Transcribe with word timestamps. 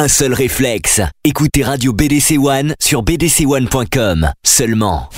Un 0.00 0.08
seul 0.08 0.32
réflexe. 0.32 1.02
Écoutez 1.24 1.62
Radio 1.62 1.92
BDC 1.92 2.38
One 2.38 2.74
sur 2.80 3.02
bdc1.com 3.02 4.32
seulement. 4.42 5.10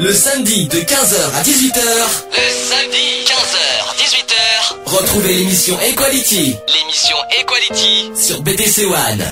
Le 0.00 0.10
samedi 0.14 0.66
de 0.68 0.78
15h 0.78 1.34
à 1.34 1.42
18h. 1.42 1.82
Le 2.32 2.46
samedi 2.70 3.26
15h 3.26 3.58
18h. 3.98 4.96
Retrouvez 4.96 5.34
l'émission 5.34 5.78
Equality. 5.78 6.56
L'émission 6.68 7.16
Equality 7.38 8.12
sur 8.16 8.40
BDC 8.40 8.86
One. 8.86 9.30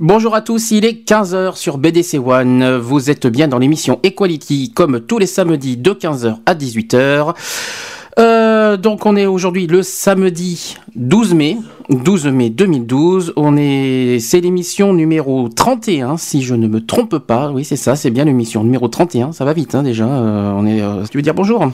Bonjour 0.00 0.36
à 0.36 0.42
tous, 0.42 0.70
il 0.70 0.84
est 0.84 1.04
15h 1.10 1.56
sur 1.56 1.76
BDC 1.76 2.20
One. 2.24 2.76
Vous 2.76 3.10
êtes 3.10 3.26
bien 3.26 3.48
dans 3.48 3.58
l'émission 3.58 3.98
Equality 4.04 4.70
comme 4.72 5.00
tous 5.00 5.18
les 5.18 5.26
samedis 5.26 5.76
de 5.76 5.90
15h 5.90 6.36
à 6.46 6.54
18h. 6.54 7.34
Euh, 8.20 8.76
donc 8.76 9.06
on 9.06 9.16
est 9.16 9.26
aujourd'hui 9.26 9.66
le 9.66 9.82
samedi 9.82 10.76
12 10.94 11.34
mai, 11.34 11.58
12 11.90 12.26
mai 12.28 12.48
2012. 12.48 13.32
On 13.34 13.56
est, 13.56 14.20
c'est 14.20 14.40
l'émission 14.40 14.92
numéro 14.92 15.48
31 15.48 16.16
si 16.16 16.42
je 16.42 16.54
ne 16.54 16.68
me 16.68 16.86
trompe 16.86 17.18
pas. 17.18 17.50
Oui 17.50 17.64
c'est 17.64 17.74
ça, 17.74 17.96
c'est 17.96 18.10
bien 18.10 18.24
l'émission 18.24 18.62
numéro 18.62 18.86
31. 18.86 19.32
Ça 19.32 19.44
va 19.44 19.52
vite 19.52 19.74
hein, 19.74 19.82
déjà. 19.82 20.06
Euh, 20.06 20.52
on 20.54 20.64
est, 20.64 20.80
euh, 20.80 21.02
tu 21.10 21.18
veux 21.18 21.22
dire 21.22 21.34
bonjour? 21.34 21.72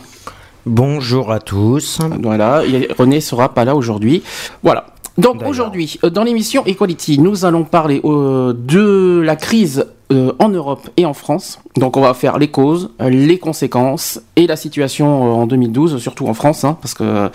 Bonjour 0.65 1.31
à 1.31 1.41
tous. 1.41 1.99
Voilà, 2.23 2.63
René 2.99 3.21
sera 3.21 3.53
pas 3.53 3.67
là 3.67 3.77
aujourd'hui. 3.77 4.23
Voilà. 4.63 4.94
Donc 5.19 5.43
aujourd'hui, 5.47 5.99
euh, 6.03 6.11
dans 6.11 6.25
l'émission 6.25 6.65
Equality, 6.67 7.19
nous 7.19 7.45
allons 7.45 7.65
parler 7.65 8.01
euh, 8.05 8.53
de 8.53 9.21
la 9.21 9.37
crise 9.37 9.87
euh, 10.13 10.33
en 10.39 10.49
Europe 10.49 10.89
et 10.97 11.07
en 11.07 11.15
France. 11.15 11.61
Donc 11.77 11.97
on 11.97 12.01
va 12.01 12.15
faire 12.15 12.39
les 12.39 12.49
causes, 12.49 12.91
les 13.01 13.39
conséquences 13.39 14.21
et 14.37 14.47
la 14.47 14.57
situation 14.57 15.41
en 15.41 15.47
2012, 15.47 15.99
surtout 15.99 16.27
en 16.27 16.35
France, 16.35 16.65
hein, 16.65 16.77
parce 16.81 16.95
que 16.95 17.31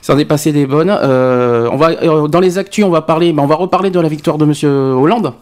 ça 0.00 0.14
en 0.14 0.18
est 0.18 0.24
passé 0.24 0.52
des 0.52 0.66
bonnes. 0.66 0.90
on 0.90 1.76
va 1.76 2.28
dans 2.28 2.40
les 2.40 2.58
actus, 2.58 2.84
on 2.84 2.90
va 2.90 3.02
parler, 3.02 3.34
on 3.36 3.46
va 3.46 3.56
reparler 3.56 3.90
de 3.90 4.00
la 4.00 4.08
victoire 4.08 4.38
de 4.38 4.44
Monsieur 4.44 4.70
Hollande 4.70 5.32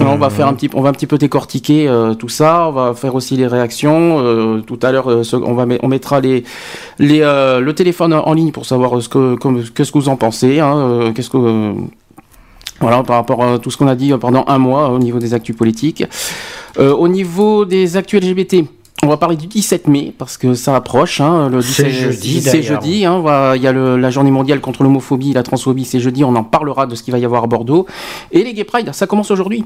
on 0.00 0.16
va 0.16 0.30
faire 0.30 0.46
un 0.46 0.54
petit, 0.54 0.70
on 0.74 0.80
va 0.80 0.88
un 0.88 0.92
petit 0.92 1.06
peu 1.06 1.18
décortiquer 1.18 1.88
euh, 1.88 2.14
tout 2.14 2.28
ça. 2.28 2.68
On 2.68 2.72
va 2.72 2.94
faire 2.94 3.14
aussi 3.14 3.36
les 3.36 3.46
réactions. 3.46 4.20
Euh, 4.20 4.60
tout 4.60 4.78
à 4.82 4.92
l'heure, 4.92 5.10
euh, 5.10 5.22
on 5.32 5.54
va, 5.54 5.66
on 5.82 5.88
mettra 5.88 6.20
les, 6.20 6.44
les, 6.98 7.20
le 7.20 7.72
téléphone 7.72 8.12
en 8.12 8.32
ligne 8.32 8.52
pour 8.52 8.66
savoir 8.66 9.00
ce 9.02 9.08
que, 9.08 9.36
qu'est-ce 9.70 9.92
que 9.92 9.98
vous 9.98 10.08
en 10.08 10.16
pensez. 10.16 10.60
Hein, 10.60 11.12
qu'est-ce 11.14 11.30
que, 11.30 11.74
voilà, 12.80 13.02
par 13.02 13.16
rapport 13.16 13.44
à 13.44 13.58
tout 13.58 13.70
ce 13.70 13.76
qu'on 13.76 13.88
a 13.88 13.94
dit 13.94 14.12
pendant 14.20 14.44
un 14.48 14.58
mois 14.58 14.88
au 14.88 14.98
niveau 14.98 15.18
des 15.18 15.34
actus 15.34 15.56
politiques. 15.56 16.04
au 16.78 17.08
niveau 17.08 17.64
des 17.64 17.96
actus 17.96 18.22
LGBT. 18.22 18.64
On 19.04 19.08
va 19.08 19.16
parler 19.16 19.36
du 19.36 19.48
17 19.48 19.88
mai 19.88 20.14
parce 20.16 20.36
que 20.36 20.54
ça 20.54 20.76
approche. 20.76 21.20
Hein, 21.20 21.48
le 21.48 21.60
c'est 21.60 21.90
jeudi. 21.90 22.40
C'est 22.40 22.62
jeudi. 22.62 23.04
Hein, 23.04 23.22
il 23.56 23.62
y 23.62 23.66
a 23.66 23.72
le, 23.72 23.96
la 23.96 24.10
journée 24.10 24.30
mondiale 24.30 24.60
contre 24.60 24.84
l'homophobie 24.84 25.32
et 25.32 25.34
la 25.34 25.42
transphobie. 25.42 25.84
C'est 25.84 25.98
jeudi. 25.98 26.22
On 26.22 26.36
en 26.36 26.44
parlera 26.44 26.86
de 26.86 26.94
ce 26.94 27.02
qu'il 27.02 27.12
va 27.12 27.18
y 27.18 27.24
avoir 27.24 27.42
à 27.42 27.46
Bordeaux. 27.48 27.86
Et 28.30 28.44
les 28.44 28.54
Gay 28.54 28.62
Pride, 28.64 28.90
ça 28.92 29.08
commence 29.08 29.32
aujourd'hui. 29.32 29.64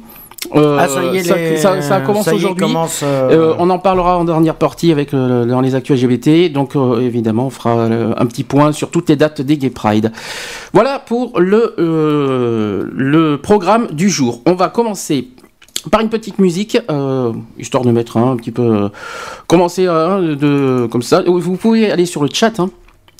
Euh, 0.54 0.78
ah, 0.80 0.88
ça 0.88 1.04
y 1.04 1.16
est, 1.16 1.56
ça, 1.56 1.82
ça, 1.82 2.00
commence 2.00 2.28
aujourd'hui. 2.28 2.72
Euh, 3.02 3.30
euh... 3.30 3.54
on 3.58 3.70
en 3.70 3.78
parlera 3.78 4.18
en 4.18 4.24
dernière 4.24 4.54
partie 4.54 4.92
avec 4.92 5.12
euh, 5.12 5.44
dans 5.44 5.60
les 5.60 5.74
actus 5.74 6.00
LGBT. 6.00 6.52
Donc 6.52 6.76
euh, 6.76 7.00
évidemment, 7.00 7.46
on 7.46 7.50
fera 7.50 7.84
un 7.84 8.26
petit 8.26 8.44
point 8.44 8.72
sur 8.72 8.90
toutes 8.90 9.08
les 9.08 9.16
dates 9.16 9.40
des 9.40 9.56
Gay 9.56 9.70
Pride. 9.70 10.12
Voilà 10.72 10.98
pour 10.98 11.40
le 11.40 11.74
le 11.78 13.36
programme 13.36 13.88
du 13.92 14.08
jour. 14.08 14.40
On 14.46 14.54
va 14.54 14.68
commencer 14.68 15.28
par 15.90 16.00
une 16.00 16.08
petite 16.08 16.38
musique, 16.38 16.78
euh, 16.90 17.34
histoire 17.58 17.84
de 17.84 17.90
mettre 17.90 18.16
un 18.16 18.34
petit 18.36 18.52
peu, 18.52 18.62
euh, 18.62 18.88
commencer 19.46 19.86
euh, 19.86 20.34
de 20.34 20.86
comme 20.86 21.02
ça. 21.02 21.22
Vous 21.26 21.56
pouvez 21.56 21.90
aller 21.90 22.06
sur 22.06 22.22
le 22.22 22.30
chat. 22.32 22.58
Hein, 22.60 22.70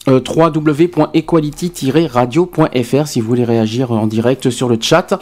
www.equality-radio.fr 0.09 3.07
si 3.09 3.21
vous 3.21 3.27
voulez 3.27 3.43
réagir 3.43 3.91
en 3.91 4.07
direct 4.07 4.51
sur 4.51 4.69
le 4.69 4.79
chat. 4.81 5.19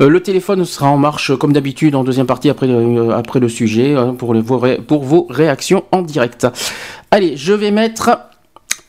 le 0.00 0.22
téléphone 0.22 0.64
sera 0.64 0.88
en 0.88 0.96
marche 0.96 1.36
comme 1.36 1.52
d'habitude 1.52 1.94
en 1.94 2.02
deuxième 2.02 2.24
partie 2.24 2.48
après, 2.48 2.66
le 2.66 3.48
sujet 3.50 3.94
hein, 3.94 4.14
pour, 4.16 4.34
pour 4.86 5.04
vos 5.04 5.26
réactions 5.28 5.84
en 5.92 6.00
direct. 6.00 6.46
Allez, 7.10 7.36
je 7.36 7.52
vais 7.52 7.70
mettre 7.70 8.30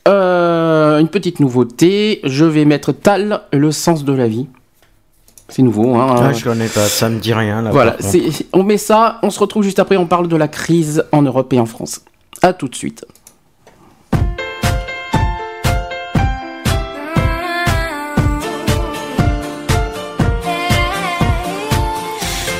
une 0.06 1.08
petite 1.08 1.40
nouveauté. 1.40 2.20
Je 2.24 2.46
vais 2.46 2.64
mettre 2.64 2.92
Tal, 2.92 3.42
le 3.52 3.70
sens 3.70 4.02
de 4.02 4.14
la 4.14 4.28
vie. 4.28 4.46
C'est 5.48 5.62
nouveau. 5.62 5.94
Hein. 5.94 6.16
Ah, 6.18 6.32
je 6.32 6.42
connais 6.42 6.68
pas, 6.68 6.86
ça 6.88 7.08
me 7.08 7.18
dit 7.18 7.34
rien. 7.34 7.62
Là, 7.62 7.70
voilà, 7.70 7.96
on 8.52 8.62
met 8.62 8.78
ça, 8.78 9.18
on 9.22 9.30
se 9.30 9.38
retrouve 9.38 9.62
juste 9.62 9.78
après, 9.78 9.96
on 9.96 10.06
parle 10.06 10.28
de 10.28 10.36
la 10.36 10.48
crise 10.48 11.04
en 11.12 11.22
Europe 11.22 11.52
et 11.52 11.60
en 11.60 11.66
France. 11.66 12.00
A 12.42 12.52
tout 12.52 12.68
de 12.68 12.74
suite. 12.74 13.04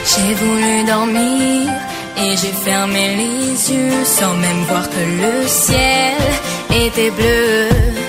J'ai 0.07 0.35
voulu 0.35 0.85
dormir 0.87 1.73
et 2.19 2.31
j'ai 2.37 2.53
fermé 2.65 3.17
les 3.17 3.75
yeux 3.75 4.05
sans 4.05 4.35
même 4.35 4.63
voir 4.69 4.89
que 4.89 4.97
le 4.97 5.49
ciel 5.49 6.15
était 6.71 7.11
bleu. 7.11 8.04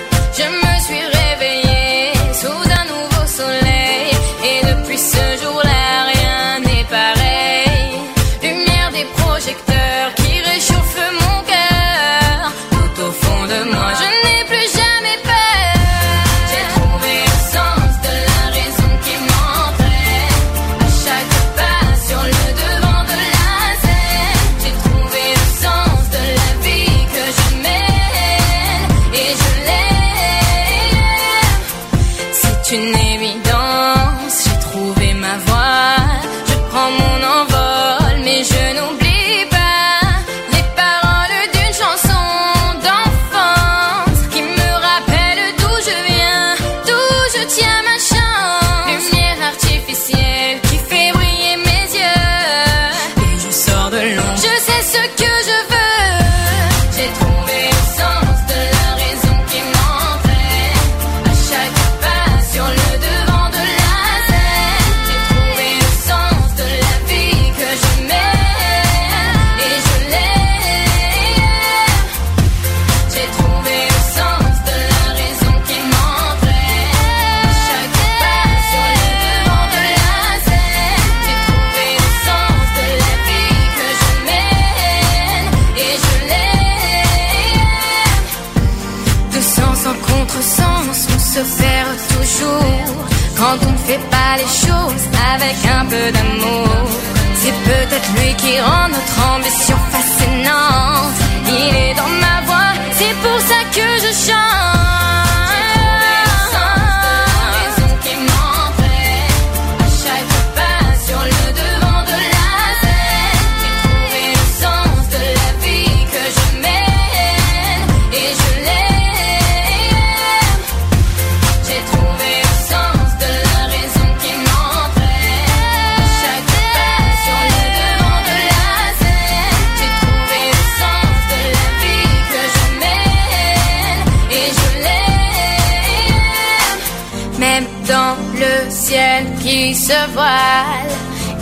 Qui 98.38 98.60
rend 98.60 98.88
notre 98.90 99.18
ambition 99.36 99.78
fascinante. 99.90 101.16
Il 101.48 101.76
est 101.76 101.94
dans 101.96 102.14
ma 102.24 102.42
voix, 102.46 102.74
c'est 102.92 103.16
pour 103.24 103.40
ça 103.40 103.60
que 103.72 103.88
je 104.04 104.32
chante. 104.32 104.55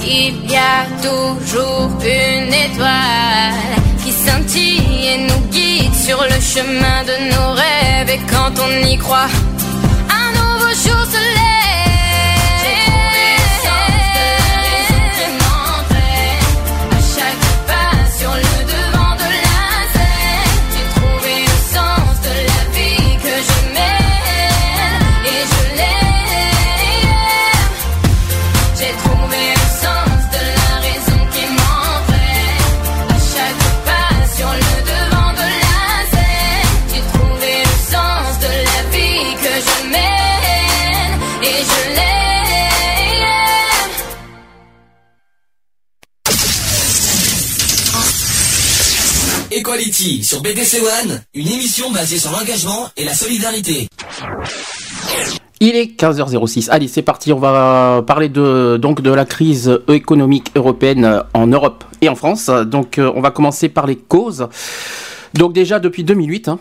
Il 0.02 0.52
y 0.52 0.56
a 0.56 0.86
toujours 1.02 1.92
une 2.02 2.52
étoile 2.52 3.54
qui 4.04 4.12
scintille 4.12 5.08
et 5.08 5.18
nous 5.20 5.48
guide 5.52 5.94
sur 5.94 6.22
le 6.24 6.40
chemin 6.42 7.04
de 7.04 7.32
nos 7.32 7.54
rêves. 7.54 8.10
Et 8.10 8.20
quand 8.32 8.52
on 8.60 8.88
y 8.88 8.98
croit, 8.98 9.28
Sur 50.04 50.42
BDC 50.42 50.82
One, 50.82 51.22
une 51.34 51.48
émission 51.48 51.90
basée 51.90 52.18
sur 52.18 52.30
l'engagement 52.32 52.90
et 52.98 53.06
la 53.06 53.14
solidarité. 53.14 53.88
Il 55.62 55.78
est 55.78 55.98
15h06. 55.98 56.70
Allez, 56.72 56.90
c'est 56.90 57.04
parti. 57.04 57.32
On 57.32 57.40
va 57.40 58.04
parler 58.06 58.28
de 58.28 58.76
donc 58.76 59.00
de 59.00 59.10
la 59.14 59.24
crise 59.24 59.80
économique 59.88 60.52
européenne 60.56 61.24
en 61.34 61.48
Europe 61.48 61.86
et 62.02 62.10
en 62.10 62.16
France. 62.16 62.48
Donc, 62.66 62.98
euh, 62.98 63.14
on 63.16 63.22
va 63.22 63.32
commencer 63.32 63.70
par 63.70 63.88
les 63.88 63.96
causes. 63.96 64.50
Donc 65.36 65.54
déjà 65.54 65.80
depuis 65.80 66.04
2008, 66.04 66.50
hein, 66.50 66.60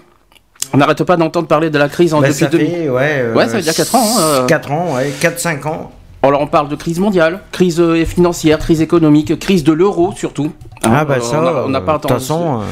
on 0.72 0.76
n'arrête 0.78 1.02
pas 1.02 1.16
d'entendre 1.16 1.48
parler 1.48 1.68
de 1.68 1.78
la 1.78 1.88
crise 1.88 2.14
en 2.14 2.20
Bah, 2.20 2.28
depuis 2.28 2.44
ça 2.44 2.46
2008. 2.50 2.70
fait, 2.70 2.88
ouais, 2.90 3.10
euh, 3.22 3.34
Ouais, 3.34 3.48
ça 3.48 3.56
veut 3.56 3.62
dire 3.62 3.74
quatre 3.74 3.96
ans, 3.96 4.06
hein, 4.18 4.20
euh. 4.22 4.46
4 4.46 4.70
ans, 4.70 4.94
ouais, 4.94 5.12
4-5 5.20 5.66
ans. 5.66 5.90
Alors 6.24 6.40
on 6.40 6.46
parle 6.46 6.68
de 6.68 6.76
crise 6.76 7.00
mondiale, 7.00 7.40
crise 7.50 7.80
euh, 7.80 8.04
financière, 8.04 8.58
crise 8.60 8.80
économique, 8.80 9.36
crise 9.40 9.64
de 9.64 9.72
l'euro 9.72 10.12
surtout. 10.16 10.52
Hein, 10.84 10.90
Ah 10.94 11.04
bah 11.04 11.16
euh, 11.18 11.20
ça, 11.20 11.64
on 11.66 11.68
n'a 11.68 11.80
pas 11.80 11.96
de 11.96 12.02
toute 12.02 12.10
entendu- 12.12 12.20
façon, 12.20 12.60
euh, 12.60 12.64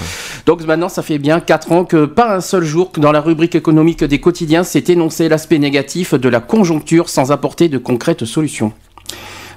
Donc 0.46 0.64
maintenant, 0.64 0.88
ça 0.88 1.02
fait 1.02 1.18
bien 1.18 1.40
4 1.40 1.72
ans 1.72 1.84
que 1.84 2.04
pas 2.04 2.32
un 2.36 2.40
seul 2.40 2.62
jour 2.62 2.92
que 2.92 3.00
dans 3.00 3.10
la 3.10 3.20
rubrique 3.20 3.56
économique 3.56 4.04
des 4.04 4.20
quotidiens 4.20 4.62
s'est 4.62 4.84
énoncé 4.86 5.28
l'aspect 5.28 5.58
négatif 5.58 6.14
de 6.14 6.28
la 6.28 6.38
conjoncture 6.40 7.08
sans 7.08 7.32
apporter 7.32 7.68
de 7.68 7.78
concrètes 7.78 8.24
solutions. 8.24 8.72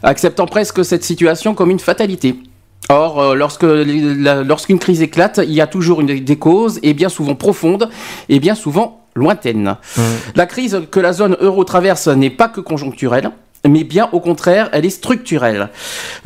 Acceptant 0.01 0.47
presque 0.47 0.83
cette 0.83 1.03
situation 1.03 1.53
comme 1.53 1.69
une 1.69 1.79
fatalité. 1.79 2.35
Or, 2.89 3.33
lorsque 3.35 3.63
lorsqu'une 3.63 4.77
crise 4.79 5.01
éclate, 5.01 5.39
il 5.43 5.53
y 5.53 5.61
a 5.61 5.67
toujours 5.67 6.01
une, 6.01 6.07
des 6.19 6.35
causes, 6.35 6.79
et 6.83 6.93
bien 6.93 7.07
souvent 7.09 7.35
profondes, 7.35 7.89
et 8.27 8.39
bien 8.39 8.55
souvent 8.55 9.05
lointaines. 9.15 9.77
La 10.35 10.45
crise 10.45 10.81
que 10.91 10.99
la 10.99 11.13
zone 11.13 11.37
euro 11.39 11.63
traverse 11.63 12.07
n'est 12.07 12.29
pas 12.29 12.49
que 12.49 12.59
conjoncturelle, 12.59 13.31
mais 13.67 13.83
bien 13.83 14.09
au 14.11 14.19
contraire, 14.19 14.69
elle 14.73 14.85
est 14.85 14.89
structurelle. 14.89 15.69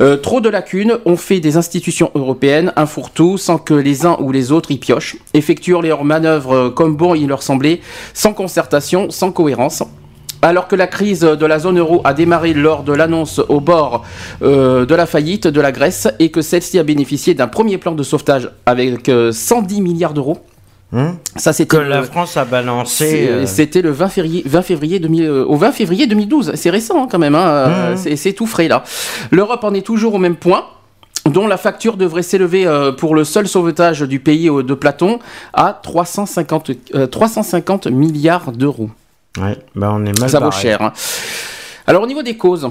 Euh, 0.00 0.16
trop 0.16 0.40
de 0.40 0.48
lacunes 0.48 0.98
ont 1.04 1.16
fait 1.16 1.40
des 1.40 1.56
institutions 1.56 2.10
européennes 2.14 2.72
un 2.76 2.86
fourre-tout 2.86 3.38
sans 3.38 3.58
que 3.58 3.74
les 3.74 4.06
uns 4.06 4.16
ou 4.20 4.32
les 4.32 4.52
autres 4.52 4.70
y 4.70 4.78
piochent, 4.78 5.16
effectuent 5.34 5.80
leurs 5.82 6.04
manœuvres 6.04 6.54
euh, 6.54 6.70
comme 6.70 6.96
bon 6.96 7.14
il 7.14 7.28
leur 7.28 7.42
semblait, 7.42 7.80
sans 8.14 8.32
concertation, 8.32 9.10
sans 9.10 9.32
cohérence. 9.32 9.82
Alors 10.40 10.68
que 10.68 10.76
la 10.76 10.86
crise 10.86 11.20
de 11.20 11.46
la 11.46 11.58
zone 11.58 11.78
euro 11.80 12.00
a 12.04 12.14
démarré 12.14 12.54
lors 12.54 12.84
de 12.84 12.92
l'annonce 12.92 13.40
au 13.48 13.60
bord 13.60 14.04
euh, 14.42 14.86
de 14.86 14.94
la 14.94 15.06
faillite 15.06 15.48
de 15.48 15.60
la 15.60 15.72
Grèce 15.72 16.06
et 16.20 16.30
que 16.30 16.42
celle-ci 16.42 16.78
a 16.78 16.84
bénéficié 16.84 17.34
d'un 17.34 17.48
premier 17.48 17.76
plan 17.76 17.92
de 17.92 18.02
sauvetage 18.04 18.48
avec 18.64 19.08
euh, 19.08 19.32
110 19.32 19.80
milliards 19.80 20.14
d'euros. 20.14 20.38
Hum 20.92 21.16
Ça, 21.36 21.52
que 21.66 21.76
la 21.76 21.98
le- 22.00 22.06
France 22.06 22.36
a 22.38 22.44
balancé. 22.46 23.28
euh, 23.28 23.46
C'était 23.46 23.82
le 23.82 23.90
20 23.90 24.08
février, 24.08 24.42
20 24.46 24.62
février 24.62 24.98
2000, 24.98 25.22
euh, 25.24 25.44
au 25.44 25.56
20 25.56 25.72
février 25.72 26.06
2012. 26.06 26.52
C'est 26.54 26.70
récent 26.70 27.02
hein, 27.04 27.08
quand 27.10 27.18
même. 27.18 27.34
hein, 27.34 27.46
euh, 27.46 27.90
Mhm. 27.92 28.16
c'est- 28.16 28.32
tout 28.32 28.46
frais 28.46 28.68
là. 28.68 28.84
L'Europe 29.30 29.64
en 29.64 29.74
est 29.74 29.82
toujours 29.84 30.14
au 30.14 30.18
même 30.18 30.36
point 30.36 30.64
dont 31.26 31.46
la 31.46 31.58
facture 31.58 31.98
devrait 31.98 32.22
s'élever 32.22 32.66
euh, 32.66 32.90
pour 32.92 33.14
le 33.14 33.24
seul 33.24 33.46
sauvetage 33.46 34.00
du 34.00 34.18
pays 34.18 34.46
de 34.48 34.74
Platon 34.74 35.18
à 35.52 35.78
350, 35.82 36.70
euh, 36.94 37.06
350 37.06 37.86
milliards 37.88 38.52
d'euros. 38.52 38.88
ouais, 39.38 39.58
bah 39.74 39.90
on 39.92 40.06
est 40.06 40.18
mal 40.18 40.30
Ça 40.30 40.40
vaut 40.40 40.50
cher. 40.50 40.80
hein. 40.80 40.92
Alors 41.86 42.02
au 42.02 42.06
niveau 42.06 42.22
des 42.22 42.36
causes, 42.38 42.70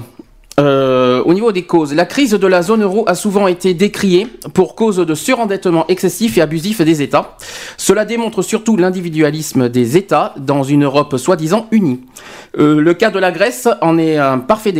euh, 0.58 1.22
au 1.24 1.34
niveau 1.34 1.52
des 1.52 1.62
causes, 1.62 1.94
la 1.94 2.04
crise 2.04 2.32
de 2.32 2.46
la 2.46 2.62
zone 2.62 2.82
euro 2.82 3.04
a 3.06 3.14
souvent 3.14 3.46
été 3.46 3.74
décriée 3.74 4.26
pour 4.54 4.74
cause 4.74 4.96
de 4.96 5.14
surendettement 5.14 5.86
excessif 5.86 6.36
et 6.36 6.40
abusif 6.40 6.80
des 6.82 7.00
États. 7.00 7.36
Cela 7.76 8.04
démontre 8.04 8.42
surtout 8.42 8.76
l'individualisme 8.76 9.68
des 9.68 9.96
États 9.96 10.34
dans 10.36 10.64
une 10.64 10.84
Europe 10.84 11.16
soi-disant 11.16 11.68
unie. 11.70 12.00
Euh, 12.58 12.80
le 12.80 12.94
cas 12.94 13.10
de 13.10 13.18
la 13.18 13.30
Grèce 13.30 13.68
en 13.80 13.98
est 13.98 14.16
un 14.16 14.38
parfait, 14.38 14.74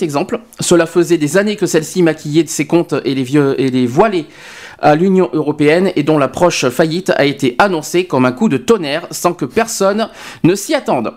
exemple. 0.00 0.40
Cela 0.60 0.86
faisait 0.86 1.18
des 1.18 1.36
années 1.36 1.56
que 1.56 1.66
celle-ci 1.66 2.02
maquillait 2.02 2.46
ses 2.46 2.66
comptes 2.66 2.94
et 3.04 3.14
les, 3.14 3.24
vieux, 3.24 3.60
et 3.60 3.70
les 3.70 3.88
à 4.80 4.94
l'Union 4.94 5.30
européenne 5.32 5.90
et 5.96 6.02
dont 6.02 6.18
la 6.18 6.28
proche 6.28 6.68
faillite 6.68 7.10
a 7.16 7.24
été 7.24 7.56
annoncée 7.58 8.04
comme 8.04 8.26
un 8.26 8.32
coup 8.32 8.48
de 8.48 8.58
tonnerre 8.58 9.06
sans 9.10 9.32
que 9.32 9.44
personne 9.44 10.08
ne 10.42 10.54
s'y 10.54 10.74
attende. 10.74 11.12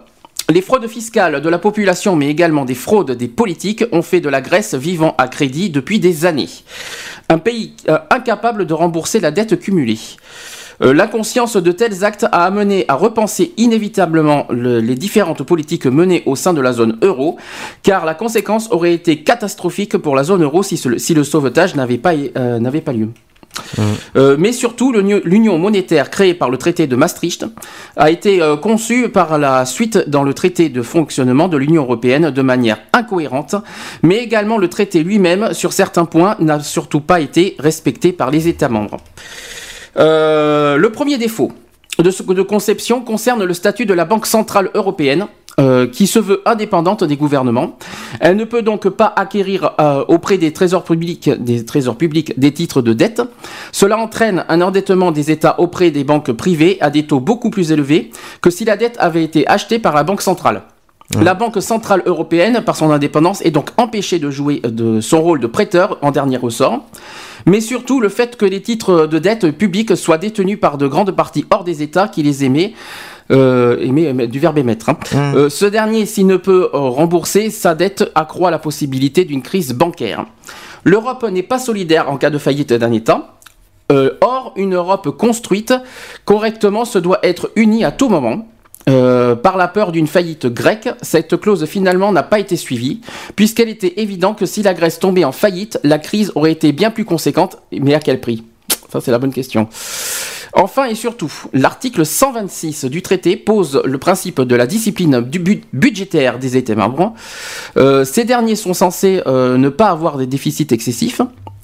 Les 0.50 0.62
fraudes 0.62 0.88
fiscales 0.88 1.42
de 1.42 1.50
la 1.50 1.60
population, 1.60 2.16
mais 2.16 2.30
également 2.30 2.64
des 2.64 2.74
fraudes 2.74 3.12
des 3.12 3.28
politiques, 3.28 3.84
ont 3.92 4.02
fait 4.02 4.22
de 4.22 4.30
la 4.30 4.40
Grèce 4.42 4.76
vivant 4.76 5.14
à 5.18 5.28
crédit 5.28 5.70
depuis 5.70 6.00
des 6.00 6.26
années. 6.26 6.48
Un 7.28 7.38
pays 7.38 7.74
euh, 7.90 7.98
incapable 8.10 8.66
de 8.66 8.74
rembourser 8.74 9.20
la 9.20 9.32
dette 9.32 9.60
cumulée. 9.60 10.00
Euh, 10.82 10.94
L'inconscience 10.94 11.58
de 11.58 11.72
tels 11.74 12.06
actes 12.06 12.24
a 12.32 12.46
amené 12.46 12.86
à 12.88 12.94
repenser 12.96 13.52
inévitablement 13.58 14.46
le- 14.50 14.80
les 14.80 14.96
différentes 14.96 15.44
politiques 15.44 15.86
menées 15.86 16.24
au 16.26 16.38
sein 16.38 16.54
de 16.54 16.62
la 16.62 16.72
zone 16.72 16.98
euro, 17.02 17.36
car 17.84 18.06
la 18.06 18.14
conséquence 18.14 18.70
aurait 18.72 18.94
été 18.94 19.24
catastrophique 19.24 19.98
pour 19.98 20.16
la 20.16 20.24
zone 20.24 20.44
euro 20.44 20.64
si, 20.64 20.80
le 21.14 21.24
sauvetage 21.26 21.76
n'avait 21.76 21.98
pas, 21.98 22.14
euh, 22.14 22.60
n'avait 22.60 22.80
pas 22.82 22.94
lieu. 22.94 23.10
Euh, 24.16 24.36
mais 24.40 24.52
surtout, 24.52 24.92
l'union- 24.92 25.58
monétaire 25.58 26.10
créée 26.10 26.34
par 26.34 26.50
le 26.50 26.58
traité 26.58 26.88
de 26.88 26.96
Maastricht 26.96 27.46
a 27.96 28.10
été 28.12 28.42
euh, 28.42 28.58
conçue 28.58 29.10
par 29.10 29.38
la 29.38 29.66
suite 29.66 30.10
dans 30.10 30.24
le 30.24 30.34
traité 30.34 30.70
de 30.70 30.82
fonctionnement 30.82 31.48
de 31.48 31.58
l'Union 31.58 31.84
européenne 31.84 32.30
de 32.32 32.42
manière 32.42 32.80
incohérente, 32.94 33.56
mais 34.04 34.18
également 34.18 34.58
le 34.58 34.68
traité 34.68 35.04
lui-même, 35.04 35.54
sur 35.54 35.74
certains 35.74 36.06
points, 36.06 36.36
n'a 36.40 36.60
surtout 36.60 37.02
pas 37.02 37.20
été 37.20 37.56
respecté 37.60 38.12
par 38.12 38.32
les 38.32 38.48
États 38.48 38.70
membres. 38.70 38.98
Euh, 39.98 40.78
le 40.78 40.92
premier 40.92 41.18
défaut 41.18 41.52
de, 42.04 42.34
de 42.34 42.42
conception 42.42 43.02
concerne 43.02 43.44
le 43.44 43.54
statut 43.54 43.86
de 43.86 43.94
la 43.94 44.06
Banque 44.06 44.26
centrale 44.26 44.70
européenne, 44.74 45.28
euh, 45.60 45.88
qui 45.88 46.06
se 46.06 46.20
veut 46.20 46.44
indépendante 46.46 47.04
des 47.04 47.18
gouvernements. 47.18 47.80
Elle 48.20 48.38
ne 48.38 48.44
peut 48.44 48.62
donc 48.62 48.88
pas 48.90 49.12
acquérir 49.16 49.72
euh, 49.82 50.06
auprès 50.08 50.38
des 50.38 50.54
trésors 50.54 50.84
publics 50.84 51.32
des 51.42 52.54
titres 52.54 52.84
de 52.84 52.94
dette. 52.94 53.24
Cela 53.72 53.98
entraîne 53.98 54.46
un 54.50 54.62
endettement 54.62 55.12
des 55.12 55.32
États 55.32 55.60
auprès 55.60 55.90
des 55.90 56.04
banques 56.04 56.32
privées 56.32 56.78
à 56.80 56.92
des 56.92 57.08
taux 57.08 57.20
beaucoup 57.20 57.50
plus 57.50 57.72
élevés 57.72 58.12
que 58.40 58.52
si 58.52 58.66
la 58.66 58.78
dette 58.78 58.98
avait 59.00 59.24
été 59.24 59.48
achetée 59.48 59.80
par 59.80 59.96
la 59.96 60.04
Banque 60.04 60.22
centrale. 60.22 60.62
La 61.16 61.34
Banque 61.34 61.62
centrale 61.62 62.04
européenne, 62.06 62.62
par 62.66 62.76
son 62.76 62.92
indépendance, 62.92 63.42
est 63.46 63.52
donc 63.52 63.70
empêchée 63.78 64.20
de 64.20 64.30
jouer 64.30 64.60
de 64.64 65.00
son 65.00 65.22
rôle 65.22 65.40
de 65.40 65.48
prêteur 65.48 65.98
en 66.02 66.12
dernier 66.12 66.36
ressort. 66.38 66.86
Mais 67.46 67.62
surtout 67.62 68.02
le 68.02 68.10
fait 68.10 68.36
que 68.36 68.46
les 68.46 68.62
titres 68.62 69.08
de 69.08 69.18
dette 69.18 69.52
publics 69.52 69.96
soient 69.96 70.18
détenus 70.18 70.60
par 70.60 70.78
de 70.78 70.86
grandes 70.86 71.12
parties 71.12 71.46
hors 71.50 71.64
des 71.64 71.82
États 71.82 72.10
qui 72.10 72.24
les 72.24 72.44
émet. 72.44 72.74
Euh, 73.32 73.78
émet, 73.80 74.04
émet, 74.04 74.28
du 74.28 74.40
verbe 74.40 74.58
émettre. 74.58 74.90
hein. 74.90 74.98
Euh, 75.16 75.50
ce 75.50 75.66
dernier, 75.66 76.06
s'il 76.06 76.28
ne 76.28 76.38
peut 76.38 76.70
euh, 76.74 76.78
rembourser 76.78 77.50
sa 77.52 77.74
dette, 77.76 78.10
accroît 78.16 78.52
la 78.52 78.60
possibilité 78.60 79.26
d'une 79.26 79.42
crise 79.42 79.74
bancaire. 79.74 80.26
L'Europe 80.84 81.26
n'est 81.30 81.44
pas 81.44 81.60
solidaire 81.60 82.10
en 82.10 82.18
cas 82.18 82.30
de 82.30 82.38
faillite 82.38 82.72
d'un 82.74 82.92
État. 82.92 83.36
Euh, 83.92 84.12
or, 84.22 84.54
une 84.58 84.76
Europe 84.76 85.10
construite 85.18 85.74
correctement 86.26 86.84
se 86.84 87.00
doit 87.00 87.20
être 87.24 87.52
unie 87.56 87.86
à 87.86 87.92
tout 87.92 88.10
moment. 88.10 88.48
Euh, 88.90 89.36
par 89.36 89.58
la 89.58 89.68
peur 89.68 89.92
d'une 89.92 90.08
faillite 90.08 90.48
grecque, 90.48 90.90
cette 91.02 91.36
clause 91.38 91.66
finalement 91.66 92.12
n'a 92.12 92.24
pas 92.24 92.40
été 92.40 92.56
suivie, 92.56 93.02
puisqu'elle 93.36 93.70
était 93.70 94.00
évident 94.02 94.34
que 94.34 94.46
si 94.46 94.64
la 94.64 94.74
Grèce 94.74 95.00
tombait 95.00 95.26
en 95.26 95.34
faillite, 95.34 95.80
la 95.84 96.00
crise 96.00 96.32
aurait 96.36 96.54
été 96.54 96.72
bien 96.72 96.90
plus 96.90 97.04
conséquente, 97.04 97.58
mais 97.72 97.94
à 97.94 98.00
quel 98.00 98.22
prix? 98.22 98.44
Ça, 98.92 99.02
c'est 99.02 99.12
la 99.12 99.20
bonne 99.20 99.34
question. 99.34 99.68
Enfin 100.54 100.86
et 100.86 100.96
surtout, 100.96 101.32
l'article 101.54 102.06
126 102.06 102.86
du 102.86 103.02
traité 103.02 103.36
pose 103.36 103.82
le 103.84 103.98
principe 103.98 104.42
de 104.42 104.56
la 104.56 104.66
discipline 104.66 105.20
budgétaire 105.74 106.40
des 106.40 106.58
États 106.58 106.74
membres. 106.76 107.14
Euh, 107.78 108.06
ces 108.06 108.24
derniers 108.24 108.56
sont 108.56 108.74
censés 108.74 109.22
euh, 109.28 109.58
ne 109.58 109.70
pas 109.70 109.90
avoir 109.90 110.18
des 110.18 110.26
déficits 110.26 110.68
excessifs. 110.72 111.22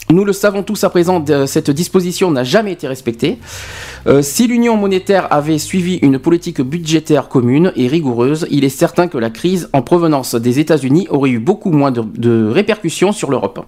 Nous 0.10 0.26
le 0.26 0.34
savons 0.34 0.64
tous 0.64 0.84
à 0.84 0.90
présent, 0.90 1.22
de- 1.22 1.46
cette 1.46 1.72
disposition 1.72 2.30
n'a 2.30 2.44
jamais 2.44 2.74
été 2.74 2.88
respectée. 2.88 3.40
Euh, 4.06 4.22
si 4.22 4.48
l'Union 4.48 4.76
monétaire 4.76 5.32
avait 5.32 5.58
suivi 5.58 5.96
une 6.02 6.20
politique 6.20 6.60
budgétaire 6.62 7.30
commune 7.30 7.72
et 7.78 7.88
rigoureuse, 7.88 8.46
il 8.52 8.66
est 8.66 8.70
certain 8.70 9.08
que 9.08 9.18
la 9.18 9.30
crise 9.30 9.70
en 9.72 9.82
provenance 9.82 10.36
des 10.36 10.60
États-Unis 10.60 11.08
aurait 11.10 11.30
eu 11.32 11.40
beaucoup 11.40 11.72
moins 11.72 11.92
de 11.92 12.48
répercussions 12.52 13.14
sur 13.14 13.32
l'Europe. 13.32 13.66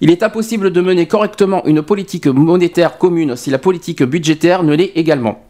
Il 0.00 0.10
est 0.10 0.22
impossible 0.22 0.70
de 0.70 0.80
mener 0.80 1.06
correctement 1.06 1.64
une 1.66 1.82
politique 1.82 2.26
monétaire 2.26 2.98
commune 2.98 3.36
si 3.36 3.50
la 3.50 3.58
politique 3.58 4.02
budgétaire 4.02 4.62
ne 4.62 4.74
l'est 4.74 4.92
également. 4.94 5.44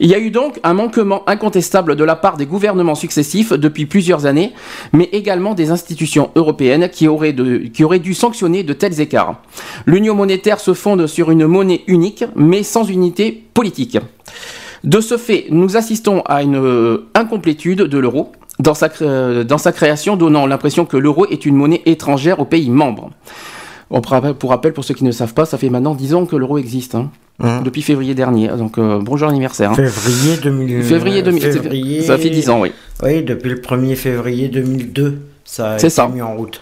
Il 0.00 0.08
y 0.08 0.14
a 0.14 0.18
eu 0.18 0.30
donc 0.30 0.58
un 0.64 0.74
manquement 0.74 1.22
incontestable 1.28 1.96
de 1.96 2.04
la 2.04 2.16
part 2.16 2.36
des 2.36 2.46
gouvernements 2.46 2.94
successifs 2.94 3.52
depuis 3.52 3.86
plusieurs 3.86 4.26
années, 4.26 4.52
mais 4.92 5.08
également 5.12 5.54
des 5.54 5.70
institutions 5.70 6.30
européennes 6.34 6.88
qui 6.90 7.08
auraient, 7.08 7.32
dû 7.32 8.14
sanctionner 8.14 8.62
de 8.62 8.72
tels 8.72 9.00
écarts. 9.00 9.40
L'union 9.86 10.14
monétaire 10.14 10.60
se 10.60 10.74
fonde 10.74 11.06
sur 11.06 11.30
une 11.30 11.46
monnaie 11.46 11.82
unique, 11.86 12.24
mais 12.34 12.62
sans 12.62 12.84
unité 12.84 13.44
politique. 13.54 13.98
De 14.82 15.00
ce 15.00 15.16
fait, 15.16 15.46
nous 15.50 15.76
assistons 15.76 16.22
à 16.26 16.42
une 16.42 16.56
euh, 16.56 17.08
incomplétude 17.14 17.82
de 17.82 17.98
l'euro 17.98 18.32
euh, 19.02 19.44
dans 19.44 19.58
sa 19.58 19.72
création, 19.72 20.16
donnant 20.16 20.46
l'impression 20.46 20.84
que 20.84 20.96
l'euro 20.96 21.26
est 21.26 21.46
une 21.46 21.56
monnaie 21.56 21.82
étrangère 21.86 22.40
aux 22.40 22.44
pays 22.44 22.70
membres. 22.70 23.10
On 23.96 24.00
pour 24.00 24.10
rappel- 24.12 24.34
pour 24.34 24.50
rappel, 24.50 24.72
pour 24.72 24.84
ceux 24.84 24.92
qui 24.94 25.04
ne 25.04 25.12
savent 25.12 25.34
pas, 25.34 25.44
ça 25.46 25.56
fait 25.56 25.70
maintenant 25.70 25.94
10 25.94 26.14
ans 26.14 26.26
que 26.26 26.34
l'euro 26.34 26.58
existe, 26.58 26.96
hein, 26.96 27.10
Hein. 27.40 27.62
depuis 27.64 27.80
février 27.80 28.14
dernier. 28.14 28.48
Donc 28.48 28.76
euh, 28.76 28.98
bonjour 29.00 29.28
anniversaire. 29.28 29.70
hein. 29.70 29.74
Février 29.76 30.36
2000. 30.42 30.82
Février 30.82 31.22
2000, 31.22 31.42
février- 31.42 32.02
ça 32.02 32.18
fait 32.18 32.30
10 32.30 32.50
ans, 32.50 32.60
oui. 32.60 32.72
Oui, 33.04 33.22
depuis 33.22 33.50
le 33.50 33.60
1er 33.60 33.94
février 33.94 34.48
2002, 34.48 35.18
ça 35.44 35.72
a 35.72 35.74
été 35.76 35.90
ça. 35.90 36.08
mis 36.08 36.20
en 36.22 36.34
route. 36.36 36.60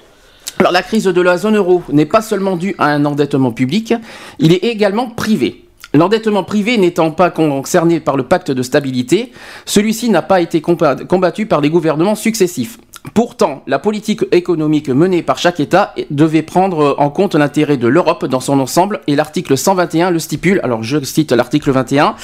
Alors 0.59 0.73
la 0.73 0.83
crise 0.83 1.05
de 1.05 1.21
la 1.23 1.39
zone 1.39 1.57
euro 1.57 1.83
n'est 1.91 2.05
pas 2.07 2.21
seulement 2.21 2.57
due 2.57 2.75
à 2.79 2.89
un 2.89 3.05
endettement 3.07 3.51
public, 3.51 3.95
il 4.39 4.53
est 4.53 4.65
également 4.65 5.09
privé. 5.09 5.65
L'endettement 5.95 6.45
privé 6.45 6.77
n'étant 6.79 7.11
pas 7.11 7.31
concerné 7.31 8.01
par 8.01 8.17
le 8.19 8.23
pacte 8.25 8.51
de 8.51 8.63
stabilité, 8.63 9.33
celui-ci 9.67 10.11
n'a 10.11 10.23
pas 10.23 10.41
été 10.43 10.61
combattu 10.63 11.47
par 11.47 11.61
les 11.63 11.71
gouvernements 11.71 12.15
successifs. 12.15 12.79
Pourtant, 13.15 13.63
la 13.67 13.79
politique 13.81 14.23
économique 14.31 14.89
menée 14.89 15.23
par 15.23 15.37
chaque 15.37 15.59
État 15.59 15.93
devait 16.11 16.43
prendre 16.43 16.95
en 16.99 17.11
compte 17.11 17.35
l'intérêt 17.35 17.77
de 17.77 17.89
l'Europe 17.89 18.25
dans 18.27 18.41
son 18.41 18.61
ensemble 18.61 19.01
et 19.09 19.17
l'article 19.17 19.59
121 19.59 20.11
le 20.11 20.19
stipule. 20.21 20.61
Alors 20.63 20.83
je 20.83 21.03
cite 21.03 21.33
l'article 21.33 21.73
21. 21.73 22.15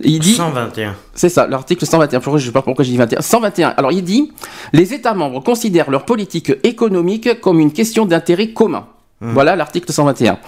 Il 0.00 0.18
dit 0.18 0.34
121. 0.34 0.94
c'est 1.14 1.28
ça, 1.28 1.46
l'article 1.46 1.86
121. 1.86 2.20
Pourquoi, 2.20 2.40
je 2.40 2.46
sais 2.46 2.52
pas 2.52 2.62
pourquoi 2.62 2.84
j'ai 2.84 2.90
dit 2.90 2.98
21. 2.98 3.20
121. 3.20 3.68
Alors, 3.76 3.92
il 3.92 4.02
dit 4.02 4.32
Les 4.72 4.92
États 4.92 5.14
membres 5.14 5.42
considèrent 5.42 5.90
leur 5.90 6.04
politique 6.04 6.52
économique 6.64 7.40
comme 7.40 7.60
une 7.60 7.72
question 7.72 8.04
d'intérêt 8.04 8.48
commun. 8.48 8.86
Voilà 9.20 9.56
l'article 9.56 9.90
121. 9.90 10.38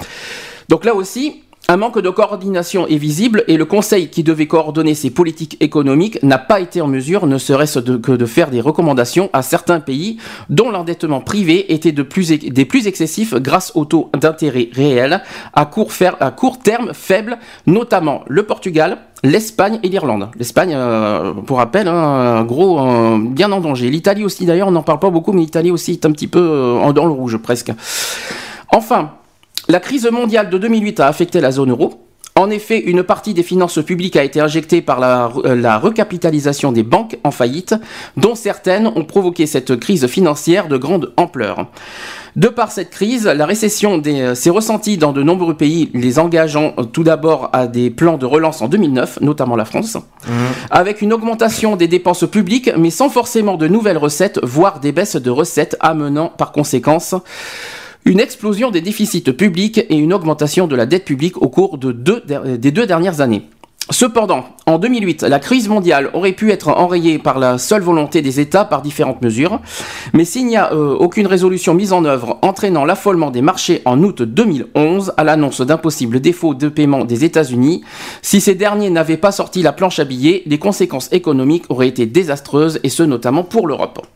Donc 0.69 0.85
là 0.85 0.95
aussi, 0.95 1.43
un 1.71 1.77
manque 1.77 2.01
de 2.01 2.09
coordination 2.09 2.87
est 2.87 2.97
visible 2.97 3.45
et 3.47 3.59
le 3.59 3.67
Conseil 3.67 4.09
qui 4.09 4.23
devait 4.23 4.47
coordonner 4.47 4.95
ces 4.95 5.11
politiques 5.11 5.59
économiques 5.61 6.19
n'a 6.23 6.39
pas 6.39 6.61
été 6.61 6.81
en 6.81 6.87
mesure, 6.87 7.27
ne 7.27 7.37
serait-ce 7.37 7.81
que 7.81 8.13
de 8.13 8.27
faire 8.27 8.49
des 8.49 8.63
recommandations 8.63 9.29
à 9.35 9.43
certains 9.43 9.79
pays 9.79 10.17
dont 10.49 10.71
l'endettement 10.71 11.21
privé 11.21 11.75
était 11.75 11.93
des 11.93 12.65
plus 12.65 12.87
excessifs 12.87 13.35
grâce 13.35 13.73
au 13.75 13.85
taux 13.85 14.11
d'intérêt 14.19 14.71
réel 14.73 15.23
à 15.53 15.67
court, 15.67 15.93
terme 16.63 16.95
faible, 16.95 17.37
notamment 17.67 18.23
le 18.29 18.45
Portugal, 18.45 18.99
l'Espagne 19.23 19.79
et 19.83 19.91
l'Irlande. 19.91 20.31
L'Espagne, 20.39 20.73
euh, 20.75 21.35
pour 21.35 21.59
rappel, 21.59 21.87
hein, 21.87 22.45
gros, 22.45 22.81
euh, 22.81 23.19
bien 23.21 23.53
en 23.53 23.61
danger. 23.61 23.91
L'Italie 23.91 24.25
aussi, 24.25 24.47
d'ailleurs, 24.47 24.69
on 24.69 24.73
n'en 24.73 24.83
parle 24.83 25.01
pas 25.01 25.11
beaucoup, 25.11 25.33
mais 25.33 25.43
l'Italie 25.43 25.71
aussi 25.71 25.93
est 25.93 26.07
un 26.07 26.13
petit 26.13 26.29
peu 26.29 26.41
euh, 26.41 26.93
dans 26.93 27.05
le 27.05 27.13
rouge 27.13 27.37
presque. 27.37 27.73
Enfin, 28.71 29.11
la 29.69 29.81
crise 29.81 30.09
mondiale 30.11 30.51
de 30.51 30.59
2008 30.59 31.01
a 31.01 31.09
affecté 31.09 31.41
la 31.41 31.51
zone 31.51 31.71
euro. 31.71 32.05
En 32.39 32.51
effet, 32.51 32.79
une 32.79 33.03
partie 33.03 33.35
des 33.35 33.43
finances 33.43 33.81
publiques 33.85 34.15
a 34.15 34.23
été 34.23 34.41
injectée 34.41 34.81
par 34.81 35.01
la, 35.01 35.33
euh, 35.45 35.57
la 35.57 35.77
recapitalisation 35.77 36.71
des 36.71 36.85
banques 36.85 37.19
en 37.25 37.33
faillite, 37.33 37.75
dont 38.17 38.37
certaines 38.37 38.87
ont 38.87 39.05
provoqué 39.05 39.45
cette 39.47 39.75
crise 39.75 40.07
financière 40.07 40.69
de 40.69 40.77
grande 40.77 41.13
ampleur. 41.17 41.67
De 42.37 42.47
par 42.47 42.71
cette 42.71 42.91
crise, 42.91 43.27
la 43.27 43.45
récession 43.45 44.01
euh, 44.07 44.37
s'est 44.37 44.51
ressentie 44.51 44.99
dans 44.99 45.11
de 45.11 45.25
nombreux 45.25 45.57
pays, 45.57 45.91
les 45.95 46.21
engageant 46.21 46.75
euh, 46.79 46.85
tout 46.85 47.03
d'abord 47.03 47.51
à 47.53 47.67
des 47.67 47.91
plans 47.91 48.19
de 48.19 48.27
relance 48.27 48.63
en 48.63 48.69
2009, 48.69 49.19
notamment 49.21 49.57
la 49.57 49.65
France, 49.65 49.97
avec 50.71 51.03
une 51.03 51.13
augmentation 51.13 51.75
des 51.75 51.89
dépenses 51.89 52.25
publiques, 52.31 52.71
mais 52.77 52.91
sans 52.91 53.09
forcément 53.09 53.57
de 53.57 53.67
nouvelles 53.67 53.99
recettes, 53.99 54.39
voire 54.45 54.79
des 54.79 54.93
baisses 54.93 55.17
de 55.17 55.31
recettes, 55.31 55.77
amenant 55.81 56.29
par 56.29 56.53
conséquence 56.53 57.17
une 58.09 58.21
explosion 58.21 58.71
des 58.71 58.81
déficits 58.81 59.21
publics 59.23 59.79
et 59.79 59.97
une 59.97 60.13
augmentation 60.13 60.67
de 60.67 60.75
la 60.77 60.87
dette 60.87 61.05
publique 61.05 61.37
au 61.41 61.49
cours 61.49 61.79
der- 61.79 62.59
des 62.59 62.71
deux 62.71 62.87
dernières 62.87 63.21
années. 63.21 63.43
Cependant, 63.91 64.45
en 64.67 64.79
2008, 64.79 65.23
la 65.23 65.39
crise 65.39 65.67
mondiale 65.69 66.11
aurait 66.13 66.33
pu 66.33 66.51
être 66.53 66.69
enrayée 66.69 67.19
par 67.19 67.39
la 67.39 67.57
seule 67.57 67.81
volonté 67.81 68.21
des 68.21 68.39
États 68.39 68.67
par 68.67 68.83
différentes 68.83 69.23
mesures, 69.23 69.61
mais 70.13 70.27
s'il 70.27 70.47
n'y 70.47 70.59
a 70.59 70.75
euh, 70.75 70.95
aucune 70.95 71.27
résolution 71.27 71.73
mise 71.73 71.95
en 71.95 72.05
œuvre 72.05 72.39
entraînant 72.43 72.85
l'affolement 72.85 73.31
des 73.31 73.41
marchés 73.41 73.81
en 73.87 74.03
août 74.03 74.21
2011 74.21 75.15
à 75.17 75.25
l'annonce 75.25 75.63
d'un 75.63 75.79
possible 75.79 76.21
défaut 76.21 76.53
de 76.53 76.69
paiement 76.69 77.07
des 77.07 77.25
États-Unis, 77.25 77.83
si 78.21 78.43
ces 78.43 78.55
derniers 78.55 78.91
n'avaient 78.91 79.17
pas 79.17 79.33
sorti 79.33 79.63
la 79.63 79.73
planche 79.73 79.99
à 80.01 80.05
billets, 80.05 80.43
les 80.45 80.59
conséquences 80.59 81.09
économiques 81.13 81.65
auraient 81.71 81.89
été 81.89 82.05
désastreuses 82.05 82.81
et 82.85 82.91
ce 82.91 83.03
notamment 83.03 83.43
pour 83.45 83.67
l'Europe. 83.67 84.07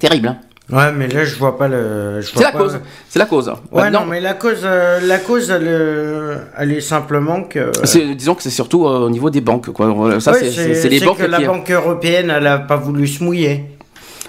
Terrible, 0.00 0.28
hein? 0.28 0.38
Ouais, 0.70 0.92
mais 0.92 1.08
là, 1.08 1.24
je 1.24 1.34
vois 1.36 1.56
pas 1.56 1.66
le. 1.66 2.20
C'est 2.22 2.34
vois 2.34 2.42
la 2.42 2.52
pas- 2.52 2.58
cause. 2.58 2.78
C'est 3.08 3.18
la 3.18 3.24
cause. 3.24 3.50
Ouais, 3.72 3.90
non, 3.90 4.04
mais 4.04 4.20
la 4.20 4.34
cause, 4.34 4.60
euh, 4.64 5.00
la 5.00 5.18
cause, 5.18 5.50
elle, 5.50 5.62
euh, 5.66 6.36
elle 6.58 6.72
est 6.72 6.80
simplement 6.82 7.42
que. 7.44 7.72
c'est- 7.84 8.14
disons 8.14 8.34
que 8.34 8.42
c'est 8.42 8.50
surtout 8.50 8.86
euh, 8.86 8.98
au 9.06 9.10
niveau 9.10 9.30
des 9.30 9.40
banques. 9.40 9.70
Quoi. 9.72 9.86
Euh, 9.86 10.20
Ça, 10.20 10.32
Ouais, 10.32 10.50
c'est- 10.50 10.88
les 10.90 11.00
banques 11.00 11.18
que 11.18 11.24
la 11.24 11.38
qui. 11.38 11.44
Banque 11.46 11.70
européenne, 11.70 12.30
elle 12.36 12.46
a 12.46 12.58
pas 12.58 12.76
voulu 12.76 13.06
se 13.06 13.24
mouiller. 13.24 13.64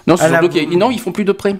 Non, 0.07 0.15
c'est 0.15 0.23
a 0.25 0.29
surtout 0.29 0.47
qu'ils- 0.49 0.77
non, 0.77 0.91
ils 0.91 0.99
font 0.99 1.11
plus 1.11 1.25
de 1.25 1.33
prêts. 1.33 1.55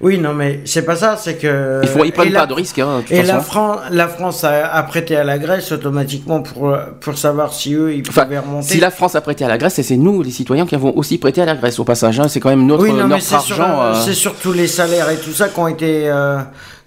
Oui, 0.00 0.18
non, 0.18 0.34
mais 0.34 0.60
c'est 0.64 0.84
pas 0.84 0.96
ça, 0.96 1.16
c'est 1.16 1.36
que. 1.36 1.80
Ils, 1.82 1.88
font, 1.88 2.04
ils 2.04 2.12
prennent 2.12 2.32
pas 2.32 2.46
de 2.46 2.52
risques. 2.54 2.78
Hein, 2.78 3.02
de 3.08 3.14
Et 3.14 3.22
la. 3.22 3.40
Fran- 3.40 3.76
la 3.90 4.08
France 4.08 4.44
a, 4.44 4.66
a 4.72 4.82
prêté 4.82 5.16
à 5.16 5.24
la 5.24 5.38
Grèce 5.38 5.72
automatiquement 5.72 6.42
pour, 6.42 6.70
euh, 6.70 6.78
pour 7.00 7.16
savoir 7.16 7.52
si 7.52 7.74
eux, 7.74 7.94
ils 7.94 8.02
Enfin, 8.08 8.24
pouvaient 8.24 8.38
remonter. 8.38 8.68
si 8.68 8.80
la 8.80 8.90
France 8.90 9.14
a 9.14 9.20
prêté 9.20 9.44
à 9.44 9.48
la 9.48 9.56
Grèce, 9.58 9.78
et 9.78 9.82
c'est 9.82 9.96
nous, 9.96 10.22
les 10.22 10.30
citoyens, 10.30 10.66
qui 10.66 10.74
avons 10.74 10.96
aussi 10.96 11.18
prêté 11.18 11.42
à 11.42 11.44
la 11.46 11.54
Grèce 11.54 11.78
au 11.78 11.84
passage. 11.84 12.18
hein. 12.20 12.28
C'est 12.28 12.40
quand 12.40 12.50
même 12.50 12.66
notre, 12.66 12.82
oui, 12.82 12.90
non, 12.90 13.04
mais 13.04 13.14
notre 13.16 13.22
c'est 13.22 13.38
sur, 13.40 13.60
argent. 13.60 13.82
euh, 13.82 13.94
c'est 14.04 14.14
surtout 14.14 14.52
les 14.52 14.66
salaires 14.66 15.10
et 15.10 15.16
tout 15.16 15.32
ça 15.32 15.48
qui 15.48 15.58
ont 15.60 15.68
été, 15.68 16.08
euh, 16.08 16.38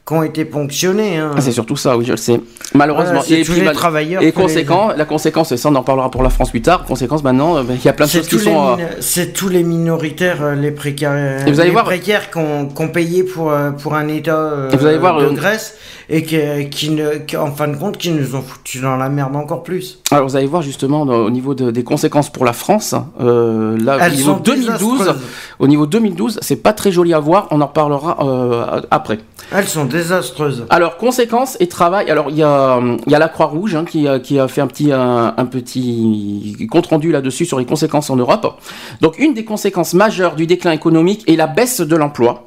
qui 0.07 0.13
ont 0.13 0.23
été 0.23 0.45
ponctionnés. 0.45 1.17
Hein. 1.17 1.31
ah, 1.35 1.41
c'est 1.41 1.51
surtout 1.51 1.75
ça, 1.75 1.97
oui, 1.97 2.05
je 2.05 2.11
le 2.11 2.17
sais. 2.17 2.39
Malheureusement. 2.73 3.19
Voilà, 3.21 3.35
et 3.39 3.43
tous 3.43 3.51
puis, 3.51 3.59
les 3.61 3.65
mal- 3.65 3.75
travailleurs 3.75 4.21
Et 4.21 4.31
que 4.31 4.37
les- 4.37 4.43
conséquent, 4.43 4.91
la 4.95 5.03
conséquence, 5.05 5.51
et 5.51 5.57
ça 5.57 5.67
on 5.69 5.75
en 5.75 5.83
parlera 5.83 6.09
pour 6.09 6.23
la 6.23 6.29
France 6.29 6.49
plus 6.51 6.61
tard, 6.61 6.85
conséquence 6.85 7.23
maintenant, 7.23 7.57
euh, 7.57 7.63
ben, 7.63 7.75
il 7.77 7.83
y 7.85 7.89
a 7.89 7.93
plein 7.93 8.05
de 8.05 8.11
choses 8.11 8.27
qui 8.27 8.39
sont... 8.39 8.77
euh, 8.79 8.85
c'est 9.01 9.33
tous 9.33 9.49
les 9.49 9.63
minoritaires, 9.63 10.41
euh, 10.41 10.55
les 10.55 10.71
précaires, 10.71 11.45
Et 11.45 11.51
vous 11.51 11.59
allez 11.59 11.69
les 11.69 11.73
voir- 11.73 11.83
précaires 11.85 12.31
qui 12.31 12.37
ont, 12.37 12.67
qui 12.67 12.81
ont 12.81 12.87
payé 12.87 13.23
pour, 13.23 13.53
pour 13.81 13.95
un 13.95 14.07
État 14.07 14.35
euh, 14.35 14.69
Et 14.71 14.77
vous 14.77 14.85
allez 14.85 14.97
voir, 14.97 15.19
de 15.19 15.27
Grèce 15.29 15.75
et 16.09 16.23
qui, 16.23 16.37
qui, 16.71 16.89
ne, 16.91 17.15
qui, 17.17 17.35
en 17.37 17.51
fin 17.51 17.67
de 17.67 17.75
compte, 17.75 17.97
qui 17.97 18.11
nous 18.11 18.35
ont 18.35 18.41
foutu 18.41 18.79
dans 18.79 18.95
la 18.95 19.09
merde 19.09 19.35
encore 19.35 19.63
plus. 19.63 19.99
Alors 20.11 20.27
vous 20.27 20.35
allez 20.35 20.47
voir 20.47 20.61
justement 20.61 21.01
au 21.01 21.29
niveau 21.29 21.53
de- 21.53 21.71
des 21.71 21.83
conséquences 21.83 22.29
pour 22.29 22.45
la 22.45 22.53
France, 22.53 22.95
euh, 23.19 23.77
là 23.77 23.97
au 23.97 23.99
Elles 23.99 24.13
niveau 24.15 24.31
sont 24.35 24.39
2012, 24.39 24.99
désastreuses. 24.99 25.21
au 25.59 25.67
niveau 25.67 25.85
2012, 25.85 26.39
c'est 26.41 26.55
pas 26.63 26.73
très 26.73 26.91
joli 26.91 27.13
à 27.13 27.19
voir, 27.19 27.47
on 27.51 27.59
en 27.61 27.67
reparlera 27.67 28.17
euh, 28.25 28.81
après. 28.91 29.19
Elles 29.51 29.67
sont 29.67 29.85
désastreuses. 29.85 30.65
Alors 30.69 30.97
conséquences 30.97 31.57
et 31.59 31.67
travail. 31.67 32.09
Alors 32.09 32.27
il 32.29 32.37
y 32.37 32.43
a, 32.43 32.79
y 33.07 33.15
a 33.15 33.19
la 33.19 33.29
Croix 33.29 33.45
Rouge 33.47 33.75
hein, 33.75 33.85
qui, 33.85 34.07
a- 34.07 34.19
qui 34.19 34.39
a 34.39 34.47
fait 34.47 34.61
un 34.61 34.67
petit 34.67 34.91
un, 34.91 35.33
un 35.37 35.45
petit 35.45 36.67
compte 36.69 36.87
rendu 36.87 37.11
là-dessus 37.11 37.45
sur 37.45 37.59
les 37.59 37.65
conséquences 37.65 38.09
en 38.09 38.15
Europe. 38.15 38.59
Donc 39.01 39.19
une 39.19 39.33
des 39.33 39.45
conséquences 39.45 39.93
majeures 39.93 40.35
du 40.35 40.47
déclin 40.47 40.71
économique 40.71 41.23
est 41.29 41.35
la 41.35 41.47
baisse 41.47 41.81
de 41.81 41.95
l'emploi. 41.95 42.46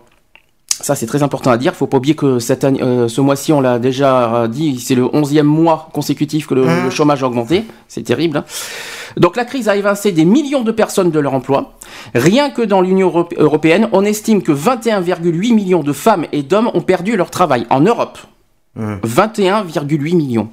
Ça, 0.83 0.95
c'est 0.95 1.07
très 1.07 1.23
important 1.23 1.51
à 1.51 1.59
dire. 1.59 1.75
Faut 1.75 1.87
pas 1.87 1.99
oublier 1.99 2.15
que 2.15 2.39
cette 2.39 2.65
année, 2.65 2.83
euh, 2.83 3.07
ce 3.09 3.21
mois-ci, 3.21 3.53
on 3.53 3.61
l'a 3.61 3.79
déjà 3.79 4.47
dit, 4.49 4.81
c'est 4.81 4.95
le 4.95 5.05
11e 5.05 5.43
mois 5.43 5.89
consécutif 5.93 6.47
que 6.47 6.55
le, 6.55 6.65
Mmh. 6.65 6.85
le 6.85 6.91
chômage 6.91 7.23
a 7.23 7.27
augmenté. 7.27 7.65
C'est 7.89 8.03
terrible. 8.03 8.39
hein. 8.39 8.45
Donc 9.17 9.37
la 9.37 9.45
crise 9.45 9.69
a 9.69 9.77
évincé 9.77 10.13
des 10.13 10.25
millions 10.25 10.63
de 10.63 10.71
personnes 10.73 11.11
de 11.11 11.19
leur 11.19 11.35
emploi. 11.35 11.75
Rien 12.15 12.49
que 12.51 12.63
dans 12.63 12.81
l'Union 12.81 13.09
Europé- 13.09 13.37
européenne, 13.39 13.89
on 13.93 14.05
estime 14.05 14.41
que 14.43 14.53
21,8 14.53 15.53
millions 15.53 15.83
de 15.83 15.93
femmes 15.93 16.27
et 16.33 16.43
d'hommes 16.43 16.71
ont 16.75 16.81
perdu 16.81 17.17
leur 17.17 17.31
travail 17.31 17.67
en 17.71 17.81
Europe. 17.81 18.19
21,8 18.77 20.15
millions. 20.15 20.49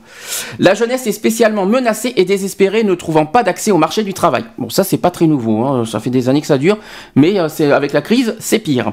La 0.59 0.73
jeunesse 0.73 1.05
est 1.07 1.11
spécialement 1.11 1.65
menacée 1.67 2.13
et 2.17 2.25
désespérée, 2.25 2.83
ne 2.83 2.95
trouvant 2.95 3.27
pas 3.27 3.43
d'accès 3.43 3.71
au 3.71 3.77
marché 3.77 4.03
du 4.03 4.13
travail. 4.13 4.43
Bon, 4.57 4.69
ça 4.69 4.83
c'est 4.83 4.97
pas 4.97 5.11
très 5.11 5.27
nouveau, 5.27 5.63
hein, 5.63 5.85
ça 5.85 5.99
fait 5.99 6.09
des 6.09 6.27
années 6.27 6.41
que 6.41 6.47
ça 6.47 6.57
dure, 6.57 6.77
mais 7.15 7.39
euh, 7.39 7.47
avec 7.75 7.93
la 7.93 8.01
crise, 8.01 8.35
c'est 8.39 8.59
pire. 8.59 8.91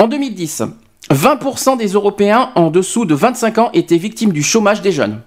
En 0.00 0.08
2010, 0.08 0.62
20% 1.10 1.76
des 1.76 1.88
Européens 1.88 2.50
en 2.54 2.70
dessous 2.70 3.04
de 3.04 3.14
25 3.14 3.58
ans 3.58 3.70
étaient 3.74 3.98
victimes 3.98 4.32
du 4.32 4.42
chômage 4.42 4.80
des 4.80 4.92
jeunes. 4.92 5.20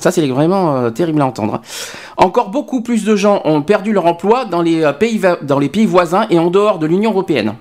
Ça, 0.00 0.10
c'est 0.10 0.26
vraiment 0.26 0.76
euh, 0.76 0.90
terrible 0.90 1.22
à 1.22 1.26
entendre. 1.26 1.62
Encore 2.18 2.50
beaucoup 2.50 2.82
plus 2.82 3.04
de 3.04 3.16
gens 3.16 3.40
ont 3.44 3.62
perdu 3.62 3.92
leur 3.92 4.04
emploi 4.06 4.44
dans 4.44 4.60
les, 4.62 4.82
euh, 4.82 4.92
pays, 4.92 5.16
va- 5.18 5.36
dans 5.40 5.58
les 5.58 5.68
pays 5.70 5.86
voisins 5.86 6.26
et 6.28 6.38
en 6.38 6.50
dehors 6.50 6.78
de 6.78 6.86
l'Union 6.86 7.12
européenne. 7.12 7.54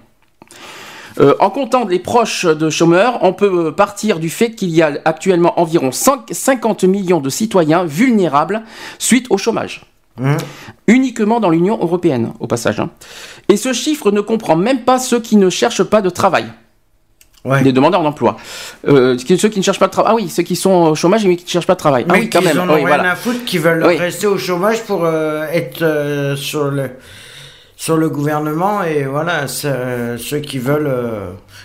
Euh, 1.21 1.33
en 1.39 1.49
comptant 1.49 1.85
les 1.85 1.99
proches 1.99 2.45
de 2.45 2.69
chômeurs, 2.69 3.19
on 3.21 3.31
peut 3.31 3.71
partir 3.73 4.19
du 4.19 4.29
fait 4.29 4.51
qu'il 4.51 4.69
y 4.69 4.81
a 4.81 4.91
actuellement 5.05 5.57
environ 5.61 5.93
100 5.93 6.25
50 6.31 6.83
millions 6.83 7.21
de 7.21 7.29
citoyens 7.29 7.85
vulnérables 7.85 8.63
suite 8.99 9.27
au 9.29 9.37
chômage. 9.37 9.85
Hum. 10.19 10.35
Uniquement 10.87 11.39
dans 11.41 11.49
l'Union 11.49 11.77
européenne, 11.81 12.31
au 12.39 12.47
passage. 12.47 12.79
hein. 12.79 12.89
Et 13.49 13.57
ce 13.57 13.73
chiffre 13.73 14.11
ne 14.11 14.21
comprend 14.21 14.55
même 14.55 14.81
pas 14.83 14.97
ceux 14.99 15.19
qui 15.19 15.35
ne 15.35 15.49
cherchent 15.49 15.83
pas 15.83 16.01
de 16.01 16.09
travail, 16.09 16.45
Ouais. 17.43 17.61
les 17.63 17.71
demandeurs 17.71 18.01
d'emploi. 18.01 18.37
Euh, 18.87 19.17
ceux 19.19 19.49
qui 19.49 19.59
ne 19.59 19.63
cherchent 19.63 19.77
pas 19.79 19.85
de 19.87 19.91
travail. 19.91 20.11
Ah 20.13 20.15
oui, 20.15 20.29
ceux 20.29 20.41
qui 20.41 20.55
sont 20.55 20.71
au 20.71 20.95
chômage 20.95 21.25
mais 21.27 21.35
qui 21.35 21.45
ne 21.45 21.49
cherchent 21.49 21.67
pas 21.67 21.75
de 21.75 21.79
travail. 21.79 22.05
ah 22.09 22.13
Mais 22.13 22.21
oui, 22.21 22.29
quand 22.29 22.41
même. 22.41 22.57
en 22.59 22.63
ont 22.63 22.69
Oui, 22.69 22.75
rien 22.77 22.87
voilà. 22.87 23.11
à 23.11 23.15
foutre, 23.15 23.45
qui 23.45 23.59
veulent 23.59 23.85
Oui. 23.85 23.97
rester 23.97 24.25
au 24.25 24.37
chômage 24.37 24.81
pour 24.83 25.05
euh, 25.05 25.45
être 25.51 25.83
euh, 25.83 26.35
sur 26.35 26.65
le 26.71 26.89
sur 27.77 27.97
le 27.97 28.09
gouvernement 28.09 28.83
et 28.83 29.03
voilà, 29.03 29.47
ceux 29.47 30.39
qui 30.39 30.57
veulent 30.59 30.91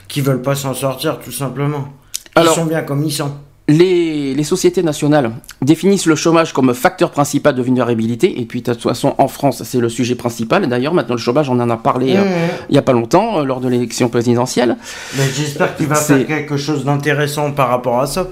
qui 0.08 0.20
veulent 0.20 0.42
pas 0.42 0.54
s'en 0.56 0.74
sortir 0.74 1.18
tout 1.20 1.32
simplement. 1.32 1.88
Ils 2.36 2.40
Alors- 2.40 2.54
sont 2.54 2.66
bien 2.66 2.82
comme 2.82 3.02
ils 3.04 3.12
sont. 3.12 3.32
Les, 3.72 4.34
les 4.34 4.42
sociétés 4.42 4.82
nationales 4.82 5.30
définissent 5.62 6.06
le 6.06 6.16
chômage 6.16 6.52
comme 6.52 6.74
facteur 6.74 7.10
principal 7.12 7.54
de 7.54 7.62
vulnérabilité. 7.62 8.40
Et 8.40 8.44
puis, 8.44 8.62
de 8.62 8.72
toute 8.72 8.82
façon, 8.82 9.14
en 9.16 9.28
France, 9.28 9.62
c'est 9.64 9.78
le 9.78 9.88
sujet 9.88 10.16
principal. 10.16 10.66
D'ailleurs, 10.68 10.92
maintenant, 10.92 11.14
le 11.14 11.20
chômage, 11.20 11.48
on 11.50 11.60
en 11.60 11.70
a 11.70 11.76
parlé 11.76 12.16
euh, 12.16 12.24
Mmh. 12.24 12.28
il 12.68 12.72
n'y 12.72 12.78
a 12.78 12.82
pas 12.82 12.92
longtemps, 12.92 13.38
euh, 13.38 13.44
lors 13.44 13.60
de 13.60 13.68
l'élection 13.68 14.08
présidentielle. 14.08 14.76
Mais 15.16 15.24
j'espère 15.34 15.76
qu'il 15.76 15.86
va 15.86 15.94
faire 15.94 16.26
quelque 16.26 16.56
chose 16.56 16.84
d'intéressant 16.84 17.52
par 17.52 17.68
rapport 17.68 18.00
à 18.00 18.06
ça. 18.06 18.26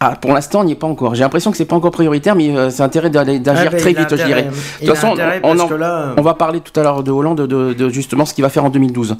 Ah, 0.00 0.16
pour 0.20 0.32
l'instant, 0.32 0.60
on 0.60 0.64
n'y 0.64 0.72
est 0.72 0.76
pas 0.76 0.86
encore. 0.86 1.14
J'ai 1.14 1.22
l'impression 1.22 1.50
que 1.50 1.56
c'est 1.56 1.64
pas 1.64 1.76
encore 1.76 1.90
prioritaire, 1.90 2.34
mais 2.34 2.56
euh, 2.56 2.70
c'est 2.70 2.82
intérêt 2.82 3.10
d'agir 3.10 3.70
Ah 3.72 3.76
très 3.76 3.92
vite, 3.92 4.08
je 4.10 4.24
dirais. 4.24 4.44
De 4.80 4.86
toute 4.86 4.94
façon, 4.96 5.14
on, 5.42 5.48
parce 5.56 5.60
en- 5.60 5.68
que 5.68 5.74
là, 5.74 6.14
on 6.16 6.22
va 6.22 6.34
parler 6.34 6.60
tout 6.60 6.78
à 6.80 6.82
l'heure 6.82 7.02
de 7.02 7.10
Hollande, 7.10 7.42
de, 7.46 7.72
de 7.72 7.88
justement 7.90 8.24
ce 8.24 8.32
qu'il 8.34 8.42
va 8.42 8.48
faire 8.48 8.64
en 8.64 8.70
2012 8.70 9.16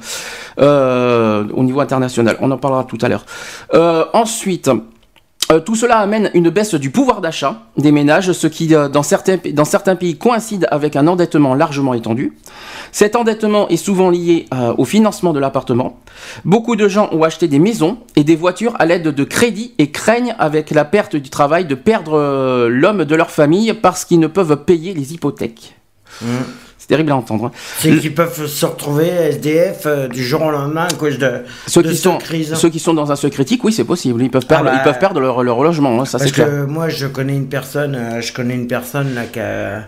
euh, 0.59 1.43
au 1.53 1.63
niveau 1.63 1.79
international. 1.79 2.37
On 2.41 2.49
en 2.51 2.57
parlera 2.57 2.83
tout 2.85 2.97
à 3.01 3.07
l'heure. 3.09 3.25
Euh, 3.73 4.05
ensuite. 4.13 4.69
Euh, 5.53 5.59
tout 5.59 5.75
cela 5.75 5.99
amène 5.99 6.31
une 6.33 6.49
baisse 6.49 6.73
du 6.73 6.89
pouvoir 6.89 7.21
d'achat 7.21 7.63
des 7.77 7.91
ménages, 7.91 8.31
ce 8.31 8.47
qui, 8.47 8.73
euh, 8.73 8.89
dans, 8.89 9.03
certains, 9.03 9.95
pays, 9.95 10.17
coïncide 10.17 10.67
avec 10.71 10.95
un 10.95 11.07
endettement 11.07 11.53
largement 11.53 11.93
étendu. 11.93 12.33
Cet 12.91 13.15
endettement 13.15 13.67
est 13.69 13.77
souvent 13.77 14.09
lié 14.09 14.47
euh, 14.53 14.73
au 14.77 14.85
financement 14.85 15.31
de 15.31 15.39
l'appartement. 15.39 15.99
Beaucoup 16.43 16.75
de 16.75 16.87
gens 16.87 17.09
ont 17.11 17.23
acheté 17.23 17.47
des 17.47 17.59
maisons 17.59 17.97
et 18.15 18.23
des 18.23 18.35
voitures 18.35 18.73
à 18.79 18.85
l'aide 18.85 19.03
de 19.03 19.23
crédits 19.23 19.73
et 19.77 19.91
craignent, 19.91 20.35
avec 20.39 20.71
la 20.71 20.85
perte 20.85 21.15
du 21.15 21.29
travail, 21.29 21.65
de 21.65 21.75
perdre 21.75 22.67
l'homme 22.67 23.05
de 23.05 23.15
leur 23.15 23.29
famille 23.29 23.73
parce 23.73 24.05
qu'ils 24.05 24.19
ne 24.19 24.27
peuvent 24.27 24.63
payer 24.63 24.93
les 24.93 25.13
hypothèques. 25.13 25.75
Mmh. 26.21 26.27
C'est 26.83 26.87
terrible 26.89 27.13
à 27.13 27.15
entendre. 27.15 27.45
hein. 27.45 27.51
c'est 27.79 27.95
qu'ils 27.97 28.13
peuvent 28.13 28.45
se 28.45 28.65
retrouver 28.65 29.07
SDF 29.07 29.83
euh, 29.85 30.09
du 30.09 30.21
jour 30.21 30.41
au 30.41 30.51
lendemain 30.51 30.85
à 30.91 30.93
cause 30.93 31.17
de, 31.17 31.43
Ceux 31.65 31.81
de 31.81 31.87
qui, 31.87 31.95
cette 31.95 32.03
sont, 32.03 32.17
crise. 32.17 32.53
ceux 32.55 32.69
qui 32.69 32.79
sont 32.79 32.93
dans 32.93 33.09
un 33.09 33.15
seuil 33.15 33.31
critique, 33.31 33.63
oui, 33.63 33.71
c'est 33.71 33.85
possible. 33.85 34.21
Ils 34.21 34.29
peuvent 34.29 34.45
perdre, 34.45 34.65
Ah 34.67 34.73
bah, 34.73 34.81
ils 34.81 34.83
peuvent 34.83 34.99
perdre 34.99 35.21
leur, 35.21 35.43
leur 35.43 35.63
logement, 35.63 36.01
hein, 36.01 36.03
ça 36.03 36.17
Parce 36.17 36.33
clair. 36.33 36.49
que 36.49 36.65
moi, 36.65 36.89
je 36.89 37.07
connais 37.07 37.37
une 37.37 37.47
personne, 37.47 37.95
euh, 37.95 38.19
je 38.19 38.33
connais 38.33 38.55
une 38.55 38.67
personne 38.67 39.15
là 39.15 39.23
qui 39.31 39.39
a, 39.39 39.87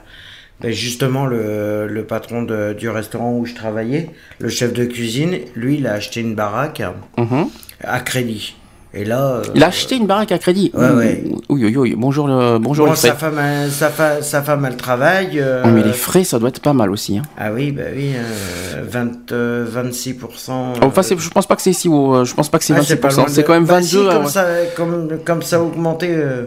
ben, 0.62 0.72
justement 0.72 1.25
le, 1.25 1.86
le 1.86 2.04
patron 2.06 2.44
de- 2.44 2.72
du 2.72 2.88
restaurant 2.88 3.34
où 3.34 3.46
je 3.46 3.56
travaillais, 3.56 4.10
le 4.40 4.48
chef 4.48 4.72
de 4.72 4.86
cuisine, 4.86 5.40
lui, 5.54 5.80
il 5.80 5.88
a 5.88 5.92
acheté 5.96 6.22
une 6.22 6.34
baraque 6.34 6.82
Mhm. 7.18 7.50
à 7.84 8.00
crédit. 8.00 8.56
Et 8.98 9.04
là, 9.04 9.25
euh, 9.36 9.44
Il 9.56 9.62
a 9.62 9.68
acheté 9.68 9.98
une 9.98 10.08
baraque 10.08 10.32
à 10.32 10.38
crédit. 10.38 10.72
Ouais, 10.74 10.90
ouais. 10.92 11.24
Oui, 11.50 11.66
oui, 11.66 11.75
oui. 11.75 11.96
Bonjour, 11.98 12.27
le, 12.29 12.60
bonjour 12.60 12.86
bon, 12.86 12.94
les 12.94 12.98
frais. 12.98 13.10
sa 13.10 13.16
femme, 13.16 13.38
a- 13.38 13.70
sa, 13.70 13.90
fa- 13.90 14.22
sa 14.22 14.42
femme, 14.42 14.64
elle 14.66 14.77
travaille. 14.77 15.38
euh, 15.40 15.64
Oh, 15.66 15.70
mais 15.70 15.84
les 15.84 15.92
frais, 15.92 16.24
ça 16.24 16.40
doit 16.40 16.48
être 16.48 16.62
pas 16.62 16.72
mal 16.72 16.90
aussi. 16.92 17.18
Hein. 17.18 17.24
Ah 17.38 17.51
oui, 17.51 17.72
bah 17.74 17.84
oui, 17.94 18.14
euh, 18.16 18.84
20, 18.88 19.34
euh, 19.34 19.66
26%. 19.70 20.75
Enfin, 20.81 21.03
c'est- 21.03 21.18
je 21.20 21.29
pense 21.29 21.46
pas 21.46 21.58
que 21.58 21.62
c'est 21.62 21.74
si 21.74 21.90
haut. 21.90 22.16
euh, 22.16 22.24
Je 22.25 22.34
pense 22.34 22.48
pas 22.48 22.58
que 22.58 22.64
c'est 22.64 22.74
Ah, 22.74 22.81
c'est 22.84 22.96
pas 22.96 23.10
26%. 23.10 23.22
loin 23.25 23.27
C'est 23.27 23.42
de- 23.42 23.48
quand 23.48 23.53
même 23.53 23.66
Bah, 23.66 23.81
si, 23.81 23.96
22. 23.98 24.10
comme, 24.12 24.24
euh, 24.25 24.27
ça, 24.29 24.46
comme, 24.77 25.10
comme 25.25 25.42
ça 25.42 25.55
a 25.58 25.60
augmenté, 25.60 26.08
euh, 26.12 26.46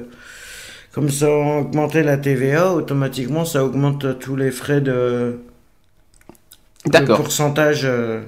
comme 0.94 1.10
ça 1.10 1.26
a 1.26 1.58
augmenté 1.60 2.02
la 2.02 2.16
TVA, 2.16 2.72
automatiquement 2.72 3.44
ça 3.44 3.62
augmente 3.62 4.18
tous 4.20 4.36
les 4.36 4.50
frais 4.50 4.80
de, 4.80 5.38
D'accord. 6.90 7.16
pourcentage 7.22 7.82
euh, 7.84 8.20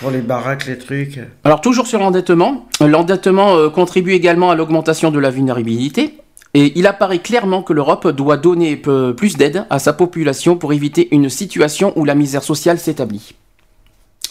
pour 0.00 0.10
les 0.10 0.20
baraques, 0.20 0.66
les 0.66 0.78
trucs. 0.78 1.18
Alors 1.44 1.60
toujours 1.60 1.86
sur 1.86 1.98
l'endettement, 1.98 2.66
l'endettement 2.80 3.56
euh, 3.56 3.68
contribue 3.70 4.12
également 4.12 4.50
à 4.50 4.54
l'augmentation 4.54 5.10
de 5.10 5.18
la 5.18 5.30
vulnérabilité. 5.30 6.14
Et 6.54 6.72
il 6.78 6.86
apparaît 6.86 7.18
clairement 7.18 7.62
que 7.62 7.74
l'Europe 7.74 8.08
doit 8.08 8.38
donner 8.38 8.76
plus 8.76 9.36
d'aide 9.36 9.64
à 9.68 9.78
sa 9.78 9.92
population 9.92 10.56
pour 10.56 10.72
éviter 10.72 11.08
une 11.14 11.28
situation 11.28 11.92
où 11.94 12.06
la 12.06 12.14
misère 12.14 12.42
sociale 12.42 12.78
s'établit. 12.78 13.34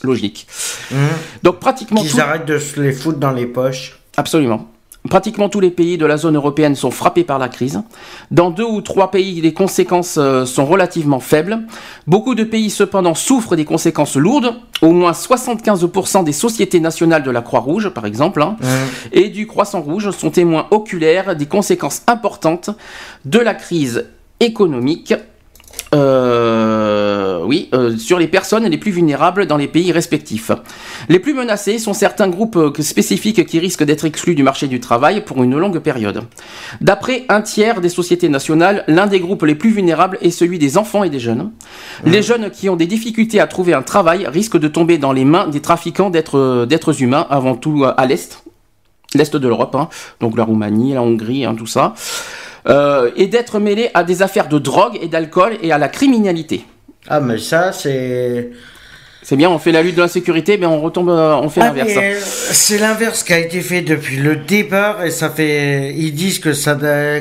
Logique. 0.03 0.47
Donc 1.43 1.59
pratiquement 1.59 2.03
tout- 2.03 2.19
arrêtent 2.19 2.45
de 2.47 2.57
se 2.57 2.79
les 2.81 2.91
foutre 2.91 3.19
dans 3.19 3.31
les 3.31 3.45
poches. 3.45 3.99
Absolument. 4.17 4.67
Pratiquement 5.09 5.49
tous 5.49 5.59
les 5.59 5.71
pays 5.71 5.97
de 5.97 6.05
la 6.05 6.17
zone 6.17 6.35
européenne 6.35 6.75
sont 6.75 6.91
frappés 6.91 7.23
par 7.23 7.39
la 7.39 7.49
crise. 7.49 7.81
Dans 8.31 8.49
deux 8.49 8.63
ou 8.63 8.81
trois 8.81 9.11
pays, 9.11 9.41
les 9.41 9.53
conséquences 9.53 10.17
euh, 10.17 10.45
sont 10.45 10.65
relativement 10.65 11.19
faibles. 11.19 11.59
Beaucoup 12.07 12.35
de 12.35 12.43
pays, 12.43 12.69
cependant, 12.69 13.15
souffrent 13.15 13.55
des 13.55 13.65
conséquences 13.65 14.15
lourdes. 14.15 14.55
Au 14.81 14.91
moins 14.91 15.11
75% 15.11 16.23
des 16.23 16.31
sociétés 16.33 16.79
nationales 16.79 17.23
de 17.23 17.31
la 17.31 17.41
Croix-Rouge, 17.41 17.89
par 17.89 18.05
exemple, 18.05 18.41
hein, 18.41 18.55
et 19.11 19.29
du 19.29 19.47
Croissant-Rouge 19.47 20.11
sont 20.11 20.29
témoins 20.29 20.67
oculaires 20.71 21.35
des 21.35 21.47
conséquences 21.47 22.03
importantes 22.07 22.69
de 23.25 23.39
la 23.39 23.53
crise 23.55 24.05
économique. 24.39 25.13
euh, 25.95 27.16
oui, 27.45 27.69
euh, 27.73 27.97
sur 27.97 28.19
les 28.19 28.27
personnes 28.27 28.65
les 28.65 28.77
plus 28.77 28.91
vulnérables 28.91 29.45
dans 29.45 29.57
les 29.57 29.67
pays 29.67 29.91
respectifs. 29.91 30.51
Les 31.09 31.19
plus 31.19 31.33
menacés 31.33 31.79
sont 31.79 31.93
certains 31.93 32.27
groupes 32.29 32.55
euh, 32.55 32.71
que- 32.71 32.81
spécifiques 32.81 33.45
qui 33.45 33.59
risquent 33.59 33.83
d'être 33.83 34.05
exclus 34.05 34.35
du 34.35 34.43
marché 34.43 34.67
du 34.67 34.79
travail 34.79 35.23
pour 35.23 35.43
une 35.43 35.57
longue 35.57 35.79
période. 35.79 36.23
D'après 36.81 37.25
un 37.29 37.41
tiers 37.41 37.81
des 37.81 37.89
sociétés 37.89 38.29
nationales, 38.29 38.83
l'un 38.87 39.07
des 39.07 39.19
groupes 39.19 39.43
les 39.43 39.55
plus 39.55 39.71
vulnérables 39.71 40.17
est 40.21 40.31
celui 40.31 40.59
des 40.59 40.77
enfants 40.77 41.03
et 41.03 41.09
des 41.09 41.19
jeunes. 41.19 41.51
Les 42.05 42.21
jeunes 42.21 42.49
qui 42.49 42.69
ont 42.69 42.75
des 42.75 42.87
difficultés 42.87 43.39
à 43.39 43.47
trouver 43.47 43.73
un 43.73 43.81
travail 43.81 44.27
risquent 44.27 44.57
de 44.57 44.67
tomber 44.67 44.97
dans 44.97 45.13
les 45.13 45.25
mains 45.25 45.47
des 45.47 45.61
trafiquants 45.61 46.09
d'êtres 46.09 46.37
euh, 46.37 46.93
humains, 46.99 47.27
avant 47.29 47.55
tout 47.55 47.83
euh, 47.83 47.93
à 47.97 48.05
l'Est, 48.05 48.43
l'Est 49.13 49.35
de 49.35 49.47
l'Europe, 49.47 49.75
hein, 49.75 49.89
donc 50.19 50.37
la 50.37 50.43
Roumanie, 50.43 50.93
la 50.93 51.01
Hongrie, 51.01 51.45
hein, 51.45 51.55
tout 51.55 51.67
ça, 51.67 51.93
euh, 52.67 53.11
et 53.15 53.27
d'être 53.27 53.59
mêlés 53.59 53.89
à 53.93 54.03
des 54.03 54.21
affaires 54.21 54.49
de 54.49 54.59
drogue 54.59 54.97
et 55.01 55.07
d'alcool 55.07 55.57
et 55.61 55.71
à 55.71 55.77
la 55.77 55.87
criminalité. 55.87 56.65
Ah, 57.07 57.19
mais 57.19 57.37
ça, 57.37 57.71
c'est. 57.71 58.49
C'est 59.23 59.35
bien, 59.35 59.49
on 59.49 59.59
fait 59.59 59.73
la 59.73 59.81
lutte 59.81 59.95
de 59.95 60.01
l'insécurité, 60.01 60.57
mais 60.57 60.67
on 60.67 60.79
retombe, 60.79 61.09
euh, 61.09 61.35
on 61.35 61.49
fait 61.49 61.59
Ah, 61.61 61.65
l'inverse. 61.67 61.89
mais, 61.97 62.13
euh, 62.13 62.19
c'est 62.21 62.77
l'inverse 62.77 63.23
qui 63.23 63.33
a 63.33 63.39
été 63.39 63.59
fait 63.59 63.81
depuis 63.81 64.17
le 64.17 64.37
départ 64.37 65.03
et 65.03 65.11
ça 65.11 65.29
fait. 65.29 65.93
Ils 65.97 66.13
disent 66.13 66.39
que 66.39 66.53
ça, 66.53 66.75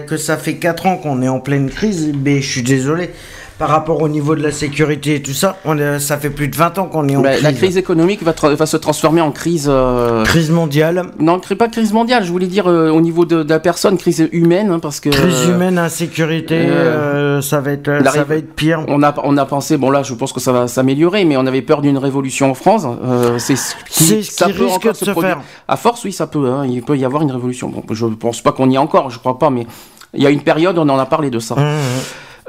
que 0.06 0.16
ça 0.16 0.36
fait 0.36 0.54
4 0.54 0.86
ans 0.86 0.98
qu'on 0.98 1.20
est 1.22 1.28
en 1.28 1.40
pleine 1.40 1.68
crise, 1.68 2.12
mais 2.22 2.40
je 2.42 2.48
suis 2.50 2.62
désolé. 2.62 3.10
Par 3.58 3.70
rapport 3.70 4.02
au 4.02 4.08
niveau 4.08 4.34
de 4.36 4.42
la 4.42 4.50
sécurité 4.52 5.14
et 5.14 5.22
tout 5.22 5.32
ça, 5.32 5.56
on 5.64 5.78
est- 5.78 5.98
ça 5.98 6.18
fait 6.18 6.28
plus 6.28 6.48
de 6.48 6.56
20 6.56 6.76
ans 6.78 6.86
qu'on 6.88 7.08
est 7.08 7.16
en 7.16 7.22
Bah, 7.22 7.30
crise. 7.30 7.42
La 7.42 7.52
crise 7.54 7.76
économique 7.78 8.22
va, 8.22 8.34
se 8.66 8.76
transformer 8.76 9.22
en 9.22 9.30
crise. 9.32 9.66
euh, 9.70 10.24
Crise 10.24 10.50
mondiale, 10.50 11.06
Non, 11.18 11.40
pas 11.40 11.68
crise 11.68 11.94
mondiale, 11.94 12.22
je 12.22 12.30
voulais 12.30 12.48
dire 12.48 12.66
euh, 12.66 12.90
au 12.90 13.00
niveau 13.00 13.24
de, 13.24 13.42
de 13.42 13.48
la 13.48 13.58
personne, 13.58 13.96
crise 13.96 14.28
humaine, 14.32 14.70
hein, 14.70 14.78
parce 14.78 15.00
que. 15.00 15.08
crise 15.08 15.46
euh, 15.48 15.54
humaine, 15.54 15.78
insécurité, 15.78 16.54
euh, 16.68 17.40
ça 17.40 17.60
va 17.60 17.72
être, 17.72 17.90
ça 18.12 18.24
va 18.24 18.36
être 18.36 18.54
pire. 18.54 18.84
On 18.88 19.02
a, 19.02 19.14
on 19.24 19.38
a 19.38 19.46
pensé, 19.46 19.78
bon 19.78 19.88
là 19.88 20.02
je 20.02 20.12
pense 20.12 20.34
que 20.34 20.40
ça 20.40 20.52
va 20.52 20.68
s'améliorer, 20.68 21.24
mais 21.24 21.38
on 21.38 21.46
avait 21.46 21.62
peur 21.62 21.80
d'une 21.80 21.96
révolution 21.96 22.50
en 22.50 22.54
France. 22.54 22.84
euh, 23.04 23.38
c'est 23.38 23.56
ce 23.56 23.74
qui, 23.88 24.22
ça 24.22 24.46
qui 24.48 24.52
peut 24.52 24.66
risque 24.66 24.86
de 24.86 24.92
se 24.92 25.10
produire. 25.12 25.36
faire. 25.36 25.40
À 25.66 25.78
force, 25.78 26.04
oui, 26.04 26.12
ça 26.12 26.26
peut. 26.26 26.46
hein, 26.50 26.66
il 26.68 26.82
peut 26.82 26.98
y 26.98 27.06
avoir 27.06 27.22
une 27.22 27.32
révolution. 27.32 27.70
Bon, 27.70 27.82
je 27.90 28.04
pense 28.06 28.42
pas 28.42 28.52
qu'on 28.52 28.68
y 28.68 28.74
est 28.74 28.78
encore, 28.78 29.08
je 29.08 29.18
crois 29.18 29.38
pas, 29.38 29.48
mais 29.48 29.66
il 30.12 30.22
y 30.22 30.26
a 30.26 30.30
une 30.30 30.42
période, 30.42 30.76
on 30.76 30.86
en 30.90 30.98
a 30.98 31.06
parlé 31.06 31.30
de 31.30 31.38
ça. 31.38 31.54
Mmh. 31.54 31.64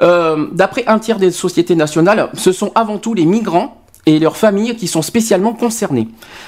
Euh, 0.01 0.47
D'après 0.51 0.83
un 0.87 0.99
tiers 0.99 1.17
des 1.19 1.31
sociétés 1.31 1.75
nationales, 1.75 2.29
ce 2.33 2.51
sont 2.51 2.71
avant 2.75 2.97
tout 2.97 3.13
les 3.13 3.25
migrants 3.25 3.81
et 4.05 4.19
leurs 4.19 4.37
familles 4.37 4.75
qui 4.75 4.87
sont 4.87 5.01
spécialement 5.01 5.53
concernés. 5.53 6.07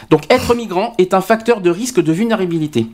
Donc 0.10 0.22
être 0.32 0.56
migrant 0.56 0.94
est 0.98 1.14
un 1.14 1.22
facteur 1.22 1.62
de 1.62 1.70
risque 1.70 2.00
de 2.02 2.12
vulnérabilité. 2.12 2.88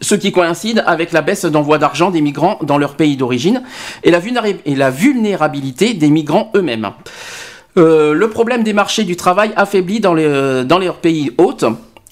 Ce 0.00 0.14
qui 0.14 0.30
coïncide 0.32 0.84
avec 0.86 1.12
la 1.12 1.22
baisse 1.22 1.44
d'envoi 1.44 1.78
d'argent 1.78 2.10
des 2.10 2.20
migrants 2.20 2.58
dans 2.62 2.78
leur 2.78 2.94
pays 2.94 3.16
d'origine 3.16 3.62
et, 4.04 4.10
la 4.12 4.90
vulnérabilité 4.90 5.94
des 5.94 6.08
migrants 6.10 6.52
eux-mêmes. 6.54 6.90
Euh, 7.76 8.12
le 8.14 8.30
problème 8.30 8.62
des 8.62 8.72
marchés 8.72 9.04
du 9.04 9.16
travail 9.16 9.52
affaiblit 9.56 10.00
dans, 10.00 10.14
les, 10.14 10.64
dans 10.64 10.78
leurs 10.78 10.96
pays 10.96 11.32
hôtes, 11.38 11.64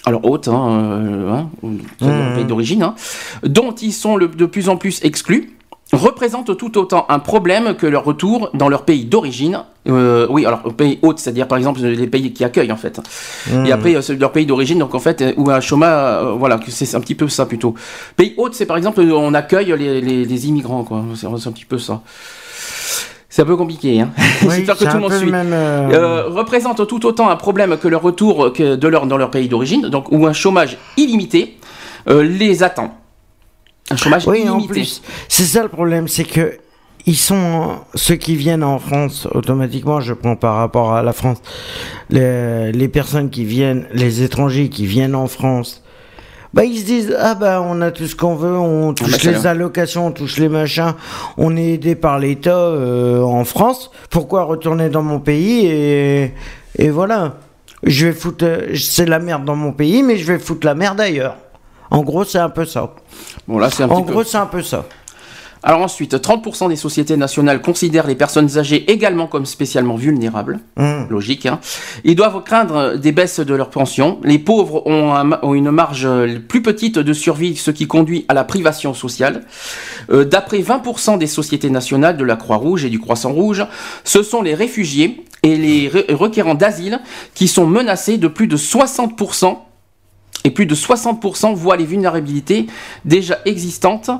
alors 0.04 0.24
hôtes, 0.24 0.48
hein, 0.48 0.68
euh, 0.70 1.30
hein, 1.32 1.48
Mmh. 1.62 2.34
pays 2.34 2.44
d'origine, 2.44 2.82
hein, 2.82 2.94
dont 3.42 3.72
ils 3.72 3.92
sont 3.92 4.16
le- 4.16 4.28
de 4.28 4.46
plus 4.46 4.68
en 4.68 4.76
plus 4.76 5.00
exclus, 5.02 5.55
représente 5.92 6.56
tout 6.56 6.78
autant 6.78 7.06
un 7.08 7.18
problème 7.20 7.74
que 7.76 7.86
leur 7.86 8.04
retour 8.04 8.50
dans 8.54 8.68
leur 8.68 8.82
pays 8.82 9.04
d'origine. 9.04 9.60
Euh, 9.88 10.26
oui, 10.28 10.44
alors 10.44 10.62
pays 10.74 10.98
hôte, 11.02 11.20
c'est-à-dire 11.20 11.46
par 11.46 11.58
exemple 11.58 11.80
les 11.80 12.06
pays 12.08 12.32
qui 12.32 12.42
accueillent 12.44 12.72
en 12.72 12.76
fait. 12.76 13.00
Et 13.64 13.70
après 13.70 13.94
euh, 13.94 14.16
leur 14.18 14.32
pays 14.32 14.46
d'origine, 14.46 14.80
donc 14.80 14.94
en 14.96 14.98
fait 14.98 15.22
euh, 15.22 15.32
ou 15.36 15.48
un 15.50 15.60
chômage, 15.60 16.24
euh, 16.24 16.32
voilà, 16.32 16.58
c'est 16.68 16.92
un 16.96 17.00
petit 17.00 17.14
peu 17.14 17.28
ça 17.28 17.46
plutôt. 17.46 17.74
Pays 18.16 18.34
hôte, 18.36 18.54
c'est 18.54 18.66
par 18.66 18.76
exemple 18.76 19.00
on 19.00 19.32
accueille 19.32 19.74
les, 19.78 20.00
les- 20.00 20.24
les 20.24 20.48
immigrants, 20.48 20.82
quoi. 20.82 21.04
C'est 21.14 21.26
un 21.26 21.52
petit 21.52 21.64
peu 21.64 21.78
ça. 21.78 22.00
C'est 23.28 23.42
un 23.42 23.46
peu 23.46 23.56
compliqué. 23.56 24.00
Hein. 24.00 24.10
Oui, 24.42 24.54
J'espère 24.56 24.76
que 24.78 24.84
tout 24.84 24.96
le 24.96 25.00
monde 25.02 25.12
suit. 25.12 25.30
même, 25.30 25.52
Euh, 25.52 26.24
représente 26.28 26.86
tout 26.86 27.06
autant 27.06 27.28
un 27.30 27.36
problème 27.36 27.76
que 27.76 27.86
le 27.86 27.96
retour 27.96 28.52
que 28.52 28.74
de 28.74 28.88
leur, 28.88 29.06
dans 29.06 29.16
leur 29.18 29.30
pays 29.30 29.48
d'origine, 29.48 29.82
donc 29.88 30.10
où 30.10 30.26
un 30.26 30.32
chômage 30.32 30.78
illimité 30.96 31.56
euh, 32.08 32.22
les 32.22 32.62
attend. 32.62 32.94
Un 33.90 33.96
chômage 33.96 34.26
Oui, 34.26 34.48
en 34.48 34.60
plus, 34.62 35.02
c'est 35.28 35.44
ça 35.44 35.62
le 35.62 35.68
problème, 35.68 36.08
c'est 36.08 36.24
que 36.24 36.58
ils 37.08 37.16
sont 37.16 37.76
ceux 37.94 38.16
qui 38.16 38.34
viennent 38.34 38.64
en 38.64 38.80
France 38.80 39.28
automatiquement. 39.32 40.00
Je 40.00 40.12
prends 40.12 40.34
par 40.34 40.56
rapport 40.56 40.92
à 40.92 41.02
la 41.02 41.12
France, 41.12 41.38
les, 42.10 42.72
les 42.72 42.88
personnes 42.88 43.30
qui 43.30 43.44
viennent, 43.44 43.86
les 43.92 44.22
étrangers 44.22 44.68
qui 44.68 44.86
viennent 44.86 45.14
en 45.14 45.28
France. 45.28 45.84
Bah, 46.52 46.64
ils 46.64 46.78
se 46.78 46.84
disent 46.84 47.16
ah 47.20 47.34
bah 47.34 47.62
on 47.62 47.80
a 47.82 47.90
tout 47.90 48.06
ce 48.06 48.16
qu'on 48.16 48.34
veut, 48.34 48.56
on 48.56 48.94
touche 48.94 49.22
bah, 49.22 49.30
les 49.30 49.46
allocations, 49.46 50.06
on 50.06 50.10
touche 50.10 50.38
les 50.38 50.48
machins, 50.48 50.94
on 51.36 51.56
est 51.56 51.74
aidé 51.74 51.94
par 51.94 52.18
l'État 52.18 52.56
euh, 52.56 53.20
en 53.20 53.44
France. 53.44 53.90
Pourquoi 54.10 54.44
retourner 54.44 54.88
dans 54.88 55.02
mon 55.02 55.20
pays 55.20 55.66
et 55.66 56.32
et 56.78 56.90
voilà, 56.90 57.36
je 57.82 58.06
vais 58.06 58.12
foutre, 58.12 58.44
c'est 58.74 59.06
la 59.06 59.18
merde 59.18 59.44
dans 59.44 59.56
mon 59.56 59.72
pays, 59.72 60.02
mais 60.02 60.16
je 60.16 60.30
vais 60.30 60.38
foutre 60.38 60.66
la 60.66 60.74
merde 60.74 61.00
ailleurs. 61.00 61.36
En 61.90 62.02
gros, 62.02 62.24
c'est 62.24 62.38
un 62.38 62.50
peu 62.50 62.64
ça. 62.64 62.94
Bon 63.48 63.58
là 63.58 63.70
c'est 63.70 63.82
un 63.82 63.88
En 63.90 63.96
petit 64.00 64.06
peu. 64.06 64.12
gros, 64.12 64.24
c'est 64.24 64.36
un 64.38 64.46
peu 64.46 64.62
ça. 64.62 64.84
Alors 65.62 65.80
ensuite, 65.80 66.14
30% 66.14 66.68
des 66.68 66.76
sociétés 66.76 67.16
nationales 67.16 67.60
considèrent 67.60 68.06
les 68.06 68.14
personnes 68.14 68.56
âgées 68.56 68.88
également 68.92 69.26
comme 69.26 69.46
spécialement 69.46 69.96
vulnérables. 69.96 70.60
Hum. 70.76 71.06
Logique. 71.10 71.46
Hein. 71.46 71.58
Ils 72.04 72.14
doivent 72.14 72.44
craindre 72.44 72.94
des 72.96 73.10
baisses 73.10 73.40
de 73.40 73.52
leur 73.54 73.70
pension. 73.70 74.20
Les 74.22 74.38
pauvres 74.38 74.86
ont, 74.86 75.12
un 75.14 75.24
ma- 75.24 75.40
ont 75.42 75.54
une 75.54 75.72
marge 75.72 76.06
plus 76.48 76.62
petite 76.62 77.00
de 77.00 77.12
survie, 77.12 77.56
ce 77.56 77.72
qui 77.72 77.88
conduit 77.88 78.24
à 78.28 78.34
la 78.34 78.44
privation 78.44 78.94
sociale. 78.94 79.44
Euh, 80.12 80.24
D'après 80.24 80.58
20% 80.60 81.18
des 81.18 81.26
sociétés 81.26 81.70
nationales 81.70 82.16
de 82.16 82.24
la 82.24 82.36
Croix-Rouge 82.36 82.84
et 82.84 82.90
du 82.90 83.00
Croissant-Rouge, 83.00 83.64
ce 84.04 84.22
sont 84.22 84.42
les 84.42 84.54
réfugiés 84.54 85.24
et 85.42 85.56
les 85.56 85.88
re- 85.88 86.14
requérants 86.14 86.54
d'asile 86.54 87.00
qui 87.34 87.48
sont 87.48 87.66
menacés 87.66 88.18
de 88.18 88.28
plus 88.28 88.46
de 88.46 88.56
60%. 88.56 89.56
Et 90.44 90.50
plus 90.50 90.66
de 90.66 90.74
60% 90.74 91.54
voient 91.54 91.76
les 91.76 91.84
vulnérabilités 91.86 92.66
déjà 93.04 93.38
existantes 93.44 94.10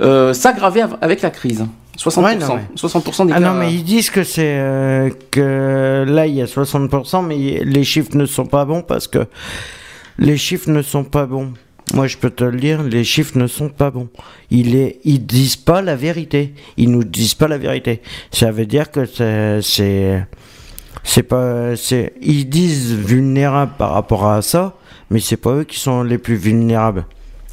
euh, 0.00 0.32
s'aggraver 0.32 0.82
av- 0.82 0.98
avec 1.00 1.22
la 1.22 1.30
crise. 1.30 1.64
60%. 1.98 2.22
Ouais, 2.24 2.36
non, 2.36 2.56
mais- 2.56 2.62
60% 2.76 3.26
des 3.26 3.32
Ah 3.32 3.40
cas. 3.40 3.52
non, 3.52 3.54
mais 3.58 3.72
ils 3.72 3.82
disent 3.82 4.10
que 4.10 4.22
c'est 4.22 4.58
euh, 4.58 5.10
que 5.30 6.04
là 6.06 6.26
il 6.26 6.34
y 6.34 6.42
a 6.42 6.46
60%, 6.46 7.22
mais 7.26 7.62
les 7.64 7.84
chiffres 7.84 8.14
ne 8.16 8.26
sont 8.26 8.44
pas 8.46 8.64
bons 8.66 8.82
parce 8.82 9.08
que 9.08 9.26
les 10.18 10.36
chiffres 10.36 10.70
ne 10.70 10.82
sont 10.82 11.04
pas 11.04 11.26
bons. 11.26 11.52
Moi, 11.94 12.08
je 12.08 12.16
peux 12.16 12.30
te 12.30 12.42
le 12.42 12.58
dire, 12.58 12.82
les 12.82 13.04
chiffres 13.04 13.38
ne 13.38 13.46
sont 13.46 13.68
pas 13.68 13.90
bons. 13.92 14.08
Ils 14.50 14.94
ils 15.04 15.24
disent 15.24 15.54
pas 15.56 15.82
la 15.82 15.94
vérité. 15.94 16.52
Ils 16.76 16.90
nous 16.90 17.04
disent 17.04 17.34
pas 17.34 17.46
la 17.48 17.58
vérité. 17.58 18.02
Ça 18.32 18.50
veut 18.50 18.66
dire 18.66 18.90
que 18.90 19.06
c'est 21.02 21.22
pas, 21.22 21.76
c'est, 21.76 22.14
ils 22.20 22.48
disent 22.48 22.92
vulnérables 22.94 23.72
par 23.78 23.92
rapport 23.92 24.26
à 24.28 24.42
ça, 24.42 24.74
mais 25.10 25.20
c'est 25.20 25.36
pas 25.36 25.50
eux 25.50 25.64
qui 25.64 25.78
sont 25.78 26.02
les 26.02 26.18
plus 26.18 26.36
vulnérables. 26.36 27.06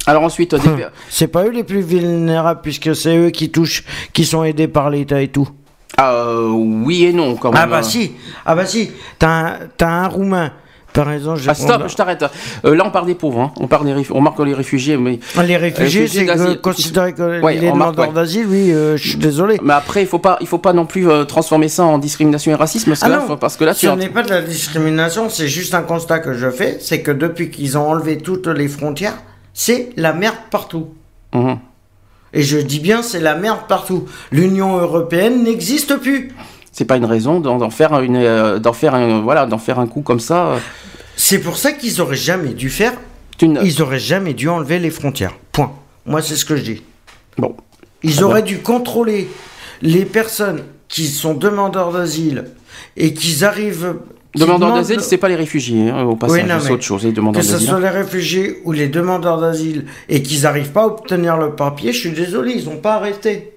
Alors 0.06 0.22
ensuite, 0.22 0.52
Hum. 0.54 0.80
C'est 1.08 1.28
pas 1.28 1.44
eux 1.44 1.50
les 1.50 1.64
plus 1.64 1.80
vulnérables 1.80 2.60
puisque 2.62 2.94
c'est 2.94 3.16
eux 3.16 3.30
qui 3.30 3.50
touchent, 3.50 3.84
qui 4.12 4.24
sont 4.24 4.44
aidés 4.44 4.68
par 4.68 4.90
l'État 4.90 5.22
et 5.22 5.28
tout. 5.28 5.48
Ah, 5.96 6.12
euh, 6.12 6.48
oui 6.50 7.04
et 7.04 7.12
non 7.12 7.36
quand 7.36 7.52
même. 7.52 7.60
Ah 7.62 7.66
bah 7.66 7.82
si, 7.82 8.12
ah 8.44 8.54
bah 8.54 8.66
si, 8.66 8.90
t'as 9.18 9.28
un, 9.28 9.58
t'as 9.76 9.88
un 9.88 10.08
Roumain, 10.08 10.52
par 10.94 11.10
exemple, 11.12 11.40
je 11.40 11.50
Ah, 11.50 11.54
stop, 11.54 11.82
on- 11.84 11.88
je 11.88 11.94
t'arrête. 11.96 12.24
Euh, 12.64 12.74
là, 12.74 12.84
on 12.86 12.90
parle 12.90 13.04
des 13.06 13.14
pauvres. 13.14 13.40
hein. 13.40 13.52
On, 13.60 13.66
parle 13.66 13.84
des 13.84 14.06
on 14.12 14.20
marque 14.22 14.38
les 14.40 14.54
réfugiés, 14.54 14.96
mais, 14.96 15.18
les 15.44 15.56
réfugiés, 15.58 16.02
réfugiés 16.02 16.26
c'est 16.36 16.60
considéré 16.62 17.12
que 17.12 17.42
Ouais, 17.42 17.56
les 17.56 17.70
demandeurs 17.70 18.08
ouais. 18.08 18.14
d'asile, 18.14 18.46
oui, 18.48 18.70
euh, 18.72 18.96
je 18.96 19.08
suis 19.10 19.18
désolé. 19.18 19.58
mais 19.62 19.74
après, 19.74 20.00
il 20.02 20.06
faut 20.06 20.18
pas, 20.20 20.38
il 20.40 20.46
faut 20.46 20.58
pas 20.58 20.72
non 20.72 20.86
plus 20.86 21.10
euh, 21.10 21.24
transformer 21.24 21.68
ça 21.68 21.84
en 21.84 21.98
discrimination 21.98 22.52
et 22.52 22.54
racisme, 22.54 22.90
parce 22.92 23.00
que, 23.00 23.06
Ah 23.06 23.08
là, 23.10 23.24
non, 23.28 23.36
parce 23.36 23.56
que 23.56 23.64
là, 23.64 23.74
tu 23.74 23.86
Ce 23.86 23.92
n'est 23.92 24.08
pas 24.08 24.22
de 24.22 24.30
la 24.30 24.40
discrimination, 24.40 25.28
c'est 25.28 25.48
juste 25.48 25.74
un 25.74 25.82
constat 25.82 26.20
que 26.20 26.32
je 26.32 26.48
fais, 26.50 26.78
c'est 26.80 27.02
que 27.02 27.10
depuis 27.10 27.50
qu'ils 27.50 27.76
ont 27.76 27.88
enlevé 27.90 28.16
toutes 28.18 28.46
les 28.46 28.68
frontières, 28.68 29.16
c'est 29.52 29.90
la 29.96 30.12
merde 30.12 30.36
partout. 30.50 30.88
Mhm. 31.34 31.58
Et 32.32 32.42
je 32.42 32.58
dis 32.58 32.80
bien, 32.80 33.02
c'est 33.02 33.20
la 33.20 33.34
merde 33.34 33.60
partout. 33.68 34.06
L'Union 34.32 34.76
européenne 34.78 35.42
n'existe 35.44 35.96
plus. 35.96 36.32
c'est 36.72 36.84
pas 36.84 36.96
une 36.96 37.04
raison 37.04 37.38
d'en 37.38 37.58
d'en 37.58 37.70
faire 37.70 38.00
une, 38.00 38.16
euh, 38.16 38.58
d'en 38.58 38.72
faire 38.72 38.96
un, 38.96 39.20
voilà, 39.20 39.46
d'en 39.46 39.58
faire 39.58 39.78
un 39.78 39.86
coup 39.86 40.00
comme 40.02 40.18
ça. 40.18 40.54
C'est 41.16 41.38
pour 41.40 41.56
ça 41.56 41.72
qu'ils 41.72 42.00
auraient 42.00 42.16
jamais 42.16 42.54
dû 42.54 42.70
faire, 42.70 42.92
une- 43.40 43.60
ils 43.62 43.82
auraient 43.82 43.98
jamais 43.98 44.34
dû 44.34 44.48
enlever 44.48 44.78
les 44.78 44.90
frontières. 44.90 45.34
Point. 45.52 45.72
Moi, 46.06 46.22
c'est 46.22 46.36
ce 46.36 46.44
que 46.44 46.56
je 46.56 46.62
dis. 46.62 46.82
Bon, 47.38 47.56
Ils 48.02 48.22
auraient 48.22 48.42
dû 48.42 48.58
contrôler 48.58 49.28
les 49.82 50.04
personnes 50.04 50.62
qui 50.88 51.06
sont 51.08 51.34
demandeurs 51.34 51.90
d'asile 51.92 52.44
et 52.96 53.14
qu'ils 53.14 53.44
arrivent. 53.44 53.94
demandeurs 54.36 54.74
d'asile, 54.74 55.00
c'est 55.00 55.16
pas 55.16 55.28
les 55.28 55.36
réfugiés. 55.36 55.90
hein, 55.90 56.02
au 56.02 56.16
passage, 56.16 56.42
Oui, 56.42 56.50
c'est 56.60 56.70
autre 56.72 56.82
chose. 56.82 57.04
Les 57.04 57.12
demandeurs 57.12 57.40
Que 57.42 57.46
ce 57.48 57.58
soit 57.58 57.80
les 57.80 57.88
réfugiés 57.88 58.60
ou 58.64 58.72
les 58.72 58.88
demandeurs 58.88 59.40
d'asile 59.40 59.86
et 60.08 60.22
qu'ils 60.22 60.42
n'arrivent 60.42 60.72
pas 60.72 60.82
à 60.82 60.86
obtenir 60.86 61.36
le 61.36 61.54
papier, 61.54 61.92
je 61.92 62.00
suis 62.00 62.10
désolé, 62.12 62.52
ils 62.56 62.64
n'ont 62.66 62.76
pas 62.78 62.98
rester. 62.98 63.52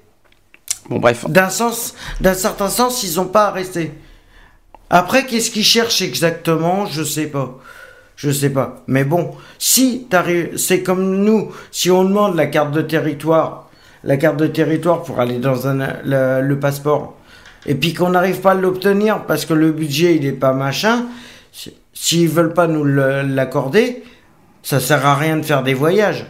Bon, 0.89 0.99
bref. 0.99 1.25
D'un 1.27 1.49
sens, 1.49 1.95
d'un 2.21 2.33
certain 2.35 2.69
sens, 2.69 3.03
ils 3.03 3.15
n'ont 3.17 3.25
pas 3.25 3.51
rester. 3.51 3.91
Après, 4.89 5.25
qu'est-ce 5.25 5.51
qu'ils 5.51 5.63
cherchent 5.63 6.01
exactement? 6.01 6.85
Je 6.85 7.03
sais 7.03 7.27
pas. 7.27 7.57
Je 8.15 8.31
sais 8.31 8.49
pas. 8.49 8.83
Mais 8.87 9.03
bon, 9.03 9.31
si 9.59 10.07
c'est 10.55 10.81
comme 10.81 11.17
nous, 11.23 11.51
si 11.71 11.91
on 11.91 12.03
demande 12.03 12.35
la 12.35 12.47
carte 12.47 12.71
de 12.71 12.81
territoire, 12.81 13.69
la 14.03 14.17
carte 14.17 14.37
de 14.37 14.47
territoire 14.47 15.03
pour 15.03 15.19
aller 15.19 15.37
dans 15.37 15.55
le, 15.55 16.55
passeport, 16.55 17.15
et 17.65 17.75
puis 17.75 17.93
qu'on 17.93 18.09
n'arrive 18.09 18.39
pas 18.41 18.51
à 18.51 18.55
l'obtenir 18.55 19.23
parce 19.25 19.45
que 19.45 19.53
le 19.53 19.71
budget 19.71 20.15
il 20.15 20.25
est 20.25 20.31
pas 20.31 20.53
machin, 20.53 21.05
si- 21.51 21.73
s'ils 21.93 22.29
veulent 22.29 22.53
pas 22.53 22.67
nous 22.67 22.85
l'accorder, 22.85 24.03
ça 24.63 24.79
sert 24.79 25.05
à 25.05 25.15
rien 25.15 25.37
de 25.37 25.43
faire 25.43 25.61
des 25.63 25.73
voyages, 25.73 26.25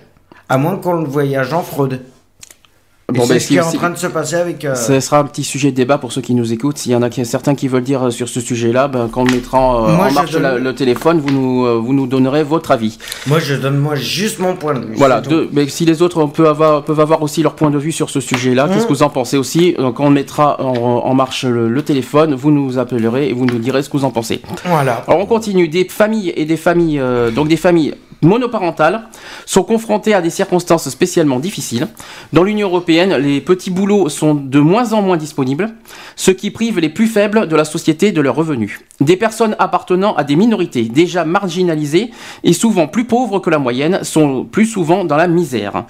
à 0.50 0.58
moins 0.58 0.78
qu'on 0.78 0.94
le 0.94 1.08
voyage 1.08 1.54
en 1.54 1.62
fraude. 1.64 2.02
Bon, 3.14 3.22
c'est 3.26 3.36
ben, 3.36 3.40
ce 3.40 3.48
qui 3.48 3.56
est 3.56 3.62
en 3.62 3.72
train 3.72 3.90
de 3.90 3.96
se 3.98 4.08
passer 4.08 4.36
avec. 4.36 4.66
euh, 4.66 4.76
Ce 4.76 5.00
sera 5.00 5.20
un 5.20 5.24
petit 5.24 5.46
sujet 5.46 5.72
de 5.72 5.78
débat 5.78 5.98
pour 5.98 6.12
ceux 6.12 6.20
qui 6.20 6.34
nous 6.36 6.52
écoutent. 6.52 6.78
S'il 6.78 6.92
y 6.92 6.96
en 6.96 7.02
a 7.02 7.10
qui- 7.10 7.26
certains 7.26 7.56
qui 7.56 7.70
veulent 7.70 7.82
dire 7.82 8.08
euh, 8.08 8.12
sur 8.12 8.28
ce 8.28 8.42
sujet-là, 8.42 8.90
ben, 8.90 9.08
quand 9.10 9.22
on 9.22 9.32
mettra 9.32 9.58
euh, 9.88 9.96
Moi, 9.96 10.06
en 10.08 10.10
je 10.10 10.14
marche 10.14 10.32
donne- 10.32 10.42
la- 10.42 10.58
le 10.58 10.76
téléphone, 10.76 11.22
vous 11.26 11.32
nous, 11.32 11.66
euh, 11.66 11.80
vous 11.82 11.94
nous 11.94 12.06
donnerez 12.06 12.44
votre 12.44 12.72
avis. 12.72 12.98
Moi, 13.26 13.40
je 13.40 13.56
donne 13.56 13.78
moi 13.78 13.96
juste 13.96 14.40
mon 14.40 14.58
point 14.58 14.74
de 14.74 14.86
vue. 14.88 14.96
Voilà, 14.96 15.22
c'est 15.24 15.34
mais 15.54 15.70
si 15.70 15.86
les 15.86 16.02
autres 16.02 16.26
peuvent 16.26 16.48
avoir, 16.48 16.84
peuvent 16.84 17.00
avoir 17.00 17.22
aussi 17.24 17.42
leur 17.42 17.56
point 17.56 17.70
de 17.72 17.78
vue 17.78 17.94
sur 17.94 18.10
ce 18.10 18.20
sujet-là, 18.20 18.68
qu'est-ce 18.68 18.80
Mmh. 18.84 18.88
que 18.88 18.94
vous 18.94 19.04
en 19.04 19.10
pensez 19.10 19.38
aussi? 19.38 19.74
Euh, 19.80 19.92
Quand 19.94 20.04
on 20.08 20.10
mettra 20.10 20.62
en, 20.62 20.74
en 20.76 21.14
marche 21.14 21.46
le, 21.46 21.70
le 21.70 21.82
téléphone, 21.84 22.34
vous 22.36 22.52
nous 22.52 22.78
appellerez 22.78 23.30
et 23.30 23.34
vous 23.34 23.46
nous 23.46 23.58
direz 23.58 23.84
ce 23.84 23.90
que 23.90 23.96
vous 23.96 24.04
en 24.04 24.12
pensez. 24.12 24.42
Voilà. 24.66 25.06
Alors 25.08 25.22
on 25.22 25.26
continue. 25.26 25.70
Des 25.70 25.86
familles 25.86 26.34
et 26.36 26.44
des 26.44 26.58
familles, 26.58 27.00
euh, 27.00 27.32
donc 27.32 27.48
des 27.48 27.56
familles 27.56 27.94
monoparentales, 28.22 29.04
sont 29.46 29.64
confrontées 29.64 30.14
à 30.14 30.22
des 30.22 30.30
circonstances 30.30 30.90
spécialement 30.90 31.40
difficiles. 31.40 31.88
Dans 32.34 32.44
l'Union 32.44 32.68
européenne, 32.68 33.16
les 33.16 33.42
petits 33.42 33.70
boulots 33.70 34.10
sont 34.10 34.36
de 34.36 34.60
moins 34.60 34.94
en 34.94 35.02
moins 35.02 35.18
disponibles, 35.18 35.74
ce 36.16 36.32
qui 36.32 36.52
prive 36.52 36.80
les 36.80 36.90
plus 36.90 37.08
faibles 37.08 37.48
de 37.48 37.56
la 37.56 37.66
société 37.66 38.12
de 38.12 38.22
leurs 38.22 38.36
revenus. 38.36 38.80
Des 39.00 39.18
personnes 39.18 39.56
appartenant 39.60 40.16
à 40.16 40.24
des 40.24 40.36
minorités 40.36 40.84
déjà 40.84 41.26
marginalisées 41.26 42.12
et 42.44 42.54
souvent 42.54 42.88
plus 42.88 43.06
pauvres 43.06 43.40
que 43.40 43.50
la 43.50 43.60
moyenne 43.60 44.04
sont 44.04 44.46
plus 44.46 44.66
souvent 44.66 45.06
dans 45.06 45.18
la 45.18 45.28
misère. 45.28 45.86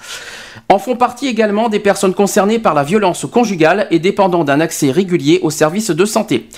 En 0.68 0.78
font 0.78 0.96
partie 0.96 1.28
également 1.28 1.70
des 1.70 1.80
personnes 1.80 2.12
concernées 2.12 2.58
par 2.58 2.74
la 2.74 2.82
violence 2.82 3.24
conjugale 3.24 3.86
et 3.90 3.98
dépendant 3.98 4.44
d'un 4.44 4.60
accès 4.60 4.90
régulier 4.90 5.40
aux 5.42 5.50
services 5.50 5.90
de 5.90 6.04
santé. 6.04 6.48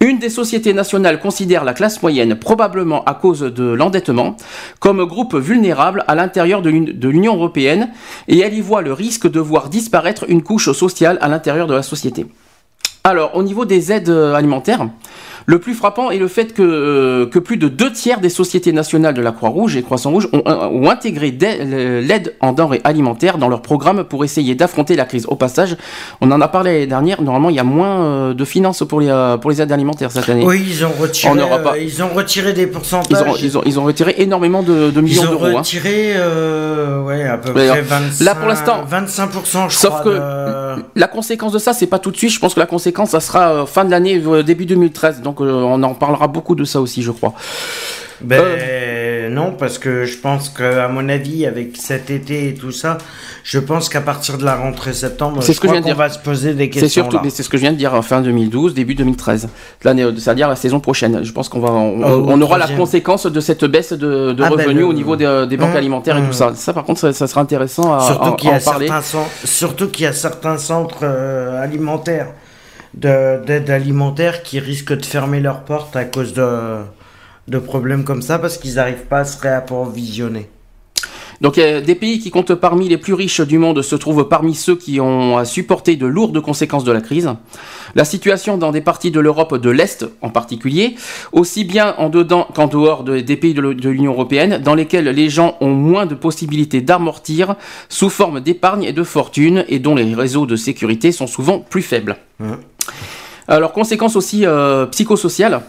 Une 0.00 0.20
des 0.20 0.30
sociétés 0.30 0.72
nationales 0.74 1.18
considère 1.18 1.64
la 1.64 1.74
classe 1.74 2.02
moyenne, 2.02 2.36
probablement 2.36 3.02
à 3.04 3.14
cause 3.14 3.40
de 3.40 3.64
l'endettement, 3.64 4.36
comme 4.78 5.04
groupe 5.04 5.34
vulnérable 5.34 6.04
à 6.06 6.14
l'intérieur 6.14 6.62
de 6.62 6.70
l'Uni- 6.70 6.94
de 6.94 7.08
l'Union 7.08 7.34
européenne 7.34 7.90
et 8.28 8.38
elle 8.38 8.54
y 8.54 8.60
voit 8.60 8.82
le 8.82 8.92
risque 8.92 9.28
de 9.28 9.40
voir 9.40 9.68
disparaître 9.68 10.24
une 10.28 10.42
couche 10.44 10.70
sociale 10.70 11.18
à 11.20 11.26
l'intérieur 11.26 11.66
de 11.66 11.74
la 11.74 11.82
société. 11.82 12.26
Alors, 13.02 13.34
au 13.34 13.42
niveau 13.42 13.64
des 13.64 13.90
aides 13.90 14.08
euh, 14.08 14.34
alimentaires, 14.34 14.88
le 15.50 15.58
plus 15.58 15.72
frappant 15.72 16.10
est 16.10 16.18
le 16.18 16.28
fait 16.28 16.52
que, 16.52 16.60
euh, 16.62 17.24
que 17.26 17.38
plus 17.38 17.56
de 17.56 17.68
deux 17.68 17.90
tiers 17.90 18.20
des 18.20 18.28
sociétés 18.28 18.70
nationales 18.70 19.14
de 19.14 19.22
la 19.22 19.32
Croix-Rouge 19.32 19.76
et 19.78 19.82
Croissant-Rouge 19.82 20.28
ont, 20.34 20.42
euh, 20.46 20.68
ont 20.68 20.90
intégré 20.90 21.30
dai- 21.30 21.64
l'aide 22.02 22.34
en 22.40 22.52
denrées 22.52 22.82
alimentaires 22.84 23.38
dans 23.38 23.48
leur 23.48 23.62
programme 23.62 24.04
pour 24.04 24.24
essayer 24.24 24.54
d'affronter 24.54 24.94
la 24.94 25.06
crise. 25.06 25.24
Au 25.26 25.36
passage, 25.36 25.78
on 26.20 26.30
en 26.32 26.42
a 26.42 26.48
parlé 26.48 26.72
l'année 26.74 26.86
dernière, 26.86 27.22
normalement 27.22 27.48
il 27.48 27.56
y 27.56 27.60
a 27.60 27.64
moins 27.64 28.04
euh, 28.04 28.34
de 28.34 28.44
finances 28.44 28.82
pour 28.86 29.00
les, 29.00 29.08
euh, 29.08 29.38
pour 29.38 29.50
les 29.50 29.62
aides 29.62 29.72
alimentaires 29.72 30.10
cette 30.10 30.28
année. 30.28 30.44
Oui, 30.44 30.62
ils 30.68 30.84
ont 30.84 30.92
retiré. 31.00 31.32
On 31.32 31.36
n'aura 31.36 31.58
pas- 31.60 31.72
euh, 31.76 31.78
ils 31.82 32.02
ont 32.02 32.08
retiré 32.08 32.52
des 32.52 32.64
Ils 32.64 32.68
pourcentages. 32.68 33.26
ont, 33.26 33.34
ils, 33.42 33.56
ont, 33.56 33.62
ils 33.64 33.80
ont 33.80 33.84
retiré 33.84 34.16
énormément 34.18 34.62
de, 34.62 34.90
de 34.90 35.00
Ils 35.00 35.02
millions 35.02 35.22
ont 35.22 35.30
d'euros. 35.30 35.46
hein. 35.46 35.52
retiré, 35.60 36.12
euh, 36.16 37.02
ouais, 37.04 37.24
à 37.24 37.38
peu 37.38 37.54
près 37.54 37.70
alors, 37.70 37.84
25, 37.86 38.22
là, 38.24 38.34
pour 38.34 38.48
l'instant, 38.48 38.84
25%, 38.90 39.70
je 39.70 39.76
sauf 39.76 39.88
crois. 39.90 40.02
que 40.02 40.08
de- 40.10 40.82
La 40.94 41.08
conséquence 41.08 41.52
de 41.52 41.58
ça, 41.58 41.72
c'est 41.72 41.86
pas 41.86 41.98
tout 41.98 42.10
de 42.10 42.16
suite. 42.18 42.32
Je 42.32 42.38
pense 42.38 42.52
que 42.52 42.60
la 42.60 42.66
conséquence, 42.66 43.10
ça 43.10 43.20
sera 43.20 43.52
euh, 43.62 43.66
fin 43.66 43.86
de 43.86 43.90
l'année, 43.90 44.22
euh, 44.26 44.42
début 44.42 44.66
2013. 44.66 45.22
Donc, 45.22 45.37
euh, 45.44 45.52
on 45.62 45.82
en 45.82 45.94
parlera 45.94 46.28
beaucoup 46.28 46.54
de 46.54 46.64
ça 46.64 46.80
aussi, 46.80 47.02
je 47.02 47.10
crois. 47.10 47.34
Ben 48.20 48.40
Euh. 48.42 49.28
non, 49.28 49.52
parce 49.52 49.78
que 49.78 50.04
je 50.04 50.16
pense 50.16 50.48
que, 50.48 50.64
à 50.80 50.88
mon 50.88 51.08
avis, 51.08 51.46
avec 51.46 51.76
cet 51.76 52.10
été 52.10 52.48
et 52.48 52.54
tout 52.54 52.72
ça, 52.72 52.98
je 53.44 53.60
pense 53.60 53.88
qu'à 53.88 54.00
partir 54.00 54.38
de 54.38 54.44
la 54.44 54.56
rentrée 54.56 54.92
septembre, 54.92 55.40
C'est 55.40 55.52
ce 55.52 55.60
que 55.60 55.68
crois 55.68 55.76
je 55.78 55.82
viens 55.82 55.92
de 55.92 55.94
dire. 55.94 55.96
va 56.04 56.10
se 56.10 56.18
poser 56.18 56.52
des 56.54 56.64
C'est 56.64 56.70
questions. 56.70 57.02
surtout, 57.04 57.16
là. 57.18 57.22
mais 57.24 57.30
c'est 57.30 57.44
ce 57.44 57.48
que 57.48 57.56
je 57.56 57.62
viens 57.62 57.70
de 57.72 57.76
dire, 57.76 58.04
fin 58.04 58.20
2012, 58.20 58.74
début 58.74 58.96
2013. 58.96 59.48
L'année, 59.84 60.04
c'est-à-dire 60.18 60.48
la 60.48 60.56
saison 60.56 60.80
prochaine. 60.80 61.22
Je 61.22 61.30
pense 61.32 61.48
qu'on 61.48 61.60
va, 61.60 61.70
on, 61.70 62.02
Oh, 62.02 62.24
on 62.28 62.42
aura 62.42 62.58
la 62.58 62.66
conséquence 62.68 63.26
de 63.26 63.40
cette 63.40 63.64
baisse 63.66 63.92
de, 63.92 64.32
de 64.32 64.42
Ah, 64.42 64.48
ben, 64.48 64.56
revenus 64.64 64.78
le- 64.80 64.86
au 64.86 64.92
niveau 64.92 65.14
des, 65.14 65.46
des 65.48 65.56
banques 65.56 65.70
Hum, 65.70 65.76
alimentaires 65.76 66.16
et 66.16 66.20
hum. 66.20 66.26
tout 66.26 66.32
ça. 66.32 66.52
Ça, 66.56 66.72
par 66.72 66.82
contre, 66.84 66.98
ça, 67.00 67.12
ça 67.12 67.28
sera 67.28 67.40
intéressant 67.42 67.94
à, 67.94 68.00
Surtout 68.00 68.48
en 68.48 68.58
parler. 68.58 68.88
certains, 68.88 69.02
surtout 69.44 69.88
qu'il 69.90 70.04
y 70.04 70.08
a 70.08 70.12
certains 70.12 70.58
centres 70.58 70.98
euh, 71.04 71.62
alimentaires 71.62 72.28
d'aide 72.94 73.70
alimentaire 73.70 74.42
qui 74.42 74.58
risquent 74.60 74.96
de 74.96 75.04
fermer 75.06 75.40
leurs 75.40 75.60
portes 75.64 75.94
à 75.96 76.04
cause 76.04 76.32
de, 76.34 76.78
de 77.48 77.58
problèmes 77.58 78.04
comme 78.04 78.22
ça 78.22 78.38
parce 78.38 78.58
qu'ils 78.58 78.74
n'arrivent 78.74 79.06
pas 79.08 79.20
à 79.20 79.24
se 79.24 79.40
réapprovisionner. 79.40 80.48
Donc, 81.40 81.56
euh, 81.58 81.80
des 81.80 81.94
pays 81.94 82.18
qui 82.18 82.32
comptent 82.32 82.56
parmi 82.56 82.88
les 82.88 82.96
plus 82.98 83.14
riches 83.14 83.40
du 83.40 83.58
monde 83.58 83.80
se 83.82 83.94
trouvent 83.94 84.26
parmi 84.28 84.56
ceux 84.56 84.74
qui 84.74 84.98
ont 85.00 85.38
à 85.38 85.44
supporter 85.44 85.94
de 85.94 86.04
lourdes 86.04 86.40
conséquences 86.40 86.82
de 86.82 86.90
la 86.90 87.00
crise. 87.00 87.30
La 87.94 88.04
situation 88.04 88.58
dans 88.58 88.72
des 88.72 88.80
parties 88.80 89.12
de 89.12 89.20
l'Europe 89.20 89.56
de 89.56 89.70
l'Est 89.70 90.04
en 90.20 90.30
particulier, 90.30 90.96
aussi 91.30 91.62
bien 91.62 91.94
en 91.98 92.08
dedans 92.08 92.48
qu'en 92.56 92.66
dehors 92.66 93.04
de- 93.04 93.20
des 93.20 93.36
pays 93.36 93.54
de 93.54 93.60
l'U- 93.60 93.76
de 93.76 93.88
l'Union 93.88 94.10
européenne, 94.14 94.58
dans 94.58 94.74
lesquels 94.74 95.04
les 95.04 95.28
gens 95.28 95.56
ont 95.60 95.70
moins 95.70 96.06
de 96.06 96.16
possibilités 96.16 96.80
d'amortir 96.80 97.54
sous 97.88 98.10
forme 98.10 98.40
d'épargne 98.40 98.82
et 98.82 98.92
de 98.92 99.04
fortune 99.04 99.64
et 99.68 99.78
dont 99.78 99.94
les 99.94 100.12
réseaux 100.16 100.44
de 100.44 100.56
sécurité 100.56 101.12
sont 101.12 101.28
souvent 101.28 101.60
plus 101.60 101.82
faibles. 101.82 102.16
Mhm. 102.40 102.56
Alors, 103.46 103.72
conséquences 103.72 104.16
aussi 104.16 104.44
euh, 104.44 104.86
psychosociales, 104.86 105.62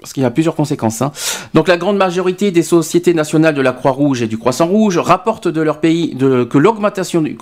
parce 0.00 0.12
qu'il 0.12 0.22
y 0.22 0.26
a 0.26 0.30
plusieurs 0.30 0.54
conséquences. 0.54 1.02
hein. 1.02 1.10
Donc 1.54 1.68
la 1.68 1.76
grande 1.76 1.96
majorité 1.96 2.50
des 2.50 2.62
sociétés 2.62 3.14
nationales 3.14 3.54
de 3.54 3.62
la 3.62 3.72
Croix-Rouge 3.72 4.22
et 4.22 4.26
du 4.26 4.38
Croissant-Rouge 4.38 4.98
rapportent 4.98 5.48
de 5.48 5.60
leur 5.60 5.80
pays 5.80 6.16
que 6.16 6.58
l'augmentation 6.58 7.22
du, 7.22 7.36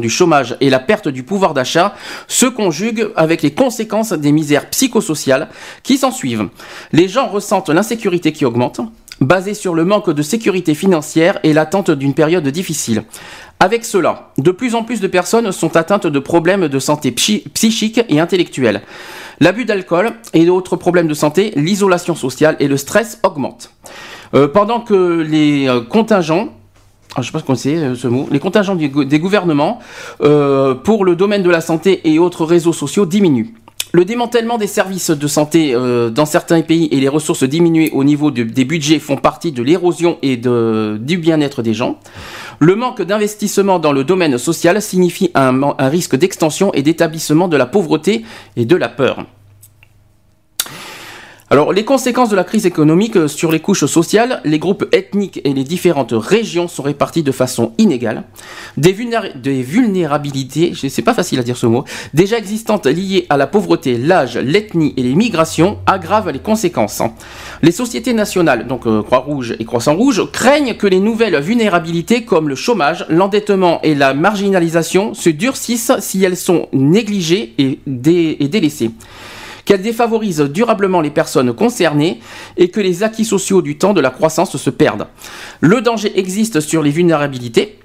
du 0.00 0.10
chômage 0.10 0.56
et 0.60 0.68
la 0.68 0.78
perte 0.80 1.08
du 1.08 1.22
pouvoir 1.22 1.54
d'achat 1.54 1.94
se 2.26 2.46
conjuguent 2.46 3.08
avec 3.16 3.42
les 3.42 3.52
conséquences 3.52 4.12
des 4.12 4.32
misères 4.32 4.68
psychosociales 4.70 5.48
qui 5.82 5.96
s'en 5.96 6.10
suivent. 6.10 6.48
Les 6.92 7.08
gens 7.08 7.28
ressentent 7.28 7.70
l'insécurité 7.70 8.32
qui 8.32 8.44
augmente, 8.44 8.80
basée 9.20 9.54
sur 9.54 9.74
le 9.74 9.84
manque 9.84 10.10
de 10.10 10.22
sécurité 10.22 10.74
financière 10.74 11.38
et 11.42 11.52
l'attente 11.52 11.90
d'une 11.90 12.14
période 12.14 12.46
difficile. 12.48 13.04
Avec 13.58 13.84
cela, 13.84 14.30
de 14.36 14.50
plus 14.50 14.74
en 14.74 14.82
plus 14.84 15.00
de 15.00 15.06
personnes 15.06 15.50
sont 15.52 15.76
atteintes 15.76 16.06
de 16.06 16.18
problèmes 16.18 16.68
de 16.68 16.78
santé 16.78 17.10
psy- 17.12 17.44
psychique 17.54 18.00
et 18.08 18.20
intellectuelle. 18.20 18.82
L'abus 19.40 19.64
d'alcool 19.64 20.12
et 20.34 20.44
d'autres 20.44 20.76
problèmes 20.76 21.08
de 21.08 21.14
santé, 21.14 21.52
l'isolation 21.56 22.14
sociale 22.14 22.56
et 22.60 22.68
le 22.68 22.76
stress 22.76 23.18
augmentent. 23.22 23.70
Euh, 24.34 24.48
pendant 24.48 24.80
que 24.80 25.20
les 25.22 25.68
euh, 25.68 25.80
contingents, 25.80 26.48
ah, 27.14 27.22
je 27.22 27.26
sais 27.26 27.32
pas 27.32 27.38
ce 27.38 27.44
qu'on 27.44 27.54
sait 27.54 27.76
euh, 27.76 27.94
ce 27.94 28.08
mot, 28.08 28.28
les 28.30 28.38
contingents 28.38 28.76
des 28.76 29.18
gouvernements 29.18 29.78
pour 30.18 31.04
le 31.04 31.16
domaine 31.16 31.42
de 31.42 31.50
la 31.50 31.62
santé 31.62 32.00
et 32.10 32.18
autres 32.18 32.44
réseaux 32.44 32.74
sociaux 32.74 33.06
diminuent. 33.06 33.54
Le 33.96 34.04
démantèlement 34.04 34.58
des 34.58 34.66
services 34.66 35.08
de 35.10 35.26
santé 35.26 35.72
euh, 35.74 36.10
dans 36.10 36.26
certains 36.26 36.60
pays 36.60 36.86
et 36.92 37.00
les 37.00 37.08
ressources 37.08 37.44
diminuées 37.44 37.88
au 37.94 38.04
niveau 38.04 38.30
de- 38.30 38.42
des 38.42 38.66
budgets 38.66 38.98
font 38.98 39.16
partie 39.16 39.52
de 39.52 39.62
l'érosion 39.62 40.18
et 40.20 40.36
du 40.36 41.16
bien-être 41.16 41.62
des 41.62 41.72
gens. 41.72 41.98
Le 42.58 42.74
manque 42.76 43.00
d'investissement 43.00 43.78
dans 43.78 43.92
le 43.92 44.04
domaine 44.04 44.36
social 44.36 44.82
signifie 44.82 45.30
un 45.34 45.72
risque 45.88 46.14
d'extension 46.14 46.74
et 46.74 46.82
d'établissement 46.82 47.48
de 47.48 47.56
la 47.56 47.64
pauvreté 47.64 48.22
et 48.56 48.66
de 48.66 48.76
la 48.76 48.90
peur. 48.90 49.24
Alors, 51.48 51.72
les 51.72 51.84
conséquences 51.84 52.28
de 52.28 52.34
la 52.34 52.42
crise 52.42 52.66
économique 52.66 53.14
euh, 53.16 53.28
sur 53.28 53.52
les 53.52 53.60
couches 53.60 53.84
sociales, 53.84 54.40
les 54.44 54.58
groupes 54.58 54.84
ethniques 54.90 55.40
et 55.44 55.54
les 55.54 55.62
différentes 55.62 56.12
régions 56.12 56.66
sont 56.66 56.82
répartis 56.82 57.22
de 57.22 57.30
façon 57.30 57.70
inégale. 57.78 58.24
Des, 58.76 58.92
vulnéra- 58.92 59.32
des 59.40 59.62
vulnérabilités, 59.62 60.72
pas 61.04 61.14
facile 61.14 61.38
à 61.38 61.44
dire 61.44 61.56
ce 61.56 61.66
mot, 61.66 61.84
déjà 62.14 62.36
existantes 62.36 62.86
liées 62.86 63.26
à 63.28 63.36
la 63.36 63.46
pauvreté, 63.46 63.96
l'âge, 63.96 64.36
l'ethnie 64.36 64.92
et 64.96 65.04
les 65.04 65.14
migrations 65.14 65.78
aggravent 65.86 66.30
les 66.32 66.40
conséquences. 66.40 67.00
Les 67.62 67.70
sociétés 67.70 68.12
nationales, 68.12 68.66
donc 68.66 68.84
euh, 68.88 69.04
Croix-Rouge 69.04 69.54
et 69.60 69.64
Croissant-Rouge, 69.64 70.32
craignent 70.32 70.74
que 70.74 70.88
les 70.88 70.98
nouvelles 70.98 71.40
vulnérabilités 71.40 72.24
comme 72.24 72.48
le 72.48 72.56
chômage, 72.56 73.06
l'endettement 73.08 73.78
et 73.84 73.94
la 73.94 74.14
marginalisation 74.14 75.14
se 75.14 75.30
durcissent 75.30 75.92
si 76.00 76.24
elles 76.24 76.36
sont 76.36 76.66
négligées 76.72 77.54
et 77.58 77.78
délaissées 77.86 78.90
qu'elle 79.66 79.82
défavorise 79.82 80.40
durablement 80.40 81.02
les 81.02 81.10
personnes 81.10 81.52
concernées 81.52 82.20
et 82.56 82.68
que 82.70 82.80
les 82.80 83.02
acquis 83.02 83.26
sociaux 83.26 83.60
du 83.60 83.76
temps 83.76 83.92
de 83.92 84.00
la 84.00 84.08
croissance 84.10 84.56
se 84.56 84.70
perdent. 84.70 85.06
Le 85.60 85.82
danger 85.82 86.18
existe 86.18 86.60
sur 86.60 86.82
les 86.82 86.90
vulnérabilités. 86.90 87.78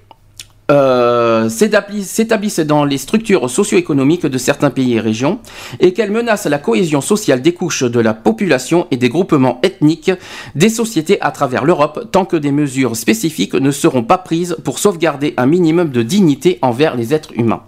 euh, 0.71 1.49
s'établis- 1.49 2.03
s'établissent 2.05 2.61
dans 2.61 2.85
les 2.85 2.97
structures 2.97 3.49
socio-économiques 3.49 4.25
de 4.25 4.37
certains 4.37 4.69
pays 4.69 4.93
et 4.95 5.01
régions 5.01 5.39
et 5.81 5.91
qu'elles 5.91 6.11
menacent 6.11 6.45
la 6.45 6.59
cohésion 6.59 7.01
sociale 7.01 7.41
des 7.41 7.53
couches 7.53 7.83
de 7.83 7.99
la 7.99 8.13
population 8.13 8.87
et 8.89 8.95
des 8.95 9.09
groupements 9.09 9.59
ethniques 9.63 10.11
des 10.55 10.69
sociétés 10.69 11.19
à 11.19 11.31
travers 11.31 11.65
l'Europe 11.65 12.07
tant 12.13 12.23
que 12.23 12.37
des 12.37 12.53
mesures 12.53 12.95
spécifiques 12.95 13.53
ne 13.53 13.71
seront 13.71 14.03
pas 14.03 14.17
prises 14.19 14.55
pour 14.63 14.79
sauvegarder 14.79 15.33
un 15.35 15.45
minimum 15.45 15.89
de 15.89 16.03
dignité 16.03 16.57
envers 16.61 16.95
les 16.95 17.13
êtres 17.13 17.33
humains. 17.35 17.63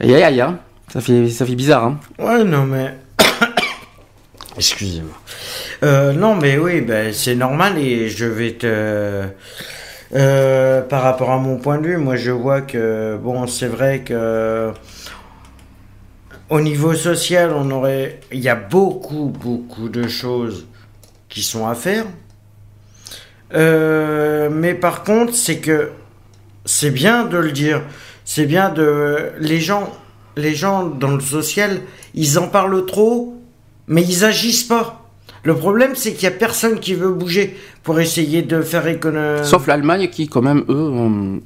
Aïe 0.00 0.14
aïe 0.16 0.22
aïe, 0.24 0.40
hein. 0.40 0.58
Ça, 0.92 1.00
fait, 1.00 1.28
ça 1.28 1.46
fait 1.46 1.54
bizarre. 1.54 1.84
Hein. 1.84 2.00
Ouais, 2.18 2.44
non, 2.44 2.64
mais. 2.64 2.94
Excusez-moi. 4.56 5.14
Euh, 5.82 6.12
non, 6.12 6.34
mais 6.34 6.58
oui, 6.58 6.80
ben, 6.80 7.12
c'est 7.12 7.34
normal 7.34 7.78
et 7.78 8.08
je 8.08 8.24
vais 8.24 8.52
te. 8.52 9.26
Euh, 10.14 10.82
par 10.82 11.02
rapport 11.02 11.30
à 11.30 11.38
mon 11.38 11.56
point 11.56 11.78
de 11.78 11.86
vue, 11.88 11.96
moi 11.96 12.14
je 12.14 12.30
vois 12.30 12.60
que, 12.60 13.16
bon, 13.16 13.46
c'est 13.46 13.66
vrai 13.66 14.00
que. 14.00 14.72
Au 16.48 16.60
niveau 16.60 16.94
social, 16.94 17.52
on 17.52 17.70
aurait. 17.70 18.20
Il 18.32 18.38
y 18.38 18.48
a 18.48 18.54
beaucoup, 18.54 19.26
beaucoup 19.26 19.88
de 19.88 20.06
choses 20.06 20.66
qui 21.28 21.42
sont 21.42 21.66
à 21.66 21.74
faire. 21.74 22.04
Euh, 23.54 24.48
mais 24.50 24.74
par 24.74 25.02
contre, 25.02 25.34
c'est 25.34 25.58
que. 25.58 25.90
C'est 26.64 26.90
bien 26.90 27.24
de 27.24 27.36
le 27.36 27.52
dire. 27.52 27.82
C'est 28.24 28.46
bien 28.46 28.70
de. 28.70 29.32
Les 29.40 29.60
gens. 29.60 29.92
Les 30.36 30.54
gens 30.54 30.86
dans 30.86 31.12
le 31.14 31.20
social, 31.20 31.80
ils 32.14 32.38
en 32.38 32.48
parlent 32.48 32.84
trop, 32.86 33.34
mais 33.88 34.02
ils 34.02 34.24
agissent 34.24 34.64
pas. 34.64 35.02
Le 35.44 35.54
problème, 35.54 35.92
c'est 35.94 36.12
qu'il 36.12 36.24
y 36.24 36.26
a 36.26 36.30
personne 36.32 36.80
qui 36.80 36.94
veut 36.94 37.12
bouger 37.12 37.56
pour 37.82 38.00
essayer 38.00 38.42
de 38.42 38.60
faire 38.62 38.86
économie. 38.86 39.44
Sauf 39.44 39.66
l'Allemagne 39.66 40.08
qui, 40.08 40.28
quand 40.28 40.42
même, 40.42 40.64
eux, 40.68 40.74
ont- 40.90 41.40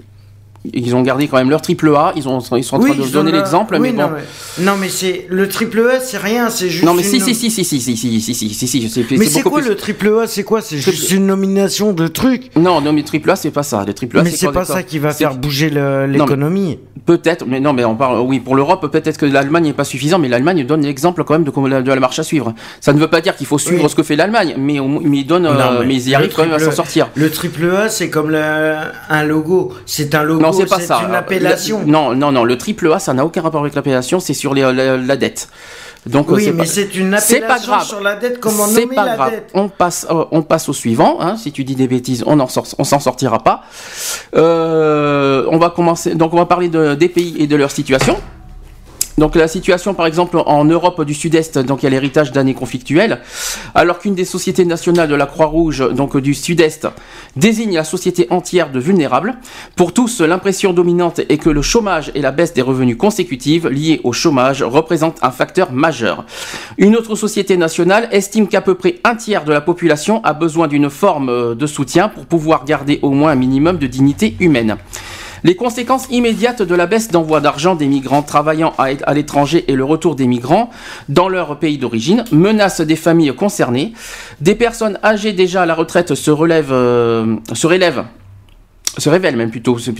ils 0.73 0.95
ont 0.95 1.01
gardé 1.03 1.27
quand 1.27 1.39
même 1.39 1.49
leur 1.51 1.63
triple 1.63 1.89
A. 1.97 2.13
Ils, 2.17 2.29
ont, 2.29 2.39
ils 2.57 2.65
sont 2.65 2.77
en 2.77 2.81
train 2.81 2.91
de 2.95 3.01
ils 3.03 3.11
donner 3.13 3.33
l'exemple, 3.33 3.75
oui, 3.75 3.81
mais 3.81 3.93
non, 3.93 4.09
bon. 4.09 4.15
mais, 4.59 4.65
non, 4.65 4.73
mais 4.79 4.89
c'est 4.91 5.27
le 5.31 5.49
triple 5.49 5.81
A, 5.91 6.01
c'est 6.01 6.19
rien, 6.19 6.51
c'est 6.51 6.69
juste. 6.69 6.85
Non, 6.85 6.93
mais 6.95 7.03
une 7.03 7.09
si, 7.09 7.21
si, 7.21 7.35
si, 7.35 7.51
si, 7.51 7.65
si, 7.65 7.81
si, 7.81 7.97
si, 7.97 8.21
si, 8.21 8.35
si, 8.35 8.55
si, 8.55 8.67
si, 8.69 8.89
c'est 8.91 9.11
Mais 9.17 9.25
c'est 9.27 9.43
quoi 9.43 9.61
plus- 9.61 9.69
le 9.71 9.75
triple 9.77 10.13
A 10.23 10.27
C'est 10.27 10.43
quoi 10.45 10.61
C'est 10.61 10.77
juste 10.79 11.11
une 11.13 11.27
nomination 11.27 11.93
de 11.93 12.07
trucs. 12.09 12.55
Non, 12.57 12.81
non, 12.81 12.93
mais 12.93 13.03
triple 13.03 13.31
A, 13.31 13.37
c'est 13.37 13.51
pas 13.51 13.63
ça. 13.63 13.85
Les 13.87 13.95
triple 13.95 14.19
A, 14.19 14.23
Mais 14.23 14.31
c'est 14.31 14.53
pas 14.53 14.65
ça 14.67 14.83
qui 14.83 14.99
va 14.99 15.13
faire 15.13 15.35
bouger 15.35 15.71
le- 15.71 16.07
l'économie. 16.07 16.79
Peut-être, 17.07 17.47
mais 17.47 17.61
non, 17.61 17.73
mais 17.73 17.85
on 17.87 17.97
parle, 17.97 18.21
oui, 18.21 18.39
pour 18.41 18.55
l'Europe, 18.55 18.87
peut-être 18.93 19.17
que 19.17 19.25
l'Allemagne 19.27 19.65
n'est 19.65 19.73
pas 19.73 19.85
suffisant, 19.85 20.19
mais 20.19 20.29
l'Allemagne 20.29 20.65
donne 20.67 20.83
l'exemple 20.83 21.25
quand 21.25 21.33
même 21.35 21.45
de, 21.45 21.81
de 21.81 21.93
la 21.93 22.01
marche 22.01 22.19
à 22.19 22.23
suivre. 22.23 22.55
Ça 22.81 22.93
ne 22.93 22.99
veut 22.99 23.09
pas 23.09 23.23
dire 23.23 23.35
qu'il 23.35 23.47
faut 23.47 23.59
suivre 23.59 23.83
Oui. 23.85 23.89
ce 23.91 23.95
que 23.95 24.03
fait 24.03 24.17
l'Allemagne, 24.17 24.55
mais, 24.59 24.79
mais 25.03 25.19
ils 25.19 25.27
donnent, 25.27 25.45
Non, 25.45 25.51
euh, 25.51 25.81
mais 25.81 25.87
mais 25.87 25.95
ils 25.95 26.09
y 26.09 26.11
le 26.11 26.17
arrivent 26.17 26.33
quand 26.37 26.43
même 26.45 26.53
à 26.53 26.59
s'en 26.59 26.71
sortir. 26.71 27.09
Le 27.15 27.31
triple 27.31 27.65
A, 27.75 27.89
c'est 27.89 28.11
comme 28.11 28.31
le- 28.31 28.75
un 29.09 29.25
logo. 29.25 29.73
C'est 29.87 30.15
un 30.15 30.23
logo. 30.23 30.41
Non, 30.53 30.59
c'est 30.59 30.67
pas 30.67 30.81
ça. 30.81 31.03
une 31.09 31.15
appellation. 31.15 31.81
Le- 31.81 31.87
non, 31.87 32.15
non, 32.15 32.33
non, 32.33 32.45
le 32.45 32.57
triple 32.59 32.93
A, 32.93 32.99
ça 32.99 33.13
n'a 33.15 33.25
aucun 33.25 33.43
rapport 33.43 33.61
avec 33.63 33.75
l'appellation, 33.75 34.21
c'est 34.21 34.35
sur 34.35 34.55
les- 34.55 34.63
la, 34.73 34.97
la 34.97 35.17
dette. 35.17 35.49
Donc, 36.07 36.31
euh, 36.31 36.35
Oui, 36.37 36.47
mais 36.55 36.65
pas- 36.65 36.65
c'est 36.67 36.95
une 36.95 37.15
c'est 37.21 37.41
pas 37.41 37.47
appellation 37.47 37.73
grave. 37.73 37.85
sur 37.87 38.01
la 38.01 38.15
dette. 38.17 38.41
Comment 38.41 38.67
nommer 38.67 38.87
pas 38.95 39.05
la 39.05 39.17
grave. 39.17 39.31
dette 39.33 39.51
On 39.53 39.69
passe, 39.69 40.07
euh, 40.11 40.25
on 40.31 40.41
passe 40.43 40.69
au 40.71 40.73
suivant. 40.73 41.19
hein. 41.21 41.37
Si 41.37 41.53
tu 41.53 41.63
dis 41.63 41.75
des 41.75 41.89
bêtises, 41.89 42.25
on 42.27 42.41
en 42.41 42.49
sort, 42.49 42.67
on 42.79 42.85
s'en 42.85 43.01
sortira 43.01 43.39
pas. 43.41 43.63
Euh, 44.35 45.45
on 45.51 45.59
va 45.59 45.71
commencer. 45.71 46.15
Donc, 46.15 46.33
on 46.33 46.39
va 46.39 46.47
parler 46.47 46.69
de- 46.69 46.95
des 46.95 47.09
pays 47.09 47.37
et 47.39 47.47
de 47.47 47.57
leur 47.57 47.71
situation. 47.71 48.17
Donc 49.21 49.37
la 49.37 49.49
situation 49.49 49.93
par 49.93 50.07
exemple 50.07 50.39
en 50.47 50.65
Europe 50.65 51.05
du 51.05 51.13
Sud-Est, 51.13 51.59
donc 51.59 51.83
il 51.83 51.85
y 51.85 51.87
a 51.89 51.91
l'héritage 51.91 52.33
d'années 52.33 52.55
conflictuelles, 52.55 53.21
alors 53.75 53.99
qu'une 53.99 54.15
des 54.15 54.25
sociétés 54.25 54.65
nationales 54.65 55.11
de 55.11 55.15
la 55.15 55.27
Croix-Rouge, 55.27 55.85
donc 55.93 56.17
du 56.17 56.33
Sud-Est, 56.33 56.89
désigne 57.37 57.75
la 57.75 57.85
société 57.85 58.27
entière 58.31 58.73
de 58.73 58.81
vulnérables. 58.81 59.35
Pour 59.77 59.93
tous, 59.93 60.23
l'impression 60.23 60.73
dominante 60.73 61.19
est 61.29 61.37
que 61.37 61.51
le 61.51 61.61
chômage 61.61 62.11
et 62.15 62.23
la 62.23 62.31
baisse 62.31 62.55
des 62.55 62.63
revenus 62.63 62.97
consécutives 62.97 63.69
liés 63.69 64.01
au 64.05 64.15
chômage 64.15 64.63
représentent 64.63 65.19
un 65.21 65.31
facteur 65.31 65.71
majeur. 65.71 66.25
Une 66.79 66.97
autre 66.97 67.15
société 67.15 67.59
nationale 67.59 68.09
estime 68.13 68.49
qu'à 68.49 68.63
peu 68.63 68.75
près 68.75 69.01
un 69.05 69.17
tiers 69.17 69.45
de 69.45 69.53
la 69.53 69.61
population 69.61 70.25
a 70.25 70.33
besoin 70.33 70.67
d'une 70.67 70.89
forme 70.89 71.29
euh, 71.29 71.55
de 71.55 71.67
soutien 71.67 72.09
pour 72.09 72.25
pouvoir 72.25 72.65
garder 72.65 72.99
au 73.03 73.11
moins 73.11 73.33
un 73.33 73.37
minimum 73.37 73.77
de 73.77 73.87
dignité 73.87 74.35
humaine. 74.41 74.79
Les 75.45 75.57
conséquences 75.57 76.07
immédiates 76.11 76.63
de 76.63 76.75
la 76.75 76.87
baisse 76.87 77.09
d'envoi 77.09 77.41
d'argent 77.41 77.75
des 77.75 77.87
migrants 77.87 78.23
travaillant 78.23 78.75
à, 78.79 79.15
l'étranger 79.15 79.65
et 79.69 79.75
le 79.75 79.85
retour 79.85 80.15
des 80.15 80.27
migrants 80.27 80.71
dans 81.09 81.29
leur 81.29 81.59
pays 81.59 81.79
d'origine 81.79 82.25
menacent 82.33 82.83
des 82.83 82.97
familles 82.97 83.35
concernées. 83.35 83.93
Des 84.41 84.55
personnes 84.55 84.99
âgées 85.03 85.33
déjà 85.33 85.63
à 85.63 85.67
la 85.67 85.75
retraite 85.75 86.15
se 86.15 86.31
relèvent, 86.31 86.73
euh, 86.73 87.37
se 87.53 87.67
relèvent 87.67 88.05
même 88.99 89.51
plutôt, 89.51 89.79
se 89.79 89.91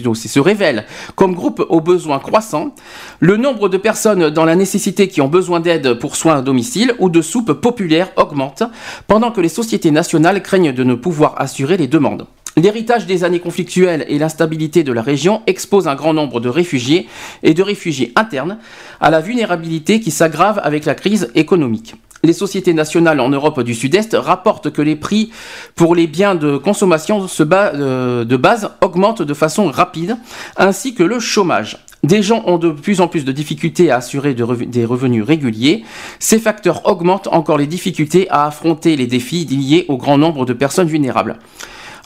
comme 1.15 1.35
groupe 1.35 1.65
aux 1.69 1.81
besoins 1.81 2.19
croissants. 2.19 2.75
Le 3.21 3.37
nombre 3.37 3.69
de 3.69 3.77
personnes 3.77 4.31
dans 4.31 4.45
la 4.45 4.57
nécessité 4.57 5.09
qui 5.09 5.21
ont 5.21 5.29
besoin 5.29 5.61
d'aide 5.61 5.95
pour 5.95 6.17
soins 6.17 6.39
à 6.39 6.43
domicile 6.43 6.95
ou 6.99 7.09
de 7.09 7.23
soupe 7.23 7.53
populaire 7.53 8.11
augmente, 8.17 8.63
pendant 9.07 9.31
que 9.31 9.41
les 9.41 9.49
sociétés 9.49 9.91
nationales 9.91 10.43
craignent 10.43 10.73
de 10.73 10.85
ne 10.85 10.95
pouvoir 10.95 11.35
assurer 11.39 11.77
les 11.77 11.89
demandes. 11.89 12.27
L'héritage 12.57 13.07
des 13.07 13.25
années 13.25 13.39
conflictuelles 13.41 14.05
et 14.09 14.19
l'instabilité 14.19 14.83
de 14.83 14.93
la 14.93 15.03
région 15.03 15.43
exposent 15.47 15.89
un 15.89 15.95
grand 15.95 16.13
nombre 16.13 16.41
de 16.41 16.49
réfugiés 16.49 17.07
et 17.43 17.55
de 17.55 17.63
réfugiés 17.63 18.13
internes 18.17 18.59
à 19.01 19.11
la 19.11 19.21
vulnérabilité 19.21 20.01
qui 20.01 20.11
s'aggrave 20.11 20.61
avec 20.63 20.85
la 20.85 20.95
crise 20.95 21.31
économique. 21.35 21.95
Les 22.23 22.35
sociétés 22.35 22.75
nationales 22.75 23.19
en 23.21 23.31
Europe 23.31 23.63
du 23.63 23.75
Sud-Est 23.75 24.15
rapportent 24.15 24.71
que 24.71 24.83
les 24.83 24.97
prix 24.97 25.31
pour 25.75 25.95
les 25.95 26.07
biens 26.07 26.35
de 26.35 26.59
consommation 26.59 27.27
euh, 27.41 28.25
de 28.25 28.37
base 28.37 28.71
augmentent 28.83 29.23
de 29.23 29.35
façon 29.35 29.71
rapide, 29.71 30.19
ainsi 30.59 30.95
que 30.95 31.03
le 31.03 31.19
chômage. 31.19 31.79
Des 32.03 32.23
gens 32.23 32.43
ont 32.47 32.59
de 32.59 32.71
plus 32.71 33.01
en 33.01 33.09
plus 33.09 33.25
de 33.25 33.33
difficultés 33.33 33.91
à 33.91 33.97
assurer 33.97 34.35
des 34.35 34.85
revenus 34.85 35.23
réguliers. 35.23 35.85
Ces 36.19 36.39
facteurs 36.39 36.87
augmentent 36.87 37.29
encore 37.29 37.59
les 37.59 37.67
difficultés 37.67 38.29
à 38.31 38.47
affronter 38.47 38.97
les 38.97 39.07
défis 39.07 39.45
liés 39.45 39.85
au 39.89 39.97
grand 39.97 40.19
nombre 40.19 40.47
de 40.47 40.55
personnes 40.55 40.89
vulnérables. 40.89 41.39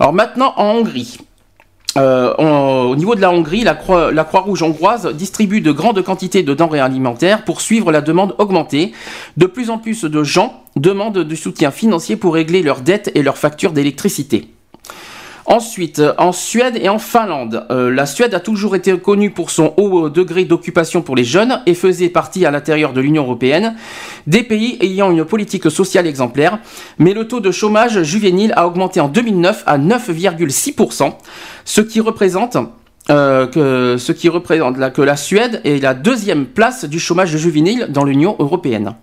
Alors 0.00 0.12
maintenant 0.12 0.52
en 0.56 0.76
Hongrie. 0.76 1.18
Euh, 1.96 2.34
au 2.88 2.96
niveau 2.96 3.14
de 3.14 3.20
la 3.20 3.30
Hongrie, 3.30 3.62
la 3.62 3.74
Croix- 3.74 4.10
la 4.10 4.24
Croix-Rouge 4.24 4.62
hongroise 4.64 5.06
distribue 5.14 5.60
de 5.60 5.70
grandes 5.70 6.02
quantités 6.02 6.42
de 6.42 6.52
denrées 6.52 6.80
alimentaires 6.80 7.44
pour 7.44 7.60
suivre 7.60 7.92
la 7.92 8.00
demande 8.00 8.34
augmentée. 8.38 8.92
De 9.36 9.46
plus 9.46 9.70
en 9.70 9.78
plus 9.78 10.02
de 10.04 10.24
gens 10.24 10.64
demandent 10.74 11.20
du 11.22 11.36
soutien 11.36 11.70
financier 11.70 12.16
pour 12.16 12.34
régler 12.34 12.62
leurs 12.62 12.80
dettes 12.80 13.12
et 13.14 13.22
leurs 13.22 13.38
factures 13.38 13.70
d'électricité. 13.72 14.48
Ensuite, 15.46 15.98
euh, 15.98 16.14
en 16.16 16.32
Suède 16.32 16.78
et 16.80 16.88
en 16.88 16.98
Finlande, 16.98 17.66
euh, 17.70 17.90
la 17.90 18.06
Suède 18.06 18.32
a 18.34 18.40
toujours 18.40 18.76
été 18.76 18.96
connue 18.98 19.30
pour 19.30 19.50
son 19.50 19.74
haut 19.76 20.06
euh, 20.06 20.10
degré 20.10 20.44
d'occupation 20.46 21.02
pour 21.02 21.16
les 21.16 21.24
jeunes 21.24 21.60
et 21.66 21.74
faisait 21.74 22.08
partie 22.08 22.46
à 22.46 22.50
l'intérieur 22.50 22.94
de 22.94 23.00
l'Union 23.02 23.24
européenne 23.24 23.74
des 24.26 24.42
pays 24.42 24.78
ayant 24.80 25.10
une 25.10 25.26
politique 25.26 25.70
sociale 25.70 26.06
exemplaire. 26.06 26.58
Mais 26.98 27.12
le 27.12 27.28
taux 27.28 27.40
de 27.40 27.50
chômage 27.50 28.02
juvénile 28.04 28.54
a 28.56 28.66
augmenté 28.66 29.00
en 29.00 29.08
2009 29.08 29.64
à 29.66 29.76
9,6%, 29.76 31.12
ce 31.66 31.80
qui 31.82 32.00
représente 32.00 32.56
que, 33.06 33.96
ce 33.98 34.12
qui 34.12 34.30
représente 34.30 34.78
la- 34.78 34.88
que 34.88 35.02
la 35.02 35.16
Suède 35.16 35.60
est 35.64 35.82
la 35.82 35.92
deuxième 35.92 36.46
place 36.46 36.86
du 36.86 36.98
chômage 36.98 37.36
juvénile 37.36 37.88
dans 37.90 38.04
l'Union 38.04 38.34
européenne. 38.38 38.94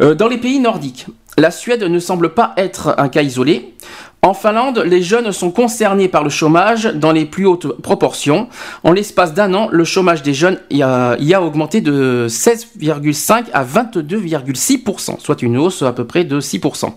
Dans 0.00 0.28
les 0.28 0.36
pays 0.36 0.60
nordiques, 0.60 1.06
la 1.36 1.50
Suède 1.50 1.82
ne 1.82 1.98
semble 1.98 2.30
pas 2.34 2.54
être 2.56 2.94
un 2.98 3.08
cas 3.08 3.22
isolé. 3.22 3.74
En 4.22 4.34
Finlande, 4.34 4.78
les 4.84 5.02
jeunes 5.02 5.30
sont 5.30 5.50
concernés 5.50 6.08
par 6.08 6.24
le 6.24 6.30
chômage 6.30 6.86
dans 6.86 7.12
les 7.12 7.26
plus 7.26 7.46
hautes 7.46 7.80
proportions. 7.80 8.48
En 8.82 8.90
l'espace 8.92 9.34
d'un 9.34 9.54
an, 9.54 9.68
le 9.70 9.84
chômage 9.84 10.22
des 10.22 10.34
jeunes 10.34 10.58
y 10.70 10.82
a, 10.82 11.42
augmenté 11.42 11.80
de 11.80 12.26
16,5 12.28 13.44
à 13.52 13.64
22,6%, 13.64 15.20
soit 15.20 15.42
une 15.42 15.58
hausse 15.58 15.82
à 15.82 15.92
peu 15.92 16.04
près 16.04 16.24
de 16.24 16.40
6%. 16.40 16.90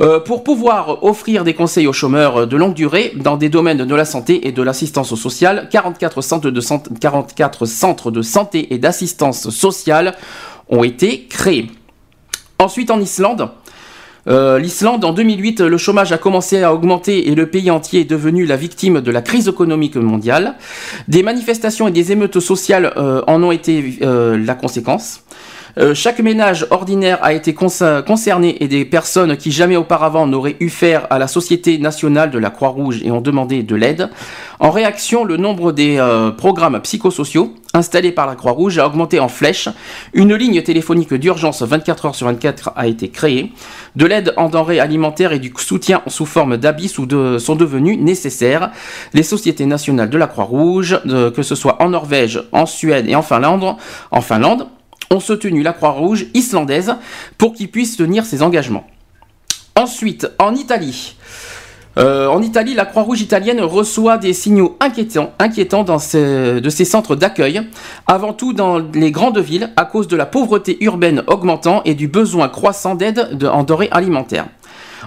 Euh, 0.00 0.18
pour 0.18 0.42
pouvoir 0.42 1.04
offrir 1.04 1.44
des 1.44 1.52
conseils 1.52 1.86
aux 1.86 1.92
chômeurs 1.92 2.46
de 2.46 2.56
longue 2.56 2.74
durée 2.74 3.12
dans 3.16 3.36
des 3.36 3.50
domaines 3.50 3.84
de 3.84 3.94
la 3.94 4.06
santé 4.06 4.48
et 4.48 4.52
de 4.52 4.62
l'assistance 4.62 5.14
sociale, 5.14 5.68
44 5.70 6.22
centres 6.22 6.50
de, 6.50 6.60
sant- 6.60 6.82
44 7.00 7.66
centres 7.66 8.10
de 8.10 8.22
santé 8.22 8.72
et 8.72 8.78
d'assistance 8.78 9.50
sociale 9.50 10.16
ont 10.70 10.84
été 10.84 11.26
créés. 11.28 11.70
Ensuite, 12.60 12.90
en 12.90 13.00
Islande, 13.00 13.48
euh, 14.28 14.58
l'Islande, 14.58 15.02
en 15.06 15.14
2008, 15.14 15.62
le 15.62 15.78
chômage 15.78 16.12
a 16.12 16.18
commencé 16.18 16.62
à 16.62 16.74
augmenter 16.74 17.30
et 17.30 17.34
le 17.34 17.46
pays 17.46 17.70
entier 17.70 18.00
est 18.02 18.04
devenu 18.04 18.44
la 18.44 18.56
victime 18.56 19.00
de 19.00 19.10
la 19.10 19.22
crise 19.22 19.48
économique 19.48 19.96
mondiale. 19.96 20.56
Des 21.08 21.22
manifestations 21.22 21.88
et 21.88 21.90
des 21.90 22.12
émeutes 22.12 22.38
sociales 22.38 22.92
euh, 22.98 23.22
en 23.26 23.42
ont 23.42 23.50
été 23.50 23.98
euh, 24.02 24.36
la 24.36 24.54
conséquence. 24.54 25.24
Euh, 25.78 25.94
chaque 25.94 26.18
ménage 26.18 26.66
ordinaire 26.68 27.18
a 27.22 27.32
été 27.32 27.54
concerné 27.54 28.62
et 28.62 28.68
des 28.68 28.84
personnes 28.84 29.38
qui 29.38 29.52
jamais 29.52 29.76
auparavant 29.76 30.26
n'auraient 30.26 30.56
eu 30.60 30.68
faire 30.68 31.06
à 31.08 31.18
la 31.18 31.28
Société 31.28 31.78
nationale 31.78 32.30
de 32.30 32.38
la 32.38 32.50
Croix-Rouge 32.50 33.00
et 33.02 33.10
ont 33.10 33.22
demandé 33.22 33.62
de 33.62 33.74
l'aide. 33.74 34.10
En 34.58 34.70
réaction, 34.70 35.24
le 35.24 35.38
nombre 35.38 35.72
des 35.72 35.98
programmes 36.36 36.78
psychosociaux 36.80 37.54
installés 37.74 38.12
par 38.12 38.26
la 38.26 38.34
Croix-Rouge 38.34 38.78
a 38.78 38.86
augmenté 38.86 39.20
en 39.20 39.28
flèche. 39.28 39.68
Une 40.12 40.34
ligne 40.34 40.62
téléphonique 40.62 41.14
d'urgence 41.14 41.62
24 41.62 42.06
heures 42.06 42.14
sur 42.14 42.26
24 42.26 42.72
a 42.76 42.86
été 42.86 43.08
créée. 43.10 43.52
De 43.96 44.06
l'aide 44.06 44.34
en 44.36 44.48
denrées 44.48 44.80
alimentaires 44.80 45.32
et 45.32 45.38
du 45.38 45.52
soutien 45.56 46.02
sous 46.06 46.26
forme 46.26 46.56
d'habits 46.56 46.88
sont 46.88 47.06
devenus 47.06 47.98
nécessaires. 47.98 48.70
Les 49.14 49.22
sociétés 49.22 49.66
nationales 49.66 50.10
de 50.10 50.18
la 50.18 50.26
Croix-Rouge, 50.26 51.00
de- 51.04 51.30
que 51.30 51.42
ce 51.42 51.54
soit 51.54 51.80
en 51.82 51.90
Norvège, 51.90 52.42
en 52.52 52.66
Suède 52.66 53.08
et 53.08 53.14
en 53.14 53.22
Finlande, 53.22 53.76
en 54.10 54.20
Finlande, 54.20 54.66
ont 55.10 55.20
soutenu 55.20 55.62
la 55.62 55.72
Croix-Rouge 55.72 56.26
islandaise 56.34 56.94
pour 57.38 57.52
qu'il 57.54 57.70
puisse 57.70 57.96
tenir 57.96 58.24
ses 58.24 58.42
engagements. 58.42 58.86
Ensuite, 59.76 60.28
en 60.38 60.54
Italie. 60.54 61.16
Euh, 62.00 62.28
en 62.28 62.40
Italie, 62.40 62.72
la 62.74 62.86
Croix-Rouge 62.86 63.20
italienne 63.20 63.60
reçoit 63.60 64.16
des 64.16 64.32
signaux 64.32 64.76
inquiétants, 64.80 65.32
inquiétants 65.38 65.84
dans 65.84 65.96
de 65.96 66.68
ses 66.70 66.84
centres 66.86 67.14
d'accueil, 67.14 67.60
avant 68.06 68.32
tout 68.32 68.52
dans 68.54 68.78
les 68.78 69.10
grandes 69.10 69.38
villes, 69.38 69.70
à 69.76 69.84
cause 69.84 70.08
de 70.08 70.16
la 70.16 70.24
pauvreté 70.26 70.82
urbaine 70.82 71.22
augmentant 71.26 71.82
et 71.84 71.94
du 71.94 72.08
besoin 72.08 72.48
croissant 72.48 72.94
d'aide 72.94 73.36
de- 73.36 73.46
en 73.46 73.64
denrées 73.64 73.88
alimentaires. 73.90 74.46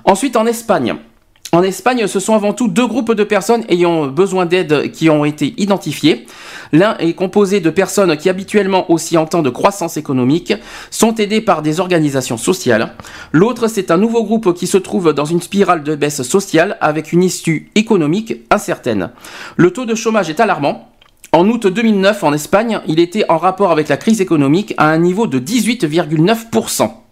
Ensuite, 0.06 0.36
en 0.36 0.45
Espagne. 0.45 0.95
En 1.53 1.61
Espagne, 1.61 2.07
ce 2.07 2.19
sont 2.19 2.33
avant 2.33 2.51
tout 2.51 2.67
deux 2.67 2.87
groupes 2.87 3.13
de 3.13 3.23
personnes 3.23 3.63
ayant 3.69 4.07
besoin 4.07 4.47
d'aide 4.47 4.91
qui 4.91 5.11
ont 5.11 5.23
été 5.23 5.53
identifiés. 5.57 6.25
L'un 6.71 6.97
est 6.97 7.13
composé 7.13 7.59
de 7.59 7.69
personnes 7.69 8.17
qui 8.17 8.27
habituellement, 8.27 8.89
aussi 8.91 9.19
en 9.19 9.27
temps 9.27 9.43
de 9.43 9.51
croissance 9.51 9.95
économique, 9.95 10.55
sont 10.89 11.13
aidées 11.13 11.41
par 11.41 11.61
des 11.61 11.79
organisations 11.79 12.37
sociales. 12.37 12.95
L'autre, 13.33 13.67
c'est 13.67 13.91
un 13.91 13.97
nouveau 13.97 14.23
groupe 14.23 14.55
qui 14.55 14.65
se 14.65 14.79
trouve 14.79 15.13
dans 15.13 15.25
une 15.25 15.43
spirale 15.43 15.83
de 15.83 15.93
baisse 15.93 16.23
sociale 16.23 16.75
avec 16.81 17.13
une 17.13 17.21
issue 17.21 17.69
économique 17.75 18.41
incertaine. 18.49 19.11
Le 19.55 19.69
taux 19.69 19.85
de 19.85 19.93
chômage 19.93 20.31
est 20.31 20.39
alarmant. 20.39 20.89
En 21.33 21.47
août 21.47 21.67
2009, 21.67 22.23
en 22.23 22.33
Espagne, 22.33 22.81
il 22.87 22.99
était 22.99 23.25
en 23.29 23.37
rapport 23.37 23.71
avec 23.71 23.89
la 23.89 23.97
crise 23.97 24.21
économique 24.21 24.73
à 24.77 24.87
un 24.87 24.97
niveau 24.97 25.27
de 25.27 25.37
18,9%. 25.37 27.02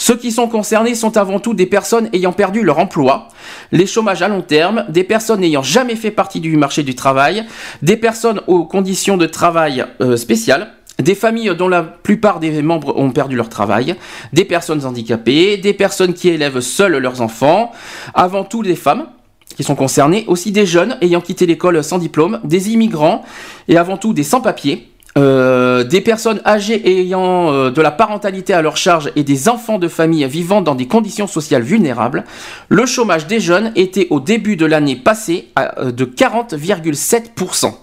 Ceux 0.00 0.16
qui 0.16 0.30
sont 0.30 0.46
concernés 0.46 0.94
sont 0.94 1.16
avant 1.16 1.40
tout 1.40 1.54
des 1.54 1.66
personnes 1.66 2.08
ayant 2.12 2.32
perdu 2.32 2.62
leur 2.62 2.78
emploi, 2.78 3.28
les 3.72 3.84
chômages 3.84 4.22
à 4.22 4.28
long 4.28 4.42
terme, 4.42 4.84
des 4.88 5.02
personnes 5.02 5.40
n'ayant 5.40 5.64
jamais 5.64 5.96
fait 5.96 6.12
partie 6.12 6.38
du 6.38 6.56
marché 6.56 6.84
du 6.84 6.94
travail, 6.94 7.44
des 7.82 7.96
personnes 7.96 8.40
aux 8.46 8.64
conditions 8.64 9.16
de 9.16 9.26
travail 9.26 9.84
euh, 10.00 10.16
spéciales, 10.16 10.72
des 11.02 11.16
familles 11.16 11.52
dont 11.58 11.68
la 11.68 11.82
plupart 11.82 12.38
des 12.38 12.62
membres 12.62 12.96
ont 12.96 13.10
perdu 13.10 13.34
leur 13.34 13.48
travail, 13.48 13.96
des 14.32 14.44
personnes 14.44 14.86
handicapées, 14.86 15.56
des 15.56 15.74
personnes 15.74 16.14
qui 16.14 16.28
élèvent 16.28 16.60
seules 16.60 16.98
leurs 16.98 17.20
enfants, 17.20 17.72
avant 18.14 18.44
tout 18.44 18.62
des 18.62 18.76
femmes 18.76 19.08
qui 19.56 19.64
sont 19.64 19.74
concernées, 19.74 20.24
aussi 20.28 20.52
des 20.52 20.64
jeunes 20.64 20.96
ayant 21.00 21.20
quitté 21.20 21.44
l'école 21.44 21.82
sans 21.82 21.98
diplôme, 21.98 22.40
des 22.44 22.70
immigrants 22.70 23.24
et 23.66 23.76
avant 23.76 23.96
tout 23.96 24.12
des 24.12 24.22
sans-papiers, 24.22 24.92
euh, 25.16 25.84
des 25.84 26.00
personnes 26.00 26.40
âgées 26.44 27.00
ayant 27.00 27.52
euh, 27.52 27.70
de 27.70 27.80
la 27.80 27.90
parentalité 27.90 28.52
à 28.52 28.62
leur 28.62 28.76
charge 28.76 29.10
et 29.16 29.24
des 29.24 29.48
enfants 29.48 29.78
de 29.78 29.88
famille 29.88 30.26
vivant 30.26 30.60
dans 30.60 30.74
des 30.74 30.86
conditions 30.86 31.26
sociales 31.26 31.62
vulnérables, 31.62 32.24
le 32.68 32.86
chômage 32.86 33.26
des 33.26 33.40
jeunes 33.40 33.72
était 33.74 34.06
au 34.10 34.20
début 34.20 34.56
de 34.56 34.66
l'année 34.66 34.96
passée 34.96 35.48
à, 35.56 35.80
euh, 35.80 35.92
de 35.92 36.04
40,7% 36.04 37.74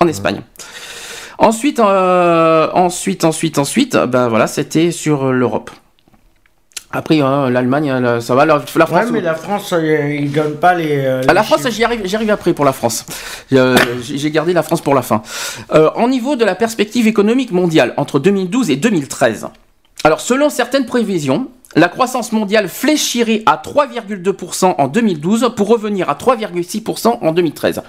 en 0.00 0.08
Espagne. 0.08 0.40
Ensuite, 1.42 1.80
euh, 1.80 2.70
ensuite, 2.72 3.24
ensuite, 3.24 3.58
ensuite, 3.58 3.96
ben 3.96 4.28
voilà, 4.28 4.46
c'était 4.46 4.92
sur 4.92 5.26
euh, 5.26 5.32
l'Europe. 5.32 5.72
Après, 6.92 7.20
hein, 7.20 7.48
l'Allemagne, 7.48 7.90
euh, 7.90 8.20
ça 8.20 8.34
va. 8.34 8.44
La, 8.44 8.54
la 8.76 8.86
France, 8.86 9.04
Ouais, 9.06 9.10
mais 9.10 9.20
la 9.22 9.34
France, 9.34 9.72
euh, 9.72 10.14
ils 10.14 10.30
donnent 10.30 10.56
pas 10.56 10.74
les. 10.74 10.98
euh, 11.04 11.22
la 11.22 11.42
France, 11.42 11.66
j'y 11.70 11.84
arrive, 11.84 12.02
j'y 12.04 12.16
arrive 12.16 12.30
après 12.30 12.52
pour 12.52 12.64
la 12.66 12.72
France. 12.72 13.06
Euh, 13.52 13.76
j'ai 14.02 14.30
gardé 14.30 14.52
la 14.52 14.62
France 14.62 14.80
pour 14.82 14.94
la 14.94 15.02
fin. 15.02 15.22
Euh, 15.74 15.90
en 15.94 16.08
niveau 16.08 16.36
de 16.36 16.44
la 16.44 16.54
perspective 16.54 17.06
économique 17.06 17.50
mondiale 17.50 17.94
entre 17.96 18.18
2012 18.18 18.70
et 18.70 18.76
2013. 18.76 19.48
Alors, 20.04 20.20
selon 20.20 20.50
certaines 20.50 20.84
prévisions, 20.84 21.48
la 21.76 21.88
croissance 21.88 22.32
mondiale 22.32 22.68
fléchirait 22.68 23.42
à 23.46 23.56
3,2% 23.64 24.74
en 24.76 24.88
2012 24.88 25.52
pour 25.56 25.68
revenir 25.68 26.10
à 26.10 26.14
3,6% 26.14 27.18
en 27.22 27.32
2013. 27.32 27.82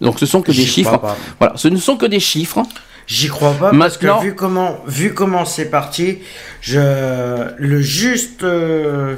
Donc, 0.00 0.20
ce 0.20 0.26
sont 0.26 0.42
que 0.42 0.52
des 0.52 0.64
chiffres. 0.64 0.98
pas. 0.98 1.16
Voilà, 1.40 1.54
ce 1.56 1.68
ne 1.68 1.78
sont 1.78 1.96
que 1.96 2.06
des 2.06 2.20
chiffres. 2.20 2.62
J'y 3.06 3.28
crois 3.28 3.52
pas 3.52 3.70
parce 3.70 3.74
Maintenant- 3.74 4.18
que 4.18 4.24
vu 4.24 4.34
comment 4.34 4.80
vu 4.86 5.14
comment 5.14 5.44
c'est 5.44 5.70
parti, 5.70 6.18
je 6.60 7.52
le 7.56 7.80
juste 7.80 8.42
euh, 8.42 9.14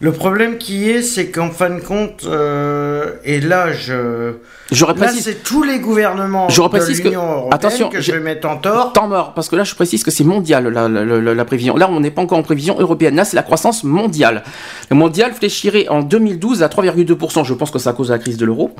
Le 0.00 0.12
problème 0.12 0.58
qui 0.58 0.88
est, 0.88 1.02
c'est 1.02 1.26
qu'en 1.30 1.50
fin 1.50 1.70
de 1.70 1.80
compte, 1.80 2.22
euh, 2.24 3.14
et 3.24 3.40
là, 3.40 3.72
je. 3.72 4.34
J'aurais 4.70 4.92
Là, 4.94 5.06
précisé. 5.06 5.32
c'est 5.32 5.42
tous 5.42 5.64
les 5.64 5.80
gouvernements 5.80 6.48
Je 6.48 6.60
de 6.62 6.68
que- 6.68 7.08
l'Union 7.08 7.22
européenne 7.22 7.52
attention, 7.54 7.88
que 7.88 8.00
je 8.00 8.12
vais 8.12 8.20
mettre 8.20 8.46
en 8.48 8.58
tort. 8.58 8.92
Temps 8.92 9.08
mort, 9.08 9.32
parce 9.34 9.48
que 9.48 9.56
là 9.56 9.64
je 9.64 9.74
précise 9.74 10.04
que 10.04 10.10
c'est 10.10 10.24
mondial 10.24 10.68
la, 10.68 10.88
la- 10.88 11.04
la- 11.04 11.34
la 11.34 11.44
prévision. 11.46 11.74
Là 11.76 11.88
on 11.90 12.00
n'est 12.00 12.10
pas 12.10 12.20
encore 12.20 12.36
en 12.38 12.42
prévision 12.42 12.78
européenne, 12.78 13.16
là 13.16 13.24
c'est 13.24 13.34
la 13.34 13.42
croissance 13.42 13.82
mondiale. 13.82 14.44
Le 14.90 14.96
mondial 14.96 15.32
fléchirait 15.32 15.88
en 15.88 16.02
2012 16.02 16.62
à 16.62 16.68
3,2%, 16.68 17.44
je 17.44 17.54
pense 17.54 17.70
que 17.70 17.78
c'est 17.78 17.88
à 17.88 17.94
cause 17.94 18.08
de 18.08 18.12
la 18.12 18.18
crise 18.18 18.36
de 18.36 18.44
l'euro. 18.44 18.72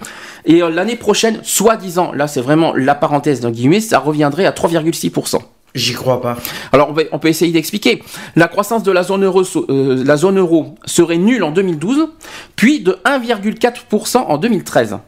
Et 0.45 0.63
euh, 0.63 0.69
l'année 0.69 0.97
prochaine, 0.97 1.41
soi-disant, 1.43 2.13
là 2.13 2.29
c'est 2.29 2.43
vraiment 2.43 2.75
la 2.77 2.95
parenthèse 2.95 3.41
d'un 3.41 3.51
guillemets, 3.51 3.81
ça 3.81 3.99
reviendrait 3.99 4.45
à 4.45 4.53
3,6%. 4.53 5.39
J'y 5.79 5.95
crois 5.95 6.21
pas. 6.21 6.37
Alors 6.73 6.91
on, 6.91 6.93
va- 6.93 7.03
on 7.13 7.19
peut 7.19 7.29
essayer 7.29 7.53
d'expliquer. 7.53 8.03
La 8.37 8.49
croissance 8.49 8.83
de 8.83 8.93
la 8.93 9.03
zone, 9.03 9.25
euro, 9.25 9.43
euh, 9.71 10.03
la 10.05 10.17
zone 10.17 10.39
euro 10.39 10.75
serait 10.85 11.17
nulle 11.19 11.43
en 11.45 11.51
2012, 11.51 12.09
puis 12.57 12.81
de 12.81 12.99
1,4% 13.05 14.19
en 14.19 14.39
2013. 14.39 14.99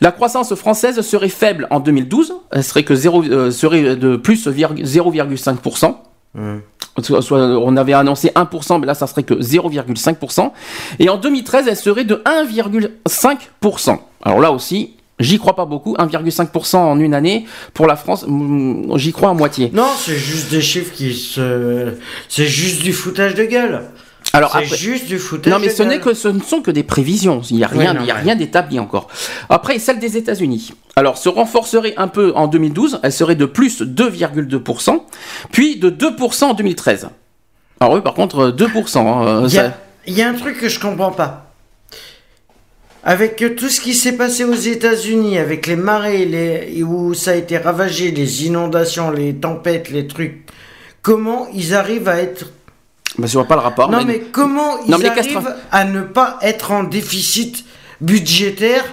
La 0.00 0.12
croissance 0.12 0.54
française 0.54 1.00
serait 1.00 1.28
faible 1.28 1.66
en 1.70 1.80
2012, 1.80 2.34
elle 2.52 2.62
serait, 2.62 2.84
que 2.84 2.94
0, 2.94 3.24
euh, 3.24 3.50
serait 3.50 3.96
de 3.96 4.16
plus 4.16 4.46
virg- 4.48 4.84
0,5%. 4.84 5.96
Soit- 7.02 7.22
soit 7.22 7.38
on 7.38 7.76
avait 7.76 7.92
annoncé 7.94 8.30
1%, 8.34 8.78
mais 8.78 8.86
là 8.86 8.94
ça 8.94 9.06
serait 9.06 9.22
que 9.22 9.34
0,5%. 9.42 10.52
Et 10.98 11.08
en 11.08 11.16
2013, 11.16 11.66
elle 11.68 11.76
serait 11.76 12.04
de 12.04 12.22
1,5%. 12.24 13.98
Alors 14.22 14.40
là 14.40 14.50
aussi, 14.52 14.94
j'y 15.20 15.38
crois 15.38 15.54
pas 15.56 15.64
beaucoup. 15.64 15.94
1,5% 15.94 16.76
en 16.76 16.98
une 17.00 17.14
année 17.14 17.46
pour 17.74 17.86
la 17.86 17.96
France, 17.96 18.24
j'y 18.96 19.12
crois 19.12 19.30
à 19.30 19.34
moitié. 19.34 19.70
Non, 19.72 19.88
c'est 19.98 20.16
juste 20.16 20.50
des 20.50 20.60
chiffres 20.60 20.92
qui 20.92 21.14
se. 21.14 21.94
C'est 22.28 22.46
juste 22.46 22.82
du 22.82 22.92
foutage 22.92 23.34
de 23.34 23.44
gueule. 23.44 23.82
Alors 24.32 24.50
C'est 24.52 24.64
après, 24.64 24.76
juste 24.76 25.06
du 25.06 25.18
foutage 25.18 25.50
non 25.52 25.58
mais 25.60 25.68
de 25.68 25.72
ce 25.72 25.82
n'est 25.82 26.00
que 26.00 26.12
ce 26.12 26.28
ne 26.28 26.40
sont 26.40 26.60
que 26.60 26.70
des 26.70 26.82
prévisions. 26.82 27.40
Il 27.50 27.56
n'y 27.56 27.64
a 27.64 27.70
Oui, 27.72 27.78
rien, 27.78 27.94
non, 27.94 28.00
il 28.02 28.06
y 28.06 28.10
a 28.10 28.16
ouais. 28.16 28.20
rien 28.20 28.34
d'établi 28.36 28.78
encore. 28.80 29.08
Après 29.48 29.78
celle 29.78 29.98
des 29.98 30.16
États-Unis. 30.18 30.72
Alors 30.96 31.16
se 31.16 31.28
renforcerait 31.28 31.94
un 31.96 32.08
peu 32.08 32.32
en 32.34 32.46
2012. 32.48 33.00
Elle 33.02 33.12
serait 33.12 33.36
de 33.36 33.46
plus 33.46 33.80
2,2%, 33.82 35.00
puis 35.52 35.76
de 35.78 35.88
2% 35.90 36.44
en 36.44 36.54
2013. 36.54 37.08
Alors 37.80 37.94
oui, 37.94 38.00
par 38.02 38.14
contre 38.14 38.50
2%. 38.50 38.98
hein, 38.98 39.40
Il 39.44 39.46
y, 39.46 39.50
ça- 39.52 39.72
y 40.06 40.20
a 40.22 40.28
un 40.28 40.34
truc 40.34 40.58
que 40.58 40.68
je 40.68 40.80
comprends 40.80 41.12
pas. 41.12 41.45
Avec 43.08 43.36
tout 43.56 43.68
ce 43.68 43.80
qui 43.80 43.94
s'est 43.94 44.16
passé 44.16 44.42
aux 44.42 44.52
États-Unis, 44.52 45.38
avec 45.38 45.68
les 45.68 45.76
marées, 45.76 46.24
les, 46.24 46.82
où 46.82 47.14
ça 47.14 47.30
a 47.30 47.34
été 47.36 47.56
ravagé, 47.56 48.10
les 48.10 48.46
inondations, 48.46 49.12
les 49.12 49.32
tempêtes, 49.36 49.90
les 49.90 50.08
trucs, 50.08 50.44
comment 51.02 51.46
ils 51.54 51.72
arrivent 51.72 52.08
à 52.08 52.20
être. 52.20 52.46
Bah, 53.16 53.28
je 53.28 53.34
vois 53.34 53.46
pas 53.46 53.54
le 53.54 53.60
rapport. 53.60 53.88
non, 53.92 53.98
mais- 53.98 54.04
mais 54.14 54.22
comment 54.32 54.82
ils 54.84 54.90
mais 54.98 55.06
arrivent 55.06 55.54
à 55.70 55.84
ne 55.84 56.02
pas 56.02 56.38
être 56.42 56.72
en 56.72 56.82
déficit 56.82 57.64
budgétaire 58.00 58.84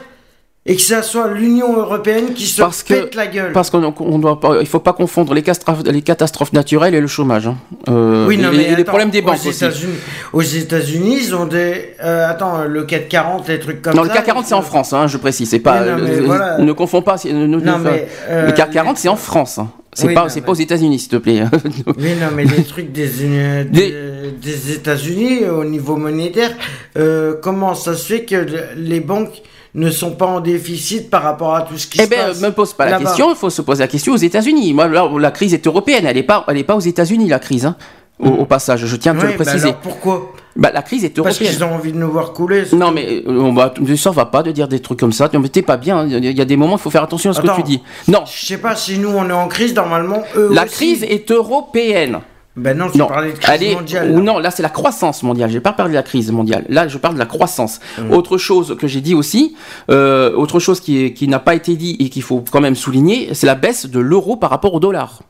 et 0.66 0.78
que 0.78 0.82
ça 0.82 1.01
soit 1.03 1.28
l'Union 1.28 1.76
européenne 1.78 2.34
qui 2.34 2.45
se 2.45 2.61
Parce 2.61 2.84
que- 2.84 2.93
pète 2.93 3.16
la 3.16 3.28
gueule 3.28 3.51
Parce 3.51 3.70
qu'on 3.70 3.93
on 3.99 4.18
doit 4.20 4.39
pas, 4.39 4.59
il 4.61 4.68
faut 4.68 4.80
pas 4.80 4.93
confondre 4.93 5.34
les, 5.34 5.41
castrophes- 5.41 5.84
les 5.86 6.01
catastrophes 6.01 6.53
naturelles 6.53 6.95
et 6.95 7.01
le 7.01 7.07
chômage. 7.07 7.47
hein. 7.47 7.57
Euh, 7.89 8.26
Oui, 8.28 8.38
non, 8.38 8.49
mais 8.51 8.59
les 8.70 8.74
attends, 8.76 8.84
problèmes 8.86 9.09
des 9.09 9.22
banques 9.22 9.39
aux 9.45 9.49
aussi. 9.49 9.64
États-Unis, 9.66 9.95
aux 10.32 10.41
États-Unis, 10.41 11.18
ils 11.22 11.36
ont 11.36 11.45
des. 11.45 11.95
euh, 12.01 12.30
attends, 12.30 12.64
le 12.64 12.84
440, 12.84 13.47
les 13.49 13.59
trucs 13.59 13.82
comme 13.82 13.93
Non, 13.93 14.03
ça. 14.03 14.07
le 14.07 14.14
CAC 14.14 14.26
40 14.26 14.45
c'est 14.45 14.53
en 14.53 14.61
France, 14.61 14.93
hein, 14.93 15.07
je 15.07 15.18
précise. 15.18 15.49
C'est 15.49 15.59
pas. 15.59 15.82
Oui, 15.84 15.89
non, 15.89 15.97
mais 16.01 16.11
euh, 16.18 16.24
voilà. 16.26 16.57
Ne 16.59 16.72
confonds 16.72 17.01
pas. 17.01 17.18
ne- 17.26 17.32
ne- 17.45 17.59
Non, 17.59 17.78
ne- 17.80 17.84
mais, 17.84 18.07
euh, 18.30 18.45
le 18.45 18.51
CAC 18.53 18.72
40 18.72 18.97
c'est 18.97 19.09
en 19.09 19.18
France. 19.18 19.57
hein. 19.57 19.70
C'est 19.95 20.07
Oui, 20.07 20.14
pas, 20.16 20.24
non, 20.24 20.30
c'est 20.30 20.39
mais- 20.39 20.45
pas 20.45 20.51
aux 20.53 20.55
États-Unis, 20.55 20.97
s'il 20.97 21.09
te 21.09 21.18
plaît. 21.18 21.43
Oui, 21.97 22.14
non, 22.20 22.28
mais 22.34 22.45
les 22.45 22.64
trucs 22.74 22.91
des, 22.93 23.09
euh, 23.22 23.64
Des- 23.66 23.91
des, 23.91 24.32
des 24.41 24.72
États-Unis 24.72 25.43
euh, 25.43 25.51
au 25.57 25.66
niveau 25.66 25.97
monétaire, 25.97 26.51
euh, 26.97 27.36
comment 27.41 27.76
ça 27.76 27.93
se 27.95 28.05
fait 28.14 28.24
que 28.24 28.36
le- 28.36 28.64
les 28.78 29.01
banques 29.01 29.41
ne 29.76 29.90
sont 29.90 30.12
pas 30.12 30.26
en 30.28 30.40
déficit 30.40 31.10
par 31.10 31.24
rapport 31.24 31.56
à 31.56 31.62
tout 31.64 31.78
ce 31.78 31.88
qui 31.88 32.00
Eh 32.00 32.04
se 32.06 32.10
ben, 32.10 32.28
passe 32.28 32.42
me 32.42 32.52
pose 32.52 32.74
pas 32.74 32.90
la 32.90 33.00
question. 33.00 33.30
Il 33.32 33.36
faut 33.36 33.50
se 33.50 33.62
poser 33.62 33.82
la 33.84 33.88
question 33.88 34.14
aux 34.14 34.18
États-Unis. 34.18 34.74
Moi, 34.74 34.88
là, 34.88 35.10
la 35.20 35.32
crise 35.32 35.54
est 35.54 35.66
européenne. 35.66 36.06
Elle 36.08 36.18
est 36.18 36.24
pas, 36.24 36.46
elle 36.48 36.58
est 36.58 36.64
pas 36.64 36.76
aux 36.76 36.80
États-Unis 36.80 37.28
la 37.28 37.40
crise. 37.40 37.66
hein. 37.66 37.76
Au, 38.20 38.28
au 38.30 38.46
passage, 38.46 38.86
je 38.86 38.96
tiens 38.96 39.18
à 39.18 39.22
te 39.22 39.26
le 39.26 39.32
bah 39.32 39.44
préciser. 39.44 39.74
pourquoi? 39.82 40.32
Bah, 40.56 40.70
la 40.72 40.84
crise 40.84 41.04
est 41.04 41.10
Parce 41.10 41.36
européenne. 41.36 41.52
qu'ils 41.52 41.64
ont 41.64 41.74
envie 41.74 41.92
de 41.92 41.98
nous 41.98 42.12
voir 42.12 42.32
couler. 42.34 42.64
Non 42.72 42.92
mais 42.92 43.24
euh, 43.28 43.40
on 43.40 43.54
va, 43.54 43.74
ça 43.98 44.12
va 44.12 44.26
pas 44.26 44.44
de 44.44 44.52
dire 44.52 44.68
des 44.68 44.80
trucs 44.80 45.00
comme 45.00 45.12
ça. 45.12 45.28
T'es 45.30 45.64
pas 45.64 45.78
bien. 45.78 46.06
Il 46.06 46.12
y 46.12 46.16
a- 46.28 46.30
il 46.30 46.38
y 46.38 46.42
a 46.42 46.46
des 46.46 46.56
moments, 46.56 46.76
il 46.76 46.80
faut 46.80 46.92
faire 46.92 47.02
attention 47.04 47.32
à 47.32 47.34
ce 47.34 47.40
Attends. 47.40 47.56
que 47.56 47.62
tu 47.62 47.64
dis. 47.64 47.82
Non, 48.08 48.20
Je 48.32 48.46
sais 48.46 48.60
pas 48.60 48.76
si 48.76 49.00
nous 49.00 49.10
on 49.10 49.28
est 49.28 49.34
en 49.34 49.48
crise, 49.48 49.74
normalement 49.74 50.22
eux 50.38 50.50
la 50.54 50.66
aussi. 50.66 50.74
crise 50.76 51.04
est 51.04 51.32
européenne. 51.32 52.20
Ben 52.56 52.78
non, 52.78 52.89
tu 52.91 52.99
Non, 52.99 53.08
parlais 53.08 53.34
de 53.34 53.38
crise 53.39 53.74
mondiale. 53.76 54.12
ou 54.12 54.22
non, 54.22 54.38
là 54.38 54.51
c'est 54.51 54.62
la 54.62 54.70
croissance 54.70 55.24
mondiale. 55.24 55.49
J'ai 55.49 55.60
pas 55.60 55.74
parlé 55.74 55.91
de 55.93 55.95
la 55.97 56.04
crise 56.04 56.32
mondiale. 56.32 56.66
Là, 56.70 56.88
je 56.88 56.97
parle 56.99 57.16
de 57.16 57.20
la 57.20 57.26
croissance. 57.26 57.80
Mmh. 57.97 58.12
Autre 58.12 58.38
chose 58.38 58.78
que 58.80 58.86
j'ai 58.88 59.01
dit 59.01 59.16
aussi, 59.16 59.56
euh, 59.89 60.36
autre 60.36 60.60
chose 60.60 60.80
qui, 60.80 61.28
n'a 61.28 61.39
pas 61.39 61.56
été 61.56 61.76
dit 61.76 61.95
et 61.99 62.10
qu'il 62.10 62.22
faut 62.22 62.43
quand 62.51 62.62
même 62.62 62.76
souligner, 62.76 63.30
c'est 63.34 63.47
la 63.47 63.56
baisse 63.56 63.88
de 63.88 63.99
l'euro 63.99 64.36
par 64.36 64.51
rapport 64.51 64.74
au 64.76 64.80
dollar. 64.80 65.22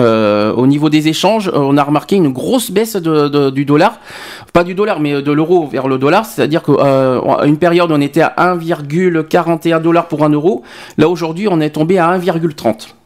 Euh, 0.00 0.52
au 0.54 0.66
niveau 0.66 0.88
des 0.88 1.06
échanges, 1.08 1.48
euh, 1.48 1.52
on 1.54 1.76
a 1.76 1.84
remarqué 1.84 2.16
une 2.16 2.32
grosse 2.32 2.70
baisse 2.72 2.96
de- 2.96 3.28
de- 3.28 3.50
du 3.50 3.64
dollar, 3.64 4.00
pas 4.52 4.64
du 4.64 4.74
dollar, 4.74 4.98
mais 5.00 5.22
de 5.22 5.32
l'euro 5.32 5.66
vers 5.68 5.86
le 5.86 5.98
dollar. 5.98 6.24
C'est-à-dire 6.26 6.62
qu'à 6.62 7.44
une 7.44 7.58
période, 7.58 7.92
on 7.92 8.00
était 8.00 8.22
à 8.22 8.32
1,41 8.38 9.80
dollars 9.80 10.08
pour 10.08 10.24
un 10.24 10.30
euro. 10.30 10.62
Là, 10.98 11.08
aujourd'hui, 11.08 11.46
on 11.48 11.60
est 11.60 11.70
tombé 11.70 11.98
à 11.98 12.08
1,30 12.08 12.96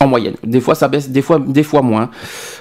en 0.00 0.06
moyenne. 0.06 0.34
Des 0.44 0.60
fois 0.60 0.74
ça 0.74 0.88
baisse, 0.88 1.10
des 1.10 1.22
fois, 1.22 1.38
des 1.38 1.62
fois 1.62 1.82
moins. 1.82 2.10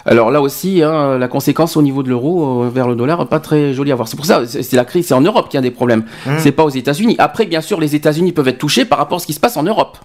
Alors 0.05 0.29
là 0.31 0.41
aussi, 0.41 0.83
hein, 0.83 1.17
la 1.17 1.27
conséquence 1.27 1.77
au 1.77 1.81
niveau 1.81 2.03
de 2.03 2.09
l'euro 2.09 2.63
euh, 2.63 2.69
vers 2.69 2.87
le 2.87 2.95
dollar, 2.95 3.27
pas 3.27 3.39
très 3.39 3.73
jolie 3.73 3.91
à 3.91 3.95
voir. 3.95 4.07
C'est 4.07 4.17
pour 4.17 4.25
ça, 4.25 4.45
c'est 4.45 4.61
c'est 4.61 4.75
la 4.75 4.85
crise, 4.85 5.07
c'est 5.07 5.13
en 5.13 5.21
Europe 5.21 5.49
qu'il 5.49 5.57
y 5.57 5.59
a 5.59 5.61
des 5.61 5.71
problèmes. 5.71 6.03
C'est 6.37 6.51
pas 6.51 6.63
aux 6.63 6.69
États-Unis. 6.69 7.15
Après, 7.17 7.45
bien 7.45 7.61
sûr, 7.61 7.79
les 7.79 7.95
États-Unis 7.95 8.33
peuvent 8.33 8.47
être 8.47 8.57
touchés 8.57 8.85
par 8.85 8.99
rapport 8.99 9.17
à 9.17 9.19
ce 9.19 9.25
qui 9.25 9.33
se 9.33 9.39
passe 9.39 9.57
en 9.57 9.63
Europe. 9.63 9.97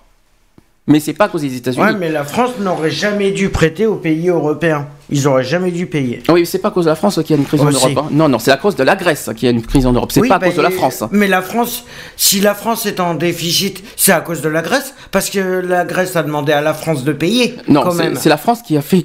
Mais 0.87 1.01
c'est 1.01 1.15
pas 1.15 1.25
à 1.25 1.29
cause 1.29 1.41
des 1.41 1.57
États-Unis. 1.57 1.83
Ouais, 1.83 1.95
mais 1.99 2.11
la 2.11 2.25
France 2.25 2.51
n'aurait 2.61 2.91
jamais 2.91 3.31
dû 3.31 3.49
prêter 3.49 3.87
aux 3.87 3.95
pays 3.95 4.29
européens. 4.29 4.87
Ils 5.11 5.27
auraient 5.27 5.45
jamais 5.45 5.71
dû 5.71 5.87
payer. 5.87 6.23
Oui, 6.29 6.45
c'est 6.45 6.59
pas 6.59 6.69
à 6.69 6.71
cause 6.71 6.85
de 6.85 6.91
la 6.91 6.95
France 6.97 7.19
qu'il 7.25 7.31
y 7.35 7.39
a 7.39 7.41
une 7.41 7.47
crise 7.47 7.63
en. 7.63 7.71
Europe. 7.71 7.93
hein. 7.97 8.09
Non, 8.11 8.29
non, 8.29 8.39
c'est 8.39 8.51
à 8.51 8.59
cause 8.59 8.77
de 8.77 8.83
la 8.85 8.95
Grèce 8.95 9.31
qu'il 9.35 9.47
y 9.47 9.49
a 9.49 9.51
une 9.55 9.63
crise 9.63 9.87
en 9.87 9.93
Europe. 9.93 10.13
C'est 10.13 10.21
Oui, 10.21 10.29
pas 10.29 10.35
à 10.37 10.39
bah, 10.39 10.47
cause 10.49 10.57
de 10.57 10.63
la 10.63 10.71
France. 10.71 11.03
Mais 11.11 11.27
la 11.27 11.41
France, 11.41 11.85
si 12.19 12.41
la 12.41 12.55
France 12.55 12.85
est 12.85 13.01
en 13.01 13.15
déficit, 13.15 13.83
c'est 13.97 14.13
à 14.13 14.21
cause 14.21 14.43
de 14.43 14.49
la 14.51 14.61
Grèce, 14.61 14.95
parce 15.11 15.31
que 15.31 15.39
la 15.39 15.85
Grèce 15.87 16.17
a 16.17 16.23
demandé 16.23 16.53
à 16.53 16.61
la 16.61 16.75
France 16.75 17.03
de 17.05 17.13
payer. 17.13 17.57
Non, 17.69 17.85
c'est 18.15 18.29
la 18.29 18.37
France 18.37 18.61
qui 18.61 18.77
a 18.77 18.83
fait. 18.83 19.03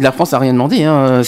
La 0.00 0.10
France 0.10 0.32
a 0.34 0.38
rien 0.40 0.52
demandé. 0.52 0.82
Hein. 0.82 1.22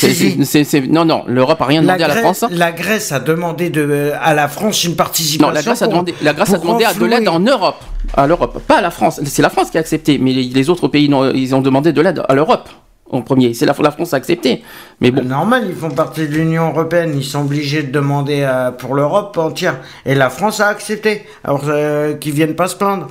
Non, 0.88 1.04
non, 1.04 1.22
l'Europe 1.28 1.60
a 1.62 1.66
rien 1.66 1.80
La 1.82 1.94
demandé 1.96 2.04
à 2.04 2.08
la 2.08 2.16
France. 2.16 2.44
la 2.50 2.72
Grèce 2.72 3.12
a 3.12 3.20
demandé 3.20 3.70
de, 3.70 4.10
à 4.20 4.34
la 4.34 4.48
France 4.48 4.82
une 4.82 4.96
participation. 4.96 5.46
Non, 5.48 5.54
la 5.54 5.62
Grèce 5.62 5.82
a 5.82 5.86
demandé, 5.86 6.12
la 6.22 6.32
Grèce 6.32 6.52
a 6.54 6.58
demandé 6.58 6.84
à 6.84 6.92
de 6.94 7.04
l'aide 7.04 7.28
en 7.28 7.38
Europe, 7.40 7.80
à 8.14 8.26
l'Europe, 8.26 8.62
pas 8.66 8.78
à 8.78 8.80
la 8.80 8.90
France. 8.90 9.20
C'est 9.24 9.42
la 9.42 9.50
France 9.50 9.70
qui 9.70 9.78
a 9.78 9.80
accepté, 9.80 10.18
mais 10.18 10.32
les, 10.32 10.70
autres 10.70 10.88
pays, 10.88 11.10
ils 11.34 11.54
ont 11.54 11.60
demandé 11.60 11.92
de 11.92 12.00
l'aide 12.00 12.22
à 12.28 12.34
l'Europe 12.34 12.68
en 13.10 13.20
premier. 13.22 13.52
C'est 13.54 13.66
la, 13.66 13.74
la 13.78 13.90
France 13.90 14.14
a 14.14 14.16
accepté, 14.16 14.62
mais 15.00 15.10
bon. 15.10 15.24
Normal, 15.24 15.64
ils 15.68 15.74
font 15.74 15.90
partie 15.90 16.22
de 16.26 16.32
l'Union 16.32 16.70
Européenne, 16.70 17.12
ils 17.16 17.24
sont 17.24 17.42
obligés 17.42 17.82
de 17.82 17.90
demander 17.92 18.42
à- 18.42 18.72
pour 18.72 18.94
l'Europe 18.94 19.36
entière. 19.38 19.80
Et 20.06 20.14
la 20.14 20.30
France 20.30 20.60
a 20.60 20.68
accepté. 20.68 21.24
Alors 21.44 21.62
euh, 21.68 22.14
qu'ils 22.14 22.32
viennent 22.32 22.56
pas 22.56 22.68
se 22.68 22.76
plaindre. 22.76 23.08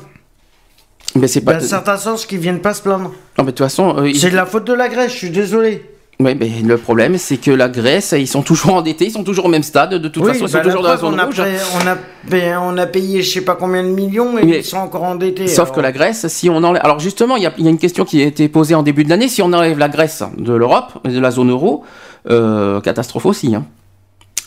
Mais 1.16 1.28
c'est 1.28 1.42
pas. 1.42 1.54
Dans 1.56 1.64
un 1.64 1.68
certain 1.68 1.98
sens, 1.98 2.26
qu'ils 2.26 2.40
viennent 2.40 2.62
pas 2.62 2.74
se 2.74 2.82
plaindre. 2.82 3.10
Non, 3.38 3.44
mais 3.44 3.46
de 3.46 3.52
toute 3.52 3.60
façon, 3.60 3.98
euh, 3.98 4.10
ils- 4.10 4.20
C'est 4.20 4.32
de 4.32 4.36
la 4.36 4.46
faute 4.46 4.66
de 4.66 4.74
la 4.74 4.88
Grèce, 4.90 5.12
je 5.12 5.18
suis 5.18 5.30
désolé. 5.30 5.86
Ouais, 6.20 6.36
mais 6.36 6.50
le 6.64 6.78
problème, 6.78 7.18
c'est 7.18 7.38
que 7.38 7.50
la 7.50 7.68
Grèce, 7.68 8.14
ils 8.16 8.28
sont 8.28 8.44
toujours 8.44 8.76
endettés, 8.76 9.06
ils 9.06 9.12
sont 9.12 9.24
toujours 9.24 9.46
au 9.46 9.50
même 9.50 9.64
stade. 9.64 9.96
De 9.96 10.08
toute 10.08 10.22
Oui, 10.24 10.34
façon, 10.34 10.46
ils 10.46 10.52
bah, 10.52 10.60
sont 10.60 10.64
toujours 10.70 10.84
dans 10.84 10.90
la 10.90 10.98
zone 10.98 11.16
on 11.16 11.18
a, 11.18 11.26
rouge. 11.26 11.38
payé, 11.42 11.58
on, 11.84 11.88
a 11.88 11.96
payé, 12.30 12.56
on 12.62 12.78
a 12.78 12.86
payé 12.86 13.22
je 13.24 13.32
sais 13.32 13.42
pas 13.42 13.56
combien 13.56 13.82
de 13.84 13.88
millions 13.90 14.38
et 14.38 14.44
Mais- 14.46 14.58
ils 14.60 14.64
sont 14.64 14.78
encore 14.78 15.02
endettés. 15.04 15.48
Sauf 15.48 15.60
alors. 15.70 15.76
que 15.78 15.82
la 15.82 15.92
Grèce, 15.92 16.28
si 16.28 16.48
on 16.50 16.58
enlève. 16.64 16.82
Alors 16.84 17.00
justement, 17.00 17.38
il 17.38 17.44
y 17.44 17.48
a, 17.48 17.54
il 17.58 17.64
y 17.64 17.68
a 17.68 17.72
une 17.72 17.80
question 17.80 18.06
qui 18.06 18.22
a 18.22 18.26
été 18.26 18.48
posée 18.50 18.76
en 18.76 18.84
début 18.84 19.04
de 19.04 19.10
l'année. 19.10 19.30
Si 19.30 19.42
on 19.42 19.52
enlève 19.52 19.80
la 19.80 19.90
Grèce 19.90 20.22
de 20.38 20.54
l'Europe, 20.54 21.00
de 21.08 21.20
la 21.20 21.32
zone 21.32 21.50
euro, 21.50 21.84
euh, 22.30 22.82
catastrophe 22.82 23.26
aussi. 23.26 23.56
Hein. 23.56 23.66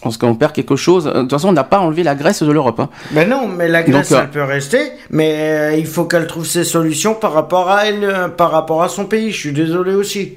Parce 0.00 0.16
qu'on 0.16 0.36
perd 0.36 0.52
quelque 0.52 0.76
chose. 0.76 1.06
De 1.06 1.22
toute 1.22 1.30
façon, 1.30 1.48
on 1.48 1.52
n'a 1.52 1.64
pas 1.64 1.80
enlevé 1.80 2.04
la 2.04 2.14
Grèce 2.14 2.44
de 2.44 2.52
l'Europe. 2.52 2.78
hein. 2.78 2.88
Ben 3.10 3.28
non, 3.28 3.48
mais 3.48 3.66
la 3.66 3.82
Grèce, 3.82 4.10
Donc, 4.10 4.18
euh, 4.18 4.22
elle 4.22 4.30
peut 4.30 4.44
rester, 4.44 4.92
mais 5.10 5.34
euh, 5.38 5.76
il 5.76 5.86
faut 5.86 6.04
qu'elle 6.04 6.28
trouve 6.28 6.46
ses 6.46 6.62
solutions 6.62 7.14
par 7.14 7.32
rapport 7.32 7.68
à 7.68 7.86
elle, 7.86 8.04
euh, 8.04 8.28
par 8.28 8.52
rapport 8.52 8.82
à 8.84 8.88
son 8.88 9.06
pays. 9.06 9.32
Je 9.32 9.38
suis 9.38 9.52
désolé 9.52 9.94
aussi. 9.94 10.34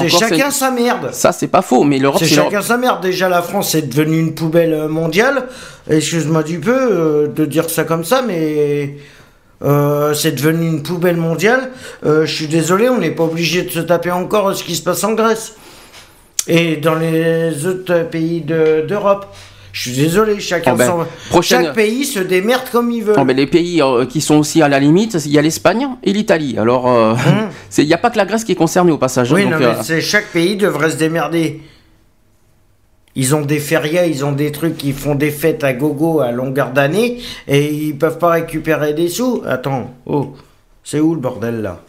C'est 0.00 0.08
chacun 0.28 0.50
sa 0.50 0.70
merde. 0.70 1.10
Ça, 1.12 1.32
c'est 1.32 1.48
pas 1.48 1.62
faux, 1.62 1.84
mais 1.84 1.98
l'Europe, 1.98 2.20
C'est 2.22 2.28
chacun 2.44 2.62
sa 2.62 2.76
merde. 2.76 3.02
Déjà, 3.02 3.28
la 3.28 3.42
France 3.42 3.74
est 3.74 3.82
devenue 3.82 4.18
une 4.20 4.34
poubelle 4.34 4.72
euh, 4.74 4.88
mondiale. 4.88 5.46
Excuse-moi 5.90 6.42
du 6.42 6.58
peu 6.60 6.70
euh, 6.74 7.28
de 7.28 7.44
dire 7.44 7.68
ça 7.68 7.84
comme 7.84 8.04
ça, 8.04 8.22
mais 8.22 8.96
euh, 9.64 10.14
c'est 10.14 10.32
devenu 10.32 10.66
une 10.66 10.82
poubelle 10.82 11.16
mondiale. 11.16 11.70
Euh, 12.06 12.24
je 12.26 12.34
suis 12.34 12.46
désolé, 12.48 12.88
on 12.88 12.98
n'est 12.98 13.10
pas 13.10 13.24
obligé 13.24 13.62
de 13.62 13.70
se 13.70 13.80
taper 13.80 14.10
encore 14.10 14.54
ce 14.56 14.64
qui 14.64 14.76
se 14.76 14.82
passe 14.82 15.02
en 15.04 15.12
Grèce 15.14 15.54
et 16.48 16.76
dans 16.76 16.94
les 16.96 17.66
autres 17.66 18.04
pays 18.10 18.40
de- 18.40 18.84
d'Europe. 18.88 19.26
Je 19.72 19.80
suis 19.90 19.92
désolé, 19.98 20.38
chacun 20.38 20.72
Oh 20.74 20.76
ben, 20.76 20.86
son- 20.86 21.06
prochaine- 21.30 21.64
chaque 21.64 21.74
pays 21.74 22.04
se 22.04 22.18
démerde 22.20 22.68
comme 22.70 22.90
il 22.90 23.02
veut. 23.04 23.16
Non, 23.16 23.24
mais 23.24 23.34
les 23.34 23.46
pays 23.46 23.80
euh, 23.82 24.04
qui 24.06 24.20
sont 24.20 24.36
aussi 24.36 24.60
à 24.62 24.68
la 24.68 24.78
limite, 24.78 25.16
il 25.24 25.32
y 25.32 25.38
a 25.38 25.42
l'Espagne 25.42 25.88
et 26.02 26.12
l'Italie. 26.12 26.56
Alors, 26.58 26.90
euh, 26.90 27.14
c'est- 27.70 27.82
il 27.82 27.86
n'y 27.88 27.94
a 27.94 27.98
pas 27.98 28.10
que 28.10 28.18
la 28.18 28.26
Grèce 28.26 28.44
qui 28.44 28.52
est 28.52 28.56
concernée 28.56 28.92
au 28.92 28.98
passage. 28.98 29.32
hein, 29.32 29.36
oui, 29.36 29.42
donc, 29.44 29.52
non, 29.52 29.58
mais 29.58 29.64
euh, 29.66 29.82
c'est 29.82 30.00
chaque 30.00 30.26
pays 30.28 30.56
devrait 30.56 30.90
se 30.90 30.96
démerder 30.96 31.60
Ils 33.14 33.34
ont 33.34 33.42
des 33.42 33.58
férias, 33.58 34.06
ils 34.06 34.24
ont 34.24 34.32
des 34.32 34.52
trucs, 34.52 34.82
ils 34.84 34.94
font 34.94 35.14
des 35.14 35.30
fêtes 35.30 35.64
à 35.64 35.74
gogo 35.74 36.20
à 36.20 36.32
longueur 36.32 36.70
d'année 36.72 37.18
et 37.46 37.70
ils 37.72 37.96
peuvent 37.96 38.16
pas 38.18 38.30
récupérer 38.30 38.94
des 38.94 39.08
sous. 39.08 39.42
Attends, 39.46 39.92
oh, 40.06 40.32
c'est 40.82 40.98
où 41.00 41.14
le 41.14 41.20
bordel 41.20 41.60
là? 41.60 41.82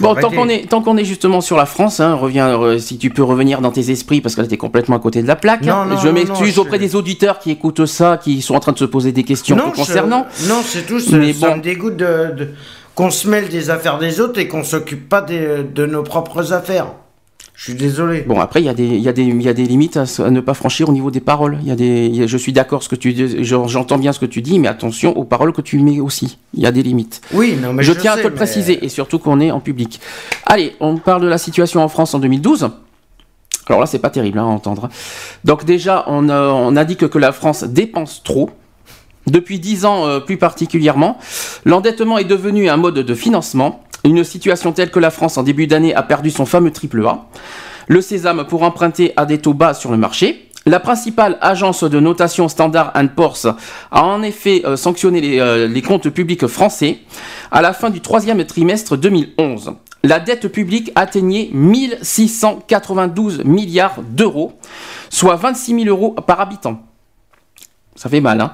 Bon, 0.00 0.14
tant 0.14 0.30
qu'on 0.30 0.48
est, 0.48 0.68
tant 0.68 0.80
qu'on 0.82 0.96
est 0.96 1.04
justement 1.04 1.40
sur 1.40 1.56
la 1.56 1.66
France, 1.66 2.00
hein, 2.00 2.14
reviens, 2.14 2.48
euh, 2.60 2.78
si 2.78 2.98
tu 2.98 3.10
peux 3.10 3.22
revenir 3.22 3.60
dans 3.60 3.70
tes 3.72 3.90
esprits 3.90 4.20
parce 4.20 4.34
que 4.34 4.40
là 4.42 4.46
t'es 4.46 4.56
complètement 4.56 4.96
à 4.96 5.00
côté 5.00 5.22
de 5.22 5.26
la 5.26 5.36
plaque. 5.36 5.62
Non, 5.62 5.72
hein. 5.74 5.86
non, 5.86 5.96
je 5.98 6.08
m'excuse 6.08 6.58
auprès 6.58 6.76
je- 6.76 6.82
des 6.82 6.96
auditeurs 6.96 7.38
qui 7.38 7.50
écoutent 7.50 7.86
ça, 7.86 8.16
qui 8.22 8.40
sont 8.42 8.54
en 8.54 8.60
train 8.60 8.72
de 8.72 8.78
se 8.78 8.84
poser 8.84 9.12
des 9.12 9.24
questions 9.24 9.56
non, 9.56 9.70
concernant. 9.70 10.26
je- 10.40 10.48
non, 10.48 10.60
c'est 10.64 10.86
tout. 10.86 11.00
ça- 11.00 11.16
Mais 11.16 11.32
ça 11.32 11.50
bon. 11.50 11.56
me 11.56 11.62
dégoûte 11.62 11.96
de, 11.96 12.32
de- 12.36 12.48
qu'on 12.94 13.10
se 13.10 13.28
mêle 13.28 13.48
des 13.48 13.70
affaires 13.70 13.98
des 13.98 14.20
autres 14.20 14.38
et 14.40 14.48
qu'on 14.48 14.64
s'occupe 14.64 15.08
pas 15.08 15.20
des- 15.20 15.62
de 15.64 15.86
nos 15.86 16.02
propres 16.02 16.52
affaires. 16.52 16.86
Je 17.60 17.64
suis 17.64 17.74
désolé. 17.74 18.20
Bon, 18.20 18.38
après, 18.38 18.60
il 18.62 18.66
y, 18.66 18.68
a 18.68 18.72
des- 18.74 18.86
il 18.86 19.00
y, 19.00 19.08
a 19.08 19.12
des- 19.12 19.24
il 19.24 19.42
y 19.42 19.48
a 19.48 19.52
des 19.52 19.64
limites 19.64 19.96
à, 19.96 20.04
ne 20.30 20.38
pas 20.40 20.54
franchir 20.54 20.88
au 20.88 20.92
niveau 20.92 21.10
des 21.10 21.18
paroles. 21.18 21.58
Il 21.62 21.66
y 21.66 21.72
a 21.72 21.74
des, 21.74 22.06
il 22.06 22.14
y 22.14 22.22
a- 22.22 22.28
je 22.28 22.36
suis 22.38 22.52
d'accord, 22.52 22.84
ce 22.84 22.88
que 22.88 22.94
tu 22.94 23.12
dis, 23.12 23.42
j'en- 23.42 23.66
j'entends 23.66 23.98
bien 23.98 24.12
ce 24.12 24.20
que 24.20 24.26
tu 24.26 24.42
dis, 24.42 24.60
mais 24.60 24.68
attention 24.68 25.16
aux 25.18 25.24
paroles 25.24 25.52
que 25.52 25.60
tu 25.60 25.80
mets 25.80 25.98
aussi. 25.98 26.38
Il 26.54 26.60
y 26.62 26.66
a 26.66 26.70
des 26.70 26.84
limites. 26.84 27.20
Oui, 27.34 27.56
non, 27.60 27.72
mais 27.72 27.82
je, 27.82 27.92
je, 27.94 27.98
tiens 27.98 28.12
sais, 28.12 28.20
à 28.20 28.22
te 28.22 28.28
le 28.28 28.30
mais- 28.34 28.36
préciser, 28.36 28.84
et 28.84 28.88
surtout 28.88 29.18
qu'on 29.18 29.40
est 29.40 29.50
en 29.50 29.58
public. 29.58 29.98
Allez, 30.46 30.74
on 30.78 30.98
parle 30.98 31.22
de 31.22 31.26
la 31.26 31.36
situation 31.36 31.82
en 31.82 31.88
France 31.88 32.14
en 32.14 32.20
2012. 32.20 32.70
Alors 33.66 33.80
là, 33.80 33.86
c'est 33.86 33.98
pas 33.98 34.10
terrible 34.10 34.38
hein, 34.38 34.44
à 34.44 34.46
entendre. 34.46 34.88
Donc 35.44 35.64
déjà, 35.64 36.04
on, 36.06 36.28
euh, 36.28 36.50
on 36.52 36.76
indique 36.76 37.08
que 37.08 37.18
la 37.18 37.32
France 37.32 37.64
dépense 37.64 38.22
trop. 38.22 38.50
Depuis 39.26 39.58
10 39.58 39.84
ans 39.84 40.06
euh, 40.06 40.20
plus 40.20 40.36
particulièrement, 40.38 41.18
l'endettement 41.64 42.18
est 42.18 42.24
devenu 42.24 42.68
un 42.70 42.76
mode 42.76 42.94
de 43.00 43.14
financement. 43.14 43.82
Une 44.04 44.24
situation 44.24 44.72
telle 44.72 44.90
que 44.90 44.98
la 44.98 45.10
France 45.10 45.38
en 45.38 45.42
début 45.42 45.66
d'année 45.66 45.94
a 45.94 46.02
perdu 46.02 46.30
son 46.30 46.46
fameux 46.46 46.70
triple 46.70 47.04
A. 47.06 47.26
Le 47.88 48.00
sésame 48.00 48.46
pour 48.46 48.62
emprunter 48.62 49.12
à 49.16 49.26
des 49.26 49.38
taux 49.38 49.54
bas 49.54 49.74
sur 49.74 49.90
le 49.90 49.96
marché. 49.96 50.50
La 50.66 50.80
principale 50.80 51.38
agence 51.40 51.84
de 51.84 51.98
notation 51.98 52.48
Standard 52.48 52.92
Poor's 53.16 53.46
a 53.90 54.04
en 54.04 54.22
effet 54.22 54.62
euh, 54.66 54.76
sanctionné 54.76 55.20
les, 55.20 55.40
euh, 55.40 55.66
les 55.66 55.80
comptes 55.80 56.10
publics 56.10 56.46
français 56.46 56.98
à 57.50 57.62
la 57.62 57.72
fin 57.72 57.88
du 57.88 58.00
troisième 58.00 58.44
trimestre 58.44 58.96
2011. 58.98 59.72
La 60.04 60.20
dette 60.20 60.48
publique 60.48 60.92
atteignait 60.94 61.48
1692 61.52 63.44
milliards 63.44 63.96
d'euros, 64.10 64.52
soit 65.10 65.36
26 65.36 65.84
000 65.84 65.88
euros 65.88 66.12
par 66.12 66.40
habitant. 66.40 66.82
Ça 67.98 68.08
fait 68.08 68.20
mal, 68.20 68.40
hein. 68.40 68.52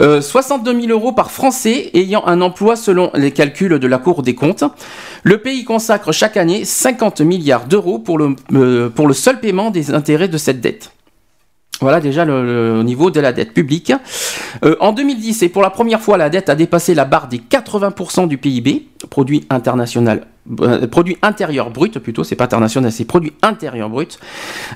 Euh, 0.00 0.20
62 0.20 0.80
000 0.80 0.92
euros 0.92 1.12
par 1.12 1.30
Français 1.30 1.90
ayant 1.94 2.26
un 2.26 2.40
emploi 2.40 2.74
selon 2.74 3.12
les 3.14 3.30
calculs 3.30 3.78
de 3.78 3.86
la 3.86 3.98
Cour 3.98 4.24
des 4.24 4.34
comptes. 4.34 4.64
Le 5.22 5.38
pays 5.38 5.62
consacre 5.62 6.10
chaque 6.10 6.36
année 6.36 6.64
50 6.64 7.20
milliards 7.20 7.66
d'euros 7.66 8.00
pour 8.00 8.18
le, 8.18 8.34
euh, 8.54 8.88
pour 8.90 9.06
le 9.06 9.14
seul 9.14 9.38
paiement 9.38 9.70
des 9.70 9.94
intérêts 9.94 10.26
de 10.26 10.36
cette 10.36 10.60
dette. 10.60 10.90
Voilà 11.80 12.00
déjà 12.00 12.24
le, 12.24 12.74
le 12.74 12.82
niveau 12.82 13.12
de 13.12 13.20
la 13.20 13.32
dette 13.32 13.54
publique. 13.54 13.92
Euh, 14.64 14.74
en 14.80 14.92
2010, 14.92 15.44
et 15.44 15.48
pour 15.48 15.62
la 15.62 15.70
première 15.70 16.00
fois, 16.00 16.16
la 16.16 16.28
dette 16.28 16.48
a 16.48 16.56
dépassé 16.56 16.92
la 16.92 17.04
barre 17.04 17.28
des 17.28 17.38
80% 17.38 18.26
du 18.26 18.36
PIB, 18.36 18.88
produit 19.10 19.46
international, 19.48 20.26
euh, 20.60 20.86
produit 20.88 21.16
intérieur 21.22 21.70
brut 21.70 21.98
plutôt, 21.98 22.24
c'est 22.24 22.34
pas 22.36 22.44
international, 22.44 22.90
c'est 22.90 23.04
produit 23.04 23.32
intérieur 23.42 23.88
brut. 23.88 24.18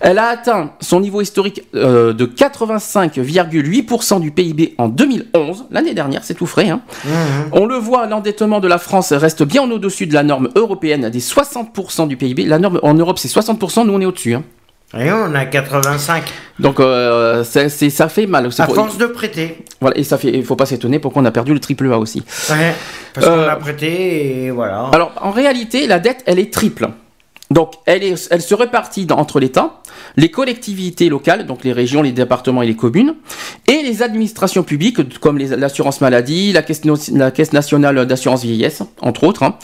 Elle 0.00 0.18
a 0.18 0.26
atteint 0.28 0.72
son 0.80 1.00
niveau 1.00 1.20
historique 1.20 1.62
euh, 1.74 2.12
de 2.12 2.24
85,8% 2.26 4.20
du 4.20 4.30
PIB 4.30 4.74
en 4.78 4.88
2011, 4.88 5.66
l'année 5.70 5.94
dernière, 5.94 6.22
c'est 6.24 6.34
tout 6.34 6.46
frais. 6.46 6.68
hein. 6.68 6.80
On 7.52 7.66
le 7.66 7.76
voit, 7.76 8.06
l'endettement 8.06 8.60
de 8.60 8.68
la 8.68 8.78
France 8.78 9.12
reste 9.12 9.42
bien 9.42 9.68
au-dessus 9.70 10.06
de 10.06 10.14
la 10.14 10.22
norme 10.22 10.50
européenne 10.54 11.10
des 11.10 11.20
60% 11.20 12.06
du 12.08 12.16
PIB. 12.16 12.44
La 12.46 12.58
norme 12.58 12.78
en 12.82 12.94
Europe, 12.94 13.18
c'est 13.18 13.28
60%, 13.28 13.86
nous 13.86 13.92
on 13.92 14.00
est 14.00 14.06
au-dessus. 14.06 14.34
hein. 14.34 14.44
Et 14.94 15.10
on 15.10 15.34
a 15.34 15.44
85. 15.44 16.22
Donc 16.60 16.78
euh, 16.80 17.42
ça 17.44 18.08
fait 18.08 18.26
mal. 18.26 18.48
À 18.58 18.66
pour- 18.66 18.74
force 18.74 18.98
de 18.98 19.06
prêter. 19.06 19.64
Voilà, 19.80 19.98
et 19.98 20.04
ça 20.04 20.16
fait, 20.16 20.30
il 20.32 20.44
faut 20.44 20.56
pas 20.56 20.66
s'étonner 20.66 20.98
pourquoi 20.98 21.22
on 21.22 21.24
a 21.24 21.30
perdu 21.32 21.52
le 21.52 21.60
triple 21.60 21.92
A 21.92 21.98
aussi. 21.98 22.22
Ouais, 22.50 22.72
parce 23.12 23.26
Euh, 23.26 23.44
qu'on 23.44 23.50
a 23.50 23.56
prêté 23.56 24.44
et 24.44 24.50
voilà. 24.50 24.90
Alors 24.92 25.12
en 25.20 25.32
réalité, 25.32 25.86
la 25.86 25.98
dette, 25.98 26.22
elle 26.26 26.38
est 26.38 26.52
triple. 26.52 26.88
Donc 27.50 27.74
elle, 27.84 28.02
est, 28.02 28.28
elle 28.30 28.42
se 28.42 28.54
répartit 28.54 29.06
dans- 29.06 29.18
entre 29.18 29.38
l'État, 29.38 29.80
les 30.16 30.30
collectivités 30.30 31.08
locales, 31.08 31.46
donc 31.46 31.62
les 31.64 31.72
régions, 31.72 32.02
les 32.02 32.12
départements 32.12 32.62
et 32.62 32.66
les 32.66 32.74
communes, 32.76 33.14
et 33.68 33.82
les 33.82 34.02
administrations 34.02 34.62
publiques 34.62 35.18
comme 35.20 35.38
l'assurance 35.38 36.00
maladie, 36.00 36.52
la 36.52 36.62
caisse, 36.62 36.84
no- 36.84 36.96
la 37.12 37.30
caisse 37.32 37.52
nationale 37.52 38.06
d'assurance 38.06 38.42
vieillesse, 38.42 38.82
entre 39.00 39.24
autres. 39.24 39.42
hein. 39.42 39.56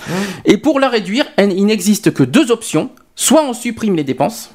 Et 0.44 0.58
pour 0.58 0.78
la 0.78 0.88
réduire, 0.88 1.24
elle- 1.36 1.52
il 1.52 1.64
n'existe 1.66 2.12
que 2.12 2.22
deux 2.24 2.50
options. 2.50 2.90
Soit 3.16 3.42
on 3.44 3.52
supprime 3.52 3.94
les 3.96 4.04
dépenses, 4.04 4.50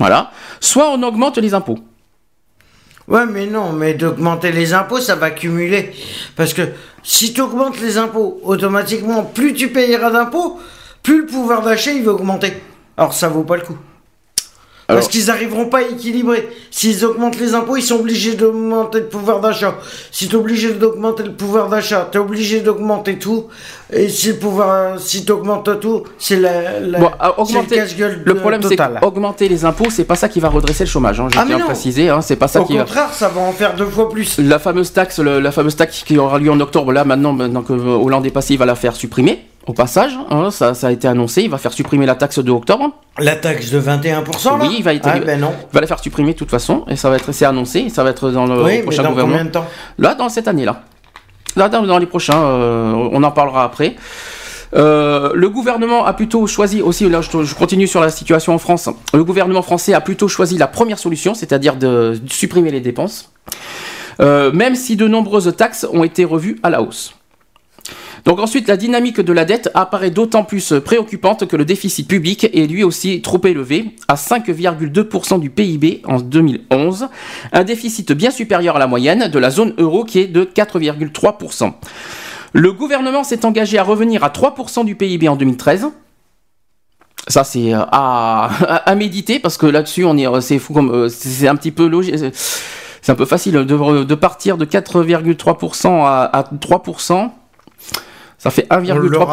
voilà, 0.00 0.30
soit 0.60 0.90
on 0.90 1.02
augmente 1.02 1.36
les 1.36 1.52
impôts. 1.52 1.78
Ouais, 3.06 3.26
mais 3.26 3.46
non, 3.46 3.72
mais 3.74 3.92
d'augmenter 3.92 4.50
les 4.50 4.72
impôts, 4.72 4.98
ça 4.98 5.14
va 5.14 5.30
cumuler. 5.30 5.92
Parce 6.36 6.54
que 6.54 6.62
si 7.02 7.34
tu 7.34 7.42
augmentes 7.42 7.78
les 7.82 7.98
impôts, 7.98 8.40
automatiquement, 8.42 9.24
plus 9.24 9.52
tu 9.52 9.68
payeras 9.68 10.10
d'impôts, 10.10 10.58
plus 11.02 11.20
le 11.20 11.26
pouvoir 11.26 11.60
d'achat 11.60 11.92
il 11.92 12.02
va 12.02 12.12
augmenter. 12.12 12.54
Alors 12.96 13.12
ça 13.12 13.28
vaut 13.28 13.44
pas 13.44 13.56
le 13.56 13.62
coup. 13.62 13.76
Parce 14.94 15.08
qu'ils 15.08 15.26
n'arriveront 15.26 15.66
pas 15.66 15.78
à 15.78 15.82
équilibrer. 15.82 16.48
S'ils 16.70 17.04
augmentent 17.04 17.38
les 17.38 17.54
impôts, 17.54 17.76
ils 17.76 17.82
sont 17.82 17.96
obligés 18.00 18.34
d'augmenter 18.34 19.00
le 19.00 19.06
pouvoir 19.06 19.40
d'achat. 19.40 19.74
Si 20.10 20.28
tu 20.28 20.34
es 20.36 20.38
obligé 20.38 20.72
d'augmenter 20.72 21.22
le 21.24 21.32
pouvoir 21.32 21.68
d'achat, 21.68 22.08
tu 22.10 22.18
es 22.18 22.20
obligé 22.20 22.60
d'augmenter 22.60 23.18
tout. 23.18 23.46
Et 23.92 24.08
si 24.08 24.28
le 24.28 24.34
pouvoir, 24.36 24.98
si 25.00 25.24
tu 25.24 25.32
augmentes 25.32 25.80
tout, 25.80 26.04
c'est 26.18 26.36
la, 26.36 26.78
la- 26.80 26.98
Bon, 26.98 27.10
c'est 27.18 27.40
augmenter, 27.40 27.74
le 27.76 27.82
casse-gueule 27.82 28.22
le 28.24 28.34
problème 28.34 28.62
c'est 28.62 28.76
qu'augmenter 28.76 29.48
les 29.48 29.64
impôts, 29.64 29.90
c'est 29.90 30.04
pas 30.04 30.14
ça 30.16 30.28
qui 30.28 30.38
va 30.40 30.48
redresser 30.48 30.84
le 30.84 30.90
chômage. 30.90 31.18
Hein, 31.20 31.28
je 31.32 31.38
Ah, 31.38 31.44
tiens 31.44 31.56
mais 31.56 31.62
à 31.62 31.64
non. 31.64 31.66
préciser, 31.66 32.08
hein, 32.08 32.20
c'est 32.20 32.36
pas 32.36 32.48
ça 32.48 32.60
Au 32.60 32.64
qui 32.64 32.76
contraire, 32.76 33.12
ça 33.12 33.28
va 33.28 33.40
en 33.40 33.52
faire 33.52 33.74
deux 33.74 33.86
fois 33.86 34.08
plus. 34.08 34.38
La 34.38 34.58
fameuse 34.58 34.92
taxe, 34.92 35.18
le- 35.18 35.40
la 35.40 35.50
fameuse 35.52 35.76
taxe 35.76 36.02
qui 36.04 36.18
aura 36.18 36.38
lieu 36.38 36.50
en 36.50 36.60
octobre, 36.60 36.92
là 36.92 37.04
maintenant, 37.04 37.32
maintenant 37.32 37.62
que 37.62 37.72
Hollande 37.72 38.26
est 38.26 38.30
passé, 38.30 38.54
il 38.54 38.58
va 38.58 38.66
la 38.66 38.74
faire 38.76 38.94
supprimer. 38.94 39.44
Au 39.66 39.72
passage, 39.74 40.18
hein, 40.30 40.50
ça, 40.50 40.74
ça 40.74 40.86
a 40.88 40.90
été 40.90 41.06
annoncé, 41.06 41.42
il 41.42 41.50
va 41.50 41.58
faire 41.58 41.72
supprimer 41.72 42.06
la 42.06 42.14
taxe 42.14 42.38
de 42.38 42.50
octobre. 42.50 42.90
La 43.18 43.36
taxe 43.36 43.70
de 43.70 43.78
21%, 43.80 44.56
là? 44.58 44.64
Oui, 44.66 44.76
il 44.78 44.82
va 44.84 44.94
être- 44.94 45.06
Ah, 45.08 45.18
ben 45.18 45.38
non. 45.38 45.52
Il 45.70 45.74
va 45.74 45.80
la 45.82 45.86
faire 45.86 45.98
supprimer 46.00 46.32
de 46.32 46.38
toute 46.38 46.50
façon, 46.50 46.84
et 46.88 46.96
ça 46.96 47.10
va 47.10 47.16
être, 47.16 47.30
c'est 47.32 47.44
annoncé, 47.44 47.80
et 47.80 47.88
ça 47.90 48.02
va 48.02 48.10
être 48.10 48.30
dans 48.30 48.46
le 48.46 48.54
oui, 48.54 48.58
au 48.60 48.64
mais 48.64 48.82
prochain 48.82 49.02
dans 49.02 49.10
gouvernement. 49.10 49.36
combien 49.36 49.44
de 49.44 49.50
temps? 49.52 49.66
Là, 49.98 50.14
dans 50.14 50.28
cette 50.30 50.48
année-là. 50.48 50.82
Là, 51.56 51.68
dans, 51.68 51.82
dans 51.82 51.98
les 51.98 52.06
prochains, 52.06 52.40
euh, 52.42 52.92
on 53.12 53.22
en 53.22 53.30
parlera 53.32 53.64
après. 53.64 53.96
Euh, 54.74 55.32
le 55.34 55.48
gouvernement 55.50 56.06
a 56.06 56.12
plutôt 56.12 56.46
choisi 56.46 56.80
aussi, 56.80 57.08
là 57.08 57.20
je, 57.22 57.42
je 57.42 57.54
continue 57.56 57.88
sur 57.88 58.00
la 58.00 58.08
situation 58.10 58.54
en 58.54 58.58
France, 58.58 58.88
le 59.12 59.24
gouvernement 59.24 59.62
français 59.62 59.94
a 59.94 60.00
plutôt 60.00 60.28
choisi 60.28 60.58
la 60.58 60.68
première 60.68 60.98
solution, 61.00 61.34
c'est-à-dire 61.34 61.74
de, 61.74 62.18
de 62.22 62.32
supprimer 62.32 62.70
les 62.70 62.80
dépenses, 62.80 63.30
Euh, 64.20 64.52
même 64.52 64.74
si 64.76 64.96
de 64.96 65.08
nombreuses 65.08 65.52
taxes 65.56 65.86
ont 65.92 66.04
été 66.04 66.24
revues 66.26 66.58
à 66.62 66.68
la 66.70 66.82
hausse. 66.82 67.14
Donc 68.24 68.38
ensuite, 68.38 68.68
la 68.68 68.76
dynamique 68.76 69.20
de 69.20 69.32
la 69.32 69.44
dette 69.44 69.70
apparaît 69.74 70.10
d'autant 70.10 70.44
plus 70.44 70.74
préoccupante 70.84 71.46
que 71.46 71.56
le 71.56 71.64
déficit 71.64 72.06
public 72.06 72.44
est 72.44 72.66
lui 72.66 72.84
aussi 72.84 73.22
trop 73.22 73.40
élevé, 73.44 73.96
à 74.08 74.14
5,2% 74.14 75.40
du 75.40 75.50
PIB 75.50 76.02
en 76.04 76.20
2011, 76.20 77.08
un 77.52 77.64
déficit 77.64 78.12
bien 78.12 78.30
supérieur 78.30 78.76
à 78.76 78.78
la 78.78 78.86
moyenne 78.86 79.28
de 79.28 79.38
la 79.38 79.50
zone 79.50 79.74
euro 79.78 80.04
qui 80.04 80.18
est 80.18 80.26
de 80.26 80.44
4,3%. 80.44 81.72
Le 82.52 82.72
gouvernement 82.72 83.22
s'est 83.24 83.44
engagé 83.44 83.78
à 83.78 83.84
revenir 83.84 84.24
à 84.24 84.28
3% 84.28 84.84
du 84.84 84.96
PIB 84.96 85.28
en 85.28 85.36
2013. 85.36 85.88
Ça 87.28 87.44
c'est 87.44 87.74
euh, 87.74 87.80
à, 87.92 88.94
méditer 88.96 89.38
parce 89.38 89.56
que 89.56 89.66
là-dessus 89.66 90.04
on 90.04 90.16
est 90.16 90.26
euh, 90.26 90.40
euh, 90.40 91.08
c'est 91.08 91.48
un 91.48 91.54
petit 91.54 91.70
peu 91.70 91.86
logique 91.86 92.16
c'est 93.02 93.12
un 93.12 93.14
peu 93.14 93.24
facile 93.24 93.54
de, 93.54 94.14
partir 94.14 94.58
de 94.58 94.66
4,3% 94.66 96.04
à, 96.04 96.24
à 96.24 96.42
3%. 96.42 97.30
Ça 98.42 98.50
fait 98.50 98.66
l'aura 98.70 98.80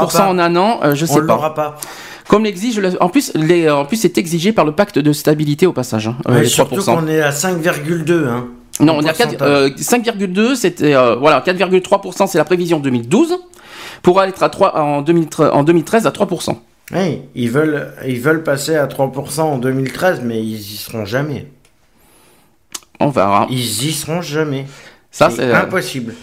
1,3% 0.07 0.17
pas. 0.17 0.27
en 0.27 0.37
un 0.37 0.55
an, 0.57 0.79
euh, 0.83 0.93
je 0.93 1.05
On 1.05 1.07
sais 1.07 1.19
pas. 1.21 1.25
l'aura 1.25 1.53
pas. 1.55 1.77
Comme 2.27 2.43
l'exige, 2.43 2.77
le- 2.77 3.01
en 3.01 3.07
plus, 3.07 3.31
les, 3.35 3.69
en 3.69 3.85
plus, 3.85 3.95
c'est 3.97 4.17
exigé 4.17 4.51
par 4.51 4.65
le 4.65 4.73
pacte 4.73 4.99
de 4.99 5.13
stabilité 5.13 5.65
au 5.65 5.71
passage. 5.73 6.07
hein, 6.09 6.17
euh, 6.27 6.33
Ouais, 6.35 6.41
les 6.41 6.47
surtout 6.47 6.75
3%. 6.81 6.95
qu'on 6.97 7.07
est 7.07 7.21
à 7.21 7.31
5,2. 7.31 8.27
Hein, 8.27 8.47
Non, 8.81 8.97
on 8.97 9.01
est 9.01 9.09
à 9.09 9.13
4, 9.13 9.37
pourcentage. 9.37 9.47
euh, 9.47 9.69
5,2, 9.77 10.55
c'était 10.55 10.93
euh, 10.93 11.15
voilà, 11.15 11.39
4,3%, 11.39 12.27
c'est 12.27 12.37
la 12.37 12.43
prévision 12.43 12.79
2012, 12.81 13.37
pour 14.03 14.19
aller 14.19 14.33
à 14.41 14.49
3 14.49 14.77
en, 14.77 15.01
2013 15.01 15.51
en 15.53 15.63
2013 15.63 16.05
à 16.05 16.11
3%. 16.11 16.57
Oui, 16.93 17.21
ils 17.33 17.49
veulent, 17.49 17.93
ils 18.05 18.19
veulent 18.19 18.43
passer 18.43 18.75
à 18.75 18.87
3% 18.87 19.39
en 19.41 19.57
2013, 19.57 20.21
mais 20.23 20.39
ils 20.41 20.59
y 20.59 20.75
seront 20.77 21.05
jamais. 21.05 21.47
On 22.99 23.09
verra. 23.09 23.47
Ils 23.49 23.85
y 23.85 23.91
seront 23.93 24.21
jamais. 24.21 24.65
Ça, 25.17 25.31
c'est 25.31 25.41
euh, 25.41 25.55
impossible. 25.63 26.13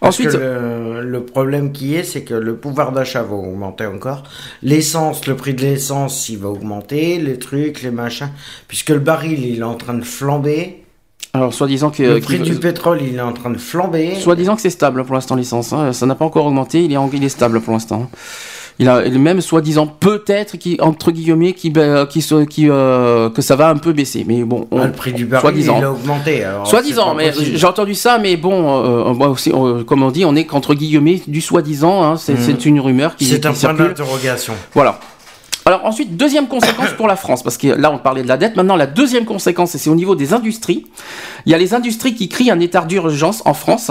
Parce 0.00 0.16
ensuite. 0.16 0.32
que 0.32 0.36
le, 0.36 1.02
le 1.02 1.24
problème 1.24 1.70
qui 1.70 1.94
est, 1.94 2.02
c'est 2.02 2.22
que 2.22 2.34
le 2.34 2.56
pouvoir 2.56 2.90
d'achat 2.90 3.22
va 3.22 3.34
augmenter 3.36 3.86
encore. 3.86 4.24
L'essence, 4.62 5.26
le 5.28 5.36
prix 5.36 5.54
de 5.54 5.60
l'essence, 5.62 6.28
il 6.28 6.38
va 6.38 6.48
augmenter. 6.48 7.18
Les 7.18 7.38
trucs, 7.38 7.82
les 7.82 7.92
machins. 7.92 8.30
Puisque 8.66 8.88
le 8.90 8.98
baril, 8.98 9.44
il 9.44 9.60
est 9.60 9.62
en 9.62 9.76
train 9.76 9.94
de 9.94 10.02
flamber. 10.04 10.82
Alors, 11.34 11.54
soi-disant 11.54 11.90
que, 11.90 12.02
Le 12.02 12.20
prix 12.20 12.40
du 12.40 12.56
pétrole, 12.56 13.00
il 13.00 13.14
est 13.14 13.20
en 13.20 13.32
train 13.32 13.50
de 13.50 13.58
flamber. 13.58 14.16
Soi-disant 14.16 14.56
que 14.56 14.60
c'est 14.60 14.70
stable 14.70 15.04
pour 15.04 15.14
l'instant 15.14 15.34
l'essence, 15.36 15.72
hein. 15.72 15.92
ça 15.92 16.04
n'a 16.04 16.14
pas 16.14 16.24
encore 16.26 16.44
augmenté, 16.44 16.84
il 16.84 16.92
est, 16.92 16.96
en- 16.98 17.08
il 17.12 17.24
est 17.24 17.28
stable 17.30 17.60
pour 17.60 17.72
l'instant. 17.72 18.10
Il 18.82 18.88
a 18.88 19.18
même 19.18 19.40
soi-disant 19.40 19.86
peut-être 19.86 20.56
qui 20.56 20.76
entre 20.80 21.12
guillemets 21.12 21.52
qui 21.52 21.70
bah, 21.70 22.06
qui, 22.46 22.68
euh, 22.68 23.30
que 23.30 23.40
ça 23.42 23.54
va 23.56 23.68
un 23.68 23.76
peu 23.76 23.92
baisser. 23.92 24.24
Mais 24.26 24.42
bon, 24.42 24.66
on- 24.70 24.80
Ah, 24.80 24.86
le 24.86 24.92
prix 24.92 25.12
du 25.12 25.24
baril, 25.24 25.40
soi-disant. 25.42 25.76
il 25.78 25.84
a 25.84 25.92
augmenté. 25.92 26.44
Soi-disant, 26.64 27.14
mais 27.14 27.32
j'ai 27.32 27.66
entendu 27.66 27.94
ça, 27.94 28.18
mais 28.18 28.36
bon, 28.36 28.84
euh, 28.84 29.14
moi 29.14 29.28
aussi, 29.28 29.52
euh, 29.54 29.84
comme 29.84 30.02
on 30.02 30.10
dit, 30.10 30.24
on 30.24 30.34
est 30.34 30.44
qu'entre 30.44 30.74
guillemets 30.74 31.22
du 31.26 31.40
soi-disant, 31.40 32.02
hein, 32.02 32.16
c'est 32.16 32.36
c'est 32.36 32.64
une 32.66 32.80
rumeur 32.80 33.16
qui, 33.16 33.24
C'est 33.26 33.40
qui 33.40 33.46
un 33.46 33.52
point 33.52 33.74
d'interrogation. 33.74 34.54
Voilà. 34.74 34.98
Alors 35.64 35.84
ensuite, 35.84 36.16
deuxième 36.16 36.48
conséquence 36.48 36.90
pour 36.96 37.06
la 37.06 37.14
France, 37.16 37.42
parce 37.42 37.56
que 37.56 37.68
là 37.68 37.92
on 37.92 37.98
parlait 37.98 38.22
de 38.22 38.28
la 38.28 38.36
dette, 38.36 38.56
maintenant 38.56 38.74
la 38.76 38.86
deuxième 38.86 39.24
conséquence, 39.24 39.74
et 39.74 39.78
c'est 39.78 39.90
au 39.90 39.94
niveau 39.94 40.16
des 40.16 40.32
industries. 40.32 40.86
Il 41.46 41.52
y 41.52 41.54
a 41.54 41.58
les 41.58 41.72
industries 41.74 42.14
qui 42.14 42.28
crient 42.28 42.50
un 42.50 42.58
état 42.60 42.80
d'urgence 42.84 43.42
en 43.44 43.54
France. 43.54 43.90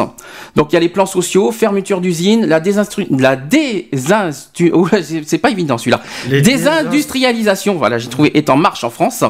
Donc 0.55 0.71
il 0.71 0.73
y 0.73 0.77
a 0.77 0.79
les 0.81 0.89
plans 0.89 1.05
sociaux, 1.05 1.51
fermeture 1.51 2.01
d'usines, 2.01 2.45
la 2.45 2.59
désinstru... 2.59 3.07
la 3.17 3.35
désinstu... 3.37 4.71
c'est- 5.25 5.37
pas 5.37 5.49
évident 5.49 5.77
celui-là. 5.77 6.01
Désindustrialisation, 6.41 7.75
voilà, 7.75 7.97
j'ai 7.97 8.09
trouvé, 8.09 8.37
est 8.37 8.49
en 8.49 8.57
marche 8.57 8.83
en 8.83 8.89
France. 8.89 9.23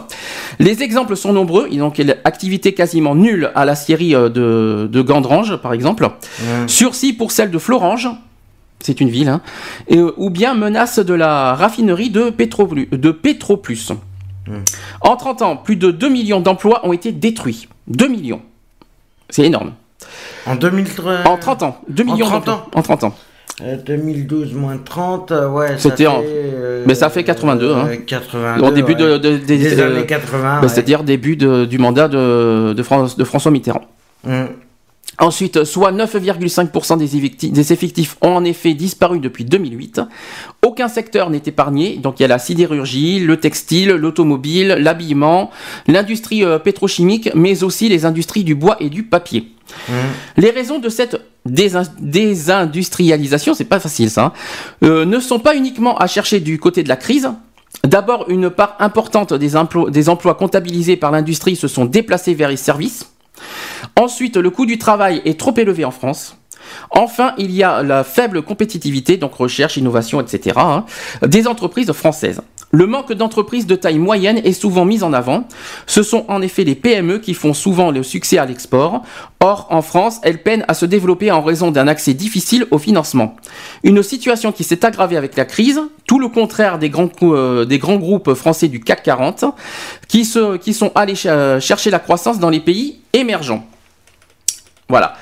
Les 0.60 0.84
exemples 0.84 1.16
sont 1.16 1.34
nombreux. 1.34 1.70
Donc, 1.70 2.00
il 2.00 2.08
y 2.08 2.12
a 2.12 2.16
l'activité 2.26 2.74
quasiment 2.74 3.16
nulle 3.16 3.52
à 3.56 3.66
la 3.66 3.76
scierie 3.76 4.14
euh, 4.16 4.30
de, 4.30 4.90
de 4.92 5.02
Gandrange, 5.02 5.56
par 5.58 5.74
exemple. 5.74 6.10
Sursis 6.68 7.14
pour 7.14 7.32
celle 7.32 7.52
de 7.52 7.58
Florange. 7.60 8.10
C'est 8.82 9.00
une 9.02 9.10
ville, 9.10 9.30
hein. 9.30 9.42
Et, 9.88 9.98
euh, 9.98 10.12
ou 10.18 10.30
bien 10.30 10.54
menace 10.56 11.00
de 11.00 11.14
la 11.14 11.54
raffinerie 11.56 12.10
de, 12.10 12.30
Pétroplu- 12.32 12.90
de 12.90 13.12
Pétroplus. 13.12 13.92
Mm. 14.48 14.54
En 15.02 15.16
30 15.16 15.42
ans, 15.44 15.56
plus 15.58 15.76
de 15.76 15.92
2 15.92 16.10
millions 16.10 16.40
d'emplois 16.42 16.86
ont 16.86 16.94
été 16.94 17.12
détruits. 17.12 17.68
2 17.88 18.08
millions. 18.08 18.42
C'est 19.30 19.44
énorme. 19.46 19.74
En 20.48 20.56
2013. 20.56 21.20
En 21.26 21.38
30 21.38 21.64
ans. 21.64 21.78
2 21.90 22.04
Euh, 22.04 22.08
en 22.08 22.14
millions 22.14 22.26
30 22.26 22.46
d'emplois. 22.46 22.70
En 22.74 22.82
30 22.82 23.04
ans. 23.04 23.16
euh, 23.62 23.78
2012 23.86 24.54
moins 24.54 24.78
30, 24.84 25.32
euh, 25.32 25.48
ouais. 25.50 25.76
C'était 25.78 26.08
en- 26.08 26.22
euh, 26.26 26.84
mais 26.88 26.96
ça 26.96 27.10
fait 27.12 27.24
82, 27.24 27.72
hein. 27.76 27.88
euh, 27.92 27.96
82. 28.08 28.64
Au 28.68 28.72
début 28.72 28.96
de, 28.96 29.04
ouais. 29.12 29.20
de- 29.20 29.38
des- 29.38 29.58
des 29.60 29.80
euh, 29.80 29.92
années 29.96 30.06
80. 30.08 30.56
bah, 30.56 30.62
ouais. 30.64 30.68
C'est-à-dire 30.70 31.04
début 31.04 31.36
de- 31.36 31.66
du 31.66 31.78
mandat 31.78 32.08
de, 32.08 32.74
de, 32.74 32.84
France- 32.84 33.16
de 33.16 33.24
François 33.24 33.52
Mitterrand. 33.52 33.84
Mm. 34.24 34.46
Ensuite, 35.22 35.66
soit 35.66 35.92
9,5% 35.92 36.98
des 36.98 37.16
effectifs, 37.16 37.52
des 37.52 37.72
effectifs 37.72 38.18
ont 38.22 38.32
en 38.38 38.44
effet 38.44 38.74
disparu 38.74 39.20
depuis 39.20 39.46
2008. 39.46 40.02
Aucun 40.64 40.88
secteur 40.88 41.30
n'est 41.30 41.44
épargné. 41.46 41.98
Donc 41.98 42.20
il 42.20 42.24
y 42.24 42.26
a 42.26 42.28
la 42.28 42.40
sidérurgie, 42.40 43.20
le 43.20 43.38
textile, 43.38 43.92
l'automobile, 43.92 44.78
l'habillement, 44.80 45.52
l'industrie 45.88 46.44
euh, 46.44 46.58
pétrochimique, 46.58 47.30
mais 47.36 47.64
aussi 47.64 47.88
les 47.88 48.06
industries 48.06 48.44
du 48.44 48.56
bois 48.56 48.78
et 48.80 48.90
du 48.90 49.04
papier. 49.04 49.52
Mm. 49.88 49.94
Les 50.38 50.50
raisons 50.50 50.80
de 50.80 50.90
cette 50.90 51.22
désin- 51.48 51.92
désindustrialisation, 52.00 53.54
c'est 53.54 53.66
pas 53.66 53.80
facile 53.80 54.10
ça, 54.10 54.26
hein, 54.26 54.34
euh, 54.84 55.06
ne 55.06 55.20
sont 55.20 55.40
pas 55.40 55.56
uniquement 55.56 56.00
à 56.00 56.08
chercher 56.08 56.40
du 56.40 56.58
côté 56.58 56.82
de 56.82 56.90
la 56.90 56.96
crise. 56.96 57.30
D'abord, 57.84 58.26
une 58.30 58.50
part 58.50 58.76
importante 58.80 59.34
des 59.36 59.56
emplois 59.56 60.36
comptabilisés 60.36 60.98
par 60.98 61.12
l'industrie 61.12 61.56
se 61.56 61.68
sont 61.68 61.86
déplacés 61.86 62.34
vers 62.34 62.50
les 62.50 62.58
services. 62.58 63.11
Ensuite, 63.96 64.38
le 64.38 64.50
coût 64.50 64.66
du 64.66 64.78
travail 64.78 65.22
est 65.26 65.40
trop 65.40 65.54
élevé 65.56 65.86
en 65.86 65.92
France. 65.92 66.38
Enfin, 66.92 67.34
il 67.38 67.52
y 67.52 67.64
a 67.64 67.84
la 67.84 68.04
faible 68.04 68.42
compétitivité, 68.44 69.18
donc 69.18 69.34
recherche, 69.34 69.78
innovation, 69.78 70.22
etc., 70.22 70.58
hein, 70.60 70.86
des 71.26 71.48
entreprises 71.48 71.92
françaises. 71.92 72.42
Le 72.74 72.88
manque 72.88 73.12
d'entreprises 73.12 73.68
de 73.68 73.76
taille 73.76 74.00
moyenne 74.00 74.38
est 74.38 74.54
souvent 74.54 74.86
mis 74.86 75.04
en 75.04 75.12
avant. 75.12 75.44
Ce 75.88 76.04
sont 76.04 76.24
en 76.30 76.42
effet 76.42 76.64
les 76.64 76.76
PME 76.76 77.20
qui 77.20 77.34
font 77.34 77.54
souvent 77.54 77.92
le 77.92 78.02
succès 78.02 78.38
à 78.38 78.46
l'export. 78.46 79.02
Or, 79.42 79.68
en 79.72 79.82
France, 79.82 80.20
elles 80.24 80.42
peinent 80.42 80.64
à 80.70 80.74
se 80.74 80.86
développer 80.86 81.32
en 81.32 81.42
raison 81.42 81.72
d'un 81.72 81.88
accès 81.90 82.14
difficile 82.14 82.66
au 82.72 82.78
financement. 82.78 83.36
Une 83.84 84.02
situation 84.04 84.54
qui 84.54 84.64
s'est 84.64 84.86
aggravée 84.86 85.18
avec 85.18 85.36
la 85.36 85.44
crise, 85.44 85.82
tout 86.08 86.18
le 86.20 86.30
contraire 86.30 86.80
des 86.80 86.90
grands, 86.90 87.10
euh, 87.24 87.66
des 87.66 87.78
grands 87.78 87.98
groupes 87.98 88.34
français 88.36 88.70
du 88.70 88.80
CAC 88.80 89.04
40, 89.04 89.44
qui, 90.08 90.24
sont 90.24 90.60
allés 90.96 91.16
ch- 91.16 91.62
chercher 91.62 91.90
la 91.90 92.00
croissance 92.00 92.40
dans 92.40 92.50
les 92.50 92.62
pays 92.62 93.00
émergents. 93.12 93.66
Voilà. 94.88 95.16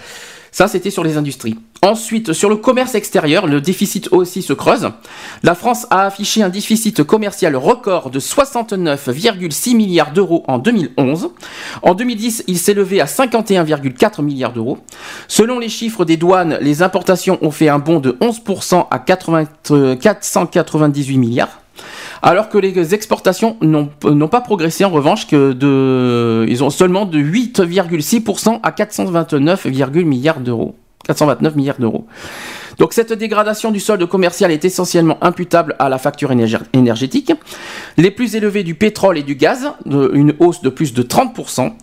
Ça, 0.51 0.67
c'était 0.67 0.91
sur 0.91 1.03
les 1.03 1.17
industries. 1.17 1.57
Ensuite, 1.82 2.34
sur 2.34 2.49
le 2.49 2.57
commerce 2.57 2.93
extérieur, 2.95 3.47
le 3.47 3.61
déficit 3.61 4.09
aussi 4.11 4.41
se 4.41 4.51
creuse. 4.51 4.89
La 5.43 5.55
France 5.55 5.88
a 5.89 6.01
affiché 6.01 6.43
un 6.43 6.49
déficit 6.49 7.03
commercial 7.03 7.55
record 7.55 8.09
de 8.09 8.19
69,6 8.19 9.77
milliards 9.77 10.11
d'euros 10.11 10.43
en 10.49 10.57
2011. 10.59 11.30
En 11.82 11.93
2010, 11.93 12.43
il 12.47 12.57
s'est 12.57 12.73
levé 12.73 12.99
à 12.99 13.05
51,4 13.05 14.21
milliards 14.21 14.51
d'euros. 14.51 14.80
Selon 15.30 15.57
les 15.57 15.69
chiffres 15.69 16.03
des 16.03 16.17
douanes, 16.17 16.57
les 16.59 16.82
importations 16.82 17.38
ont 17.41 17.51
fait 17.51 17.69
un 17.69 17.80
bond 17.80 18.01
de 18.01 18.11
11% 18.19 18.88
à 18.91 18.99
80 18.99 19.45
euh, 19.71 19.95
498 19.95 21.17
milliards. 21.17 21.61
Alors 22.21 22.49
que 22.49 22.57
les 22.57 22.93
exportations 22.93 23.55
n'ont 23.61 24.27
pas 24.27 24.41
progressé 24.41 24.84
en 24.84 24.89
revanche 24.89 25.27
que 25.27 25.53
de, 25.53 26.45
ils 26.49 26.61
ont 26.61 26.69
seulement 26.69 27.05
de 27.05 27.19
8,6% 27.19 28.59
à 28.61 28.71
429,1 28.71 30.03
milliards 30.03 30.41
d'euros. 30.41 30.75
429 31.14 31.55
milliards 31.55 31.80
d'euros. 31.80 32.05
Donc 32.78 32.93
cette 32.93 33.12
dégradation 33.14 33.72
du 33.72 33.80
solde 33.80 34.05
commercial 34.05 34.51
est 34.51 34.64
essentiellement 34.64 35.18
imputable 35.22 35.76
à 35.80 35.89
la 35.89 35.97
facture 35.97 36.32
énergé- 36.32 36.60
énergétique. 36.74 37.32
Les 37.97 38.12
plus 38.12 38.36
élevés 38.36 38.64
du 38.64 38.76
pétrole 38.76 39.18
et 39.18 39.24
du 39.24 39.36
gaz, 39.36 39.72
une 39.86 40.34
hausse 40.39 40.62
de 40.62 40.70
plus 40.70 40.93
de 40.93 41.01
30%, 41.01 41.74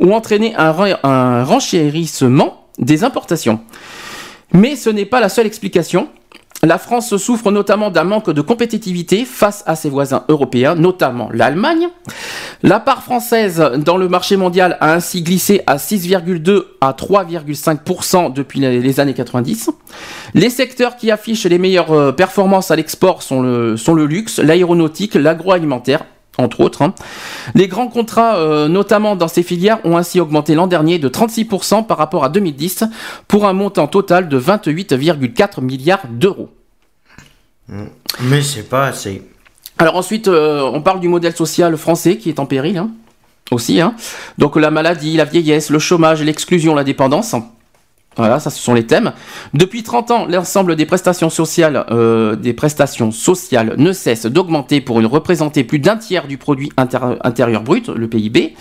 ont 0.00 0.12
entraîné 0.12 0.54
un 0.56 1.44
renchérissement 1.44 2.66
des 2.78 3.02
importations. 3.04 3.60
Mais 4.52 4.76
ce 4.76 4.88
n'est 4.90 5.04
pas 5.04 5.20
la 5.20 5.28
seule 5.28 5.46
explication. 5.46 6.08
La 6.62 6.78
France 6.78 7.16
souffre 7.16 7.50
notamment 7.50 7.90
d'un 7.90 8.04
manque 8.04 8.30
de 8.30 8.40
compétitivité 8.40 9.24
face 9.24 9.62
à 9.66 9.76
ses 9.76 9.90
voisins 9.90 10.24
européens, 10.28 10.74
notamment 10.74 11.28
l'Allemagne. 11.32 11.88
La 12.62 12.80
part 12.80 13.02
française 13.02 13.62
dans 13.76 13.98
le 13.98 14.08
marché 14.08 14.36
mondial 14.36 14.78
a 14.80 14.94
ainsi 14.94 15.22
glissé 15.22 15.62
à 15.66 15.76
6,2 15.76 16.64
à 16.80 16.92
3,5% 16.92 18.32
depuis 18.32 18.60
les 18.60 19.00
années 19.00 19.14
90. 19.14 19.70
Les 20.34 20.50
secteurs 20.50 20.96
qui 20.96 21.10
affichent 21.10 21.44
les 21.44 21.58
meilleures 21.58 21.92
euh, 21.92 22.12
performances 22.12 22.70
à 22.70 22.76
l'export 22.76 23.22
sont 23.22 23.42
le, 23.42 23.76
sont 23.76 23.94
le 23.94 24.06
luxe, 24.06 24.38
l'aéronautique, 24.38 25.14
l'agroalimentaire, 25.14 26.04
entre 26.38 26.60
autres. 26.60 26.82
hein. 26.82 26.94
Les 27.54 27.68
grands 27.68 27.88
contrats, 27.88 28.36
euh, 28.36 28.68
notamment 28.68 29.16
dans 29.16 29.28
ces 29.28 29.42
filières, 29.42 29.78
ont 29.84 29.96
ainsi 29.96 30.20
augmenté 30.20 30.54
l'an 30.54 30.66
dernier 30.66 30.98
de 30.98 31.08
36% 31.08 31.86
par 31.86 31.98
rapport 31.98 32.24
à 32.24 32.28
2010, 32.28 32.84
pour 33.28 33.46
un 33.46 33.52
montant 33.52 33.86
total 33.86 34.28
de 34.28 34.38
28,4 34.38 35.60
milliards 35.60 36.06
d'euros. 36.10 36.50
Mais 38.20 38.42
c'est 38.42 38.68
pas 38.68 38.86
assez. 38.86 39.22
Alors 39.78 39.96
ensuite, 39.96 40.28
euh, 40.28 40.62
on 40.62 40.80
parle 40.80 41.00
du 41.00 41.08
modèle 41.08 41.34
social 41.34 41.76
français 41.76 42.16
qui 42.16 42.28
est 42.28 42.38
en 42.38 42.46
péril, 42.46 42.78
hein, 42.78 42.90
aussi. 43.50 43.80
Hein. 43.80 43.94
Donc 44.38 44.56
la 44.56 44.70
maladie, 44.70 45.16
la 45.16 45.24
vieillesse, 45.24 45.70
le 45.70 45.78
chômage, 45.78 46.22
l'exclusion, 46.22 46.74
la 46.74 46.84
dépendance. 46.84 47.34
Voilà, 48.16 48.40
ça 48.40 48.48
ce 48.50 48.58
sont 48.58 48.72
les 48.72 48.86
thèmes. 48.86 49.12
Depuis 49.52 49.82
30 49.82 50.10
ans, 50.10 50.26
l'ensemble 50.26 50.74
des 50.74 50.86
prestations 50.86 51.28
sociales, 51.28 51.84
euh, 51.90 52.34
des 52.34 52.54
prestations 52.54 53.10
sociales 53.12 53.74
ne 53.76 53.92
cesse 53.92 54.24
d'augmenter 54.24 54.80
pour 54.80 55.00
une 55.00 55.06
représenter 55.06 55.64
plus 55.64 55.78
d'un 55.78 55.96
tiers 55.98 56.26
du 56.26 56.38
produit 56.38 56.72
inter- 56.78 57.16
intérieur 57.24 57.62
brut, 57.62 57.88
le 57.88 58.08
PIB. 58.08 58.54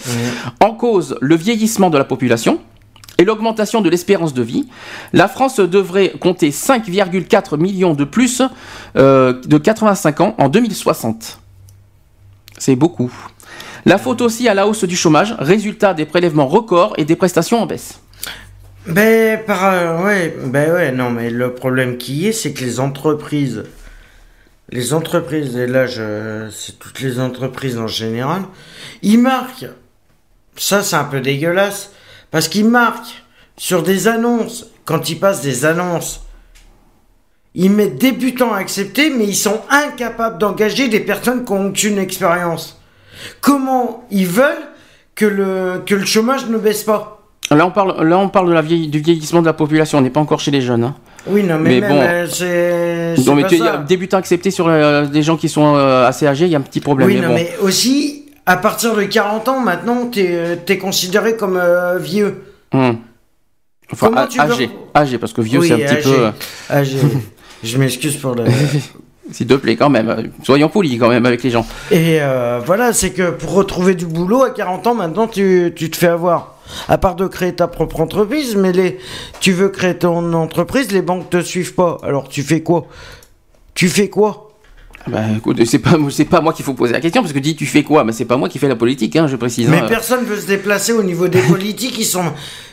En 0.59 0.71
cause, 0.73 1.17
le 1.21 1.35
vieillissement 1.35 1.89
de 1.89 1.97
la 1.97 2.03
population 2.03 2.59
et 3.17 3.23
l'augmentation 3.23 3.79
de 3.79 3.89
l'espérance 3.89 4.33
de 4.33 4.41
vie. 4.41 4.67
La 5.13 5.29
France 5.29 5.61
devrait 5.61 6.09
compter 6.19 6.49
5,4 6.51 7.55
millions 7.57 7.93
de 7.93 8.03
plus 8.03 8.41
euh, 8.97 9.39
de 9.45 9.57
85 9.57 10.19
ans 10.19 10.35
en 10.37 10.49
2060. 10.49 11.39
C'est 12.57 12.75
beaucoup. 12.75 13.11
La 13.85 13.97
faute 13.97 14.19
aussi 14.21 14.49
à 14.49 14.53
la 14.53 14.67
hausse 14.67 14.83
du 14.83 14.97
chômage, 14.97 15.33
résultat 15.39 15.93
des 15.93 16.05
prélèvements 16.05 16.47
records 16.47 16.93
et 16.97 17.05
des 17.05 17.15
prestations 17.15 17.61
en 17.61 17.65
baisse. 17.65 18.01
Ben, 18.87 19.43
par, 19.43 19.65
euh, 19.65 20.03
ouais, 20.03 20.35
ben 20.43 20.71
ouais, 20.71 20.91
non, 20.91 21.09
mais 21.09 21.31
le 21.31 21.55
problème 21.55 21.97
qui 21.97 22.27
est, 22.27 22.31
c'est 22.31 22.53
que 22.53 22.63
les 22.63 22.79
entreprises, 22.79 23.63
les 24.69 24.93
entreprises, 24.93 25.55
et 25.57 25.65
là, 25.65 25.87
je, 25.87 26.49
c'est 26.51 26.77
toutes 26.77 27.01
les 27.01 27.19
entreprises 27.19 27.79
en 27.79 27.87
général, 27.87 28.43
ils 29.01 29.17
marquent, 29.17 29.65
ça 30.55 30.83
c'est 30.83 30.95
un 30.95 31.03
peu 31.03 31.19
dégueulasse, 31.19 31.91
parce 32.29 32.47
qu'ils 32.47 32.69
marquent 32.69 33.23
sur 33.57 33.81
des 33.81 34.07
annonces, 34.07 34.67
quand 34.85 35.09
ils 35.09 35.19
passent 35.19 35.41
des 35.41 35.65
annonces, 35.65 36.21
ils 37.55 37.71
mettent 37.71 37.97
débutants 37.97 38.53
à 38.53 38.57
accepter, 38.57 39.09
mais 39.09 39.25
ils 39.25 39.35
sont 39.35 39.61
incapables 39.69 40.37
d'engager 40.37 40.89
des 40.89 40.99
personnes 40.99 41.43
qui 41.43 41.51
ont 41.53 41.69
aucune 41.69 41.97
expérience. 41.97 42.79
Comment 43.41 44.05
ils 44.11 44.27
veulent 44.27 44.67
que 45.15 45.25
le, 45.25 45.81
que 45.85 45.95
le 45.95 46.05
chômage 46.05 46.47
ne 46.47 46.57
baisse 46.57 46.83
pas? 46.83 47.14
Là, 47.51 47.65
on 47.67 47.71
parle, 47.71 48.03
là, 48.07 48.17
on 48.17 48.27
parle 48.29 48.47
de 48.49 48.53
la 48.53 48.61
vieille- 48.61 48.87
du 48.87 48.99
vieillissement 48.99 49.41
de 49.41 49.45
la 49.45 49.53
population. 49.53 49.99
On 49.99 50.01
n'est 50.01 50.09
pas 50.09 50.19
encore 50.19 50.39
chez 50.39 50.51
les 50.51 50.61
jeunes. 50.61 50.83
hein. 50.83 50.95
Oui, 51.27 51.43
non, 51.43 51.57
mais, 51.59 51.79
Mais 51.79 51.81
même, 51.81 51.89
bon. 51.91 52.01
euh, 52.01 52.27
c'est. 52.27 53.15
c'est 53.17 53.23
Donc, 53.25 53.35
mais 53.37 53.41
pas 53.43 53.49
tu- 53.49 53.57
ça. 53.57 53.77
débutant 53.77 54.17
accepté 54.17 54.51
sur 54.51 54.67
euh, 54.67 55.05
des 55.05 55.21
gens 55.23 55.37
qui 55.37 55.49
sont 55.49 55.75
euh, 55.75 56.07
assez 56.07 56.25
âgés, 56.27 56.45
il 56.45 56.51
y 56.51 56.55
a 56.55 56.57
un 56.57 56.61
petit 56.61 56.79
problème. 56.81 57.07
Oui, 57.07 57.15
mais 57.15 57.21
non, 57.21 57.27
bon. 57.29 57.33
mais 57.35 57.51
aussi, 57.61 58.25
à 58.45 58.57
partir 58.57 58.95
de 58.95 59.03
40 59.03 59.47
ans, 59.47 59.59
maintenant, 59.59 60.07
t'es 60.07 60.57
es 60.67 60.77
considéré 60.77 61.35
comme 61.35 61.59
vieux. 61.99 62.43
Hum. 62.73 62.97
Enfin, 63.93 64.07
Comment 64.07 64.21
a- 64.21 64.27
tu 64.27 64.39
veux- 64.39 64.43
âgé, 64.51 64.69
âgé, 64.95 65.17
parce 65.19 65.33
que 65.33 65.41
vieux, 65.41 65.59
Oui, 65.59 65.67
c'est 65.67 65.73
un 65.75 65.77
petit 65.77 66.07
âgé. 66.07 66.09
peu. 66.15 66.73
Âgé. 66.73 66.97
Je 67.63 67.77
m'excuse 67.77 68.17
pour 68.17 68.33
le. 68.35 68.43
S'il 69.31 69.47
te 69.47 69.53
plaît, 69.55 69.75
quand 69.75 69.89
même. 69.89 70.31
Soyons 70.43 70.69
polis 70.69 70.99
quand 70.99 71.09
même 71.09 71.25
avec 71.25 71.41
les 71.43 71.49
gens. 71.49 71.65
Et 71.91 72.19
voilà, 72.65 72.93
c'est 72.93 73.09
que 73.11 73.31
pour 73.31 73.53
retrouver 73.53 73.95
du 73.95 74.05
boulot 74.05 74.43
à 74.43 74.51
40 74.51 74.85
ans, 74.87 74.93
maintenant, 74.95 75.27
tu, 75.27 75.73
tu 75.75 75.89
te 75.89 75.97
fais 75.97 76.07
avoir. 76.07 76.54
À 76.87 76.97
part 76.97 77.15
de 77.15 77.27
créer 77.27 77.53
ta 77.53 77.67
propre 77.67 78.01
entreprise, 78.01 78.55
mais 78.55 78.71
les, 78.71 78.97
tu 79.39 79.51
veux 79.51 79.69
créer 79.69 79.97
ton 79.97 80.33
entreprise, 80.33 80.91
les 80.91 81.01
banques 81.01 81.29
te 81.29 81.41
suivent 81.41 81.75
pas. 81.75 81.97
Alors 82.03 82.29
tu 82.29 82.43
fais 82.43 82.61
quoi? 82.61 82.87
Tu 83.73 83.87
fais 83.87 84.09
quoi? 84.09 84.45
Bah 85.07 85.21
écoute, 85.37 85.63
c'est 85.65 85.79
pas, 85.79 85.97
c'est 86.09 86.25
pas 86.25 86.41
moi 86.41 86.51
qu'il 86.51 86.65
faut 86.65 86.73
poser 86.73 86.93
la 86.93 86.99
question, 86.99 87.21
parce 87.21 87.33
que 87.33 87.39
dis 87.39 87.55
tu 87.55 87.67
fais 87.67 87.83
quoi? 87.83 88.03
Mais 88.03 88.11
c'est 88.11 88.25
pas 88.25 88.37
moi 88.37 88.49
qui 88.49 88.57
fais 88.57 88.67
la 88.67 88.75
politique, 88.75 89.15
hein, 89.15 89.27
je 89.27 89.35
précise. 89.35 89.69
Mais 89.69 89.81
hein. 89.81 89.85
personne 89.87 90.25
veut 90.25 90.39
se 90.39 90.47
déplacer 90.47 90.93
au 90.93 91.03
niveau 91.03 91.27
des 91.27 91.41
politiques. 91.47 91.97
Ils 91.99 92.05
sont. 92.05 92.23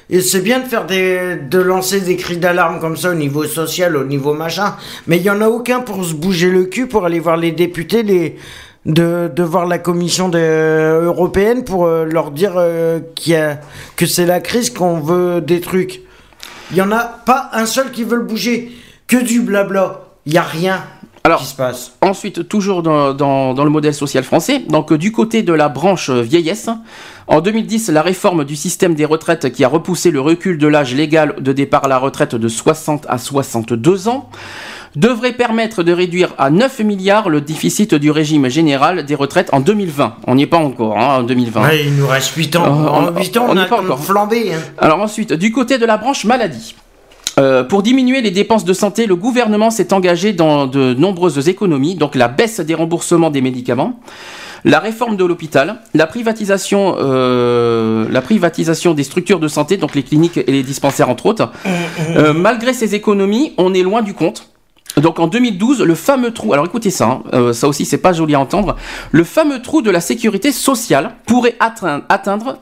Et 0.08 0.20
c'est 0.20 0.40
bien 0.40 0.60
de 0.60 0.64
faire 0.64 0.86
des, 0.86 1.36
de 1.36 1.58
lancer 1.58 2.00
des 2.00 2.16
cris 2.16 2.38
d'alarme 2.38 2.80
comme 2.80 2.96
ça 2.96 3.10
au 3.10 3.14
niveau 3.14 3.44
social, 3.44 3.96
au 3.96 4.04
niveau 4.04 4.32
machin. 4.32 4.76
Mais 5.06 5.18
il 5.18 5.22
y 5.22 5.30
en 5.30 5.40
a 5.42 5.48
aucun 5.48 5.80
pour 5.80 6.04
se 6.04 6.14
bouger 6.14 6.50
le 6.50 6.64
cul 6.64 6.86
pour 6.86 7.04
aller 7.04 7.20
voir 7.20 7.36
les 7.36 7.52
députés, 7.52 8.02
les 8.02 8.36
de, 8.86 9.30
de 9.34 9.42
voir 9.42 9.66
la 9.66 9.78
commission 9.78 10.30
euh, 10.34 11.02
européenne 11.04 11.64
pour 11.64 11.86
euh, 11.86 12.04
leur 12.04 12.30
dire 12.30 12.54
euh, 12.56 13.00
qu'il 13.14 13.32
y 13.32 13.36
a, 13.36 13.60
que 13.96 14.06
c'est 14.06 14.26
la 14.26 14.40
crise 14.40 14.70
qu'on 14.70 14.98
veut 15.00 15.40
des 15.40 15.60
trucs. 15.60 16.00
Il 16.70 16.76
y 16.76 16.82
en 16.82 16.90
a 16.90 17.04
pas 17.04 17.50
un 17.52 17.66
seul 17.66 17.90
qui 17.92 18.02
veut 18.04 18.16
le 18.16 18.24
bouger. 18.24 18.72
Que 19.06 19.22
du 19.22 19.40
blabla. 19.40 20.00
Il 20.26 20.32
y 20.32 20.38
a 20.38 20.42
rien 20.42 20.82
Alors, 21.24 21.40
qui 21.40 21.46
se 21.46 21.54
passe. 21.54 21.92
Ensuite, 22.00 22.48
toujours 22.48 22.82
dans, 22.82 23.12
dans- 23.12 23.52
dans 23.54 23.64
le 23.64 23.70
modèle 23.70 23.92
social 23.94 24.24
français, 24.24 24.60
donc 24.68 24.92
du 24.94 25.12
côté 25.12 25.42
de 25.42 25.52
la 25.52 25.68
branche 25.68 26.08
vieillesse, 26.10 26.68
en 27.26 27.40
2010, 27.40 27.90
la 27.90 28.02
réforme 28.02 28.44
du 28.44 28.56
système 28.56 28.94
des 28.94 29.04
retraites 29.04 29.52
qui 29.52 29.64
a 29.64 29.68
repoussé 29.68 30.10
le 30.10 30.20
recul 30.20 30.58
de 30.58 30.66
l'âge 30.66 30.94
légal 30.94 31.34
de 31.40 31.52
départ 31.52 31.84
à 31.84 31.88
la 31.88 31.98
retraite 31.98 32.34
de 32.34 32.48
60 32.48 33.04
à 33.08 33.18
62 33.18 34.08
ans 34.08 34.30
devrait 34.96 35.32
permettre 35.32 35.82
de 35.82 35.92
réduire 35.92 36.34
à 36.38 36.50
9 36.50 36.80
milliards 36.80 37.28
le 37.28 37.40
déficit 37.40 37.94
du 37.94 38.10
régime 38.10 38.48
général 38.48 39.04
des 39.04 39.14
retraites 39.14 39.48
en 39.52 39.60
2020. 39.60 40.16
On 40.26 40.34
n'y 40.34 40.42
est 40.42 40.46
pas 40.46 40.58
encore, 40.58 40.98
hein, 40.98 41.18
en 41.18 41.22
2020. 41.22 41.62
Ouais, 41.62 41.84
il 41.86 41.96
nous 41.96 42.06
reste 42.06 42.34
8 42.34 42.56
ans. 42.56 42.64
Euh, 42.64 42.88
en 42.88 43.08
on- 43.14 43.18
8 43.18 43.36
ans, 43.36 43.46
on 43.48 43.54
n'est 43.54 43.66
pas 43.66 43.80
encore. 43.80 44.00
flambé. 44.00 44.52
hein. 44.54 44.58
Alors 44.78 45.00
ensuite, 45.00 45.32
du 45.32 45.50
côté 45.52 45.78
de 45.78 45.86
la 45.86 45.96
branche 45.96 46.24
maladie. 46.24 46.74
euh, 47.38 47.64
pour 47.64 47.82
diminuer 47.82 48.20
les 48.20 48.30
dépenses 48.30 48.66
de 48.66 48.74
santé, 48.74 49.06
le 49.06 49.16
gouvernement 49.16 49.70
s'est 49.70 49.94
engagé 49.94 50.34
dans 50.34 50.66
de 50.66 50.92
nombreuses 50.92 51.48
économies, 51.48 51.94
donc 51.94 52.14
la 52.14 52.28
baisse 52.28 52.60
des 52.60 52.74
remboursements 52.74 53.30
des 53.30 53.40
médicaments, 53.40 53.98
la 54.66 54.78
réforme 54.80 55.16
de 55.16 55.24
l'hôpital, 55.24 55.80
la 55.94 56.06
privatisation, 56.06 56.94
euh, 56.98 58.06
la 58.10 58.20
privatisation 58.20 58.92
des 58.92 59.02
structures 59.02 59.40
de 59.40 59.48
santé, 59.48 59.78
donc 59.78 59.94
les 59.94 60.02
cliniques 60.02 60.36
et 60.36 60.44
les 60.52 60.62
dispensaires 60.62 61.08
entre 61.08 61.24
autres. 61.24 61.50
Euh, 62.16 62.34
malgré 62.34 62.74
ces 62.74 62.94
économies, 62.94 63.54
on 63.56 63.72
est 63.72 63.82
loin 63.82 64.02
du 64.02 64.12
compte. 64.12 64.50
Donc 64.96 65.18
en 65.18 65.26
2012, 65.26 65.82
le 65.82 65.94
fameux 65.94 66.32
trou, 66.32 66.52
alors 66.52 66.66
écoutez 66.66 66.90
ça, 66.90 67.06
hein, 67.06 67.22
euh, 67.32 67.52
ça 67.52 67.66
aussi 67.66 67.86
c'est 67.86 67.98
pas 67.98 68.12
joli 68.12 68.34
à 68.34 68.40
entendre, 68.40 68.76
le 69.10 69.24
fameux 69.24 69.62
trou 69.62 69.80
de 69.80 69.90
la 69.90 70.00
sécurité 70.00 70.52
sociale 70.52 71.14
pourrait 71.26 71.56
atteindre, 71.60 72.04
atteindre 72.08 72.58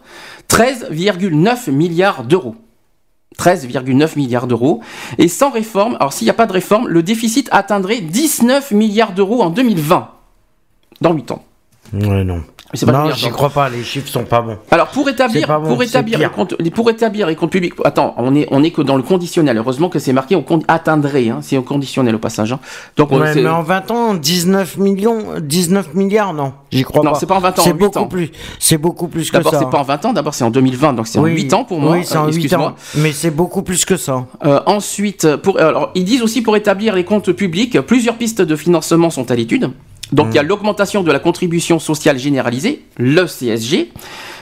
13,9 0.49 1.71
milliards 1.71 2.25
d'euros. 2.25 2.55
13,9 3.39 4.17
milliards 4.17 4.47
d'euros. 4.47 4.81
Et 5.19 5.29
sans 5.29 5.51
réforme, 5.51 5.97
alors 5.99 6.13
s'il 6.13 6.27
n'y 6.27 6.31
a 6.31 6.35
pas 6.35 6.47
de 6.47 6.53
réforme, 6.53 6.89
le 6.89 7.03
déficit 7.03 7.49
atteindrait 7.53 8.01
19 8.01 8.73
milliards 8.73 9.13
d'euros 9.13 9.43
en 9.43 9.51
2020. 9.51 10.11
Dans 11.01 11.13
8 11.13 11.31
ans. 11.31 11.45
Ouais, 11.93 12.25
non. 12.25 12.43
Pas 12.87 12.93
non, 12.93 13.11
j'y 13.13 13.29
crois 13.31 13.51
pas, 13.51 13.69
les 13.69 13.83
chiffres 13.83 14.09
sont 14.09 14.23
pas 14.25 14.41
bons. 14.43 14.57
Alors 14.71 14.87
pour 14.89 15.09
établir, 15.09 15.47
bon, 15.61 15.67
pour 15.69 15.83
établir, 15.83 16.19
les 16.21 16.29
comptes, 16.29 16.55
pour 16.71 16.89
établir 16.89 17.27
les 17.27 17.35
comptes 17.35 17.51
publics. 17.51 17.75
Attends, 17.85 18.15
on 18.17 18.35
est 18.37 18.47
on 18.53 18.63
est 18.63 18.71
que 18.71 18.81
dans 18.83 18.97
le 18.97 19.03
conditionnel. 19.03 19.57
Heureusement 19.57 19.89
que 19.89 19.99
c'est 19.99 20.13
marqué 20.13 20.37
au 20.37 20.43
con- 20.43 20.63
atteindrait. 20.69 21.29
Hein, 21.31 21.39
c'est 21.43 21.57
au 21.57 21.63
conditionnel 21.63 22.15
au 22.15 22.19
passage. 22.21 22.53
hein. 22.53 22.61
Donc 22.97 23.11
on- 23.11 23.21
Ouais, 23.21 23.35
mais 23.35 23.49
en 23.49 23.63
20 23.63 23.91
ans, 23.91 24.15
19 24.15 24.77
millions, 24.79 25.25
19 25.41 25.95
milliards, 25.95 26.33
non, 26.33 26.53
j'y 26.71 26.83
crois 26.85 27.03
Non, 27.03 27.13
pas. 27.13 27.19
c'est 27.19 27.27
pas 27.27 27.35
en 27.37 27.41
20 27.41 27.59
ans, 27.59 27.63
C'est 27.65 27.73
beaucoup 27.73 27.99
ans. 27.99 28.07
plus, 28.07 28.31
c'est 28.61 28.79
beaucoup 28.79 29.09
plus 29.09 29.31
que 29.31 29.37
d'abord 29.37 29.53
ça. 29.53 29.59
c'est 29.59 29.71
pas 29.71 29.79
en 29.79 29.83
20 29.83 30.05
ans. 30.05 30.13
D'abord 30.13 30.35
c'est 30.35 30.45
en 30.45 30.51
2020. 30.51 30.93
Donc 30.93 31.09
c'est 31.09 31.19
en 31.19 31.23
Oui, 31.25 31.33
8 31.33 31.53
ans 31.55 31.65
pour 31.65 31.81
moi. 31.81 31.93
Oui, 31.97 32.05
c'est 32.05 32.17
Euh, 32.17 32.21
en 32.21 32.27
8 32.27 32.35
excuse-moi. 32.37 32.69
ans. 32.69 32.75
Mais 32.97 33.11
c'est 33.13 33.31
beaucoup 33.33 33.63
plus 33.63 33.85
que 33.85 33.97
ça. 33.97 34.27
Euh, 34.45 34.61
ensuite, 34.67 35.37
pour, 35.37 35.59
alors, 35.59 35.91
ils 35.97 36.05
disent 36.05 36.23
aussi 36.23 36.41
pour 36.41 36.57
établir 36.57 36.95
les 36.95 37.05
comptes 37.05 37.33
publics, 37.33 37.81
plusieurs 37.81 38.15
pistes 38.17 38.43
de 38.43 38.55
financement 38.55 39.11
sont 39.11 39.29
à 39.31 39.35
l'étude. 39.35 39.71
Donc 40.13 40.29
il 40.31 40.37
y 40.37 40.39
a 40.39 40.43
l'augmentation 40.43 41.03
de 41.03 41.13
la 41.13 41.19
contribution 41.19 41.79
sociale 41.79 42.19
généralisée, 42.19 42.83
le 42.97 43.27
CSG, 43.27 43.93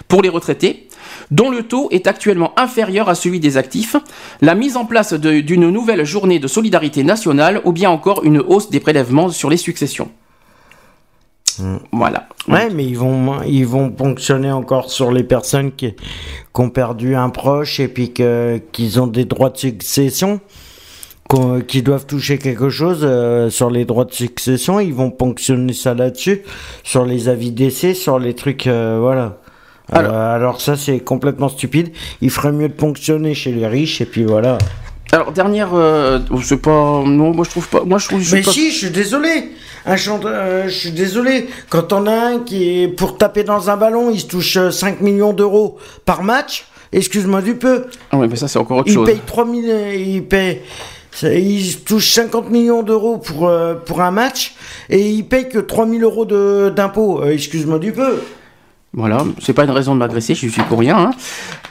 pour 0.08 0.22
les 0.22 0.28
retraités, 0.28 0.88
dont 1.30 1.50
le 1.50 1.62
taux 1.62 1.88
est 1.90 2.06
actuellement 2.06 2.58
inférieur 2.58 3.08
à 3.08 3.14
celui 3.14 3.40
des 3.40 3.56
actifs, 3.56 3.96
la 4.40 4.54
mise 4.54 4.76
en 4.76 4.86
place 4.86 5.12
d'une 5.12 5.70
nouvelle 5.70 6.04
journée 6.04 6.38
de 6.38 6.48
solidarité 6.48 7.04
nationale 7.04 7.60
ou 7.64 7.72
bien 7.72 7.90
encore 7.90 8.24
une 8.24 8.38
hausse 8.38 8.70
des 8.70 8.80
prélèvements 8.80 9.28
sur 9.28 9.50
les 9.50 9.56
successions. 9.56 10.10
Voilà. 11.92 12.28
Ouais, 12.46 12.70
mais 12.70 12.84
ils 12.84 12.96
vont, 12.96 13.42
ils 13.42 13.66
vont 13.66 13.90
ponctionner 13.90 14.50
encore 14.50 14.90
sur 14.90 15.10
les 15.10 15.24
personnes 15.24 15.72
qui, 15.72 15.92
qui 15.92 16.60
ont 16.60 16.70
perdu 16.70 17.16
un 17.16 17.30
proche 17.30 17.80
et 17.80 17.88
puis 17.88 18.12
qu'ils 18.12 19.00
ont 19.00 19.06
des 19.08 19.24
droits 19.24 19.50
de 19.50 19.58
succession, 19.58 20.40
qui 21.66 21.82
doivent 21.82 22.06
toucher 22.06 22.38
quelque 22.38 22.70
chose 22.70 23.00
euh, 23.02 23.50
sur 23.50 23.70
les 23.70 23.84
droits 23.84 24.04
de 24.04 24.12
succession. 24.14 24.80
Ils 24.80 24.94
vont 24.94 25.10
ponctionner 25.10 25.72
ça 25.74 25.94
là-dessus, 25.94 26.42
sur 26.84 27.04
les 27.04 27.28
avis 27.28 27.50
d'essai, 27.50 27.94
sur 27.94 28.18
les 28.18 28.34
trucs, 28.34 28.66
euh, 28.66 28.98
voilà. 29.00 29.38
Alors- 29.90 30.10
Alors, 30.12 30.20
alors 30.22 30.60
ça, 30.60 30.76
c'est 30.76 31.00
complètement 31.00 31.48
stupide. 31.48 31.90
Il 32.20 32.30
ferait 32.30 32.52
mieux 32.52 32.68
de 32.68 32.74
ponctionner 32.74 33.34
chez 33.34 33.52
les 33.52 33.66
riches 33.66 34.00
et 34.00 34.04
puis 34.06 34.24
voilà. 34.24 34.58
Alors 35.12 35.32
dernière, 35.32 35.70
euh, 35.74 36.18
c'est 36.42 36.60
pas, 36.60 37.02
non, 37.06 37.32
moi 37.32 37.44
je 37.46 37.50
trouve 37.50 37.68
pas, 37.68 37.82
moi 37.84 37.98
je 37.98 38.06
trouve. 38.08 38.22
Mais 38.34 38.42
pas- 38.42 38.52
si, 38.52 38.70
je 38.70 38.76
suis 38.76 38.90
désolé. 38.90 39.50
Un 39.86 39.96
chanteur, 39.96 40.30
euh, 40.34 40.64
je 40.68 40.74
suis 40.78 40.90
désolé. 40.90 41.48
Quand 41.70 41.94
on 41.94 42.06
a 42.06 42.12
un 42.12 42.38
qui 42.40 42.82
est 42.82 42.88
pour 42.88 43.16
taper 43.16 43.42
dans 43.44 43.70
un 43.70 43.78
ballon, 43.78 44.10
il 44.10 44.20
se 44.20 44.26
touche 44.26 44.58
euh, 44.58 44.70
5 44.70 45.00
millions 45.00 45.32
d'euros 45.32 45.78
par 46.04 46.22
match. 46.22 46.66
Excuse-moi 46.92 47.40
du 47.40 47.54
peu. 47.54 47.86
Ah 48.12 48.18
ouais, 48.18 48.28
mais 48.28 48.36
ça 48.36 48.48
c'est 48.48 48.58
encore 48.58 48.78
autre 48.78 48.88
Il 48.88 48.94
chose. 48.94 49.06
paye 49.06 49.20
3 49.24 49.46
000, 49.46 49.56
euh, 49.68 49.94
il 49.94 50.24
paye, 50.24 50.60
ça- 51.12 51.32
il 51.34 51.64
se 51.64 51.78
touche 51.78 52.12
50 52.12 52.50
millions 52.50 52.82
d'euros 52.82 53.18
pour, 53.18 53.48
euh, 53.48 53.74
pour 53.74 54.00
un 54.00 54.10
match 54.10 54.54
et 54.90 55.08
il 55.10 55.24
paye 55.24 55.48
que 55.48 55.58
3 55.58 55.86
000 55.86 56.02
euros 56.02 56.24
d'impôts. 56.70 57.22
Euh, 57.22 57.32
Excuse-moi 57.32 57.78
du 57.78 57.92
peu. 57.92 58.20
Voilà, 58.94 59.18
c'est 59.42 59.52
pas 59.52 59.64
une 59.64 59.70
raison 59.70 59.92
de 59.94 59.98
m'agresser, 59.98 60.34
je 60.34 60.48
suis 60.48 60.62
pour 60.62 60.78
rien. 60.78 60.96
hein. 60.96 61.10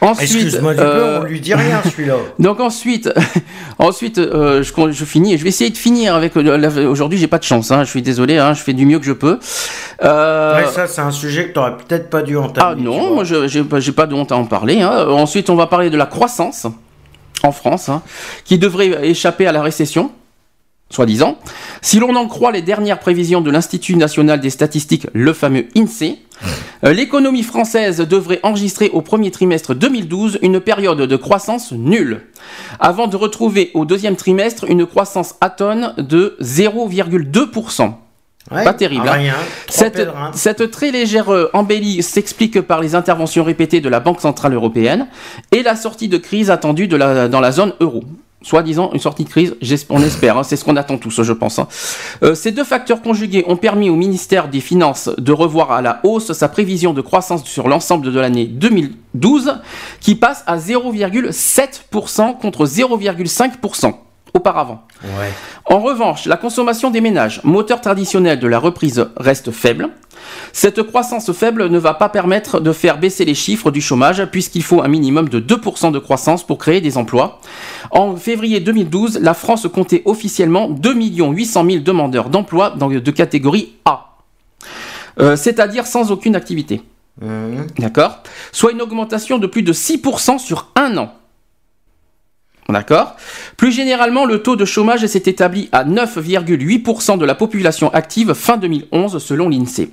Ensuite, 0.02 0.34
Excuse-moi 0.34 0.76
du 0.76 0.80
euh, 0.82 1.20
peu, 1.20 1.26
on 1.26 1.28
lui 1.30 1.40
dit 1.42 1.56
rien 1.56 1.82
celui-là. 1.92 2.14
donc 2.38 2.60
ensuite, 2.60 3.10
ensuite, 3.80 4.20
euh, 4.20 4.62
je, 4.62 4.72
je 4.92 5.04
finis. 5.04 5.36
Je 5.36 5.42
vais 5.44 5.50
essayer 5.50 5.72
de 5.72 5.78
finir 5.78 6.14
avec. 6.14 6.38
euh, 6.38 6.88
Aujourd'hui, 6.88 7.18
j'ai 7.18 7.26
pas 7.26 7.40
de 7.40 7.44
chance. 7.44 7.72
Hein, 7.72 7.84
je 7.86 7.90
suis 7.90 8.04
désolé. 8.04 8.38
Hein, 8.38 8.54
je 8.54 8.62
fais 8.62 8.74
du 8.74 8.86
mieux 8.86 9.00
que 9.00 9.06
je 9.06 9.14
peux. 9.14 9.40
Euh, 10.04 10.58
Ouais, 10.62 10.68
ça, 10.72 10.86
c'est 10.86 11.02
un 11.02 11.10
sujet 11.10 11.48
que 11.50 11.54
t'aurais 11.54 11.76
peut-être 11.78 12.12
pas 12.12 12.22
dû 12.22 12.38
entamer. 12.38 12.80
ah 12.80 12.82
non, 12.82 13.16
moi 13.16 13.24
j'ai 13.24 13.92
pas- 13.94 14.06
de 14.06 14.14
honte 14.14 14.32
à 14.32 14.36
en 14.38 14.46
parler. 14.46 14.82
hein. 14.82 14.92
Euh, 14.94 15.10
Ensuite, 15.10 15.50
on 15.50 15.56
va 15.56 15.66
parler 15.66 15.90
de 15.90 15.98
la 15.98 16.06
croissance 16.06 16.68
en 17.44 17.52
France, 17.52 17.90
hein, 17.90 18.02
qui 18.46 18.58
devrait 18.58 19.08
échapper 19.08 19.48
à 19.48 19.52
la 19.52 19.62
récession, 19.62 20.12
soi-disant. 20.90 21.38
Si 21.82 22.00
l'on 22.00 22.16
en 22.16 22.28
croit 22.28 22.52
les 22.52 22.62
dernières 22.62 23.00
prévisions 23.00 23.42
de 23.42 23.52
l'Institut 23.52 23.96
national 23.96 24.40
des 24.40 24.50
statistiques, 24.50 25.08
le 25.14 25.34
fameux 25.34 25.68
INSEE, 25.76 26.20
euh, 26.84 26.94
l'économie 26.94 27.44
française 27.44 28.00
devrait 28.00 28.40
enregistrer 28.44 28.90
au 28.90 29.02
premier 29.02 29.32
trimestre 29.32 29.74
2012 29.74 30.40
une 30.42 30.60
période 30.60 31.02
de 31.02 31.16
croissance 31.16 31.72
nulle, 31.72 32.22
avant 32.80 33.08
de 33.08 33.16
retrouver 33.16 33.72
au 33.74 33.86
deuxième 33.86 34.16
trimestre 34.16 34.66
une 34.70 34.86
croissance 34.86 35.36
atone 35.42 35.94
de 35.98 36.38
0,2%. 36.42 37.94
Ouais, 38.52 38.64
pas 38.64 38.74
terrible, 38.74 39.08
hein. 39.08 39.12
Rien. 39.14 39.34
Trois 39.68 40.32
Cette, 40.34 40.72
très 40.72 40.92
légère 40.92 41.32
euh, 41.34 41.50
embellie 41.54 42.02
s'explique 42.02 42.62
par 42.62 42.80
les 42.82 42.96
interventions 42.96 43.44
répétées 43.44 43.82
de 43.82 43.90
la 43.90 44.00
Banque 44.00 44.22
Centrale 44.22 44.54
Européenne 44.54 45.08
et 45.52 45.64
la 45.64 45.76
sortie 45.76 46.08
de 46.08 46.18
crise 46.18 46.50
attendue 46.50 46.88
de 46.88 46.96
la- 46.96 47.28
dans 47.28 47.40
la 47.42 47.52
zone 47.52 47.74
euro. 47.80 48.04
Soi-disant 48.44 48.92
une 48.94 49.00
sortie 49.00 49.24
de 49.26 49.30
crise, 49.30 49.56
on 49.90 50.00
espère, 50.02 50.38
hein, 50.38 50.44
c'est 50.44 50.56
ce 50.56 50.64
qu'on 50.64 50.76
attend 50.78 50.98
tous, 51.00 51.24
je 51.24 51.34
pense. 51.34 51.58
hein. 51.60 51.68
Euh, 52.24 52.36
ces 52.36 52.52
deux 52.52 52.64
facteurs 52.64 53.02
conjugués 53.02 53.44
ont 53.48 53.58
permis 53.58 53.90
au 53.90 53.96
ministère 53.96 54.48
des 54.48 54.60
Finances 54.62 55.10
de 55.18 55.32
revoir 55.34 55.72
à 55.72 55.82
la 55.82 56.00
hausse 56.04 56.32
sa 56.34 56.48
prévision 56.48 56.94
de 56.94 57.02
croissance 57.02 57.44
sur 57.46 57.68
l'ensemble 57.68 58.12
de 58.14 58.20
l'année 58.20 58.46
2012, 58.46 59.56
qui 60.00 60.14
passe 60.16 60.44
à 60.46 60.58
0,7% 60.58 62.38
contre 62.38 62.66
0,5% 62.66 63.94
auparavant. 64.38 64.84
Ouais. 65.04 65.32
En 65.66 65.80
revanche, 65.80 66.26
la 66.26 66.38
consommation 66.38 66.90
des 66.90 67.02
ménages, 67.02 67.42
moteur 67.44 67.82
traditionnel 67.82 68.40
de 68.40 68.48
la 68.48 68.60
reprise, 68.60 69.06
reste 69.18 69.52
faible. 69.52 69.90
Cette 70.52 70.82
croissance 70.84 71.32
faible 71.32 71.70
ne 71.70 71.78
va 71.78 71.94
pas 71.94 72.10
permettre 72.10 72.60
de 72.60 72.72
faire 72.72 72.98
baisser 72.98 73.24
les 73.26 73.36
chiffres 73.36 73.70
du 73.72 73.82
chômage 73.82 74.26
puisqu'il 74.26 74.64
faut 74.64 74.82
un 74.82 74.88
minimum 74.88 75.30
de 75.30 75.40
2% 75.40 75.92
de 75.92 76.00
croissance 76.00 76.46
pour 76.46 76.58
créer 76.58 76.82
des 76.82 76.98
emplois. 76.98 77.40
En 77.92 78.16
février 78.16 78.60
2012, 78.60 79.20
la 79.22 79.34
France 79.34 79.68
comptait 79.74 80.02
officiellement 80.06 80.70
2 80.70 80.94
800 80.96 81.66
000 81.70 81.84
demandeurs 81.84 82.30
d'emploi 82.30 82.72
dans- 82.72 82.90
de 82.90 83.12
catégorie 83.12 83.74
A. 83.86 84.16
Euh, 85.20 85.36
c'est-à-dire 85.36 85.86
sans 85.88 86.12
aucune 86.12 86.36
activité. 86.36 86.82
Mhm. 87.22 87.68
D'accord? 87.80 88.20
Soit 88.52 88.72
une 88.72 88.82
augmentation 88.82 89.38
de 89.40 89.48
plus 89.48 89.64
de 89.64 89.74
6% 89.74 90.38
sur 90.38 90.68
un 90.76 90.98
an. 90.98 91.14
D'accord 92.70 93.16
Plus 93.56 93.72
généralement, 93.72 94.26
le 94.26 94.44
taux 94.44 94.58
de 94.58 94.66
chômage 94.66 95.06
s'est 95.06 95.24
établi 95.26 95.70
à 95.72 95.86
9,8% 95.86 97.18
de 97.18 97.26
la 97.26 97.34
population 97.34 97.94
active 97.94 98.34
fin 98.34 98.58
2011 98.58 99.24
selon 99.24 99.48
l'INSEE. 99.48 99.90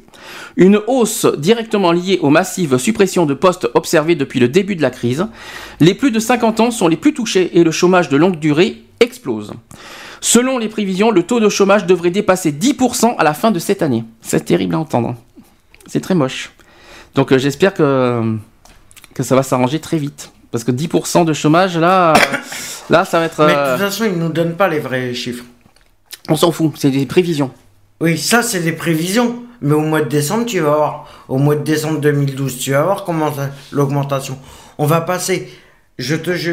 Une 0.56 0.80
hausse 0.88 1.26
directement 1.38 1.92
liée 1.92 2.18
aux 2.20 2.30
massives 2.30 2.78
suppressions 2.78 3.26
de 3.26 3.34
postes 3.34 3.68
observées 3.74 4.16
depuis 4.16 4.40
le 4.40 4.48
début 4.48 4.74
de 4.74 4.82
la 4.82 4.90
crise. 4.90 5.26
Les 5.78 5.94
plus 5.94 6.10
de 6.10 6.18
50 6.18 6.60
ans 6.60 6.70
sont 6.72 6.88
les 6.88 6.96
plus 6.96 7.14
touchés 7.14 7.56
et 7.58 7.62
le 7.62 7.70
chômage 7.70 8.08
de 8.08 8.16
longue 8.16 8.40
durée 8.40 8.82
explose. 8.98 9.52
Selon 10.20 10.58
les 10.58 10.68
prévisions, 10.68 11.12
le 11.12 11.22
taux 11.22 11.38
de 11.38 11.48
chômage 11.48 11.86
devrait 11.86 12.10
dépasser 12.10 12.50
10% 12.50 13.14
à 13.18 13.22
la 13.22 13.34
fin 13.34 13.52
de 13.52 13.60
cette 13.60 13.82
année. 13.82 14.04
C'est 14.20 14.44
terrible 14.44 14.74
à 14.74 14.80
entendre. 14.80 15.14
C'est 15.86 16.00
très 16.00 16.14
moche. 16.14 16.50
Donc 17.14 17.30
euh, 17.30 17.38
j'espère 17.38 17.72
que, 17.74 18.36
que 19.14 19.22
ça 19.22 19.36
va 19.36 19.44
s'arranger 19.44 19.78
très 19.78 19.98
vite. 19.98 20.33
Parce 20.54 20.62
que 20.62 20.70
10% 20.70 21.24
de 21.24 21.32
chômage, 21.32 21.76
là, 21.76 22.12
là, 22.88 23.04
ça 23.04 23.18
va 23.18 23.24
être. 23.24 23.44
Mais 23.44 23.52
de 23.54 23.58
euh, 23.58 23.76
toute 23.76 23.86
façon, 23.86 24.04
ils 24.04 24.16
nous 24.16 24.28
donnent 24.28 24.54
pas 24.54 24.68
les 24.68 24.78
vrais 24.78 25.12
chiffres. 25.12 25.42
on 26.28 26.36
s'en 26.36 26.52
fout, 26.52 26.74
c'est 26.76 26.92
des 26.92 27.06
prévisions. 27.06 27.50
Oui, 28.00 28.16
ça, 28.16 28.40
c'est 28.40 28.60
des 28.60 28.70
prévisions. 28.70 29.42
Mais 29.60 29.74
au 29.74 29.80
mois 29.80 30.02
de 30.02 30.08
décembre, 30.08 30.46
tu 30.46 30.60
vas 30.60 30.76
voir. 30.76 31.24
Au 31.26 31.38
mois 31.38 31.56
de 31.56 31.64
décembre 31.64 32.00
2012, 32.00 32.56
tu 32.60 32.70
vas 32.70 32.84
voir 32.84 33.02
comment 33.02 33.34
ça- 33.34 33.50
l'augmentation. 33.72 34.38
On 34.78 34.86
va 34.86 35.00
passer. 35.00 35.52
Je 35.98 36.14
te, 36.14 36.36
je, 36.36 36.52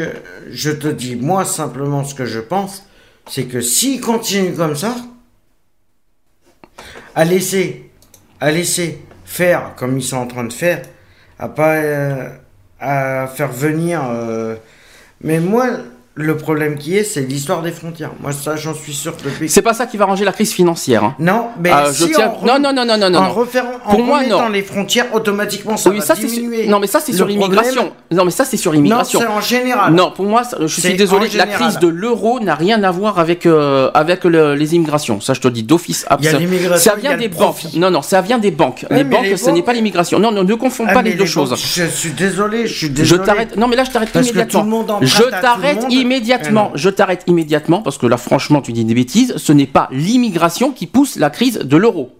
je 0.50 0.72
te 0.72 0.88
dis, 0.88 1.14
moi, 1.14 1.44
simplement, 1.44 2.02
ce 2.02 2.16
que 2.16 2.26
je 2.26 2.40
pense, 2.40 2.82
c'est 3.30 3.44
que 3.44 3.60
s'ils 3.60 4.00
continuent 4.00 4.56
comme 4.56 4.74
ça, 4.74 4.96
à 7.14 7.24
laisser, 7.24 7.88
à 8.40 8.50
laisser 8.50 9.00
faire 9.24 9.76
comme 9.76 9.96
ils 9.96 10.02
sont 10.02 10.16
en 10.16 10.26
train 10.26 10.42
de 10.42 10.52
faire, 10.52 10.82
à 11.38 11.48
pas 11.48 11.74
euh, 11.74 12.28
à 12.82 13.26
faire 13.28 13.52
venir. 13.52 14.02
euh, 14.10 14.56
mais 15.22 15.40
moi, 15.40 15.66
le 16.14 16.36
problème 16.36 16.76
qui 16.76 16.94
est, 16.98 17.04
c'est 17.04 17.22
l'histoire 17.22 17.62
des 17.62 17.72
frontières. 17.72 18.10
Moi, 18.20 18.32
ça, 18.32 18.54
j'en 18.54 18.74
suis 18.74 18.92
sûr 18.92 19.14
depuis. 19.24 19.48
C'est 19.48 19.62
pas 19.62 19.72
ça 19.72 19.86
qui 19.86 19.96
va 19.96 20.04
ranger 20.04 20.26
la 20.26 20.32
crise 20.32 20.52
financière. 20.52 21.02
hein. 21.04 21.14
Non, 21.18 21.46
mais 21.58 21.70
je 21.88 21.92
si 22.04 22.10
tiens- 22.10 22.34
on 22.42 22.44
non, 22.46 22.58
non, 22.58 22.70
non, 22.74 22.84
non, 22.84 22.98
non, 22.98 23.08
non, 23.08 23.18
En 23.18 23.22
non. 23.28 23.34
Pour 23.34 23.98
en 23.98 24.02
moi, 24.02 24.22
non. 24.26 24.48
les 24.50 24.62
frontières, 24.62 25.06
automatiquement, 25.14 25.78
ça 25.78 25.88
oui, 25.88 26.00
va 26.00 26.04
ça 26.04 26.14
c'est 26.14 26.28
sur... 26.28 26.30
diminuer. 26.42 26.66
non 26.66 26.78
mais 26.80 26.86
ça 26.86 27.00
c'est 27.00 27.14
sur 27.14 27.26
l'immigration. 27.26 27.92
Non 28.10 28.26
mais 28.26 28.30
ça 28.30 28.44
c'est 28.44 28.58
sur 28.58 28.72
Non, 28.72 28.76
l'immigration. 28.76 29.20
c'est 29.20 29.26
en 29.26 29.40
général. 29.40 29.94
Non, 29.94 30.10
pour 30.14 30.26
moi, 30.26 30.42
je 30.60 30.66
suis 30.66 30.94
désolé, 30.94 31.28
en 31.32 31.36
la 31.38 31.46
crise 31.46 31.78
de 31.78 31.88
l'euro 31.88 32.40
n'a 32.40 32.56
rien 32.56 32.82
à 32.82 32.90
voir 32.90 33.18
avec 33.18 33.46
euh, 33.46 33.90
avec 33.94 34.24
le- 34.24 34.54
les 34.54 34.74
immigrations. 34.74 35.18
Ça, 35.22 35.32
je 35.32 35.40
te 35.40 35.48
dis 35.48 35.62
d'office. 35.62 36.04
Il 36.20 36.26
y 36.26 36.28
a 36.28 36.32
l'immigration, 36.38 36.90
Ça 36.92 36.96
vient 36.98 37.16
des 37.16 37.28
banques. 37.28 37.62
Non, 37.74 37.90
non, 37.90 38.02
ça 38.02 38.20
vient 38.20 38.38
des 38.38 38.50
banques. 38.50 38.84
Les 38.90 39.04
banques, 39.04 39.24
ce 39.38 39.48
n'est 39.48 39.62
pas 39.62 39.72
l'immigration. 39.72 40.18
Non, 40.18 40.30
non, 40.30 40.44
ne 40.44 40.54
confonds 40.54 40.84
Ah, 40.88 40.92
pas 40.92 41.02
les 41.02 41.14
deux 41.14 41.24
choses. 41.24 41.54
Je 41.58 41.84
suis 41.86 42.10
désolé, 42.12 42.66
je 42.66 42.74
suis 42.74 42.86
Je 42.88 42.92
désolé. 42.92 43.24
t'arrête. 43.24 43.56
Non, 43.56 43.66
mais 43.66 43.76
là, 43.76 43.84
je 43.84 43.90
t'arrête 43.90 44.10
immédiatement. 44.14 44.86
je 45.00 45.22
t'arrête. 45.40 45.78
Immédiatement. 46.02 46.64
Non. 46.70 46.72
Je 46.74 46.90
t'arrête 46.90 47.24
immédiatement 47.26 47.82
parce 47.82 47.98
que 47.98 48.06
là, 48.06 48.16
franchement, 48.16 48.60
tu 48.60 48.72
dis 48.72 48.84
des 48.84 48.94
bêtises. 48.94 49.34
Ce 49.36 49.52
n'est 49.52 49.66
pas 49.66 49.88
l'immigration 49.90 50.72
qui 50.72 50.86
pousse 50.86 51.16
la 51.16 51.30
crise 51.30 51.58
de 51.58 51.76
l'euro. 51.76 52.12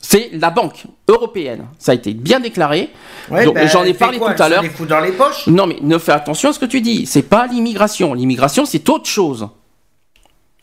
C'est 0.00 0.30
la 0.32 0.50
banque 0.50 0.84
européenne. 1.08 1.66
Ça 1.78 1.92
a 1.92 1.94
été 1.94 2.14
bien 2.14 2.40
déclaré. 2.40 2.90
Ouais, 3.30 3.50
bah, 3.52 3.66
J'en 3.66 3.84
ai 3.84 3.94
parlé 3.94 4.18
quoi 4.18 4.34
tout 4.34 4.42
à 4.42 4.48
l'heure. 4.48 4.62
les 4.62 4.70
fout 4.70 4.88
dans 4.88 5.00
les 5.00 5.12
poches 5.12 5.46
Non, 5.46 5.66
mais 5.66 5.76
ne 5.82 5.98
fais 5.98 6.12
attention 6.12 6.50
à 6.50 6.52
ce 6.52 6.58
que 6.58 6.64
tu 6.64 6.80
dis. 6.80 7.06
C'est 7.06 7.22
pas 7.22 7.46
l'immigration. 7.46 8.14
L'immigration, 8.14 8.64
c'est 8.64 8.88
autre 8.88 9.06
chose. 9.06 9.48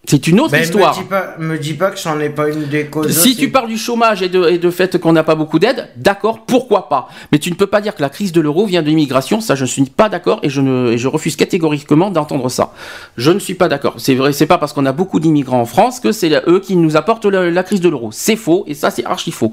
C'est 0.10 0.26
une 0.28 0.40
autre 0.40 0.54
Ben, 0.54 0.64
histoire. 0.64 0.96
Me 0.98 1.02
dis 1.04 1.10
pas, 1.10 1.36
me 1.38 1.58
dis 1.58 1.74
pas 1.74 1.92
que 1.92 2.00
c'en 2.00 2.18
est 2.22 2.30
pas 2.30 2.48
une 2.48 2.68
des 2.68 2.86
causes. 2.86 3.12
Si 3.12 3.20
aussi. 3.32 3.36
tu 3.36 3.50
parles 3.52 3.68
du 3.68 3.78
chômage 3.78 4.22
et 4.22 4.30
de, 4.30 4.48
et 4.48 4.58
de 4.58 4.70
fait 4.72 4.98
qu'on 5.00 5.12
n'a 5.12 5.24
pas 5.24 5.36
beaucoup 5.36 5.60
d'aide, 5.60 5.90
d'accord, 5.98 6.46
pourquoi 6.46 6.88
pas. 6.88 7.10
Mais 7.34 7.40
tu 7.40 7.50
ne 7.52 7.56
peux 7.56 7.68
pas 7.68 7.82
dire 7.82 7.94
que 7.94 8.02
la 8.02 8.08
crise 8.10 8.32
de 8.32 8.40
l'euro 8.40 8.66
vient 8.66 8.82
de 8.82 8.88
l'immigration, 8.88 9.42
ça 9.42 9.56
je 9.56 9.64
ne 9.64 9.68
suis 9.68 9.84
pas 9.84 10.08
d'accord 10.08 10.40
et 10.44 10.50
je, 10.50 10.62
ne, 10.62 10.92
et 10.94 10.98
je 10.98 11.10
refuse 11.10 11.36
catégoriquement 11.36 12.10
d'entendre 12.10 12.48
ça. 12.48 12.72
Je 13.18 13.32
ne 13.32 13.40
suis 13.40 13.54
pas 13.56 13.68
d'accord. 13.68 13.96
C'est 13.98 14.16
vrai, 14.16 14.32
c'est 14.32 14.46
pas 14.48 14.58
parce 14.58 14.72
qu'on 14.72 14.86
a 14.86 14.94
beaucoup 14.94 15.20
d'immigrants 15.20 15.60
en 15.60 15.66
France 15.66 16.00
que 16.00 16.14
c'est 16.14 16.32
eux 16.48 16.62
qui 16.62 16.78
nous 16.78 16.96
apportent 16.96 17.26
le- 17.26 17.50
la 17.50 17.64
crise 17.64 17.82
de 17.82 17.90
l'euro. 17.90 18.10
C'est 18.14 18.38
faux 18.38 18.64
et 18.66 18.76
ça 18.76 18.92
c'est 18.92 19.04
archi 19.06 19.32
faux. 19.32 19.52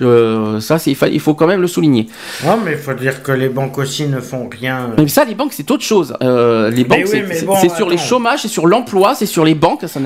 Euh, 0.00 0.58
ça 0.60 0.78
c'est, 0.78 0.90
il 0.90 0.96
fa- 0.96 1.08
il 1.08 1.20
faut 1.20 1.34
quand 1.34 1.46
même 1.46 1.60
le 1.60 1.66
souligner. 1.66 2.08
Non, 2.44 2.58
mais 2.64 2.72
il 2.72 2.78
faut 2.78 2.94
dire 2.94 3.22
que 3.22 3.30
les 3.30 3.50
banques 3.50 3.76
aussi 3.78 4.06
ne 4.06 4.20
font 4.20 4.48
rien. 4.48 4.94
Mais 4.96 5.06
ça, 5.06 5.24
les 5.24 5.34
banques, 5.34 5.52
c'est 5.52 5.70
autre 5.70 5.84
chose. 5.84 6.14
Euh, 6.22 6.70
les 6.70 6.84
banques, 6.84 7.04
oui, 7.12 7.22
c'est, 7.30 7.44
bon, 7.44 7.54
sur 7.76 7.88
les 7.90 7.98
chômages, 7.98 8.40
c'est 8.42 8.48
sur 8.48 8.66
l'emploi, 8.66 9.14
c'est 9.14 9.26
sur 9.26 9.44
les 9.44 9.54
banques. 9.54 9.82
Ça 9.86 10.00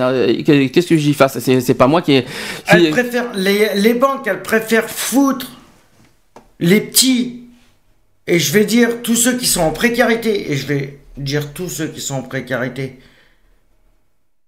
Qu'est-ce 0.45 0.89
que 0.89 0.97
j'y 0.97 1.15
fasse? 1.15 1.39
C'est, 1.39 1.75
pas 1.75 1.87
moi 1.87 2.03
qui. 2.03 2.13
ai- 2.17 2.27
qui- 2.69 2.91
préfèrent, 2.91 3.33
les, 3.37 3.75
les 3.77 3.95
banques, 3.95 4.27
elles 4.27 4.43
préfèrent 4.43 4.91
foutre 4.91 5.51
les 6.59 6.81
petits, 6.81 7.45
et 8.27 8.39
je 8.39 8.53
vais 8.53 8.65
dire 8.65 9.03
tous 9.03 9.15
ceux 9.17 9.37
qui 9.37 9.47
sont 9.47 9.61
en 9.63 9.71
précarité, 9.71 10.51
et 10.51 10.57
je 10.57 10.67
vais 10.67 10.99
dire 11.17 11.53
tous 11.53 11.69
ceux 11.69 11.87
qui 11.87 12.01
sont 12.01 12.17
en 12.17 12.23
précarité, 12.23 12.99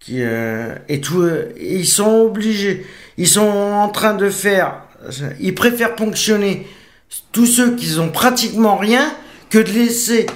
qui, 0.00 0.22
euh, 0.22 0.74
et 0.88 1.00
tout, 1.00 1.20
euh, 1.22 1.52
ils 1.60 1.86
sont 1.86 2.22
obligés, 2.22 2.84
ils 3.16 3.28
sont 3.28 3.40
en 3.46 3.88
train 3.88 4.14
de 4.14 4.30
faire, 4.30 4.82
ils 5.40 5.54
préfèrent 5.54 5.94
ponctionner 5.96 6.66
tous 7.32 7.46
ceux 7.46 7.74
qui 7.76 7.98
ont 7.98 8.10
pratiquement 8.10 8.76
rien 8.76 9.10
que 9.50 9.58
de 9.58 9.70
laisser, 9.70 10.26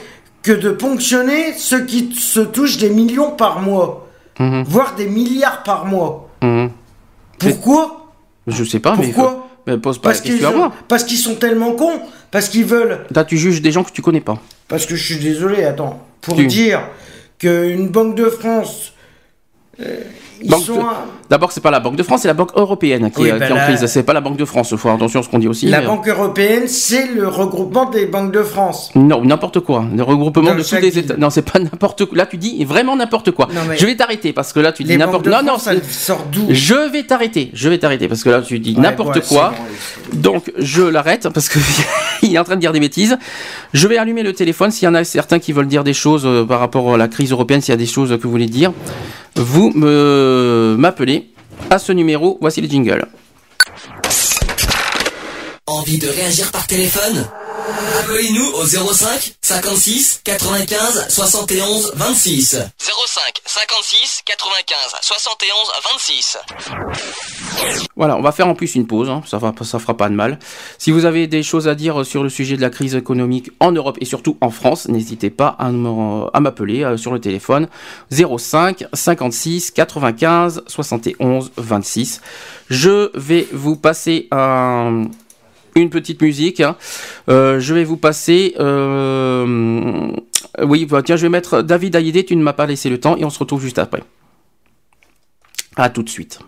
que 0.42 0.52
de 0.52 0.70
ponctionner 0.70 1.52
ceux 1.56 1.84
qui 1.84 2.14
se 2.14 2.40
touchent 2.40 2.78
des 2.78 2.90
millions 2.90 3.30
par 3.32 3.60
mois, 3.60 4.08
Mhm. 4.38 4.64
voire 4.66 4.94
des 4.94 5.06
milliards 5.06 5.62
par 5.62 5.84
mois. 5.86 6.30
Mhm. 6.42 6.70
Pourquoi 7.38 8.12
Je 8.46 8.64
sais 8.64 8.80
pas, 8.80 8.96
mais. 8.96 9.06
Pourquoi 9.12 9.48
mais 9.66 9.78
pose 9.78 9.98
pas 9.98 10.08
parce 10.08 10.20
qu'ils 10.20 10.44
ont- 10.44 10.72
parce 10.88 11.04
qu'ils 11.04 11.18
sont 11.18 11.36
tellement 11.36 11.72
cons, 11.72 12.00
parce 12.32 12.48
qu'ils 12.48 12.64
veulent. 12.64 13.06
Là, 13.14 13.24
tu 13.24 13.38
juges 13.38 13.62
des 13.62 13.70
gens 13.70 13.84
que 13.84 13.92
tu 13.92 14.02
connais 14.02 14.20
pas. 14.20 14.38
Parce 14.66 14.86
que 14.86 14.96
je 14.96 15.04
suis 15.04 15.18
désolé, 15.22 15.62
attends, 15.64 16.04
pour 16.20 16.34
Tu- 16.36 16.46
dire 16.46 16.80
qu'une 17.38 17.88
banque 17.88 18.16
de 18.16 18.28
France, 18.28 18.92
euh, 19.80 20.00
D'abord, 21.30 21.52
c'est 21.52 21.60
pas 21.60 21.70
la 21.70 21.80
Banque 21.80 21.96
de 21.96 22.02
France, 22.02 22.22
c'est 22.22 22.28
la 22.28 22.34
Banque 22.34 22.50
européenne 22.56 23.10
qui, 23.14 23.22
Oui, 23.22 23.28
est, 23.28 23.32
bah 23.38 23.46
qui 23.46 23.52
est 23.52 23.56
en 23.56 23.64
crise. 23.64 23.86
C'est 23.86 24.02
pas 24.02 24.12
la 24.12 24.20
Banque 24.20 24.36
de 24.36 24.44
France. 24.44 24.68
Il 24.70 24.76
faut 24.78 24.88
faire 24.88 24.96
attention 24.96 25.20
à 25.20 25.22
ce 25.22 25.28
qu'on 25.28 25.38
dit 25.38 25.48
aussi. 25.48 25.66
la 25.66 25.80
mais- 25.80 25.86
banque 25.86 26.08
européenne, 26.08 26.68
c'est 26.68 27.06
le 27.06 27.26
regroupement 27.28 27.88
des 27.90 28.06
banques 28.06 28.32
de 28.32 28.42
France. 28.42 28.90
Non, 28.94 29.24
n'importe 29.24 29.60
quoi. 29.60 29.84
Le 29.94 30.02
regroupement 30.02 30.42
Dans 30.50 30.54
de 30.56 30.62
tous 30.62 30.74
les. 30.76 30.98
États. 30.98 31.16
Non, 31.16 31.30
c'est 31.30 31.42
pas 31.42 31.58
n'importe 31.58 32.04
quoi. 32.06 32.18
Là, 32.18 32.26
tu 32.26 32.36
dis 32.36 32.64
vraiment 32.64 32.96
n'importe 32.96 33.30
quoi. 33.30 33.48
Non, 33.54 33.60
mais- 33.68 33.76
Je 33.78 33.86
vais 33.86 33.96
t'arrêter 33.96 34.32
parce 34.32 34.52
que 34.52 34.60
là, 34.60 34.72
tu 34.72 34.84
dis 34.84 34.96
n'importe. 34.96 35.24
de 35.24 35.30
Non, 35.30 35.42
non, 35.44 35.58
c'est- 35.58 35.82
sortent 35.90 36.30
d'où 36.30 36.46
Je 36.50 36.74
vais 36.92 37.02
t'arrêter. 37.04 37.50
Je 37.54 37.68
vais 37.68 37.78
t'arrêter 37.78 38.08
parce 38.08 38.22
que 38.22 38.30
là, 38.30 38.42
tu 38.42 38.58
dis 38.58 38.74
Ouais, 38.74 38.82
n'importe 38.82 39.16
ouais, 39.16 39.22
quoi. 39.28 39.54
bon. 40.12 40.18
Donc, 40.32 40.52
je 40.58 40.82
l'arrête 40.82 41.28
parce 41.32 41.48
que 41.48 41.58
il 42.22 42.34
est 42.34 42.38
en 42.38 42.44
train 42.44 42.56
de 42.56 42.60
dire 42.60 42.72
des 42.72 42.80
bêtises. 42.80 43.16
Je 43.72 43.88
vais 43.88 43.96
allumer 43.96 44.22
le 44.22 44.32
téléphone 44.34 44.70
s'il 44.70 44.84
y 44.86 44.88
en 44.88 44.94
a 44.94 45.04
certains 45.04 45.38
qui 45.38 45.52
veulent 45.52 45.66
dire 45.66 45.84
des 45.84 45.94
choses 45.94 46.24
euh, 46.26 46.44
par 46.44 46.60
rapport 46.60 46.92
à 46.94 46.96
la 46.96 47.08
crise 47.08 47.32
européenne, 47.32 47.60
s'il 47.60 47.72
y 47.72 47.74
a 47.74 47.78
des 47.78 47.86
choses 47.86 48.10
que 48.10 48.22
vous 48.22 48.30
voulez 48.30 48.46
dire. 48.46 48.72
Vous 49.36 49.70
me 49.74 50.31
m'appelez 50.78 51.30
à 51.70 51.78
ce 51.78 51.92
numéro. 51.92 52.38
Voici 52.40 52.60
les 52.60 52.68
jingles. 52.68 53.06
Envie 55.66 55.98
de 55.98 56.08
réagir 56.08 56.50
par 56.50 56.66
téléphone? 56.66 57.24
Appelez-nous 57.66 58.44
au 58.54 58.64
05 58.64 59.34
56 59.40 60.20
95 60.24 61.06
71 61.08 61.92
26. 61.94 62.56
05 62.78 63.22
56 63.46 64.22
95 64.24 64.76
71 65.00 65.56
26. 65.94 66.38
Voilà, 67.94 68.16
on 68.16 68.22
va 68.22 68.32
faire 68.32 68.48
en 68.48 68.54
plus 68.54 68.74
une 68.74 68.86
pause, 68.86 69.08
hein, 69.08 69.22
ça, 69.28 69.38
va, 69.38 69.52
ça 69.62 69.78
fera 69.78 69.96
pas 69.96 70.08
de 70.08 70.14
mal. 70.14 70.38
Si 70.78 70.90
vous 70.90 71.04
avez 71.04 71.26
des 71.28 71.42
choses 71.44 71.68
à 71.68 71.74
dire 71.76 72.04
sur 72.04 72.22
le 72.24 72.28
sujet 72.30 72.56
de 72.56 72.62
la 72.62 72.70
crise 72.70 72.96
économique 72.96 73.50
en 73.60 73.70
Europe 73.70 73.98
et 74.00 74.06
surtout 74.06 74.36
en 74.40 74.50
France, 74.50 74.88
n'hésitez 74.88 75.30
pas 75.30 75.56
à 75.58 75.70
m'appeler 76.40 76.82
euh, 76.84 76.96
sur 76.96 77.12
le 77.12 77.20
téléphone 77.20 77.68
05 78.10 78.86
56 78.92 79.70
95 79.70 80.64
71 80.66 81.52
26. 81.56 82.20
Je 82.70 83.10
vais 83.14 83.46
vous 83.52 83.76
passer 83.76 84.26
un- 84.32 85.04
une 85.74 85.90
petite 85.90 86.20
musique. 86.22 86.60
hein. 86.60 86.76
Euh, 87.28 87.60
je 87.60 87.74
vais 87.74 87.84
vous 87.84 87.96
passer... 87.96 88.54
euh, 88.60 90.10
oui, 90.62 90.84
bah, 90.86 91.02
tiens, 91.02 91.16
je 91.16 91.22
vais 91.22 91.28
mettre 91.30 91.62
David 91.62 91.96
Hallyday, 91.96 92.24
tu 92.24 92.36
ne 92.36 92.42
m'as 92.42 92.52
pas 92.52 92.66
laissé 92.66 92.90
le 92.90 93.00
temps 93.00 93.16
et 93.16 93.24
on 93.24 93.30
se 93.30 93.38
retrouve 93.38 93.62
juste 93.62 93.78
après. 93.78 94.02
À 95.76 95.88
tout 95.88 96.02
de 96.02 96.10
suite. 96.10 96.38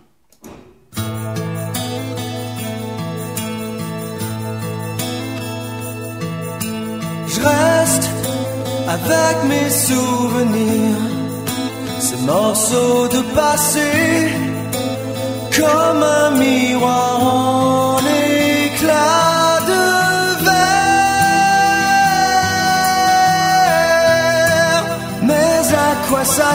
Je 7.27 7.39
reste 7.41 8.09
avec 8.87 9.43
mes 9.49 9.69
souvenirs, 9.69 10.97
ces 11.99 12.17
morceaux 12.25 13.07
de 13.07 13.21
passé, 13.33 14.29
comme 15.55 16.03
un 16.03 16.31
miroir 16.37 17.23
en 17.23 17.97
éclat 17.97 18.24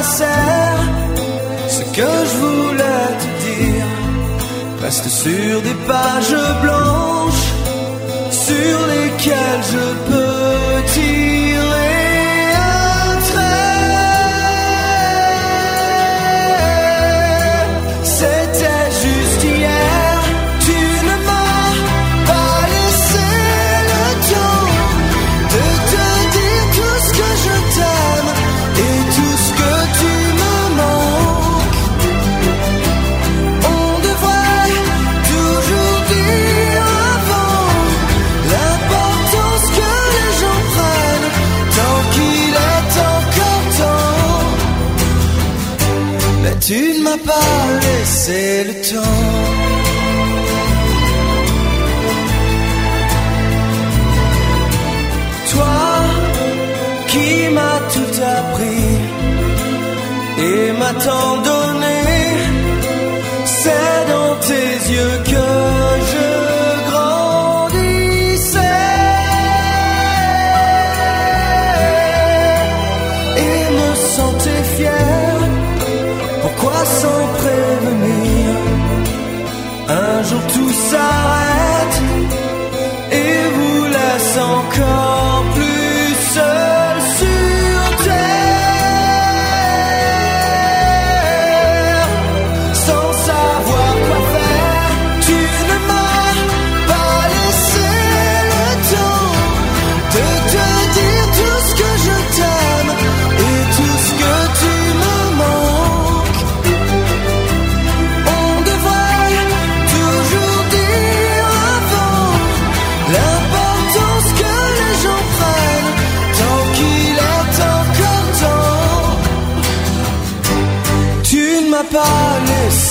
Ce 0.02 1.82
que 1.94 2.10
je 2.30 2.36
voulais 2.38 3.08
te 3.20 3.28
dire 3.44 3.84
reste 4.82 5.08
sur 5.08 5.60
des 5.60 5.74
pages 5.86 6.36
blanches 6.62 7.48
sur 8.30 8.78
lesquels 8.94 9.62
je 9.72 10.10
peux 10.10 10.29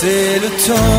laissé 0.02 0.40
le 0.40 0.50
temps. 0.50 0.99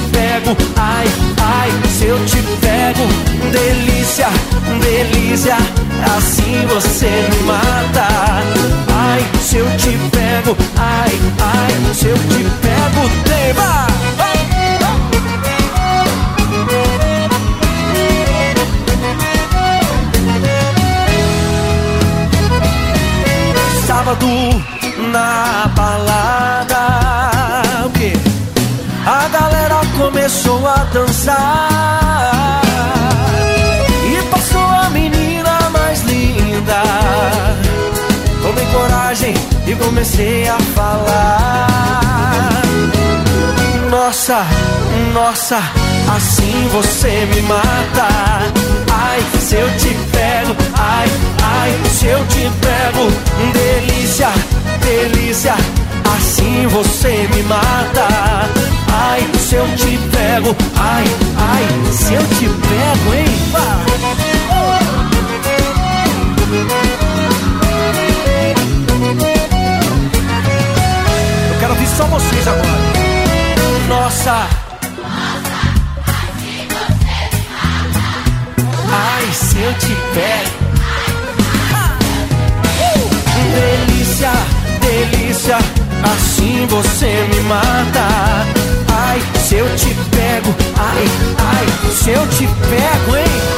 pego, 0.31 0.55
ai, 0.77 1.07
ai, 1.41 1.69
se 1.89 2.05
eu 2.05 2.17
te 2.25 2.41
pego, 2.61 3.05
delícia, 3.51 4.27
delícia, 4.79 5.57
assim 6.15 6.65
você 6.67 7.27
me 7.29 7.43
mata. 7.47 8.07
Ai, 8.93 9.25
se 9.41 9.57
eu 9.57 9.65
te 9.77 9.89
pego, 10.11 10.55
ai, 10.77 11.11
ai, 11.39 11.93
se 11.93 12.07
eu 12.07 12.17
te 12.17 12.43
pego, 12.61 13.09
tema. 13.25 13.87
Sábado 23.85 24.27
na 25.11 25.69
balada? 25.75 26.91
A 29.03 29.27
galera 29.29 29.50
começou 30.41 30.67
a 30.67 30.75
dançar. 30.91 32.61
E 34.05 34.21
passou 34.29 34.61
a 34.61 34.89
menina 34.89 35.69
mais 35.71 36.01
linda. 36.01 36.81
Tomei 38.41 38.65
coragem 38.67 39.33
e 39.67 39.75
comecei 39.75 40.47
a 40.47 40.57
falar. 40.75 41.67
Nossa, 43.89 44.45
nossa, 45.13 45.57
assim 46.15 46.69
você 46.71 47.27
me 47.33 47.41
mata. 47.43 48.07
Ai, 48.91 49.21
se 49.39 49.55
eu 49.55 49.69
te 49.77 49.93
pego, 50.11 50.55
ai, 50.77 51.07
ai, 51.43 51.71
se 51.89 52.07
eu 52.07 52.25
te 52.27 52.49
pego. 52.61 53.11
Delícia, 53.53 54.29
delícia, 54.81 55.55
assim 56.41 56.67
você 56.67 57.29
me 57.33 57.43
mata 57.43 58.07
Ai, 58.93 59.21
se 59.37 59.55
eu 59.55 59.65
te 59.75 59.97
pego, 60.09 60.55
ai, 60.75 61.05
ai, 61.37 61.91
se 61.91 62.13
eu 62.13 62.21
te 62.27 62.45
pego, 62.45 63.13
hein? 63.13 63.25
Eu 71.51 71.59
quero 71.59 71.73
ouvir 71.73 71.87
só 71.87 72.05
vocês 72.05 72.47
agora. 72.47 72.67
Nossa. 73.87 74.47
Ai, 78.91 79.33
se 79.33 79.57
eu 79.57 79.73
te 79.75 79.95
pego. 80.13 80.61
Delícia, 83.53 84.31
delícia, 84.81 85.57
assim 86.03 86.65
você 86.67 87.27
me 87.33 87.41
mata. 87.41 88.45
Ai, 88.93 89.21
se 89.39 89.55
eu 89.55 89.67
te 89.75 89.93
pego, 90.11 90.55
ai, 90.77 91.05
ai, 91.37 91.93
se 91.93 92.11
eu 92.11 92.27
te 92.27 92.47
pego, 92.69 93.17
hein? 93.17 93.51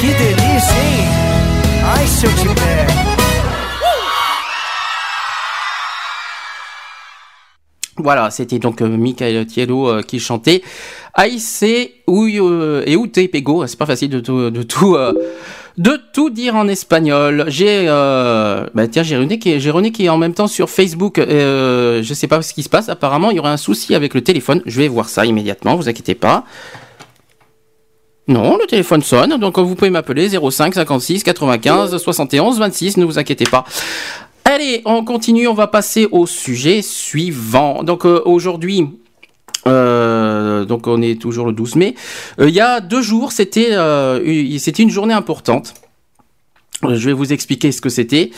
Que 0.00 0.12
delícia, 0.12 0.74
hein? 0.74 1.08
Ai, 1.96 2.06
se 2.06 2.26
eu 2.26 2.32
te 2.34 2.48
pego. 2.48 3.13
Voilà, 7.96 8.30
c'était 8.30 8.58
donc 8.58 8.82
euh, 8.82 8.88
Michael 8.88 9.46
Tiello 9.46 9.88
euh, 9.88 10.02
qui 10.02 10.18
chantait 10.18 10.62
ou 12.08 12.26
euh, 12.26 12.82
et 12.86 12.96
t'es 13.10 13.28
pego, 13.28 13.64
c'est 13.68 13.78
pas 13.78 13.86
facile 13.86 14.10
de 14.10 14.18
tout 14.18 14.50
de 14.50 14.62
tout 14.64 14.96
euh, 14.96 15.12
de 15.78 16.00
tout 16.12 16.30
dire 16.30 16.56
en 16.56 16.66
espagnol. 16.66 17.44
J'ai 17.46 17.86
euh, 17.88 18.66
bah 18.74 18.88
tiens, 18.88 19.04
j'ai 19.04 19.16
René 19.16 19.38
qui 19.38 19.56
qui 19.92 20.04
est 20.06 20.08
en 20.08 20.18
même 20.18 20.34
temps 20.34 20.48
sur 20.48 20.70
Facebook 20.70 21.18
euh, 21.18 22.02
je 22.02 22.14
sais 22.14 22.26
pas 22.26 22.42
ce 22.42 22.52
qui 22.52 22.64
se 22.64 22.68
passe, 22.68 22.88
apparemment, 22.88 23.30
il 23.30 23.36
y 23.36 23.40
aurait 23.40 23.50
un 23.50 23.56
souci 23.56 23.94
avec 23.94 24.14
le 24.14 24.22
téléphone. 24.22 24.60
Je 24.66 24.80
vais 24.80 24.88
voir 24.88 25.08
ça 25.08 25.24
immédiatement, 25.24 25.76
vous 25.76 25.88
inquiétez 25.88 26.16
pas. 26.16 26.44
Non, 28.26 28.56
le 28.56 28.66
téléphone 28.66 29.02
sonne, 29.02 29.36
donc 29.38 29.58
vous 29.58 29.74
pouvez 29.74 29.90
m'appeler 29.90 30.30
05 30.30 30.74
56 30.74 31.22
95 31.22 31.96
71 31.98 32.58
26, 32.58 32.96
ne 32.96 33.04
vous 33.04 33.18
inquiétez 33.18 33.44
pas. 33.44 33.64
Allez, 34.44 34.82
on 34.84 35.04
continue, 35.04 35.48
on 35.48 35.54
va 35.54 35.66
passer 35.66 36.06
au 36.10 36.26
sujet 36.26 36.82
suivant. 36.82 37.82
Donc 37.82 38.04
euh, 38.04 38.20
aujourd'hui, 38.24 38.86
euh, 39.66 40.64
donc 40.64 40.86
on 40.86 41.00
est 41.02 41.20
toujours 41.20 41.46
le 41.46 41.52
12 41.52 41.76
mai. 41.76 41.94
Euh, 42.38 42.48
il 42.48 42.54
y 42.54 42.60
a 42.60 42.80
deux 42.80 43.02
jours, 43.02 43.32
c'était 43.32 43.74
une- 43.74 44.58
c'était 44.58 44.82
une 44.82 44.90
journée 44.90 45.14
importante. 45.14 45.74
Je 46.82 47.06
vais 47.06 47.12
vous 47.14 47.32
expliquer 47.32 47.72
ce 47.72 47.80
que 47.80 47.88
c'était. 47.88 48.30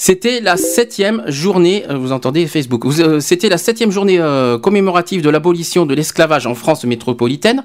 C'était 0.00 0.38
la 0.40 0.56
septième 0.56 1.24
journée, 1.26 1.84
euh, 1.90 1.96
vous 1.98 2.12
entendez 2.12 2.46
Facebook, 2.46 2.84
euh, 2.86 3.18
c'était 3.18 3.48
la 3.48 3.58
septième 3.58 3.90
journée 3.90 4.20
euh, 4.20 4.56
commémorative 4.56 5.22
de 5.22 5.28
l'abolition 5.28 5.86
de 5.86 5.94
l'esclavage 5.94 6.46
en 6.46 6.54
France 6.54 6.84
métropolitaine. 6.84 7.64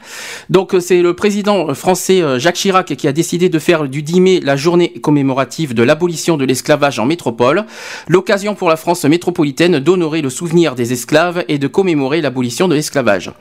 Donc 0.49 0.75
c'est 0.79 1.03
le 1.03 1.13
président 1.13 1.75
français 1.75 2.23
Jacques 2.39 2.55
Chirac 2.55 2.95
qui 2.95 3.07
a 3.07 3.11
décidé 3.11 3.49
de 3.49 3.59
faire 3.59 3.87
du 3.87 4.01
10 4.01 4.19
mai 4.19 4.39
la 4.39 4.55
journée 4.55 4.93
commémorative 4.93 5.75
de 5.75 5.83
l'abolition 5.83 6.35
de 6.35 6.43
l'esclavage 6.43 6.97
en 6.97 7.05
métropole. 7.05 7.65
L'occasion 8.07 8.55
pour 8.55 8.67
la 8.67 8.77
France 8.77 9.05
métropolitaine 9.05 9.77
d'honorer 9.77 10.23
le 10.23 10.31
souvenir 10.31 10.73
des 10.73 10.91
esclaves 10.91 11.45
et 11.47 11.59
de 11.59 11.67
commémorer 11.67 12.19
l'abolition 12.19 12.67
de 12.67 12.73
l'esclavage. 12.73 13.31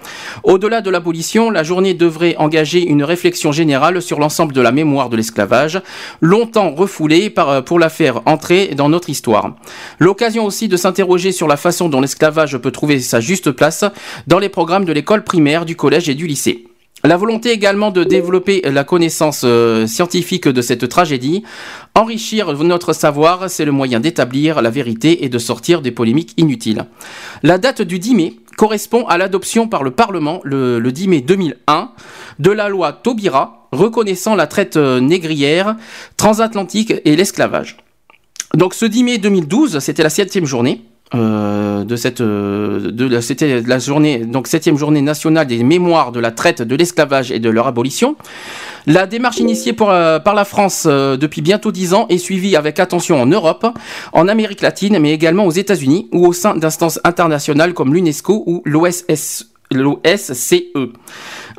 Au-delà 0.43 0.83
de 0.83 0.91
l'abolition, 0.91 1.51
la 1.51 1.63
journée 1.63 1.95
devrait 1.95 2.37
engager 2.37 2.87
une 2.87 3.05
réflexion 3.05 3.53
générale 3.53 4.03
sur 4.03 4.21
l'ensemble 4.21 4.53
de 4.53 4.61
la 4.61 4.71
mémoire 4.71 5.09
de 5.09 5.17
l'esclavage, 5.17 5.81
longtemps 6.21 6.75
refoulée 6.75 7.31
pour 7.31 7.79
la 7.79 7.89
faire 7.89 8.21
entrer 8.27 8.75
dans 8.75 8.82
notre 8.89 9.11
histoire. 9.11 9.57
L'occasion 9.99 10.45
aussi 10.45 10.69
de 10.69 10.77
s'interroger 10.77 11.33
sur 11.33 11.49
la 11.49 11.57
façon 11.57 11.89
dont 11.89 12.01
l'esclavage 12.01 12.59
peut 12.59 12.71
trouver 12.71 13.01
sa 13.01 13.21
juste 13.21 13.51
place 13.51 13.85
dans 14.27 14.39
les 14.39 14.49
programmes 14.49 14.85
de 14.85 14.93
l'école 14.93 15.25
primaire, 15.25 15.65
du 15.65 15.77
collège 15.77 16.09
et 16.09 16.15
du 16.15 16.27
lycée. 16.27 16.67
La 17.05 17.17
volonté 17.17 17.51
également 17.51 17.91
de 17.91 18.05
développer 18.05 18.63
la 18.65 18.85
connaissance 18.85 19.43
euh, 19.45 19.89
scientifique 19.89 20.47
de 20.47 20.63
cette 20.63 20.89
tragédie, 20.89 21.43
enrichir 21.97 22.53
notre 22.63 22.93
savoir, 22.93 23.51
c'est 23.51 23.65
le 23.65 23.73
moyen 23.73 23.99
d'établir 23.99 24.63
la 24.63 24.71
vérité 24.71 25.25
et 25.25 25.29
de 25.29 25.39
sortir 25.39 25.83
des 25.83 25.91
polémiques 25.91 26.33
inutiles. 26.37 26.85
La 27.43 27.59
date 27.59 27.83
du 27.83 27.99
10 27.99 28.15
mai 28.15 28.35
correspond 28.57 29.05
à 29.07 29.19
l'adoption 29.19 29.67
par 29.67 29.83
le 29.83 29.91
Parlement 29.91 30.41
le, 30.45 30.79
le 30.79 30.93
10 30.93 31.09
mai 31.09 31.21
2001 31.23 31.91
de 32.39 32.51
la 32.53 32.69
loi 32.69 32.93
Taubira 32.93 33.69
reconnaissant 33.73 34.37
la 34.37 34.47
traite 34.47 34.77
euh, 34.77 35.01
négrière, 35.01 35.77
transatlantique 36.17 36.95
et 37.05 37.17
l'esclavage. 37.17 37.79
Donc 38.55 38.75
ce 38.75 38.85
10 38.85 39.05
mai 39.05 39.19
2012, 39.19 39.79
c'était 39.79 40.03
la 40.03 40.11
septième 40.11 40.45
journée. 40.47 40.83
euh, 41.15 41.85
de 41.85 41.95
cette 41.95 42.23
euh, 42.23 42.91
de 42.91 43.07
la- 43.69 43.79
journée 43.79 44.19
donc 44.25 44.47
septième 44.47 44.79
journée 44.79 45.03
nationale 45.03 45.47
des 45.47 45.63
mémoires 45.63 46.11
de 46.11 46.19
la 46.21 46.31
traite 46.31 46.63
de 46.63 46.75
l'esclavage 46.75 47.31
et 47.31 47.39
de 47.39 47.51
leur 47.51 47.67
abolition 47.67 48.17
la 48.87 49.07
démarche 49.07 49.37
initiée 49.39 49.75
euh, 49.83 50.21
par 50.21 50.35
la 50.35 50.47
France 50.47 50.87
depuis 50.87 51.43
bientôt 51.43 51.71
dix 51.71 51.93
ans 51.93 52.07
est 52.09 52.17
suivie 52.17 52.57
avec 52.57 52.81
attention 52.81 53.21
en 53.21 53.27
Europe, 53.27 53.67
en 54.15 54.27
Amérique 54.27 54.63
latine, 54.63 54.99
mais 55.01 55.13
également 55.13 55.45
aux 55.45 55.51
États-Unis 55.53 56.09
ou 56.13 56.27
au 56.27 56.33
sein 56.33 56.57
d'instances 56.57 56.99
internationales 57.05 57.75
comme 57.75 57.93
l'UNESCO 57.93 58.43
ou 58.47 58.63
l'OSS 58.65 59.52
l'OSCE. 59.73 60.65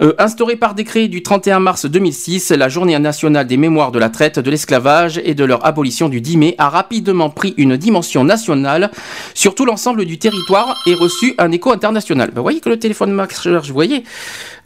Euh, 0.01 0.13
instaurée 0.17 0.55
par 0.55 0.73
décret 0.73 1.07
du 1.07 1.21
31 1.21 1.59
mars 1.59 1.85
2006, 1.85 2.51
la 2.51 2.69
journée 2.69 2.97
nationale 2.97 3.45
des 3.45 3.57
mémoires 3.57 3.91
de 3.91 3.99
la 3.99 4.09
traite, 4.09 4.39
de 4.39 4.49
l'esclavage 4.49 5.21
et 5.23 5.35
de 5.35 5.45
leur 5.45 5.65
abolition 5.65 6.09
du 6.09 6.21
10 6.21 6.37
mai 6.37 6.55
a 6.57 6.69
rapidement 6.69 7.29
pris 7.29 7.53
une 7.57 7.77
dimension 7.77 8.23
nationale 8.23 8.91
sur 9.33 9.55
tout 9.55 9.65
l'ensemble 9.65 10.05
du 10.05 10.17
territoire 10.17 10.81
et 10.87 10.95
reçu 10.95 11.35
un 11.37 11.51
écho 11.51 11.71
international. 11.71 12.31
Vous 12.35 12.41
voyez 12.41 12.59
que 12.59 12.69
le 12.69 12.79
téléphone 12.79 13.11
marche, 13.11 13.47
vous 13.47 13.73
voyez 13.73 14.03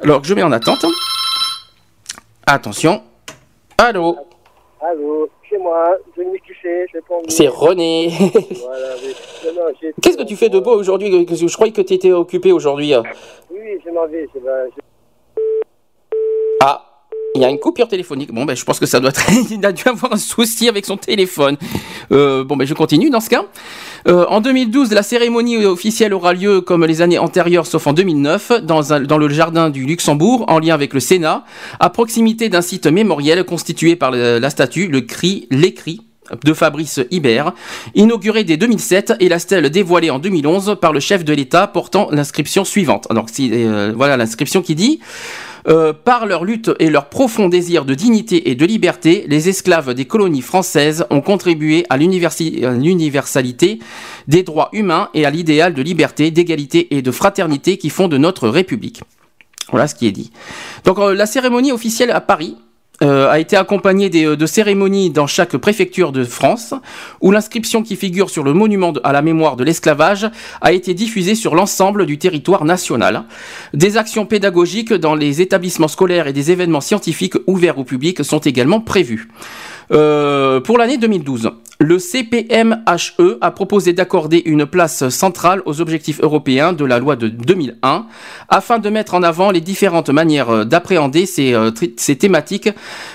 Alors 0.02 0.24
je 0.24 0.34
mets 0.34 0.44
en 0.44 0.52
attente. 0.52 0.86
Attention. 2.46 3.04
Allô? 3.78 4.18
Allô, 4.82 5.30
c'est 5.50 5.58
moi, 5.58 5.96
Denis 6.18 6.40
Cuchet, 6.42 6.88
je 6.92 6.98
réponds. 6.98 7.22
C'est 7.28 7.48
René. 7.48 8.10
Voilà, 8.62 8.96
j'ai- 9.82 9.94
Qu'est-ce 10.02 10.18
que 10.18 10.24
tu 10.24 10.36
fais 10.36 10.50
de 10.50 10.60
beau 10.60 10.72
aujourd'hui 10.76 11.10
Je 11.30 11.54
croyais 11.56 11.74
que 11.74 11.82
tu 11.82 11.94
étais 11.94 12.12
occupé 12.12 12.52
aujourd'hui. 12.52 12.94
Oui, 12.96 13.60
oui, 13.60 13.80
je 13.86 13.90
m'en 13.92 14.08
vais. 14.08 14.28
je 14.34 14.40
vais- 14.40 14.70
je- 14.76 14.82
Ah, 16.64 16.87
il 17.36 17.42
y 17.42 17.46
a 17.46 17.50
une 17.50 17.60
coupure 17.60 17.88
téléphonique. 17.88 18.34
Bon, 18.34 18.46
ben, 18.46 18.56
je 18.56 18.64
pense 18.64 18.80
que 18.80 18.86
ça 18.86 19.00
doit 19.00 19.12
être. 19.12 19.22
il 19.52 19.64
a 19.66 19.72
dû 19.72 19.84
avoir 19.88 20.14
un 20.14 20.18
souci 20.18 20.68
avec 20.70 20.86
son 20.86 20.98
téléphone. 20.98 21.58
Euh, 22.12 22.44
bon, 22.44 22.58
ben, 22.58 22.66
je 22.66 22.74
continue 22.74 23.10
dans 23.10 23.20
ce 23.20 23.30
cas. 23.30 23.46
Euh, 24.08 24.26
en 24.30 24.42
2012, 24.42 24.92
la 24.92 25.04
cérémonie 25.04 25.66
officielle 25.66 26.14
aura 26.14 26.34
lieu 26.34 26.62
comme 26.62 26.86
les 26.86 27.02
années 27.02 27.20
antérieures, 27.20 27.68
sauf 27.68 27.86
en 27.88 27.94
2009, 27.94 28.64
dans, 28.64 28.94
un- 28.94 29.00
le 29.00 29.30
jardin 29.30 29.70
du 29.70 29.86
Luxembourg, 29.86 30.46
en 30.48 30.60
lien 30.60 30.74
avec 30.74 30.94
le 30.94 31.00
Sénat, 31.00 31.44
à 31.80 31.90
proximité 31.90 32.50
d'un 32.50 32.62
site 32.62 32.88
mémoriel 32.88 33.44
constitué 33.44 33.96
par 33.96 34.12
la 34.12 34.50
statue, 34.50 34.88
le 34.88 35.02
cri, 35.02 35.48
l'écrit 35.52 36.02
de 36.44 36.54
Fabrice 36.54 37.00
Hibert, 37.12 37.54
inauguré 37.96 38.44
dès 38.44 38.58
2007 38.58 39.14
et 39.20 39.30
la 39.30 39.40
stèle 39.40 39.70
dévoilée 39.70 40.10
en 40.10 40.20
2011 40.20 40.78
par 40.82 40.92
le 40.92 41.00
chef 41.00 41.24
de 41.24 41.34
l'État 41.34 41.68
portant 41.68 42.10
l'inscription 42.12 42.66
suivante. 42.66 43.08
Donc 43.12 43.30
euh, 43.40 43.94
voilà 43.96 44.18
l'inscription 44.18 44.62
qui 44.62 44.76
dit 44.76 45.00
euh, 45.68 45.92
par 45.92 46.26
leur 46.26 46.46
lutte 46.46 46.72
et 46.80 46.90
leur 46.90 47.10
profond 47.10 47.50
désir 47.50 47.84
de 47.84 47.94
dignité 47.94 48.50
et 48.50 48.56
de 48.56 48.66
liberté, 48.66 49.26
les 49.28 49.50
esclaves 49.50 49.94
des 49.94 50.06
colonies 50.06 50.42
françaises 50.42 51.06
ont 51.10 51.22
contribué 51.22 51.86
à 51.90 51.98
l'universalité 51.98 53.80
des 54.28 54.44
droits 54.44 54.70
humains 54.72 55.10
et 55.14 55.26
à 55.26 55.30
l'idéal 55.30 55.74
de 55.74 55.82
liberté, 55.82 56.32
d'égalité 56.32 56.96
et 56.96 57.02
de 57.02 57.12
fraternité 57.12 57.78
qui 57.78 57.90
font 57.90 58.08
de 58.08 58.18
notre 58.18 58.48
République. 58.48 59.02
Voilà 59.72 59.88
ce 59.88 59.96
qui 59.96 60.08
est 60.08 60.12
dit. 60.12 60.32
Donc 60.86 61.00
euh, 61.00 61.14
la 61.14 61.26
cérémonie 61.26 61.72
officielle 61.72 62.12
à 62.12 62.22
Paris 62.22 62.56
euh, 63.04 63.30
a 63.30 63.40
été 63.40 63.56
accompagnée 63.56 64.10
des, 64.10 64.26
euh, 64.26 64.36
de 64.36 64.46
cérémonies 64.46 65.12
dans 65.12 65.28
chaque 65.28 65.56
préfecture 65.58 66.12
de 66.12 66.24
France, 66.24 66.74
où 67.22 67.32
l'inscription 67.32 67.84
qui 67.84 67.96
figure 67.96 68.30
sur 68.30 68.44
le 68.44 68.54
monument 68.54 68.94
à 69.04 69.12
la 69.12 69.22
mémoire 69.22 69.56
de 69.56 69.64
l'esclavage 69.64 70.30
a 70.62 70.72
été 70.72 70.94
diffusée 70.94 71.36
sur 71.36 71.54
l'ensemble 71.54 72.06
du 72.06 72.18
territoire 72.18 72.66
national. 72.66 73.26
Des 73.74 73.98
actions 73.98 74.26
pédagogiques 74.26 74.94
dans 74.94 75.14
les 75.14 75.42
établissements 75.42 75.88
scolaires 75.88 76.28
et 76.28 76.34
des 76.34 76.52
événements 76.52 76.82
scientifiques 76.82 77.36
ouverts 77.46 77.78
au 77.78 77.84
public 77.84 78.24
sont 78.24 78.40
également 78.40 78.82
prévus. 78.82 79.28
Euh, 79.92 80.60
pour 80.60 80.78
l'année 80.78 80.98
2012, 80.98 81.52
le 81.80 82.00
CPMHE 82.00 83.38
a 83.40 83.52
proposé 83.52 83.94
d'accorder 83.94 84.42
une 84.46 84.66
place 84.66 85.08
centrale 85.10 85.62
aux 85.66 85.80
objectifs 85.80 86.20
européens 86.22 86.74
de 86.74 86.84
la 86.84 87.00
loi 87.00 87.16
de 87.16 87.28
2001 87.28 88.06
afin 88.50 88.80
de 88.80 88.90
mettre 88.90 89.14
en 89.14 89.24
avant 89.24 89.52
les 89.52 89.62
différentes 89.62 90.10
manières 90.10 90.66
d'appréhender 90.66 91.26
ces, 91.26 91.54
euh, 91.54 91.72
ces 91.96 92.18
thématiques 92.18 92.70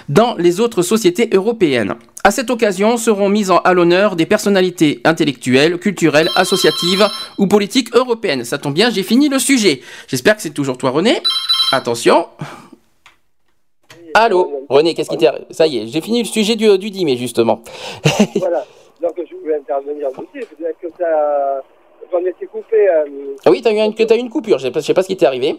dans 0.09 0.37
les 0.37 0.61
autres 0.61 0.83
sociétés 0.83 1.29
européennes. 1.33 1.95
À 2.25 2.31
cette 2.31 2.51
occasion 2.51 2.97
seront 2.97 3.29
mises 3.29 3.53
à 3.65 3.75
l'honneur 3.75 4.15
des 4.15 4.27
personnalités 4.27 5.01
intellectuelles, 5.05 5.79
culturelles, 5.79 6.31
associatives 6.37 7.09
ou 7.37 7.49
politiques 7.49 7.95
européennes. 7.97 8.45
Ça 8.45 8.59
tombe 8.59 8.75
bien, 8.75 8.91
j'ai 8.91 9.03
fini 9.03 9.29
le 9.29 9.41
sujet. 9.41 9.81
J'espère 10.07 10.37
que 10.37 10.43
c'est 10.43 10.51
toujours 10.51 10.79
toi 10.79 10.91
René. 10.91 11.21
Attention. 11.73 12.27
Allô 14.15 14.65
René, 14.69 14.95
qu'est-ce 14.95 15.11
qui 15.11 15.17
t'est... 15.19 15.29
Ça 15.51 15.67
y 15.67 15.79
est, 15.79 15.87
j'ai 15.87 16.01
fini 16.01 16.21
le 16.21 16.27
sujet 16.27 16.57
du, 16.57 16.79
du 16.79 16.91
10 16.91 17.05
mai 17.05 17.17
justement. 17.17 17.61
Voilà. 18.41 18.65
donc 19.01 19.13
je 19.29 19.35
voulais 19.37 19.57
intervenir 19.57 20.09
dessus. 20.11 20.47
Peut-être 20.57 20.79
que 20.81 20.89
ça. 20.99 21.63
J'en 22.11 22.19
étais 22.27 22.47
coupé. 22.47 22.89
euh, 22.89 23.05
Ah 23.47 23.51
oui, 23.51 23.63
t'as 23.63 23.73
eu, 23.73 23.79
une- 23.79 23.95
t'as 23.95 24.17
eu 24.17 24.19
une 24.19 24.29
coupure, 24.29 24.59
je 24.59 24.65
sais 24.67 24.71
pas, 24.73 24.81
je 24.81 24.87
sais 24.87 24.93
pas 24.95 25.03
ce 25.03 25.09
qui 25.09 25.17
t'est 25.17 25.25
arrivé. 25.27 25.57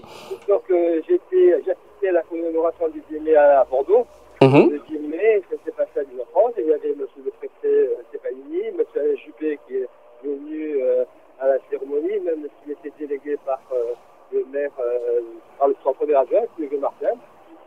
donc 0.47 0.63
euh, 0.69 0.99
assisté 0.99 2.09
à 2.09 2.11
la 2.11 2.21
commémoration 2.23 2.89
du 2.89 3.01
10 3.09 3.19
mai 3.21 3.35
à 3.35 3.65
Bordeaux. 3.69 4.05
Mhm. 4.41 4.69
Le 4.71 4.81
10 4.89 4.99
mai, 5.07 5.41
ça 5.49 5.55
s'est 5.65 5.71
passé 5.71 5.91
à 5.97 6.01
l'Île-de-France. 6.01 6.51
Et 6.57 6.61
il 6.61 6.67
y 6.67 6.73
avait 6.73 6.89
monsieur 6.89 7.23
le 7.25 7.31
préfet 7.31 7.51
euh, 7.65 7.95
Stéphanie, 8.09 8.71
monsieur 8.77 9.01
Alain 9.01 9.15
Juppé 9.25 9.57
qui 9.67 9.75
est 9.77 9.87
venu 10.23 10.77
euh, 10.83 11.05
à 11.39 11.47
la 11.47 11.57
cérémonie, 11.71 12.19
même 12.25 12.45
s'il 12.61 12.73
était 12.73 12.91
délégué 12.99 13.37
par 13.45 13.59
euh, 13.73 13.93
le 14.33 14.45
maire, 14.51 14.71
euh, 14.79 15.21
par 15.57 15.69
le 15.69 15.75
son 15.83 15.93
premier 15.93 16.15
adjoint, 16.15 16.41
Hugues 16.59 16.79
Martin. 16.79 17.15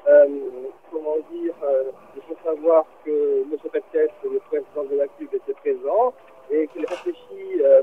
Euh, 0.08 0.26
comment 0.96 1.16
dire, 1.30 1.54
euh, 1.62 1.84
il 2.16 2.22
faut 2.22 2.36
savoir 2.44 2.84
que 3.04 3.42
M. 3.42 3.58
Petès, 3.70 4.10
le 4.24 4.38
président 4.48 4.84
de 4.90 4.96
la 4.96 5.06
CUB, 5.08 5.28
était 5.34 5.52
présent 5.54 6.14
et 6.50 6.66
qu'il 6.68 6.86
réfléchit 6.86 7.60
euh, 7.62 7.82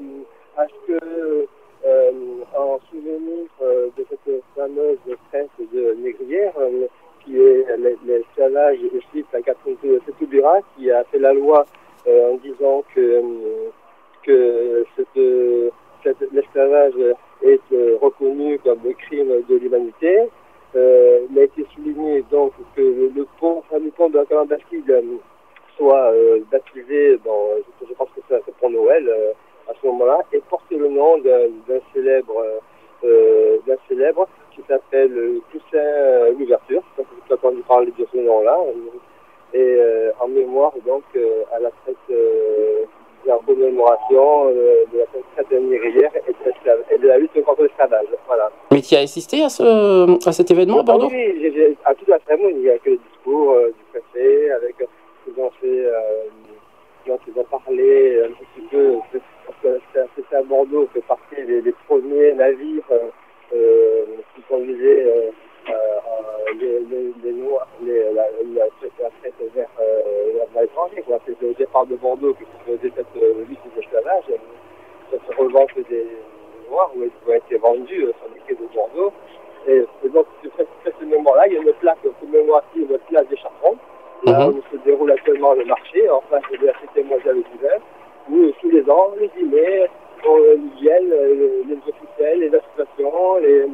à 0.58 0.66
ce 0.68 0.88
que, 0.88 1.48
euh, 1.86 2.12
en 2.58 2.80
souvenir 2.90 3.46
de 3.62 4.06
cette 4.10 4.44
fameuse 4.56 4.98
traite 5.30 5.50
de 5.74 5.94
négrière, 6.02 6.54
qui 7.24 7.40
est 7.40 7.66
l'esclavage 8.06 8.78
et 8.84 9.02
suite 9.12 9.28
à 9.34 9.42
Catherine 9.42 9.78
Setoubira, 10.06 10.60
qui 10.76 10.90
a 10.92 11.04
fait 11.06 11.20
la 11.20 11.34
loi 11.34 11.66
en 12.08 12.36
disant 12.38 12.84
que, 12.96 13.22
que 14.24 14.86
l'esclavage 16.32 16.94
est 17.42 17.62
reconnu 18.02 18.60
comme 18.60 18.94
crime 18.98 19.44
de 19.50 19.56
l'humanité. 19.56 20.30
Euh, 20.76 21.28
il 21.30 21.40
a 21.40 21.44
été 21.44 21.66
souligné 21.76 22.24
donc 22.32 22.54
que 22.76 22.82
le, 22.82 23.28
pont, 23.40 23.60
enfin, 23.60 23.78
le 23.78 23.92
pont 23.92 24.10
de 24.10 24.18
la 24.18 24.46
Bastille 24.46 24.84
euh, 24.90 25.02
soit 25.78 26.12
euh, 26.12 26.40
baptisé, 26.52 27.20
je, 27.24 27.94
pense 27.94 28.10
que 28.16 28.22
c'est 28.30 28.56
pour 28.56 28.70
Noël 28.72 29.08
euh, 29.08 29.32
à 29.70 29.74
ce 29.80 29.86
moment-là, 29.88 30.22
et 30.32 30.42
porte 30.50 30.70
le 30.72 30.88
nom 30.88 31.20
d'un 31.20 31.80
célèbre, 31.94 32.38
euh, 32.40 32.60
euh, 33.04 33.58
d'un 33.68 33.78
célèbre 33.88 34.28
qui 34.52 34.62
s'appelle 34.68 35.40
Toussaint 35.52 36.32
l'ouverture. 36.38 36.82
Je 36.98 37.34
avez 37.34 37.34
entendu 37.34 37.62
parler 37.68 37.94
de 37.98 38.06
ce 38.12 38.18
nom-là. 38.18 38.58
Et 39.54 39.80
en 40.20 40.28
mémoire 40.28 40.74
donc 40.86 41.04
à 41.52 41.60
la 41.60 41.70
de 42.10 42.88
la 43.26 43.38
commémoration 43.46 44.48
euh, 44.50 44.84
de 44.92 45.00
la 45.00 45.06
traite 45.36 45.52
négrière 45.62 46.12
et 46.16 46.32
de, 46.32 46.94
et 46.96 46.98
de 46.98 47.08
la 47.08 47.18
lutte 47.18 47.42
contre 47.44 47.64
l'esclavage. 47.64 48.08
Voilà. 48.28 48.52
Mais 48.72 48.82
tu 48.82 48.96
as 48.96 49.00
assisté 49.00 49.44
à, 49.44 49.50
ce, 49.50 50.28
à 50.28 50.32
cet 50.32 50.52
événement 50.52 50.80
à 50.80 50.84
Bordeaux? 50.84 51.08
Oui, 51.12 51.38
j'ai- 51.42 51.52
j'ai- 51.54 51.78
à 51.86 51.94
toute 51.96 52.08
la 52.08 52.20
cérémonie, 52.28 52.60
il 52.60 52.66
y 52.66 52.70
a 52.70 52.78
que 52.80 52.90
le 52.92 52.98
discours 52.98 53.52
euh, 53.54 53.68
du 53.70 53.84
préfet, 54.00 54.52
avec 54.52 54.76
euh, 54.82 54.86
ils 55.28 55.42
ont 55.42 55.52
fait, 55.62 55.88
ils 57.06 57.12
ont 57.40 57.44
parlé 57.50 58.22
un 58.24 58.30
petit 58.32 58.68
peu, 58.70 58.96
parce 59.46 59.58
que 59.64 59.80
c'est- 59.94 60.08
c'était 60.16 60.36
à 60.36 60.44
Bordeaux, 60.44 60.88
fait 60.94 61.02
partie 61.02 61.44
des, 61.46 61.62
des 61.62 61.74
premiers 61.88 62.34
navires 62.34 62.84
qui 64.36 64.42
conduisaient 64.50 65.32
les, 66.60 66.80
les, 66.80 67.14
les 67.24 67.32
Noirs, 67.34 67.68
les, 67.84 68.04
la, 68.14 68.24
la, 68.24 68.66
la 69.00 69.10
traite 69.22 69.34
vers, 69.56 69.68
euh, 69.80 70.32
vers 70.54 70.62
l'étranger. 70.64 71.04
C'était 71.26 71.46
au 71.46 71.54
départ 71.54 71.86
de 71.86 71.96
Bordeaux 71.96 72.34
que 72.34 72.44
se 72.46 72.72
faisait 72.72 72.92
cette 72.96 73.22
euh, 73.22 73.44
lutte 73.48 73.60
de 73.66 73.80
l'esclavage. 73.80 74.24
Ça 75.12 75.18
se 75.28 75.38
revente 75.38 75.70
des 75.90 76.08
Noirs 76.70 76.92
où 76.96 77.04
ils 77.04 77.30
ont 77.30 77.34
été 77.36 77.58
vendus 77.58 78.04
euh, 78.06 78.12
sur 78.20 78.34
les 78.34 78.42
quais 78.48 78.62
de 78.62 78.68
Bordeaux. 78.74 79.12
Et, 79.68 79.86
et 80.06 80.10
donc, 80.10 80.26
sur 80.42 80.52
cette, 80.58 80.68
cette 80.84 81.02
moment-là, 81.02 81.48
il 81.48 81.54
y 81.54 81.58
a 81.58 81.62
une 81.62 81.74
plaque 81.74 82.00
commémorative 82.20 82.88
de 82.92 82.98
place 83.10 83.28
des 83.30 83.38
Chartrons, 83.38 83.78
là 84.26 84.48
Mhm. 84.48 84.58
où 84.58 84.62
se 84.72 84.78
déroule 84.84 85.12
actuellement 85.12 85.54
le 85.54 85.66
marché, 85.66 86.10
en 86.10 86.22
face 86.30 86.44
de 86.60 86.66
la 86.66 86.74
Cité 86.82 87.04
mondiale 87.04 87.38
d'hiver, 87.52 87.80
où 88.30 88.36
euh, 88.38 88.52
tous 88.62 88.70
les 88.70 88.90
ans, 88.90 89.12
le 89.20 89.28
10 89.28 89.44
mai, 89.46 89.88
on, 90.28 90.38
euh, 90.38 90.56
ils 90.58 90.82
viennent, 90.82 91.12
euh, 91.12 91.62
les 91.68 91.78
officiels, 91.90 92.40
les 92.40 92.54
associations, 92.56 93.38
les, 93.38 93.66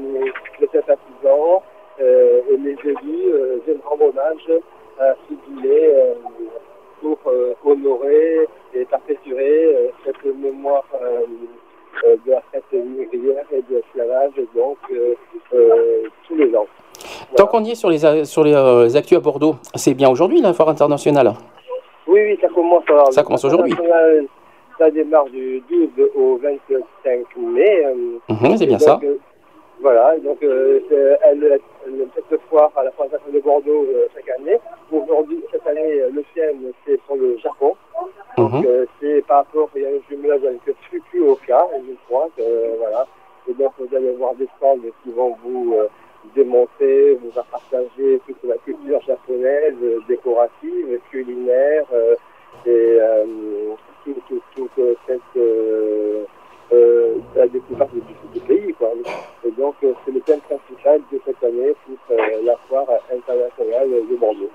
les 0.60 0.68
sympathisants 0.72 1.56
euh, 1.56 1.60
et 2.00 2.58
les 2.58 2.72
élus 2.72 3.34
euh, 3.34 3.58
viennent 3.66 3.80
rendre 3.86 4.06
hommage 4.06 4.48
à 5.00 5.14
ce 5.28 5.34
euh, 5.68 6.14
pour 7.02 7.18
euh, 7.28 7.54
honorer 7.64 8.48
et 8.74 8.86
perpétuer 8.86 9.66
euh, 9.76 9.88
cette 10.06 10.24
mémoire 10.36 10.84
euh, 11.02 11.22
euh, 12.06 12.16
de 12.26 12.32
la 12.32 12.42
fête 12.52 12.64
négrière 12.74 13.46
et 13.52 13.62
de 13.70 13.76
l'esclavage, 13.76 14.32
donc 14.56 14.78
euh, 14.92 15.14
euh, 15.54 16.04
tous 16.28 16.36
les 16.36 16.54
ans. 16.56 16.68
Tant 17.36 17.48
qu'on 17.48 17.64
y 17.64 17.72
est 17.72 17.76
sur 17.76 17.90
les, 17.90 18.26
sur 18.26 18.44
les, 18.44 18.54
euh, 18.54 18.94
actus 18.96 19.18
à 19.18 19.22
Bordeaux, 19.22 19.56
c'est 19.76 19.94
bien 19.94 20.10
aujourd'hui 20.10 20.42
la 20.42 20.54
foire 20.54 20.70
internationale? 20.70 21.34
Oui, 22.08 22.20
oui, 22.22 22.38
ça 22.42 22.48
commence. 22.50 22.84
alors, 22.90 23.14
Ça 23.14 23.24
commence 23.24 23.46
aujourd'hui. 23.46 23.72
international, 23.74 24.26
Ça 24.78 24.92
démarre 24.92 25.26
du 25.26 25.62
12 25.70 25.90
au 26.16 26.38
25 26.38 27.26
mai. 27.38 27.86
euh, 27.86 27.94
Mhm, 28.30 28.58
c'est 28.58 28.66
bien 28.66 28.78
donc, 28.78 28.82
ça. 28.88 29.00
Voilà, 29.82 30.18
donc 30.20 30.42
euh, 30.44 30.80
elle, 31.24 31.60
elle, 31.86 32.08
cette 32.30 32.42
foire 32.50 32.72
à 32.76 32.84
la 32.84 32.90
internationale 32.90 33.34
de 33.34 33.40
Bordeaux 33.40 33.86
euh, 33.90 34.08
chaque 34.14 34.30
année. 34.38 34.58
Aujourd'hui, 34.92 35.42
cette 35.52 35.66
année, 35.68 36.02
euh, 36.02 36.10
le 36.14 36.24
thème 36.36 36.72
c'est 36.86 37.00
sur 37.06 37.16
le 37.16 37.38
Japon. 37.38 37.76
Donc 38.38 38.54
Mhm. 38.54 38.66
euh, 38.66 38.86
c'est 39.00 39.22
par 39.26 39.38
rapport, 39.38 39.70
il 39.76 39.82
y 39.82 39.86
a 39.86 39.90
un 39.90 40.02
jumelage 40.10 40.44
avec 40.44 40.62
Fukuoka, 40.90 41.68
je 41.88 41.94
crois, 42.08 42.28
que, 42.38 42.78
voilà. 42.78 43.08
Et 43.50 43.54
donc 43.54 43.72
vous 43.80 43.96
allez 43.96 44.12
voir 44.14 44.36
des 44.36 44.48
stands 44.58 44.78
qui 45.04 45.12
vont 45.12 45.36
vous 45.44 45.76
euh, 45.76 45.88
démontrer, 46.36 47.16
vous 47.16 47.32
faire 47.32 47.46
partager 47.46 48.20
toute 48.28 48.44
la 48.44 48.58
culture 48.58 49.02
japonaise, 49.08 49.76
euh, 49.82 50.00
décorative, 50.08 51.00
culinaire, 51.10 51.86
euh, 51.94 52.16
et 52.66 52.98
euh, 53.00 53.26
tout, 54.04 54.16
tout, 54.28 54.42
toute 54.56 54.80
euh, 54.80 54.94
cette 55.08 55.38
euh, 56.72 56.76
euh, 56.76 57.16
la 57.36 57.48
découverte 57.48 57.92
du, 57.94 58.40
pays. 58.42 58.74
Quoi. 58.74 58.92
Et 59.46 59.52
donc 59.52 59.76
euh, 59.84 59.94
c'est 60.06 60.12
le 60.12 60.20
thème 60.22 60.40
principal 60.42 61.02
de 61.12 61.20
cette 61.26 61.44
année 61.44 61.74
pour 61.86 61.98
euh, 62.18 62.42
la 62.44 62.56
foire 62.68 62.88
internationale 63.14 63.90
de 64.10 64.16
Bordeaux. 64.16 64.50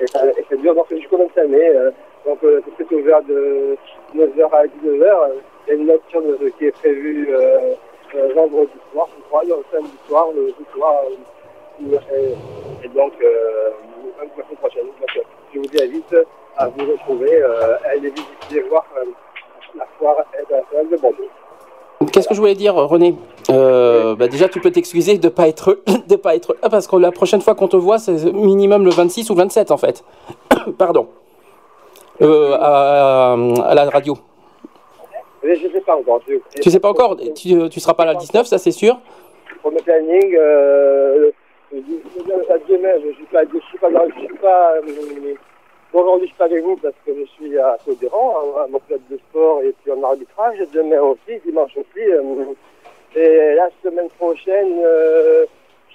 Et 0.00 0.06
ça, 0.06 0.26
et 0.26 0.44
ça 0.48 0.56
dure 0.56 0.74
donc 0.74 0.86
jusqu'au 0.90 1.18
25 1.18 1.48
mai. 1.48 1.68
euh, 1.76 1.90
donc 2.26 2.42
euh, 2.44 2.60
c'est 2.76 2.92
ouvert 2.94 3.22
de 3.22 3.76
9h 4.14 4.50
à 4.52 4.64
19h. 4.66 5.02
euh, 5.04 5.34
Il 5.66 5.70
y 5.70 5.72
a 5.72 5.74
une 5.80 5.86
nocturne 5.86 6.36
euh, 6.42 6.50
qui 6.58 6.66
est 6.66 6.72
prévue 6.72 7.28
euh, 7.30 7.74
euh, 8.14 8.32
vendredi 8.34 8.72
soir, 8.92 9.08
je 9.16 9.22
crois, 9.24 9.44
le 9.44 9.54
samedi 9.70 9.96
soir, 10.08 10.28
le 10.34 10.52
soir. 10.74 11.02
euh, 11.10 11.14
et, 11.80 12.84
et 12.84 12.88
donc, 12.88 13.12
euh, 13.22 13.70
la 14.18 14.44
semaine 14.44 14.56
prochaine. 14.58 14.84
Donc, 14.86 15.16
euh, 15.16 15.20
je 15.54 15.58
vous 15.60 15.82
invite 15.82 16.16
à 16.56 16.68
vous 16.68 16.90
retrouver, 16.92 17.42
euh, 17.42 17.76
à 17.84 17.90
aller 17.90 18.10
visiter, 18.10 18.68
voir 18.68 18.84
euh, 18.98 19.04
la 19.76 19.86
foire 19.98 20.16
internationale 20.38 20.88
de 20.90 20.96
Bordeaux. 20.96 21.28
Qu'est-ce 22.12 22.28
que 22.28 22.34
je 22.34 22.40
voulais 22.40 22.54
dire, 22.54 22.74
René? 22.74 23.14
Euh, 23.50 24.16
bah 24.16 24.26
Déjà, 24.28 24.48
tu 24.48 24.58
peux 24.60 24.70
t'excuser 24.70 25.18
de 25.18 25.28
pas 25.28 25.48
être, 25.48 25.80
de 26.08 26.16
pas 26.16 26.34
être 26.34 26.56
parce 26.70 26.86
que 26.86 26.96
la 26.96 27.12
prochaine 27.12 27.42
fois 27.42 27.54
qu'on 27.54 27.68
te 27.68 27.76
voit, 27.76 27.98
c'est 27.98 28.32
minimum 28.32 28.84
le 28.84 28.90
26 28.90 29.28
ou 29.30 29.34
le 29.34 29.38
27 29.42 29.70
en 29.70 29.76
fait. 29.76 30.02
Pardon. 30.78 31.08
Euh, 32.22 32.56
à, 32.58 33.32
à 33.64 33.74
la 33.74 33.90
radio. 33.90 34.16
Mais 35.42 35.56
je 35.56 35.66
ne 35.66 35.72
sais 35.72 35.80
pas 35.80 35.96
encore. 35.96 36.20
Je, 36.26 36.34
Tu 36.60 36.70
sais 36.70 36.80
pas 36.80 36.88
encore? 36.90 37.16
Tu, 37.34 37.68
tu 37.68 37.80
seras 37.80 37.94
pas 37.94 38.04
là 38.06 38.12
le 38.14 38.18
19, 38.18 38.46
ça 38.46 38.58
c'est 38.58 38.72
sûr? 38.72 38.98
Pour 39.62 39.70
le 39.70 39.78
planning, 39.78 40.36
euh, 40.38 41.30
je 41.72 41.76
suis 41.78 43.24
pas, 43.30 43.42
je 43.44 43.58
suis 43.58 43.78
pas, 43.78 43.88
je 43.90 44.18
suis 44.20 44.38
pas 44.38 44.72
euh, 44.76 45.34
aujourd'hui, 45.92 46.26
je 46.26 46.30
suis 46.32 46.38
pas 46.38 46.44
avec 46.46 46.62
vous 46.64 46.76
parce 46.76 46.94
que 47.04 47.12
je 47.14 47.24
suis 47.32 47.58
à 47.58 47.76
Codéran, 47.84 48.34
à, 48.62 48.66
mon 48.68 48.78
club 48.80 49.00
de 49.10 49.16
sport 49.28 49.62
et 49.62 49.74
puis 49.82 49.92
en 49.92 50.02
arbitrage. 50.02 50.58
Demain 50.72 51.00
aussi, 51.00 51.38
dimanche 51.44 51.76
aussi. 51.76 52.00
euh, 52.00 52.44
et 53.16 53.54
la 53.56 53.68
semaine 53.82 54.08
prochaine, 54.18 54.78
euh, 54.84 55.44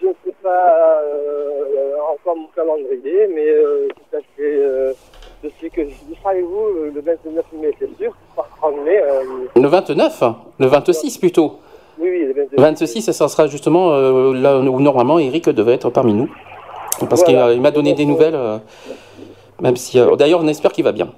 je 0.02 0.08
ne 0.08 0.14
sais 0.26 0.34
pas 0.44 1.02
euh, 1.04 1.94
encore 2.14 2.36
mon 2.36 2.48
calendrier, 2.54 3.28
mais 3.34 3.48
euh, 3.48 3.88
tout 3.96 4.18
à 4.18 4.20
fait. 4.36 4.96
je 5.44 5.50
sais 5.62 5.70
que 5.70 5.82
je 5.86 6.16
serai 6.22 6.36
avec 6.36 6.44
vous 6.44 6.92
le 6.94 7.02
29 7.02 7.46
mai, 7.54 7.72
c'est 7.80 7.98
sûr. 7.98 8.12
Par 8.36 8.50
30 8.58 8.84
mai. 8.84 9.02
Le 9.56 9.68
29 9.68 10.24
Le 10.60 10.68
26 10.68 11.18
plutôt 11.20 11.60
oui, 11.98 12.10
oui, 12.12 12.20
le 12.26 12.34
29 12.34 12.52
Le 12.52 12.62
26, 12.62 13.12
ça 13.14 13.28
sera 13.30 13.48
justement 13.48 13.92
là 14.34 14.58
où 14.60 14.80
normalement 14.82 15.18
Eric 15.18 15.48
devait 15.50 15.76
être 15.76 15.90
parmi 15.90 16.14
nous. 16.14 16.30
Parce 17.10 17.24
qu'il 17.24 17.36
Voilà. 17.36 17.56
m'a 17.56 17.72
donné 17.72 17.94
des 17.94 18.06
nouvelles, 18.06 18.38
même 19.61 19.76
si. 19.76 19.99
euh, 19.99 20.15
D'ailleurs, 20.15 20.41
on 20.44 20.48
espère 20.48 20.72
qu'il 20.72 20.84
va 20.84 20.91
bien, 20.91 21.10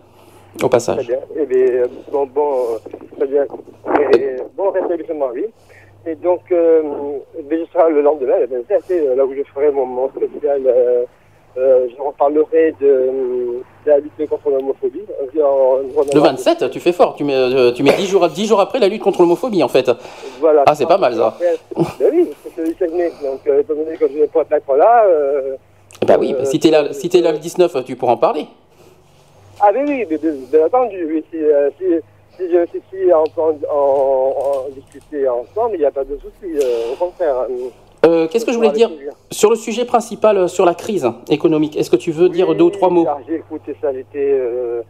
au 0.56 0.58
Très 0.60 0.70
passage. 0.70 1.08
bien. 1.08 1.20
Eh 1.40 1.46
bien, 1.46 1.58
euh, 1.66 1.88
bon, 2.12 2.26
bon, 2.26 2.52
euh, 2.54 3.18
très 3.18 3.28
bien. 3.28 3.46
Et, 4.14 4.36
bon 4.56 4.72
rétablissement, 4.72 5.30
oui. 5.34 5.46
Et 6.06 6.16
donc, 6.16 6.42
euh, 6.52 6.82
je 7.50 7.66
serai 7.74 7.92
le 7.92 8.02
lendemain, 8.02 8.38
le 8.40 8.48
27, 8.70 8.84
euh, 8.92 9.16
là 9.16 9.26
où 9.26 9.34
je 9.34 9.44
ferai 9.54 9.72
mon, 9.72 9.86
mon 9.86 10.10
spécial. 10.10 10.62
Euh, 10.66 11.88
je 11.90 12.00
reparlerai 12.00 12.76
de, 12.80 12.86
de 12.86 13.64
la 13.88 13.98
lutte 13.98 14.30
contre 14.30 14.52
l'homophobie. 14.52 15.02
En- 15.44 15.78
Le 16.14 16.20
27, 16.20 16.70
tu 16.70 16.80
fais 16.80 16.92
fort, 16.92 17.16
tu 17.16 17.24
mets, 17.24 17.74
tu 17.74 17.82
mets 17.82 17.94
10, 17.98 18.06
jours, 18.06 18.28
10 18.30 18.46
jours 18.46 18.60
après 18.60 18.78
la 18.78 18.88
lutte 18.88 19.02
contre 19.02 19.22
l'homophobie 19.24 19.64
en 19.64 19.68
fait. 19.68 19.90
Voilà. 20.40 20.64
Ah, 20.68 20.76
c'est 20.76 20.86
pas 20.86 21.00
mal 21.00 21.16
ça. 21.16 21.36
Ben 21.42 22.10
oui, 22.14 22.30
c'est 22.56 22.62
le 22.62 22.68
17 22.68 22.94
mai. 22.94 23.12
Donc, 23.24 23.40
étant 23.48 23.74
donné 23.74 23.98
que 23.98 24.08
je 24.08 24.20
ne 24.20 24.26
pourrais 24.28 24.46
pas 24.46 24.58
être 24.58 24.76
là, 24.76 25.06
euh, 25.08 25.56
Bah 26.08 26.18
oui, 26.20 26.34
bah, 26.34 26.46
si 26.46 26.60
t'es 26.60 26.70
là, 26.72 26.94
si 26.94 27.10
là 27.22 27.32
le 27.32 27.40
19, 27.40 27.84
tu 27.86 27.96
pourras 27.96 28.14
en 28.14 28.18
parler. 28.18 28.48
Ah 29.60 29.70
oui, 29.74 29.82
oui, 29.88 30.06
bien, 30.06 30.18
bien 30.52 30.66
entendu. 30.66 31.06
Oui, 31.08 31.24
si, 31.32 31.38
euh, 31.38 31.70
si, 31.78 31.86
si 32.38 32.52
je 32.52 32.66
si, 32.72 32.82
si 32.92 33.14
en, 33.14 33.24
en, 33.40 34.70
discuter 34.76 35.28
ensemble, 35.28 35.76
il 35.76 35.80
n'y 35.80 35.86
a 35.86 35.92
pas 35.92 36.04
de 36.04 36.16
souci. 36.18 36.54
euh, 36.56 36.94
au 36.94 36.96
contraire. 36.96 37.48
Euh, 38.06 38.28
Qu'est-ce 38.28 38.46
que 38.46 38.52
je 38.52 38.58
voulais 38.58 38.72
dire 38.72 38.92
sur 39.32 39.50
le 39.50 39.56
sujet 39.56 39.84
principal, 39.86 40.38
euh, 40.38 40.48
sur 40.48 40.66
la 40.66 40.76
crise 40.76 41.10
économique? 41.30 41.76
Est-ce 41.76 41.90
que 41.90 41.96
tu 41.96 42.12
veux 42.12 42.30
dire 42.30 42.54
deux 42.56 42.66
ou 42.66 42.70
trois 42.70 42.90
mots? 42.90 43.08
J'ai 43.28 43.36
écouté 43.36 43.76
ça, 43.82 43.92
j'étais 43.92 44.20
euh, 44.20 44.80
euh, 44.80 44.82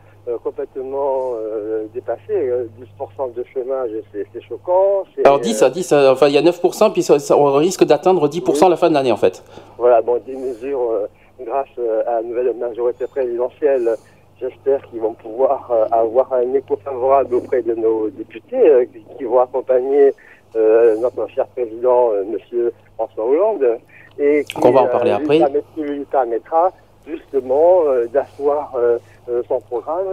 complètement 0.44 1.34
euh, 1.36 1.86
dépassé. 1.94 2.22
Euh, 2.32 2.68
10% 3.00 3.34
de 3.34 3.44
chômage, 3.54 3.92
c'est 4.12 4.42
choquant. 4.42 5.04
Alors 5.24 5.40
10, 5.40 5.64
à 5.64 5.70
10, 5.70 5.92
euh, 5.92 6.12
enfin 6.12 6.28
il 6.28 6.34
y 6.34 6.38
a 6.38 6.42
9%, 6.42 6.92
puis 6.92 7.04
ça, 7.04 7.20
ça- 7.20 7.38
on 7.38 7.52
risque 7.54 7.84
d'atteindre 7.86 8.28
10% 8.28 8.68
à 8.68 8.70
la 8.70 8.78
fin 8.78 8.90
de 8.90 8.94
l'année 8.94 9.12
en 9.12 9.18
fait. 9.18 9.44
Voilà, 9.78 10.02
bon, 10.02 10.20
des 10.26 10.36
mesures 10.36 10.92
euh, 10.92 11.08
grâce 11.46 11.68
euh, 11.80 12.04
à 12.08 12.16
la 12.16 12.22
nouvelle 12.24 12.54
majorité 12.56 13.06
présidentielle. 13.08 13.96
J'espère 14.40 14.82
qu'ils 14.90 15.00
vont 15.02 15.14
pouvoir 15.14 15.70
euh, 15.72 15.86
avoir 15.92 16.32
un 16.34 16.54
écho 16.54 16.78
favorable 16.84 17.36
auprès 17.36 17.62
de 17.64 17.74
nos 17.74 18.10
députés 18.10 18.70
euh, 18.70 18.86
qui, 19.18 19.24
vont 19.24 19.40
accompagner 19.40 20.12
euh, 20.56 20.96
notre 20.98 21.28
cher 21.30 21.48
président, 21.48 22.12
euh, 22.12 22.24
Monsieur 22.26 22.72
François 22.96 23.26
Hollande, 23.26 23.80
et 24.20 24.44
qui, 24.44 24.56
on 24.64 24.72
va 24.72 24.82
en 24.82 24.88
parler 24.88 25.12
après. 25.12 25.40
lui 25.78 26.06
permettra 26.06 26.72
justement 27.08 27.84
euh, 27.86 28.06
d'asseoir 28.08 28.76
euh, 28.76 28.98
euh, 29.30 29.42
son 29.48 29.60
programme, 29.62 30.08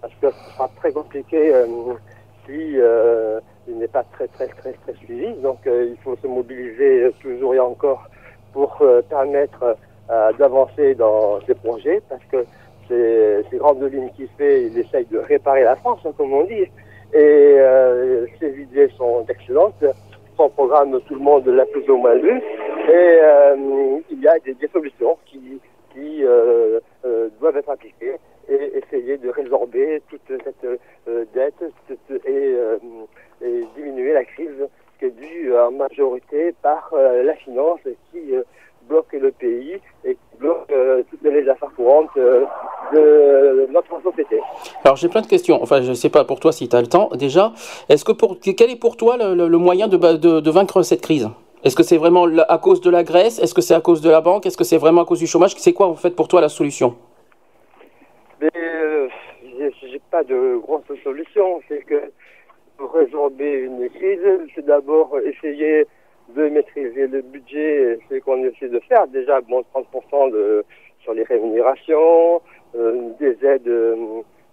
parce 0.00 0.14
que 0.20 0.30
ce 0.30 0.54
sera 0.54 0.70
très 0.76 0.92
compliqué 0.92 1.52
si 2.46 2.76
il 3.66 3.78
n'est 3.78 3.88
pas 3.88 4.04
très 4.12 4.28
très 4.28 4.48
très 4.48 4.72
très 4.72 4.94
suivi. 4.94 5.32
Donc 5.36 5.60
il 5.64 5.96
faut 6.04 6.14
se 6.16 6.26
mobiliser 6.26 7.10
toujours 7.22 7.54
et 7.54 7.60
encore 7.60 8.04
pour 8.52 8.82
permettre 9.08 9.78
d'avancer 10.38 10.94
dans 10.94 11.40
ces 11.46 11.54
projets, 11.54 12.02
parce 12.10 12.22
que 12.30 12.44
ces, 12.86 13.44
ces 13.50 13.56
grandes 13.56 13.82
lignes 13.90 14.10
qu'il 14.14 14.28
fait, 14.36 14.64
il 14.64 14.78
essaye 14.78 15.06
de 15.06 15.18
réparer 15.18 15.62
la 15.62 15.76
France, 15.76 16.00
hein, 16.04 16.12
comme 16.18 16.34
on 16.34 16.44
dit. 16.44 16.66
Et 17.14 17.56
ses 18.38 18.60
idées 18.60 18.90
sont 18.98 19.24
excellentes. 19.26 19.82
Son 20.36 20.50
programme, 20.50 21.00
tout 21.08 21.14
le 21.14 21.20
monde 21.20 21.46
l'a 21.46 21.64
plus 21.64 21.88
ou 21.88 21.96
moins 21.96 22.14
lu. 22.14 22.42
Et 22.92 23.20
il 24.10 24.20
y 24.20 24.28
a 24.28 24.34
des 24.38 24.68
solutions 24.70 25.16
qui, 25.24 25.40
qui 25.94 26.24
euh, 26.24 26.80
euh, 27.04 27.28
doivent 27.40 27.56
être 27.56 27.70
appliquées 27.70 28.16
et 28.48 28.72
essayer 28.78 29.16
de 29.16 29.30
résorber 29.30 30.02
toute 30.10 30.20
cette 30.28 30.64
euh, 31.08 31.24
dette 31.34 31.62
et, 32.26 32.54
diminuer 33.76 34.12
la 34.12 34.24
crise 34.24 34.68
qui 34.98 35.06
est 35.06 35.10
due 35.10 35.56
en 35.56 35.70
majorité 35.70 36.54
par 36.62 36.90
la 36.94 37.34
finance 37.34 37.80
qui 38.10 38.20
bloque 38.88 39.12
le 39.12 39.32
pays 39.32 39.78
et 40.04 40.14
qui 40.14 40.36
bloque 40.38 40.72
toutes 41.10 41.22
les 41.22 41.46
affaires 41.48 41.72
courantes 41.76 42.16
de 42.16 43.66
notre 43.70 44.00
société. 44.02 44.40
Alors 44.84 44.96
j'ai 44.96 45.08
plein 45.08 45.20
de 45.20 45.26
questions, 45.26 45.62
enfin 45.62 45.82
je 45.82 45.92
sais 45.92 46.10
pas 46.10 46.24
pour 46.24 46.40
toi 46.40 46.52
si 46.52 46.68
tu 46.68 46.76
as 46.76 46.80
le 46.80 46.86
temps 46.86 47.10
déjà. 47.14 47.52
Est-ce 47.88 48.04
que 48.04 48.12
pour, 48.12 48.38
quel 48.40 48.70
est 48.70 48.80
pour 48.80 48.96
toi 48.96 49.16
le, 49.18 49.58
moyen 49.58 49.88
de- 49.88 50.40
de 50.40 50.50
vaincre 50.50 50.82
cette 50.82 51.02
crise? 51.02 51.28
Est-ce 51.64 51.76
que 51.76 51.82
c'est 51.82 51.96
vraiment 51.96 52.26
à 52.48 52.58
cause 52.58 52.80
de 52.82 52.90
la 52.90 53.02
Grèce? 53.04 53.38
Est-ce 53.38 53.54
que 53.54 53.62
c'est 53.62 53.74
à 53.74 53.80
cause 53.80 54.02
de 54.02 54.10
la 54.10 54.20
banque? 54.20 54.44
Est-ce 54.44 54.56
que 54.58 54.64
c'est 54.64 54.76
vraiment 54.76 55.00
à 55.02 55.04
cause 55.06 55.18
du 55.18 55.26
chômage? 55.26 55.54
C'est 55.56 55.72
quoi 55.72 55.86
en 55.86 55.94
fait 55.94 56.10
pour 56.14 56.28
toi 56.28 56.42
la 56.42 56.50
solution? 56.50 56.94
Mais 58.40 58.50
euh, 58.54 59.08
j'ai 59.58 60.00
pas 60.10 60.22
de 60.24 60.58
grosse 60.58 60.82
solution. 61.02 61.60
C'est 61.68 61.82
que 61.86 62.12
pour 62.76 62.92
résorber 62.92 63.52
une 63.60 63.88
crise, 63.88 64.20
c'est 64.54 64.66
d'abord 64.66 65.16
essayer 65.24 65.86
de 66.36 66.48
maîtriser 66.48 67.06
le 67.06 67.22
budget, 67.22 67.98
c'est 68.08 68.20
qu'on 68.20 68.44
essaie 68.44 68.68
de 68.68 68.80
faire. 68.80 69.06
Déjà, 69.08 69.40
bon, 69.40 69.62
30% 69.74 70.32
de, 70.32 70.64
sur 71.02 71.14
les 71.14 71.22
rémunérations, 71.22 72.42
euh, 72.76 73.10
des 73.20 73.36
aides, 73.46 73.68
euh, 73.68 73.96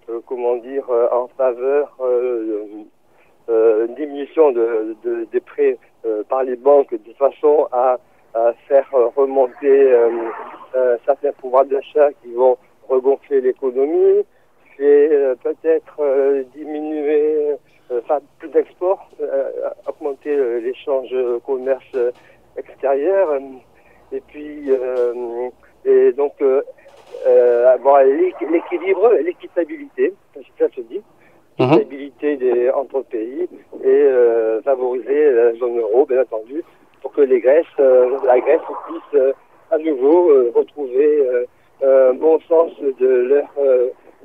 euh, 0.10 0.20
comment 0.26 0.56
dire, 0.58 0.86
en 1.12 1.28
faveur 1.38 1.94
euh, 2.02 3.88
diminution 3.98 4.52
de, 4.54 4.96
de- 5.04 5.28
des 5.32 5.40
prêts 5.42 5.78
par 6.30 6.44
les 6.44 6.56
banques 6.56 6.94
de 6.94 7.14
façon 7.14 7.68
à, 7.72 7.98
à 8.34 8.54
faire 8.68 8.88
euh, 8.94 9.08
remonter 9.16 9.92
euh, 9.94 10.10
euh, 10.76 10.98
certains 11.06 11.32
pouvoirs 11.34 11.66
d'achat 11.66 12.12
qui 12.22 12.34
vont 12.34 12.58
regonfler 12.88 13.42
l'économie, 13.42 14.24
c'est 14.78 15.10
euh, 15.12 15.36
peut-être 15.44 15.96
euh, 16.00 16.44
diminuer, 16.56 17.56
euh, 17.92 18.02
faire 18.08 18.20
plus 18.40 18.50
d'exports, 18.50 19.10
euh, 19.22 19.52
augmenter 19.88 20.36
euh, 20.36 20.60
l'échange 20.60 21.10
euh, 21.14 21.40
commerce 21.46 21.84
euh, 21.96 22.12
extérieur, 22.58 23.30
euh, 23.32 23.40
et 24.12 24.22
puis 24.22 24.66
euh, 24.70 25.50
et 25.86 26.12
donc 26.14 26.34
euh, 26.42 26.62
euh, 27.26 27.74
avoir 27.74 28.04
l'équ- 28.04 28.50
l'équilibre, 28.50 29.14
l'équitabilité, 29.16 30.14
ça 30.58 30.68
se 30.70 30.82
dit, 30.82 31.02
l'équitabilité 31.62 32.38
des 32.38 32.70
entre 32.72 33.02
pays 33.04 33.48
et 33.84 33.88
euh, 33.88 34.62
favoriser 34.62 35.32
la 35.32 35.54
zone 35.56 35.80
euro, 35.80 36.06
bien 36.06 36.22
entendu, 36.22 36.64
pour 37.02 37.12
que 37.14 37.22
les 37.22 37.40
Grèces, 37.40 37.66
euh, 37.80 38.18
la 38.26 38.40
Grèce 38.40 38.62
puisse 38.88 39.22
euh, 39.22 39.34
à 39.72 39.78
nouveau 39.78 40.52
retrouver 40.54 41.26
un 41.82 42.14
bon 42.14 42.40
sens 42.42 42.72
de 43.00 43.08
leur 43.08 43.48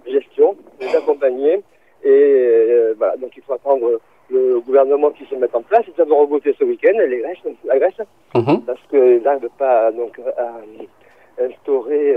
gestion, 0.05 0.57
les 0.81 0.95
accompagner. 0.97 1.63
Et 2.03 2.93
voilà, 2.99 3.17
donc 3.17 3.31
il 3.37 3.43
faut 3.45 3.53
attendre 3.53 4.01
le 4.29 4.59
gouvernement 4.59 5.11
qui 5.11 5.25
se 5.27 5.37
mette 5.37 5.55
en 5.55 5.63
place. 5.63 5.85
Ils 5.87 6.01
avons 6.01 6.19
revoté 6.19 6.53
ce 6.59 6.65
week-end, 6.65 6.99
les 6.99 7.19
Grèces, 7.21 7.39
la 7.65 7.79
Grèce, 7.79 7.95
parce 8.33 8.81
qu'ils 8.91 9.23
n'arrivent 9.23 9.49
pas 9.57 9.93
donc 9.93 10.21
à 10.37 11.45
instaurer 11.45 12.17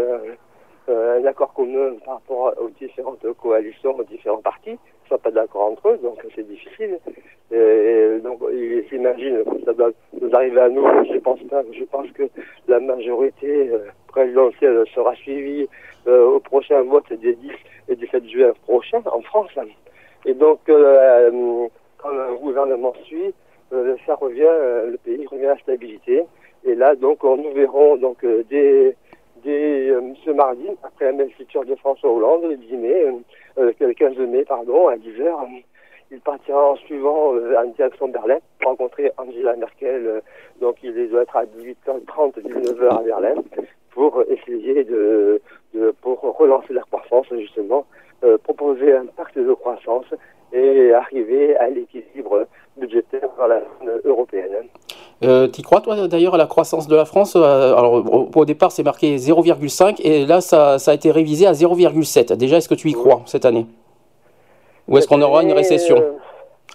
un 0.88 1.26
accord 1.26 1.54
commun 1.54 1.98
par 2.04 2.16
rapport 2.16 2.54
aux 2.60 2.70
différentes 2.70 3.26
coalitions, 3.40 3.96
aux 3.96 4.04
différents 4.04 4.42
partis. 4.42 4.80
Sont 5.10 5.18
pas 5.18 5.32
d'accord 5.32 5.72
entre 5.72 5.90
eux, 5.90 6.00
donc 6.04 6.20
c'est 6.36 6.48
difficile. 6.48 7.00
Et 7.52 8.20
donc 8.24 8.40
ils 8.54 8.86
s'imaginent 8.90 9.44
que 9.44 9.66
ça 9.66 9.74
doit 9.74 9.90
nous 10.22 10.30
arriver 10.36 10.62
à 10.62 10.70
nous. 10.70 10.86
Je 11.12 11.18
pense 11.18 11.42
pas. 11.50 11.64
Je 11.72 11.84
pense 11.86 12.10
que 12.12 12.24
la 12.68 12.80
majorité 12.80 13.70
euh, 13.70 13.80
présidentielle 14.08 14.84
sera 14.94 15.16
suivie 15.16 15.68
euh, 16.08 16.26
au 16.26 16.40
prochain 16.40 16.84
vote 16.84 17.12
des 17.12 17.34
10 17.34 17.50
et 17.90 17.96
17 17.96 18.30
juin 18.30 18.54
prochain 18.68 19.02
en 19.12 19.22
France. 19.22 19.50
Et 20.26 20.34
donc, 20.36 20.60
euh, 20.70 21.68
quand 21.98 22.10
le 22.10 22.36
gouvernement 22.38 22.94
suit, 23.06 23.34
ça 24.06 24.16
revient, 24.16 24.42
le 24.92 24.98
pays 25.04 25.26
revient 25.26 25.46
à 25.46 25.56
la 25.56 25.58
stabilité. 25.60 26.24
Et 26.66 26.76
là, 26.76 26.94
donc, 26.96 27.24
on- 27.24 27.38
nous 27.38 27.52
verrons 27.54 27.98
donc 27.98 28.24
euh, 28.24 28.44
euh, 29.48 30.14
ce 30.26 30.32
mardi, 30.32 30.68
après 30.84 31.06
la 31.06 31.12
investiture 31.12 31.66
de 31.66 31.76
François 31.76 32.12
Hollande, 32.12 32.44
le 32.50 32.58
10 32.58 32.78
mai, 32.78 33.04
euh, 33.04 33.12
euh, 33.58 33.72
le 33.80 33.94
15 33.94 34.18
mai, 34.18 34.44
pardon, 34.46 34.88
à 34.88 34.98
10 34.98 35.22
heures, 35.22 35.42
euh, 35.42 35.60
il 36.12 36.20
partira 36.22 36.72
en 36.72 36.76
suivant 36.76 37.36
euh, 37.36 37.56
en 37.58 37.66
direction 37.66 38.08
de 38.08 38.14
Berlin 38.14 38.38
pour 38.60 38.72
rencontrer 38.72 39.12
Angela 39.18 39.56
Merkel. 39.56 40.06
euh, 40.08 40.22
donc, 40.60 40.78
il 40.84 41.10
doit 41.10 41.22
être 41.22 41.36
à 41.38 41.46
18h30, 41.46 42.42
19h 42.42 43.00
à 43.00 43.02
Berlin 43.04 43.36
pour 43.92 44.24
essayer 44.30 44.84
de, 44.84 45.42
pour 46.02 46.20
relancer 46.22 46.74
la 46.74 46.82
croissance 46.82 47.28
justement, 47.32 47.86
euh, 48.24 48.38
proposer 48.38 48.94
un 48.94 49.06
pacte 49.06 49.38
de 49.38 49.54
croissance 49.54 50.06
et 50.54 50.94
arriver 50.94 51.56
à 51.58 51.70
l'équilibre 51.70 52.46
budgétaire 52.78 53.30
dans 53.38 53.48
la 53.48 53.60
zone 53.60 54.02
européenne. 54.06 54.52
Euh, 55.24 55.48
T'y 55.48 55.62
crois 55.62 55.82
toi 55.82 56.08
d'ailleurs 56.08 56.36
à 56.36 56.38
la 56.38 56.46
croissance 56.48 56.88
de 56.88 56.96
la 56.96 57.06
France 57.06 57.36
Euh, 57.36 57.76
Alors 57.76 57.94
au, 57.94 58.30
au 58.34 58.46
départ 58.46 58.72
c'est 58.72 58.84
marqué 58.84 59.18
0,5 59.18 60.00
et 60.02 60.26
là 60.26 60.40
ça, 60.42 60.80
ça 60.80 60.92
a 60.92 60.94
été 60.94 61.12
révisé 61.12 61.46
à 61.46 61.52
0,7. 61.52 62.34
Déjà 62.38 62.58
est-ce 62.58 62.70
que 62.70 62.76
tu 62.76 62.90
y 62.90 62.94
crois 62.94 63.22
cette 63.26 63.46
année? 63.46 63.66
Ou 64.88 64.98
est-ce 64.98 65.08
qu'on 65.08 65.22
aura 65.22 65.44
une 65.44 65.52
récession? 65.52 65.98
euh, 65.98 66.12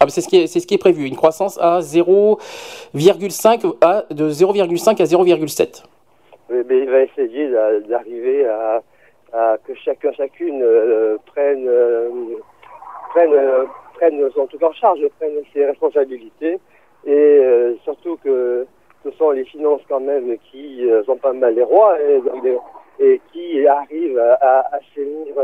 ah, 0.01 0.05
c'est 0.09 0.21
ce, 0.21 0.29
qui 0.29 0.37
est- 0.43 0.47
c'est 0.47 0.61
ce 0.61 0.67
qui 0.67 0.75
est 0.75 0.79
prévu, 0.79 1.07
une 1.07 1.17
croissance 1.17 1.59
à 1.61 1.81
0,5 1.81 3.65
à, 3.81 4.05
de 4.11 4.29
0,5 4.31 5.01
à 5.01 5.05
0,7. 5.05 5.83
Mais, 6.51 6.63
il 6.79 6.91
va 6.91 7.01
essayer 7.01 7.49
d'a- 7.51 7.81
d'arriver 7.81 8.47
à, 8.47 8.83
à 9.33 9.57
que 9.67 9.73
chacun, 9.75 10.13
chacune 10.13 10.61
euh, 10.63 11.17
prenne, 11.27 11.67
euh, 13.17 13.65
prenne, 13.95 14.21
euh, 14.21 14.31
son 14.35 14.47
truc 14.47 14.63
en 14.63 14.73
charge, 14.73 15.01
prenne 15.19 15.37
ses 15.53 15.67
responsabilités. 15.67 16.59
Et 17.07 17.11
euh, 17.11 17.77
surtout 17.85 18.17
que 18.17 18.67
ce 19.05 19.11
sont 19.13 19.31
les 19.31 19.45
finances 19.45 19.83
quand 19.89 20.01
même 20.01 20.37
qui 20.51 20.89
sont 21.05 21.17
pas 21.17 21.35
mal 21.35 21.55
les 21.55 21.63
rois 21.63 21.99
et, 22.99 23.21
qui 23.33 23.67
arrivent 23.67 24.19
à, 24.19 24.67
assainir 24.73 25.35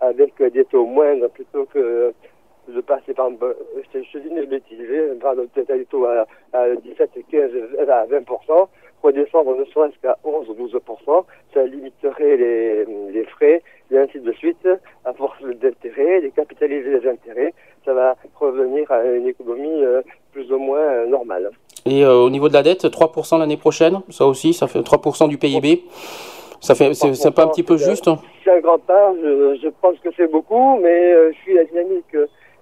avec 0.00 0.42
des 0.42 0.64
taux 0.64 0.86
moindres 0.86 1.28
plutôt 1.28 1.66
que 1.66 2.14
de 2.68 2.80
passer 2.80 3.12
par 3.12 3.28
je 3.30 4.02
je 4.02 4.18
dis 4.18 4.28
une 4.28 4.44
bêtise, 4.46 5.18
par 5.20 5.32
exemple, 5.32 5.48
peut-être 5.48 5.76
des 5.76 5.84
taux 5.84 6.06
à, 6.06 6.26
à 6.54 6.74
17, 6.76 7.10
15, 7.30 7.50
à 7.90 8.06
20%, 8.06 8.68
redescendre 9.02 9.56
ne 9.56 9.64
serait-ce 9.66 9.98
qu'à 10.00 10.18
11 10.24 10.48
ou 10.50 10.68
12%, 10.68 11.24
ça 11.54 11.64
limiterait 11.64 12.36
les, 12.36 12.84
les 13.12 13.24
frais, 13.24 13.62
et 13.90 13.98
ainsi 13.98 14.20
de 14.20 14.32
suite, 14.32 14.68
à 15.04 15.12
force 15.14 15.42
d'intérêts, 15.42 16.20
de 16.22 16.28
capitaliser 16.28 17.00
les 17.00 17.08
intérêts, 17.08 17.52
ça 17.84 17.94
va 17.94 18.16
revenir 18.36 18.90
à 18.90 19.04
une 19.04 19.26
économie 19.26 19.82
euh, 19.84 20.02
plus 20.32 20.50
ou 20.52 20.58
moins 20.58 20.78
euh, 20.78 21.06
normale. 21.06 21.50
Et 21.86 22.04
euh, 22.04 22.14
au 22.14 22.30
niveau 22.30 22.48
de 22.48 22.54
la 22.54 22.62
dette, 22.62 22.84
3% 22.84 23.38
l'année 23.38 23.56
prochaine, 23.56 24.00
ça 24.10 24.26
aussi, 24.26 24.52
ça 24.52 24.66
fait 24.66 24.80
3% 24.80 25.28
du 25.28 25.38
PIB. 25.38 25.84
Ça 26.60 26.74
fait, 26.74 26.92
c'est 26.92 27.34
pas 27.34 27.44
un 27.44 27.48
petit 27.48 27.62
peu 27.62 27.78
juste 27.78 28.06
hein? 28.06 28.18
C'est 28.44 28.50
un 28.50 28.60
grand 28.60 28.78
pas, 28.78 29.14
je, 29.14 29.58
je 29.62 29.68
pense 29.80 29.98
que 30.00 30.10
c'est 30.14 30.30
beaucoup, 30.30 30.78
mais 30.78 31.12
euh, 31.12 31.32
suis 31.42 31.54
la 31.54 31.64
dynamique 31.64 32.14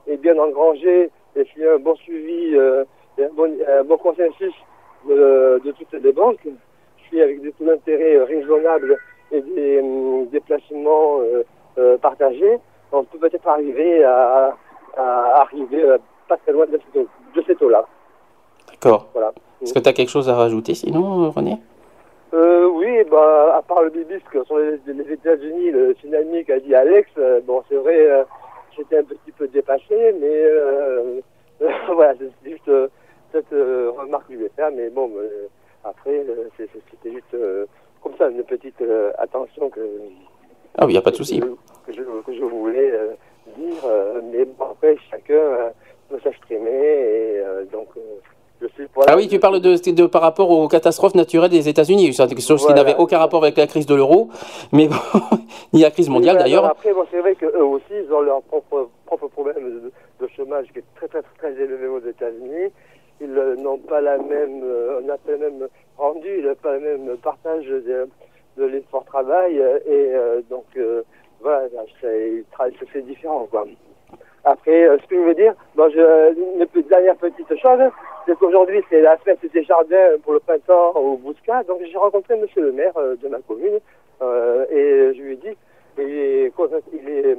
est 0.06 0.16
bien 0.18 0.38
engrangée 0.38 1.10
et 1.34 1.44
s'il 1.46 1.62
y 1.62 1.66
a 1.66 1.74
un 1.74 1.78
bon 1.78 1.96
suivi 1.96 2.54
et 2.54 3.24
un 3.24 3.28
bon, 3.34 3.50
un 3.68 3.82
bon 3.82 3.96
consensus 3.98 4.54
de, 5.08 5.60
de 5.64 5.72
toutes 5.72 5.92
les 5.92 6.12
banques, 6.12 6.40
je 6.44 7.04
suis 7.06 7.20
avec 7.22 7.40
des 7.42 7.52
taux 7.52 7.64
d'intérêt 7.64 8.16
euh, 8.16 8.24
raisonnables 8.24 8.96
et 9.32 9.40
des, 9.40 9.80
hum, 9.80 10.26
des 10.28 10.40
placements 10.40 11.20
euh, 11.20 11.42
euh, 11.78 11.96
partagés, 11.98 12.58
on 12.92 13.04
peut 13.04 13.18
peut-être 13.18 13.46
arriver 13.48 14.04
à, 14.04 14.56
à 14.96 15.40
arriver 15.42 15.82
pas 16.28 16.36
très 16.38 16.52
loin 16.52 16.66
de 16.66 16.72
ces 16.78 16.98
taux- 17.00 17.08
de 17.34 17.42
ces 17.46 17.54
taux-là. 17.56 17.84
D'accord. 18.70 19.08
Voilà. 19.12 19.32
Est-ce 19.62 19.74
que 19.74 19.78
tu 19.78 19.88
as 19.88 19.92
quelque 19.92 20.10
chose 20.10 20.28
à 20.28 20.34
rajouter 20.34 20.74
sinon, 20.74 21.30
René? 21.30 21.58
Euh, 22.34 22.66
oui, 22.68 23.02
bah, 23.10 23.56
à 23.56 23.62
part 23.62 23.82
le 23.82 23.90
bibisque 23.90 24.44
sur 24.46 24.58
les, 24.58 24.78
les 24.86 25.12
États-Unis, 25.12 25.70
le 25.70 25.92
tsunami 25.94 26.44
qu'a 26.44 26.60
dit 26.60 26.74
Alex, 26.74 27.08
euh, 27.18 27.40
bon, 27.44 27.62
c'est 27.68 27.76
vrai, 27.76 27.98
euh, 27.98 28.24
j'étais 28.76 28.98
un 28.98 29.04
petit 29.04 29.32
peu 29.36 29.48
dépassé, 29.48 30.14
mais 30.20 30.44
voilà, 31.92 32.14
c'est 32.18 32.50
juste 32.50 32.70
cette 33.32 33.52
euh, 33.52 33.90
remarque 33.96 34.28
que 34.28 34.34
voulais 34.34 34.50
faire, 34.56 34.70
mais 34.72 34.88
bon, 34.90 35.10
euh, 35.16 35.46
après, 35.84 36.24
euh, 36.28 36.48
c'était 36.58 37.12
juste 37.12 37.36
comme 38.02 38.12
ça, 38.16 38.28
une 38.28 38.42
petite 38.44 38.82
attention 39.18 39.68
que, 39.70 39.80
Ah 40.76 40.86
oui, 40.86 40.94
y 40.94 40.96
a 40.98 41.02
pas 41.02 41.10
de 41.10 41.16
souci. 41.16 41.40
que, 41.40 41.92
je, 41.92 42.02
que 42.02 42.32
je 42.34 42.44
voulais 42.44 42.92
dire, 43.56 43.74
mais 44.32 44.44
bon, 44.44 44.64
après, 44.72 44.96
chacun 45.10 45.72
peut 46.08 46.18
s'exprimer, 46.22 46.70
et 46.70 47.42
donc, 47.72 47.88
Ah 49.06 49.16
oui, 49.16 49.28
tu 49.28 49.38
parles 49.38 49.60
de, 49.60 49.90
de 49.92 50.06
par 50.06 50.22
rapport 50.22 50.50
aux 50.50 50.68
catastrophes 50.68 51.14
naturelles 51.14 51.50
des 51.50 51.68
États-Unis, 51.68 52.12
c'est 52.12 52.26
quelque 52.28 52.40
chose 52.40 52.60
qui 52.60 52.66
Voilà. 52.66 52.82
n'avait 52.84 52.96
aucun 52.98 53.18
rapport 53.18 53.42
avec 53.42 53.56
la 53.56 53.66
crise 53.66 53.86
de 53.86 53.94
l'euro, 53.94 54.28
mais 54.72 54.88
bon, 54.88 54.94
ni 55.72 55.82
la 55.82 55.90
crise 55.90 56.08
mondiale 56.08 56.36
Oui, 56.36 56.42
d'ailleurs. 56.44 56.64
Après, 56.64 56.92
bon, 56.92 57.04
c'est 57.10 57.20
vrai 57.20 57.34
qu'eux 57.34 57.62
aussi, 57.62 57.84
ils 58.04 58.12
ont 58.12 58.20
leur 58.20 58.42
propre, 58.42 58.88
propre 59.06 59.28
problème 59.28 59.62
de, 59.82 59.92
de 60.24 60.30
chômage 60.36 60.66
qui 60.72 60.78
est 60.80 60.84
très, 60.96 61.08
très, 61.08 61.22
très 61.38 61.52
élevé 61.52 61.86
aux 61.88 62.00
États-Unis. 62.00 62.72
Ils 63.20 63.32
n'ont 63.32 63.78
pas 63.78 64.00
la 64.00 64.16
même, 64.18 64.62
euh, 64.62 65.00
on 65.02 65.06
n'a 65.06 65.16
pas 65.18 65.32
le 65.32 65.38
même 65.38 65.68
rendu, 65.96 66.28
ils 66.38 66.44
n'ont 66.46 66.54
pas 66.54 66.74
le 66.74 66.80
même 66.80 67.16
partage 67.18 67.66
de, 67.66 68.08
de 68.56 68.64
l'effort 68.64 69.04
travail, 69.04 69.58
euh, 69.60 69.78
et 69.86 70.14
euh, 70.14 70.40
donc, 70.48 70.66
voilà, 71.40 71.68
c'est 72.00 72.44
c'est- 72.56 72.86
c'est 72.92 73.02
différent, 73.04 73.46
quoi. 73.50 73.64
Après, 74.44 74.86
ce 75.02 75.06
que 75.08 75.16
je 75.16 75.20
veux 75.20 75.34
dire, 75.34 75.54
bon, 75.74 75.90
je, 75.90 76.34
une 76.34 76.82
dernière 76.88 77.16
petite 77.16 77.54
chose, 77.56 77.80
c'est 78.26 78.38
qu'aujourd'hui, 78.38 78.82
c'est 78.88 79.00
la 79.00 79.16
fête 79.18 79.40
des 79.52 79.64
jardins 79.64 80.16
pour 80.22 80.32
le 80.32 80.40
printemps 80.40 80.92
au 80.94 81.16
Bouscat. 81.16 81.64
Donc, 81.64 81.80
j'ai 81.84 81.98
rencontré 81.98 82.36
monsieur 82.36 82.62
le 82.62 82.72
maire 82.72 82.94
de 82.94 83.28
ma 83.28 83.38
commune 83.40 83.78
et 84.70 85.12
je 85.14 85.20
lui 85.20 85.32
ai 85.32 85.36
dit, 85.36 85.56
il 85.98 86.04
est, 86.04 86.52
il 86.92 87.38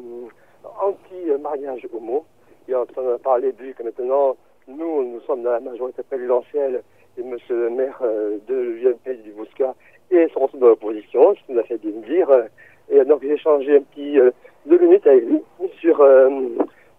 anti-mariage 0.82 1.88
homo. 1.94 2.26
On 2.70 2.74
en 2.76 3.16
a 3.16 3.18
parlé 3.18 3.54
que 3.54 3.84
maintenant, 3.84 4.36
nous, 4.70 5.04
nous 5.04 5.20
sommes 5.22 5.44
dans 5.44 5.52
la 5.52 5.60
majorité 5.60 6.04
présidentielle 6.04 6.82
et 7.18 7.24
monsieur 7.24 7.56
le 7.56 7.70
maire 7.70 8.00
euh, 8.02 8.38
de 8.48 8.56
l'UMP 8.56 9.22
du 9.24 9.32
Bouscat 9.32 9.74
et 10.12 10.28
son 10.34 10.50
de 10.54 10.66
l'opposition, 10.66 11.36
ce 11.36 11.46
qu'il 11.46 11.56
m'a 11.56 11.64
fait 11.64 11.78
bien 11.78 11.92
me 11.92 12.06
dire. 12.06 12.30
euh, 12.30 12.44
Et 12.90 13.04
donc, 13.06 13.22
j'ai 13.22 13.34
échangé 13.34 13.78
un 13.78 13.82
petit 13.82 14.20
euh, 14.20 14.32
deux 14.66 14.78
minutes 14.80 15.06
avec 15.08 15.26
lui 15.26 15.42
sur 15.80 15.98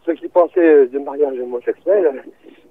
ce 0.07 0.11
qu'il 0.13 0.31
pensait 0.31 0.87
du 0.87 0.99
mariage 0.99 1.39
homosexuel. 1.39 2.23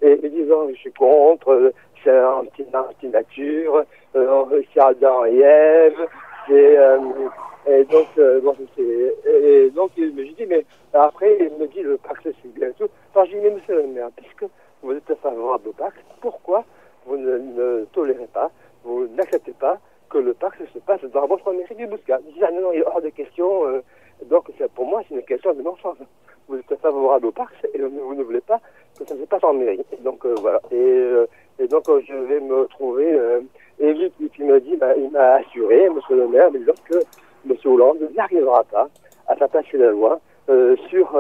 Et 0.02 0.16
me 0.18 0.30
disant, 0.30 0.68
je 0.70 0.76
suis 0.76 0.94
contre, 0.94 1.74
c'est 2.04 2.20
anti- 2.24 2.66
anti-nature, 2.74 3.84
c'est 4.14 4.80
Adam 4.82 5.26
et 5.26 5.40
Ève, 5.40 6.08
c'est... 6.48 6.78
euh, 6.78 6.98
et 7.68 7.84
donc, 7.84 8.08
euh, 8.18 8.40
bon, 8.42 8.56
et 9.28 9.70
donc, 9.72 9.92
me 9.98 10.24
dit, 10.24 10.46
mais 10.48 10.66
après, 10.94 11.38
il 11.40 11.52
me 11.62 11.68
dit, 11.68 11.82
le 11.82 11.98
pacte, 11.98 12.24
c'est 12.24 12.54
bien 12.54 12.70
et 12.70 12.74
tout. 12.80 12.88
Alors, 13.14 13.28
je 13.28 13.32
dis, 13.36 13.42
mais 13.44 13.52
monsieur 13.52 13.76
le 13.76 13.88
maire, 13.88 14.10
puisque 14.16 14.46
vous 14.82 14.94
êtes 14.94 15.14
favorable 15.22 15.70
au 15.70 15.74
pacte, 15.74 16.00
pourquoi 16.22 16.64
vous 17.06 17.18
ne, 17.18 17.86
tolérez 17.94 18.28
pas, 18.34 18.52
vous 18.84 19.08
n'acceptez 19.08 19.54
pas 19.54 19.78
que 20.10 20.18
le 20.18 20.34
pacte 20.34 20.62
se 20.74 20.80
passe 20.80 21.02
dans 21.14 21.28
votre 21.28 21.52
mairie 21.54 21.76
du 21.76 21.88
Bouscat 21.88 22.20
ah 22.42 22.52
non, 22.52 22.62
non, 22.62 22.72
il 22.74 22.80
est 22.80 22.86
hors 22.86 23.02
de 23.02 23.10
question. 23.10 23.66
euh, 23.68 23.82
donc, 24.26 24.52
pour 24.76 24.86
moi, 24.86 25.02
c'est 25.08 25.16
une 25.16 25.24
question 25.24 25.54
de 25.54 25.62
bon 25.62 25.76
sens. 25.78 25.98
Vous 26.48 26.58
êtes 26.58 26.80
favorable 26.82 27.28
au 27.28 27.32
pacte 27.32 27.68
et 27.74 27.80
vous 27.80 28.16
ne 28.16 28.24
voulez 28.24 28.42
pas 28.42 28.60
que 28.98 29.06
ça 29.06 29.16
se 29.16 29.24
passe 29.24 29.44
en 29.44 29.54
mairie. 29.54 29.86
Donc, 30.00 30.26
euh, 30.26 30.36
voilà. 30.42 30.60
Et, 30.72 30.76
euh, 30.76 31.26
et 31.60 31.68
donc, 31.68 31.88
euh, 31.90 32.02
je 32.08 32.14
vais 32.14 32.40
me 32.40 32.66
trouver... 32.68 33.12
euh, 33.14 33.42
et 33.80 33.94
lui, 33.94 34.12
m'a 34.40 34.60
dit, 34.60 34.76
bah, 34.76 34.96
il 34.98 35.10
m'a 35.12 35.36
assuré, 35.36 35.90
monsieur 35.90 36.18
le 36.18 36.28
maire, 36.28 36.52
me 36.52 36.60
disant 36.60 36.74
que 36.90 36.96
M. 37.50 37.56
Hollande 37.64 38.10
n'arrivera 38.14 38.64
pas 38.66 38.90
à 39.28 39.36
passer 39.36 39.78
la 39.78 39.92
loi 39.92 40.20
euh, 40.50 40.76
sur 40.90 41.18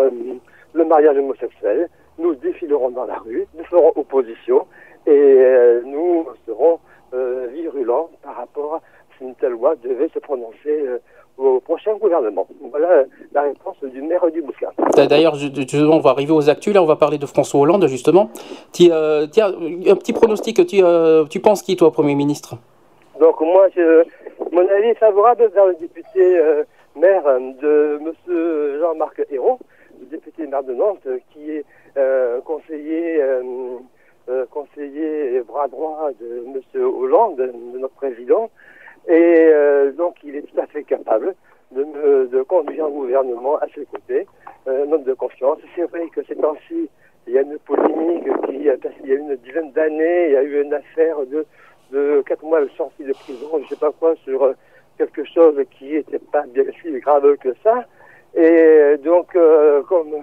le 0.74 0.84
mariage 0.86 1.18
homosexuel. 1.18 1.90
Nous 2.20 2.36
défilerons 2.36 2.92
dans 2.92 3.06
la 3.06 3.18
rue, 3.18 3.48
nous 3.58 3.64
ferons 3.64 3.92
opposition 3.96 4.68
et 5.08 5.12
euh, 5.12 5.82
nous 5.86 6.28
serons 6.46 6.80
euh, 7.14 7.48
virulents 7.54 8.10
par 8.22 8.36
rapport 8.36 8.76
à 8.76 8.82
si 9.18 9.24
une 9.24 9.36
telle 9.36 9.54
loi 9.54 9.76
devait 9.82 10.10
se 10.14 10.20
prononcer 10.20 10.68
euh, 10.68 11.00
au 11.38 11.60
prochain 11.62 11.96
gouvernement. 11.96 12.46
Voilà 12.70 13.06
la 13.32 13.44
réponse 13.44 13.78
du 13.84 14.02
maire 14.02 14.30
du 14.32 14.42
Bouscat. 14.42 14.74
D'ailleurs, 15.08 15.36
justement, 15.36 15.96
on 15.96 16.00
va 16.00 16.12
arriver 16.12 16.34
aux 16.34 16.50
actus. 16.50 16.74
Là, 16.74 16.84
on 16.84 16.86
va 16.86 16.98
parler 16.98 17.18
de 17.18 17.26
François 17.26 17.62
Hollande, 17.62 17.88
justement. 17.88 18.30
Tu, 18.74 18.90
euh, 18.92 19.26
tiens, 19.32 19.48
un 19.48 19.96
petit 19.96 20.14
pronostic. 20.14 20.66
Tu, 20.68 20.84
euh, 20.84 21.24
tu 21.26 21.40
penses 21.40 21.62
qui, 21.62 21.78
toi, 21.78 21.92
Premier 21.92 22.16
ministre? 22.16 22.56
Donc 23.20 23.40
moi, 23.40 23.68
je, 23.76 24.04
mon 24.52 24.68
avis 24.68 24.90
est 24.90 25.00
favorable 25.00 25.50
vers 25.54 25.66
le 25.66 25.76
député 25.76 26.38
euh, 26.38 26.64
maire 26.96 27.24
de 27.62 28.00
Monsieur 28.02 28.80
Jean-Marc 28.82 29.22
Hérault, 29.30 29.60
le 30.00 30.06
député 30.08 30.48
maire 30.48 30.64
de 30.64 30.74
Nantes, 30.74 31.08
qui 31.32 31.52
est 31.52 31.66
conseiller, 32.46 33.22
euh, 33.22 33.44
euh, 34.30 34.46
conseiller 34.52 35.42
bras 35.42 35.68
droit 35.68 36.10
de 36.20 36.46
Monsieur 36.54 36.86
Hollande, 36.86 37.38
de 37.38 37.78
notre 37.78 37.96
président, 37.96 38.50
et 39.08 39.50
euh, 39.54 39.92
donc 39.92 40.16
il 40.24 40.36
est 40.36 40.44
tout 40.44 40.60
à 40.60 40.68
fait 40.68 40.84
capable 40.84 41.36
de, 41.72 42.42
conduire 42.44 42.86
un 42.86 42.90
gouvernement 42.90 43.58
à 43.58 43.68
ses 43.76 43.86
côtés, 43.86 44.28
euh, 44.68 44.86
un 44.86 44.92
homme 44.92 45.04
de 45.04 45.14
confiance. 45.14 45.60
C'est 45.76 45.84
vrai 45.84 46.08
que 46.10 46.24
ces 46.24 46.36
temps-ci, 46.36 46.90
il 47.28 47.34
y 47.34 47.38
a 47.38 47.42
une 47.42 47.60
polémique 47.60 48.26
qui, 48.48 48.68
parce 48.82 48.96
qu'il 48.96 49.10
y 49.10 49.14
a 49.14 49.16
une 49.16 49.36
dizaine 49.38 49.72
d'années, 49.72 50.28
il 50.28 50.32
y 50.34 50.38
a 50.38 50.44
eu 50.44 50.62
une 50.62 50.74
affaire 50.74 51.26
de 51.26 51.46
de 51.92 52.24
quatre 52.26 52.44
mois 52.44 52.62
de 52.62 52.70
sortie 52.78 53.04
de 53.04 53.14
prison, 53.14 53.48
je 53.64 53.70
sais 53.70 53.80
pas 53.80 53.92
quoi, 53.92 54.16
sur 54.24 54.44
euh, 54.44 54.54
quelque 54.98 55.24
chose 55.26 55.56
qui 55.72 55.94
n'était 55.94 56.20
pas 56.20 56.44
bien 56.44 56.64
si 56.82 56.92
grave 57.00 57.36
que 57.38 57.54
ça. 57.64 57.86
Et 58.36 58.42
euh, 58.42 58.98
donc, 58.98 59.36
euh, 59.36 59.82
comme 59.84 60.14
euh, 60.14 60.22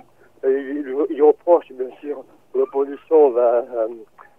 il, 0.48 0.94
il 1.10 1.22
reproche, 1.22 1.66
bien 1.72 1.90
sûr, 2.00 2.24
que 2.52 2.58
l'opposition 2.58 3.30
va, 3.30 3.64
euh, 3.74 3.88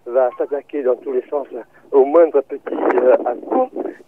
va 0.06 0.30
s'attaquer 0.38 0.82
dans 0.82 0.96
tous 0.96 1.12
les 1.12 1.22
sens 1.28 1.46
au 1.92 2.04
moindre 2.04 2.40
petit 2.40 2.74
euh. 2.74 3.16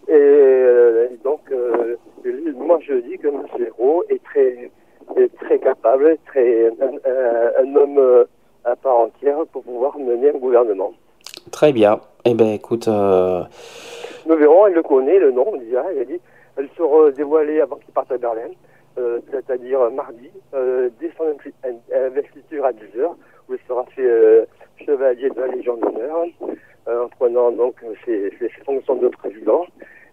Et, 0.07 0.13
euh, 0.13 1.07
et 1.11 1.17
donc, 1.23 1.39
euh, 1.51 1.95
moi, 2.55 2.79
je 2.81 2.93
dis 2.95 3.17
que 3.17 3.27
M. 3.27 3.43
Hérault 3.59 4.03
est 4.09 4.23
très, 4.23 4.69
est 5.15 5.35
très 5.39 5.59
capable, 5.59 6.17
très, 6.25 6.67
un, 6.67 7.75
homme 7.75 7.97
euh, 7.97 8.25
à 8.65 8.75
part 8.75 8.97
entière 8.97 9.45
pour 9.51 9.63
pouvoir 9.63 9.97
mener 9.97 10.29
un 10.29 10.37
gouvernement. 10.37 10.93
Très 11.51 11.71
bien. 11.71 11.99
Eh 12.25 12.33
ben, 12.33 12.49
écoute, 12.49 12.87
euh, 12.87 13.43
Nous 14.27 14.35
verrons, 14.35 14.67
elle 14.67 14.73
le 14.73 14.83
connaît, 14.83 15.17
le 15.17 15.31
nom, 15.31 15.55
dira, 15.57 15.83
il 15.93 16.01
a 16.01 16.05
dit, 16.05 16.19
elle 16.57 16.69
sera 16.77 17.09
dévoilée 17.11 17.61
avant 17.61 17.77
qu'il 17.77 17.93
parte 17.93 18.11
à 18.11 18.17
Berlin, 18.17 18.41
euh, 18.49 18.70
c'est-à-dire 19.31 19.79
mardi, 19.91 20.29
euh, 20.53 20.89
dès 20.99 21.11
son 21.17 21.25
investiture 21.93 22.65
à 22.65 22.71
10h, 22.71 23.05
où 23.49 23.53
il 23.53 23.59
sera 23.67 23.85
fait 23.95 24.01
euh, 24.05 24.45
chevalier 24.85 25.29
de 25.29 25.39
la 25.39 25.47
Légion 25.47 25.77
d'honneur, 25.77 26.25
euh, 26.87 27.05
en 27.05 27.07
prenant 27.09 27.51
donc 27.51 27.75
euh, 27.83 27.93
ses, 28.05 28.31
ses 28.39 28.49
fonctions 28.65 28.95
de 28.95 29.07
président. 29.09 29.65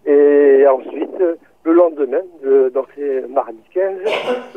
Et 0.07 0.65
ensuite, 0.67 1.21
euh, 1.21 1.35
le 1.65 1.73
lendemain, 1.73 2.21
le- 2.43 2.71
donc 2.71 2.87
c'est 2.97 3.27
mardi 3.29 3.59
15, 3.75 3.97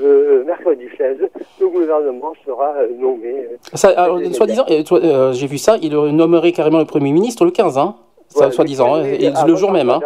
euh, 0.02 0.44
mercredi 0.46 0.88
16, 0.98 1.18
le 1.60 1.68
gouvernement 1.68 2.34
sera 2.46 2.74
euh, 2.78 2.88
nommé. 2.98 3.48
euh, 3.52 4.32
soi-disant, 4.32 4.66
euh, 4.70 4.84
euh, 4.94 5.34
j'ai 5.34 5.48
vu 5.48 5.58
ça, 5.58 5.78
il 5.82 5.94
nommerait 5.94 6.52
carrément 6.52 6.80
le 6.80 6.86
Premier 6.86 7.12
ministre 7.12 7.44
le 7.46 7.52
15, 7.52 7.78
hein 7.78 7.96
Ouais, 8.36 8.50
soi-disant, 8.52 8.96
hein, 8.96 9.04
le 9.46 9.56
jour 9.56 9.72
même, 9.72 9.90
hein 9.90 10.00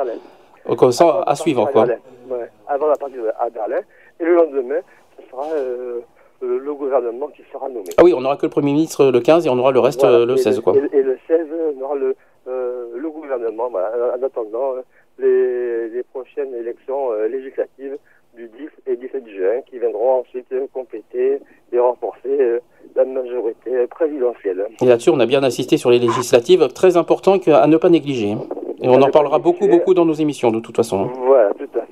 à 0.67 0.75
comme 0.75 0.91
ça, 0.91 1.05
à 1.05 1.25
partir 1.25 1.37
suivre, 1.43 1.67
à 1.67 1.71
quoi. 1.71 1.85
Berlin. 1.85 2.01
Ouais, 2.27 2.49
avant 2.67 2.87
la 2.87 2.95
partie 2.95 3.13
à 3.39 3.49
Berlin. 3.51 3.81
Et 4.19 4.23
le 4.25 4.35
lendemain, 4.35 4.79
ce 5.17 5.29
sera 5.29 5.47
euh, 5.53 5.99
euh, 6.43 6.59
le 6.59 6.73
gouvernement 6.73 7.27
qui 7.27 7.41
sera 7.51 7.67
nommé. 7.69 7.85
Ah 7.97 8.03
oui, 8.03 8.13
on 8.13 8.21
n'aura 8.21 8.37
que 8.37 8.45
le 8.45 8.49
Premier 8.49 8.73
ministre 8.73 9.05
le 9.11 9.19
15 9.19 9.45
et 9.45 9.49
on 9.49 9.57
aura 9.57 9.71
le 9.71 9.79
reste 9.79 10.01
Voilà. 10.01 10.17
euh, 10.19 10.25
le 10.25 10.33
Et 10.33 10.37
16, 10.37 10.59
quoi. 10.61 10.73
Et, 10.75 10.97
et 10.97 11.01
le 11.01 11.17
16, 11.27 11.47
on 11.77 11.81
aura 11.83 11.95
le, 11.95 12.15
euh, 12.47 12.85
le 12.95 13.09
gouvernement, 13.09 13.69
voilà, 13.69 14.15
en 14.19 14.23
attendant 14.23 14.73
euh, 14.75 14.81
les, 15.19 15.89
les 15.95 16.03
prochaines 16.03 16.53
élections 16.53 17.11
euh, 17.11 17.27
législatives 17.27 17.97
du 18.35 18.47
10 18.49 18.69
et 18.87 18.95
17 18.97 19.27
juin, 19.29 19.61
qui 19.69 19.79
viendront 19.79 20.19
ensuite 20.19 20.47
euh, 20.51 20.65
compléter 20.73 21.39
et 21.71 21.79
renforcer 21.79 22.19
euh, 22.39 22.59
la 22.95 23.05
majorité 23.05 23.87
présidentielle. 23.87 24.67
Et 24.81 24.85
là-dessus, 24.85 25.09
on 25.09 25.19
a 25.21 25.25
bien 25.25 25.43
insisté 25.43 25.77
sur 25.77 25.89
les 25.89 25.99
législatives, 25.99 26.67
très 26.69 26.97
important 26.97 27.37
à 27.47 27.67
ne 27.67 27.77
pas 27.77 27.89
négliger. 27.89 28.35
Et 28.81 28.89
on 28.89 29.01
en 29.01 29.09
parlera 29.09 29.39
beaucoup, 29.39 29.67
beaucoup 29.67 29.93
dans 29.93 30.05
nos 30.05 30.13
émissions, 30.13 30.51
de 30.51 30.59
toute 30.59 30.75
façon. 30.75 31.05
Voilà, 31.15 31.51
tout 31.53 31.63
à 31.75 31.81
fait. 31.81 31.84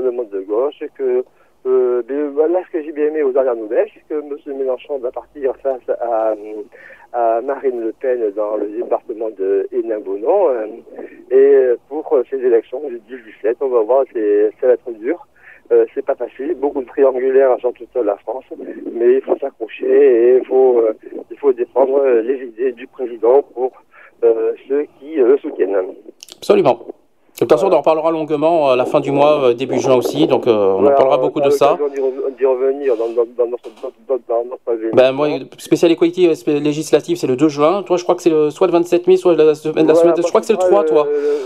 N'empêche 0.00 0.82
que 0.96 1.24
euh, 1.64 2.02
mais, 2.08 2.28
bah, 2.34 2.48
là, 2.48 2.60
ce 2.66 2.72
que 2.72 2.82
j'ai 2.82 2.92
bien 2.92 3.06
aimé 3.06 3.22
aux 3.22 3.32
dernières 3.32 3.56
nouvelles, 3.56 3.88
c'est 3.94 4.02
que 4.08 4.20
M. 4.20 4.58
Mélenchon 4.58 4.98
va 4.98 5.10
partir 5.12 5.54
face 5.62 5.88
à, 6.00 6.34
Marine 7.42 7.80
Le 7.80 7.92
Pen 7.92 8.32
dans 8.34 8.56
le 8.56 8.68
département 8.68 9.30
de 9.30 9.68
Hénin-Bonon. 9.70 10.48
euh, 10.48 10.66
et 11.30 11.76
pour 11.88 12.10
euh, 12.14 12.24
ces 12.30 12.36
élections 12.36 12.80
du 12.88 12.98
17, 13.00 13.58
on 13.60 13.68
va 13.68 13.82
voir, 13.82 14.04
ça 14.12 14.66
va 14.66 14.72
être 14.72 14.90
dur. 14.92 15.26
Euh, 15.70 15.86
c'est 15.94 16.04
pas 16.04 16.14
facile, 16.14 16.54
beaucoup 16.54 16.82
de 16.82 16.86
triangulaires 16.86 17.56
sur 17.58 17.72
toute 17.72 17.94
la 17.94 18.16
France, 18.16 18.44
mais 18.92 19.14
il 19.14 19.20
faut 19.22 19.36
s'accrocher 19.38 19.86
et 19.86 20.38
il 20.38 20.44
faut, 20.44 20.80
euh, 20.80 21.52
défendre 21.52 21.98
euh, 22.00 22.22
les 22.22 22.46
idées 22.46 22.72
du 22.72 22.86
président 22.86 23.42
pour 23.42 23.72
euh, 24.24 24.52
ceux 24.68 24.86
qui 24.98 25.20
euh, 25.20 25.28
le 25.28 25.38
soutiennent. 25.38 25.76
Absolument. 26.36 26.86
De 27.42 27.48
toute 27.48 27.58
façon, 27.58 27.66
on 27.70 27.74
en 27.74 27.78
reparlera 27.78 28.10
longuement 28.12 28.70
à 28.70 28.76
la 28.76 28.84
fin 28.84 29.00
du 29.00 29.10
mois, 29.10 29.42
euh, 29.48 29.52
début 29.54 29.80
juin 29.80 29.96
aussi, 29.96 30.26
donc 30.28 30.46
euh, 30.46 30.52
on 30.78 30.86
en 30.86 30.90
parlera 30.94 31.18
beaucoup 31.18 31.40
de 31.40 31.50
ça. 31.50 31.76
d'y 31.92 32.00
re- 32.00 32.36
d'y 32.38 32.46
revenir 32.46 32.96
dans, 32.96 33.08
dans, 33.08 33.26
dans 33.36 33.50
notre, 33.50 33.68
dans. 34.28 34.42
Ben, 34.94 35.10
moi, 35.12 35.28
spécial 35.58 35.90
equality 35.90 36.28
euh, 36.28 36.60
législative, 36.60 37.16
c'est 37.16 37.26
le 37.26 37.34
2 37.36 37.48
juin. 37.48 37.82
Toi, 37.82 37.96
je 37.96 38.04
crois 38.04 38.14
que 38.14 38.22
c'est 38.22 38.50
soit 38.50 38.66
le 38.68 38.72
27 38.72 39.06
mai, 39.08 39.16
soit 39.16 39.34
la 39.34 39.54
semaine, 39.56 39.86
la 39.86 39.92
Voilà, 39.94 39.94
semaine- 40.00 40.14
moi, 40.14 40.22
je 40.24 40.28
crois 40.28 40.40
que 40.40 40.46
c'est 40.46 40.52
le 40.52 40.60
ce 40.60 40.66
3, 40.66 40.82
sera 40.86 40.88
toi. 40.88 41.06
le- 41.10 41.12
le- 41.18 41.38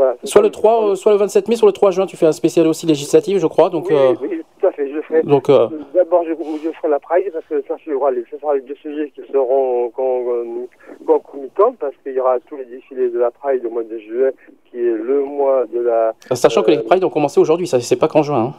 voilà, 0.00 0.16
ce 0.22 0.26
Soit 0.26 0.42
le 0.42 0.50
3, 0.50 0.90
euh, 0.90 0.94
soit 0.94 1.12
le 1.12 1.18
27 1.18 1.48
mai, 1.48 1.56
soit 1.56 1.68
le 1.68 1.72
3 1.72 1.90
juin, 1.90 2.06
tu 2.06 2.16
fais 2.16 2.26
un 2.26 2.32
spécial 2.32 2.66
aussi 2.66 2.86
législatif, 2.86 3.38
je 3.38 3.46
crois. 3.46 3.68
Donc, 3.70 3.86
Oui, 3.90 3.94
euh, 3.96 4.14
oui, 4.22 4.40
tout 4.60 4.66
à 4.66 4.72
fait, 4.72 4.88
je 4.90 5.00
ferai. 5.02 5.22
donc 5.22 5.48
euh, 5.50 5.68
D'abord, 5.94 6.24
je, 6.24 6.30
je 6.64 6.70
ferai 6.72 6.88
la 6.88 6.98
Pride 6.98 7.30
parce 7.32 7.44
que 7.46 7.60
ça, 7.68 7.74
ce 7.84 7.90
sera 7.90 8.10
les, 8.10 8.24
ce 8.30 8.38
sera 8.38 8.54
les 8.54 8.62
deux 8.62 8.74
sujets 8.76 9.10
qui 9.14 9.20
seront 9.30 9.90
con- 9.90 10.24
euh, 10.30 10.44
concomitants 11.06 11.74
parce 11.78 11.94
qu'il 12.02 12.12
y 12.14 12.20
aura 12.20 12.38
tous 12.48 12.56
les 12.56 12.64
défilés 12.64 13.10
de 13.10 13.18
la 13.18 13.30
Pride 13.30 13.64
au 13.66 13.70
mois 13.70 13.84
de 13.84 13.98
juin 13.98 14.30
qui 14.70 14.78
est 14.78 14.92
le 14.92 15.24
mois 15.24 15.64
de 15.66 15.80
la. 15.80 16.12
sachant 16.32 16.62
que 16.62 16.70
les 16.70 16.78
euh, 16.78 16.82
prides 16.82 17.04
ont 17.04 17.10
commencé 17.10 17.40
aujourd'hui, 17.40 17.66
ça 17.66 17.80
c'est 17.80 17.96
pas 17.96 18.08
qu'en 18.08 18.22
juin. 18.22 18.38
hein. 18.38 18.52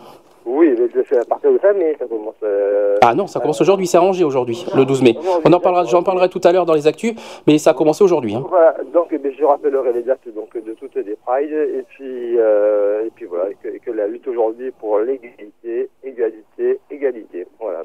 Oui, 0.43 0.73
mais 0.75 0.87
c'est 1.07 1.19
à 1.19 1.23
partir 1.25 1.51
de 1.53 1.59
ça, 1.59 1.71
mais 1.71 1.95
ça 1.99 2.05
commence. 2.07 2.33
euh, 2.43 2.97
Ah 3.03 3.13
non, 3.13 3.27
ça 3.27 3.39
commence 3.39 3.61
aujourd'hui, 3.61 3.85
c'est 3.85 3.97
arrangé 3.97 4.23
aujourd'hui, 4.23 4.65
le 4.75 4.85
12 4.85 5.03
mai. 5.03 5.15
On 5.45 5.53
en 5.53 5.59
parlera, 5.59 5.83
j'en 5.85 6.01
parlerai 6.01 6.29
tout 6.29 6.41
à 6.43 6.51
l'heure 6.51 6.65
dans 6.65 6.73
les 6.73 6.87
actus, 6.87 7.13
mais 7.45 7.59
ça 7.59 7.69
a 7.71 7.73
commencé 7.75 8.03
aujourd'hui. 8.03 8.33
hein. 8.33 8.43
Voilà, 8.49 8.75
donc 8.91 9.09
eh 9.11 9.19
je 9.37 9.45
rappellerai 9.45 9.93
les 9.93 10.01
dates 10.01 10.27
donc, 10.35 10.49
toutes 10.81 10.95
les 11.05 11.15
prides 11.25 11.51
et 11.51 11.83
puis, 11.87 12.37
euh, 12.37 13.05
et 13.05 13.09
puis 13.15 13.25
voilà, 13.25 13.45
et 13.51 13.79
que, 13.79 13.91
la 13.91 14.07
lutte 14.07 14.27
aujourd'hui 14.27 14.71
pour 14.71 14.99
l'égalité, 14.99 15.89
égalité, 16.03 16.79
égalité, 16.89 17.47
voilà. 17.59 17.83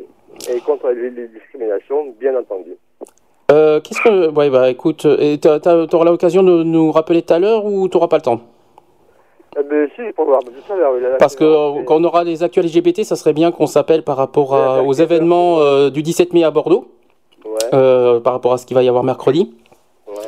Et 0.52 0.58
contre 0.60 0.88
les, 0.90 1.10
les 1.10 1.28
discriminations, 1.28 2.14
bien 2.18 2.34
entendu. 2.36 2.72
Euh, 3.52 3.80
Qu'est-ce 3.80 4.00
que. 4.00 4.30
Ouais, 4.34 4.50
bah 4.50 4.70
écoute, 4.70 5.06
t'as- 5.40 5.60
t'auras 5.86 6.04
l'occasion 6.04 6.42
de 6.42 6.62
nous 6.64 6.90
rappeler 6.90 7.22
tout 7.22 7.34
à 7.34 7.38
l'heure 7.38 7.64
ou 7.66 7.86
t'auras 7.88 8.08
pas 8.08 8.16
le 8.16 8.22
temps? 8.22 8.40
Eh 9.58 9.62
ben, 9.62 9.88
si, 9.94 10.02
pour 10.14 10.24
voir 10.26 10.40
tout 10.42 10.50
à 10.72 11.16
Parce 11.18 11.36
que 11.36 11.82
quand 11.84 11.96
on 12.00 12.04
aura 12.04 12.24
les 12.24 12.42
actus 12.42 12.64
LGBT, 12.64 13.04
ça 13.04 13.16
serait 13.16 13.32
bien 13.32 13.52
qu'on 13.52 13.66
s'appelle 13.66 14.02
par 14.02 14.16
rapport 14.16 14.54
à- 14.54 14.82
aux 14.82 14.92
événements 14.92 15.60
euh, 15.60 15.90
du 15.90 16.02
17 16.02 16.32
mai 16.32 16.44
à 16.44 16.50
Bordeaux, 16.50 16.88
euh, 17.72 18.20
par 18.20 18.32
rapport 18.34 18.52
à 18.52 18.58
ce 18.58 18.66
qu'il 18.66 18.74
va 18.74 18.82
y 18.82 18.88
avoir 18.88 19.04
mercredi. 19.04 19.54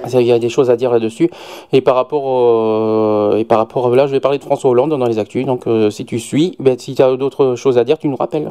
Il 0.06 0.22
y 0.22 0.32
a 0.32 0.38
des 0.38 0.48
choses 0.48 0.70
à 0.70 0.76
dire 0.76 0.90
là-dessus. 0.92 1.28
Et 1.72 1.80
par 1.80 1.94
rapport, 1.96 2.24
au- 2.24 3.36
et 3.36 3.44
par 3.44 3.58
rapport, 3.58 3.94
là, 3.94 4.06
je 4.06 4.12
vais 4.12 4.20
parler 4.20 4.38
de 4.38 4.44
François 4.44 4.70
Hollande 4.70 4.90
dans 4.90 5.06
les 5.06 5.18
actus. 5.18 5.44
Donc, 5.44 5.66
euh, 5.66 5.90
si 5.90 6.04
tu 6.04 6.18
suis, 6.18 6.56
ben, 6.58 6.78
si 6.78 6.94
tu 6.94 7.02
as 7.02 7.16
d'autres 7.16 7.56
choses 7.56 7.78
à 7.78 7.84
dire, 7.84 7.98
tu 7.98 8.08
nous 8.08 8.16
rappelles. 8.16 8.50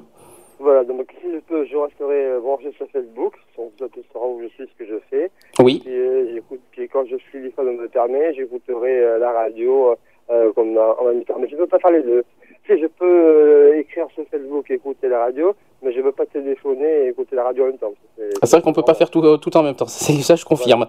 Voilà, 0.60 0.84
donc 0.84 1.08
si 1.22 1.28
je 1.32 1.40
peux, 1.48 1.66
je 1.66 1.78
resterai 1.78 2.26
euh, 2.26 2.40
branché 2.40 2.72
sur 2.78 2.88
Facebook, 2.92 3.34
donc 3.58 3.72
ça 3.80 3.86
te 3.88 4.00
saura 4.12 4.28
où 4.28 4.42
je 4.42 4.48
suis, 4.50 4.64
ce 4.66 4.84
que 4.84 4.90
je 4.90 4.96
fais. 5.10 5.30
Oui. 5.60 5.82
Puis, 5.86 5.94
euh, 5.96 6.34
j'écoute, 6.34 6.60
puis 6.72 6.88
quand 6.90 7.06
je 7.06 7.16
suis 7.30 7.40
libre 7.42 7.64
de 7.64 7.72
me 7.72 7.88
permet, 7.88 8.34
j'écouterai 8.34 9.00
euh, 9.00 9.20
la 9.20 9.32
radio 9.32 9.96
euh, 10.30 10.52
comme 10.54 10.72
même 10.74 11.24
temps. 11.26 11.36
Mais 11.40 11.48
je 11.48 11.54
ne 11.56 11.60
peux 11.62 11.68
pas 11.68 11.80
faire 11.80 11.92
les 11.92 12.02
deux. 12.04 12.24
Si 12.68 12.78
je 12.82 12.88
peux 12.88 13.06
euh, 13.06 13.80
écrire 13.80 14.08
sur 14.14 14.24
Facebook 14.30 14.70
et 14.70 14.74
écouter 14.74 15.08
la 15.08 15.20
radio, 15.20 15.54
mais 15.82 15.94
je 15.94 16.00
ne 16.00 16.04
peux 16.04 16.12
pas 16.12 16.26
téléphoner 16.26 17.06
et 17.06 17.08
écouter 17.10 17.36
la 17.36 17.44
radio 17.46 17.64
en 17.64 17.68
même 17.68 17.78
temps. 17.78 17.94
C'est- 18.18 18.24
Ah, 18.42 18.46
C'est 18.46 18.58
vrai 18.58 18.62
qu'on 18.62 18.74
peut 18.74 18.82
pas 18.84 18.94
faire 18.94 19.10
tout, 19.10 19.24
euh, 19.24 19.38
tout 19.38 19.56
en 19.56 19.64
même 19.64 19.76
temps. 19.76 19.88
Ça, 19.88 20.36
je 20.36 20.44
confirme. 20.46 20.86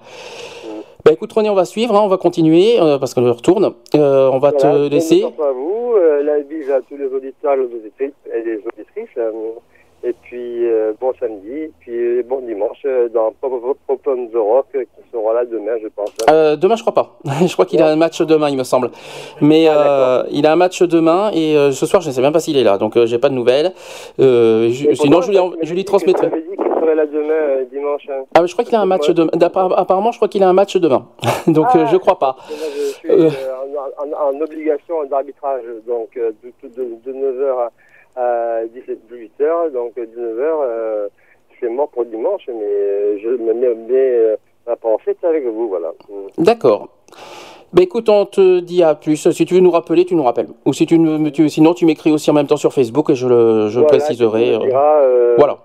Bah 1.05 1.13
écoute 1.13 1.33
René, 1.33 1.49
on 1.49 1.55
va 1.55 1.65
suivre, 1.65 1.95
hein, 1.95 2.01
on 2.03 2.09
va 2.09 2.17
continuer 2.17 2.81
euh, 2.81 2.99
parce 2.99 3.15
qu'on 3.15 3.23
retourne. 3.33 3.67
Euh, 3.95 4.29
on 4.33 4.39
va 4.39 4.51
Voilà, 4.51 4.59
te 4.89 4.91
laisser. 4.93 5.23
à 5.23 5.53
vous, 5.53 5.93
euh, 5.97 6.23
la 6.25 6.41
bise 6.41 6.69
à 6.73 6.81
tous 6.83 6.97
les 6.97 7.07
auditeurs 7.07 7.55
et 7.55 8.43
les 8.43 8.57
auditrices. 8.57 9.17
Et 10.09 10.15
puis, 10.23 10.67
euh, 10.67 10.93
bon 11.01 11.13
samedi, 11.21 11.51
et 11.51 11.73
puis 11.81 11.93
euh, 11.97 12.23
bon 12.27 12.41
dimanche 12.41 12.79
euh, 12.85 13.09
dans 13.09 13.33
on 13.43 14.27
the 14.27 14.35
Rock 14.37 14.67
qui 14.73 15.11
sera 15.13 15.35
là 15.35 15.45
demain, 15.45 15.73
je 15.83 15.89
pense. 15.89 16.11
hein. 16.27 16.33
Euh, 16.33 16.57
demain, 16.57 16.77
je 16.77 16.83
crois 16.83 16.95
pas. 16.95 17.19
je 17.47 17.53
crois 17.53 17.67
qu'il 17.67 17.81
a 17.83 17.89
un 17.89 17.97
match 17.97 18.21
demain, 18.23 18.49
il 18.51 18.57
me 18.57 18.65
semble. 18.65 18.91
Mais 19.41 19.67
Ah, 19.69 20.21
euh, 20.21 20.25
il 20.31 20.47
a 20.47 20.53
un 20.53 20.57
match 20.57 20.83
demain 20.83 21.31
et 21.33 21.57
euh, 21.57 21.71
ce 21.73 21.87
soir, 21.87 22.03
je 22.03 22.09
ne 22.09 22.13
sais 22.15 22.21
même 22.23 22.33
pas 22.33 22.41
s'il 22.41 22.57
est 22.57 22.65
là, 22.65 22.79
donc 22.79 22.99
j'ai 23.05 23.19
pas 23.19 23.29
de 23.29 23.35
nouvelles. 23.35 23.73
Je- 24.19 24.95
sinon, 24.95 25.21
je 25.23 25.31
lui, 25.31 25.39
en- 25.39 25.53
je 25.63 25.75
lui 25.75 25.85
transmettrai. 25.85 26.31
là 26.95 27.05
demain, 27.07 27.65
dimanche. 27.71 28.07
hein. 28.11 28.25
Ah, 28.35 28.45
je 28.47 28.53
crois 28.53 28.65
qu'il 28.65 28.75
a 28.75 28.81
un 28.81 28.87
match 28.87 29.09
demain. 29.11 29.31
Apparemment, 29.77 30.11
je 30.11 30.19
crois 30.19 30.29
qu'il 30.29 30.43
a 30.43 30.49
un 30.49 30.53
match 30.55 30.77
demain. 30.77 31.07
donc, 31.47 31.67
Ah, 31.75 31.85
je 31.93 31.97
crois 31.99 32.19
pas. 32.19 32.37
Je 32.49 32.55
suis 32.55 33.11
en, 33.11 34.05
en- 34.05 34.37
en 34.37 34.41
obligation 34.41 35.05
d'arbitrage, 35.11 35.63
donc 35.87 36.09
euh, 36.17 36.33
de, 36.43 36.69
de, 37.05 37.13
9h 37.13 37.59
à, 37.67 37.71
17 38.75 38.99
18h, 39.13 39.73
donc 39.73 39.93
19h, 39.97 40.41
euh, 40.43 41.09
c'est 41.61 41.69
mort 41.69 41.89
pour 41.89 42.05
dimanche, 42.05 42.43
mais 42.49 43.19
je 43.21 43.29
me 43.29 43.53
mets 43.55 43.75
mets, 43.75 43.95
euh, 43.95 44.37
à 44.67 44.77
penser 44.77 45.17
avec 45.23 45.45
vous, 45.47 45.69
voilà. 45.69 45.93
D'accord. 46.37 46.89
Bah 47.73 47.83
écoute, 47.83 48.09
on 48.09 48.25
te 48.25 48.61
dit 48.61 48.83
à 48.83 48.95
plus. 48.95 49.31
Si 49.31 49.45
tu 49.45 49.55
veux 49.55 49.61
nous 49.61 49.71
rappeler, 49.71 50.05
tu 50.07 50.15
nous 50.15 50.23
rappelles. 50.23 50.49
Ou 50.65 50.73
si 50.73 50.87
tu, 50.87 50.99
tu- 51.33 51.49
sinon, 51.51 51.75
tu 51.75 51.85
m'écris 51.85 52.11
aussi 52.11 52.31
en 52.31 52.35
même 52.35 52.47
temps 52.47 52.57
sur 52.57 52.73
Facebook 52.73 53.11
et 53.11 53.15
je 53.15 53.29
le 53.29 53.69
je 53.69 53.81
Voilà, 53.81 53.89
préciserai. 53.99 54.53
tu 54.53 54.59
me 54.61 54.65
diras, 54.67 55.01
euh, 55.03 55.35
Voilà. 55.37 55.59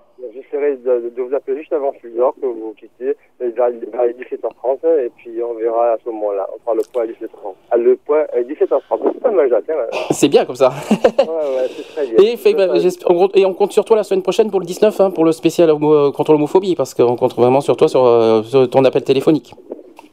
J'essaierai 0.50 0.76
de, 0.76 1.10
de 1.16 1.22
vous 1.22 1.34
appeler 1.34 1.58
juste 1.58 1.72
avant 1.72 1.90
6h 1.92 2.32
que 2.40 2.46
vous 2.46 2.74
quittez, 2.78 3.16
euh, 3.42 3.50
vers, 3.56 3.70
vers 3.92 4.04
les 4.04 4.12
17h30, 4.14 5.04
et 5.04 5.10
puis 5.16 5.42
on 5.42 5.54
verra 5.54 5.92
à 5.92 5.96
ce 6.04 6.08
moment-là. 6.10 6.46
On 6.54 6.58
fera 6.60 6.74
le 6.74 6.82
point 6.92 7.02
à 7.02 7.06
17h30. 7.06 7.54
Ah, 7.70 7.76
le 7.76 7.96
point 7.96 8.24
à 8.32 8.40
17h30, 8.40 9.12
c'est 9.14 9.20
pas 9.20 9.30
mal. 9.30 9.52
Hein. 9.52 9.84
C'est 10.10 10.28
bien 10.28 10.44
comme 10.44 10.56
ça. 10.56 10.70
ouais, 10.90 11.26
ouais, 11.26 11.68
c'est 11.76 11.82
très 11.94 12.06
bien. 12.06 12.16
Et, 12.32 12.36
fait- 12.36 12.54
bah, 12.54 12.66
on 13.06 13.14
compte- 13.14 13.36
et 13.36 13.46
on 13.46 13.54
compte 13.54 13.72
sur 13.72 13.84
toi 13.84 13.96
la 13.96 14.04
semaine 14.04 14.22
prochaine 14.22 14.50
pour 14.50 14.60
le 14.60 14.66
19, 14.66 15.00
hein, 15.00 15.10
pour 15.10 15.24
le 15.24 15.32
spécial 15.32 15.70
homo- 15.70 15.94
euh, 15.94 16.10
contre 16.12 16.32
l'homophobie, 16.32 16.74
parce 16.76 16.94
qu'on 16.94 17.16
compte 17.16 17.34
vraiment 17.34 17.60
sur 17.60 17.76
toi 17.76 17.88
sur, 17.88 18.04
euh, 18.04 18.42
sur 18.42 18.68
ton 18.70 18.84
appel 18.84 19.02
téléphonique. 19.04 19.54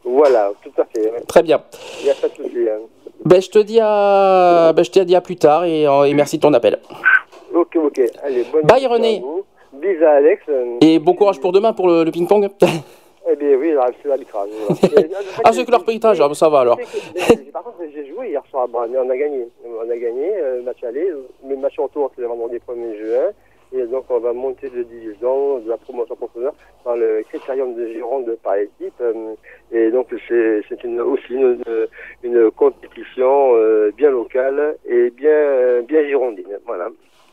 Voilà, 0.03 0.51
tout 0.63 0.81
à 0.81 0.85
fait. 0.85 1.09
Très 1.27 1.43
bien. 1.43 1.61
Il 1.99 2.05
n'y 2.05 2.11
a 2.11 2.15
pas 2.15 2.27
de 2.27 2.33
souci. 2.35 2.67
hein. 2.69 2.79
Ben, 3.23 3.39
je 3.41 3.49
te 3.49 3.59
dis 3.59 3.79
à, 3.79 4.73
ben, 4.75 4.83
je 4.83 4.89
te 4.91 4.99
dis 4.99 5.15
à 5.15 5.21
plus 5.21 5.35
tard 5.35 5.63
et, 5.65 5.85
euh, 5.87 6.03
et 6.05 6.13
merci 6.13 6.37
de 6.37 6.41
ton 6.41 6.53
appel. 6.53 6.79
Ok, 7.53 7.75
ok. 7.75 8.01
Allez, 8.23 8.45
bonne 8.51 8.63
Bye, 8.63 8.85
à 8.85 8.89
René. 8.89 9.19
vous. 9.19 9.43
Bisous 9.73 10.03
à 10.06 10.11
Alex. 10.11 10.43
euh, 10.49 10.77
Et 10.81 10.99
bon 10.99 11.14
courage 11.14 11.39
pour 11.39 11.52
demain 11.52 11.73
pour 11.73 11.88
le, 11.88 12.03
le 12.03 12.11
ping-pong. 12.11 12.49
Eh 13.31 13.35
bien, 13.35 13.56
oui, 13.56 13.72
c'est 14.02 14.10
l'arbitrage. 14.10 14.49
voilà. 14.68 14.76
Fait, 14.76 15.11
ah, 15.43 15.53
c'est 15.53 15.64
que 15.64 15.72
l'arbitrage, 15.72 16.19
ah, 16.19 16.34
ça 16.34 16.49
va 16.49 16.61
alors. 16.61 16.77
Par 17.53 17.64
contre, 17.64 17.77
j'ai 17.93 18.07
joué 18.07 18.30
hier 18.30 18.41
soir 18.49 18.64
à 18.64 18.68
Branly, 18.68 18.95
on 18.98 19.07
a 19.11 19.15
gagné. 19.15 19.48
On 19.64 19.88
a 19.89 19.95
gagné, 19.95 20.31
euh, 20.38 20.64
match 20.64 20.84
aller. 20.84 21.07
Le 21.48 21.56
match 21.56 21.77
retour, 21.77 22.11
c'est 22.15 22.22
le 22.23 22.27
vendredi 22.27 22.57
1er 22.68 22.98
juin. 22.98 23.30
Et 23.73 23.84
donc, 23.85 24.06
on 24.10 24.18
va 24.19 24.34
monter 24.34 24.69
de 24.72 24.81
division 24.84 25.60
de 25.60 25.69
la 25.69 25.77
promotion 25.77 26.15
professionnelle 26.15 26.52
dans 26.84 26.95
le 26.95 27.22
critérium 27.30 27.76
de 27.76 27.88
Gironde 27.89 28.35
par 28.43 28.56
équipe. 28.56 28.99
euh, 28.99 29.35
Et 29.72 29.91
donc, 29.91 30.07
c'est 30.27 30.84
une, 30.84 30.99
aussi 30.99 31.34
une, 31.35 31.61
une 32.23 32.49
compétition 32.52 33.52
euh, 33.56 33.91
bien 33.95 34.10
locale 34.10 34.77
et 34.89 35.11
bien, 35.11 35.30
euh, 35.30 35.81
bien 35.84 36.03
girondine. 36.07 36.57
Voilà. 36.65 36.89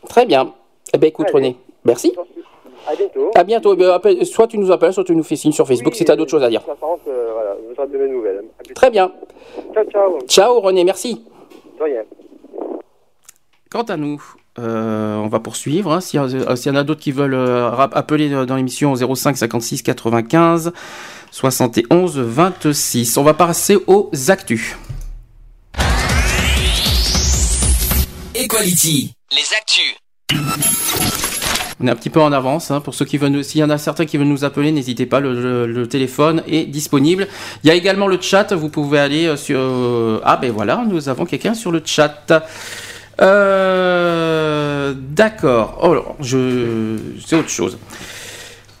Très 0.07 0.25
bien. 0.27 0.53
Eh 0.93 0.97
ben 0.99 1.07
écoute 1.07 1.25
Allez. 1.29 1.33
René, 1.35 1.55
merci. 1.89 2.13
À 2.87 2.95
bientôt. 2.95 3.31
À 3.35 3.43
bientôt. 3.43 3.75
Eh 3.77 3.85
appelle- 3.85 4.25
soit 4.25 4.47
tu 4.47 4.57
nous 4.57 4.71
appelles, 4.71 4.93
soit 4.93 5.03
tu 5.03 5.15
nous 5.15 5.23
fais 5.23 5.35
signe 5.35 5.51
sur 5.51 5.67
Facebook 5.67 5.93
si 5.95 6.05
tu 6.05 6.11
as 6.11 6.15
d'autres 6.15 6.31
choses 6.31 6.43
à 6.43 6.49
dire. 6.49 6.61
Euh, 7.07 7.31
voilà, 7.33 7.87
de 7.87 7.97
mes 7.97 8.09
nouvelles. 8.09 8.43
Très 8.73 8.89
bien. 8.89 9.11
Ciao, 9.73 9.83
ciao. 9.91 10.19
Ciao 10.27 10.59
René, 10.59 10.83
merci. 10.83 11.23
De 11.77 11.83
rien. 11.83 12.01
Quant 13.69 13.83
à 13.83 13.97
nous, 13.97 14.21
euh, 14.57 15.15
on 15.17 15.27
va 15.27 15.39
poursuivre. 15.39 15.91
hein. 15.91 16.01
S'il 16.01 16.19
y, 16.19 16.23
a- 16.23 16.25
euh, 16.51 16.55
s'il 16.55 16.71
y 16.71 16.75
en 16.75 16.79
a 16.79 16.83
d'autres 16.83 17.01
qui 17.01 17.11
veulent 17.11 17.35
euh, 17.35 17.69
appeler 17.71 18.29
dans 18.29 18.55
l'émission 18.55 18.91
au 18.91 18.95
05 19.15 19.37
56 19.37 19.83
95 19.83 20.71
71 21.31 22.17
26. 22.17 23.17
On 23.17 23.23
va 23.23 23.33
passer 23.35 23.77
aux 23.87 24.09
actus. 24.29 24.75
Equality. 28.35 29.13
Les 29.31 29.53
actus. 29.59 31.28
On 31.81 31.87
est 31.87 31.91
un 31.91 31.95
petit 31.95 32.09
peu 32.09 32.19
en 32.19 32.31
avance. 32.33 32.71
hein. 32.71 32.81
Pour 32.81 32.93
ceux 32.93 33.05
qui 33.05 33.17
veulent, 33.17 33.43
s'il 33.43 33.61
y 33.61 33.63
en 33.63 33.69
a 33.69 33.77
certains 33.77 34.05
qui 34.05 34.17
veulent 34.17 34.27
nous 34.27 34.43
appeler, 34.43 34.71
n'hésitez 34.71 35.05
pas. 35.05 35.19
Le, 35.21 35.85
téléphone 35.87 36.43
est 36.47 36.65
disponible. 36.65 37.27
Il 37.63 37.67
y 37.67 37.71
a 37.71 37.73
également 37.75 38.07
le 38.07 38.19
chat. 38.19 38.53
Vous 38.53 38.69
pouvez 38.69 38.99
aller 38.99 39.27
euh, 39.27 39.37
sur. 39.37 39.59
euh, 39.59 40.19
Ah 40.25 40.37
ben 40.37 40.51
voilà, 40.51 40.83
nous 40.87 41.07
avons 41.09 41.25
quelqu'un 41.25 41.53
sur 41.53 41.71
le 41.71 41.81
chat. 41.85 42.31
Euh, 43.21 44.93
D'accord. 44.97 45.79
Oh, 45.81 45.91
alors, 45.91 46.15
je. 46.19 46.97
C'est 47.25 47.35
autre 47.35 47.49
chose. 47.49 47.77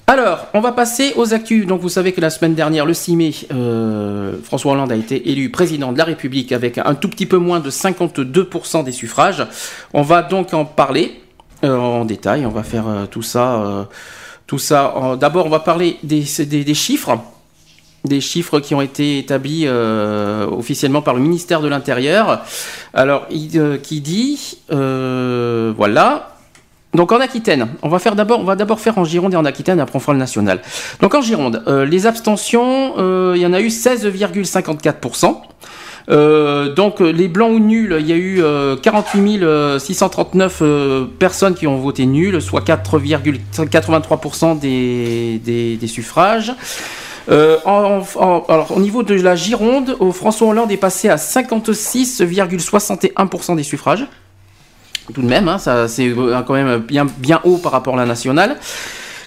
Alors, 0.07 0.47
on 0.55 0.59
va 0.59 0.71
passer 0.71 1.13
aux 1.17 1.33
actus. 1.35 1.67
Donc, 1.67 1.81
vous 1.81 1.89
savez 1.89 2.13
que 2.13 2.21
la 2.21 2.31
semaine 2.31 2.55
dernière, 2.55 2.85
le 2.85 2.95
6 2.95 3.15
mai, 3.15 3.31
euh, 3.53 4.33
François 4.43 4.71
Hollande 4.73 4.91
a 4.91 4.95
été 4.95 5.29
élu 5.29 5.51
président 5.51 5.91
de 5.93 5.97
la 5.99 6.03
République 6.03 6.51
avec 6.51 6.79
un 6.79 6.95
tout 6.95 7.09
petit 7.09 7.27
peu 7.27 7.37
moins 7.37 7.59
de 7.59 7.69
52% 7.69 8.83
des 8.83 8.91
suffrages. 8.91 9.45
On 9.93 10.01
va 10.01 10.23
donc 10.23 10.53
en 10.55 10.65
parler 10.65 11.21
en 11.63 12.05
détail. 12.05 12.45
On 12.45 12.51
va 12.51 12.63
faire 12.63 12.87
euh, 12.87 13.05
tout 13.05 13.21
ça. 13.21 13.61
euh, 13.63 13.83
tout 14.49 14.57
ça. 14.57 15.15
D'abord, 15.19 15.45
on 15.45 15.49
va 15.49 15.59
parler 15.59 15.97
des, 16.01 16.23
chiffres. 16.73 17.19
Des 18.03 18.19
chiffres 18.19 18.59
qui 18.59 18.73
ont 18.73 18.81
été 18.81 19.19
établis 19.19 19.65
euh, 19.67 20.47
officiellement 20.47 21.03
par 21.03 21.13
le 21.13 21.19
ministère 21.19 21.61
de 21.61 21.67
l'Intérieur. 21.67 22.41
Alors, 22.95 23.27
euh, 23.31 23.77
qui 23.77 24.01
dit, 24.01 24.57
euh, 24.71 25.71
voilà, 25.77 26.35
donc 26.95 27.11
en 27.11 27.19
Aquitaine, 27.19 27.67
on 27.83 27.89
va 27.89 27.99
faire 27.99 28.15
d'abord, 28.15 28.39
on 28.39 28.43
va 28.43 28.55
d'abord 28.55 28.79
faire 28.79 28.97
en 28.97 29.05
Gironde 29.05 29.33
et 29.33 29.37
en 29.37 29.45
Aquitaine, 29.45 29.79
après 29.79 29.97
on 29.97 29.99
fera 29.99 30.13
le 30.13 30.19
national. 30.19 30.59
Donc 31.01 31.13
en 31.13 31.21
Gironde, 31.21 31.61
euh, 31.67 31.85
les 31.85 32.07
abstentions, 32.07 32.95
euh, 32.97 33.33
il 33.35 33.41
y 33.41 33.45
en 33.45 33.53
a 33.53 33.61
eu 33.61 33.67
16,54%. 33.67 35.41
Euh, 36.09 36.73
donc 36.73 37.01
euh, 37.01 37.11
les 37.11 37.27
blancs 37.27 37.51
ou 37.53 37.59
nuls, 37.59 37.95
il 37.99 38.07
y 38.07 38.13
a 38.13 38.15
eu 38.15 38.41
euh, 38.41 38.75
48 38.75 39.79
639 39.79 40.57
euh, 40.61 41.05
personnes 41.19 41.53
qui 41.53 41.67
ont 41.67 41.77
voté 41.77 42.07
nul, 42.07 42.41
soit 42.41 42.61
4,83% 42.65 44.57
des, 44.59 45.39
des, 45.79 45.87
suffrages. 45.87 46.51
En- 47.31 48.01
en- 48.15 48.43
alors, 48.49 48.75
au 48.75 48.79
niveau 48.79 49.03
de 49.03 49.13
la 49.13 49.35
Gironde, 49.35 49.95
François 50.13 50.47
Hollande 50.47 50.71
est 50.71 50.77
passé 50.77 51.09
à 51.09 51.17
56,61% 51.17 53.55
des 53.55 53.61
suffrages 53.63 54.07
tout 55.13 55.21
de 55.23 55.27
même, 55.27 55.47
hein, 55.47 55.57
ça 55.57 55.87
c'est 55.87 56.13
quand 56.45 56.53
même 56.53 56.77
bien, 56.81 57.07
bien 57.17 57.41
haut 57.43 57.57
par 57.57 57.71
rapport 57.71 57.95
à 57.95 57.97
la 57.97 58.05
nationale. 58.05 58.57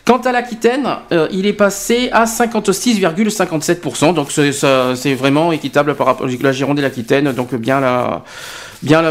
Quant 0.05 0.19
à 0.19 0.33
l'Aquitaine, 0.33 0.89
euh, 1.13 1.29
il 1.31 1.47
est 1.47 1.53
passé 1.53 2.09
à 2.11 2.25
56,57%, 2.25 4.15
donc 4.15 4.33
c'est 4.33 5.15
vraiment 5.15 5.53
équitable 5.53 5.95
par 5.95 6.09
rapport 6.09 6.27
à 6.27 6.31
la 6.43 6.53
Gironde 6.53 6.81
et 6.81 6.83
l'Aquitaine, 6.83 7.31
donc 7.33 7.55
bien 7.55 7.79
la, 7.81 8.23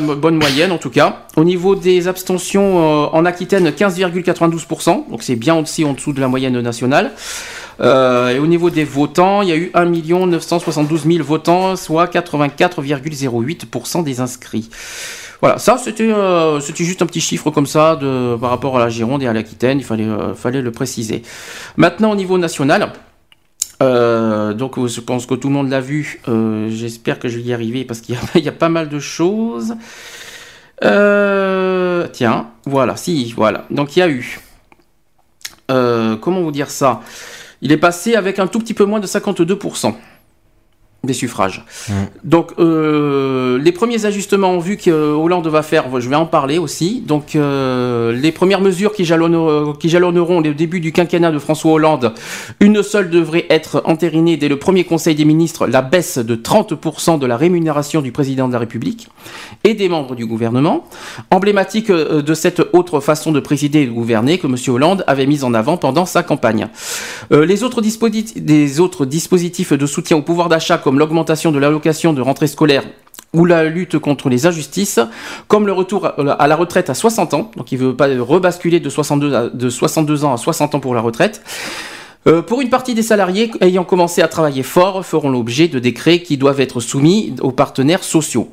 bonne 0.01 0.35
moyenne 0.35 0.73
en 0.73 0.77
tout 0.77 0.89
cas. 0.89 1.23
Au 1.37 1.45
niveau 1.45 1.75
des 1.75 2.09
abstentions 2.09 3.05
euh, 3.05 3.07
en 3.13 3.23
Aquitaine, 3.23 3.69
15,92%, 3.69 5.09
donc 5.09 5.23
c'est 5.23 5.37
bien 5.37 5.55
aussi 5.55 5.85
en 5.85 5.93
dessous 5.93 6.11
de 6.11 6.19
la 6.19 6.27
moyenne 6.27 6.59
nationale. 6.59 7.11
Euh, 7.79 8.35
et 8.35 8.39
au 8.39 8.47
niveau 8.47 8.69
des 8.69 8.83
votants, 8.83 9.41
il 9.43 9.47
y 9.47 9.53
a 9.53 9.55
eu 9.55 9.71
1 9.73 9.85
972 9.85 11.05
000 11.05 11.23
votants, 11.23 11.77
soit 11.77 12.07
84,08% 12.07 14.03
des 14.03 14.19
inscrits. 14.19 14.69
Voilà, 15.41 15.57
ça 15.57 15.77
c'était 15.79 16.11
euh, 16.11 16.59
c'était 16.59 16.83
juste 16.83 17.01
un 17.01 17.07
petit 17.07 17.19
chiffre 17.19 17.49
comme 17.49 17.65
ça 17.65 17.95
de, 17.95 18.37
par 18.39 18.51
rapport 18.51 18.77
à 18.77 18.79
la 18.79 18.89
Gironde 18.89 19.23
et 19.23 19.27
à 19.27 19.33
l'Aquitaine, 19.33 19.79
il 19.79 19.83
fallait, 19.83 20.05
euh, 20.05 20.35
fallait 20.35 20.61
le 20.61 20.71
préciser. 20.71 21.23
Maintenant 21.77 22.11
au 22.11 22.15
niveau 22.15 22.37
national, 22.37 22.93
euh, 23.81 24.53
donc 24.53 24.85
je 24.87 25.01
pense 25.01 25.25
que 25.25 25.33
tout 25.33 25.47
le 25.47 25.55
monde 25.55 25.69
l'a 25.69 25.81
vu, 25.81 26.21
j'espère 26.69 27.17
que 27.17 27.27
je 27.27 27.37
vais 27.37 27.43
y 27.43 27.53
arriver 27.53 27.85
parce 27.85 28.01
qu'il 28.01 28.15
y, 28.35 28.39
y 28.39 28.47
a 28.47 28.51
pas 28.51 28.69
mal 28.69 28.87
de 28.87 28.99
choses. 28.99 29.75
Tiens, 30.79 32.47
voilà, 32.65 32.95
si, 32.95 33.33
voilà. 33.35 33.65
Donc 33.71 33.95
il 33.95 33.99
y 33.99 34.03
a 34.03 34.09
eu, 34.09 34.39
comment 35.67 36.41
vous 36.41 36.51
dire 36.51 36.69
ça? 36.69 37.01
Il 37.63 37.71
est 37.71 37.77
passé 37.77 38.15
avec 38.15 38.37
un 38.37 38.47
tout 38.47 38.59
petit 38.59 38.73
peu 38.73 38.85
moins 38.85 38.99
de 38.99 39.07
52% 39.07 39.93
des 41.03 41.13
suffrages. 41.13 41.65
Donc 42.23 42.53
euh, 42.59 43.57
les 43.57 43.71
premiers 43.71 44.05
ajustements 44.05 44.59
vu 44.59 44.77
que 44.77 44.91
euh, 44.91 45.13
Hollande 45.13 45.47
va 45.47 45.63
faire, 45.63 45.85
je 45.99 46.07
vais 46.07 46.15
en 46.15 46.27
parler 46.27 46.59
aussi. 46.59 47.01
Donc 47.01 47.35
euh, 47.35 48.11
les 48.13 48.31
premières 48.31 48.61
mesures 48.61 48.93
qui, 48.93 49.03
jalonneront, 49.03 49.73
qui 49.73 49.89
jalonneront 49.89 50.41
le 50.41 50.53
début 50.53 50.79
du 50.79 50.91
quinquennat 50.91 51.31
de 51.31 51.39
François 51.39 51.71
Hollande, 51.71 52.13
une 52.59 52.83
seule 52.83 53.09
devrait 53.09 53.47
être 53.49 53.81
entérinée 53.85 54.37
dès 54.37 54.47
le 54.47 54.59
premier 54.59 54.83
Conseil 54.83 55.15
des 55.15 55.25
ministres, 55.25 55.65
la 55.65 55.81
baisse 55.81 56.19
de 56.19 56.35
30% 56.35 57.17
de 57.17 57.25
la 57.25 57.35
rémunération 57.37 58.01
du 58.01 58.11
président 58.11 58.47
de 58.47 58.53
la 58.53 58.59
République 58.59 59.09
et 59.63 59.73
des 59.73 59.89
membres 59.89 60.15
du 60.15 60.27
gouvernement. 60.27 60.85
Emblématique 61.31 61.91
de 61.91 62.33
cette 62.33 62.61
autre 62.73 62.99
façon 62.99 63.31
de 63.31 63.39
présider 63.39 63.81
et 63.81 63.85
de 63.87 63.91
gouverner 63.91 64.37
que 64.37 64.47
M. 64.47 64.55
Hollande 64.67 65.03
avait 65.07 65.25
mise 65.25 65.43
en 65.43 65.53
avant 65.53 65.77
pendant 65.77 66.05
sa 66.05 66.21
campagne. 66.23 66.67
Euh, 67.31 67.45
les 67.45 67.63
autres, 67.63 67.81
des 67.81 68.79
autres 68.79 69.05
dispositifs 69.05 69.73
de 69.73 69.85
soutien 69.85 70.17
au 70.17 70.21
pouvoir 70.21 70.49
d'achat 70.49 70.77
comme 70.77 70.90
l'augmentation 70.99 71.51
de 71.51 71.59
l'allocation 71.59 72.13
de 72.13 72.21
rentrée 72.21 72.47
scolaire 72.47 72.83
ou 73.33 73.45
la 73.45 73.63
lutte 73.63 73.97
contre 73.97 74.27
les 74.29 74.45
injustices, 74.45 74.99
comme 75.47 75.65
le 75.65 75.71
retour 75.71 76.05
à 76.05 76.09
à 76.33 76.47
la 76.47 76.55
retraite 76.55 76.89
à 76.89 76.93
60 76.93 77.33
ans, 77.33 77.51
donc 77.55 77.71
il 77.71 77.77
veut 77.77 77.95
pas 77.95 78.07
rebasculer 78.07 78.79
de 78.79 78.89
62, 78.89 79.33
à- 79.33 79.49
de 79.49 79.69
62 79.69 80.25
ans 80.25 80.33
à 80.33 80.37
60 80.37 80.75
ans 80.75 80.79
pour 80.79 80.93
la 80.95 81.01
retraite. 81.01 81.41
Euh, 82.27 82.43
pour 82.43 82.61
une 82.61 82.69
partie 82.69 82.93
des 82.93 83.01
salariés 83.01 83.49
ayant 83.61 83.83
commencé 83.83 84.21
à 84.21 84.27
travailler 84.27 84.61
fort 84.61 85.03
feront 85.03 85.31
l'objet 85.31 85.67
de 85.69 85.79
décrets 85.79 86.19
qui 86.21 86.37
doivent 86.37 86.59
être 86.61 86.79
soumis 86.79 87.33
aux 87.41 87.51
partenaires 87.51 88.03
sociaux. 88.03 88.47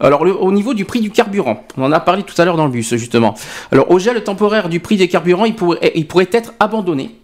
Alors 0.00 0.22
au 0.22 0.50
niveau 0.50 0.74
du 0.74 0.84
prix 0.84 1.00
du 1.00 1.10
carburant, 1.12 1.62
on 1.76 1.84
en 1.84 1.92
a 1.92 2.00
parlé 2.00 2.24
tout 2.24 2.34
à 2.38 2.44
l'heure 2.44 2.56
dans 2.56 2.64
le 2.64 2.72
bus 2.72 2.92
justement. 2.96 3.34
Alors 3.70 3.88
au 3.92 4.00
gel 4.00 4.20
temporaire 4.24 4.68
du 4.68 4.80
prix 4.80 4.96
des 4.96 5.06
carburants, 5.06 5.44
il 5.44 5.54
pourrait 5.54 6.28
être 6.32 6.54
abandonné. 6.58 7.14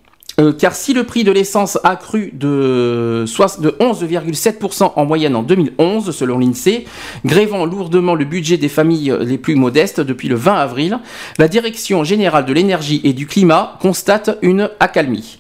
Euh, 0.41 0.53
car 0.53 0.75
si 0.75 0.95
le 0.95 1.05
prix 1.05 1.23
de 1.23 1.31
l'essence 1.33 1.79
a 1.85 1.97
cru 1.97 2.31
de, 2.33 3.25
soix- 3.27 3.61
de 3.61 3.71
11,7% 3.81 4.93
en 4.97 5.05
moyenne 5.05 5.37
en 5.37 5.43
2011, 5.43 6.11
selon 6.11 6.39
l'INSEE, 6.39 6.87
grévant 7.25 7.67
lourdement 7.67 8.15
le 8.15 8.25
budget 8.25 8.57
des 8.57 8.69
familles 8.69 9.15
les 9.21 9.39
plus 9.39 9.55
modestes 9.55 10.01
depuis 10.01 10.29
le 10.29 10.37
20 10.37 10.55
avril, 10.55 10.99
la 11.39 11.49
Direction 11.49 12.05
générale 12.05 12.47
de 12.47 12.53
l'énergie 12.53 13.01
et 13.05 13.13
du 13.13 13.27
climat 13.27 13.77
constate 13.81 14.39
une 14.41 14.71
accalmie. 14.81 15.39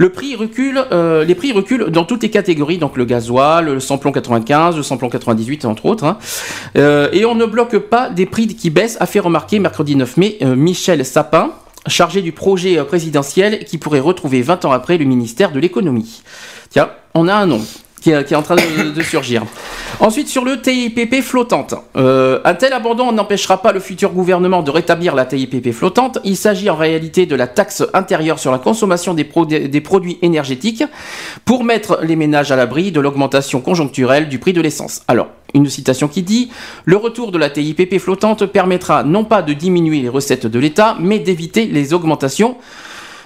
Euh, 0.00 1.24
les 1.24 1.34
prix 1.34 1.52
reculent 1.52 1.90
dans 1.90 2.04
toutes 2.04 2.22
les 2.22 2.30
catégories, 2.30 2.78
donc 2.78 2.96
le 2.96 3.04
gasoil, 3.04 3.66
le 3.66 3.80
samplon 3.80 4.12
95, 4.12 4.76
le 4.76 4.82
samplon 4.82 5.08
98 5.08 5.64
entre 5.64 5.86
autres, 5.86 6.04
hein. 6.04 6.18
Euh, 6.76 7.08
et 7.12 7.24
on 7.24 7.34
ne 7.34 7.46
bloque 7.46 7.78
pas 7.78 8.10
des 8.10 8.26
prix 8.26 8.48
qui 8.48 8.70
baissent, 8.70 8.96
a 9.00 9.06
fait 9.06 9.20
remarquer 9.20 9.58
mercredi 9.58 9.96
9 9.96 10.16
mai 10.16 10.38
Michel 10.56 11.04
Sapin, 11.04 11.52
chargé 11.86 12.22
du 12.22 12.32
projet 12.32 12.78
euh, 12.78 12.84
présidentiel 12.84 13.64
qui 13.64 13.78
pourrait 13.78 14.00
retrouver 14.00 14.42
20 14.42 14.64
ans 14.64 14.72
après 14.72 14.98
le 14.98 15.04
ministère 15.04 15.52
de 15.52 15.60
l'économie. 15.60 16.22
Tiens, 16.70 16.90
on 17.14 17.28
a 17.28 17.34
un 17.34 17.46
nom 17.46 17.60
qui 18.00 18.10
est, 18.10 18.24
qui 18.24 18.34
est 18.34 18.36
en 18.36 18.42
train 18.42 18.56
de, 18.56 18.90
de 18.92 19.02
surgir. 19.14 19.42
Ensuite, 20.00 20.26
sur 20.28 20.44
le 20.44 20.60
TIPP 20.60 21.20
flottante. 21.22 21.74
Euh, 21.96 22.40
un 22.44 22.54
tel 22.54 22.72
abandon 22.72 23.12
n'empêchera 23.12 23.62
pas 23.62 23.72
le 23.72 23.78
futur 23.78 24.10
gouvernement 24.10 24.62
de 24.62 24.70
rétablir 24.70 25.14
la 25.14 25.24
TIPP 25.26 25.70
flottante. 25.72 26.18
Il 26.24 26.36
s'agit 26.36 26.68
en 26.70 26.74
réalité 26.76 27.26
de 27.26 27.36
la 27.36 27.46
taxe 27.46 27.84
intérieure 27.94 28.38
sur 28.40 28.50
la 28.50 28.58
consommation 28.58 29.14
des, 29.14 29.24
pro- 29.24 29.44
des 29.46 29.80
produits 29.80 30.18
énergétiques 30.22 30.82
pour 31.44 31.62
mettre 31.62 32.00
les 32.02 32.16
ménages 32.16 32.50
à 32.50 32.56
l'abri 32.56 32.90
de 32.90 33.00
l'augmentation 33.00 33.60
conjoncturelle 33.60 34.28
du 34.28 34.38
prix 34.40 34.52
de 34.54 34.60
l'essence. 34.62 35.02
Alors, 35.06 35.28
une 35.54 35.68
citation 35.68 36.08
qui 36.08 36.22
dit 36.22 36.50
Le 36.84 36.96
retour 36.96 37.32
de 37.32 37.38
la 37.38 37.50
TIPP 37.50 37.98
flottante 37.98 38.46
permettra 38.46 39.02
non 39.04 39.24
pas 39.24 39.42
de 39.42 39.52
diminuer 39.52 40.00
les 40.00 40.08
recettes 40.08 40.46
de 40.46 40.58
l'État, 40.58 40.96
mais 41.00 41.18
d'éviter 41.18 41.66
les 41.66 41.94
augmentations 41.94 42.56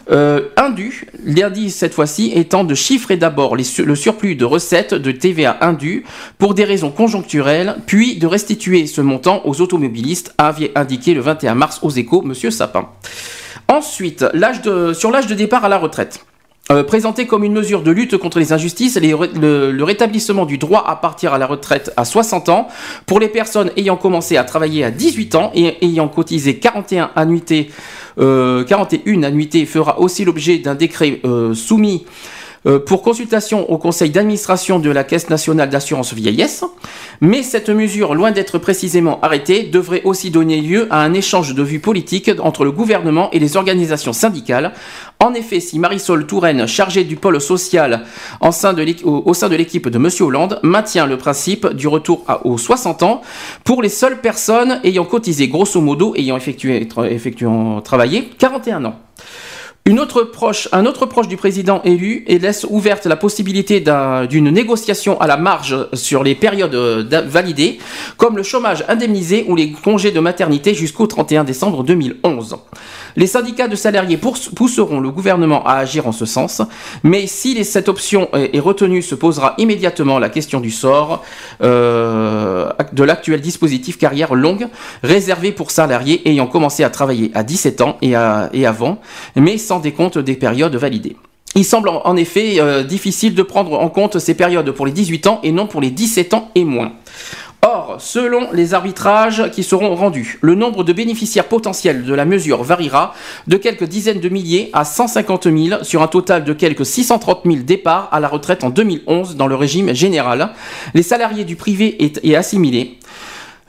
euh, 0.08 0.50
indu, 0.56 1.06
l'indice 1.24 1.74
cette 1.74 1.92
fois-ci 1.92 2.30
étant 2.32 2.62
de 2.62 2.76
chiffrer 2.76 3.16
d'abord 3.16 3.56
le 3.56 3.94
surplus 3.96 4.36
de 4.36 4.44
recettes 4.44 4.94
de 4.94 5.10
TVA 5.10 5.58
indu 5.62 6.04
pour 6.38 6.54
des 6.54 6.64
raisons 6.64 6.90
conjoncturelles, 6.92 7.76
puis 7.86 8.16
de 8.16 8.26
restituer 8.28 8.86
ce 8.86 9.00
montant 9.00 9.42
aux 9.44 9.60
automobilistes, 9.60 10.32
avait 10.38 10.70
indiqué 10.76 11.12
le 11.12 11.20
21 11.20 11.56
mars 11.56 11.80
aux 11.82 11.90
échos 11.90 12.22
Monsieur 12.22 12.52
Sapin. 12.52 12.88
Ensuite, 13.66 14.24
de, 14.24 14.92
sur 14.92 15.10
l'âge 15.10 15.26
de 15.26 15.34
départ 15.34 15.64
à 15.64 15.68
la 15.68 15.78
retraite. 15.78 16.24
Euh, 16.72 16.82
présenté 16.82 17.28
comme 17.28 17.44
une 17.44 17.52
mesure 17.52 17.82
de 17.82 17.92
lutte 17.92 18.16
contre 18.16 18.40
les 18.40 18.52
injustices, 18.52 18.98
le 19.00 19.82
rétablissement 19.84 20.46
du 20.46 20.58
droit 20.58 20.82
à 20.84 20.96
partir 20.96 21.32
à 21.32 21.38
la 21.38 21.46
retraite 21.46 21.92
à 21.96 22.04
60 22.04 22.48
ans. 22.48 22.66
Pour 23.06 23.20
les 23.20 23.28
personnes 23.28 23.70
ayant 23.76 23.96
commencé 23.96 24.36
à 24.36 24.42
travailler 24.42 24.82
à 24.82 24.90
18 24.90 25.36
ans 25.36 25.52
et 25.54 25.76
ayant 25.84 26.08
cotisé 26.08 26.56
41 26.56 27.12
annuités, 27.14 27.70
euh, 28.18 28.64
41 28.64 29.22
annuités 29.22 29.64
fera 29.64 30.00
aussi 30.00 30.24
l'objet 30.24 30.58
d'un 30.58 30.74
décret 30.74 31.20
euh, 31.24 31.54
soumis 31.54 32.04
euh, 32.66 32.78
pour 32.78 33.02
consultation 33.02 33.70
au 33.70 33.78
conseil 33.78 34.10
d'administration 34.10 34.78
de 34.78 34.90
la 34.90 35.04
Caisse 35.04 35.30
nationale 35.30 35.70
d'assurance 35.70 36.12
vieillesse. 36.12 36.64
Mais 37.20 37.42
cette 37.42 37.70
mesure, 37.70 38.14
loin 38.14 38.30
d'être 38.32 38.58
précisément 38.58 39.20
arrêtée, 39.22 39.64
devrait 39.64 40.02
aussi 40.04 40.30
donner 40.30 40.60
lieu 40.60 40.86
à 40.90 41.00
un 41.02 41.14
échange 41.14 41.54
de 41.54 41.62
vues 41.62 41.80
politiques 41.80 42.30
entre 42.40 42.64
le 42.64 42.72
gouvernement 42.72 43.30
et 43.30 43.38
les 43.38 43.56
organisations 43.56 44.12
syndicales. 44.12 44.72
En 45.20 45.32
effet, 45.32 45.60
si 45.60 45.78
Marisol 45.78 46.26
Touraine, 46.26 46.66
chargée 46.66 47.04
du 47.04 47.16
pôle 47.16 47.40
social 47.40 48.04
au, 48.40 48.52
sein 48.52 48.74
de 48.74 49.56
l'équipe 49.56 49.88
de 49.88 49.98
Monsieur 49.98 50.24
Hollande, 50.24 50.60
maintient 50.62 51.06
le 51.06 51.16
principe 51.16 51.68
du 51.68 51.88
retour 51.88 52.24
à- 52.28 52.46
aux 52.46 52.58
60 52.58 53.02
ans 53.02 53.22
pour 53.64 53.82
les 53.82 53.88
seules 53.88 54.20
personnes 54.20 54.80
ayant 54.84 55.04
cotisé 55.04 55.48
grosso 55.48 55.80
modo, 55.80 56.14
ayant 56.16 56.36
effectué, 56.36 56.86
effectuant 57.10 57.80
travaillé 57.80 58.28
41 58.38 58.84
ans. 58.84 59.05
Une 59.88 60.00
autre 60.00 60.22
proche, 60.24 60.68
un 60.72 60.84
autre 60.84 61.06
proche 61.06 61.28
du 61.28 61.36
président 61.36 61.80
élu 61.84 62.24
et 62.26 62.40
laisse 62.40 62.66
ouverte 62.68 63.06
la 63.06 63.14
possibilité 63.14 63.78
d'un- 63.80 64.26
d'une 64.26 64.50
négociation 64.50 65.20
à 65.20 65.28
la 65.28 65.36
marge 65.36 65.76
sur 65.92 66.24
les 66.24 66.34
périodes 66.34 66.74
euh, 66.74 67.04
validées, 67.26 67.78
comme 68.16 68.36
le 68.36 68.42
chômage 68.42 68.84
indemnisé 68.88 69.44
ou 69.48 69.54
les 69.54 69.70
congés 69.70 70.10
de 70.10 70.18
maternité 70.18 70.74
jusqu'au 70.74 71.06
31 71.06 71.44
décembre 71.44 71.84
2011. 71.84 72.56
Les 73.16 73.26
syndicats 73.26 73.66
de 73.66 73.76
salariés 73.76 74.18
pousseront 74.18 75.00
le 75.00 75.10
gouvernement 75.10 75.64
à 75.64 75.74
agir 75.74 76.06
en 76.06 76.12
ce 76.12 76.26
sens, 76.26 76.60
mais 77.02 77.26
si 77.26 77.64
cette 77.64 77.88
option 77.88 78.28
est, 78.34 78.60
retenue, 78.60 79.00
se 79.00 79.14
posera 79.14 79.54
immédiatement 79.56 80.18
la 80.18 80.28
question 80.28 80.60
du 80.60 80.70
sort 80.70 81.24
euh, 81.62 82.70
de 82.92 83.04
l'actuel 83.04 83.40
dispositif 83.40 83.96
carrière 83.96 84.34
longue 84.34 84.68
réservé 85.02 85.52
pour 85.52 85.70
salariés 85.70 86.28
ayant 86.28 86.46
commencé 86.46 86.84
à 86.84 86.90
travailler 86.90 87.30
à 87.34 87.42
17 87.42 87.80
ans 87.80 87.96
et, 88.02 88.14
avant, 88.14 88.98
mais 89.34 89.56
sans 89.56 89.80
décompte 89.80 90.18
des 90.18 90.34
périodes 90.34 90.76
validées. 90.76 91.16
Il 91.54 91.64
semble 91.64 91.88
en 91.88 92.02
en 92.04 92.16
effet 92.16 92.56
euh, 92.60 92.82
difficile 92.82 93.34
de 93.34 93.42
prendre 93.42 93.72
en 93.80 93.88
compte 93.88 94.18
ces 94.18 94.34
périodes 94.34 94.70
pour 94.72 94.84
les 94.84 94.92
18 94.92 95.26
ans 95.26 95.40
et 95.42 95.52
non 95.52 95.66
pour 95.66 95.80
les 95.80 95.90
17 95.90 96.34
ans 96.34 96.50
et 96.54 96.64
moins. 96.64 96.92
Or, 97.68 97.96
selon 97.98 98.52
les 98.52 98.74
arbitrages 98.74 99.50
qui 99.50 99.64
seront 99.64 99.96
rendus, 99.96 100.38
le 100.40 100.54
nombre 100.54 100.84
de 100.84 100.92
bénéficiaires 100.92 101.48
potentiels 101.48 102.04
de 102.04 102.14
la 102.14 102.24
mesure 102.24 102.62
variera 102.62 103.12
de 103.48 103.56
quelques 103.56 103.88
dizaines 103.88 104.20
de 104.20 104.28
milliers 104.28 104.70
à 104.72 104.84
150 104.84 105.52
000 105.52 105.82
sur 105.82 106.00
un 106.00 106.06
total 106.06 106.44
de 106.44 106.52
quelques 106.52 106.86
630 106.86 107.40
000 107.44 107.56
départs 107.64 108.08
à 108.12 108.20
la 108.20 108.28
retraite 108.28 108.62
en 108.62 108.70
2011 108.70 109.34
dans 109.34 109.48
le 109.48 109.56
régime 109.56 109.92
général. 109.94 110.50
Les 110.94 111.02
salariés 111.02 111.44
du 111.44 111.56
privé 111.56 111.96
et, 112.22 112.36
assimilés. 112.36 112.98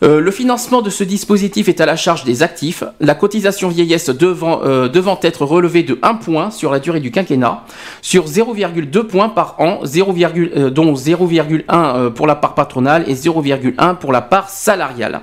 Euh, 0.03 0.22
le 0.22 0.30
financement 0.30 0.84
de 0.84 0.91
ce 0.91 1.03
dispositif 1.03 1.69
est 1.69 1.82
à 1.82 1.88
la 1.88 1.95
charge 1.95 2.24
des 2.24 2.44
actifs, 2.44 2.84
la 2.99 3.15
cotisation 3.15 3.68
vieillesse 3.68 4.10
devant, 4.10 4.61
euh, 4.64 4.90
être 5.24 5.44
relevée 5.44 5.82
de 5.82 5.98
1 6.03 6.15
point 6.15 6.52
sur 6.52 6.72
la 6.72 6.80
durée 6.80 6.99
du 6.99 7.10
quinquennat, 7.10 7.64
sur 8.03 8.28
0,2 8.28 9.03
points 9.03 9.30
par 9.30 9.56
an, 9.60 9.80
0, 9.84 10.14
euh, 10.15 10.69
dont 10.69 10.94
0,1 10.94 11.64
euh, 11.95 12.10
pour 12.11 12.28
la 12.28 12.36
part 12.36 12.53
patronale 12.53 13.06
et 13.07 13.15
0,1 13.15 13.95
pour 13.95 14.11
la 14.11 14.22
part 14.22 14.49
salariale. 14.49 15.22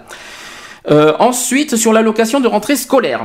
Ensuite, 1.19 1.77
sur 1.77 1.95
l'allocation 1.95 2.41
de 2.41 2.49
rentrée 2.49 2.77
scolaire. 2.77 3.25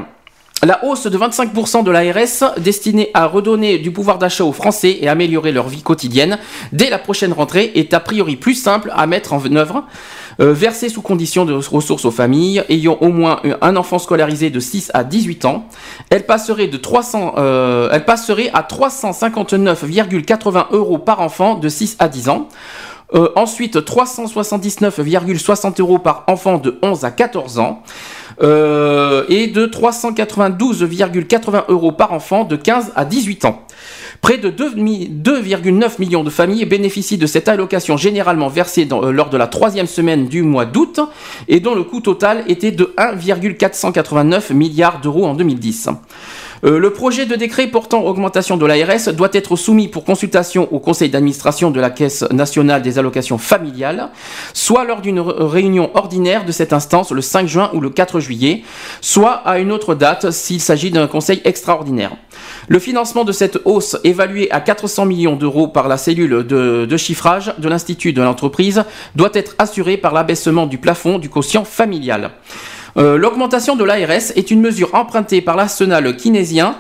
La 0.64 0.84
hausse 0.86 1.08
de 1.08 1.18
25% 1.18 1.84
de 1.84 1.92
l'ARS 1.92 2.54
destinée 2.58 3.12
à 3.14 3.26
redonner 3.26 3.80
du 3.80 3.92
pouvoir 3.92 4.18
d'achat 4.18 4.46
aux 4.46 4.54
Français 4.54 4.98
et 5.02 5.10
améliorer 5.10 5.52
leur 5.52 5.68
vie 5.68 5.82
quotidienne 5.82 6.38
dès 6.72 6.90
la 6.90 7.00
prochaine 7.00 7.34
rentrée 7.34 7.72
est 7.76 7.94
a 7.94 8.00
priori 8.00 8.38
plus 8.38 8.56
simple 8.56 8.94
à 8.96 9.08
mettre 9.08 9.34
en 9.34 9.44
œuvre. 9.56 9.86
Euh, 10.40 10.54
versée 10.54 10.90
sous 10.90 11.02
condition 11.02 11.46
de 11.46 11.54
ressources 11.54 12.06
aux 12.06 12.12
familles 12.12 12.64
ayant 12.70 12.98
au 13.02 13.10
moins 13.10 13.42
un 13.62 13.76
enfant 13.76 14.00
scolarisé 14.00 14.50
de 14.50 14.60
6 14.60 14.92
à 14.94 15.04
18 15.04 15.46
ans, 15.46 15.68
elle 16.10 16.26
passerait, 16.26 16.68
de 16.68 16.78
300, 16.78 17.36
euh, 17.38 17.90
elle 17.92 18.06
passerait 18.06 18.50
à 18.54 18.62
359,80 18.62 20.68
euros 20.72 20.98
par 20.98 21.20
enfant 21.22 21.56
de 21.56 21.68
6 21.68 21.98
à 22.00 22.08
10 22.08 22.30
ans. 22.30 22.48
Euh, 23.16 23.30
ensuite, 23.36 23.78
379,60 23.78 25.82
euros 25.82 25.98
par 25.98 26.26
enfant 26.28 26.60
de 26.60 26.78
11 26.84 27.06
à 27.06 27.12
14 27.12 27.60
ans. 27.60 27.82
Euh, 28.42 29.26
et 29.28 29.48
de 29.48 29.66
392,80 29.66 31.66
euros 31.68 31.92
par 31.92 32.14
enfant 32.14 32.46
de 32.46 32.56
15 32.56 32.94
à 32.96 33.04
18 33.04 33.46
ans. 33.46 33.64
Près 34.22 34.38
de 34.38 34.50
2 34.50 34.76
mi- 34.76 35.08
2,9 35.10 36.00
millions 36.00 36.24
de 36.24 36.30
familles 36.30 36.66
bénéficient 36.66 37.18
de 37.18 37.26
cette 37.26 37.48
allocation 37.48 37.98
généralement 37.98 38.48
versée 38.50 38.88
euh, 38.92 39.12
lors 39.12 39.30
de 39.30 39.38
la 39.38 39.48
troisième 39.48 39.88
semaine 39.88 40.28
du 40.28 40.44
mois 40.44 40.66
d'août 40.66 41.00
et 41.48 41.60
dont 41.60 41.74
le 41.74 41.84
coût 41.84 42.02
total 42.02 42.44
était 42.48 42.72
de 42.72 42.94
1,489 42.98 44.52
milliards 44.52 45.00
d'euros 45.02 45.26
en 45.26 45.34
2010. 45.36 45.90
Euh, 46.66 46.80
le 46.80 46.92
projet 46.92 47.26
de 47.26 47.36
décret 47.36 47.68
portant 47.68 48.04
augmentation 48.04 48.58
de 48.58 48.66
l'ARS 48.66 49.14
doit 49.14 49.30
être 49.34 49.56
soumis 49.56 49.88
pour 49.88 50.04
consultation 50.04 50.68
au 50.72 50.80
conseil 50.80 51.10
d'administration 51.10 51.72
de 51.72 51.80
la 51.80 51.90
Caisse 51.90 52.24
nationale 52.32 52.82
des 52.82 53.00
allocations 53.00 53.38
familiales, 53.38 54.10
soit 54.54 54.84
lors 54.84 55.02
d'une 55.02 55.20
réunion 55.20 55.90
ordinaire 55.94 56.46
de 56.46 56.52
cette 56.52 56.74
instance 56.74 57.12
le 57.12 57.22
5 57.22 57.48
juin 57.48 57.70
ou 57.74 57.82
le 57.82 57.90
4 57.90 58.20
juillet, 58.20 58.64
soit 59.02 59.34
à 59.46 59.60
une 59.60 59.72
autre 59.72 59.96
date 59.96 60.32
s'il 60.32 60.60
s'agit 60.60 60.92
d'un 60.92 61.08
conseil 61.08 61.42
extraordinaire. 61.46 62.12
Le 62.68 62.80
financement 62.80 63.24
de 63.24 63.32
cette 63.32 63.60
hausse, 63.66 63.98
évalué 64.04 64.52
à 64.52 64.60
400 64.60 65.06
millions 65.06 65.36
d'euros 65.36 65.68
par 65.68 65.88
la 65.88 65.98
cellule 65.98 66.46
de 66.46 66.98
chiffrage 66.98 67.54
de 67.58 67.70
l'Institut 67.70 68.14
de 68.14 68.22
l'entreprise, 68.22 68.84
doit 69.16 69.32
être 69.34 69.56
assuré 69.58 69.98
par 69.98 70.14
l'abaissement 70.14 70.68
du 70.68 70.78
plafond 70.78 71.20
du 71.20 71.30
quotient 71.30 71.64
familial. 71.64 72.32
Euh, 73.00 73.18
L'augmentation 73.18 73.76
de 73.76 73.84
l'ARS 73.84 74.32
est 74.36 74.52
une 74.52 74.60
mesure 74.62 74.94
empruntée 74.94 75.42
par 75.42 75.56
l'arsenal 75.56 76.16
keynésien, 76.18 76.76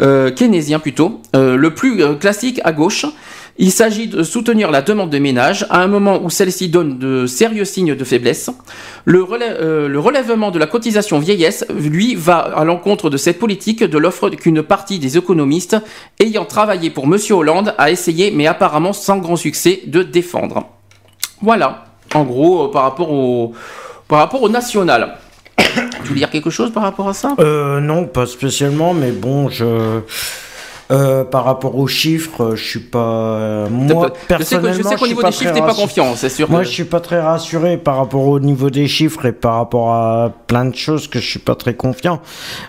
euh, 0.00 0.30
keynésien 0.30 0.78
plutôt, 0.78 1.20
euh, 1.34 1.56
le 1.56 1.74
plus 1.74 2.18
classique 2.18 2.60
à 2.64 2.72
gauche. 2.72 3.06
Il 3.58 3.70
s'agit 3.70 4.06
de 4.06 4.22
soutenir 4.22 4.70
la 4.70 4.80
demande 4.82 5.10
de 5.10 5.18
ménage 5.18 5.66
à 5.70 5.80
un 5.82 5.86
moment 5.86 6.20
où 6.22 6.30
celle-ci 6.30 6.68
donne 6.68 6.98
de 6.98 7.26
sérieux 7.26 7.66
signes 7.66 7.94
de 7.94 8.04
faiblesse. 8.04 8.50
Le, 9.04 9.20
relè- 9.22 9.58
le 9.86 9.98
relèvement 9.98 10.50
de 10.50 10.58
la 10.58 10.66
cotisation 10.66 11.18
vieillesse, 11.18 11.64
lui, 11.70 12.14
va 12.14 12.38
à 12.38 12.64
l'encontre 12.64 13.10
de 13.10 13.18
cette 13.18 13.38
politique 13.38 13.84
de 13.84 13.98
l'offre 13.98 14.30
qu'une 14.30 14.62
partie 14.62 14.98
des 14.98 15.18
économistes 15.18 15.76
ayant 16.18 16.46
travaillé 16.46 16.88
pour 16.88 17.06
Monsieur 17.06 17.34
Hollande 17.34 17.74
a 17.76 17.90
essayé, 17.90 18.30
mais 18.30 18.46
apparemment 18.46 18.94
sans 18.94 19.18
grand 19.18 19.36
succès, 19.36 19.82
de 19.86 20.02
défendre. 20.02 20.68
Voilà, 21.42 21.84
en 22.14 22.24
gros, 22.24 22.68
par 22.68 22.84
rapport 22.84 23.12
au, 23.12 23.52
par 24.08 24.18
rapport 24.20 24.42
au 24.42 24.48
national. 24.48 25.18
tu 26.04 26.08
veux 26.10 26.14
dire 26.14 26.30
quelque 26.30 26.50
chose 26.50 26.72
par 26.72 26.82
rapport 26.82 27.08
à 27.08 27.14
ça? 27.14 27.34
Euh, 27.38 27.80
non, 27.80 28.04
pas 28.06 28.26
spécialement, 28.26 28.94
mais 28.94 29.12
bon, 29.12 29.48
je. 29.48 30.00
euh, 30.90 31.24
par 31.24 31.44
rapport 31.44 31.76
aux 31.78 31.86
chiffres, 31.86 32.54
je 32.54 32.62
suis 32.62 32.80
pas. 32.80 32.98
euh, 32.98 33.68
moi, 33.70 34.12
personnellement, 34.28 34.72
je 34.76 34.82
sais 34.82 34.96
qu'au 34.96 35.06
niveau 35.06 35.22
des 35.22 35.32
chiffres, 35.32 35.52
t'es 35.54 35.60
pas 35.60 35.74
confiant, 35.74 36.14
c'est 36.16 36.28
sûr. 36.28 36.50
Moi, 36.50 36.64
je 36.64 36.68
suis 36.70 36.84
pas 36.84 37.00
très 37.00 37.20
rassuré 37.20 37.78
par 37.78 37.96
rapport 37.96 38.26
au 38.26 38.38
niveau 38.40 38.68
des 38.68 38.88
chiffres 38.88 39.24
et 39.24 39.32
par 39.32 39.54
rapport 39.54 39.92
à 39.94 40.30
plein 40.48 40.66
de 40.66 40.74
choses 40.74 41.08
que 41.08 41.18
je 41.18 41.26
suis 41.26 41.38
pas 41.38 41.54
très 41.54 41.74
confiant. 41.74 42.20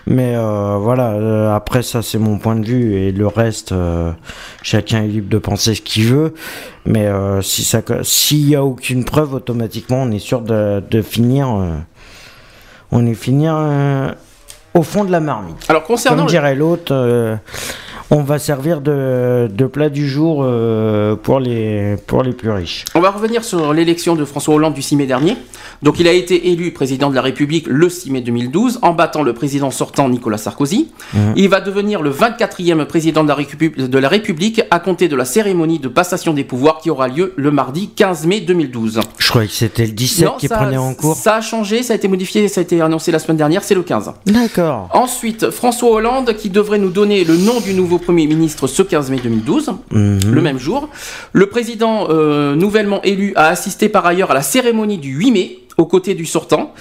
Mais 0.06 0.34
euh, 0.36 0.78
voilà, 0.80 1.10
euh, 1.10 1.54
après 1.54 1.82
ça, 1.82 2.00
c'est 2.00 2.18
mon 2.18 2.38
point 2.38 2.56
de 2.56 2.64
vue 2.64 2.94
et 2.96 3.12
le 3.12 3.26
reste, 3.26 3.72
euh, 3.72 4.12
chacun 4.62 5.02
est 5.02 5.08
libre 5.08 5.28
de 5.28 5.38
penser 5.38 5.74
ce 5.74 5.82
qu'il 5.82 6.04
veut. 6.06 6.32
Mais 6.86 7.06
euh, 7.06 7.42
si 7.42 7.62
ça, 7.62 7.82
s'il 8.02 8.48
y 8.48 8.54
a 8.56 8.64
aucune 8.64 9.04
preuve, 9.04 9.34
automatiquement, 9.34 10.02
on 10.02 10.10
est 10.12 10.18
sûr 10.18 10.40
de, 10.40 10.82
de 10.90 11.02
finir. 11.02 11.48
On 12.94 13.06
est 13.06 13.14
finir 13.14 13.54
euh, 13.56 14.12
au 14.72 14.82
fond 14.82 15.04
de 15.04 15.10
la 15.10 15.20
marmite. 15.20 15.66
Alors 15.68 15.82
concernant 15.82 16.22
Comme 16.22 16.30
dirait 16.30 16.54
l'autre, 16.54 16.94
euh, 16.94 17.36
on 18.10 18.22
va 18.22 18.38
servir 18.38 18.80
de, 18.80 19.48
de 19.52 19.66
plat 19.66 19.88
du 19.88 20.08
jour 20.08 20.42
euh, 20.42 21.16
pour, 21.16 21.40
les, 21.40 21.96
pour 22.06 22.22
les 22.22 22.32
plus 22.32 22.50
riches. 22.50 22.84
On 22.94 23.00
va 23.00 23.10
revenir 23.10 23.44
sur 23.44 23.72
l'élection 23.72 24.14
de 24.14 24.24
François 24.24 24.54
Hollande 24.54 24.74
du 24.74 24.82
6 24.82 24.96
mai 24.96 25.06
dernier. 25.06 25.36
Donc 25.82 25.98
il 25.98 26.06
a 26.08 26.12
été 26.12 26.50
élu 26.50 26.70
président 26.72 27.10
de 27.10 27.14
la 27.14 27.22
République 27.22 27.66
le 27.68 27.88
6 27.88 28.10
mai 28.10 28.20
2012 28.20 28.78
en 28.82 28.92
battant 28.92 29.22
le 29.22 29.32
président 29.34 29.70
sortant 29.70 30.08
Nicolas 30.08 30.38
Sarkozy. 30.38 30.88
Mhm. 31.12 31.32
Il 31.36 31.48
va 31.48 31.60
devenir 31.60 32.00
le 32.02 32.10
24e 32.10 32.84
président 32.86 33.22
de 33.24 33.28
la, 33.28 33.34
Récu- 33.34 33.88
de 33.88 33.98
la 33.98 34.08
République 34.08 34.62
à 34.70 34.78
compter 34.78 35.08
de 35.08 35.16
la 35.16 35.24
cérémonie 35.24 35.78
de 35.78 35.88
passation 35.88 36.32
des 36.34 36.44
pouvoirs 36.44 36.78
qui 36.80 36.90
aura 36.90 37.08
lieu 37.08 37.32
le 37.36 37.50
mardi 37.50 37.88
15 37.88 38.26
mai 38.26 38.40
2012. 38.40 39.00
Je 39.18 39.28
croyais 39.28 39.48
que 39.48 39.54
c'était 39.54 39.86
le 39.86 39.92
17 39.92 40.24
Non, 40.26 40.32
qui 40.38 40.46
ça- 40.48 40.56
prenait 40.56 40.76
en 40.76 40.94
cours. 40.94 41.16
Ça 41.16 41.36
a 41.36 41.40
changé, 41.40 41.82
ça 41.82 41.94
a 41.94 41.96
été 41.96 42.08
modifié, 42.08 42.46
ça 42.48 42.60
a 42.60 42.62
été 42.62 42.80
annoncé 42.80 43.10
la 43.10 43.18
semaine 43.18 43.36
dernière, 43.38 43.62
c'est 43.64 43.74
le 43.74 43.82
15. 43.82 44.12
D'accord. 44.26 44.88
Ensuite, 44.92 45.50
François 45.50 45.90
Hollande 45.90 46.34
qui 46.36 46.50
devrait 46.50 46.78
nous 46.78 46.90
donner 46.90 47.24
le 47.24 47.36
nom 47.36 47.60
du 47.60 47.74
nouveau 47.74 47.93
Premier 47.98 48.26
ministre 48.26 48.66
ce 48.66 48.82
15 48.82 49.10
mai 49.10 49.18
2012, 49.22 49.72
Mhm. 49.90 50.20
le 50.32 50.40
même 50.40 50.58
jour. 50.58 50.88
Le 51.32 51.46
président 51.46 52.06
euh, 52.10 52.54
nouvellement 52.54 53.02
élu 53.02 53.32
a 53.36 53.48
assisté 53.48 53.88
par 53.88 54.04
ailleurs 54.06 54.30
à 54.30 54.34
la 54.34 54.42
cérémonie 54.42 54.98
du 54.98 55.10
8 55.10 55.30
mai 55.32 55.58
aux 55.76 55.86
côtés 55.86 56.14
du 56.14 56.24
sortant. 56.26 56.72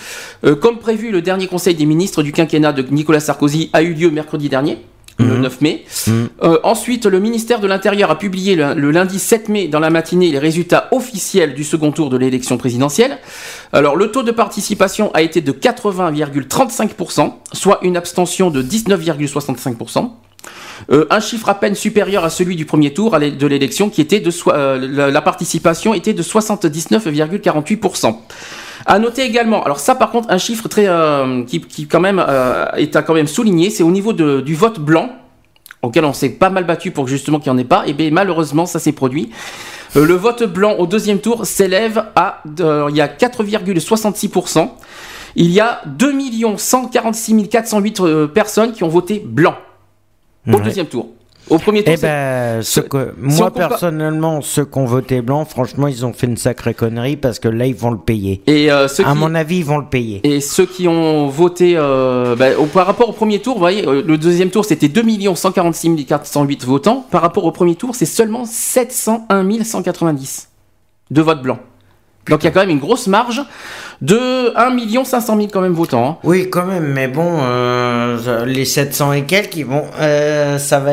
Euh, 0.46 0.56
comme 0.56 0.78
prévu, 0.78 1.12
le 1.12 1.22
dernier 1.22 1.48
conseil 1.48 1.74
des 1.76 1.86
ministres 1.86 2.22
du 2.24 2.32
quinquennat 2.32 2.74
de 2.74 2.84
Nicolas 2.92 3.20
Sarkozy 3.20 3.70
a 3.74 3.82
eu 3.82 3.94
lieu 3.94 4.12
mercredi 4.12 4.50
dernier. 4.50 4.78
Le 5.20 5.26
Mhm. 5.26 5.42
9 5.42 5.62
mai. 5.62 5.84
Mhm. 6.08 6.30
Euh, 6.42 6.58
ensuite, 6.64 7.06
le 7.06 7.20
ministère 7.20 7.60
de 7.60 7.68
l'Intérieur 7.68 8.10
a 8.10 8.18
publié 8.18 8.56
le, 8.56 8.74
le 8.74 8.90
lundi 8.90 9.20
7 9.20 9.48
mai 9.48 9.68
dans 9.68 9.80
la 9.80 9.92
matinée 9.92 10.32
les 10.32 10.40
résultats 10.40 10.88
officiels 10.92 11.54
du 11.54 11.64
second 11.64 11.92
tour 11.92 12.10
de 12.10 12.18
l'élection 12.18 12.58
présidentielle. 12.58 13.20
Alors, 13.74 13.96
le 13.96 14.10
taux 14.10 14.24
de 14.24 14.32
participation 14.32 15.12
a 15.14 15.22
été 15.22 15.40
de 15.42 15.52
80,35%, 15.52 17.34
soit 17.54 17.78
une 17.84 17.96
abstention 17.96 18.50
de 18.50 18.64
19,65%. 18.64 20.14
Euh, 20.92 21.06
un 21.10 21.20
chiffre 21.20 21.50
à 21.50 21.56
peine 21.56 21.76
supérieur 21.76 22.24
à 22.26 22.30
celui 22.30 22.56
du 22.56 22.66
premier 22.66 22.94
tour 22.94 23.18
de 23.20 23.48
l'élection 23.48 23.90
qui 23.90 24.02
était 24.02 24.20
de 24.20 24.32
euh, 24.48 25.12
la, 25.12 25.22
participation 25.22 25.94
était 25.94 26.14
de 26.14 26.24
79,48%. 26.24 28.16
À 28.86 29.00
noter 29.00 29.24
également, 29.24 29.64
alors 29.64 29.80
ça 29.80 29.96
par 29.96 30.12
contre 30.12 30.30
un 30.30 30.38
chiffre 30.38 30.68
très 30.68 30.88
euh, 30.88 31.44
qui, 31.46 31.62
qui 31.62 31.88
quand 31.88 32.02
même 32.02 32.20
est 32.76 32.96
à 32.96 33.02
quand 33.02 33.14
même 33.14 33.28
souligner, 33.28 33.70
c'est 33.70 33.84
au 33.84 33.92
niveau 33.92 34.12
du 34.14 34.56
vote 34.56 34.80
blanc 34.80 35.10
auquel 35.82 36.06
on 36.06 36.14
s'est 36.14 36.30
pas 36.30 36.50
mal 36.50 36.66
battu 36.66 36.92
pour 36.92 37.08
justement 37.08 37.40
qu'il 37.40 37.52
n'y 37.52 37.58
en 37.58 37.62
ait 37.62 37.68
pas, 37.68 37.84
et 37.88 37.94
bien 37.94 38.10
malheureusement 38.12 38.66
ça 38.66 38.80
s'est 38.80 38.92
produit. 38.92 39.32
Le 39.96 40.16
vote 40.16 40.44
blanc 40.44 40.76
au 40.80 40.88
deuxième 40.88 41.20
tour 41.20 41.46
s'élève 41.46 42.06
à 42.16 42.42
il 42.46 42.96
y 42.96 43.02
a 43.02 43.08
4,66%. 43.08 44.70
Il 45.36 45.50
y 45.52 45.60
a 45.60 45.82
2 45.86 46.14
146 46.58 47.48
408 47.48 48.00
euh, 48.02 48.28
personnes 48.28 48.72
qui 48.72 48.84
ont 48.84 48.90
voté 48.90 49.22
blanc 49.26 49.56
au 50.48 50.52
Ouais. 50.52 50.62
deuxième 50.62 50.88
tour. 50.88 51.08
Au 51.50 51.58
premier 51.58 51.84
tour, 51.84 51.94
Eh 51.98 52.02
ben, 52.02 52.62
ce 52.62 52.80
que- 52.80 53.14
si 53.30 53.38
moi 53.42 53.52
personnellement, 53.52 54.42
ceux 54.42 54.64
qui 54.64 54.78
ont 54.78 54.86
voté 54.86 55.22
blanc, 55.22 55.44
franchement, 55.44 55.88
ils 55.88 56.06
ont 56.06 56.14
fait 56.14 56.26
une 56.28 56.38
sacrée 56.38 56.74
connerie 56.74 57.18
parce 57.18 57.38
que 57.38 57.50
là, 57.50 57.66
ils 57.66 57.76
vont 57.76 57.92
le 57.92 57.98
payer. 57.98 58.42
et 58.48 58.72
euh, 58.72 58.88
ceux 58.88 59.06
À 59.06 59.12
qui- 59.12 59.18
mon 59.18 59.36
avis, 59.36 59.58
ils 59.58 59.66
vont 59.66 59.78
le 59.78 59.86
payer. 59.88 60.22
Et 60.24 60.40
ceux 60.40 60.66
qui 60.66 60.88
ont 60.88 61.28
voté 61.28 61.74
euh, 61.76 62.38
bah, 62.38 62.58
au- 62.58 62.66
par 62.68 62.86
rapport 62.86 63.10
au 63.10 63.12
premier 63.12 63.40
tour, 63.40 63.56
vous 63.56 63.60
voyez, 63.60 63.86
euh, 63.86 64.02
le 64.06 64.18
deuxième 64.18 64.52
tour 64.52 64.64
c'était 64.64 64.88
2 64.88 65.36
146 65.36 66.06
408 66.06 66.64
votants. 66.64 67.06
Par 67.12 67.22
rapport 67.22 67.44
au 67.44 67.52
premier 67.52 67.76
tour, 67.76 67.94
c'est 67.94 68.06
seulement 68.06 68.46
701 68.46 69.66
190 69.66 70.48
de 71.12 71.22
votes 71.22 71.42
blancs. 71.42 71.60
Donc 72.30 72.44
il 72.44 72.46
y 72.46 72.48
a 72.48 72.52
quand 72.52 72.62
même 72.62 72.70
une 72.70 72.80
grosse 72.80 73.08
marge 73.08 73.42
de 74.02 74.54
1 74.58 75.04
500 75.04 75.36
000 75.36 75.48
quand 75.52 75.62
même 75.62 75.74
votants. 75.74 76.08
hein. 76.08 76.18
Oui, 76.24 76.50
quand 76.50 76.66
même, 76.66 76.86
mais 76.94 77.08
bon, 77.08 77.40
euh, 77.42 78.46
les 78.46 78.66
700 78.66 79.14
et 79.14 79.24
quelques, 79.24 79.56
ils 79.58 79.66
vont, 79.66 79.84
euh, 80.00 80.58
ça 80.58 80.80
va. 80.80 80.92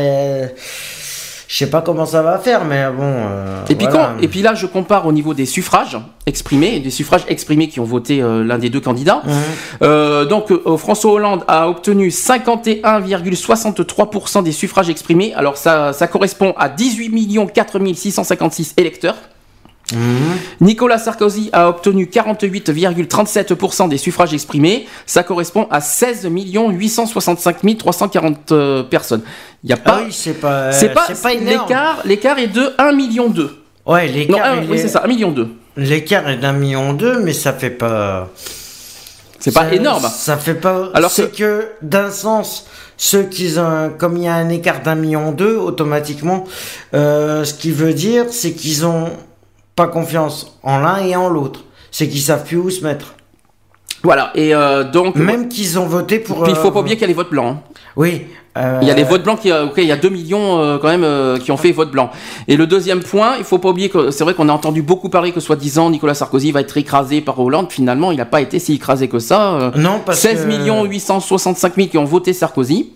Je 1.49 1.57
sais 1.57 1.69
pas 1.69 1.83
comment 1.83 2.07
ça 2.07 2.23
va 2.23 2.39
faire, 2.39 2.65
mais 2.65 2.85
bon. 2.97 3.03
euh, 3.03 3.65
Et 3.69 3.75
puis, 3.75 3.89
voilà. 3.91 4.13
quand, 4.15 4.23
et 4.23 4.29
puis 4.29 4.41
là, 4.41 4.55
je 4.55 4.67
compare 4.67 5.05
au 5.09 5.13
niveau 5.13 5.35
des 5.35 5.47
suffrages 5.47 5.99
exprimés, 6.25 6.79
des 6.79 6.91
suffrages 6.91 7.25
exprimés 7.27 7.67
qui 7.67 7.81
ont 7.81 7.85
voté 7.85 8.23
euh, 8.23 8.45
l'un 8.45 8.57
des 8.59 8.71
deux 8.71 8.79
candidats. 8.79 9.21
Mhm. 9.27 9.33
Euh, 9.83 10.25
donc, 10.27 10.53
euh, 10.53 10.77
François 10.77 11.11
Hollande 11.11 11.43
a 11.49 11.69
obtenu 11.69 12.11
51,63% 12.11 14.45
des 14.45 14.53
suffrages 14.53 14.91
exprimés. 14.91 15.35
Alors, 15.35 15.57
ça, 15.57 15.93
ça 15.93 16.07
correspond 16.07 16.55
à 16.57 16.69
18 16.69 17.11
4 17.53 17.81
656 17.95 18.75
électeurs. 18.77 19.17
Mhm. 19.93 20.39
Nicolas 20.61 20.99
Sarkozy 20.99 21.51
a 21.53 21.69
obtenu 21.69 22.07
48,37% 22.07 23.89
des 23.89 23.99
suffrages 23.99 24.33
exprimés. 24.35 24.87
Ça 25.07 25.23
correspond 25.23 25.67
à 25.71 25.81
16 25.81 26.29
865 26.31 27.77
340 27.79 28.53
euh, 28.53 28.83
personnes. 28.85 29.23
Il 29.65 29.71
y 29.71 29.73
a 29.73 29.79
Ah 29.85 29.91
pas, 29.91 30.03
oui, 30.05 30.13
c'est 30.13 30.35
pas. 30.41 30.73
c'est 30.73 30.91
euh, 30.91 30.95
pas, 30.95 31.05
c'est 31.09 31.23
pas 31.23 31.35
l'écart, 31.35 31.99
l'écart 32.05 32.39
est 32.39 32.47
de 32.49 32.73
1 32.79 32.93
million 32.93 33.29
2. 33.29 33.57
Ouais, 33.87 34.07
l'écart. 34.09 34.59
oui, 34.69 34.77
est- 34.77 34.79
c'est 34.83 34.89
ça, 34.89 35.03
1 35.05 35.09
million 35.09 35.31
2. 35.31 35.49
L'écart 35.77 36.29
est 36.29 36.37
d'un 36.39 36.53
million 36.53 36.93
deux, 36.93 37.21
mais 37.21 37.33
ça 37.33 37.53
fait 37.53 37.71
pas. 37.71 38.29
C'est 39.39 39.55
pas 39.55 39.73
énorme. 39.73 40.05
Ça 40.15 40.37
fait 40.37 40.55
pas. 40.55 40.91
Alors 40.95 41.11
c'est 41.11 41.33
que, 41.35 41.69
d'un 41.81 42.11
sens, 42.11 42.67
ceux 42.99 43.23
qui 43.23 43.55
ont, 43.59 43.91
comme 43.97 44.17
il 44.19 44.25
y 44.25 44.29
a 44.29 44.35
un 44.35 44.49
écart 44.51 44.83
d'un 44.83 44.97
million 44.97 45.33
deux, 45.33 45.57
automatiquement, 45.57 46.45
euh, 46.93 47.45
ce 47.45 47.55
qui 47.55 47.71
veut 47.71 47.95
dire, 47.95 48.27
c'est 48.31 48.53
qu'ils 48.53 48.85
ont 48.85 49.09
pas 49.77 49.87
confiance 49.87 50.59
en 50.63 50.79
l'un 50.79 50.99
et 51.05 51.17
en 51.17 51.29
l'autre. 51.29 51.65
C'est 51.91 52.09
qu'ils 52.09 52.21
savent 52.21 52.45
plus 52.45 52.57
où 52.59 52.71
se 52.71 52.83
mettre. 52.85 53.15
Voilà, 54.03 54.31
et 54.35 54.55
euh, 54.55 54.85
donc. 54.85 55.17
Même 55.17 55.49
qu'ils 55.49 55.79
ont 55.79 55.87
voté 55.87 56.19
pour. 56.21 56.43
Puis 56.43 56.53
il 56.53 56.57
faut 56.57 56.69
euh, 56.69 56.71
pas 56.71 56.81
oublier 56.81 56.97
qu'il 56.97 57.03
y 57.03 57.05
a 57.05 57.09
les 57.09 57.15
votes 57.15 57.31
blancs. 57.31 57.57
hein. 57.57 57.61
Oui. 57.97 58.23
euh, 58.57 58.79
Il 58.81 58.89
y 58.89 58.91
a 58.91 58.95
les 58.95 59.03
votes 59.05 59.23
blancs 59.25 59.41
qui, 59.41 59.51
euh, 59.51 59.67
ok, 59.67 59.75
il 59.77 59.85
y 59.85 59.93
a 59.93 59.97
2 59.97 60.09
millions 60.09 60.59
euh, 60.59 60.79
quand 60.79 60.89
même 60.89 61.05
euh, 61.05 61.37
qui 61.39 61.53
ont 61.53 61.57
fait 61.59 61.71
vote 61.73 61.91
blanc. 61.91 62.11
Et 62.49 62.57
le 62.57 62.67
deuxième 62.67 63.01
point, 63.01 63.35
il 63.37 63.45
faut 63.45 63.59
pas 63.59 63.69
oublier 63.69 63.91
que 63.91 64.11
c'est 64.11 64.25
vrai 64.25 64.33
qu'on 64.35 64.49
a 64.49 64.53
entendu 64.53 64.81
beaucoup 64.81 65.11
parler 65.11 65.33
que 65.33 65.41
soi-disant 65.41 65.91
Nicolas 65.91 66.15
Sarkozy 66.15 66.51
va 66.51 66.61
être 66.63 66.77
écrasé 66.79 67.21
par 67.21 67.39
Hollande. 67.39 67.71
Finalement, 67.71 68.11
il 68.11 68.17
n'a 68.19 68.25
pas 68.25 68.41
été 68.41 68.59
si 68.59 68.75
écrasé 68.75 69.09
que 69.09 69.19
ça. 69.19 69.55
euh, 69.55 69.71
Non, 69.77 70.01
parce 70.07 70.19
16 70.21 70.43
que- 70.43 70.47
millions 70.49 70.85
865 70.85 71.75
000 71.77 71.89
qui 71.89 71.99
ont 71.99 72.05
voté 72.05 72.33
Sarkozy. 72.33 72.93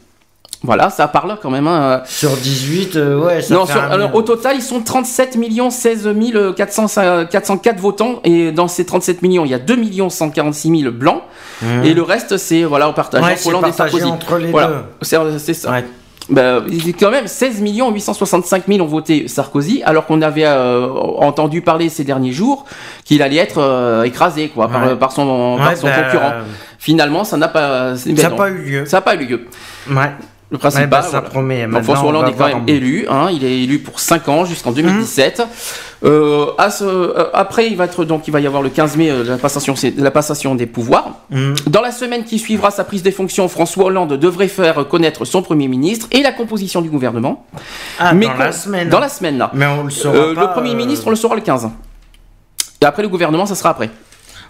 Voilà, 0.64 0.88
ça 0.88 1.06
parle 1.08 1.36
quand 1.42 1.50
même. 1.50 1.66
hein. 1.66 2.02
Sur 2.06 2.30
18, 2.30 2.96
euh, 2.96 3.20
ouais, 3.20 3.42
ça 3.42 3.54
Non, 3.54 3.66
fait 3.66 3.72
sur- 3.74 3.82
un 3.82 3.90
alors, 3.90 4.14
au 4.14 4.22
total, 4.22 4.56
ils 4.56 4.62
sont 4.62 4.80
37 4.80 5.36
millions 5.36 5.68
16 5.70 6.08
400, 6.56 7.26
404 7.30 7.78
votants. 7.78 8.20
Et 8.24 8.50
dans 8.50 8.66
ces 8.66 8.86
37 8.86 9.20
millions, 9.22 9.44
il 9.44 9.50
y 9.50 9.54
a 9.54 9.58
2 9.58 9.76
146 10.08 10.80
000 10.80 10.90
blancs. 10.92 11.22
Mhm. 11.62 11.84
Et 11.84 11.92
le 11.94 12.02
reste, 12.02 12.38
c'est 12.38 12.64
voilà, 12.64 12.88
au 12.88 12.92
partage 12.94 13.22
Ouais, 13.22 13.32
entre 13.32 13.46
Hollande 13.46 13.66
et 13.68 13.72
Sarkozy. 13.72 14.04
entre 14.06 14.38
les 14.38 14.50
voilà. 14.50 14.66
deux. 14.68 14.74
C'est 15.38 15.54
ça. 15.54 15.70
Ouais. 15.70 15.84
Ben, 16.30 16.64
a 16.66 16.94
quand 16.94 17.10
même 17.10 17.26
16 17.26 17.60
865 17.90 18.62
000 18.66 18.80
ont 18.80 18.86
voté 18.88 19.28
Sarkozy, 19.28 19.82
alors 19.84 20.06
qu'on 20.06 20.22
avait 20.22 20.46
euh, 20.46 20.88
entendu 21.18 21.60
parler 21.60 21.90
ces 21.90 22.02
derniers 22.02 22.32
jours 22.32 22.64
qu'il 23.04 23.20
allait 23.20 23.36
être 23.36 23.58
euh, 23.58 24.04
écrasé 24.04 24.48
quoi, 24.48 24.68
par, 24.68 24.86
Ouais. 24.86 24.96
par 24.96 25.12
son, 25.12 25.58
par 25.58 25.68
Ouais, 25.68 25.76
son 25.76 25.86
bah, 25.86 26.02
concurrent. 26.04 26.32
Finalement, 26.78 27.24
ça 27.24 27.36
n'a 27.36 27.48
pas, 27.48 27.94
ben 27.94 28.16
Ça 28.16 28.22
n'a 28.22 28.28
non. 28.30 28.36
pas 28.36 28.48
eu 28.48 28.54
lieu. 28.56 28.86
Ça 28.86 28.96
n'a 28.96 29.00
pas 29.02 29.14
eu 29.16 29.18
lieu. 29.26 29.40
Ouais. 29.90 30.12
Le 30.50 30.58
principal, 30.58 30.84
Ouais, 30.84 30.88
bah, 30.90 31.02
ça 31.02 31.08
voilà. 31.08 31.28
promet. 31.28 31.62
Donc, 31.62 31.70
Maintenant, 31.72 31.94
François 31.94 32.08
Hollande 32.10 32.28
est 32.28 32.32
quand 32.34 32.46
même 32.46 32.58
en- 32.62 32.66
élu, 32.66 33.06
hein, 33.10 33.28
il 33.32 33.44
est 33.44 33.62
élu 33.62 33.78
pour 33.80 33.98
5 33.98 34.28
ans 34.28 34.44
jusqu'en 34.44 34.70
2017. 34.72 35.42
Euh, 36.04 36.46
à 36.58 36.70
ce- 36.70 36.84
euh, 36.84 37.30
après, 37.32 37.66
il 37.68 37.76
va 37.76 37.86
être 37.86 38.04
donc 38.04 38.28
il 38.28 38.30
va 38.30 38.40
y 38.40 38.46
avoir 38.46 38.62
le 38.62 38.68
15 38.68 38.96
mai 38.96 39.10
euh, 39.10 39.24
la 39.24 39.38
passation, 39.38 39.74
c'est- 39.74 39.96
la 39.98 40.10
passation 40.10 40.54
des 40.54 40.66
pouvoirs. 40.66 41.12
Mhm. 41.30 41.54
Dans 41.68 41.80
la 41.80 41.90
semaine 41.90 42.24
qui 42.24 42.38
suivra 42.38 42.70
sa 42.70 42.84
prise 42.84 43.02
des 43.02 43.10
fonctions, 43.10 43.48
François 43.48 43.86
Hollande 43.86 44.12
devrait 44.12 44.48
faire 44.48 44.86
connaître 44.86 45.24
son 45.24 45.40
premier 45.42 45.66
ministre 45.66 46.06
et 46.12 46.22
la 46.22 46.30
composition 46.32 46.82
du 46.82 46.90
gouvernement. 46.90 47.46
Ah, 47.98 48.12
Mais 48.12 48.26
dans 48.26 48.34
la 48.34 48.52
semaine. 48.52 48.88
Dans 48.90 49.00
la 49.00 49.08
semaine 49.08 49.38
là. 49.38 49.50
Mais 49.54 49.66
on 49.66 49.84
le 49.84 49.90
saura 49.90 50.34
pas, 50.34 50.40
le 50.42 50.52
premier 50.52 50.74
ministre, 50.74 51.06
on 51.06 51.10
le 51.10 51.16
saura 51.16 51.34
le 51.36 51.40
15. 51.40 51.70
Et 52.82 52.84
après 52.84 53.02
le 53.02 53.08
gouvernement, 53.08 53.46
ça 53.46 53.54
sera 53.54 53.70
après. 53.70 53.88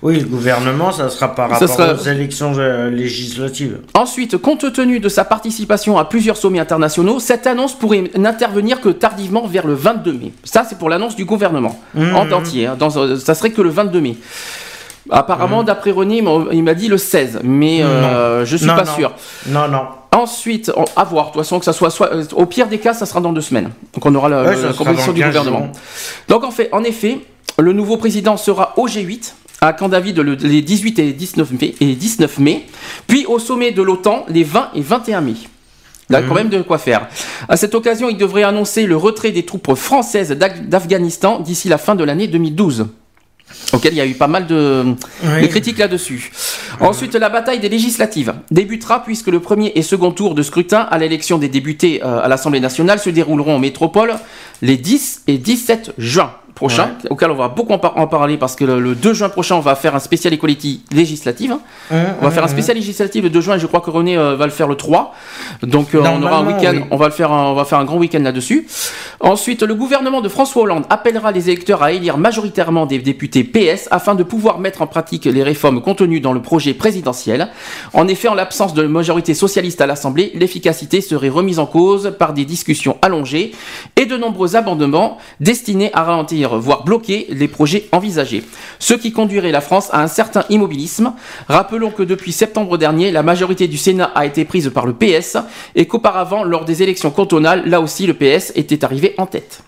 Oui, 0.03 0.19
le 0.21 0.27
gouvernement, 0.27 0.93
ça 0.93 1.09
sera 1.09 1.35
par 1.35 1.49
rapport 1.51 1.69
sera- 1.69 1.95
aux 1.95 1.97
élections 2.07 2.53
euh, 2.59 2.91
législatives. 2.91 3.79
Ensuite, 3.95 4.37
compte 4.37 4.71
tenu 4.73 5.01
de 5.01 5.09
sa 5.09 5.25
participation 5.25 5.97
à 5.99 6.05
plusieurs 6.05 6.37
sommets 6.37 6.59
internationaux, 6.61 7.21
cette 7.21 7.47
annonce 7.47 7.75
pourrait 7.75 8.11
n'intervenir 8.17 8.81
que 8.81 8.91
tardivement 8.91 9.47
vers 9.47 9.67
le 9.67 9.75
22 9.75 10.13
mai. 10.13 10.33
Ça, 10.45 10.65
c'est 10.69 10.79
pour 10.79 10.91
l'annonce 10.91 11.17
du 11.17 11.25
gouvernement 11.25 11.81
Mhm. 11.95 12.17
en 12.17 12.31
entier. 12.33 12.67
hein. 12.67 12.77
Dans, 12.79 12.95
euh, 12.99 13.17
ça 13.17 13.35
serait 13.35 13.51
que 13.51 13.63
le 13.63 13.71
22 13.71 14.01
mai. 14.01 14.17
Apparemment, 15.11 15.63
d'après 15.63 15.91
René, 15.91 16.23
il 16.53 16.63
m'a- 16.63 16.75
dit 16.75 16.89
le 16.89 16.97
16, 16.97 17.41
mais 17.45 17.83
euh, 17.83 18.45
je 18.47 18.57
suis 18.57 18.67
Non, 18.67 18.75
pas 18.75 18.85
non. 18.85 18.95
sûr. 18.95 19.13
Non, 19.49 19.69
non. 19.69 19.83
Ensuite, 20.13 20.73
on- 20.77 20.85
à 20.97 21.05
voir. 21.05 21.27
De 21.27 21.33
toute 21.33 21.43
façon, 21.43 21.59
que 21.59 21.65
ça 21.65 21.73
soit, 21.75 21.91
soit- 21.91 22.13
euh, 22.15 22.25
au 22.37 22.47
pire 22.47 22.69
des 22.69 22.79
cas, 22.79 22.95
ça 22.95 23.05
sera 23.05 23.21
dans 23.21 23.33
deux 23.33 23.41
semaines. 23.43 23.71
Donc, 23.93 24.07
on 24.07 24.15
aura 24.15 24.29
la, 24.31 24.43
Ouais, 24.45 24.57
la 24.63 24.73
composition 24.73 25.13
du 25.13 25.21
15 25.21 25.29
gouvernement. 25.35 25.59
jours. 25.67 25.73
Donc, 26.29 26.45
en 26.45 26.51
fait, 26.51 26.69
en 26.73 26.83
effet, 26.85 27.19
le 27.59 27.73
nouveau 27.73 27.97
président 27.99 28.37
sera 28.39 28.73
au 28.79 28.87
G8 28.89 29.35
à 29.67 29.73
Camp 29.73 29.89
David 29.89 30.19
le- 30.19 30.35
les 30.35 30.63
18 30.63 30.99
et 30.99 31.13
19 31.13 31.51
mai, 31.61 31.75
et 31.81 31.95
19 31.95 32.39
mai, 32.39 32.67
puis 33.07 33.27
au 33.27 33.39
sommet 33.39 33.73
de 33.73 33.83
l'OTAN 33.83 34.25
les 34.29 34.45
20 34.45 34.71
et 34.75 34.81
21 34.81 35.21
mai. 35.21 35.35
Il 36.11 36.17
a 36.17 36.21
Mhm. 36.21 36.29
quand 36.29 36.35
même 36.35 36.49
de 36.51 36.61
quoi 36.63 36.77
faire. 36.79 37.09
À 37.49 37.57
cette 37.57 37.75
occasion, 37.75 38.09
il 38.11 38.19
devrait 38.19 38.43
annoncer 38.43 38.85
le 38.87 38.97
retrait 38.97 39.31
des 39.33 39.45
troupes 39.45 39.75
françaises 39.75 40.31
d'Af- 40.33 40.61
d'Afghanistan 40.63 41.41
d'ici 41.41 41.69
la 41.69 41.79
fin 41.79 41.95
de 41.95 42.05
l'année 42.05 42.27
2012 42.29 42.87
auquel 43.73 43.93
il 43.93 43.97
y 43.97 44.01
a 44.01 44.07
eu 44.07 44.15
pas 44.15 44.27
mal 44.27 44.47
de, 44.47 44.85
Oui. 45.23 45.43
de 45.43 45.47
critiques 45.47 45.79
là-dessus. 45.79 46.31
Ensuite, 46.81 47.15
la 47.15 47.29
bataille 47.31 47.61
des 47.61 47.69
législatives 47.69 48.35
débutera 48.51 49.03
puisque 49.03 49.29
le 49.29 49.41
premier 49.41 49.73
et 49.77 49.83
second 49.83 50.11
tour 50.13 50.35
de 50.35 50.43
scrutin 50.43 50.81
à 50.91 50.99
l'élection 50.99 51.39
des 51.39 51.49
députés 51.49 52.03
euh, 52.05 52.21
à 52.23 52.29
l'Assemblée 52.29 52.61
nationale 52.61 52.99
se 52.99 53.11
dérouleront 53.11 53.57
en 53.57 53.59
métropole 53.59 54.15
les 54.61 54.77
10 54.77 55.23
et 55.27 55.39
17 55.39 55.93
juin 55.99 56.33
prochains, 56.55 56.93
auquel 57.11 57.31
on 57.31 57.35
va 57.35 57.49
beaucoup 57.49 57.73
en, 57.73 57.79
par- 57.79 57.97
en 57.97 58.07
parler 58.07 58.37
parce 58.37 58.55
que 58.57 58.65
le, 58.65 58.81
le 58.81 58.95
2 58.95 59.13
juin 59.15 59.29
prochain, 59.29 59.57
on 59.57 59.61
va 59.61 59.75
faire 59.75 59.95
un 59.95 59.99
spécial 59.99 60.33
equality 60.33 60.83
législative. 60.93 61.53
hein. 61.53 61.61
On 62.21 62.25
va 62.25 62.31
faire 62.31 62.45
un 62.45 62.49
spécial 62.49 62.77
législatif 62.77 63.23
le 63.23 63.31
2 63.31 63.41
juin 63.41 63.57
et 63.57 63.59
je 63.59 63.67
crois 63.67 63.81
que 63.81 63.91
René 63.91 64.17
euh, 64.17 64.37
va 64.37 64.45
le 64.47 64.53
faire 64.53 64.69
le 64.69 64.77
3. 64.77 65.15
Donc 65.63 65.95
euh, 65.95 66.01
on 66.05 66.23
aura 66.23 66.39
un 66.39 66.47
week-end, 66.47 66.73
oui. 66.75 66.85
on 66.91 66.97
va 66.97 67.07
le 67.07 67.13
faire 67.13 67.33
un, 67.33 67.47
on 67.51 67.55
va 67.55 67.65
faire 67.65 67.79
un 67.79 67.85
grand 67.85 67.97
week-end 67.99 68.21
là-dessus. 68.23 68.67
Ensuite, 69.21 69.63
le 69.63 69.75
gouvernement 69.75 70.21
de 70.21 70.29
François 70.29 70.63
Hollande 70.63 70.85
appellera 70.91 71.33
les 71.33 71.51
électeurs 71.51 71.83
à 71.83 71.93
élire 71.93 72.19
majoritairement 72.19 72.87
des 72.87 72.99
députés 72.99 73.43
PS 73.45 73.89
afin 73.91 74.15
de 74.15 74.23
pouvoir 74.23 74.59
mettre 74.59 74.83
en 74.83 74.87
pratique 74.87 75.25
les 75.25 75.43
réformes 75.43 75.81
contenues 75.81 76.21
dans 76.21 76.33
le 76.33 76.41
projet 76.43 76.75
présidentiel. 76.75 77.49
En 77.93 78.07
effet, 78.09 78.29
en 78.29 78.35
l'absence 78.35 78.75
de 78.75 78.87
majorité 78.87 79.35
socialiste 79.35 79.81
à 79.81 79.87
l'Assemblée, 79.87 80.31
l'efficacité 80.35 81.01
serait 81.01 81.29
remise 81.29 81.59
en 81.59 81.67
cause 81.67 82.15
par 82.19 82.33
des 82.33 82.45
discussions 82.45 82.97
allongées 83.03 83.53
et 83.97 84.07
de 84.07 84.17
nombreux 84.17 84.57
amendements 84.57 85.19
destinés 85.41 85.91
à 85.95 86.03
ralentir, 86.05 86.44
voire 86.49 86.85
bloquer 86.85 87.27
les 87.31 87.49
projets 87.49 87.89
envisagés. 87.93 88.45
Ce 88.79 88.95
qui 88.95 89.13
conduirait 89.13 89.53
la 89.53 89.61
France 89.61 89.89
à 89.93 90.03
un 90.03 90.09
certain 90.09 90.45
immobilisme. 90.51 91.13
Rappelons 91.49 91.91
que 91.91 92.03
depuis 92.03 92.33
septembre 92.33 92.79
dernier, 92.79 93.11
la 93.11 93.23
majorité 93.23 93.69
du 93.69 93.77
Sénat 93.77 94.13
a 94.15 94.27
été 94.27 94.45
prise 94.45 94.71
par 94.73 94.87
le 94.87 94.95
PS 94.95 95.37
et 95.75 95.87
qu'auparavant, 95.87 96.45
lors 96.45 96.65
des 96.65 96.83
élections 96.83 97.11
cantonales, 97.11 97.69
là 97.69 97.81
aussi 97.81 98.07
le 98.07 98.15
PS 98.15 98.53
était 98.55 98.85
arrivé 98.85 99.15
en 99.19 99.27
tête. 99.27 99.63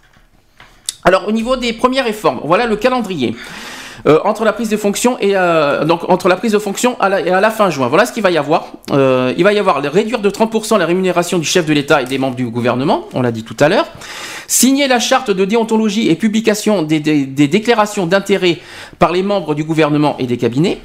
Alors 1.04 1.28
au 1.28 1.32
niveau 1.32 1.56
des 1.56 1.72
premières 1.72 2.04
réformes, 2.04 2.40
voilà 2.44 2.66
le 2.66 2.76
calendrier. 2.76 3.36
Euh, 4.06 4.20
entre 4.24 4.44
la 4.44 4.52
prise 4.52 4.68
de 4.68 4.76
fonction 4.76 5.18
et 5.18 5.32
euh, 5.34 5.84
donc 5.84 6.08
entre 6.08 6.28
la 6.28 6.36
prise 6.36 6.52
de 6.52 6.60
fonction 6.60 6.96
à 7.00 7.08
la- 7.08 7.50
fin 7.50 7.70
juin. 7.70 7.88
Voilà 7.88 8.06
ce 8.06 8.12
qu'il 8.12 8.22
va 8.22 8.30
y 8.30 8.38
avoir. 8.38 8.66
Euh, 8.92 9.32
il 9.36 9.42
va 9.42 9.52
y 9.52 9.58
avoir 9.58 9.82
réduire 9.82 10.20
de 10.20 10.30
30% 10.30 10.78
la 10.78 10.86
rémunération 10.86 11.38
du 11.38 11.44
chef 11.44 11.66
de 11.66 11.72
l'État 11.72 12.02
et 12.02 12.04
des 12.04 12.18
membres 12.18 12.36
du 12.36 12.46
gouvernement. 12.48 13.08
On 13.14 13.22
l'a 13.22 13.32
dit 13.32 13.42
tout 13.42 13.56
à 13.58 13.68
l'heure. 13.68 13.86
Signer 14.46 14.86
la 14.86 15.00
charte 15.00 15.32
de 15.32 15.44
déontologie 15.44 16.08
et 16.08 16.14
publication 16.14 16.82
des 16.82 17.00
déclarations 17.00 18.06
d'intérêt 18.06 18.58
par 19.00 19.10
les 19.10 19.24
membres 19.24 19.56
du 19.56 19.64
gouvernement 19.64 20.14
et 20.20 20.26
des 20.26 20.36
cabinets. 20.36 20.78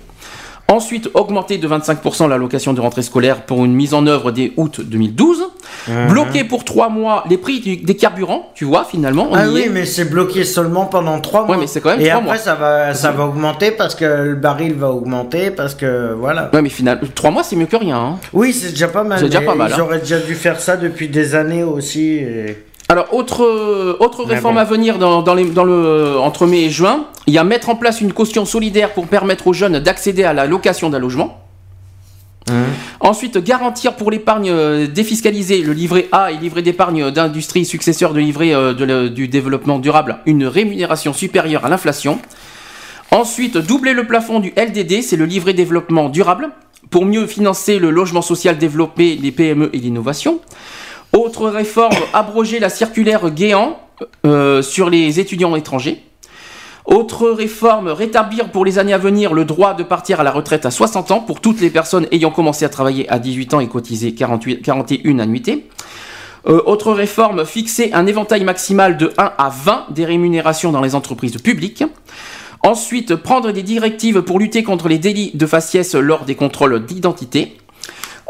Ensuite, 0.71 1.09
augmenter 1.15 1.57
de 1.57 1.67
25% 1.67 2.29
l'allocation 2.29 2.71
de 2.71 2.79
rentrée 2.79 3.01
scolaire 3.01 3.41
pour 3.41 3.65
une 3.65 3.73
mise 3.73 3.93
en 3.93 4.07
œuvre 4.07 4.31
dès 4.31 4.53
août 4.55 4.79
2012. 4.81 5.43
Mhm. 5.89 6.07
Bloquer 6.09 6.43
pour 6.45 6.63
trois 6.63 6.87
mois 6.87 7.25
les 7.29 7.37
prix 7.37 7.59
du- 7.59 7.75
des 7.75 7.95
carburants, 7.97 8.49
tu 8.55 8.63
vois, 8.63 8.85
finalement. 8.85 9.27
On 9.31 9.35
Ah 9.35 9.47
y 9.47 9.49
oui, 9.49 9.61
est. 9.65 9.69
mais 9.69 9.85
c'est 9.85 10.05
bloqué 10.05 10.45
seulement 10.45 10.85
pendant 10.85 11.19
trois 11.19 11.41
mois. 11.45 11.55
Ouais, 11.55 11.61
mais 11.61 11.67
c'est 11.67 11.81
quand 11.81 11.89
même 11.89 11.99
Et 11.99 12.05
trois 12.05 12.15
après, 12.19 12.25
mois. 12.27 12.37
ça 12.37 12.55
va, 12.55 12.93
ça 12.93 13.11
va 13.11 13.25
augmenter 13.25 13.71
parce 13.71 13.95
que 13.95 14.05
le 14.05 14.35
baril 14.35 14.73
va 14.75 14.91
augmenter 14.91 15.51
parce 15.51 15.75
que 15.75 16.13
voilà. 16.17 16.49
Ouais, 16.53 16.61
mais 16.61 16.69
finalement, 16.69 17.01
trois 17.15 17.31
mois, 17.31 17.43
c'est 17.43 17.57
mieux 17.57 17.65
que 17.65 17.75
rien. 17.75 17.97
hein. 17.97 18.17
Oui, 18.31 18.53
c'est 18.53 18.69
déjà 18.69 18.87
pas 18.87 19.03
mal. 19.03 19.19
C'est 19.19 19.25
déjà 19.25 19.41
pas 19.41 19.55
mal, 19.55 19.71
Ils 19.75 19.79
hein. 19.79 19.83
auraient 19.83 19.99
déjà 19.99 20.19
dû 20.19 20.35
faire 20.35 20.59
ça 20.61 20.77
depuis 20.77 21.09
des 21.09 21.35
années 21.35 21.63
aussi. 21.63 22.13
et- 22.15 22.57
Alors, 22.91 23.13
autre, 23.13 23.95
autre 24.01 24.25
réforme 24.25 24.55
bon. 24.55 24.59
à 24.61 24.65
venir 24.65 24.97
dans, 24.99 25.21
dans 25.21 25.33
les, 25.33 25.45
dans 25.45 25.63
le, 25.63 25.71
euh, 25.73 26.17
entre 26.19 26.45
mai 26.45 26.63
et 26.65 26.69
juin, 26.69 27.05
il 27.25 27.33
y 27.33 27.37
a 27.37 27.43
mettre 27.45 27.69
en 27.69 27.75
place 27.77 28.01
une 28.01 28.11
caution 28.11 28.43
solidaire 28.45 28.93
pour 28.93 29.07
permettre 29.07 29.47
aux 29.47 29.53
jeunes 29.53 29.79
d'accéder 29.79 30.25
à 30.25 30.33
la 30.33 30.45
location 30.45 30.89
d'un 30.89 30.99
logement. 30.99 31.37
Ensuite, 32.99 33.37
garantir 33.37 33.95
pour 33.95 34.11
l'épargne 34.11 34.49
euh, 34.49 34.87
défiscalisée, 34.87 35.61
le 35.61 35.71
livret 35.71 36.09
A 36.11 36.31
et 36.33 36.37
livret 36.37 36.61
d'épargne 36.61 37.09
d'industrie 37.09 37.63
successeur 37.63 38.13
de 38.13 38.19
livret 38.19 38.53
euh, 38.53 38.73
de 38.73 38.83
le- 38.83 39.09
du 39.09 39.29
développement 39.29 39.79
durable, 39.79 40.17
une 40.25 40.45
rémunération 40.45 41.13
supérieure 41.13 41.63
à 41.65 41.69
l'inflation. 41.69 42.19
Ensuite, 43.11 43.57
doubler 43.57 43.93
le 43.93 44.05
plafond 44.05 44.39
du 44.41 44.53
LDD, 44.57 45.01
c'est 45.01 45.15
le 45.15 45.25
livret 45.25 45.53
développement 45.53 46.09
durable, 46.09 46.49
pour 46.89 47.05
mieux 47.05 47.25
financer 47.25 47.79
le 47.79 47.89
logement 47.89 48.21
social 48.21 48.57
développé, 48.57 49.15
les 49.15 49.31
PME 49.31 49.69
et 49.71 49.77
l'innovation. 49.77 50.41
Autre 51.13 51.49
réforme, 51.49 51.95
abroger 52.13 52.59
la 52.59 52.69
circulaire 52.69 53.29
Guéant 53.31 53.79
euh, 54.25 54.61
sur 54.61 54.89
les 54.89 55.19
étudiants 55.19 55.55
étrangers. 55.57 56.03
Autre 56.85 57.29
réforme, 57.29 57.89
rétablir 57.89 58.49
pour 58.49 58.63
les 58.63 58.79
années 58.79 58.93
à 58.93 58.97
venir 58.97 59.33
le 59.33 59.43
droit 59.43 59.73
de 59.73 59.83
partir 59.83 60.21
à 60.21 60.23
la 60.23 60.31
retraite 60.31 60.65
à 60.65 60.71
60 60.71 61.11
ans 61.11 61.19
pour 61.19 61.41
toutes 61.41 61.59
les 61.59 61.69
personnes 61.69 62.07
ayant 62.11 62.31
commencé 62.31 62.63
à 62.63 62.69
travailler 62.69 63.09
à 63.09 63.19
18 63.19 63.53
ans 63.53 63.59
et 63.59 63.67
cotisé 63.67 64.15
48, 64.15 64.61
41 64.61 65.19
annuités. 65.19 65.67
Autre 66.45 66.91
réforme, 66.91 67.45
fixer 67.45 67.91
un 67.93 68.07
éventail 68.07 68.43
maximal 68.43 68.97
de 68.97 69.13
1 69.17 69.31
à 69.37 69.49
20 69.49 69.87
des 69.91 70.05
rémunérations 70.05 70.71
dans 70.71 70.81
les 70.81 70.95
entreprises 70.95 71.37
publiques. 71.37 71.83
Ensuite, 72.63 73.15
prendre 73.15 73.51
des 73.51 73.63
directives 73.63 74.21
pour 74.21 74.39
lutter 74.39 74.63
contre 74.63 74.87
les 74.87 74.97
délits 74.97 75.31
de 75.35 75.45
faciès 75.45 75.93
lors 75.93 76.25
des 76.25 76.35
contrôles 76.35 76.83
d'identité. 76.85 77.57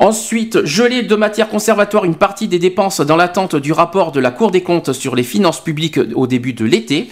Ensuite, 0.01 0.65
geler 0.65 1.03
de 1.03 1.15
matière 1.15 1.47
conservatoire 1.47 2.05
une 2.05 2.15
partie 2.15 2.47
des 2.47 2.57
dépenses 2.57 3.01
dans 3.01 3.15
l'attente 3.15 3.55
du 3.55 3.71
rapport 3.71 4.11
de 4.11 4.19
la 4.19 4.31
Cour 4.31 4.49
des 4.49 4.63
comptes 4.63 4.93
sur 4.93 5.15
les 5.15 5.21
finances 5.21 5.63
publiques 5.63 5.99
au 6.15 6.25
début 6.25 6.53
de 6.53 6.65
l'été. 6.65 7.09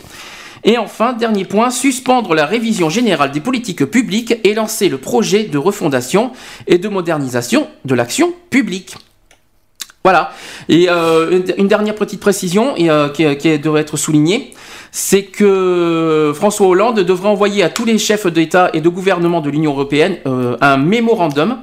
Et 0.64 0.80
enfin, 0.80 1.14
dernier 1.14 1.45
point, 1.45 1.70
suspendre 1.70 2.34
la 2.34 2.48
révision 2.48 2.90
générale 2.90 3.30
des 3.30 3.41
politiques 3.41 3.86
publiques 3.86 4.40
et 4.44 4.56
lancer 4.56 4.90
le 4.90 4.98
projet 4.98 5.44
de 5.44 5.60
refondation 5.60 6.32
et 6.66 6.80
de 6.80 6.90
modernisation 6.90 7.68
de 7.86 7.94
l'action 7.94 8.34
publique. 8.49 8.95
Voilà. 10.03 10.32
Et 10.68 10.88
euh, 10.90 11.41
une- 11.60 11.68
dernière 11.68 11.94
petite 11.94 12.20
précision 12.20 12.76
et, 12.76 12.90
euh, 12.90 13.10
qui, 13.10 13.60
devrait 13.60 13.82
être 13.82 13.98
soulignée, 13.98 14.56
c'est 14.91 15.26
que 15.26 16.32
François 16.36 16.66
Hollande 16.66 17.02
devrait 17.02 17.30
envoyer 17.30 17.61
à 17.61 17.70
tous 17.70 17.86
les 17.86 17.99
chefs 17.99 18.26
d'État 18.26 18.72
et 18.74 18.82
de 18.82 18.90
gouvernement 18.90 19.41
de 19.41 19.52
l'Union 19.52 19.74
européenne 19.74 20.18
euh, 20.26 20.57
un 20.60 20.78
mémorandum 20.78 21.60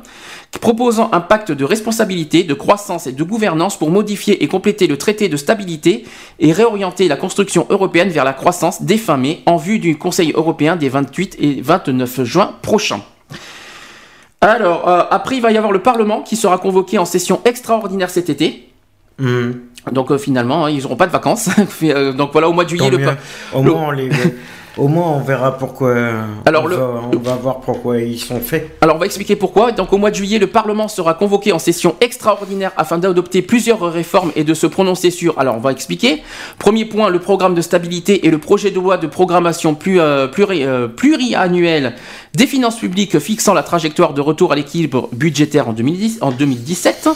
proposant 0.61 1.09
un 1.13 1.21
pacte 1.21 1.53
de 1.53 1.65
responsabilité, 1.65 2.43
de 2.45 2.55
croissance 2.55 3.07
et 3.07 3.13
de 3.13 3.23
gouvernance 3.23 3.79
pour 3.79 3.91
modifier 3.91 4.43
et 4.43 4.49
compléter 4.49 4.87
le 4.87 4.97
traité 4.97 5.29
de 5.29 5.37
stabilité 5.37 6.05
et 6.39 6.53
réorienter 6.53 7.09
la 7.09 7.17
construction 7.17 7.67
européenne 7.71 8.09
vers 8.11 8.25
la 8.25 8.33
croissance 8.33 8.83
dès 8.83 8.97
fin 8.99 9.17
mai 9.17 9.41
en 9.47 9.57
vue 9.57 9.79
du 9.79 9.97
Conseil 9.99 10.33
européen 10.35 10.77
des 10.77 10.89
28 10.89 11.37
et 11.41 11.61
29 11.63 12.25
juin 12.25 12.55
prochains. 12.63 13.01
Alors, 14.41 14.89
euh, 14.89 15.03
après, 15.11 15.37
il 15.37 15.43
va 15.43 15.51
y 15.51 15.57
avoir 15.57 15.73
le 15.73 15.81
Parlement 15.81 16.21
qui 16.23 16.37
sera 16.37 16.59
convoqué 16.59 16.99
en 16.99 17.05
session 17.05 17.41
extraordinaire 17.45 18.11
cet 18.11 18.29
été. 18.31 18.69
Mhm. 19.19 19.61
Donc 19.93 20.11
euh, 20.11 20.19
finalement, 20.19 20.67
hein, 20.67 20.71
ils 20.71 20.83
n'auront 20.83 20.97
pas 20.97 21.07
de 21.07 21.13
vacances. 21.13 21.49
Euh, 21.83 22.13
Donc 22.13 22.33
voilà, 22.33 22.49
au 22.49 22.53
mois 22.53 22.65
de 22.65 22.69
juillet, 22.71 22.91
le, 22.91 22.99
pa- 22.99 23.17
Au 23.55 23.63
le- 23.63 23.71
moins, 23.73 23.89
on 23.89 23.91
les... 23.93 24.11
Au 24.77 24.89
moins, 24.89 25.09
on 25.13 25.21
verra 25.21 25.57
pourquoi. 25.57 25.95
Alors, 26.45 26.65
on, 26.65 26.67
le- 26.67 26.77
va, 26.77 27.01
on 27.15 27.19
va 27.19 27.35
voir 27.37 27.61
pourquoi 27.61 27.99
ils 27.99 28.19
sont 28.19 28.41
faits. 28.41 28.77
Alors 28.83 28.97
on 28.97 28.99
va 28.99 29.07
expliquer 29.07 29.35
pourquoi. 29.35 29.73
Donc 29.73 29.93
au 29.93 29.97
mois 29.97 30.11
de 30.11 30.17
juillet, 30.17 30.39
le 30.39 30.49
Parlement 30.49 30.87
sera 30.89 31.15
convoqué 31.15 31.53
en 31.53 31.59
session 31.59 31.97
extraordinaire 32.03 32.73
afin 32.77 32.99
d'adopter 32.99 33.41
plusieurs 33.41 33.81
réformes 33.81 34.33
et 34.37 34.45
de 34.45 34.53
se 34.53 34.67
prononcer 34.67 35.11
sur. 35.11 35.39
Alors 35.39 35.55
on 35.57 35.61
va 35.61 35.73
expliquer. 35.73 36.23
Premier 36.59 36.85
point, 36.85 37.09
le 37.09 37.21
programme 37.21 37.55
de 37.55 37.63
stabilité 37.63 38.27
et 38.27 38.31
le 38.31 38.39
projet 38.39 38.71
de 38.71 38.75
loi 38.77 38.99
de 38.99 39.07
programmation 39.07 39.75
plus, 39.75 39.99
euh, 39.99 40.29
pluri- 40.29 40.65
euh, 40.65 40.89
pluriannuelle 40.89 41.95
des 42.35 42.47
finances 42.47 42.77
publiques 42.77 43.19
fixant 43.19 43.55
la 43.55 43.63
trajectoire 43.63 44.13
de 44.13 44.21
retour 44.21 44.53
à 44.53 44.57
l'équilibre 44.57 45.09
budgétaire 45.13 45.69
en, 45.69 45.73
2010, 45.73 46.19
en 46.21 46.31
2017. 46.33 47.09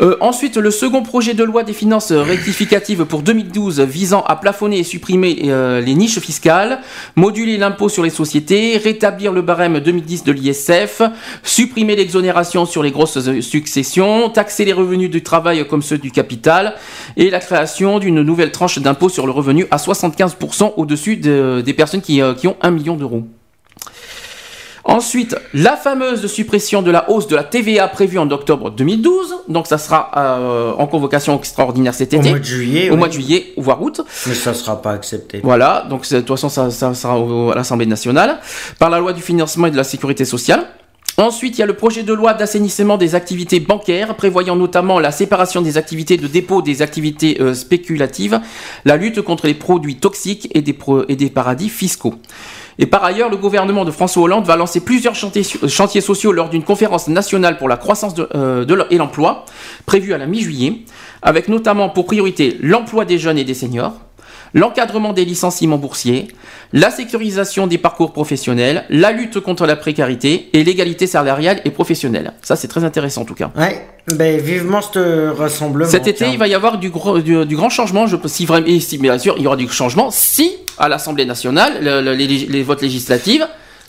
Euh, 0.00 0.16
ensuite, 0.20 0.56
le 0.56 0.70
second 0.70 1.02
projet 1.02 1.34
de 1.34 1.44
loi 1.44 1.62
des 1.62 1.74
finances 1.74 2.10
rectificatives 2.10 3.04
pour 3.04 3.20
2012 3.22 3.80
visant 3.80 4.22
à 4.22 4.36
plafonner 4.36 4.78
et 4.78 4.84
supprimer 4.84 5.38
euh, 5.44 5.80
les 5.82 5.94
niches 5.94 6.20
fiscales, 6.20 6.80
moduler 7.16 7.58
l'impôt 7.58 7.90
sur 7.90 8.02
les 8.02 8.08
sociétés, 8.10 8.78
rétablir 8.78 9.32
le 9.32 9.42
barème 9.42 9.78
2010 9.78 10.24
de 10.24 10.32
l'ISF, 10.32 11.02
supprimer 11.42 11.96
l'exonération 11.96 12.64
sur 12.64 12.82
les 12.82 12.90
grosses 12.92 13.18
euh, 13.18 13.42
successions, 13.42 14.30
taxer 14.30 14.64
les 14.64 14.72
revenus 14.72 15.10
du 15.10 15.22
travail 15.22 15.66
comme 15.68 15.82
ceux 15.82 15.98
du 15.98 16.10
capital 16.10 16.74
et 17.18 17.28
la 17.28 17.40
création 17.40 17.98
d'une 17.98 18.22
nouvelle 18.22 18.52
tranche 18.52 18.78
d'impôt 18.78 19.10
sur 19.10 19.26
le 19.26 19.32
revenu 19.32 19.66
à 19.70 19.76
75% 19.76 20.72
au-dessus 20.76 21.16
de- 21.18 21.62
des 21.64 21.74
personnes 21.74 22.00
qui, 22.00 22.20
qui 22.38 22.48
ont 22.48 22.56
1 22.62 22.70
million 22.70 22.96
d'euros. 22.96 23.24
Ensuite, 24.90 25.36
la 25.54 25.76
fameuse 25.76 26.26
suppression 26.26 26.82
de 26.82 26.90
la 26.90 27.08
hausse 27.10 27.26
de 27.28 27.36
la 27.36 27.44
TVA 27.44 27.86
prévue 27.88 28.18
en 28.18 28.30
octobre 28.30 28.70
2012. 28.70 29.34
Donc 29.48 29.66
ça 29.66 29.78
sera 29.78 30.10
euh, 30.16 30.72
en 30.76 30.86
convocation 30.86 31.36
extraordinaire 31.38 31.94
cet 31.94 32.12
Au 32.12 32.18
été. 32.18 32.30
mois 32.30 32.38
de 32.38 32.44
juillet. 32.44 32.90
Au 32.90 32.96
mois 32.96 33.08
de 33.08 33.12
juillet, 33.12 33.52
voire 33.56 33.80
août. 33.82 34.00
Mais 34.26 34.34
ça 34.34 34.52
sera 34.52 34.82
pas 34.82 34.92
accepté. 34.92 35.40
Voilà, 35.44 35.86
donc 35.88 36.08
de 36.10 36.18
toute 36.18 36.28
façon 36.28 36.48
ça, 36.48 36.70
ça 36.70 36.92
sera 36.94 37.18
au- 37.18 37.50
à 37.50 37.54
l'Assemblée 37.54 37.86
nationale. 37.86 38.38
Par 38.78 38.90
la 38.90 38.98
loi 38.98 39.12
du 39.12 39.22
financement 39.22 39.66
et 39.68 39.70
de 39.70 39.76
la 39.76 39.84
sécurité 39.84 40.24
sociale. 40.24 40.66
Ensuite, 41.16 41.58
il 41.58 41.60
y 41.60 41.62
a 41.62 41.66
le 41.66 41.74
projet 41.74 42.02
de 42.02 42.14
loi 42.14 42.32
d'assainissement 42.34 42.96
des 42.96 43.14
activités 43.14 43.60
bancaires, 43.60 44.14
prévoyant 44.16 44.56
notamment 44.56 44.98
la 45.00 45.10
séparation 45.12 45.60
des 45.60 45.76
activités 45.76 46.16
de 46.16 46.26
dépôt 46.26 46.62
des 46.62 46.80
activités 46.82 47.36
euh, 47.42 47.52
spéculatives, 47.52 48.40
la 48.86 48.96
lutte 48.96 49.20
contre 49.20 49.46
les 49.46 49.54
produits 49.54 49.96
toxiques 49.96 50.48
et 50.54 50.62
des, 50.62 50.72
pro- 50.72 51.04
et 51.08 51.16
des 51.16 51.28
paradis 51.28 51.68
fiscaux. 51.68 52.14
Et 52.80 52.86
par 52.86 53.04
ailleurs, 53.04 53.28
le 53.28 53.36
gouvernement 53.36 53.84
de 53.84 53.90
François 53.90 54.22
Hollande 54.22 54.46
va 54.46 54.56
lancer 54.56 54.80
plusieurs 54.80 55.14
chantiers, 55.14 55.44
chantiers 55.68 56.00
sociaux 56.00 56.32
lors 56.32 56.48
d'une 56.48 56.64
conférence 56.64 57.08
nationale 57.08 57.58
pour 57.58 57.68
la 57.68 57.76
croissance 57.76 58.14
euh, 58.34 58.86
et 58.88 58.96
l'emploi, 58.96 59.44
prévue 59.84 60.14
à 60.14 60.18
la 60.18 60.26
mi-juillet, 60.26 60.78
avec 61.20 61.48
notamment 61.48 61.90
pour 61.90 62.06
priorité 62.06 62.56
l'emploi 62.62 63.04
des 63.04 63.18
jeunes 63.18 63.36
et 63.36 63.44
des 63.44 63.52
seniors, 63.52 63.92
l'encadrement 64.54 65.12
des 65.12 65.24
licenciements 65.24 65.78
boursiers, 65.78 66.28
la 66.72 66.90
sécurisation 66.90 67.66
des 67.66 67.78
parcours 67.78 68.12
professionnels, 68.12 68.84
la 68.90 69.12
lutte 69.12 69.40
contre 69.40 69.66
la 69.66 69.76
précarité 69.76 70.50
et 70.52 70.64
l'égalité 70.64 71.06
salariale 71.06 71.60
et 71.64 71.70
professionnelle. 71.70 72.32
Ça, 72.42 72.56
c'est 72.56 72.68
très 72.68 72.84
intéressant 72.84 73.22
en 73.22 73.24
tout 73.24 73.34
cas. 73.34 73.50
Ouais, 73.56 73.86
ben 74.14 74.40
vivement 74.40 74.80
ce 74.82 75.28
rassemblement. 75.30 75.90
Cet 75.90 76.06
été, 76.06 76.18
tiens. 76.18 76.28
il 76.32 76.38
va 76.38 76.48
y 76.48 76.54
avoir 76.54 76.78
du, 76.78 76.90
gros- 76.90 77.18
du, 77.20 77.44
du 77.46 77.56
grand 77.56 77.70
changement. 77.70 78.06
Je, 78.06 78.16
si 78.26 78.46
vraiment, 78.46 78.66
si, 78.80 78.98
bien 78.98 79.18
sûr, 79.18 79.34
il 79.36 79.42
y 79.42 79.46
aura 79.46 79.56
du 79.56 79.68
changement 79.68 80.10
si 80.10 80.52
à 80.78 80.88
l'Assemblée 80.88 81.24
nationale, 81.26 81.78
le- 81.82 82.00
le- 82.00 82.14
les, 82.14 82.26
les 82.26 82.62
votes 82.62 82.82
législatifs 82.82 83.42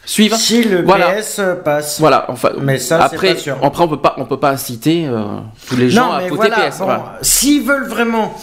suivent. 0.05 0.35
Si 0.35 0.63
le 0.63 0.81
Voilà. 0.83 1.11
PS 1.13 1.41
passe. 1.63 1.99
Voilà. 1.99 2.25
Enfin, 2.29 2.49
Mais 2.59 2.79
ça, 2.79 3.01
après, 3.03 3.35
pas 3.35 3.39
sûr. 3.39 3.57
après, 3.61 3.83
on 3.83 3.88
peut 3.88 4.01
pas, 4.01 4.15
on 4.17 4.25
peut 4.25 4.39
pas 4.39 4.49
inciter 4.51 5.05
euh, 5.07 5.23
tous 5.67 5.75
les 5.77 5.89
gens 5.89 6.07
non, 6.07 6.11
à 6.13 6.19
voter 6.21 6.35
voilà, 6.35 6.69
PS. 6.69 6.79
bon, 6.79 6.85
voilà. 6.85 7.17
S'ils 7.21 7.61
veulent 7.63 7.88
vraiment, 7.88 8.33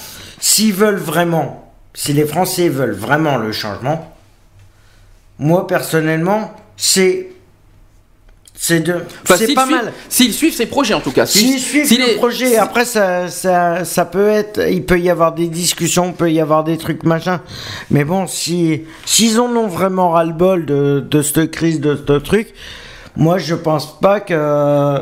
s'ils 0.41 0.73
veulent 0.73 0.97
vraiment, 0.97 1.68
si 2.01 2.13
les 2.13 2.25
Français 2.27 2.69
veulent 2.69 2.95
vraiment 2.95 3.39
le 3.39 3.51
changement, 3.51 4.15
moi 5.41 5.67
personnellement, 5.67 6.53
c'est, 6.77 7.31
c'est 8.55 8.79
de, 8.79 9.03
Enfin, 9.25 9.35
c'est 9.37 9.53
pas 9.53 9.67
suivent- 9.67 9.77
mal. 9.77 9.93
S'ils 10.09 10.33
suivent 10.33 10.55
ces 10.55 10.67
projets, 10.67 10.95
en 10.95 11.01
tout 11.01 11.11
cas. 11.11 11.27
S'ils 11.27 11.59
suivent 11.59 11.91
le 11.99 12.07
les- 12.07 12.15
projet, 12.15 12.57
après 12.57 12.85
ça, 12.85 13.27
ça, 13.29 13.85
ça 13.85 14.05
peut 14.05 14.29
être, 14.29 14.61
il 14.71 14.85
peut 14.85 15.01
y 15.01 15.11
avoir 15.11 15.33
des 15.33 15.49
discussions, 15.49 16.07
il 16.11 16.13
peut 16.15 16.31
y 16.31 16.41
avoir 16.41 16.63
des 16.63 16.79
trucs 16.79 17.03
machin. 17.03 17.41
Mais 17.91 18.05
bon, 18.05 18.29
si, 18.29 18.83
s'ils 19.05 19.41
en 19.41 19.49
ont 19.57 19.67
vraiment 19.67 20.11
ras 20.11 20.25
le 20.25 20.33
bol 20.35 20.67
de, 20.67 21.01
de 21.09 21.21
cette 21.23 21.51
crise, 21.51 21.81
de 21.81 21.97
ce 21.97 22.13
truc, 22.19 22.55
moi 23.17 23.39
je 23.39 23.57
pense 23.57 23.99
pas 24.01 24.21
que. 24.21 25.01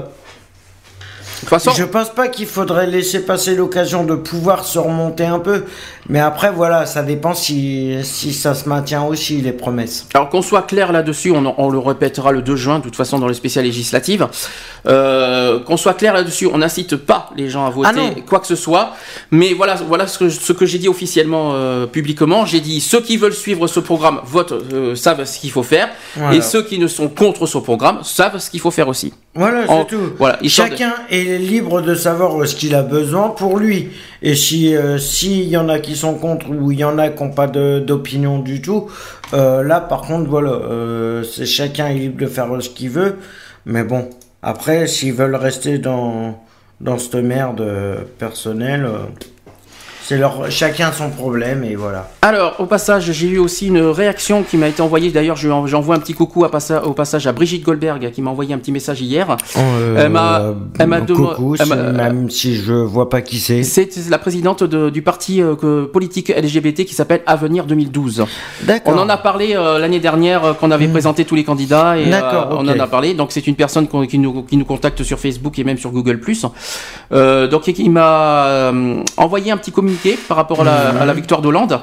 De 1.36 1.40
toute 1.40 1.48
façon, 1.50 1.72
Je 1.76 1.84
pense 1.84 2.10
pas 2.10 2.28
qu'il 2.28 2.46
faudrait 2.46 2.86
laisser 2.86 3.20
passer 3.20 3.54
l'occasion 3.54 4.04
de 4.04 4.14
pouvoir 4.14 4.64
se 4.64 4.78
remonter 4.78 5.24
un 5.26 5.38
peu. 5.38 5.64
Mais 6.08 6.20
après, 6.20 6.50
voilà, 6.50 6.86
ça 6.86 7.02
dépend 7.02 7.34
si, 7.34 7.96
si 8.04 8.32
ça 8.32 8.54
se 8.54 8.68
maintient 8.68 9.02
aussi, 9.02 9.40
les 9.42 9.52
promesses. 9.52 10.06
Alors 10.14 10.28
qu'on 10.30 10.40
soit 10.42 10.62
clair 10.62 10.92
là-dessus, 10.92 11.32
on, 11.32 11.54
on 11.58 11.68
le 11.68 11.78
répétera 11.78 12.32
le 12.32 12.42
2 12.42 12.56
juin, 12.56 12.78
de 12.78 12.84
toute 12.84 12.96
façon 12.96 13.18
dans 13.18 13.26
le 13.28 13.34
spécial 13.34 13.64
législative. 13.64 14.26
Euh, 14.86 15.60
qu'on 15.60 15.76
soit 15.76 15.94
clair 15.94 16.14
là-dessus, 16.14 16.46
on 16.52 16.58
n'incite 16.58 16.96
pas 16.96 17.30
les 17.36 17.50
gens 17.50 17.66
à 17.66 17.70
voter 17.70 17.88
Ah 18.16 18.20
quoi 18.26 18.38
que 18.40 18.46
ce 18.46 18.56
soit. 18.56 18.92
Mais 19.30 19.52
voilà, 19.52 19.74
voilà 19.74 20.06
ce 20.06 20.18
que, 20.18 20.28
ce 20.30 20.52
que 20.52 20.64
j'ai 20.64 20.78
dit 20.78 20.88
officiellement, 20.88 21.52
euh, 21.54 21.86
publiquement. 21.86 22.46
J'ai 22.46 22.60
dit 22.60 22.80
ceux 22.80 23.00
qui 23.00 23.16
veulent 23.16 23.34
suivre 23.34 23.66
ce 23.66 23.80
programme 23.80 24.20
votent, 24.24 24.52
euh, 24.72 24.94
savent 24.94 25.24
ce 25.24 25.38
qu'il 25.38 25.50
faut 25.50 25.62
faire, 25.64 25.88
Voilà. 26.16 26.36
et 26.36 26.40
ceux 26.40 26.62
qui 26.62 26.78
ne 26.78 26.86
sont 26.86 27.08
contre 27.08 27.46
ce 27.46 27.58
programme 27.58 28.02
savent 28.04 28.38
ce 28.38 28.48
qu'il 28.50 28.60
faut 28.60 28.70
faire 28.70 28.88
aussi. 28.88 29.12
Voilà, 29.36 29.70
En- 29.70 29.80
c'est 29.82 29.94
tout. 29.96 30.12
Voilà, 30.18 30.38
de- 30.42 30.48
Chacun 30.48 30.94
est 31.10 31.38
libre 31.38 31.82
de 31.82 31.94
savoir 31.94 32.46
ce 32.48 32.56
qu'il 32.56 32.74
a 32.74 32.82
besoin 32.82 33.28
pour 33.28 33.58
lui. 33.58 33.90
Et 34.22 34.34
si 34.34 34.74
euh, 34.74 34.98
s'il 34.98 35.44
y 35.48 35.56
en 35.56 35.68
a 35.68 35.78
qui 35.78 35.94
sont 35.94 36.14
contre 36.14 36.48
ou 36.50 36.72
il 36.72 36.78
y 36.78 36.84
en 36.84 36.98
a 36.98 37.10
qui 37.10 37.22
n'ont 37.22 37.30
pas 37.30 37.46
de- 37.46 37.78
d'opinion 37.80 38.38
du 38.38 38.60
tout, 38.62 38.88
euh, 39.34 39.62
là 39.62 39.80
par 39.80 40.00
contre 40.02 40.28
voilà, 40.30 40.50
euh, 40.50 41.22
c'est 41.22 41.46
chacun 41.46 41.88
est 41.88 41.94
libre 41.94 42.20
de 42.20 42.26
faire 42.26 42.48
ce 42.60 42.70
qu'il 42.70 42.90
veut. 42.90 43.16
Mais 43.66 43.84
bon, 43.84 44.08
après 44.42 44.86
s'ils 44.86 45.12
veulent 45.12 45.36
rester 45.36 45.78
dans 45.78 46.42
dans 46.80 46.98
cette 46.98 47.14
merde 47.16 47.64
personnelle, 48.18 48.86
c'est 50.06 50.18
leur 50.18 50.50
chacun 50.50 50.92
son 50.92 51.10
problème 51.10 51.64
et 51.64 51.74
voilà. 51.74 52.10
Alors, 52.22 52.54
au 52.60 52.66
passage, 52.66 53.10
j'ai 53.10 53.26
eu 53.26 53.38
aussi 53.38 53.66
une 53.66 53.80
réaction 53.80 54.44
qui 54.44 54.56
m'a 54.56 54.68
été 54.68 54.80
envoyée. 54.80 55.10
D'ailleurs, 55.10 55.36
je- 55.36 55.48
j'envoie 55.66 55.96
un 55.96 55.98
petit 55.98 56.14
coucou 56.14 56.44
à 56.44 56.50
passa- 56.50 56.84
au 56.84 56.92
passage 56.92 57.26
à 57.26 57.32
Brigitte 57.32 57.64
Goldberg 57.64 58.10
qui 58.12 58.22
m'a 58.22 58.30
envoyé 58.30 58.54
un 58.54 58.58
petit 58.58 58.70
message 58.72 59.00
hier. 59.02 59.36
Elle 59.56 60.10
m'a- 60.10 60.42
elle 60.78 60.86
m'a 60.86 61.00
Euh, 61.00 61.64
m'a- 61.66 61.92
même 62.10 62.30
si 62.30 62.54
je 62.56 62.72
vois 62.72 63.08
pas 63.08 63.20
qui 63.20 63.40
c'est. 63.40 63.62
C'est 63.64 63.90
la 64.08 64.18
présidente 64.18 64.62
de- 64.62 64.90
du 64.90 65.02
parti 65.02 65.42
euh, 65.42 65.56
que- 65.56 65.84
politique 65.86 66.30
LGBT 66.30 66.84
qui 66.84 66.94
s'appelle 66.94 67.22
Avenir 67.26 67.64
2012. 67.64 68.24
D'accord. 68.62 68.94
On 68.94 68.98
en 69.00 69.08
a 69.08 69.16
parlé 69.16 69.54
euh, 69.56 69.78
l'année 69.80 69.98
dernière 70.00 70.44
euh, 70.44 70.52
qu'on 70.52 70.70
avait 70.70 70.88
présenté 70.88 71.24
tous 71.24 71.34
les 71.34 71.44
candidats 71.44 71.98
et 71.98 72.06
euh, 72.06 72.10
D'accord, 72.10 72.48
on 72.52 72.68
en 72.68 72.78
a 72.78 72.86
parlé. 72.86 73.14
Donc 73.14 73.32
c'est 73.32 73.46
une 73.46 73.56
personne 73.56 73.88
qui, 74.08 74.18
nous, 74.18 74.42
qui 74.44 74.56
nous 74.56 74.64
contacte 74.64 75.02
sur 75.02 75.18
Facebook 75.18 75.58
et 75.58 75.64
même 75.64 75.78
sur 75.78 75.90
Google+. 75.90 76.20
Euh, 77.12 77.48
donc 77.48 77.66
il 77.68 77.90
m'a 77.90 78.46
euh, 78.46 79.02
envoyé 79.16 79.50
un 79.50 79.56
petit 79.56 79.72
communiqué 79.72 79.95
par 80.28 80.36
rapport 80.36 80.60
à 80.60 80.64
la, 80.64 80.72
à 81.02 81.04
la 81.06 81.12
victoire 81.14 81.40
d'Hollande. 81.42 81.80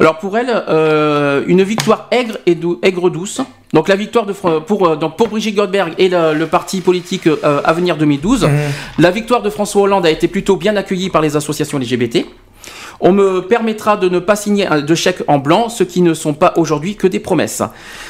Alors 0.00 0.18
pour 0.18 0.36
elle, 0.38 0.50
euh, 0.68 1.42
une 1.46 1.62
victoire 1.62 2.08
aigre 2.10 2.38
et 2.46 2.54
dou- 2.54 2.78
aigre 2.82 3.10
douce. 3.10 3.40
Donc 3.72 3.88
la 3.88 3.96
victoire 3.96 4.24
de 4.26 4.32
pour 4.32 4.86
euh, 4.88 4.96
donc 4.96 5.16
pour 5.16 5.28
Brigitte 5.28 5.56
Goldberg 5.56 5.94
et 5.98 6.08
le, 6.08 6.34
le 6.34 6.46
parti 6.46 6.80
politique 6.80 7.26
euh, 7.26 7.60
Avenir 7.64 7.96
2012, 7.96 8.48
la 8.98 9.10
victoire 9.10 9.42
de 9.42 9.50
François 9.50 9.82
Hollande 9.82 10.06
a 10.06 10.10
été 10.10 10.28
plutôt 10.28 10.56
bien 10.56 10.76
accueillie 10.76 11.10
par 11.10 11.22
les 11.22 11.36
associations 11.36 11.78
LGBT. 11.78 12.24
On 13.00 13.12
me 13.12 13.40
permettra 13.40 13.96
de 13.96 14.08
ne 14.08 14.18
pas 14.18 14.36
signer 14.36 14.66
de 14.66 14.94
chèque 14.94 15.22
en 15.26 15.38
blanc, 15.38 15.68
ce 15.68 15.84
qui 15.84 16.00
ne 16.00 16.14
sont 16.14 16.32
pas 16.34 16.54
aujourd'hui 16.56 16.96
que 16.96 17.06
des 17.06 17.20
promesses. 17.20 17.62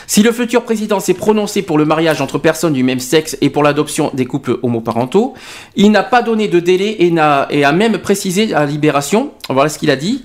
Si 0.07 0.23
le 0.23 0.31
futur 0.31 0.63
président 0.63 1.01
s'est 1.01 1.15
prononcé 1.15 1.63
pour 1.63 1.79
le 1.79 1.85
mariage 1.85 2.21
entre 2.21 2.39
personnes 2.39 2.75
du 2.75 2.83
même 2.85 3.01
sexe 3.01 3.37
et 3.41 3.51
pour 3.51 3.63
l'adoption 3.63 4.11
des 4.15 4.27
couples 4.27 4.59
homoparentaux, 4.63 5.35
il 5.75 5.91
n'a 5.91 6.03
pas 6.05 6.23
donné 6.23 6.49
de 6.49 6.61
délai 6.61 6.97
et, 7.01 7.11
n'a- 7.11 7.47
et 7.51 7.65
a 7.65 7.73
même 7.73 7.99
précisé 7.99 8.55
à 8.55 8.67
Libération, 8.67 9.31
voilà 9.49 9.69
ce 9.69 9.79
qu'il 9.79 9.91
a 9.91 9.97
dit, 9.97 10.23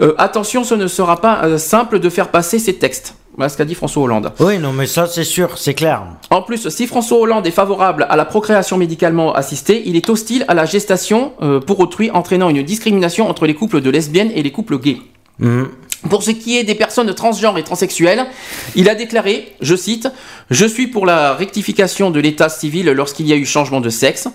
euh, 0.00 0.14
attention, 0.16 0.62
ce 0.64 0.74
ne 0.76 0.86
sera 0.86 1.20
pas 1.20 1.40
euh, 1.44 1.58
simple 1.58 1.98
de 1.98 2.08
faire 2.08 2.28
passer 2.28 2.58
ces 2.60 2.74
textes. 2.76 3.14
Voilà 3.38 3.50
ce 3.50 3.56
qu'a 3.56 3.64
dit 3.64 3.76
François 3.76 4.02
Hollande. 4.02 4.32
Oui, 4.40 4.58
non, 4.58 4.72
mais 4.72 4.88
ça 4.88 5.06
c'est 5.06 5.22
sûr, 5.22 5.58
c'est 5.58 5.72
clair. 5.72 6.02
En 6.30 6.42
plus, 6.42 6.68
si 6.70 6.88
François 6.88 7.18
Hollande 7.18 7.46
est 7.46 7.52
favorable 7.52 8.04
à 8.10 8.16
la 8.16 8.24
procréation 8.24 8.76
médicalement 8.76 9.32
assistée, 9.32 9.84
il 9.86 9.94
est 9.94 10.10
hostile 10.10 10.44
à 10.48 10.54
la 10.54 10.64
gestation 10.64 11.34
euh, 11.40 11.60
pour 11.60 11.78
autrui, 11.78 12.10
entraînant 12.10 12.48
une 12.48 12.64
discrimination 12.64 13.30
entre 13.30 13.46
les 13.46 13.54
couples 13.54 13.80
de 13.80 13.90
lesbiennes 13.90 14.32
et 14.34 14.42
les 14.42 14.50
couples 14.50 14.80
gays. 14.80 14.98
Mhm. 15.38 15.68
Pour 16.10 16.24
ce 16.24 16.32
qui 16.32 16.58
est 16.58 16.64
des 16.64 16.74
personnes 16.74 17.12
transgenres 17.14 17.58
et 17.58 17.62
transsexuelles, 17.62 18.26
il 18.74 18.88
a 18.88 18.96
déclaré, 18.96 19.54
je 19.60 19.76
cite, 19.76 20.08
Je 20.50 20.66
suis 20.66 20.88
pour 20.88 21.06
la 21.06 21.34
rectification 21.34 22.10
de 22.10 22.18
l'état 22.18 22.48
civil 22.48 22.86
lorsqu'il 22.90 23.28
y 23.28 23.32
a 23.32 23.36
eu 23.36 23.46
changement 23.46 23.80
de 23.80 23.88
sexe. 23.88 24.28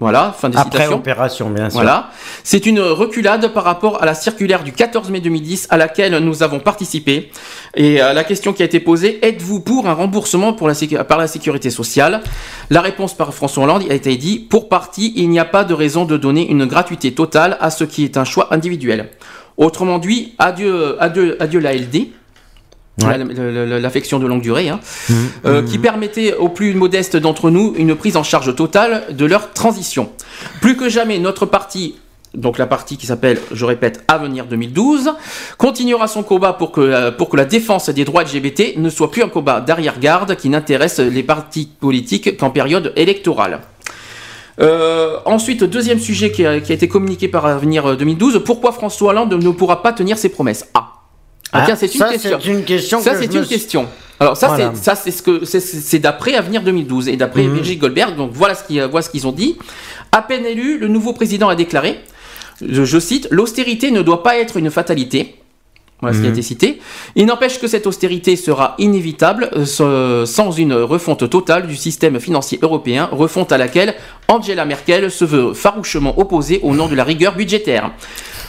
Voilà, 0.00 0.34
fin 0.36 0.48
de 0.48 0.56
Après 0.56 0.88
opération, 0.92 1.50
bien 1.50 1.70
sûr. 1.70 1.74
Voilà. 1.74 2.10
C'est 2.42 2.66
une 2.66 2.80
reculade 2.80 3.52
par 3.54 3.62
rapport 3.62 4.02
à 4.02 4.06
la 4.06 4.14
circulaire 4.14 4.64
du 4.64 4.72
14 4.72 5.08
mai 5.10 5.20
2010 5.20 5.68
à 5.70 5.76
laquelle 5.76 6.18
nous 6.18 6.42
avons 6.42 6.58
participé. 6.58 7.30
Et 7.76 8.02
euh, 8.02 8.12
la 8.12 8.24
question 8.24 8.52
qui 8.52 8.62
a 8.62 8.66
été 8.66 8.80
posée, 8.80 9.24
êtes-vous 9.24 9.60
pour 9.60 9.86
un 9.88 9.92
remboursement 9.92 10.52
pour 10.52 10.66
la 10.66 10.74
sécu- 10.74 11.02
par 11.04 11.16
la 11.18 11.28
sécurité 11.28 11.70
sociale? 11.70 12.22
La 12.70 12.80
réponse 12.80 13.14
par 13.14 13.32
François 13.32 13.62
Hollande 13.64 13.84
a 13.88 13.94
été 13.94 14.16
dit, 14.16 14.40
pour 14.40 14.68
partie, 14.68 15.12
il 15.16 15.28
n'y 15.30 15.38
a 15.38 15.44
pas 15.44 15.62
de 15.62 15.74
raison 15.74 16.04
de 16.04 16.16
donner 16.16 16.50
une 16.50 16.66
gratuité 16.66 17.14
totale 17.14 17.56
à 17.60 17.70
ce 17.70 17.84
qui 17.84 18.02
est 18.04 18.16
un 18.16 18.24
choix 18.24 18.52
individuel. 18.52 19.10
Autrement 19.56 20.00
dit, 20.00 20.34
adieu, 20.38 20.96
adieu, 21.00 21.40
adieu 21.40 21.60
la 21.60 21.72
LD. 21.72 22.08
Ouais. 23.02 23.18
L'affection 23.80 24.20
de 24.20 24.26
longue 24.26 24.40
durée, 24.42 24.68
hein, 24.68 24.78
Mhm. 25.10 25.16
euh, 25.46 25.62
qui 25.62 25.78
permettait 25.78 26.34
aux 26.34 26.48
plus 26.48 26.74
modestes 26.74 27.16
d'entre 27.16 27.50
nous 27.50 27.74
une 27.76 27.96
prise 27.96 28.16
en 28.16 28.22
charge 28.22 28.54
totale 28.54 29.04
de 29.10 29.24
leur 29.26 29.52
transition. 29.52 30.10
Plus 30.60 30.76
que 30.76 30.88
jamais, 30.88 31.18
notre 31.18 31.44
parti, 31.44 31.96
donc 32.34 32.56
la 32.56 32.66
partie 32.66 32.96
qui 32.96 33.06
s'appelle, 33.06 33.40
je 33.52 33.64
répète, 33.64 34.04
Avenir 34.06 34.46
2012, 34.46 35.10
continuera 35.58 36.06
son 36.06 36.22
combat 36.22 36.52
pour 36.52 36.70
que, 36.70 36.80
euh, 36.80 37.10
pour 37.10 37.30
que 37.30 37.36
la 37.36 37.44
défense 37.44 37.88
des 37.90 38.04
droits 38.04 38.22
LGBT 38.22 38.74
ne 38.76 38.88
soit 38.90 39.10
plus 39.10 39.22
un 39.24 39.28
combat 39.28 39.60
d'arrière-garde 39.60 40.36
qui 40.36 40.48
n'intéresse 40.48 41.00
les 41.00 41.22
partis 41.24 41.68
politiques 41.80 42.36
qu'en 42.36 42.50
période 42.50 42.92
électorale. 42.94 43.60
Euh, 44.60 45.16
ensuite, 45.24 45.64
deuxième 45.64 45.98
sujet 45.98 46.30
qui 46.30 46.46
a, 46.46 46.60
qui 46.60 46.70
a 46.70 46.76
été 46.76 46.86
communiqué 46.86 47.26
par 47.26 47.44
Avenir 47.46 47.86
euh, 47.90 47.96
2012, 47.96 48.42
pourquoi 48.44 48.70
François 48.70 49.10
Hollande 49.10 49.34
ne 49.34 49.50
pourra 49.50 49.82
pas 49.82 49.92
tenir 49.92 50.16
ses 50.16 50.28
promesses? 50.28 50.68
Ah, 50.74 50.92
ah, 51.54 51.60
Ah, 51.60 51.66
tiens, 51.66 51.76
c'est 51.76 51.92
une 51.94 52.00
ça, 52.00 52.08
question. 52.10 52.38
c'est 52.42 52.50
une 52.50 52.64
question 52.64 53.00
Ça, 53.00 53.10
que 53.12 53.20
c'est 53.22 53.32
me 53.32 53.40
une 53.40 53.46
question. 53.46 53.86
Alors 54.20 54.36
ça, 54.36 54.48
Voilà. 54.48 54.72
c'est 54.74 54.84
ça, 54.84 54.94
c'est 54.94 55.10
ce 55.10 55.22
que 55.22 55.44
c'est- 55.44 55.60
c'est 55.60 55.80
c'est 55.80 55.98
d'après 55.98 56.34
Avenir 56.34 56.62
2012 56.62 57.08
et 57.08 57.16
d'après. 57.16 57.44
Brigitte 57.44 57.80
Goldberg. 57.80 58.16
Donc 58.16 58.30
voilà 58.32 58.54
ce 58.54 58.64
qu'ils 58.64 58.82
voilà 58.82 59.02
ce 59.02 59.10
qu'ils 59.10 59.26
ont 59.26 59.32
dit. 59.32 59.56
À 60.12 60.22
peine 60.22 60.44
élu, 60.46 60.78
le 60.78 60.88
nouveau 60.88 61.12
président 61.12 61.48
a 61.48 61.54
déclaré, 61.56 61.98
je, 62.66 62.84
je 62.84 62.98
cite, 63.00 63.26
l'austérité 63.30 63.90
ne 63.90 64.02
doit 64.02 64.22
pas 64.22 64.38
être 64.38 64.56
une 64.56 64.70
fatalité. 64.70 65.36
Voilà 66.00 66.14
ce 66.16 66.20
qui 66.20 66.26
a 66.26 66.30
Mhm. 66.30 66.34
été 66.34 66.42
cité. 66.42 66.80
Il 67.16 67.24
n'empêche 67.26 67.58
que 67.58 67.66
cette 67.66 67.86
austérité 67.86 68.36
sera 68.36 68.74
inévitable 68.78 69.48
euh, 69.56 69.64
sans- 69.64 70.26
sans 70.26 70.50
une 70.52 70.74
refonte 70.74 71.28
totale 71.30 71.66
du 71.66 71.76
système 71.76 72.20
financier 72.20 72.58
européen, 72.60 73.08
refonte 73.10 73.52
à 73.52 73.58
laquelle 73.58 73.94
Angela 74.28 74.64
Merkel 74.64 75.10
se 75.10 75.24
veut 75.24 75.54
farouchement 75.54 76.18
opposée 76.18 76.60
au 76.62 76.74
nom 76.74 76.88
de 76.88 76.94
la 76.94 77.04
rigueur 77.04 77.34
budgétaire. 77.36 77.90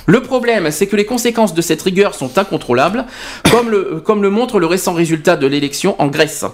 Le 0.08 0.22
problème, 0.22 0.70
c'est 0.72 0.88
que 0.88 0.96
les 0.96 1.06
conséquences 1.06 1.54
de 1.54 1.62
cette 1.62 1.82
rigueur 1.82 2.14
sont 2.14 2.38
incontrôlables, 2.38 3.06
comme 3.52 3.70
le, 3.70 4.02
comme 4.04 4.22
le 4.22 4.30
montre 4.30 4.60
le 4.60 4.68
récent 4.68 4.94
résultat 4.94 5.36
de 5.36 5.48
l'élection 5.48 5.96
en 6.00 6.08
Grèce. 6.08 6.46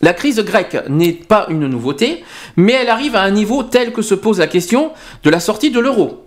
La 0.00 0.12
crise 0.12 0.40
grecque 0.40 0.76
n'est 0.88 1.12
pas 1.12 1.46
une 1.48 1.66
nouveauté, 1.66 2.24
mais 2.56 2.72
elle 2.72 2.88
arrive 2.88 3.14
à 3.16 3.22
un 3.22 3.30
niveau 3.30 3.62
tel 3.62 3.92
que 3.92 4.02
se 4.02 4.14
pose 4.14 4.38
la 4.38 4.46
question 4.46 4.90
de 5.22 5.30
la 5.30 5.40
sortie 5.40 5.70
de 5.70 5.80
l'euro. 5.80 6.24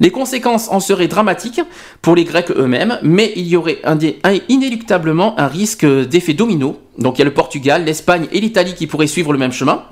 Les 0.00 0.10
conséquences 0.10 0.68
en 0.70 0.80
seraient 0.80 1.08
dramatiques 1.08 1.60
pour 2.00 2.14
les 2.14 2.24
Grecs 2.24 2.50
eux-mêmes, 2.50 2.98
mais 3.02 3.32
il 3.36 3.46
y 3.46 3.56
aurait 3.56 3.80
inéluctablement 4.48 5.38
un 5.38 5.46
risque 5.46 5.84
d'effet 5.84 6.32
domino. 6.32 6.80
Donc 6.98 7.16
il 7.16 7.20
y 7.20 7.22
a 7.22 7.24
le 7.24 7.34
Portugal, 7.34 7.84
l'Espagne 7.84 8.28
et 8.32 8.40
l'Italie 8.40 8.74
qui 8.74 8.86
pourraient 8.86 9.06
suivre 9.06 9.32
le 9.32 9.38
même 9.38 9.52
chemin, 9.52 9.84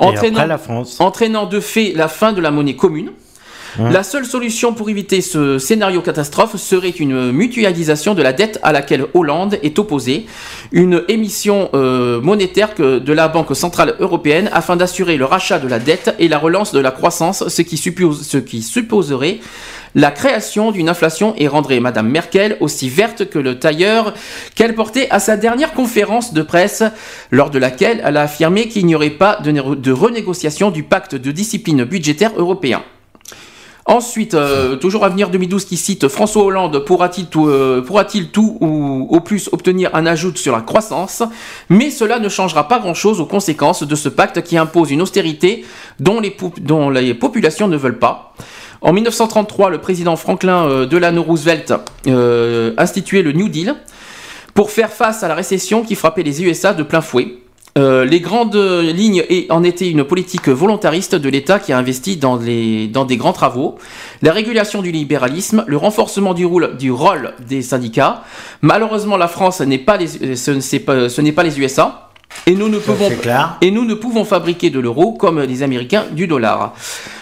Et 0.00 0.04
après 0.04 0.30
la 0.30 0.58
France. 0.58 1.00
entraînant 1.00 1.46
de 1.46 1.60
fait 1.60 1.92
la 1.94 2.08
fin 2.08 2.32
de 2.32 2.40
la 2.40 2.50
monnaie 2.50 2.76
commune. 2.76 3.12
Hein. 3.78 3.90
La 3.90 4.02
seule 4.02 4.24
solution 4.24 4.72
pour 4.72 4.88
éviter 4.90 5.20
ce 5.20 5.58
scénario 5.58 6.00
catastrophe 6.00 6.56
serait 6.56 6.88
une 6.88 7.32
mutualisation 7.32 8.14
de 8.14 8.22
la 8.22 8.32
dette 8.32 8.58
à 8.62 8.72
laquelle 8.72 9.06
Hollande 9.14 9.58
est 9.62 9.78
opposé, 9.78 10.26
une 10.72 11.04
émission 11.08 11.70
euh, 11.74 12.20
monétaire 12.20 12.74
de 12.78 13.12
la 13.12 13.28
Banque 13.28 13.54
Centrale 13.54 13.94
Européenne 14.00 14.50
afin 14.52 14.76
d'assurer 14.76 15.16
le 15.16 15.24
rachat 15.24 15.58
de 15.58 15.68
la 15.68 15.78
dette 15.78 16.14
et 16.18 16.28
la 16.28 16.38
relance 16.38 16.72
de 16.72 16.80
la 16.80 16.90
croissance, 16.90 17.48
ce 17.48 17.62
qui, 17.62 18.62
supposerait 18.62 19.40
la 19.94 20.10
création 20.10 20.70
d'une 20.70 20.88
inflation 20.88 21.34
et 21.36 21.48
rendrait 21.48 21.80
Madame 21.80 22.08
Merkel 22.08 22.56
aussi 22.60 22.88
verte 22.88 23.28
que 23.30 23.38
le 23.38 23.58
tailleur 23.58 24.14
qu'elle 24.54 24.74
portait 24.74 25.08
à 25.10 25.18
sa 25.18 25.36
dernière 25.36 25.72
conférence 25.72 26.34
de 26.34 26.42
presse, 26.42 26.82
lors 27.30 27.50
de 27.50 27.58
laquelle 27.58 28.02
elle 28.04 28.16
a 28.16 28.22
affirmé 28.22 28.68
qu'il 28.68 28.86
n'y 28.86 28.94
aurait 28.94 29.10
pas 29.10 29.38
de 29.42 29.92
renégociation 29.92 30.70
du 30.70 30.82
pacte 30.82 31.14
de 31.14 31.30
discipline 31.30 31.84
budgétaire 31.84 32.32
européen. 32.36 32.82
Ensuite, 33.90 34.34
euh, 34.34 34.76
toujours 34.76 35.02
Avenir 35.06 35.30
2012 35.30 35.64
qui 35.64 35.78
cite 35.78 36.08
François 36.08 36.42
Hollande 36.44 36.78
pourra-t-il 36.84 37.26
tout, 37.28 37.48
euh, 37.48 37.80
pourra-t-il 37.80 38.28
tout 38.28 38.58
ou 38.60 39.06
au 39.08 39.20
plus 39.20 39.48
obtenir 39.52 39.88
un 39.94 40.04
ajout 40.04 40.36
sur 40.36 40.52
la 40.54 40.60
croissance? 40.60 41.22
Mais 41.70 41.90
cela 41.90 42.18
ne 42.18 42.28
changera 42.28 42.68
pas 42.68 42.80
grand-chose 42.80 43.18
aux 43.18 43.24
conséquences 43.24 43.82
de 43.84 43.94
ce 43.94 44.10
pacte 44.10 44.42
qui 44.42 44.58
impose 44.58 44.90
une 44.90 45.00
austérité 45.00 45.64
dont 46.00 46.20
les, 46.20 46.30
pou- 46.30 46.52
dont 46.60 46.90
les 46.90 47.14
populations 47.14 47.66
ne 47.66 47.78
veulent 47.78 47.98
pas. 47.98 48.34
En 48.82 48.92
1933, 48.92 49.70
le 49.70 49.78
président 49.78 50.16
Franklin 50.16 50.66
euh, 50.68 50.84
Delano 50.84 51.22
Roosevelt 51.22 51.72
euh, 52.08 52.74
instituait 52.76 53.22
le 53.22 53.32
New 53.32 53.48
Deal 53.48 53.74
pour 54.52 54.70
faire 54.70 54.90
face 54.92 55.22
à 55.22 55.28
la 55.28 55.34
récession 55.34 55.82
qui 55.82 55.94
frappait 55.94 56.22
les 56.22 56.42
USA 56.44 56.74
de 56.74 56.82
plein 56.82 57.00
fouet. 57.00 57.38
Euh, 57.76 58.04
les 58.04 58.20
grandes 58.20 58.56
lignes 58.56 59.22
en 59.50 59.62
étaient 59.62 59.90
une 59.90 60.02
politique 60.04 60.48
volontariste 60.48 61.14
de 61.14 61.28
l'État 61.28 61.58
qui 61.58 61.72
a 61.72 61.78
investi 61.78 62.16
dans, 62.16 62.36
les, 62.36 62.88
dans 62.88 63.04
des 63.04 63.16
grands 63.16 63.32
travaux, 63.32 63.76
la 64.22 64.32
régulation 64.32 64.82
du 64.82 64.90
libéralisme, 64.90 65.64
le 65.68 65.76
renforcement 65.76 66.34
du 66.34 66.44
rôle, 66.46 66.76
du 66.76 66.90
rôle 66.90 67.34
des 67.46 67.62
syndicats. 67.62 68.24
Malheureusement, 68.62 69.16
la 69.16 69.28
France 69.28 69.60
n'est 69.60 69.78
pas 69.78 69.96
les, 69.96 70.34
ce, 70.34 70.50
n'est 70.50 70.80
pas, 70.80 71.08
ce 71.08 71.20
n'est 71.20 71.32
pas 71.32 71.42
les 71.44 71.60
USA. 71.60 72.04
Et 72.46 72.54
nous 72.54 72.68
ne 72.68 72.78
pouvons 72.78 73.10
clair. 73.10 73.56
et 73.62 73.70
nous 73.70 73.84
ne 73.84 73.94
pouvons 73.94 74.24
fabriquer 74.24 74.70
de 74.70 74.80
l'euro 74.80 75.12
comme 75.12 75.40
les 75.40 75.62
Américains 75.62 76.04
du 76.12 76.26
dollar. 76.26 76.74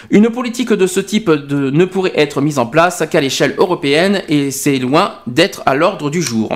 Une 0.09 0.29
politique 0.29 0.73
de 0.73 0.87
ce 0.87 0.99
type 0.99 1.29
de- 1.29 1.69
ne 1.69 1.85
pourrait 1.85 2.13
être 2.15 2.41
mise 2.41 2.59
en 2.59 2.65
place 2.65 3.03
qu'à 3.09 3.21
l'échelle 3.21 3.55
européenne 3.57 4.21
et 4.27 4.51
c'est 4.51 4.77
loin 4.79 5.13
d'être 5.27 5.61
à 5.65 5.75
l'ordre 5.75 6.09
du 6.09 6.21
jour. 6.21 6.49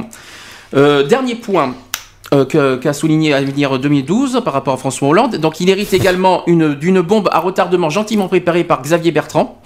Euh, 0.75 1.03
dernier 1.03 1.35
point. 1.35 1.75
Euh, 2.33 2.77
qu'a 2.77 2.93
souligné 2.93 3.33
Avenir 3.33 3.77
2012 3.77 4.41
par 4.45 4.53
rapport 4.53 4.73
à 4.73 4.77
François 4.77 5.09
Hollande. 5.09 5.35
Donc 5.37 5.59
il 5.59 5.69
hérite 5.69 5.93
également 5.93 6.43
une- 6.47 6.73
d'une 6.75 7.01
bombe 7.01 7.27
à 7.31 7.39
retardement 7.39 7.89
gentiment 7.89 8.27
préparée 8.27 8.63
par 8.63 8.81
Xavier 8.81 9.11
Bertrand, 9.11 9.59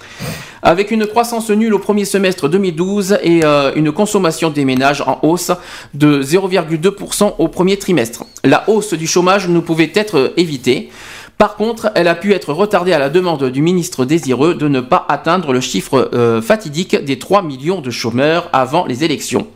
avec 0.62 0.90
une 0.90 1.06
croissance 1.06 1.48
nulle 1.50 1.74
au 1.74 1.78
premier 1.78 2.04
semestre 2.04 2.48
2012 2.48 3.18
et 3.22 3.44
euh, 3.44 3.70
une 3.76 3.92
consommation 3.92 4.50
des 4.50 4.64
ménages 4.64 5.00
en 5.02 5.20
hausse 5.22 5.52
de 5.94 6.22
0,2% 6.22 7.34
au 7.38 7.48
premier 7.48 7.76
trimestre. 7.78 8.24
La 8.44 8.68
hausse 8.68 8.94
du 8.94 9.06
chômage 9.06 9.48
ne 9.48 9.60
pouvait 9.60 9.92
être 9.94 10.16
euh, 10.18 10.28
évitée. 10.36 10.90
Par 11.38 11.56
contre, 11.56 11.90
elle 11.94 12.08
a 12.08 12.14
pu 12.14 12.32
être 12.32 12.54
retardée 12.54 12.94
à 12.94 12.98
la 12.98 13.10
demande 13.10 13.44
du 13.50 13.60
ministre 13.60 14.06
désireux 14.06 14.54
de 14.54 14.68
ne 14.68 14.80
pas 14.80 15.04
atteindre 15.06 15.52
le 15.52 15.60
chiffre 15.60 16.08
euh, 16.14 16.40
fatidique 16.40 16.96
des 16.96 17.18
3 17.18 17.42
millions 17.42 17.82
de 17.82 17.90
chômeurs 17.90 18.48
avant 18.54 18.86
les 18.86 19.04
élections. 19.04 19.46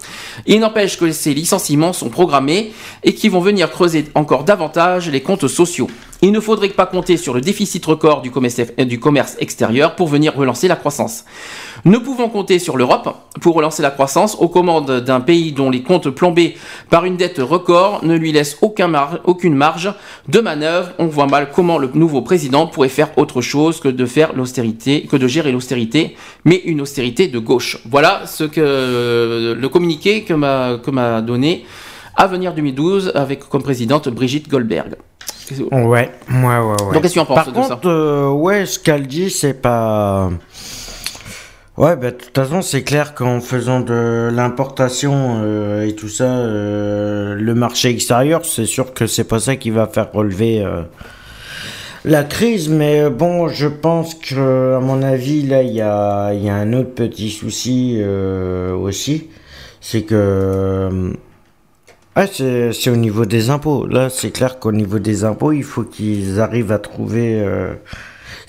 Il 0.47 0.61
n'empêche 0.61 0.98
que 0.98 1.11
ces 1.11 1.32
licenciements 1.32 1.94
sont 1.94 2.11
programmés 2.11 2.74
et 3.02 3.15
qui 3.15 3.31
vont 3.31 3.40
venir 3.40 3.70
creuser 3.70 4.05
encore 4.15 4.44
davantage 4.44 5.09
les 5.09 5.23
comptes 5.23 5.48
sociaux. 5.48 5.89
Il 6.20 6.32
ne 6.32 6.40
faudrait 6.40 6.69
pas 6.69 6.85
compter 6.85 7.16
sur 7.16 7.32
le 7.32 7.40
déficit 7.40 7.86
record 7.86 8.20
du 8.20 8.31
commerce, 8.31 8.61
euh, 8.78 8.85
du 8.85 9.01
commerce 9.01 9.36
extérieur 9.39 9.97
pour 9.97 10.09
venir 10.09 10.36
relancer 10.36 10.69
la 10.69 10.77
croissance. 10.77 11.24
Nous 11.85 12.01
pouvons 12.01 12.28
compter 12.28 12.59
sur 12.59 12.77
l'Europe 12.77 13.15
pour 13.40 13.55
relancer 13.55 13.81
la 13.82 13.90
croissance 13.90 14.36
aux 14.39 14.48
commandes 14.48 15.01
d'un 15.01 15.20
pays 15.20 15.52
dont 15.52 15.70
les 15.70 15.82
comptes 15.82 16.11
plombés 16.11 16.57
par 16.90 17.05
une 17.07 17.16
dette 17.16 17.39
record 17.39 18.05
ne 18.05 18.16
lui 18.16 18.32
laissent 18.32 18.59
aucun 18.61 18.89
mar- 18.89 19.19
aucune 19.24 19.55
marge 19.55 19.93
de 20.28 20.40
manœuvre. 20.40 20.90
On 20.98 21.07
voit 21.07 21.27
mal 21.27 21.51
comment 21.55 21.78
le 21.78 21.89
nouveau 21.94 22.20
président 22.23 22.66
pourrait 22.66 22.89
faire 22.90 23.16
autre 23.16 23.40
chose 23.40 23.81
que 23.81 23.89
de 23.89 24.05
faire 24.07 24.35
l'austérité, 24.35 25.07
que 25.11 25.16
de 25.16 25.27
gérer 25.27 25.52
l'austérité, 25.52 26.16
mais 26.44 26.57
une 26.57 26.81
austérité 26.82 27.28
de 27.28 27.39
gauche. 27.39 27.78
Voilà 27.90 28.23
ce 28.27 28.44
que 28.44 29.57
le 29.59 29.69
communiqué 29.69 30.23
que 30.24 30.35
m'a 30.35 31.20
donné 31.23 31.65
Avenir 32.16 32.52
2012 32.52 33.12
avec 33.15 33.48
comme 33.48 33.62
présidente 33.62 34.09
Brigitte 34.11 34.48
Goldberg. 34.51 34.97
Ouais, 35.73 35.78
ouais, 35.81 36.11
ouais. 36.31 36.59
ouais. 36.59 36.77
Donc, 36.94 37.02
qu'est-ce 37.02 37.09
que 37.09 37.12
tu 37.15 37.19
en 37.20 37.24
penses 37.24 37.36
Par 37.36 37.47
de 37.47 37.52
contre, 37.52 37.69
ça 37.69 37.81
euh, 37.86 38.28
ouais, 38.31 38.66
ce 38.66 38.78
qu'elle 38.78 39.07
dit, 39.09 39.31
c'est 39.31 39.55
pas. 39.55 40.31
Ouais, 41.81 41.97
bah, 41.97 42.11
de 42.11 42.16
toute 42.16 42.36
façon, 42.36 42.61
c'est 42.61 42.82
clair 42.82 43.15
qu'en 43.15 43.40
faisant 43.40 43.81
de 43.81 44.28
l'importation 44.31 45.40
euh, 45.43 45.86
et 45.86 45.94
tout 45.94 46.11
ça, 46.11 46.24
euh, 46.24 47.35
le 47.35 47.55
marché 47.55 47.89
extérieur, 47.89 48.44
c'est 48.44 48.66
sûr 48.66 48.93
que 48.93 49.07
c'est 49.07 49.24
pas 49.24 49.40
ça 49.40 49.57
qui 49.57 49.70
va 49.70 49.86
faire 49.86 50.12
relever 50.12 50.62
euh, 50.62 50.82
la 52.05 52.23
crise. 52.23 52.69
Mais 52.69 53.09
bon, 53.09 53.48
je 53.48 53.66
pense 53.66 54.15
que, 54.15 54.74
à 54.77 54.81
mon 54.81 55.01
avis, 55.01 55.40
là, 55.40 55.62
il 55.62 55.73
y 55.73 55.81
a, 55.81 56.27
un 56.27 56.73
autre 56.74 56.90
petit 56.90 57.31
souci 57.31 57.98
aussi. 58.74 59.31
C'est 59.81 60.02
que. 60.02 61.15
c'est 62.31 62.90
au 62.90 62.97
niveau 62.97 63.24
des 63.24 63.48
impôts. 63.48 63.86
Là, 63.86 64.11
c'est 64.11 64.32
clair 64.32 64.59
qu'au 64.59 64.73
niveau 64.73 64.98
des 64.98 65.24
impôts, 65.24 65.52
il 65.52 65.65
faut 65.65 65.85
qu'ils 65.85 66.40
arrivent 66.40 66.73
à 66.73 66.78
trouver. 66.78 67.43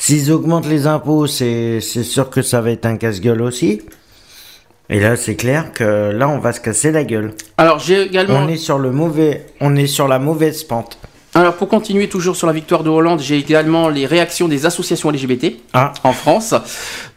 S'ils 0.04 0.32
augmentent 0.32 0.68
les 0.68 0.88
impôts, 0.88 1.28
c'est 1.28 1.80
c'est 1.80 2.02
sûr 2.02 2.32
que 2.32 2.42
ça 2.42 2.60
va 2.60 2.72
être 2.72 2.88
un 2.88 2.98
casse-gueule 2.98 3.40
aussi. 3.44 3.84
Et 4.90 5.00
là, 5.00 5.16
c'est 5.16 5.36
clair 5.36 5.72
que 5.74 6.10
là, 6.10 6.28
on 6.28 6.40
va 6.40 6.54
se 6.54 6.60
casser 6.60 6.92
la 6.92 7.04
gueule. 7.04 7.36
Alors 7.60 7.78
j'ai 7.78 8.02
également 8.02 8.40
On 8.40 8.48
est 8.48 8.58
sur 8.58 8.80
le 8.80 8.90
mauvais, 8.90 9.46
on 9.62 9.76
est 9.76 9.86
sur 9.86 10.08
la 10.08 10.18
mauvaise 10.18 10.64
pente. 10.64 10.98
Alors 11.36 11.54
pour 11.54 11.68
continuer 11.68 12.10
toujours 12.10 12.36
sur 12.36 12.48
la 12.48 12.54
victoire 12.54 12.82
de 12.82 12.90
Hollande, 12.90 13.20
j'ai 13.20 13.38
également 13.38 13.90
les 13.90 14.08
réactions 14.08 14.48
des 14.48 14.66
associations 14.66 15.12
LGBT 15.12 15.58
Ah. 15.74 15.94
en 16.04 16.14
France. 16.14 16.56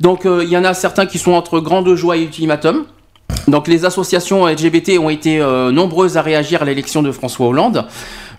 Donc 0.00 0.26
euh, 0.26 0.42
il 0.44 0.50
y 0.50 0.56
en 0.58 0.64
a 0.64 0.74
certains 0.74 1.06
qui 1.06 1.16
sont 1.18 1.32
entre 1.32 1.60
grande 1.60 1.92
joie 1.94 2.18
et 2.18 2.22
ultimatum. 2.22 2.84
Donc 3.48 3.66
les 3.66 3.86
associations 3.86 4.46
LGBT 4.46 4.98
ont 5.00 5.08
été 5.08 5.40
euh, 5.40 5.72
nombreuses 5.72 6.18
à 6.18 6.22
réagir 6.22 6.60
à 6.60 6.66
l'élection 6.66 7.02
de 7.02 7.10
François 7.12 7.46
Hollande, 7.46 7.86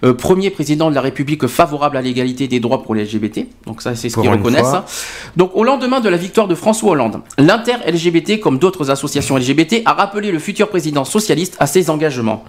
euh, 0.03 0.13
premier 0.13 0.49
président 0.49 0.89
de 0.89 0.95
la 0.95 1.01
République 1.01 1.47
favorable 1.47 1.97
à 1.97 2.01
l'égalité 2.01 2.47
des 2.47 2.59
droits 2.59 2.83
pour 2.83 2.95
les 2.95 3.03
LGBT. 3.05 3.47
Donc 3.65 3.81
ça 3.81 3.95
c'est 3.95 4.09
ce 4.09 4.19
qu'ils 4.19 4.29
reconnaissent. 4.29 4.73
hein. 4.73 4.85
Donc 5.37 5.51
au 5.55 5.63
lendemain 5.63 5.99
de 5.99 6.09
la 6.09 6.17
victoire 6.17 6.47
de 6.47 6.55
François 6.55 6.91
Hollande, 6.91 7.21
l'inter-LGBT 7.37 8.39
comme 8.39 8.59
d'autres 8.59 8.91
associations 8.91 9.37
LGBT 9.37 9.81
a 9.85 9.93
rappelé 9.93 10.31
le 10.31 10.39
futur 10.39 10.69
président 10.69 11.05
socialiste 11.05 11.55
à 11.59 11.67
ses 11.67 11.89
engagements. 11.89 12.43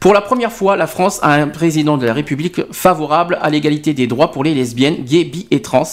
Pour 0.00 0.12
la 0.14 0.20
première 0.20 0.52
fois, 0.52 0.76
la 0.76 0.86
France 0.86 1.18
a 1.22 1.32
un 1.32 1.48
président 1.48 1.96
de 1.96 2.06
la 2.06 2.12
République 2.12 2.60
favorable 2.72 3.38
à 3.42 3.50
l'égalité 3.50 3.94
des 3.94 4.06
droits 4.06 4.30
pour 4.30 4.44
les 4.44 4.54
lesbiennes, 4.54 5.04
gays, 5.04 5.24
bi 5.24 5.46
et 5.50 5.62
trans. 5.62 5.84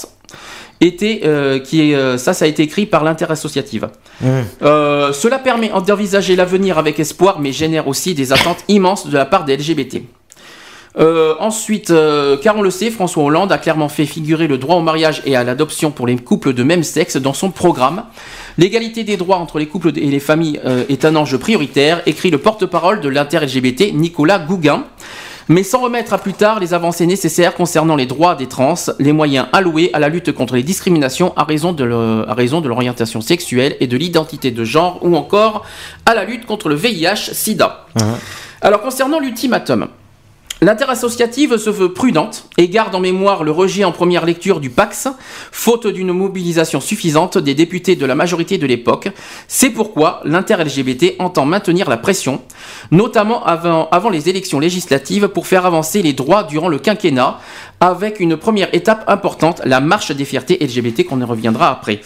Était, 0.83 1.21
euh, 1.25 1.59
qui 1.59 1.91
est, 1.91 1.95
euh, 1.95 2.17
ça, 2.17 2.33
ça 2.33 2.45
a 2.45 2.47
été 2.47 2.63
écrit 2.63 2.87
par 2.87 3.03
l'interassociative. 3.03 3.89
Euh, 4.63 5.13
cela 5.13 5.37
permet 5.37 5.69
d'envisager 5.85 6.35
l'avenir 6.35 6.79
avec 6.79 6.99
espoir, 6.99 7.39
mais 7.39 7.51
génère 7.51 7.87
aussi 7.87 8.15
des 8.15 8.33
attentes 8.33 8.63
immenses 8.67 9.07
de 9.07 9.15
la 9.15 9.25
part 9.25 9.45
des 9.45 9.57
LGBT. 9.57 10.01
Euh, 10.99 11.35
ensuite, 11.39 11.89
euh, 11.89 12.35
car 12.37 12.57
on 12.57 12.61
le 12.61 12.69
sait, 12.69 12.91
François 12.91 13.23
Hollande 13.23 13.51
a 13.51 13.57
clairement 13.57 13.87
fait 13.87 14.05
figurer 14.05 14.47
le 14.47 14.57
droit 14.57 14.75
au 14.75 14.81
mariage 14.81 15.21
et 15.25 15.35
à 15.37 15.43
l'adoption 15.43 15.89
pour 15.91 16.05
les 16.05 16.17
couples 16.17 16.53
de 16.53 16.63
même 16.63 16.83
sexe 16.83 17.15
dans 17.15 17.33
son 17.33 17.49
programme. 17.49 18.03
L'égalité 18.57 19.05
des 19.05 19.15
droits 19.15 19.37
entre 19.37 19.57
les 19.57 19.67
couples 19.67 19.89
et 19.95 20.09
les 20.11 20.19
familles 20.19 20.59
euh, 20.65 20.83
est 20.89 21.05
un 21.05 21.15
enjeu 21.15 21.37
prioritaire, 21.37 22.01
écrit 22.05 22.29
le 22.29 22.39
porte-parole 22.39 22.99
de 22.99 23.07
l'inter-LGBT 23.07 23.93
Nicolas 23.93 24.39
Gouguin. 24.39 24.83
Mais 25.47 25.63
sans 25.63 25.81
remettre 25.81 26.13
à 26.13 26.17
plus 26.17 26.33
tard 26.33 26.59
les 26.59 26.73
avancées 26.73 27.05
nécessaires 27.05 27.55
concernant 27.55 27.95
les 27.95 28.05
droits 28.05 28.35
des 28.35 28.47
trans, 28.47 28.75
les 28.99 29.11
moyens 29.11 29.47
alloués 29.53 29.89
à 29.93 29.99
la 29.99 30.07
lutte 30.07 30.31
contre 30.33 30.55
les 30.55 30.63
discriminations 30.63 31.33
à 31.35 31.43
raison 31.45 31.71
de 31.73 31.83
le- 31.83 32.25
à 32.29 32.33
raison 32.33 32.61
de 32.61 32.67
l'orientation 32.69 33.21
sexuelle 33.21 33.75
et 33.79 33.87
de 33.87 33.97
l'identité 33.97 34.51
de 34.51 34.63
genre, 34.63 34.99
ou 35.01 35.15
encore 35.15 35.65
à 36.05 36.13
la 36.13 36.25
lutte 36.25 36.45
contre 36.45 36.69
le 36.69 36.75
VIH-Sida. 36.75 37.85
Alors 38.61 38.81
concernant 38.81 39.19
l'ultimatum, 39.19 39.87
L'interassociative 40.63 41.57
se 41.57 41.71
veut 41.71 41.91
prudente 41.91 42.45
et 42.59 42.69
garde 42.69 42.93
en 42.93 42.99
mémoire 42.99 43.43
le 43.43 43.49
rejet 43.49 43.83
en 43.83 43.91
première 43.91 44.27
lecture 44.27 44.59
du 44.59 44.69
Pax, 44.69 45.07
faute 45.51 45.87
d'une 45.87 46.11
mobilisation 46.11 46.79
suffisante 46.79 47.39
des 47.39 47.55
députés 47.55 47.95
de 47.95 48.05
la 48.05 48.13
majorité 48.13 48.59
de 48.59 48.67
l'époque. 48.67 49.09
C'est 49.47 49.71
pourquoi 49.71 50.21
l'inter-LGBT 50.23 51.15
entend 51.17 51.47
maintenir 51.47 51.89
la 51.89 51.97
pression, 51.97 52.43
notamment 52.91 53.43
avant, 53.43 53.89
avant 53.89 54.11
les 54.11 54.29
élections 54.29 54.59
législatives, 54.59 55.29
pour 55.29 55.47
faire 55.47 55.65
avancer 55.65 56.03
les 56.03 56.13
droits 56.13 56.43
durant 56.43 56.67
le 56.67 56.77
quinquennat, 56.77 57.39
avec 57.79 58.19
une 58.19 58.37
première 58.37 58.71
étape 58.75 59.03
importante, 59.07 59.63
la 59.65 59.79
marche 59.79 60.11
des 60.11 60.25
fiertés 60.25 60.59
LGBT, 60.61 61.03
qu'on 61.07 61.19
y 61.19 61.23
reviendra 61.23 61.71
après. 61.71 62.01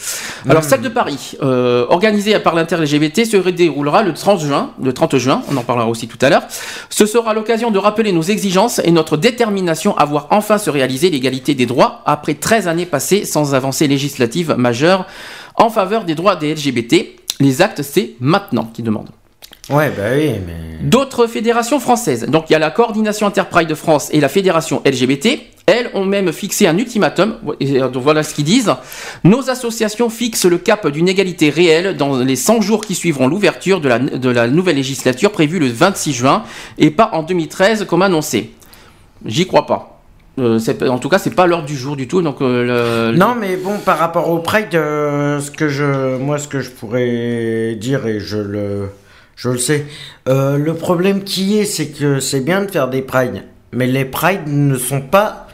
Alors 0.47 0.63
celle 0.63 0.79
de 0.79 0.87
Paris, 0.87 1.33
euh, 1.43 1.85
organisée 1.89 2.39
par 2.39 2.55
l'inter-LGBT, 2.55 3.25
se 3.25 3.35
déroulera 3.49 4.01
le 4.01 4.13
30 4.13 4.39
juin, 4.39 4.71
le 4.81 4.93
30 4.93 5.17
juin, 5.17 5.41
on 5.51 5.57
en 5.57 5.63
parlera 5.63 5.89
aussi 5.89 6.07
tout 6.07 6.17
à 6.21 6.29
l'heure. 6.29 6.43
Ce 6.89 7.05
sera 7.05 7.33
l'occasion 7.33 7.69
de 7.69 7.79
rappeler 7.79 8.13
nos 8.13 8.21
exigences 8.21 8.44
et 8.83 8.91
notre 8.91 9.17
détermination 9.17 9.97
à 9.97 10.05
voir 10.05 10.27
enfin 10.29 10.57
se 10.57 10.69
réaliser 10.69 11.09
l'égalité 11.09 11.55
des 11.55 11.65
droits 11.65 12.01
après 12.05 12.35
13 12.35 12.67
années 12.67 12.85
passées 12.85 13.25
sans 13.25 13.55
avancée 13.55 13.87
législative 13.87 14.55
majeure 14.57 15.05
en 15.55 15.69
faveur 15.69 16.05
des 16.05 16.15
droits 16.15 16.35
des 16.35 16.53
LGBT. 16.53 16.95
Les 17.39 17.61
actes, 17.61 17.81
c'est 17.81 18.15
maintenant 18.19 18.69
qui 18.73 18.83
demandent. 18.83 19.14
Ouais, 19.69 19.89
bah 19.95 20.03
oui, 20.15 20.33
mais. 20.45 20.53
D'autres 20.87 21.25
fédérations 21.27 21.79
françaises. 21.79 22.25
Donc 22.27 22.49
il 22.49 22.53
y 22.53 22.55
a 22.55 22.59
la 22.59 22.69
coordination 22.69 23.25
Interpride 23.25 23.67
de 23.67 23.73
France 23.75 24.09
et 24.11 24.19
la 24.19 24.29
fédération 24.29 24.81
LGBT. 24.85 25.39
Elles 25.67 25.89
ont 25.95 26.05
même 26.05 26.31
fixé 26.31 26.67
un 26.67 26.77
ultimatum. 26.77 27.37
Et, 27.59 27.81
euh, 27.81 27.87
donc, 27.87 28.03
voilà 28.03 28.21
ce 28.21 28.35
qu'ils 28.35 28.45
disent. 28.45 28.71
Nos 29.23 29.49
associations 29.49 30.11
fixent 30.11 30.45
le 30.45 30.59
cap 30.59 30.87
d'une 30.87 31.07
égalité 31.07 31.49
réelle 31.49 31.97
dans 31.97 32.19
les 32.19 32.35
100 32.35 32.61
jours 32.61 32.81
qui 32.85 32.93
suivront 32.93 33.27
l'ouverture 33.27 33.81
de 33.81 33.87
la, 33.89 33.97
de 33.97 34.29
la 34.29 34.47
nouvelle 34.47 34.75
législature 34.75 35.31
prévue 35.31 35.57
le 35.57 35.67
26 35.67 36.13
juin 36.13 36.43
et 36.77 36.91
pas 36.91 37.09
en 37.13 37.23
2013 37.23 37.85
comme 37.85 38.03
annoncé. 38.03 38.51
J'y 39.25 39.47
crois 39.47 39.65
pas. 39.65 39.99
Euh, 40.37 40.59
c'est- 40.59 40.87
en 40.87 40.99
tout 40.99 41.09
cas, 41.09 41.17
c'est 41.17 41.33
pas 41.33 41.47
l'heure 41.47 41.63
du 41.63 41.75
jour 41.75 41.95
du 41.95 42.07
tout. 42.07 42.21
Donc, 42.21 42.41
euh, 42.41 43.11
le- 43.11 43.17
Non, 43.17 43.33
mais 43.33 43.55
bon, 43.55 43.79
par 43.79 43.97
rapport 43.97 44.29
au 44.29 44.37
Pride, 44.39 44.75
euh, 44.75 45.39
ce 45.39 45.49
que 45.49 45.67
je, 45.69 46.17
moi, 46.17 46.37
ce 46.37 46.47
que 46.47 46.59
je 46.59 46.69
pourrais 46.69 47.75
dire 47.79 48.05
et 48.05 48.19
je 48.19 48.37
le, 48.37 48.89
je 49.35 49.49
le 49.49 49.57
sais, 49.57 49.85
euh, 50.27 50.57
le 50.57 50.73
problème 50.73 51.23
qui 51.23 51.57
est, 51.57 51.65
c'est 51.65 51.89
que 51.89 52.19
c'est 52.19 52.41
bien 52.41 52.63
de 52.63 52.71
faire 52.71 52.87
des 52.89 53.01
Prides, 53.01 53.43
mais 53.71 53.87
les 53.87 54.05
Prides 54.05 54.47
ne 54.47 54.77
sont 54.77 55.01
pas, 55.01 55.47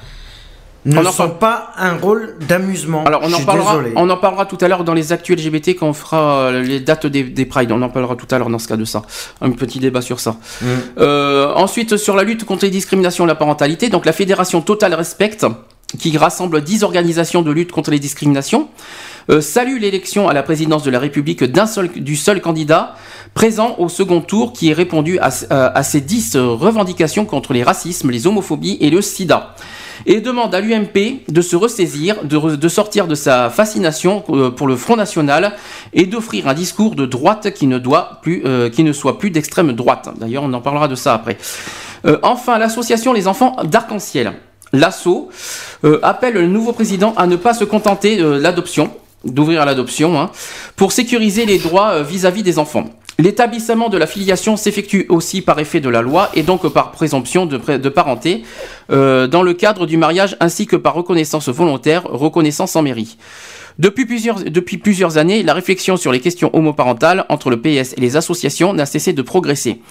ne 0.86 0.98
On 0.98 1.06
en 1.06 1.12
sont 1.12 1.30
pas 1.30 1.72
un 1.78 1.96
rôle 1.96 2.36
d'amusement. 2.48 3.04
Alors 3.06 3.22
on 3.24 3.30
Je 3.30 3.36
en 3.36 3.46
parlera, 3.46 3.78
désolé. 3.78 3.94
on 3.96 4.10
en 4.10 4.18
parlera 4.18 4.48
tout 4.48 4.58
à 4.62 4.68
l'heure 4.68 4.84
dans 4.84 4.96
les 4.96 5.12
actuels 5.14 5.38
LGBT 5.40 5.70
quand 5.78 5.88
on 5.88 5.94
fera 5.94 6.46
euh, 6.46 6.62
les 6.64 6.80
dates 6.80 7.06
des, 7.06 7.24
des 7.24 7.46
Pride. 7.46 7.72
On 7.72 7.82
en 7.84 7.90
parlera 7.90 8.16
tout 8.16 8.28
à 8.32 8.40
l'heure 8.40 8.50
dans 8.50 8.58
ce 8.58 8.68
cas 8.68 8.78
de 8.78 8.86
ça. 8.86 9.04
Un 9.42 9.52
petit 9.52 9.78
débat 9.80 10.02
sur 10.02 10.20
ça. 10.20 10.38
Mm. 10.62 10.66
Euh, 11.00 11.54
ensuite 11.54 11.98
sur 11.98 12.16
la 12.16 12.24
lutte 12.24 12.46
contre 12.46 12.66
les 12.66 12.72
discriminations 12.72 13.26
et 13.26 13.28
la 13.28 13.36
parentalité, 13.36 13.90
donc 13.90 14.06
la 14.08 14.14
fédération 14.14 14.62
Total 14.62 14.94
Respect 14.96 15.38
qui 16.00 16.18
rassemble 16.18 16.62
10 16.62 16.84
organisations 16.84 17.42
de 17.42 17.52
lutte 17.52 17.72
contre 17.72 17.92
les 17.92 18.00
discriminations, 18.00 18.70
salue 19.40 19.80
l'élection 19.80 20.28
à 20.28 20.34
la 20.34 20.44
présidence 20.44 20.84
de 20.84 20.92
la 20.92 21.00
République 21.00 21.44
d'un 21.44 21.66
seul, 21.68 21.90
du 21.90 22.16
seul 22.16 22.42
candidat 22.42 22.96
présent 23.34 23.76
au 23.78 23.88
second 23.90 24.22
tour 24.22 24.54
qui 24.54 24.70
ait 24.70 24.74
répondu 24.74 25.18
à, 25.20 25.30
à- 25.50 25.78
à 25.78 25.84
ces 25.84 26.02
10 26.02 26.36
revendications 26.38 27.26
contre 27.26 27.54
les 27.54 27.64
racismes, 27.64 28.12
les 28.12 28.28
homophobies 28.28 28.78
et 28.82 28.90
le 28.90 29.02
sida 29.02 29.56
et 30.08 30.20
demande 30.20 30.56
à 30.56 30.62
l'UMP 30.62 31.22
de 31.30 31.42
se 31.42 31.56
ressaisir, 31.56 32.24
de, 32.24 32.68
sortir 32.68 33.08
de 33.08 33.14
sa 33.14 33.52
fascination 33.52 34.24
euh, 34.30 34.50
pour 34.50 34.68
le 34.68 34.76
Front 34.76 34.96
National 34.96 35.54
et 35.94 36.08
d'offrir 36.08 36.48
un 36.48 36.56
discours 36.56 36.96
de 36.96 37.06
droite 37.06 37.54
qui 37.54 37.68
ne, 37.68 37.78
doit 37.78 38.20
plus, 38.24 38.42
euh, 38.46 38.70
qui 38.72 38.84
ne 38.84 38.94
soit 38.94 39.20
plus 39.20 39.30
d'extrême 39.30 39.74
droite. 39.74 40.10
D'ailleurs, 40.20 40.42
on 40.44 40.52
en 40.54 40.62
parlera 40.62 40.88
de 40.88 40.96
ça 40.96 41.14
après. 41.14 41.38
Euh, 42.08 42.18
enfin, 42.24 42.58
l'association 42.58 43.14
Les 43.14 43.28
Enfants 43.28 43.56
d'Arc-en-Ciel, 43.64 44.34
l'ASSO, 44.74 45.30
euh, 45.84 46.00
appelle 46.02 46.34
le 46.34 46.48
nouveau 46.48 46.74
président 46.74 47.14
à 47.16 47.28
ne 47.28 47.36
pas 47.36 47.54
se 47.54 47.64
contenter 47.64 48.18
de 48.18 48.26
l'adoption, 48.26 48.92
d'ouvrir 49.24 49.62
à 49.62 49.66
l'adoption, 49.66 50.20
hein, 50.20 50.32
pour 50.76 50.92
sécuriser 50.92 51.46
les 51.46 51.60
droits 51.60 51.92
euh, 51.92 52.04
vis-à-vis 52.04 52.44
des 52.44 52.60
enfants. 52.60 52.90
L'établissement 53.22 53.90
de 53.90 53.98
la 53.98 54.08
filiation 54.08 54.58
s'effectue 54.58 55.06
aussi 55.10 55.44
par 55.44 55.60
effet 55.60 55.80
de 55.80 55.90
la 55.90 56.02
loi 56.02 56.32
et 56.34 56.42
donc 56.42 56.68
par 56.74 56.92
présomption 56.92 57.46
de, 57.46 57.58
parenté 57.90 58.44
euh, 58.90 59.28
dans 59.28 59.44
le 59.44 59.54
cadre 59.54 59.86
du 59.86 59.96
mariage 59.96 60.36
ainsi 60.40 60.66
que 60.66 60.76
par 60.76 60.96
reconnaissance 60.96 61.48
volontaire, 61.50 62.04
reconnaissance 62.06 62.76
en 62.76 62.82
mairie. 62.82 63.18
Depuis 63.78 64.06
plusieurs, 64.06 64.44
depuis 64.44 64.80
plusieurs 64.80 65.18
années, 65.18 65.44
la 65.44 65.54
réflexion 65.54 65.98
sur 65.98 66.12
les 66.12 66.20
questions 66.20 66.50
homoparentales 66.56 67.26
entre 67.30 67.52
le 67.52 67.62
PS 67.62 67.94
et 67.96 68.02
les 68.02 68.18
associations 68.18 68.74
n'a 68.74 68.88
cessé 68.88 69.14
de 69.14 69.22
progresser. 69.22 69.82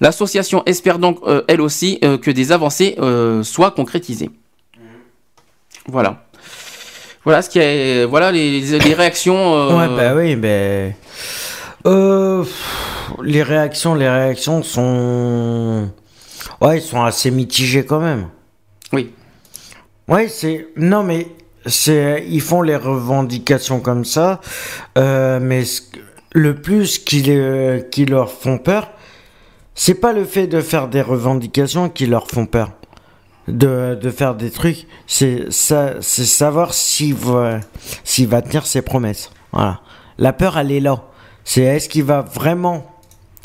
L'association 0.00 0.62
espère 0.64 0.98
donc, 0.98 1.18
euh, 1.26 1.42
elle 1.46 1.60
aussi, 1.60 1.98
euh, 2.04 2.16
que 2.16 2.30
des 2.30 2.52
avancées 2.52 2.96
soient 3.42 3.70
concrétisées. 3.70 4.30
Voilà. 5.86 6.27
Voilà 7.24 7.42
ce 7.42 7.50
qui 7.50 7.58
est, 7.58 8.04
voilà 8.04 8.30
les, 8.32 8.60
les 8.60 8.94
réactions. 8.94 9.54
euh, 9.54 9.76
Ouais, 9.76 9.96
bah 9.96 10.14
oui, 10.16 10.36
ben. 10.36 10.94
Euh, 11.86 12.44
les 13.22 13.42
réactions, 13.42 13.94
les 13.94 14.08
réactions 14.08 14.62
sont. 14.62 15.88
Ouais, 16.60 16.78
ils 16.78 16.82
sont 16.82 17.02
assez 17.02 17.30
mitigées 17.30 17.84
quand 17.84 18.00
même. 18.00 18.28
Oui. 18.92 19.12
Ouais, 20.08 20.28
c'est. 20.28 20.68
Non, 20.76 21.02
mais. 21.02 21.28
c'est 21.66 22.24
Ils 22.28 22.40
font 22.40 22.62
les 22.62 22.76
revendications 22.76 23.80
comme 23.80 24.04
ça. 24.04 24.40
euh, 24.96 25.38
mais 25.40 25.64
ce- 25.64 25.82
le 26.32 26.54
plus 26.54 26.98
qui, 26.98 27.22
les- 27.22 27.84
qui 27.90 28.04
leur 28.04 28.30
font 28.30 28.58
peur, 28.58 28.90
c'est 29.74 29.94
pas 29.94 30.12
le 30.12 30.24
fait 30.24 30.46
de 30.46 30.60
faire 30.60 30.88
des 30.88 31.00
revendications 31.02 31.88
qui 31.88 32.06
leur 32.06 32.26
font 32.28 32.46
peur. 32.46 32.72
De, 33.48 33.94
de 33.94 34.10
faire 34.10 34.34
des 34.34 34.50
trucs, 34.50 34.86
c'est 35.06 35.50
savoir 35.50 36.74
s'il 36.74 37.14
va, 37.14 37.60
va 38.26 38.42
tenir 38.42 38.66
ses 38.66 38.82
promesses. 38.82 39.30
Voilà. 39.52 39.80
La 40.18 40.34
peur, 40.34 40.58
elle 40.58 40.70
est 40.70 40.80
là. 40.80 41.04
C'est 41.44 41.62
est-ce 41.62 41.88
qu'il 41.88 42.04
va 42.04 42.20
vraiment 42.20 42.84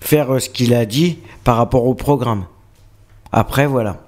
faire 0.01 0.33
euh, 0.33 0.39
ce 0.39 0.49
qu'il 0.49 0.73
a 0.73 0.85
dit 0.85 1.19
par 1.45 1.55
rapport 1.55 1.85
au 1.85 1.95
programme? 1.95 2.45
Après, 3.31 3.65
voilà. 3.65 4.01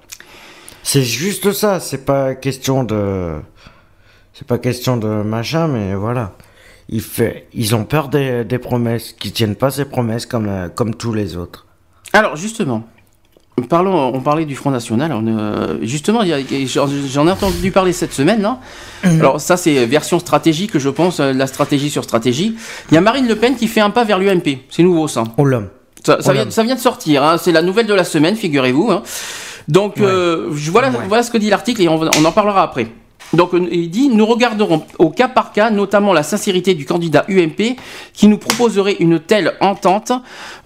C'est 0.84 1.04
juste 1.04 1.54
ça. 1.54 1.80
C'est 1.80 2.04
pas 2.04 2.36
question 2.36 2.84
de, 2.84 3.40
c'est 4.34 4.46
pas 4.46 4.58
question 4.58 4.98
de 4.98 5.08
machin, 5.08 5.70
mais 5.70 5.96
voilà. 5.96 6.34
Ils 6.90 7.74
ont 7.74 7.86
peur 7.86 8.10
des, 8.10 8.44
des 8.44 8.60
promesses, 8.60 9.14
qui 9.14 9.32
tiennent 9.32 9.56
pas 9.56 9.72
ces 9.72 9.86
promesses 9.86 10.26
comme, 10.26 10.50
euh, 10.50 10.68
comme 10.68 10.94
tous 10.94 11.14
les 11.14 11.38
autres. 11.38 11.66
Alors 12.12 12.36
justement, 12.36 12.84
parlons, 13.64 14.14
on 14.14 14.20
parlait 14.20 14.46
du 14.46 14.56
Front 14.56 14.72
National. 14.72 15.12
on, 15.14 15.26
euh, 15.28 15.78
justement, 15.82 16.22
j'en 16.24 17.28
ai 17.28 17.32
entendu 17.32 17.72
parler 17.72 17.94
cette 17.94 18.14
semaine. 18.14 18.42
Là. 18.42 18.60
Alors 19.04 19.40
ça, 19.40 19.56
c'est 19.58 19.86
version 19.86 20.20
stratégique, 20.20 20.78
je 20.78 20.90
pense, 20.90 21.20
euh, 21.20 21.32
la 21.34 21.48
stratégie 21.48 21.90
sur 21.90 22.04
stratégie. 22.04 22.56
Il 22.92 22.96
y 22.96 22.98
a 22.98 23.02
Marine 23.02 23.28
Le 23.28 23.36
Pen 23.36 23.56
qui 23.56 23.68
fait 23.68 23.82
un 23.82 23.92
pas 23.92 24.04
vers 24.04 24.20
l'UMP. 24.20 24.60
C'est 24.70 24.84
nouveau 24.84 25.08
ça. 25.08 25.24
Oh 25.38 25.46
l'homme. 25.46 25.70
Ça, 26.06 26.18
ça 26.22 26.34
Oh 26.34 26.52
ça 26.52 26.64
vient 26.64 26.76
de 26.76 26.80
sortir. 26.80 27.24
hein. 27.24 27.38
C'est 27.38 27.52
la 27.52 27.62
nouvelle 27.62 27.88
de 27.88 27.94
la 27.94 28.04
semaine, 28.04 28.36
figurez-vous. 28.36 28.92
hein. 28.92 29.04
Donc 29.68 30.00
euh, 30.00 30.48
voilà, 30.52 30.90
voilà 31.08 31.24
ce 31.24 31.32
que 31.32 31.38
dit 31.40 31.50
l'article 31.50 31.82
et 31.82 31.88
on, 31.88 32.00
on 32.00 32.26
en 32.26 32.32
parlera 32.32 32.62
après. 32.62 32.88
Donc 33.34 33.54
euh, 33.54 33.68
il 33.72 33.90
dit 33.90 34.10
nous 34.10 34.26
regarderons 34.26 34.84
au 35.00 35.10
cas 35.10 35.28
par 35.28 35.52
cas, 35.52 35.70
notamment 35.70 36.14
la 36.14 36.24
sincérité 36.24 36.74
du 36.74 36.86
candidat 36.86 37.26
UMP 37.28 37.76
qui 38.14 38.28
nous 38.28 38.38
proposerait 38.38 38.96
une 39.00 39.20
telle 39.20 39.54
entente. 39.60 40.12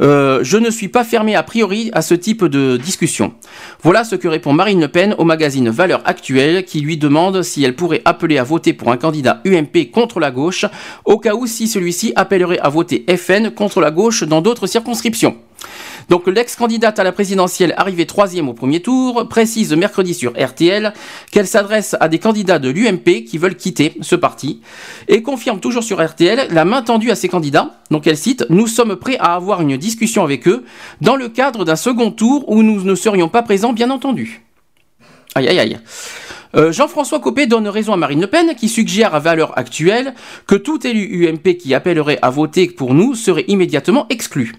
Euh, 0.02 0.40
je 0.44 0.58
ne 0.58 0.70
suis 0.70 0.88
pas 0.88 1.04
fermé 1.04 1.36
a 1.36 1.44
priori 1.44 1.90
à 1.94 2.02
ce 2.02 2.14
type 2.14 2.46
de 2.46 2.78
discussion. 2.78 3.34
Voilà 3.84 4.04
ce 4.04 4.16
que 4.16 4.28
répond 4.28 4.54
Marine 4.54 4.82
Le 4.82 4.88
Pen 4.88 5.16
au 5.18 5.24
magazine 5.24 5.70
Valeurs 5.70 6.02
Actuelles 6.06 6.66
qui 6.66 6.82
lui 6.82 6.98
demande 6.98 7.42
si 7.44 7.64
elle 7.64 7.76
pourrait 7.76 8.02
appeler 8.06 8.38
à 8.38 8.44
voter 8.44 8.74
pour 8.74 8.92
un 8.92 8.98
candidat 8.98 9.42
UMP 9.46 9.92
contre 9.92 10.20
la 10.20 10.32
gauche, 10.32 10.66
au 11.06 11.18
cas 11.18 11.36
où 11.36 11.48
si 11.48 11.68
celui-ci 11.68 12.14
appellerait 12.16 12.60
à 12.60 12.70
voter 12.70 13.06
FN 13.18 13.52
contre 13.52 13.82
la 13.82 13.92
gauche 13.92 14.24
dans 14.24 14.42
d'autres 14.42 14.68
circonscriptions. 14.68 15.38
Donc 16.10 16.28
l'ex-candidate 16.28 16.98
à 16.98 17.04
la 17.04 17.12
présidentielle 17.12 17.76
arrivée 17.78 18.08
troisième 18.08 18.50
au 18.50 18.54
premier 18.54 18.82
tour 18.82 19.28
précise 19.30 19.74
mercredi 19.74 20.16
sur 20.16 20.34
RTL 20.34 20.94
qu'elle 21.32 21.48
s'adresse 21.48 21.96
à 22.00 22.08
des 22.08 22.18
candidats 22.18 22.58
de 22.58 22.70
l'UMP 22.70 23.24
qui 23.26 23.38
veulent 23.38 23.56
quitter 23.56 23.94
ce 24.02 24.16
parti 24.16 24.62
et 25.08 25.22
confirme 25.22 25.60
toujours 25.60 25.84
sur 25.84 26.04
RTL 26.04 26.48
la 26.52 26.66
main 26.66 26.82
tendue 26.82 27.12
à 27.12 27.16
ces 27.16 27.30
candidats. 27.30 27.76
Donc 27.92 28.08
elle 28.08 28.18
cite 28.18 28.46
Nous 28.50 28.66
sommes 28.66 28.96
prêts 28.96 29.18
à 29.20 29.36
avoir 29.36 29.62
une 29.62 29.78
discussion 29.78 30.24
avec 30.24 30.48
eux 30.48 30.66
dans 31.00 31.16
le 31.16 31.30
cadre 31.30 31.64
d'un 31.64 31.76
second 31.76 32.10
tour 32.10 32.50
où 32.50 32.64
nous 32.64 32.82
ne 32.82 32.96
serions 32.96 33.30
pas 33.30 33.44
présents 33.44 33.74
bien 33.74 33.92
entendu. 33.92 34.42
Aïe 35.36 35.48
aïe 35.48 35.60
aïe. 35.60 35.80
Euh, 36.56 36.72
Jean-François 36.72 37.20
Copé 37.20 37.46
donne 37.46 37.68
raison 37.68 37.94
à 37.94 37.98
Marine 37.98 38.22
Le 38.22 38.28
Pen 38.28 38.56
qui 38.56 38.70
suggère 38.70 39.14
à 39.14 39.20
valeur 39.20 39.56
actuelle 39.60 40.16
que 40.48 40.56
tout 40.56 40.88
élu 40.88 41.28
UMP 41.28 41.58
qui 41.58 41.76
appellerait 41.76 42.18
à 42.24 42.32
voter 42.32 42.68
pour 42.68 42.96
nous 42.96 43.14
serait 43.14 43.46
immédiatement 43.48 44.08
exclu. 44.10 44.54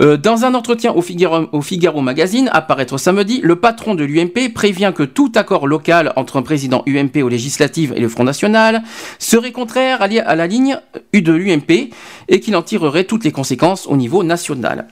Euh, 0.00 0.16
dans 0.16 0.44
un 0.44 0.54
entretien 0.54 0.92
au 0.92 1.00
Figaro, 1.00 1.46
au 1.52 1.62
Figaro 1.62 2.00
Magazine, 2.02 2.50
à 2.52 2.60
paraître 2.60 2.98
samedi, 2.98 3.40
le 3.42 3.56
patron 3.56 3.94
de 3.94 4.04
l'UMP 4.04 4.52
prévient 4.52 4.92
que 4.94 5.02
tout 5.02 5.32
accord 5.34 5.66
local 5.66 6.12
entre 6.16 6.36
un 6.36 6.42
président 6.42 6.82
UMP 6.86 7.22
aux 7.22 7.28
législatives 7.28 7.94
et 7.96 8.00
le 8.00 8.08
Front 8.08 8.24
National 8.24 8.82
serait 9.18 9.52
contraire 9.52 10.02
à 10.02 10.36
la 10.36 10.46
ligne 10.46 10.78
U 11.12 11.22
de 11.22 11.32
l'UMP 11.32 11.90
et 12.28 12.40
qu'il 12.40 12.56
en 12.56 12.62
tirerait 12.62 13.04
toutes 13.04 13.24
les 13.24 13.32
conséquences 13.32 13.86
au 13.86 13.96
niveau 13.96 14.22
national. 14.22 14.86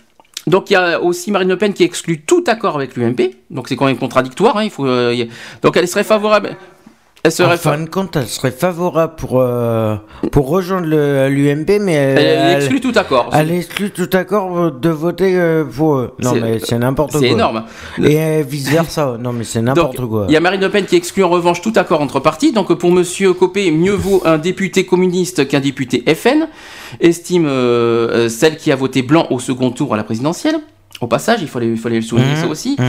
Donc 0.46 0.70
il 0.70 0.74
y 0.74 0.76
a 0.76 1.00
aussi 1.00 1.30
Marine 1.30 1.48
Le 1.48 1.56
Pen 1.56 1.72
qui 1.72 1.84
exclut 1.84 2.20
tout 2.20 2.44
accord 2.46 2.76
avec 2.76 2.96
l'UMP, 2.96 3.30
donc 3.50 3.68
c'est 3.68 3.76
quand 3.76 3.86
même 3.86 3.96
contradictoire. 3.96 4.58
Hein, 4.58 4.64
il 4.64 4.70
faut, 4.70 4.86
euh, 4.86 5.24
Donc 5.62 5.76
elle 5.76 5.88
serait 5.88 6.04
favorable. 6.04 6.56
Elle 7.26 7.30
En 7.30 7.34
serait 7.34 7.56
fa- 7.56 7.72
fin 7.72 7.78
de 7.82 7.88
compte, 7.88 8.16
elle 8.16 8.26
serait 8.26 8.50
favorable 8.50 9.14
pour, 9.16 9.40
euh, 9.40 9.96
pour 10.30 10.46
rejoindre 10.48 10.86
l'UMP, 10.86 11.78
mais 11.80 11.94
elle, 11.94 12.18
elle, 12.18 12.38
elle 12.50 12.56
exclut 12.56 12.80
tout 12.82 12.92
accord. 12.94 13.30
elle 13.32 13.50
exclut 13.50 13.90
tout 13.92 14.10
accord 14.12 14.70
de 14.70 14.88
voter 14.90 15.34
euh, 15.38 15.64
pour 15.64 15.96
eux. 15.96 16.12
Non, 16.22 16.34
mais 16.34 16.58
c'est 16.62 16.78
n'importe 16.78 17.12
quoi. 17.12 17.20
C'est 17.20 17.28
énorme. 17.30 17.64
Et 18.02 18.42
vice 18.42 18.68
versa. 18.68 19.16
Non, 19.24 19.32
mais 19.32 19.44
c'est 19.44 19.62
n'importe 19.62 20.04
quoi. 20.06 20.26
Il 20.28 20.34
y 20.34 20.36
a 20.36 20.40
Marine 20.40 20.60
Le 20.60 20.68
Pen 20.68 20.84
qui 20.84 20.96
exclut 20.96 21.24
en 21.24 21.30
revanche 21.30 21.62
tout 21.62 21.72
accord 21.76 22.02
entre 22.02 22.20
partis. 22.20 22.52
Donc 22.52 22.74
pour 22.74 22.92
Monsieur 22.92 23.32
Copé, 23.32 23.70
mieux 23.70 23.92
vaut 23.94 24.20
un 24.26 24.36
député 24.36 24.84
communiste 24.84 25.48
qu'un 25.48 25.60
député 25.60 26.04
FN, 26.14 26.46
estime 27.00 27.46
euh, 27.46 28.08
euh, 28.10 28.28
celle 28.28 28.58
qui 28.58 28.70
a 28.70 28.76
voté 28.76 29.00
blanc 29.00 29.26
au 29.30 29.38
second 29.38 29.70
tour 29.70 29.94
à 29.94 29.96
la 29.96 30.04
présidentielle. 30.04 30.56
Au 31.00 31.06
passage, 31.08 31.40
il 31.42 31.48
fallait, 31.48 31.66
il 31.68 31.76
fallait 31.76 31.96
le 31.96 32.02
souligner 32.02 32.34
Mhm. 32.34 32.40
ça 32.40 32.46
aussi. 32.46 32.76
Mhm. 32.78 32.86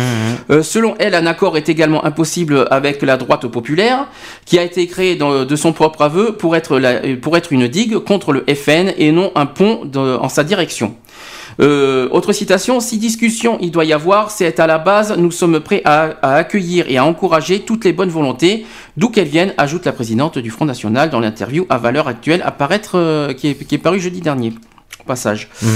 Euh, 0.51 0.63
selon 0.63 0.93
elle, 0.99 1.15
un 1.15 1.25
accord 1.25 1.57
est 1.57 1.67
également 1.69 2.05
impossible 2.05 2.67
avec 2.69 3.01
la 3.01 3.17
droite 3.17 3.47
populaire, 3.47 4.07
qui 4.45 4.59
a 4.59 4.63
été 4.63 4.85
créée 4.87 5.15
dans- 5.15 5.43
de 5.43 5.55
son 5.55 5.73
propre 5.73 6.01
aveu 6.03 6.33
pour 6.33 6.55
être, 6.55 6.77
la- 6.79 7.01
pour 7.21 7.35
être 7.35 7.51
une 7.51 7.67
digue 7.67 7.97
contre 7.97 8.31
le 8.31 8.43
FN 8.47 8.93
et 8.97 9.11
non 9.11 9.31
un 9.35 9.47
pont 9.47 9.85
de- 9.85 10.17
en 10.17 10.29
sa 10.29 10.43
direction. 10.43 10.95
Euh, 11.61 12.07
autre 12.11 12.33
citation, 12.33 12.79
si 12.79 12.97
discussion 12.97 13.57
il 13.61 13.71
doit 13.71 13.85
y 13.85 13.93
avoir, 13.93 14.29
c'est 14.29 14.59
à 14.59 14.67
la 14.67 14.77
base, 14.77 15.15
nous 15.17 15.31
sommes 15.31 15.59
prêts 15.61 15.81
à, 15.85 16.13
à 16.21 16.35
accueillir 16.35 16.85
et 16.89 16.97
à 16.97 17.05
encourager 17.05 17.61
toutes 17.61 17.85
les 17.85 17.93
bonnes 17.93 18.09
volontés, 18.09 18.65
d'où 18.97 19.09
qu'elles 19.09 19.27
viennent, 19.27 19.53
ajoute 19.57 19.85
la 19.85 19.93
présidente 19.93 20.37
du 20.37 20.49
Front 20.51 20.65
National 20.65 21.09
dans 21.09 21.19
l'interview 21.21 21.65
à 21.69 21.77
valeur 21.77 22.07
actuelle 22.07 22.41
à 22.45 22.51
paraître, 22.51 22.91
euh, 22.95 23.33
qui, 23.33 23.47
est, 23.49 23.55
qui 23.65 23.75
est 23.75 23.79
paru 23.79 23.99
jeudi 23.99 24.21
dernier. 24.21 24.53
Au 25.01 25.03
passage. 25.03 25.49
Mhm. 25.61 25.69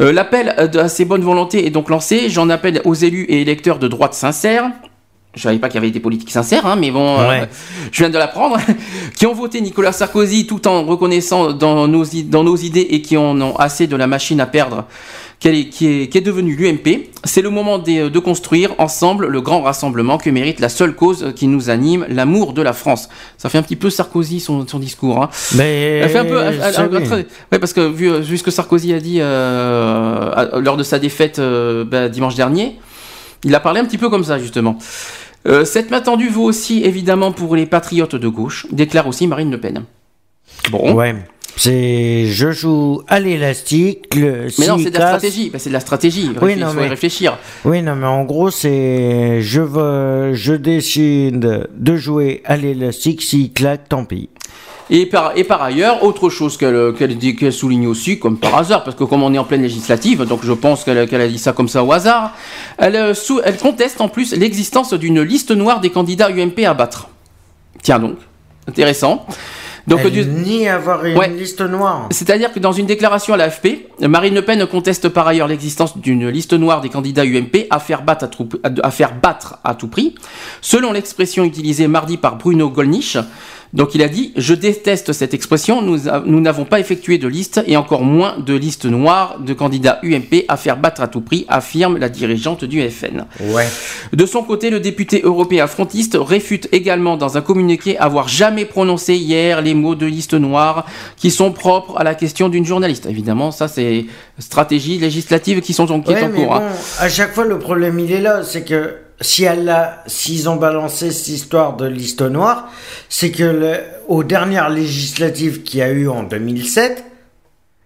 Euh, 0.00 0.12
L'appel 0.12 0.54
euh, 0.58 0.84
à 0.84 0.88
ces 0.88 1.04
bonnes 1.04 1.22
volontés 1.22 1.66
est 1.66 1.70
donc 1.70 1.88
lancé. 1.90 2.28
J'en 2.28 2.48
appelle 2.50 2.80
aux 2.84 2.94
élus 2.94 3.24
et 3.24 3.40
électeurs 3.40 3.78
de 3.78 3.88
droite 3.88 4.14
sincères. 4.14 4.70
Je 5.34 5.42
savais 5.42 5.58
pas 5.58 5.68
qu'il 5.68 5.76
y 5.76 5.78
avait 5.78 5.92
des 5.92 6.00
politiques 6.00 6.30
sincères, 6.32 6.66
hein, 6.66 6.74
mais 6.76 6.90
bon, 6.90 7.20
euh, 7.20 7.44
je 7.92 7.98
viens 8.02 8.10
de 8.10 8.18
l'apprendre, 8.18 8.58
qui 9.16 9.26
ont 9.26 9.32
voté 9.32 9.60
Nicolas 9.60 9.92
Sarkozy 9.92 10.44
tout 10.44 10.66
en 10.66 10.82
reconnaissant 10.82 11.52
dans 11.52 11.86
nos, 11.86 12.04
i- 12.04 12.24
dans 12.24 12.42
nos 12.42 12.56
idées 12.56 12.86
et 12.90 13.00
qui 13.00 13.16
en 13.16 13.40
ont 13.40 13.54
assez 13.54 13.86
de 13.86 13.94
la 13.94 14.08
machine 14.08 14.40
à 14.40 14.46
perdre 14.46 14.86
qu'elle 15.40 15.54
est- 15.54 15.68
qui, 15.70 15.86
est, 15.86 16.08
qui 16.08 16.18
est 16.18 16.20
devenue 16.20 16.54
l'UMP. 16.54 17.08
C'est 17.24 17.40
le 17.42 17.48
moment 17.50 17.78
des- 17.78 18.10
de 18.10 18.18
construire 18.18 18.74
ensemble 18.78 19.26
le 19.26 19.40
grand 19.40 19.62
rassemblement 19.62 20.18
que 20.18 20.28
mérite 20.30 20.60
la 20.60 20.68
seule 20.68 20.94
cause 20.94 21.32
qui 21.34 21.46
nous 21.48 21.70
anime, 21.70 22.04
l'amour 22.08 22.52
de 22.52 22.60
la 22.62 22.72
France. 22.74 23.08
Ça 23.38 23.48
fait 23.48 23.56
un 23.58 23.62
petit 23.62 23.76
peu 23.76 23.88
Sarkozy 23.90 24.38
son, 24.38 24.66
son 24.68 24.78
discours. 24.78 25.22
Hein. 25.22 25.30
Mais 25.56 25.98
Elle 26.02 26.08
fait 26.10 26.18
un 26.18 26.24
peu. 26.26 26.40
elle- 26.42 26.60
elle- 26.62 27.04
très- 27.04 27.26
ouais, 27.52 27.58
parce 27.58 27.72
que 27.72 27.80
vu, 27.80 28.20
vu 28.20 28.36
ce 28.38 28.42
que 28.42 28.50
Sarkozy 28.50 28.92
a 28.92 29.00
dit 29.00 29.18
euh, 29.20 30.30
à- 30.34 30.60
lors 30.60 30.76
de 30.76 30.82
sa 30.82 30.98
défaite 30.98 31.38
euh, 31.38 31.84
bah, 31.84 32.08
dimanche 32.08 32.34
dernier, 32.34 32.78
il 33.42 33.54
a 33.54 33.60
parlé 33.60 33.80
un 33.80 33.84
petit 33.86 33.98
peu 33.98 34.10
comme 34.10 34.24
ça, 34.24 34.38
justement. 34.38 34.76
Euh, 35.48 35.64
cette 35.64 35.90
main 35.90 36.00
tendue 36.02 36.28
vaut 36.28 36.44
aussi, 36.44 36.84
évidemment, 36.84 37.32
pour 37.32 37.56
les 37.56 37.64
patriotes 37.64 38.14
de 38.14 38.28
gauche, 38.28 38.66
déclare 38.72 39.06
aussi 39.06 39.26
Marine 39.26 39.50
Le 39.50 39.58
Pen. 39.58 39.84
Bon. 40.70 40.92
Ouais. 40.92 41.14
C'est 41.62 42.24
je 42.26 42.52
joue 42.52 43.02
à 43.06 43.20
l'élastique. 43.20 44.14
Le 44.14 44.46
Mais 44.58 44.66
non, 44.66 44.78
c'est 44.78 44.90
de 44.90 44.98
la 44.98 45.08
stratégie. 45.08 45.50
Bah, 45.50 45.58
c'est 45.58 45.68
de 45.68 45.74
la 45.74 45.80
stratégie. 45.80 46.30
Oui, 46.40 46.56
non, 46.56 46.72
mais- 46.72 46.88
réfléchir. 46.88 47.36
Oui, 47.66 47.82
non, 47.82 47.96
mais 47.96 48.06
en 48.06 48.24
gros, 48.24 48.50
c'est 48.50 49.42
je 49.42 49.60
veux, 49.60 50.32
je 50.32 50.54
décide 50.54 51.68
de 51.76 51.96
jouer 51.96 52.40
à 52.46 52.56
l'élastique. 52.56 53.20
S'il 53.20 53.52
claque, 53.52 53.90
tant 53.90 54.06
pis. 54.06 54.30
Et 54.88 55.04
par, 55.04 55.36
et 55.36 55.44
par 55.44 55.60
ailleurs, 55.62 56.02
autre 56.02 56.30
chose 56.30 56.56
qu'elle 56.56 56.94
dit- 57.18 57.36
qu'elle 57.36 57.52
souligne 57.52 57.86
aussi, 57.88 58.18
comme 58.18 58.38
par 58.38 58.56
hasard, 58.56 58.82
parce 58.82 58.96
que 58.96 59.04
comme 59.04 59.22
on 59.22 59.32
est 59.34 59.38
en 59.38 59.44
pleine 59.44 59.60
législative, 59.62 60.24
donc 60.24 60.40
je 60.42 60.52
pense 60.54 60.82
qu'elle 60.82 60.96
a 60.98 61.28
dit 61.28 61.38
ça 61.38 61.52
comme 61.52 61.68
ça 61.68 61.84
au 61.84 61.92
hasard, 61.92 62.32
elle, 62.78 62.96
euh, 62.96 63.14
elle 63.44 63.58
conteste 63.58 64.00
en 64.00 64.08
plus 64.08 64.34
l'existence 64.34 64.94
d'une 64.94 65.20
liste 65.20 65.50
noire 65.50 65.80
des 65.80 65.90
candidats 65.90 66.30
UMP 66.30 66.64
à 66.64 66.72
battre. 66.72 67.10
Tiens 67.82 67.98
donc, 67.98 68.16
intéressant. 68.66 69.26
Donc, 69.86 70.00
Elle 70.04 70.10
du- 70.12 70.24
nie 70.26 70.68
avoir 70.68 71.04
une 71.04 71.16
Ouais. 71.16 71.28
liste 71.28 71.60
noire. 71.62 72.08
c'est-à-dire 72.10 72.52
que 72.52 72.58
dans 72.58 72.72
une 72.72 72.86
déclaration 72.86 73.34
à 73.34 73.36
l'AFP, 73.36 73.86
Marine 74.00 74.34
Le 74.34 74.42
Pen 74.42 74.66
conteste 74.66 75.08
par 75.08 75.26
ailleurs 75.26 75.48
l'existence 75.48 75.96
d'une 75.98 76.28
liste 76.28 76.52
noire 76.52 76.80
des 76.80 76.88
candidats 76.88 77.24
UMP 77.24 77.66
à 77.70 77.78
faire 77.80 78.02
battre 78.02 78.24
à, 78.24 78.28
tout- 78.28 78.48
à 78.82 78.90
faire 78.90 79.14
battre 79.20 79.58
à 79.64 79.74
tout 79.74 79.88
prix, 79.88 80.14
selon 80.60 80.92
l'expression 80.92 81.44
utilisée 81.44 81.88
mardi 81.88 82.16
par 82.16 82.36
Bruno 82.36 82.68
Gollnisch. 82.68 83.16
Donc 83.72 83.94
il 83.94 84.02
a 84.02 84.08
dit 84.08 84.32
Je 84.36 84.54
déteste 84.54 85.12
cette 85.12 85.32
expression, 85.34 85.80
nous 85.80 86.40
n'avons 86.40 86.64
pas 86.64 86.80
effectué 86.80 87.18
de 87.18 87.28
liste 87.28 87.62
et 87.66 87.76
encore 87.76 88.02
moins 88.02 88.36
de 88.38 88.54
liste 88.54 88.84
noire 88.86 89.38
de 89.40 89.52
candidats 89.54 90.00
UMP 90.02 90.44
à 90.48 90.56
faire 90.56 90.76
battre 90.76 91.02
à 91.02 91.08
tout 91.08 91.20
prix, 91.20 91.44
affirme 91.48 91.96
la 91.98 92.08
dirigeante 92.08 92.64
du 92.64 92.82
FN. 92.90 93.26
Ouais. 93.40 93.68
De 94.12 94.26
son 94.26 94.42
côté, 94.42 94.70
le 94.70 94.80
député 94.80 95.20
européen 95.22 95.66
frontiste 95.68 96.16
réfute 96.20 96.68
également 96.72 97.16
dans 97.16 97.36
un 97.36 97.42
communiqué 97.42 97.96
avoir 97.98 98.26
jamais 98.28 98.64
prononcé 98.64 99.14
hier 99.14 99.62
les 99.62 99.74
mots 99.74 99.94
de 99.94 100.06
liste 100.06 100.34
noire 100.34 100.86
qui 101.16 101.30
sont 101.30 101.52
propres 101.52 101.96
à 101.96 102.02
la 102.04 102.14
question 102.16 102.48
d'une 102.48 102.64
journaliste. 102.66 103.06
Évidemment, 103.06 103.50
ça 103.52 103.68
c'est 103.68 104.06
stratégie 104.38 104.98
législative 104.98 105.60
qui 105.60 105.74
sont 105.74 105.90
en, 105.92 106.00
qui 106.00 106.10
est 106.12 106.14
Ouais, 106.16 106.24
en 106.24 106.28
mais 106.28 106.44
cours. 106.44 106.54
hein. 106.56 106.60
bon, 106.70 107.04
à 107.04 107.08
chaque 107.08 107.34
fois, 107.34 107.44
le 107.44 107.58
problème, 107.58 107.98
il 108.00 108.10
est 108.10 108.20
là. 108.20 108.42
C'est 108.42 108.64
que 108.64 108.94
si 109.20 109.46
s'ils 110.06 110.48
ont 110.48 110.56
balancé 110.56 111.10
cette 111.10 111.28
histoire 111.28 111.76
de 111.76 111.86
liste 111.86 112.22
noire, 112.22 112.70
c'est 113.08 113.30
que 113.30 113.44
le, 113.44 113.74
aux 114.08 114.24
dernières 114.24 114.70
législatives 114.70 115.62
qu'il 115.62 115.80
y 115.80 115.82
a 115.82 115.90
eu 115.90 116.08
en 116.08 116.22
2007, 116.22 117.04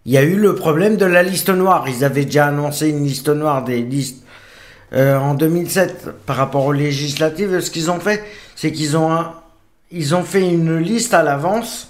il 0.07 0.13
y 0.13 0.19
a 0.19 0.23
eu 0.23 0.37
le 0.37 0.55
problème 0.55 0.97
de 0.97 1.07
la 1.07 1.23
liste 1.23 1.49
noire. 1.51 1.87
Ils 1.89 2.05
avaient 2.05 2.25
déjà 2.27 2.47
annoncé 2.47 2.89
une 2.91 3.05
liste 3.05 3.29
noire 3.31 3.65
des 3.65 3.83
listes 3.83 4.23
euh, 4.93 5.19
en 5.19 5.35
2007 5.35 6.09
par 6.27 6.37
rapport 6.37 6.67
aux 6.67 6.73
législatives. 6.73 7.59
Ce 7.61 7.71
qu'ils 7.71 7.91
ont 7.91 8.01
fait, 8.01 8.23
c'est 8.55 8.71
qu'ils 8.71 8.97
ont, 8.97 9.11
un- 9.13 9.33
ils 9.91 10.15
ont 10.15 10.23
fait 10.23 10.47
une 10.49 10.77
liste 10.79 11.15
à 11.15 11.23
l'avance. 11.23 11.89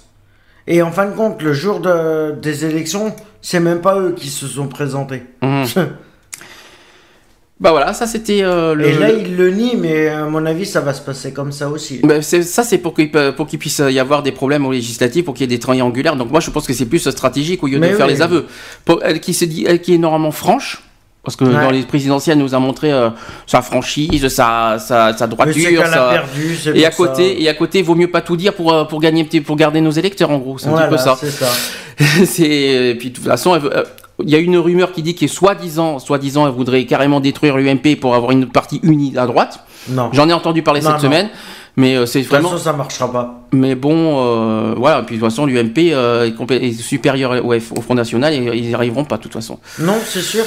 Et 0.65 0.81
en 0.81 0.91
fin 0.91 1.05
de 1.05 1.13
compte, 1.15 1.41
le 1.43 1.53
jour 1.53 1.81
de- 1.81 2.31
des 2.41 2.65
élections, 2.65 3.13
c'est 3.41 3.59
même 3.59 3.81
pas 3.81 3.99
eux 3.99 4.13
qui 4.17 4.29
se 4.29 4.47
sont 4.47 4.67
présentés. 4.67 5.23
Mhm. 5.43 5.65
Bah 7.57 7.71
voilà, 7.71 7.93
ça 7.93 8.05
c'était 8.05 8.43
euh, 8.43 8.73
le. 8.75 8.85
Et 8.85 8.93
là, 8.97 9.11
il 9.11 9.37
le 9.37 9.49
nie, 9.49 9.77
mais 9.77 10.09
à 10.09 10.25
mon 10.25 10.45
avis, 10.45 10.65
ça 10.65 10.81
va 10.81 10.93
se 10.93 11.01
passer 11.01 11.31
comme 11.31 11.53
ça 11.53 11.69
aussi. 11.69 12.01
Bah, 12.03 12.21
c'est- 12.21 12.41
ça 12.43 12.63
c'est 12.65 12.77
pour 12.79 12.93
qu'il 12.93 13.09
peut- 13.09 13.33
pour 13.33 13.47
qu'il 13.47 13.59
puisse 13.59 13.79
y 13.79 13.97
avoir 13.97 14.23
des 14.23 14.33
problèmes 14.33 14.65
aux 14.65 14.73
législatives, 14.73 15.23
pour 15.23 15.33
qu'il 15.33 15.43
y 15.49 15.53
ait 15.53 15.55
des 15.55 15.59
triangulaires. 15.59 16.17
Donc 16.17 16.31
moi 16.31 16.41
je 16.41 16.49
pense 16.51 16.67
que 16.67 16.73
c'est 16.73 16.85
plus 16.85 17.09
stratégique 17.09 17.63
au 17.63 17.67
lieu 17.67 17.79
Mais 17.79 17.91
de 17.91 17.95
faire 17.95 18.07
les 18.07 18.21
aveux. 18.21 18.45
Pour, 18.83 18.99
elle 19.03 19.21
qui 19.21 19.33
se 19.33 19.45
dit, 19.45 19.63
elle 19.65 19.79
qui 19.79 19.93
est 19.93 19.97
normalement 19.97 20.31
franche. 20.31 20.81
Parce 21.23 21.37
que 21.37 21.45
Ouais. 21.45 21.53
dans 21.53 21.71
les 21.71 21.81
présidentielles, 21.81 22.37
elle 22.37 22.43
nous 22.43 22.53
a 22.53 22.59
montré 22.59 22.91
euh, 22.91 23.09
sa 23.47 23.63
franchise, 23.63 24.27
sa, 24.27 24.77
sa, 24.77 25.17
sa 25.17 25.25
droiture, 25.25 25.81
a 25.81 25.85
sa- 25.89 26.09
perdu, 26.11 26.55
et 26.75 26.85
à 26.85 26.91
pour 26.91 27.05
ça. 27.05 27.11
côté, 27.13 27.41
et 27.41 27.49
à 27.49 27.53
côté, 27.55 27.81
vaut 27.81 27.95
mieux 27.95 28.11
pas 28.11 28.21
tout 28.21 28.37
dire 28.37 28.53
pour 28.53 28.71
euh, 28.71 28.83
pour 28.83 28.99
gagner, 29.01 29.23
pour 29.23 29.55
garder 29.55 29.81
nos 29.81 29.89
électeurs 29.89 30.29
en 30.29 30.37
gros. 30.37 30.59
C'est 30.59 30.67
un 30.67 30.71
Voilà, 30.71 30.87
petit 30.87 30.97
peu 30.97 31.01
ça. 31.01 31.17
c'est 31.19 31.31
ça. 31.31 31.47
c'est 32.25 32.47
et 32.47 32.95
puis 32.95 33.09
de 33.09 33.15
toute 33.15 33.25
façon, 33.25 33.55
elle 33.55 33.61
veut- 33.63 33.75
euh, 33.75 33.83
il 34.23 34.29
y 34.29 34.35
a 34.35 34.39
une 34.39 34.57
rumeur 34.57 34.91
qui 34.91 35.01
dit 35.03 35.15
que 35.15 35.27
soi-disant, 35.27 35.99
soi-disant, 35.99 36.47
elle 36.47 36.53
voudrait 36.53 36.85
carrément 36.85 37.19
détruire 37.19 37.57
l'UMP 37.57 37.99
pour 37.99 38.15
avoir 38.15 38.31
une 38.31 38.47
partie 38.47 38.79
unie 38.83 39.17
à 39.17 39.25
droite. 39.25 39.59
Non. 39.89 40.09
J'en 40.13 40.29
ai 40.29 40.33
entendu 40.33 40.63
parler 40.63 40.79
Non, 40.81 40.91
cette 40.91 40.95
non. 40.95 41.03
semaine, 41.03 41.29
mais 41.75 41.95
euh, 41.95 42.05
c'est 42.05 42.19
De 42.21 42.25
toute 42.27 42.35
façon, 42.37 42.57
ça 42.57 42.73
marchera 42.73 43.11
pas. 43.11 43.41
Mais 43.51 43.75
bon, 43.75 44.23
euh, 44.23 44.73
voilà. 44.77 45.03
Puis 45.03 45.17
de 45.17 45.21
toute 45.21 45.29
façon, 45.29 45.45
l'UMP 45.45 45.77
euh, 45.93 46.31
est, 46.49 46.71
supérieur 46.73 47.45
au, 47.45 47.53
F- 47.53 47.77
au 47.77 47.81
Front 47.81 47.95
National 47.95 48.33
et 48.33 48.37
ils 48.57 48.67
n'y 48.69 48.73
arriveront 48.73 49.03
pas 49.03 49.17
de 49.17 49.23
toute 49.23 49.33
façon. 49.33 49.59
Non, 49.79 49.95
c'est 50.05 50.21
sûr. 50.21 50.43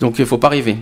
Donc 0.00 0.18
il 0.18 0.26
faut 0.26 0.38
pas 0.38 0.48
rêver. 0.48 0.78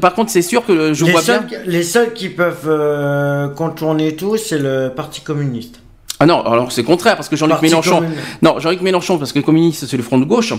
Par 0.00 0.12
contre, 0.12 0.30
c'est 0.30 0.42
sûr 0.42 0.66
que 0.66 0.92
je 0.92 1.04
les, 1.06 1.12
vois 1.12 1.22
seuls, 1.22 1.46
bien. 1.46 1.60
les 1.64 1.82
seuls 1.82 2.12
qui 2.12 2.28
peuvent 2.28 3.54
contourner 3.54 4.16
tout, 4.16 4.36
c'est 4.36 4.58
le 4.58 4.92
Parti 4.94 5.22
communiste. 5.22 5.80
Ah 6.18 6.26
non, 6.26 6.42
alors 6.44 6.70
c'est 6.70 6.84
contraire 6.84 7.16
parce 7.16 7.30
que 7.30 7.36
Jean-Luc 7.36 7.62
Mélenchon. 7.62 8.02
Non, 8.42 8.58
Jean-Luc 8.58 8.82
Mélenchon 8.82 9.16
parce 9.16 9.32
que 9.32 9.38
les 9.38 9.44
communistes 9.44 9.86
c'est 9.86 9.96
le 9.96 10.02
Front 10.02 10.18
de 10.18 10.26
gauche. 10.26 10.52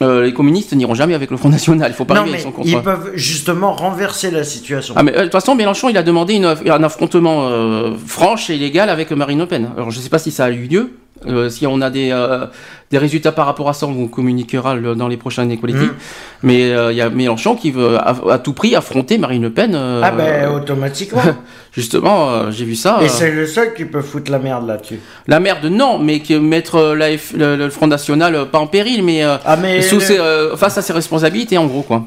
Euh, 0.00 0.22
les 0.24 0.32
communistes 0.32 0.72
n'iront 0.74 0.94
jamais 0.94 1.14
avec 1.14 1.30
le 1.30 1.36
Front 1.36 1.50
National. 1.50 1.90
Il 1.90 1.94
faut 1.94 2.04
pas 2.04 2.14
Non, 2.14 2.22
rêver, 2.22 2.32
mais 2.32 2.38
ils 2.38 2.42
sont 2.42 2.50
contre. 2.50 2.66
ils 2.68 2.80
peuvent 2.80 3.10
justement 3.14 3.72
renverser 3.72 4.30
la 4.30 4.42
situation. 4.42 4.94
Ah 4.96 5.02
mais 5.02 5.12
euh, 5.14 5.18
de 5.18 5.22
toute 5.24 5.32
façon 5.32 5.54
Mélenchon 5.54 5.88
il 5.90 5.98
a 5.98 6.02
demandé 6.02 6.34
une- 6.34 6.46
un 6.46 6.82
affrontement 6.82 7.48
euh, 7.48 7.92
franche 8.06 8.48
et 8.50 8.56
légal 8.56 8.88
avec 8.88 9.10
Marine 9.12 9.38
Le 9.40 9.46
Pen. 9.46 9.70
Alors 9.76 9.90
je 9.90 10.00
sais 10.00 10.08
pas 10.08 10.18
si 10.18 10.30
ça 10.30 10.46
a 10.46 10.50
eu 10.50 10.66
lieu. 10.66 10.92
Euh, 11.26 11.48
si 11.48 11.66
on 11.66 11.80
a 11.80 11.90
des, 11.90 12.10
euh, 12.12 12.46
des 12.90 12.98
résultats 12.98 13.32
par 13.32 13.46
rapport 13.46 13.68
à 13.68 13.72
ça, 13.72 13.86
on 13.86 13.92
vous 13.92 14.08
communiquera 14.08 14.74
le- 14.74 14.94
dans 14.94 15.08
les 15.08 15.16
prochaines 15.16 15.56
collectives. 15.58 15.92
Mm. 15.92 15.96
Mais 16.44 16.70
euh, 16.72 16.92
il 16.92 16.96
y 16.98 17.00
a 17.00 17.08
Mélenchon 17.10 17.54
qui 17.56 17.70
veut 17.70 17.96
à, 17.96 18.14
à 18.30 18.38
tout 18.38 18.52
prix 18.52 18.74
affronter 18.74 19.18
Marine 19.18 19.42
Le 19.42 19.50
Pen. 19.50 19.74
euh, 19.74 20.00
ah 20.04 20.10
ben, 20.10 20.50
automatiquement. 20.52 21.22
Justement, 21.72 22.30
euh, 22.30 22.50
j'ai 22.50 22.64
vu 22.66 22.74
ça. 22.74 22.98
Et 23.00 23.04
euh, 23.04 23.08
c'est 23.08 23.30
le 23.30 23.46
seul 23.46 23.72
qui 23.74 23.84
peut 23.86 24.02
foutre 24.02 24.30
la 24.30 24.38
merde 24.38 24.66
là-dessus. 24.66 25.00
la 25.26 25.40
merde, 25.40 25.64
non, 25.66 25.98
mais 25.98 26.20
que 26.20 26.34
mettre 26.38 26.74
euh, 26.76 26.94
la 26.94 27.10
F- 27.12 27.36
le, 27.36 27.56
le 27.56 27.70
Front 27.70 27.86
National 27.86 28.34
euh, 28.34 28.44
pas 28.44 28.58
en 28.58 28.66
péril, 28.66 29.02
mais, 29.02 29.24
euh, 29.24 29.36
Ah, 29.44 29.56
mais 29.56 29.80
sous 29.80 29.94
le- 29.96 30.00
ses, 30.02 30.18
euh, 30.18 30.56
face 30.56 30.76
à 30.76 30.82
ses 30.82 30.92
responsabilités, 30.92 31.56
en 31.56 31.66
gros, 31.66 31.82
quoi. 31.82 32.04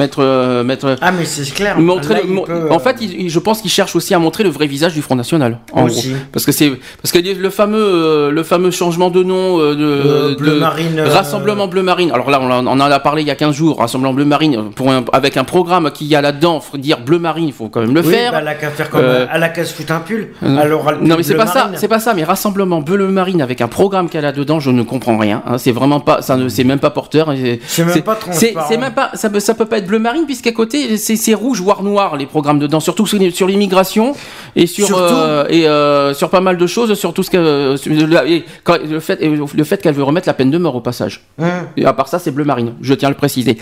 Mettre, 0.00 0.20
euh, 0.20 0.64
mettre. 0.64 0.96
Ah, 1.02 1.12
mais 1.12 1.24
c'est 1.24 1.52
clair. 1.52 1.78
Montrer 1.78 2.14
Là, 2.14 2.20
le- 2.22 2.28
il 2.28 2.34
mo- 2.34 2.42
peut, 2.44 2.68
En 2.70 2.78
fait, 2.78 2.96
il- 3.00 3.28
je 3.28 3.38
pense 3.38 3.60
qu'il 3.60 3.70
cherche 3.70 3.94
aussi 3.96 4.14
à 4.14 4.18
montrer 4.18 4.44
le 4.44 4.50
vrai 4.50 4.66
visage 4.66 4.94
du 4.94 5.02
Front 5.02 5.14
National. 5.16 5.58
En 5.72 5.84
Aussi. 5.84 6.10
gros. 6.10 6.18
Parce 6.32 6.46
que 6.46 6.52
c'est 6.52 6.70
parce 7.02 7.12
que 7.12 7.18
le 7.18 7.50
fameux 7.50 7.78
euh, 7.78 8.30
le 8.30 8.42
fameux 8.42 8.70
changement 8.70 9.10
de 9.10 9.22
nom 9.22 9.58
euh, 9.60 9.74
de, 9.74 10.34
bleu 10.36 10.58
marine, 10.58 11.00
Rassemblement 11.00 11.68
bleu 11.68 11.82
marine. 11.82 12.10
Alors 12.12 12.30
là, 12.30 12.40
on, 12.42 12.50
en- 12.50 12.66
on 12.66 12.70
en 12.70 12.80
a 12.80 12.98
parlé 13.00 13.22
il 13.22 13.28
y 13.28 13.30
a 13.30 13.34
15 13.34 13.54
jours. 13.54 13.78
Rassemblement 13.78 14.14
bleu 14.14 14.24
marine 14.24 14.70
pour 14.74 14.90
un- 14.90 15.04
avec 15.12 15.36
un 15.36 15.44
programme 15.44 15.90
qu'il 15.90 16.06
y 16.06 16.14
a 16.16 16.20
là-dedans. 16.22 16.62
dire 16.78 17.00
bleu 17.00 17.18
marine, 17.18 17.46
il 17.48 17.52
faut 17.52 17.68
quand 17.68 17.80
même 17.80 17.94
le 17.94 18.00
oui, 18.00 18.12
faire. 18.12 18.32
bah, 18.32 18.38
elle 18.40 18.48
a 18.48 18.54
qu'à 18.54 18.70
faire 18.70 18.88
comme. 18.90 19.04
Elle 19.32 19.42
a 19.42 19.48
qu'à 19.50 19.64
se 19.64 19.74
foutre 19.74 19.92
un 19.92 20.00
pull. 20.00 20.28
Non 20.42 21.16
mais 21.16 21.22
c'est 21.22 21.34
pas 21.34 21.46
ça, 21.46 21.70
c'est 21.74 21.88
pas 21.88 22.00
ça, 22.00 22.14
mais 22.14 22.24
rassemblement 22.24 22.80
bleu 22.80 23.06
marine 23.08 23.42
avec 23.42 23.60
un 23.60 23.68
programme 23.68 24.08
qu'elle 24.08 24.24
a 24.24 24.32
dedans, 24.32 24.60
je 24.60 24.70
ne 24.70 24.82
comprends 24.82 25.18
rien. 25.18 25.42
hein. 25.46 25.58
c'est 25.58 25.72
vraiment 25.72 26.00
pas, 26.00 26.22
ça 26.22 26.36
ne, 26.36 26.48
c'est 26.48 26.64
même 26.64 26.78
pas 26.78 26.90
porteur. 26.90 27.32
et 27.32 27.60
C'est 27.66 27.84
même 27.84 28.02
pas 28.02 28.14
transparent. 28.14 28.66
c'est 28.68 28.76
même 28.76 28.92
pas, 28.94 29.10
ça 29.14 29.28
peut, 29.30 29.40
ça 29.40 29.54
peut 29.54 29.66
pas 29.66 29.78
être 29.78 29.86
bleu 29.90 29.98
marine 29.98 30.24
puisqu'à 30.24 30.52
côté 30.52 30.96
c'est, 30.96 31.34
rouge 31.34 31.60
voire 31.60 31.82
noir 31.82 32.16
les 32.16 32.26
programmes 32.26 32.58
dedans, 32.58 32.80
surtout 32.80 33.06
sur, 33.06 33.46
l'immigration 33.46 34.14
et 34.56 34.66
sur 34.66 34.86
Surtout. 34.86 35.02
euh, 35.02 35.44
et 35.48 35.66
euh, 35.68 36.14
sur 36.14 36.30
pas 36.30 36.40
mal 36.40 36.56
de 36.56 36.66
choses, 36.66 36.94
sur 36.94 37.12
tout 37.12 37.22
ce 37.22 37.30
que 37.30 37.76
sur 37.76 37.92
le, 37.92 38.26
et 38.28 38.44
quand- 38.64 38.78
le 38.82 39.00
fait, 39.00 39.18
le 39.20 39.64
fait 39.64 39.82
qu'elle 39.82 39.94
veut 39.94 40.02
remettre 40.02 40.28
la 40.28 40.34
peine 40.34 40.50
de 40.50 40.58
mort 40.58 40.76
au 40.76 40.80
passage. 40.80 41.22
Hum. 41.38 41.48
Et 41.76 41.84
à 41.84 41.92
part 41.92 42.08
ça, 42.08 42.18
c'est 42.18 42.30
bleu 42.30 42.44
marine. 42.44 42.72
Je 42.80 42.94
tiens 42.94 43.08
à 43.08 43.10
le 43.10 43.16
préciser. 43.16 43.58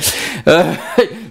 Euh, 0.47 0.63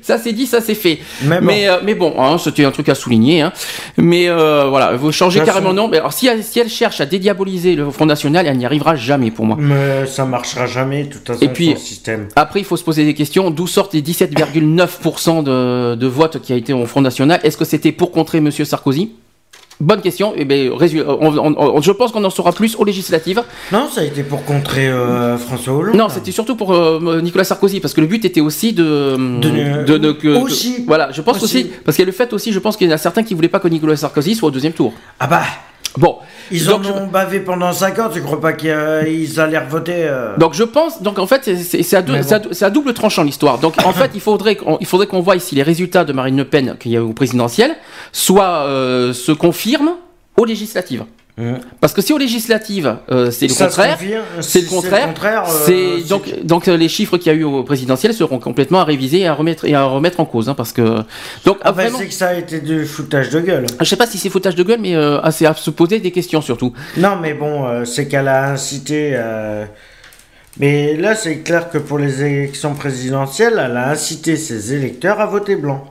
ça 0.08 0.18
c'est 0.18 0.32
dit, 0.32 0.48
ça 0.48 0.62
c'est 0.62 0.74
fait. 0.74 1.00
Mais 1.24 1.40
bon. 1.40 1.46
Mais, 1.46 1.68
euh, 1.68 1.78
mais 1.84 1.94
bon, 1.96 2.14
hein, 2.18 2.38
c'était 2.38 2.64
un 2.66 2.72
truc 2.72 2.88
à 2.90 2.96
souligner. 2.96 3.42
hein. 3.42 3.52
Mais 3.98 4.30
euh, 4.30 4.66
voilà, 4.70 4.96
vous 4.96 5.12
changez 5.12 5.42
carrément 5.42 5.72
de 5.72 5.76
nom. 5.76 5.88
Mais 5.90 5.98
alors, 5.98 6.14
si 6.14 6.28
elle, 6.28 6.44
si 6.44 6.60
elle 6.60 6.70
cherche 6.70 7.02
à 7.02 7.06
dédiaboliser 7.06 7.76
le 7.76 7.90
Front 7.92 8.06
National, 8.06 8.48
elle 8.48 8.58
n'y 8.58 8.66
arrivera 8.66 8.96
jamais 8.96 9.32
pour 9.32 9.46
moi. 9.46 9.58
Mais 9.60 10.06
ça 10.06 10.24
marchera 10.26 10.66
jamais, 10.66 11.04
de 11.04 11.14
toute 11.14 11.28
façon, 11.28 11.42
Et 11.44 11.50
puis- 11.50 11.72
son 11.74 11.78
système. 11.78 12.28
Après, 12.36 12.60
il 12.62 12.66
faut 12.66 12.78
se 12.78 12.84
poser 12.84 13.04
des 13.04 13.14
questions. 13.14 13.50
D'où 13.52 13.68
sortent 13.68 13.94
les 13.94 14.02
17,9% 14.02 15.44
de, 15.44 15.96
de 15.96 16.08
votes 16.08 16.42
qui 16.42 16.54
a 16.54 16.56
été 16.56 16.74
au 16.74 16.86
Front 16.86 17.02
National? 17.02 17.40
Est-ce 17.44 17.58
que 17.58 17.66
c'était 17.66 17.92
pour 17.92 18.12
contrer 18.12 18.40
Monsieur 18.42 18.66
Sarkozy? 18.66 19.12
Bonne 19.80 20.02
question. 20.02 20.34
Eh 20.36 20.44
ben, 20.44 20.72
résu- 20.72 21.04
on- 21.08 21.38
on- 21.38 21.56
on- 21.78 21.82
je 21.82 21.92
pense 21.92 22.12
qu'on 22.12 22.24
en 22.24 22.30
saura 22.32 22.52
plus 22.52 22.76
aux 22.76 22.84
législatives. 22.84 23.44
Non, 23.72 23.88
ça 23.94 24.02
a 24.02 24.04
été 24.06 24.24
pour 24.24 24.44
contrer 24.44 24.88
euh, 24.88 25.38
François 25.38 25.74
Hollande. 25.76 25.96
Non, 25.96 26.10
c'était 26.10 26.32
surtout 26.32 26.56
pour 26.56 26.74
euh, 26.74 27.22
Nicolas 27.22 27.44
Sarkozy, 27.44 27.80
parce 27.80 27.94
que 27.94 28.02
le 28.02 28.08
but 28.08 28.26
était 28.26 28.42
aussi 28.42 28.74
de. 28.74 29.16
De- 29.40 29.84
de, 29.86 29.98
de- 30.00 30.12
que- 30.14 30.36
aussi. 30.42 30.84
voilà, 30.88 31.12
je 31.12 31.22
pense 31.22 31.44
aussi. 31.44 31.58
Aussi. 31.58 31.72
parce 31.86 31.96
qu'il 31.96 32.04
y 32.04 32.08
a 32.08 32.12
le 32.12 32.12
fait 32.12 32.34
aussi, 32.34 32.52
je 32.52 32.60
pense 32.60 32.76
qu'il 32.76 32.88
y 32.88 32.92
en 32.92 32.96
a 32.96 32.98
certains 32.98 33.22
qui 33.24 33.36
voulaient 33.36 33.50
pas 33.50 33.60
que 33.60 33.68
Nicolas 33.68 33.96
Sarkozy 33.96 34.34
soit 34.36 34.48
au 34.48 34.52
deuxième 34.52 34.74
tour. 34.74 34.94
Ah 35.20 35.28
bah, 35.28 35.44
Bon. 35.98 36.18
Ils 36.52 36.66
donc, 36.66 36.86
en 36.86 37.04
ont 37.04 37.08
bavé 37.08 37.40
pendant 37.40 37.72
5 37.72 38.00
ans, 38.00 38.10
tu 38.12 38.22
crois 38.22 38.40
pas 38.40 38.54
qu'ils 38.54 38.70
euh, 38.72 39.26
allaient 39.38 39.58
revoter 39.58 39.94
euh, 39.96 40.36
Donc 40.38 40.54
je 40.54 40.64
pense, 40.64 41.02
donc 41.02 41.20
en 41.20 41.28
fait 41.28 41.56
c'est- 41.56 41.94
à, 41.96 42.02
bon. 42.02 42.70
double 42.74 42.94
tranchant 42.94 43.24
l'histoire. 43.24 43.60
Donc 43.60 43.76
en 43.84 43.94
fait 43.94 44.12
il 44.14 44.22
faudrait 44.22 44.56
qu'on 44.56 44.78
il 44.80 44.86
faudrait 44.86 45.08
qu'on 45.08 45.22
voie 45.22 45.38
si 45.40 45.56
les 45.56 45.64
résultats 45.64 46.06
de 46.06 46.14
Marine 46.14 46.38
Le 46.38 46.46
Pen 46.46 46.76
qu'il 46.80 46.92
y 46.92 46.98
a 46.98 47.04
au 47.04 47.14
présidentiel 47.14 47.76
soit 48.12 48.66
euh, 48.66 49.14
se 49.14 49.32
confirment 49.32 49.94
aux 50.38 50.46
législatives. 50.46 51.04
Hum. 51.40 51.60
Parce 51.80 51.94
que 51.94 52.02
si 52.02 52.14
aux 52.14 52.18
législatives 52.18 52.98
euh, 53.12 53.30
c'est 53.30 53.46
le 53.46 53.54
contraire, 53.54 54.00
c'est 54.42 54.62
le 54.62 54.68
contraire. 54.68 55.14
euh, 55.70 56.02
donc 56.10 56.24
donc 56.44 56.68
euh, 56.68 56.76
les 56.76 56.90
chiffres 56.90 57.18
qu'il 57.18 57.32
y 57.32 57.36
a 57.36 57.38
eu 57.38 57.44
au 57.44 57.64
présidentiel 57.64 58.12
seront 58.16 58.40
complètement 58.40 58.80
à 58.80 58.84
réviser 58.84 59.20
et 59.20 59.28
à 59.28 59.36
remettre 59.36 59.66
et 59.66 59.76
à 59.76 59.84
remettre 59.84 60.20
en 60.20 60.26
cause 60.26 60.50
hein, 60.50 60.56
parce 60.56 60.72
que 60.74 61.04
donc 61.46 61.60
Ah 61.62 61.72
vraiment, 61.72 62.00
c'est 62.00 62.08
que 62.08 62.14
ça 62.14 62.30
a 62.30 62.34
été 62.34 62.60
du 62.60 62.86
foutage 62.88 63.30
de 63.30 63.40
gueule. 63.40 63.68
je 63.80 63.86
sais 63.86 63.96
pas 63.96 64.08
si 64.08 64.18
c'est 64.18 64.30
foutage 64.30 64.56
de 64.56 64.64
gueule 64.64 64.80
mais 64.82 64.96
euh, 64.96 65.20
c'est 65.30 65.46
à 65.46 65.54
se 65.54 65.70
poser 65.70 66.00
des 66.00 66.10
questions 66.12 66.42
surtout. 66.42 66.74
Non, 66.98 67.18
mais 67.22 67.36
bon, 67.36 67.68
euh, 67.68 67.86
c'est 67.86 68.08
qu'elle 68.08 68.28
a 68.30 68.50
incité. 68.50 69.12
euh, 69.14 69.66
Mais 70.60 70.96
là, 70.98 71.14
c'est 71.14 71.42
clair 71.42 71.70
que 71.70 71.78
pour 71.78 72.00
les 72.00 72.24
élections 72.24 72.74
présidentielles, 72.74 73.62
elle 73.64 73.78
a 73.78 73.90
incité 73.92 74.38
ses 74.38 74.74
électeurs 74.74 75.20
à 75.22 75.28
voter 75.28 75.56
blanc. 75.56 75.84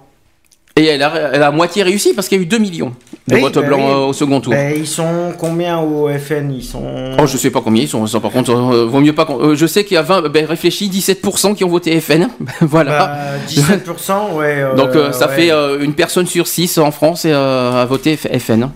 Et 0.78 0.85
elle 0.85 1.03
a, 1.03 1.31
elle 1.32 1.43
a 1.43 1.51
moitié 1.51 1.82
réussi 1.82 2.12
parce 2.15 2.28
qu'il 2.28 2.36
y 2.36 2.40
a 2.40 2.43
eu 2.43 2.47
2 2.47 2.59
millions 2.59 2.93
de 3.28 3.35
Oui, 3.35 3.40
votes 3.40 3.55
bah 3.55 3.62
blancs 3.62 3.81
oui. 3.82 3.94
au 4.09 4.12
second 4.12 4.40
tour. 4.43 4.53
Ben, 4.53 4.74
ils 4.77 4.86
sont 4.86 5.32
combien 5.39 5.78
au 5.81 6.07
FN 6.19 6.53
Ils 6.53 6.62
sont. 6.62 7.15
Oh, 7.19 7.27
je 7.27 7.36
sais 7.39 7.51
pas 7.51 7.62
combien 7.62 7.82
ils 7.82 7.89
sont, 7.89 8.07
ça 8.07 8.20
par 8.20 8.31
contre, 8.31 8.51
euh, 8.53 8.85
vaut 8.85 9.01
mieux 9.01 9.15
pas. 9.15 9.27
euh, 9.31 9.55
je 9.57 9.66
sais 9.66 9.85
qu'il 9.85 9.94
y 9.94 9.98
a 9.98 10.03
20, 10.03 10.28
ben 10.28 10.44
réfléchis, 10.44 10.90
17% 10.90 11.55
qui 11.55 11.65
ont 11.65 11.69
voté 11.70 11.98
FN. 12.01 12.28
voilà. 12.61 12.98
Bah, 12.98 13.39
17%, 13.48 14.35
ouais. 14.35 14.62
euh, 14.62 14.74
Donc 14.74 14.90
euh, 14.94 15.12
ça 15.12 15.28
ouais. 15.28 15.35
fait 15.35 15.51
euh, 15.51 15.81
une 15.82 15.94
personne 15.94 16.27
sur 16.27 16.47
6 16.47 16.77
en 16.78 16.90
France 16.90 17.24
a 17.24 17.86
voté 17.86 18.16
FN. 18.19 18.69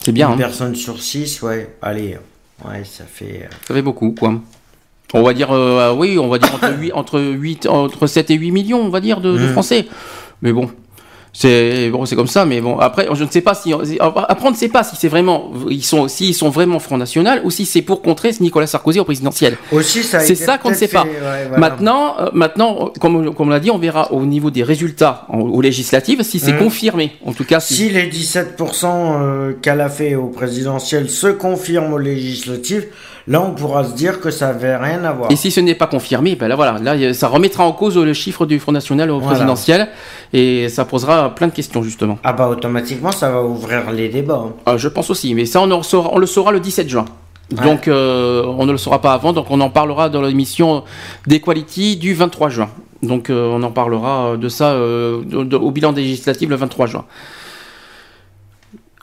C'est 0.00 0.12
bien, 0.12 0.28
Une 0.28 0.34
hein. 0.34 0.38
personne 0.38 0.76
sur 0.76 1.02
6, 1.02 1.42
ouais. 1.42 1.68
Allez, 1.82 2.16
ouais, 2.64 2.82
ça 2.84 3.02
fait. 3.12 3.48
ça 3.66 3.74
fait 3.74 3.82
beaucoup, 3.82 4.14
quoi. 4.16 4.34
On 5.14 5.22
va 5.24 5.32
dire, 5.34 5.50
euh, 5.50 5.92
oui, 5.96 6.16
on 6.20 6.28
va 6.28 6.38
dire 6.38 6.54
entre 6.54 6.70
8, 6.78 6.92
entre 6.92 7.20
8, 7.20 7.66
entre 7.66 8.06
7 8.06 8.30
et 8.30 8.34
8 8.34 8.52
millions, 8.52 8.80
on 8.80 8.88
va 8.90 9.00
dire, 9.00 9.20
de, 9.20 9.32
de 9.32 9.38
Mhm. 9.38 9.52
Français. 9.52 9.86
Mais 10.42 10.52
bon. 10.52 10.70
C'est 11.32 11.90
bon, 11.90 12.04
c'est 12.06 12.16
comme 12.16 12.26
ça, 12.26 12.44
mais 12.44 12.60
bon. 12.60 12.78
Après, 12.78 13.06
je 13.12 13.22
ne 13.24 13.28
sais 13.30 13.40
pas 13.42 13.54
si 13.54 13.72
après 13.72 14.48
on 14.48 14.50
ne 14.50 14.56
sait 14.56 14.68
pas 14.68 14.82
si 14.82 14.96
c'est 14.96 15.08
vraiment 15.08 15.52
ils 15.70 15.84
sont 15.84 16.08
s'ils 16.08 16.34
sont 16.34 16.48
vraiment 16.48 16.78
Front 16.80 16.96
National 16.96 17.40
ou 17.44 17.50
si 17.50 17.64
c'est 17.66 17.82
pour 17.82 18.02
contrer 18.02 18.30
Nicolas 18.40 18.66
Sarkozy 18.66 18.98
au 18.98 19.04
présidentiel. 19.04 19.56
Aussi, 19.70 20.02
ça 20.02 20.20
C'est 20.20 20.34
ça 20.34 20.58
qu'on 20.58 20.70
ne 20.70 20.74
sait 20.74 20.88
pas. 20.88 21.02
fait, 21.04 21.10
ouais, 21.10 21.44
voilà. 21.48 21.58
Maintenant, 21.58 22.14
euh, 22.18 22.26
maintenant, 22.32 22.90
comme, 23.00 23.34
comme 23.34 23.48
on 23.48 23.50
l'a 23.50 23.60
dit, 23.60 23.70
on 23.70 23.78
verra 23.78 24.12
au 24.12 24.24
niveau 24.24 24.50
des 24.50 24.62
résultats 24.62 25.26
en- 25.28 25.40
aux 25.40 25.60
législatives 25.60 26.22
si 26.22 26.38
c'est 26.40 26.52
Mhm. 26.52 26.58
confirmé. 26.58 27.12
En 27.24 27.32
tout 27.32 27.44
cas, 27.44 27.60
si, 27.60 27.74
Si 27.74 27.88
les 27.90 28.06
17% 28.06 29.20
euh, 29.20 29.52
qu'elle 29.62 29.80
a 29.80 29.88
fait 29.90 30.14
au 30.14 30.26
présidentiel 30.28 31.08
se 31.10 31.28
confirment 31.28 31.92
aux 31.92 31.98
législatives, 31.98 32.86
là 33.28 33.40
on 33.40 33.52
pourra 33.52 33.84
se 33.84 33.94
dire 33.94 34.20
que 34.20 34.30
ça 34.30 34.46
n'avait 34.48 34.76
rien 34.76 35.04
à 35.04 35.12
voir. 35.12 35.30
et 35.30 35.36
si 35.36 35.50
ce 35.50 35.60
n'est 35.60 35.74
pas 35.76 35.86
confirmé, 35.86 36.34
ben 36.34 36.48
là 36.48 36.56
voilà, 36.56 36.78
là 36.78 37.14
ça 37.14 37.28
remettra 37.28 37.64
en 37.64 37.72
cause 37.72 37.96
le 37.96 38.12
chiffre 38.14 38.46
du 38.46 38.58
Front 38.58 38.72
National 38.72 39.10
au 39.10 39.18
Voilà. 39.20 39.34
présidentiel 39.36 39.88
et 40.32 40.68
ça 40.68 40.84
posera 40.84 41.34
plein 41.34 41.46
de 41.48 41.52
questions 41.52 41.82
justement. 41.82 42.18
Ah 42.24 42.32
bah 42.32 42.48
automatiquement 42.48 43.12
ça 43.12 43.30
va 43.30 43.42
ouvrir 43.44 43.90
les 43.92 44.08
débats. 44.08 44.44
hein. 44.46 44.52
Euh, 44.72 44.78
je 44.78 44.88
pense 44.88 45.10
aussi, 45.10 45.34
mais 45.34 45.44
ça 45.44 45.60
on, 45.60 45.70
en 45.70 45.82
saura- 45.82 46.10
on 46.12 46.18
le 46.18 46.26
saura 46.26 46.50
le 46.52 46.60
17 46.60 46.88
juin. 46.88 47.04
Ouais. 47.56 47.64
Donc 47.64 47.86
euh, 47.88 48.42
on 48.58 48.66
ne 48.66 48.72
le 48.72 48.78
saura 48.78 49.00
pas 49.00 49.12
avant, 49.14 49.32
donc 49.32 49.46
on 49.50 49.60
en 49.60 49.70
parlera 49.70 50.08
dans 50.08 50.20
l'émission 50.22 50.84
d'Equality 51.26 51.96
du 51.96 52.14
23 52.14 52.48
juin. 52.50 52.68
Donc 53.02 53.30
euh, 53.30 53.48
on 53.52 53.62
en 53.62 53.70
parlera 53.70 54.36
de 54.36 54.48
ça 54.48 54.72
euh, 54.72 55.22
au 55.52 55.70
bilan 55.70 55.92
législatif 55.92 56.48
le 56.50 56.56
23 56.56 56.86
juin. 56.86 57.04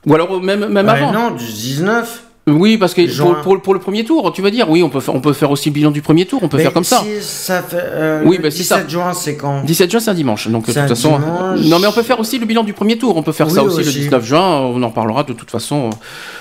Ou 0.06 0.14
alors 0.14 0.40
même, 0.42 0.68
même 0.68 0.86
Ouais, 0.86 0.92
avant. 0.92 1.12
non, 1.12 1.32
du 1.32 1.46
19. 1.46 2.25
Oui, 2.48 2.78
parce 2.78 2.94
que 2.94 3.02
pour, 3.20 3.42
pour- 3.42 3.60
pour 3.62 3.74
le 3.74 3.80
premier 3.80 4.04
tour, 4.04 4.32
tu 4.32 4.44
vas 4.44 4.52
dire, 4.52 4.70
oui, 4.70 4.84
on 4.84 4.90
peut, 4.90 5.00
faire, 5.00 5.16
on 5.16 5.20
peut 5.20 5.34
faire 5.34 5.50
aussi 5.50 5.70
le 5.70 5.74
bilan 5.74 5.90
du 5.90 6.04
premier 6.04 6.28
tour, 6.28 6.42
on 6.44 6.48
peut 6.48 6.58
Mais 6.58 6.64
faire 6.64 6.74
comme 6.74 6.84
ça. 6.84 7.02
si 7.04 7.20
ça 7.20 7.64
fait, 7.64 7.78
euh, 7.82 8.22
Oui, 8.24 8.38
bah, 8.38 8.52
c'est 8.52 8.62
ça. 8.62 8.76
17 8.78 8.90
juin 8.92 9.14
c'est 9.14 9.36
quand? 9.36 9.64
17 9.64 9.90
juin, 9.90 10.00
c'est 10.00 10.12
un 10.12 10.14
dimanche, 10.14 10.48
donc 10.50 10.68
de 10.68 10.72
toute 10.74 10.88
façon. 10.88 11.18
dimanche. 11.18 11.60
Non, 11.62 11.80
mais 11.80 11.88
on 11.88 11.92
peut 11.92 12.04
faire 12.04 12.20
aussi 12.20 12.38
le 12.38 12.46
bilan 12.46 12.64
du 12.64 12.74
premier 12.74 13.00
tour, 13.00 13.18
on 13.18 13.24
peut 13.24 13.32
faire 13.32 13.48
Oui, 13.48 13.54
ça 13.54 13.64
aussi, 13.64 13.80
aussi. 13.80 13.98
le 13.98 14.02
19 14.04 14.24
juin, 14.24 14.48
on 14.60 14.84
en 14.84 14.92
parlera 14.92 15.24
de 15.24 15.34
toute 15.34 15.50
façon. 15.50 15.88
euh, 15.88 15.96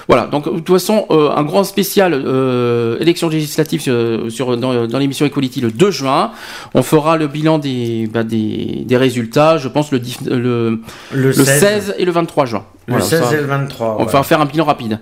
Voilà, 0.06 0.26
donc 0.26 0.44
de 0.44 0.60
toute 0.60 0.78
façon, 0.78 1.06
euh, 1.10 1.30
un 1.34 1.42
grand 1.42 1.64
spécial 1.64 2.12
euh, 2.12 2.98
élection 3.00 3.30
législative 3.30 3.80
sur, 3.80 4.30
sur- 4.30 4.56
dans, 4.58 4.86
dans 4.86 4.98
l'émission 4.98 5.24
Equality 5.24 5.62
le 5.62 5.70
2 5.70 5.90
juin. 5.90 6.32
On 6.74 6.82
fera 6.82 7.16
le 7.16 7.28
bilan 7.28 7.56
des, 7.58 8.10
bah, 8.12 8.24
des, 8.24 8.82
des 8.84 8.96
résultats, 8.98 9.56
je 9.56 9.68
pense, 9.68 9.90
le, 9.90 10.02
le, 10.26 10.36
Le 10.38 10.78
le 11.28 11.32
16. 11.32 11.46
16 11.60 11.94
et 11.96 12.04
le 12.04 12.12
23 12.12 12.44
juin. 12.44 12.64
Le 12.88 12.92
Voilà, 12.92 13.06
16 13.08 13.22
ça- 13.22 13.32
et 13.32 13.36
le 13.40 13.46
23. 13.46 13.96
On 14.00 14.04
ouais. 14.04 14.12
va 14.12 14.22
faire 14.22 14.42
un 14.42 14.44
bilan 14.44 14.66
rapide. 14.66 14.98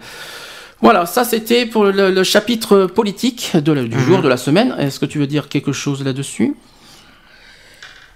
Voilà, 0.83 1.07
ça 1.07 1.25
c'était 1.25 1.65
pour 1.67 1.85
le, 1.85 2.11
le 2.11 2.25
chapitre 2.25 2.87
politique 2.87 3.53
de 3.55 3.75
du 3.87 3.97
Mhm. 3.97 4.03
jour, 4.05 4.21
de 4.23 4.29
la 4.29 4.37
semaine. 4.37 4.75
Est-ce 4.79 4.99
que 5.01 5.07
tu 5.07 5.19
veux 5.19 5.27
dire 5.29 5.49
quelque 5.49 5.73
chose 5.73 6.05
là-dessus? 6.05 6.55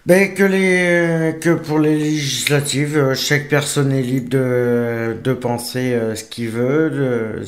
Ben, 0.05 0.35
que, 0.35 0.45
les, 0.45 1.37
que 1.41 1.55
pour 1.55 1.79
les 1.81 1.97
législatives, 1.99 2.97
euh, 2.97 3.15
chaque 3.15 3.49
personne 3.49 3.91
est 3.93 4.03
libre 4.03 4.29
de, 4.31 5.17
de 5.23 5.33
penser 5.33 5.95
euh, 5.95 6.15
ce 6.15 6.23
qu'il 6.25 6.49
veut. 6.51 6.91
de- 6.91 7.43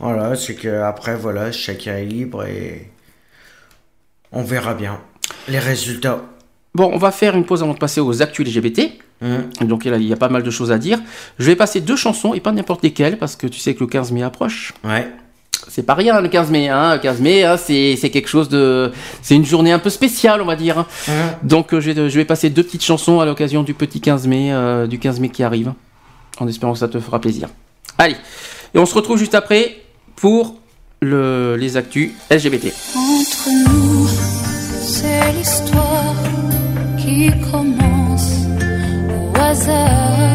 voilà, 0.00 0.36
c'est 0.36 0.54
que 0.54 0.82
après 0.82 1.16
voilà, 1.16 1.52
chacun 1.52 1.96
est 1.96 2.04
libre 2.04 2.44
et 2.44 2.90
on 4.32 4.42
verra 4.42 4.74
bien 4.74 5.00
les 5.48 5.58
résultats. 5.58 6.22
Bon, 6.74 6.90
on 6.92 6.98
va 6.98 7.10
faire 7.10 7.34
une 7.36 7.44
pause 7.46 7.62
avant 7.62 7.72
de 7.74 7.78
passer 7.78 8.00
aux 8.00 8.20
actus 8.22 8.46
LGBT. 8.46 8.92
Mhm. 9.20 9.68
Donc 9.68 9.84
il 9.84 10.02
y 10.02 10.12
a 10.12 10.16
pas 10.16 10.28
mal 10.28 10.42
de 10.42 10.50
choses 10.50 10.72
à 10.72 10.78
dire. 10.78 10.98
Je 11.38 11.46
vais 11.46 11.56
passer 11.56 11.80
deux 11.80 11.96
chansons 11.96 12.34
et 12.34 12.40
pas 12.40 12.52
n'importe 12.52 12.82
lesquelles 12.82 13.18
parce 13.18 13.36
que 13.36 13.46
tu 13.46 13.60
sais 13.60 13.74
que 13.74 13.80
le 13.80 13.86
15 13.86 14.12
mai 14.12 14.22
approche. 14.22 14.74
Ouais. 14.84 15.08
C'est 15.68 15.82
pas 15.82 15.94
rien 15.94 16.20
le 16.20 16.28
15 16.28 16.50
mai, 16.50 16.68
hein. 16.68 16.94
Le 16.94 17.00
15 17.00 17.20
mai, 17.20 17.44
hein, 17.44 17.56
c'est 17.56 17.96
quelque 18.12 18.28
chose 18.28 18.48
de, 18.48 18.92
c'est 19.22 19.34
une 19.34 19.44
journée 19.44 19.72
un 19.72 19.78
peu 19.78 19.90
spéciale, 19.90 20.40
on 20.42 20.44
va 20.44 20.54
dire. 20.54 20.84
Mhm. 21.08 21.14
Donc 21.42 21.72
euh, 21.72 21.80
je 21.80 21.90
vais, 21.90 22.10
je 22.10 22.16
vais 22.16 22.24
passer 22.24 22.50
deux 22.50 22.62
petites 22.62 22.84
chansons 22.84 23.20
à 23.20 23.24
l'occasion 23.26 23.62
du 23.62 23.74
petit 23.74 24.00
15 24.00 24.26
mai, 24.26 24.52
euh, 24.52 24.86
du 24.86 24.98
15 24.98 25.20
mai 25.20 25.30
qui 25.30 25.42
arrive, 25.42 25.72
en 26.38 26.46
espérant 26.46 26.72
que 26.74 26.78
ça 26.78 26.88
te 26.88 27.00
fera 27.00 27.20
plaisir. 27.20 27.48
Allez, 27.98 28.16
et 28.74 28.78
on 28.78 28.86
se 28.86 28.94
retrouve 28.94 29.18
juste 29.18 29.34
après 29.34 29.78
pour 30.14 30.56
le, 31.00 31.56
les 31.56 31.76
actus 31.76 32.10
LGBT. 32.30 32.66
Entre 32.94 33.48
nous, 33.68 34.08
c'est 34.82 35.32
l'histoire 35.32 36.14
qui 36.98 37.30
commence 37.50 37.85
au 39.64 40.25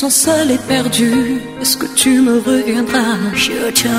sens 0.00 0.14
seule 0.14 0.50
et 0.52 0.62
perdue. 0.74 1.42
Est-ce 1.60 1.76
que 1.76 1.88
tu 1.94 2.12
me 2.22 2.36
reviendras? 2.38 3.18
Je 3.34 3.52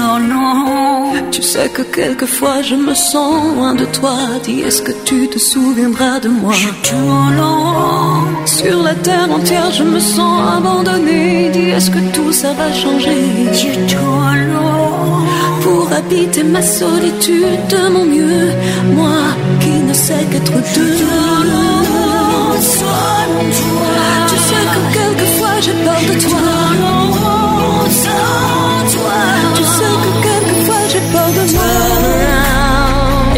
en 0.08 0.18
rond. 0.66 1.14
Tu 1.30 1.44
sais 1.44 1.70
que 1.70 1.84
quelquefois 1.84 2.60
je 2.64 2.76
me 2.88 2.96
sens 2.96 3.36
loin 3.54 3.76
de 3.76 3.86
toi. 3.98 4.18
Dis, 4.44 4.62
est-ce 4.62 4.82
que 4.82 4.94
tu 5.06 5.28
te 5.28 5.38
souviendras 5.38 6.20
de 6.20 6.30
moi? 6.30 6.54
Je 6.54 6.70
rond. 6.90 8.24
Sur 8.46 8.82
la 8.82 8.96
terre 9.08 9.30
entière, 9.38 9.72
je 9.80 9.84
me 9.84 10.00
sens 10.00 10.38
abandonnée. 10.58 11.50
Dis, 11.54 11.70
est-ce 11.76 11.92
que 11.92 12.04
tout 12.16 12.34
ça 12.42 12.52
va 12.54 12.70
changer? 12.74 13.22
Je 13.62 13.96
rond. 13.96 15.26
Pour 15.64 15.86
habiter 16.00 16.44
ma 16.44 16.64
solitude 16.64 17.62
de 17.74 17.82
mon 17.94 18.06
mieux. 18.06 18.50
Moi 18.98 19.22
qui 19.60 19.76
ne 19.90 19.94
sais 19.94 20.24
qu'être 20.32 20.58
deux. 20.76 20.98
Sois 22.76 23.28
toi. 23.60 24.11
J'ai 25.62 25.74
peur 25.74 26.02
de 26.10 26.20
toi. 26.22 26.40
Sans 28.04 28.84
toi. 28.94 29.20
Tu. 29.56 29.64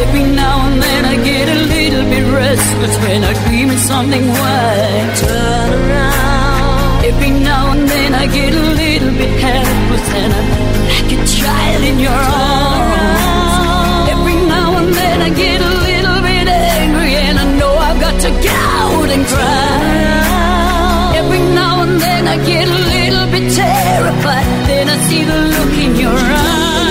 Every 0.02 0.24
now 0.24 0.56
and 0.68 0.82
then 0.82 1.04
I 1.06 1.16
get 1.18 1.50
a 1.50 1.60
little 1.74 2.06
bit 2.10 2.26
restless 2.34 2.96
when 3.04 3.24
I 3.26 3.34
dream 3.46 3.70
of 3.72 3.80
something 3.80 4.26
white. 4.30 5.12
Turn 5.20 5.74
around. 5.74 7.06
Every 7.06 7.32
now 7.32 7.72
and 7.74 7.90
then 7.90 8.14
I 8.16 8.26
get 8.28 8.54
a 8.54 8.66
little 8.82 9.12
bit 9.12 9.34
helpless 9.42 10.08
and 10.22 10.34
I'm 10.40 10.50
like 10.92 11.12
a 11.18 11.20
child 11.28 11.84
in 11.84 12.00
your 12.00 12.22
arms. 12.48 14.10
Every 14.14 14.38
now 14.48 14.78
and 14.80 14.94
then 14.94 15.22
I 15.22 15.30
get 15.30 15.60
a 15.60 15.74
little 15.90 16.22
bit 16.22 16.48
angry 16.48 17.16
and 17.16 17.38
I 17.38 17.46
know 17.60 17.74
I've 17.76 18.00
got 18.00 18.16
to 18.22 18.30
get 18.42 18.56
out 18.56 19.10
and 19.10 19.26
cry. 19.26 20.13
And 21.84 22.00
then 22.00 22.28
I 22.30 22.38
get 22.46 22.66
a 22.66 22.82
little 22.96 23.28
bit 23.30 23.52
terrified. 23.54 24.46
Then 24.68 24.88
I 24.88 24.98
see 25.08 25.26
the 25.26 25.38
look 25.54 25.74
in 25.86 26.00
your 26.00 26.18
eyes. 26.18 26.83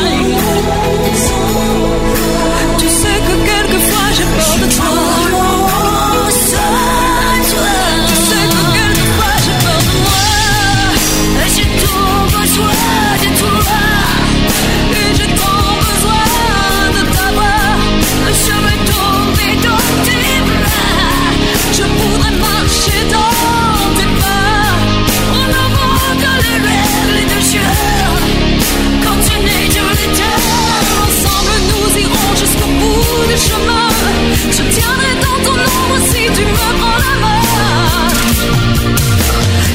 Ombre 35.83 35.99
si 36.11 36.23
tu 36.37 36.43
me 36.45 36.55
prends 36.79 37.01
la 37.07 37.15
main. 37.23 37.43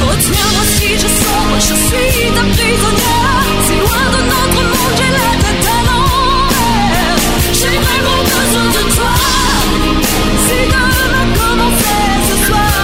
Retiens-moi 0.09 0.63
si 0.75 0.89
je 1.03 1.09
sombre, 1.19 1.57
je 1.59 1.75
suis 1.85 2.29
ta 2.35 2.43
prisonnière. 2.55 3.45
Si 3.65 3.73
loin 3.83 4.05
de 4.15 4.21
notre 4.31 4.61
monde, 4.67 4.95
j'ai 4.97 5.11
la 5.17 5.31
tête 5.43 5.67
à 5.75 5.79
l'envers. 5.87 7.19
J'ai 7.59 7.77
vraiment 7.85 8.21
besoin 8.35 8.67
de 8.75 8.83
toi. 8.95 9.13
Si 10.45 10.59
demain 10.73 11.27
commençait 11.39 12.17
ce 12.27 12.35
soir. 12.47 12.77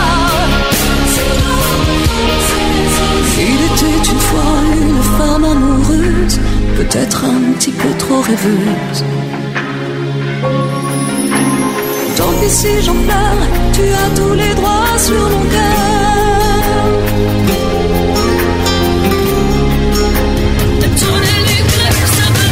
Il 3.45 3.59
était 3.69 4.03
une 4.11 4.23
fois 4.29 4.57
une 4.81 5.03
femme 5.17 5.45
amoureuse, 5.45 6.37
peut-être 6.77 7.19
un 7.25 7.41
petit 7.53 7.71
peu 7.71 7.89
trop 7.97 8.21
rêveuse. 8.21 9.03
Si 12.49 12.81
j'en 12.83 12.93
pleure, 12.93 13.47
tu 13.73 13.81
as 13.81 14.09
tous 14.15 14.33
les 14.33 14.53
droits 14.53 14.97
sur 14.97 15.15
mon 15.15 15.43
cœur. 15.49 16.83
De 20.81 20.87
tourner 20.99 21.39
les 21.47 21.63
grèves, 21.71 22.07
ça 22.17 22.25
me 22.35 22.45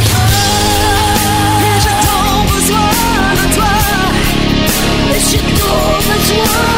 Et 1.68 1.78
j'ai 1.82 1.98
tant 2.08 2.36
besoin 2.54 2.90
de 3.38 3.46
toi. 3.54 3.72
Et 5.14 5.20
j'ai 5.30 5.42
tant 5.60 5.98
besoin 6.08 6.71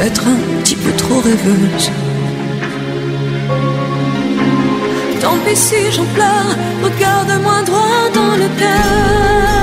peut-être 0.00 0.22
un 0.26 0.60
petit 0.62 0.76
peu 0.76 0.92
trop 0.92 1.20
rêveuse. 1.20 1.90
Tant 5.30 5.38
pis 5.46 5.54
si 5.54 5.92
j'en 5.92 6.04
pleure, 6.06 6.56
regarde-moi 6.82 7.62
droit 7.62 8.10
dans 8.12 8.34
le 8.36 8.48
cœur. 8.58 9.59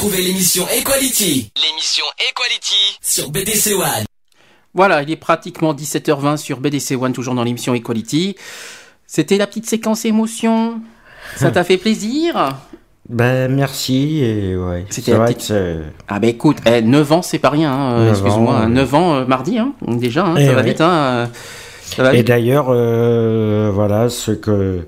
Retrouvez 0.00 0.22
l'émission 0.22 0.64
Equality 0.74 1.52
l'émission 1.62 2.04
Equality. 2.30 2.98
sur 3.02 3.30
BDC 3.30 3.74
One. 3.74 4.04
Voilà, 4.72 5.02
il 5.02 5.10
est 5.10 5.16
pratiquement 5.16 5.74
17h20 5.74 6.38
sur 6.38 6.58
BDC 6.58 6.92
One, 6.98 7.12
toujours 7.12 7.34
dans 7.34 7.44
l'émission 7.44 7.74
Equality. 7.74 8.34
C'était 9.06 9.36
la 9.36 9.46
petite 9.46 9.66
séquence 9.68 10.06
émotion. 10.06 10.80
Ça 11.36 11.50
t'a 11.50 11.64
fait 11.64 11.76
plaisir? 11.76 12.56
Ben 13.10 13.52
merci 13.54 14.20
et 14.24 14.56
ouais. 14.56 14.86
C'était 14.88 15.12
vrai 15.12 15.34
petite- 15.34 15.48
que. 15.50 15.82
Ah 16.08 16.18
ben 16.18 16.30
écoute, 16.30 16.56
eh, 16.64 16.80
9 16.80 17.12
ans 17.12 17.20
c'est 17.22 17.38
pas 17.38 17.50
rien, 17.50 17.70
hein, 17.70 17.92
euh, 17.98 18.04
9 18.06 18.10
excuse-moi, 18.20 18.54
ans, 18.54 18.56
hein, 18.56 18.66
oui. 18.68 18.72
9 18.72 18.94
ans 18.94 19.14
euh, 19.16 19.24
mardi, 19.26 19.58
hein, 19.58 19.74
déjà, 19.86 20.24
hein, 20.24 20.34
Eh 20.38 20.46
ça 20.46 20.52
va 20.54 20.62
vite. 20.62 20.80
Hein, 20.80 20.90
euh, 20.90 21.26
ça 21.82 22.02
va 22.04 22.14
Et 22.14 22.22
d'ailleurs, 22.22 22.68
euh, 22.70 23.70
voilà, 23.74 24.08
ce 24.08 24.30
que 24.30 24.86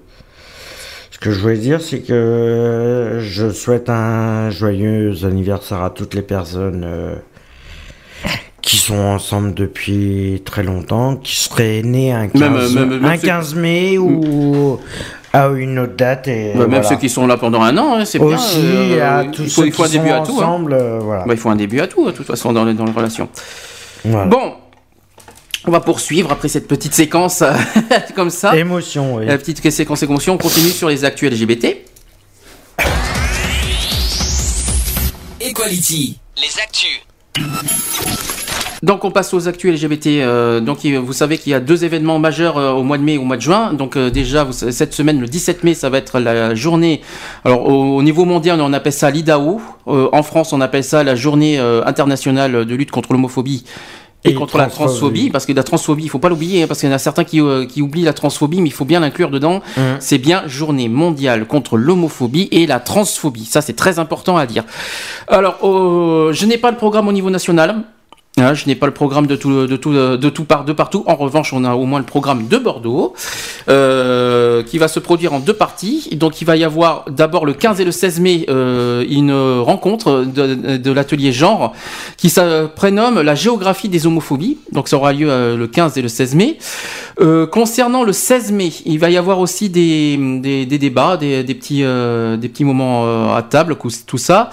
que 1.23 1.31
je 1.31 1.41
voulais 1.41 1.57
dire, 1.59 1.81
c'est 1.81 2.01
que 2.01 3.19
je 3.21 3.51
souhaite 3.51 3.89
un 3.89 4.51
joyeux 4.51 5.15
anniversaire 5.25 5.83
à 5.83 5.91
toutes 5.91 6.15
les 6.15 6.23
personnes 6.23 6.83
euh, 6.85 7.15
qui 8.61 8.77
sont 8.77 8.99
ensemble 8.99 9.55
depuis 9.55 10.43
très 10.45 10.63
longtemps, 10.63 11.17
qui 11.17 11.37
seraient 11.37 11.83
nés 11.83 12.13
un 12.13 12.29
15, 12.29 12.41
Même, 12.41 12.57
euh, 12.57 12.69
même- 12.71 12.89
même 12.91 13.05
un 13.05 13.17
ceux- 13.17 13.27
15 13.27 13.55
mai 13.55 13.99
ou 13.99 14.79
à 15.33 15.49
une 15.49 15.79
autre 15.79 15.97
date. 15.97 16.29
Et 16.29 16.53
Bah, 16.55 16.61
Même 16.61 16.71
voilà. 16.71 16.83
ceux 16.85 16.97
qui 16.97 17.09
sont 17.09 17.27
là 17.27 17.37
pendant 17.37 17.63
un 17.63 17.77
an, 17.79 17.95
hein, 17.97 18.05
c'est 18.05 18.19
bien. 18.19 18.37
Aussi, 18.37 18.61
euh, 18.65 19.21
à 19.21 19.25
tous 19.25 19.43
il 19.45 19.51
faut, 19.51 19.63
ceux 19.63 19.67
il 19.69 19.73
faut 19.73 19.85
un 19.85 19.89
début 19.89 20.09
sont 20.09 20.15
à 20.15 20.27
tout. 20.27 20.41
hein. 20.43 20.65
euh, 20.73 20.99
voilà. 21.03 21.25
Bah, 21.25 21.35
il 21.35 21.39
faut 21.41 21.49
un 21.51 21.57
début 21.57 21.81
à 21.81 21.87
tout, 21.87 22.05
de 22.07 22.11
toute 22.13 22.27
façon, 22.27 22.53
dans 22.53 22.65
les, 22.65 22.75
dans 22.75 22.85
les 22.85 22.93
relations. 22.93 23.29
Voilà. 24.05 24.27
Bon, 24.27 24.53
on 25.67 25.71
va 25.71 25.81
poursuivre 25.81 26.33
après 26.33 26.49
cette 26.49 26.67
petite 26.69 26.95
séquence 26.95 27.43
comme 28.17 28.31
ça. 28.31 28.57
Émotion, 28.57 29.17
oui. 29.17 29.27
La 29.27 29.39
petite 29.39 29.71
séquence 29.71 30.03
émotion, 30.03 30.35
on 30.35 30.39
continue 30.39 30.71
sur 30.71 30.89
les 30.89 31.05
actus 31.05 31.31
LGBT. 31.31 31.77
Equality. 35.41 36.19
Les 36.37 36.61
actus. 36.63 37.01
Donc 38.83 39.05
on 39.05 39.13
passe 39.13 39.33
aux 39.33 39.47
actus 39.47 39.73
LGBT. 39.81 40.07
euh, 40.09 40.59
donc 40.61 40.85
vous 40.85 41.13
savez 41.13 41.39
qu'il 41.39 41.53
y 41.53 41.55
a 41.55 41.61
deux 41.61 41.85
événements 41.85 42.19
majeurs 42.19 42.57
euh, 42.59 42.73
au 42.73 42.83
mois 42.83 42.99
de 42.99 43.05
mai 43.05 43.15
et 43.15 43.19
au 43.19 43.23
mois 43.23 43.37
de 43.37 43.43
juin. 43.43 43.73
Donc 43.75 43.97
euh, 43.97 44.11
déjà 44.11 44.43
vous 44.43 44.53
cette 44.53 44.93
semaine, 44.93 45.21
le 45.21 45.29
17 45.29 45.63
mai, 45.63 45.75
ça 45.75 45.89
va 45.89 45.99
être 45.99 46.19
la 46.19 46.57
journée. 46.57 47.01
Alors 47.45 47.69
au, 47.69 47.97
au 47.99 48.03
niveau 48.03 48.25
mondial, 48.25 48.61
on 48.61 48.73
appelle 48.73 48.93
ça 48.93 49.11
l'IDAO. 49.11 49.61
Euh, 49.87 50.09
en 50.13 50.23
France, 50.25 50.53
on 50.53 50.61
appelle 50.61 50.83
ça 50.85 51.05
la 51.05 51.15
journée 51.15 51.61
euh, 51.61 51.85
internationale 51.87 52.65
de 52.65 52.75
lutte 52.75 52.91
contre 52.91 53.13
l'homophobie. 53.13 53.65
Et, 54.25 54.35
contre 54.35 54.57
la 54.57 54.67
transphobie. 54.67 55.31
parce 55.31 55.47
que 55.47 55.53
la 55.53 55.65
transphobie, 55.65 56.05
il 56.05 56.09
faut 56.09 56.21
pas 56.21 56.29
l'oublier, 56.29 56.63
hein, 56.63 56.67
parce 56.69 56.79
qu'il 56.81 56.89
y 56.89 56.93
en 56.93 56.95
a 56.95 56.99
certains 56.99 57.25
qui, 57.25 57.41
euh, 57.41 57.67
qui 57.67 57.83
oublient 57.83 58.05
la 58.05 58.13
transphobie, 58.13 58.61
mais 58.61 58.69
il 58.69 58.73
faut 58.73 58.85
bien 58.85 59.01
l'inclure 59.01 59.31
dedans. 59.31 59.63
Mhm. 59.77 59.97
C'est 59.99 60.19
bien 60.19 60.47
journée 60.47 60.89
mondiale 60.89 61.47
contre 61.47 61.77
l'homophobie 61.77 62.49
et 62.53 62.67
la 62.67 62.79
transphobie. 62.79 63.47
Ça, 63.47 63.63
c'est 63.63 63.73
très 63.73 63.99
important 63.99 64.37
à 64.37 64.47
dire. 64.47 64.65
Alors, 65.27 65.59
euh, 65.65 66.33
je 66.33 66.47
n'ai 66.47 66.57
pas 66.57 66.71
le 66.71 66.77
programme 66.77 67.09
au 67.09 67.13
niveau 67.13 67.31
national. 67.31 67.83
Hein, 68.39 68.55
je 68.55 68.67
n'ai 68.67 68.75
pas 68.75 68.87
le 68.87 68.95
programme 68.95 69.27
de 69.27 69.37
tout, 69.37 69.67
de 69.67 69.77
tout, 69.77 69.93
de 69.93 70.29
tout 70.31 70.47
de 70.67 70.73
partout. 70.73 71.05
En 71.07 71.17
revanche, 71.17 71.53
on 71.53 71.65
a 71.65 71.75
au 71.75 71.85
moins 71.85 71.99
le 71.99 72.07
programme 72.07 72.49
de 72.49 72.57
Bordeaux, 72.57 73.13
euh, 73.69 74.63
qui 74.63 74.79
va 74.79 74.89
se 74.89 75.01
produire 75.01 75.35
en 75.35 75.39
deux 75.39 75.53
parties. 75.53 76.09
Donc, 76.15 76.41
il 76.41 76.47
va 76.47 76.57
y 76.57 76.65
avoir 76.65 77.05
d'abord 77.11 77.45
le 77.45 77.53
15 77.53 77.83
et 77.83 77.85
le 77.85 77.93
16 77.93 78.21
mai 78.21 78.47
euh, 78.49 79.05
une 79.07 79.35
rencontre 79.61 80.25
de, 80.25 80.79
de 80.79 80.93
l'atelier 80.93 81.31
genre 81.31 81.75
qui 82.17 82.31
se 82.31 82.69
prénomme 82.69 83.21
la 83.21 83.35
géographie 83.35 83.91
des 83.91 84.07
homophobies. 84.07 84.57
Donc, 84.73 84.89
ça 84.89 84.97
aura 84.97 85.13
lieu 85.13 85.31
euh, 85.31 85.55
le 85.59 85.67
15 85.67 85.99
et 85.99 86.03
le 86.03 86.09
16 86.09 86.35
mai. 86.35 86.57
Euh, 87.21 87.47
concernant 87.47 88.03
le 88.03 88.15
16 88.15 88.51
mai, 88.53 88.73
il 88.87 88.99
va 88.99 89.11
y 89.11 89.19
avoir 89.19 89.41
aussi 89.41 89.69
des, 89.69 90.17
des, 90.41 90.65
des 90.65 90.79
débats, 90.79 91.19
des, 91.19 91.45
des 91.45 91.55
petits, 91.55 91.85
euh, 91.85 92.39
des 92.39 92.49
petits 92.49 92.65
moments 92.65 93.35
à 93.35 93.43
table, 93.43 93.77
tout 94.07 94.19
ça. 94.19 94.49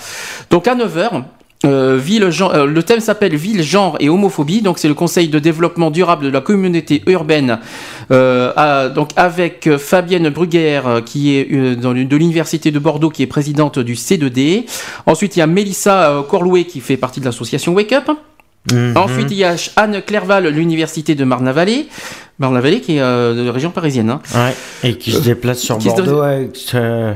Donc, 0.50 0.68
à 0.68 0.76
9h. 0.76 1.24
Euh, 1.66 1.98
ville, 2.02 2.30
genre, 2.30 2.56
euh, 2.56 2.66
le 2.66 2.84
thème 2.84 3.02
s'appelle 3.02 3.36
Ville, 3.36 3.62
genre 3.64 3.98
et 4.00 4.08
homophobie. 4.08 4.62
Donc 4.62 4.80
c'est 4.80 4.88
le 4.88 4.94
Conseil 4.94 5.28
de 5.28 5.40
développement 5.40 5.92
durable 5.92 6.24
de 6.26 6.30
la 6.30 6.40
communauté 6.40 7.04
urbaine. 7.08 7.60
euh, 8.12 8.54
à- 8.56 8.88
donc 8.88 9.10
avec 9.18 9.70
Fabienne 9.78 10.30
Bruguère 10.30 10.88
euh, 10.88 11.02
qui 11.02 11.36
est 11.36 11.48
euh, 11.52 11.76
dans 11.76 11.92
de 11.94 12.16
l'université 12.16 12.72
de 12.72 12.80
Bordeaux 12.80 13.10
qui 13.10 13.24
est 13.24 13.28
présidente 13.28 13.78
du 13.78 13.96
C2D. 13.96 14.66
Ensuite 15.06 15.36
il 15.36 15.40
y 15.40 15.42
a 15.42 15.48
Mélissa 15.48 16.10
euh, 16.12 16.22
Corlouet 16.24 16.64
qui 16.64 16.80
fait 16.80 16.96
partie 16.98 17.20
de 17.20 17.26
l'association 17.26 17.74
Wake 17.74 17.92
Up. 17.92 18.10
Mhm. 18.72 18.94
Ensuite 18.96 19.28
il 19.32 19.38
y 19.38 19.44
a 19.44 19.56
Anne 19.76 20.02
Clerval, 20.02 20.48
l'université 20.48 21.14
de 21.14 21.26
Marne-la-Vallée. 21.26 21.88
Marne-la-Vallée 22.40 22.80
qui 22.80 22.96
est 22.98 23.02
euh, 23.02 23.36
de 23.36 23.42
la 23.42 23.52
région 23.52 23.70
parisienne. 23.70 24.10
hein. 24.10 24.22
Ouais, 24.34 24.90
et 24.90 24.98
qui 24.98 25.12
se 25.12 25.20
déplace 25.20 25.60
sur 25.60 25.78
qui 25.78 25.90
se 25.90 25.96
Bordeaux, 25.96 26.24
euh, 26.24 27.14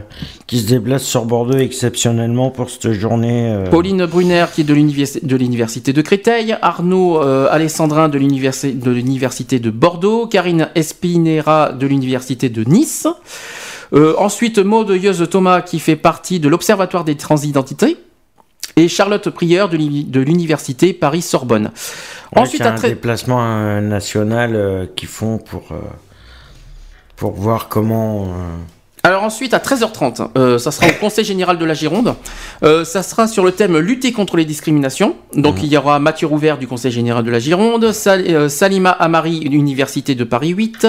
qui 0.47 0.59
se 0.59 0.67
déplace 0.67 1.03
sur 1.03 1.23
Bordeaux 1.25 1.57
exceptionnellement 1.57 2.49
pour 2.49 2.69
cette 2.69 2.91
journée. 2.91 3.47
euh, 3.53 3.69
Pauline 3.69 4.05
Brunner 4.05 4.45
qui 4.53 4.61
est 4.61 4.63
de 4.65 4.73
l'université 4.73 5.93
de 5.93 5.93
de 5.93 6.01
Créteil, 6.01 6.57
Arnaud 6.61 7.21
euh, 7.21 7.47
Alessandrin 7.49 8.09
de 8.09 8.17
l'université 8.17 8.73
de 8.73 8.91
l'université 8.91 9.59
de 9.59 9.69
Bordeaux, 9.69 10.27
Karine 10.27 10.69
Espinera 10.75 11.71
de 11.71 11.87
l'université 11.87 12.49
de 12.49 12.63
Nice. 12.69 13.07
Euh, 13.93 14.15
ensuite 14.17 14.57
Maud 14.59 14.89
Yeuse 14.89 15.27
Thomas 15.29 15.61
qui 15.61 15.79
fait 15.79 15.95
partie 15.95 16.39
de 16.39 16.49
l'Observatoire 16.49 17.03
des 17.03 17.15
transidentités 17.15 17.97
et 18.75 18.87
Charlotte 18.87 19.29
Prieur 19.29 19.69
de 19.69 19.77
l'uni- 19.77 20.03
de 20.05 20.19
l'université 20.21 20.93
Paris 20.93 21.21
Sorbonne. 21.21 21.71
avec 22.31 22.47
Ensuite 22.47 22.61
un 22.65 22.73
déplacement 22.89 23.41
euh, 23.43 23.81
national 23.81 24.55
euh, 24.55 24.85
qu'ils 24.95 25.07
font 25.09 25.37
pour 25.37 25.71
euh, 25.71 25.75
pour 27.15 27.31
voir 27.33 27.69
comment. 27.69 28.27
Alors 29.05 29.23
ensuite, 29.23 29.53
à 29.53 29.57
13h30, 29.57 30.29
euh, 30.37 30.57
ça 30.57 30.71
sera 30.71 30.87
au 30.87 30.93
Conseil 30.97 31.25
général 31.25 31.57
de 31.57 31.65
la 31.65 31.73
Gironde. 31.73 32.15
Euh, 32.63 32.85
ça 32.85 33.03
sera 33.03 33.27
sur 33.27 33.43
le 33.43 33.51
thème 33.51 33.77
lutter 33.77 34.13
contre 34.13 34.37
les 34.37 34.45
discriminations. 34.45 35.17
Donc 35.35 35.57
il 35.61 35.67
y 35.67 35.75
aura 35.75 35.99
Mathieu 35.99 36.25
Rouvert 36.25 36.57
du 36.57 36.67
Conseil 36.67 36.93
général 36.93 37.25
de 37.25 37.29
la 37.29 37.39
Gironde, 37.39 37.91
Sal- 37.91 38.23
euh, 38.29 38.47
Salima 38.47 38.91
Amari, 38.91 39.39
Université 39.39 40.15
de 40.15 40.23
Paris 40.23 40.51
8, 40.51 40.87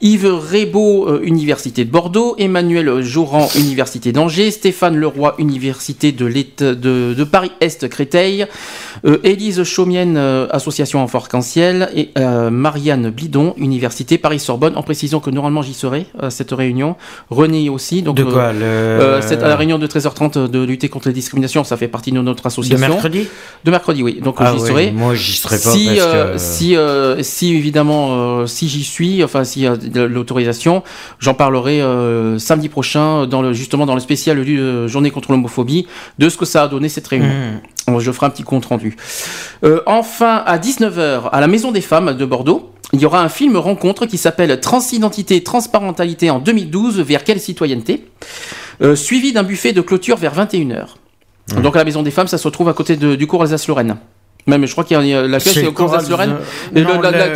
Yves 0.00 0.32
Rebaud, 0.32 1.06
euh, 1.10 1.20
Université 1.24 1.84
de 1.84 1.90
Bordeaux, 1.90 2.36
Emmanuel 2.38 3.02
Joran, 3.02 3.46
Université 3.58 4.12
d'Angers, 4.12 4.50
Stéphane 4.50 4.96
Leroy, 4.96 5.34
Université 5.38 6.10
de, 6.10 6.24
l'État- 6.24 6.74
de, 6.74 7.12
de 7.12 7.24
Paris-Est 7.24 7.86
Créteil, 7.90 8.46
euh, 9.04 9.18
Élise 9.24 9.62
Chaumienne, 9.64 10.16
Association 10.16 11.04
en 11.04 11.06
Arc-en-Ciel, 11.06 11.90
et 11.94 12.08
Marianne 12.50 13.10
Blidon, 13.10 13.52
Université 13.58 14.16
Paris-Sorbonne, 14.16 14.74
en 14.78 14.82
précisant 14.82 15.20
que 15.20 15.28
normalement 15.28 15.60
j'y 15.60 15.74
serai 15.74 16.06
à 16.18 16.30
cette 16.30 16.52
réunion. 16.52 16.96
Aussi. 17.72 18.02
Donc, 18.02 18.16
De 18.16 18.24
quoi, 18.24 18.42
euh, 18.42 18.52
le- 18.52 19.04
euh, 19.04 19.20
c'est 19.22 19.42
à 19.42 19.48
la 19.48 19.56
réunion 19.56 19.78
de 19.78 19.86
13h30 19.86 20.38
de 20.48 20.62
lutter 20.62 20.88
contre 20.88 21.08
les 21.08 21.14
discriminations, 21.14 21.64
ça 21.64 21.76
fait 21.76 21.88
partie 21.88 22.12
de 22.12 22.20
notre 22.20 22.46
association. 22.46 22.86
De 22.86 22.92
mercredi 22.92 23.26
De 23.64 23.70
mercredi, 23.70 24.02
oui. 24.02 24.20
Donc 24.22 24.36
Ah 24.38 24.52
j'y 24.54 24.62
oui, 24.62 24.68
serai. 24.68 24.90
moi, 24.92 25.14
j'y 25.14 25.32
serai 25.36 25.56
pas 25.56 25.70
Si, 25.72 25.86
parce 25.86 25.98
euh, 26.00 26.32
que- 26.34 26.38
si, 26.38 26.76
euh, 26.76 27.22
si 27.22 27.54
évidemment, 27.54 28.08
euh, 28.42 28.46
si 28.46 28.68
j'y 28.68 28.84
suis, 28.84 29.24
enfin 29.24 29.42
s'il 29.44 29.62
y 29.62 29.66
a 29.66 29.76
de 29.76 30.02
l'autorisation, 30.02 30.82
j'en 31.18 31.34
parlerai 31.34 31.82
euh, 31.82 32.38
samedi 32.38 32.68
prochain 32.68 33.26
dans 33.26 33.42
le 33.42 33.52
justement 33.52 33.86
dans 33.86 33.94
le 33.94 34.00
spécial 34.00 34.42
journée 34.88 35.10
contre 35.10 35.32
l'homophobie 35.32 35.86
de 36.18 36.28
ce 36.28 36.36
que 36.36 36.44
ça 36.44 36.62
a 36.64 36.68
donné 36.68 36.88
cette 36.88 37.06
réunion. 37.08 37.28
Mmh. 37.88 37.98
Je 37.98 38.12
ferai 38.12 38.26
un 38.26 38.30
petit 38.30 38.44
compte 38.44 38.66
rendu. 38.66 38.96
Euh, 39.64 39.80
enfin, 39.86 40.42
à 40.46 40.58
19h, 40.58 41.28
à 41.32 41.40
la 41.40 41.46
Maison 41.48 41.72
des 41.72 41.80
Femmes 41.80 42.16
de 42.16 42.24
Bordeaux, 42.24 42.71
il 42.92 43.00
y 43.00 43.06
aura 43.06 43.22
un 43.22 43.28
film 43.28 43.56
rencontre 43.56 44.06
qui 44.06 44.18
s'appelle 44.18 44.60
Transidentité, 44.60 45.42
Transparentalité 45.42 46.30
en 46.30 46.38
2012, 46.38 47.00
vers 47.00 47.24
quelle 47.24 47.40
citoyenneté 47.40 48.04
Euh, 48.82 48.96
Suivi 48.96 49.32
d'un 49.32 49.42
buffet 49.44 49.72
de 49.72 49.80
clôture 49.80 50.16
vers 50.16 50.34
21h. 50.34 50.86
Mmh. 51.54 51.62
Donc 51.62 51.76
à 51.76 51.78
la 51.78 51.84
Maison 51.84 52.02
des 52.02 52.10
Femmes, 52.10 52.26
ça 52.28 52.38
se 52.38 52.44
retrouve 52.44 52.68
à 52.68 52.72
côté 52.72 52.96
de- 52.96 53.14
du 53.14 53.26
cours 53.26 53.42
Alsace-Lorraine. 53.42 53.96
Même, 54.46 54.66
je 54.66 54.72
crois 54.72 54.82
qu'il 54.82 54.96
y 55.06 55.14
a 55.14 55.22
l'accueil, 55.26 55.52
C'est 55.54 55.66
au 55.66 55.72
cours 55.72 55.94
Alsace-Lorraine. 55.94 56.34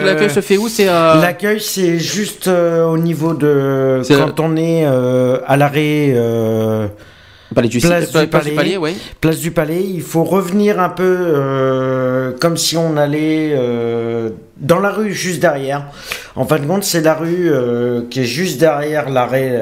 L'accueil 0.04 0.30
se 0.30 0.40
fait 0.40 0.56
où? 0.56 0.68
C'est 0.68 0.88
à... 0.88 1.16
L'accueil, 1.20 1.60
c'est 1.60 1.98
juste 2.00 2.48
euh, 2.48 2.84
au 2.84 2.98
niveau 2.98 3.32
de 3.34 4.02
quand 4.08 4.40
on 4.40 4.56
est 4.56 4.84
euh, 4.86 5.38
à 5.46 5.56
l'arrêt. 5.56 6.12
Euh, 7.50 7.54
Palais 7.54 7.68
du- 7.68 7.78
place, 7.78 8.12
du 8.12 8.26
Palais, 8.26 8.50
Palais, 8.52 8.76
ouais. 8.76 8.94
place 9.20 9.38
du 9.38 9.50
Palais, 9.50 9.82
il 9.82 10.02
faut 10.02 10.24
revenir 10.24 10.80
un 10.80 10.88
peu 10.88 11.02
euh, 11.04 12.32
comme 12.40 12.56
si 12.56 12.76
on 12.76 12.96
allait 12.96 13.52
euh, 13.54 14.30
dans 14.56 14.78
la 14.80 14.90
rue 14.90 15.12
juste 15.12 15.40
derrière. 15.40 15.86
En 16.34 16.44
fin 16.44 16.58
de 16.58 16.66
compte, 16.66 16.84
c'est 16.84 17.00
la 17.02 17.14
rue 17.14 17.50
euh, 17.50 18.02
qui 18.10 18.20
est 18.20 18.24
juste 18.24 18.58
derrière 18.58 19.08
l'arrêt. 19.10 19.60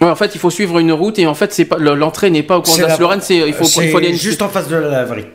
Ouais, 0.00 0.08
en 0.08 0.16
fait, 0.16 0.34
il 0.34 0.38
faut 0.40 0.50
suivre 0.50 0.78
une 0.78 0.92
route 0.92 1.18
et 1.18 1.26
en 1.26 1.34
fait, 1.34 1.52
c'est 1.52 1.64
pas 1.66 1.76
l'entrée 1.78 2.30
n'est 2.30 2.42
pas 2.42 2.58
au 2.58 2.62
cours 2.62 2.74
C'est 2.74 2.82
la- 2.82 3.20
c'est 3.20 3.36
il 3.36 3.52
faut, 3.54 3.64
il 3.82 3.90
faut 3.90 3.98
aller 3.98 4.08
une- 4.10 4.14
juste 4.16 4.42
en 4.42 4.48
face 4.48 4.68
de 4.68 4.76
la 4.76 4.88
laverie. 4.88 5.26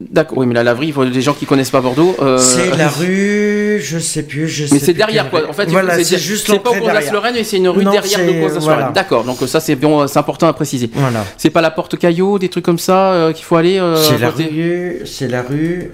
D'accord, 0.00 0.38
oui, 0.38 0.46
mais 0.46 0.54
la 0.54 0.64
laverie, 0.64 0.88
il 0.88 0.92
faut 0.92 1.04
des 1.04 1.22
gens 1.22 1.34
qui 1.34 1.46
connaissent 1.46 1.70
pas 1.70 1.80
Bordeaux. 1.80 2.16
euh, 2.20 2.36
C'est 2.36 2.76
la 2.76 2.88
rue, 2.98 3.80
je 3.80 3.98
sais 3.98 4.24
plus, 4.24 4.48
je 4.48 4.66
sais 4.66 4.74
Mais 4.74 4.80
c'est 4.80 4.92
derrière 4.92 5.30
quelle 5.30 5.42
quoi. 5.42 5.50
En 5.50 5.52
fait, 5.52 5.66
voilà, 5.66 6.02
c'est 6.02 6.18
juste 6.18 6.46
c'est 6.48 6.58
pas 6.58 6.70
au 6.70 6.74
cours. 6.74 6.90
Lorraine, 7.12 7.34
mais 7.34 7.44
c'est 7.44 7.58
une 7.58 7.68
rue 7.68 7.84
Non, 7.84 7.92
derrière 7.92 8.18
le 8.18 8.32
cours 8.48 8.58
voilà. 8.60 8.90
D'accord, 8.90 9.22
donc 9.24 9.38
ça 9.46 9.60
c'est 9.60 9.76
bon, 9.76 10.06
c'est 10.08 10.18
important 10.18 10.48
à 10.48 10.52
préciser. 10.52 10.90
Voilà. 10.92 11.24
C'est 11.38 11.50
pas 11.50 11.60
la 11.60 11.70
porte 11.70 11.96
Caillot, 11.96 12.38
des 12.40 12.48
trucs 12.48 12.64
comme 12.64 12.78
ça 12.80 13.12
euh, 13.12 13.32
qu'il 13.32 13.44
faut 13.44 13.54
aller. 13.56 13.78
euh, 13.78 13.96
C'est 13.96 14.18
la 14.18 14.30
rue, 14.30 14.98
c'est 15.04 15.28
la 15.28 15.42
rue, 15.42 15.92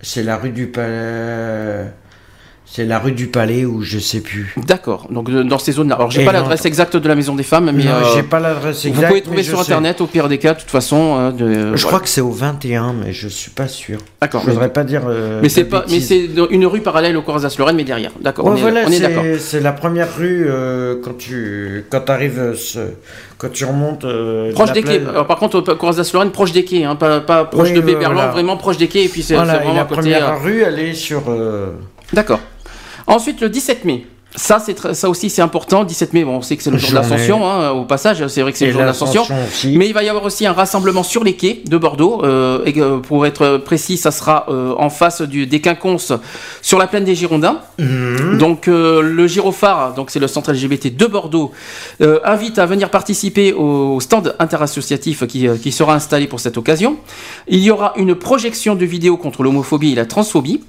c'est 0.00 0.22
la 0.22 0.38
rue 0.38 0.50
du 0.50 0.68
Palais, 0.68 1.84
c'est 2.74 2.86
la 2.86 2.98
rue 2.98 3.12
du 3.12 3.26
Palais 3.26 3.66
ou 3.66 3.82
je 3.82 3.98
sais 3.98 4.20
plus. 4.20 4.54
D'accord, 4.66 5.06
donc 5.10 5.28
euh, 5.28 5.44
dans 5.44 5.58
ces 5.58 5.72
zones-là. 5.72 5.96
Alors 5.96 6.10
j'ai 6.10 6.24
pas 6.24 6.32
l'adresse 6.32 6.64
exacte 6.64 6.96
de 6.96 7.06
la 7.06 7.14
maison 7.14 7.34
des 7.34 7.42
femmes, 7.42 7.70
mais 7.70 7.86
euh, 7.86 8.02
j'ai 8.14 8.22
pas 8.22 8.40
l'adresse 8.40 8.80
Vous 8.82 8.88
exacte, 8.88 9.08
pouvez 9.08 9.20
trouver 9.20 9.36
mais 9.36 9.42
sur 9.42 9.58
sais. 9.58 9.64
internet 9.72 10.00
au 10.00 10.06
pire 10.06 10.26
des 10.26 10.38
cas, 10.38 10.54
de 10.54 10.60
toute 10.60 10.70
façon. 10.70 11.18
euh, 11.18 11.30
de- 11.32 11.52
Je 11.52 11.60
voilà. 11.68 11.82
crois 11.84 12.00
que 12.00 12.08
c'est 12.08 12.22
au 12.22 12.30
21, 12.30 12.94
mais 12.94 13.12
je 13.12 13.28
suis 13.28 13.50
pas 13.50 13.68
sûr. 13.68 13.98
D'accord. 14.22 14.42
Je 14.46 14.50
voudrais 14.52 14.72
pas 14.72 14.84
dire. 14.84 15.02
euh, 15.06 15.40
mais 15.42 15.50
c'est 15.50 15.64
pas, 15.64 15.84
mais 15.90 16.00
c'est 16.00 16.30
une 16.50 16.64
rue 16.64 16.80
parallèle 16.80 17.14
au 17.18 17.20
cours 17.20 17.38
Lorraine, 17.58 17.76
mais 17.76 17.84
derrière. 17.84 18.12
D'accord. 18.22 18.46
Ouais, 18.46 18.52
on 18.52 18.56
est, 18.56 18.60
voilà, 18.62 18.84
on 18.86 18.90
est 18.90 19.00
d'accord. 19.00 19.24
c'est 19.38 19.60
la 19.60 19.72
première 19.72 20.16
rue 20.16 20.46
quand 21.04 21.18
tu 21.18 21.84
quand 21.90 22.08
arrives 22.08 22.54
quand 23.36 23.52
tu 23.52 23.66
remontes. 23.66 24.06
de 24.06 24.50
Proche 24.54 24.72
des 24.72 24.82
quais. 24.82 25.02
Alors, 25.06 25.26
par 25.26 25.36
contre, 25.36 25.58
au 25.58 25.76
cours 25.76 25.92
Lorraine, 26.14 26.30
proche 26.30 26.52
des 26.52 26.64
quais, 26.64 26.84
hein, 26.84 26.96
pas, 26.96 27.20
pas 27.20 27.44
proche 27.44 27.68
Oui, 27.68 27.74
de 27.74 27.80
voilà. 27.82 28.28
vraiment 28.28 28.56
proche 28.56 28.78
des 28.78 28.88
quais. 28.88 29.04
Et 29.04 29.08
puis 29.08 29.22
c'est 29.22 29.34
vraiment 29.34 29.74
la 29.74 29.82
côté. 29.84 30.00
première 30.00 30.42
rue, 30.42 30.62
elle 30.62 30.78
est 30.78 30.94
sur. 30.94 31.22
D'accord. 32.14 32.40
Ensuite, 33.06 33.40
le 33.40 33.48
17 33.48 33.84
mai. 33.84 34.06
Ça, 34.34 34.58
c'est 34.64 34.94
ça 34.94 35.10
aussi, 35.10 35.28
c'est 35.28 35.42
important. 35.42 35.84
17 35.84 36.14
mai, 36.14 36.24
bon, 36.24 36.36
on 36.36 36.40
sait 36.40 36.56
que 36.56 36.62
c'est 36.62 36.70
le 36.70 36.78
jour 36.78 36.88
de 36.88 36.94
l'Ascension, 36.94 37.46
hein, 37.46 37.70
au 37.72 37.84
passage. 37.84 38.26
C'est 38.28 38.40
vrai 38.40 38.52
que 38.52 38.56
c'est 38.56 38.64
le 38.64 38.72
jour 38.72 38.80
de 38.80 38.86
l'Ascension. 38.86 39.24
Mais 39.66 39.86
il 39.86 39.92
va 39.92 40.02
y 40.02 40.08
avoir 40.08 40.24
aussi 40.24 40.46
un 40.46 40.54
rassemblement 40.54 41.02
sur 41.02 41.22
les 41.22 41.34
quais 41.34 41.60
de 41.66 41.76
Bordeaux. 41.76 42.24
euh, 42.24 42.62
et 42.64 42.72
euh, 42.80 42.96
pour 43.00 43.26
être 43.26 43.58
précis, 43.58 43.98
ça 43.98 44.10
sera 44.10 44.46
euh, 44.48 44.74
en 44.78 44.88
face 44.88 45.20
du, 45.20 45.46
des 45.46 45.60
Quinconces 45.60 46.14
sur 46.62 46.78
la 46.78 46.86
plaine 46.86 47.04
des 47.04 47.14
Girondins. 47.14 47.60
Mhm. 47.78 48.38
Donc 48.38 48.68
euh, 48.68 49.02
le 49.02 49.26
Girophare, 49.26 49.92
donc 49.92 50.10
c'est 50.10 50.18
le 50.18 50.28
centre 50.28 50.50
LGBT 50.50 50.96
de 50.96 51.06
Bordeaux, 51.06 51.52
euh, 52.00 52.18
invite 52.24 52.58
à 52.58 52.64
venir 52.64 52.88
participer 52.88 53.52
au 53.52 54.00
stand 54.00 54.34
interassociatif 54.38 55.26
qui, 55.26 55.46
euh, 55.46 55.56
qui 55.58 55.72
sera 55.72 55.94
installé 55.94 56.26
pour 56.26 56.40
cette 56.40 56.56
occasion. 56.56 56.96
Il 57.48 57.60
y 57.60 57.70
aura 57.70 57.92
une 57.96 58.14
projection 58.14 58.76
de 58.76 58.86
vidéos 58.86 59.18
contre 59.18 59.42
l'homophobie 59.42 59.92
et 59.92 59.94
la 59.94 60.06
transphobie. 60.06 60.62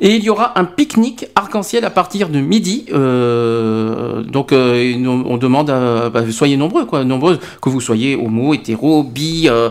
Et 0.00 0.16
il 0.16 0.24
y 0.24 0.30
aura 0.30 0.58
un 0.58 0.64
pique-nique 0.64 1.26
arc-en-ciel 1.34 1.84
à 1.84 1.90
partir 1.90 2.28
de 2.28 2.40
midi. 2.40 2.86
Euh, 2.92 4.22
donc 4.22 4.52
euh, 4.52 4.94
on 5.26 5.36
demande, 5.36 5.70
à, 5.70 6.08
bah, 6.10 6.22
soyez 6.30 6.56
nombreux, 6.56 6.86
quoi, 6.86 7.04
nombreux, 7.04 7.38
que 7.60 7.68
vous 7.68 7.80
soyez 7.80 8.16
homo, 8.16 8.54
hétéro, 8.54 9.04
bi, 9.04 9.48
euh, 9.48 9.68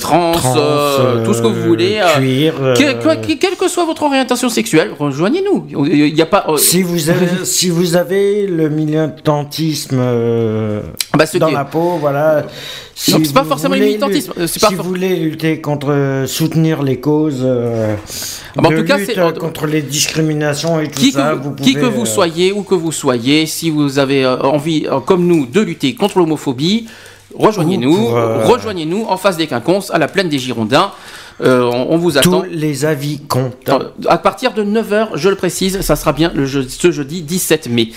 trans, 0.00 0.32
Trans, 0.32 0.54
tout 1.24 1.34
ce 1.34 1.42
que 1.42 1.46
vous 1.46 1.62
voulez. 1.62 2.00
cuir, 2.16 2.54
que- 2.76 3.24
que- 3.26 3.34
quelle 3.34 3.56
que 3.56 3.68
soit 3.68 3.84
votre 3.84 4.02
orientation 4.02 4.48
sexuelle, 4.48 4.90
rejoignez-nous. 4.98 5.66
Il 5.86 6.12
n'y 6.14 6.22
a 6.22 6.26
pas. 6.26 6.46
Si 6.56 6.82
vous 6.82 7.10
avez, 7.10 7.28
si 7.44 7.68
vous 7.70 7.94
avez 7.96 8.46
le 8.46 8.68
militantisme 8.70 10.00
Bah, 11.16 11.24
dans 11.38 11.50
la 11.50 11.64
peau, 11.64 11.98
voilà. 12.00 12.44
Si 12.94 13.12
Non, 13.12 13.20
c'est 13.22 13.32
pas 13.32 13.44
forcément 13.44 13.76
le 13.76 13.80
militantisme, 13.82 14.32
pas 14.32 14.46
si 14.48 14.58
for- 14.58 14.72
vous 14.74 14.82
voulez 14.82 15.14
lutter 15.16 15.60
contre, 15.60 16.24
soutenir 16.26 16.82
les 16.82 16.98
causes, 16.98 17.46
Ah 17.46 18.60
bah, 18.60 18.70
en 18.70 18.76
tout 18.76 18.84
cas, 18.84 18.96
c'est- 18.98 19.14
contre 19.58 19.72
les 19.72 19.82
discriminations 19.82 20.80
et 20.80 20.88
tout 20.88 21.00
qui, 21.00 21.12
ça, 21.12 21.32
que, 21.32 21.36
vous 21.42 21.54
qui 21.54 21.72
pouvez, 21.72 21.84
que 21.84 21.86
vous 21.90 22.02
euh, 22.02 22.06
soyez, 22.06 22.52
où 22.52 22.62
que 22.62 22.74
vous 22.74 22.92
soyez, 22.92 23.46
si 23.46 23.70
vous 23.70 23.98
avez 23.98 24.24
euh, 24.24 24.38
envie, 24.40 24.86
euh, 24.90 25.00
comme 25.00 25.26
nous, 25.26 25.46
de 25.46 25.60
lutter 25.60 25.94
contre 25.94 26.18
l'homophobie, 26.18 26.86
rejoignez-nous, 27.34 28.08
rejoignez-nous 28.46 29.04
en 29.08 29.16
face 29.16 29.36
des 29.36 29.46
quinconces, 29.46 29.90
à 29.90 29.98
la 29.98 30.08
plaine 30.08 30.28
des 30.28 30.38
Girondins. 30.38 30.90
Euh, 31.40 31.62
on, 31.62 31.94
on 31.94 31.98
vous 31.98 32.18
attend. 32.18 32.40
Tous 32.42 32.46
les 32.50 32.84
avis 32.84 33.20
comptent. 33.20 33.70
À 34.08 34.18
partir 34.18 34.54
de 34.54 34.64
9h, 34.64 35.10
je 35.14 35.28
le 35.28 35.36
précise, 35.36 35.80
ça 35.82 35.94
sera 35.94 36.12
bien 36.12 36.32
le 36.34 36.46
ce 36.46 36.90
jeudi 36.90 37.22
17 37.22 37.68
mai. 37.68 37.90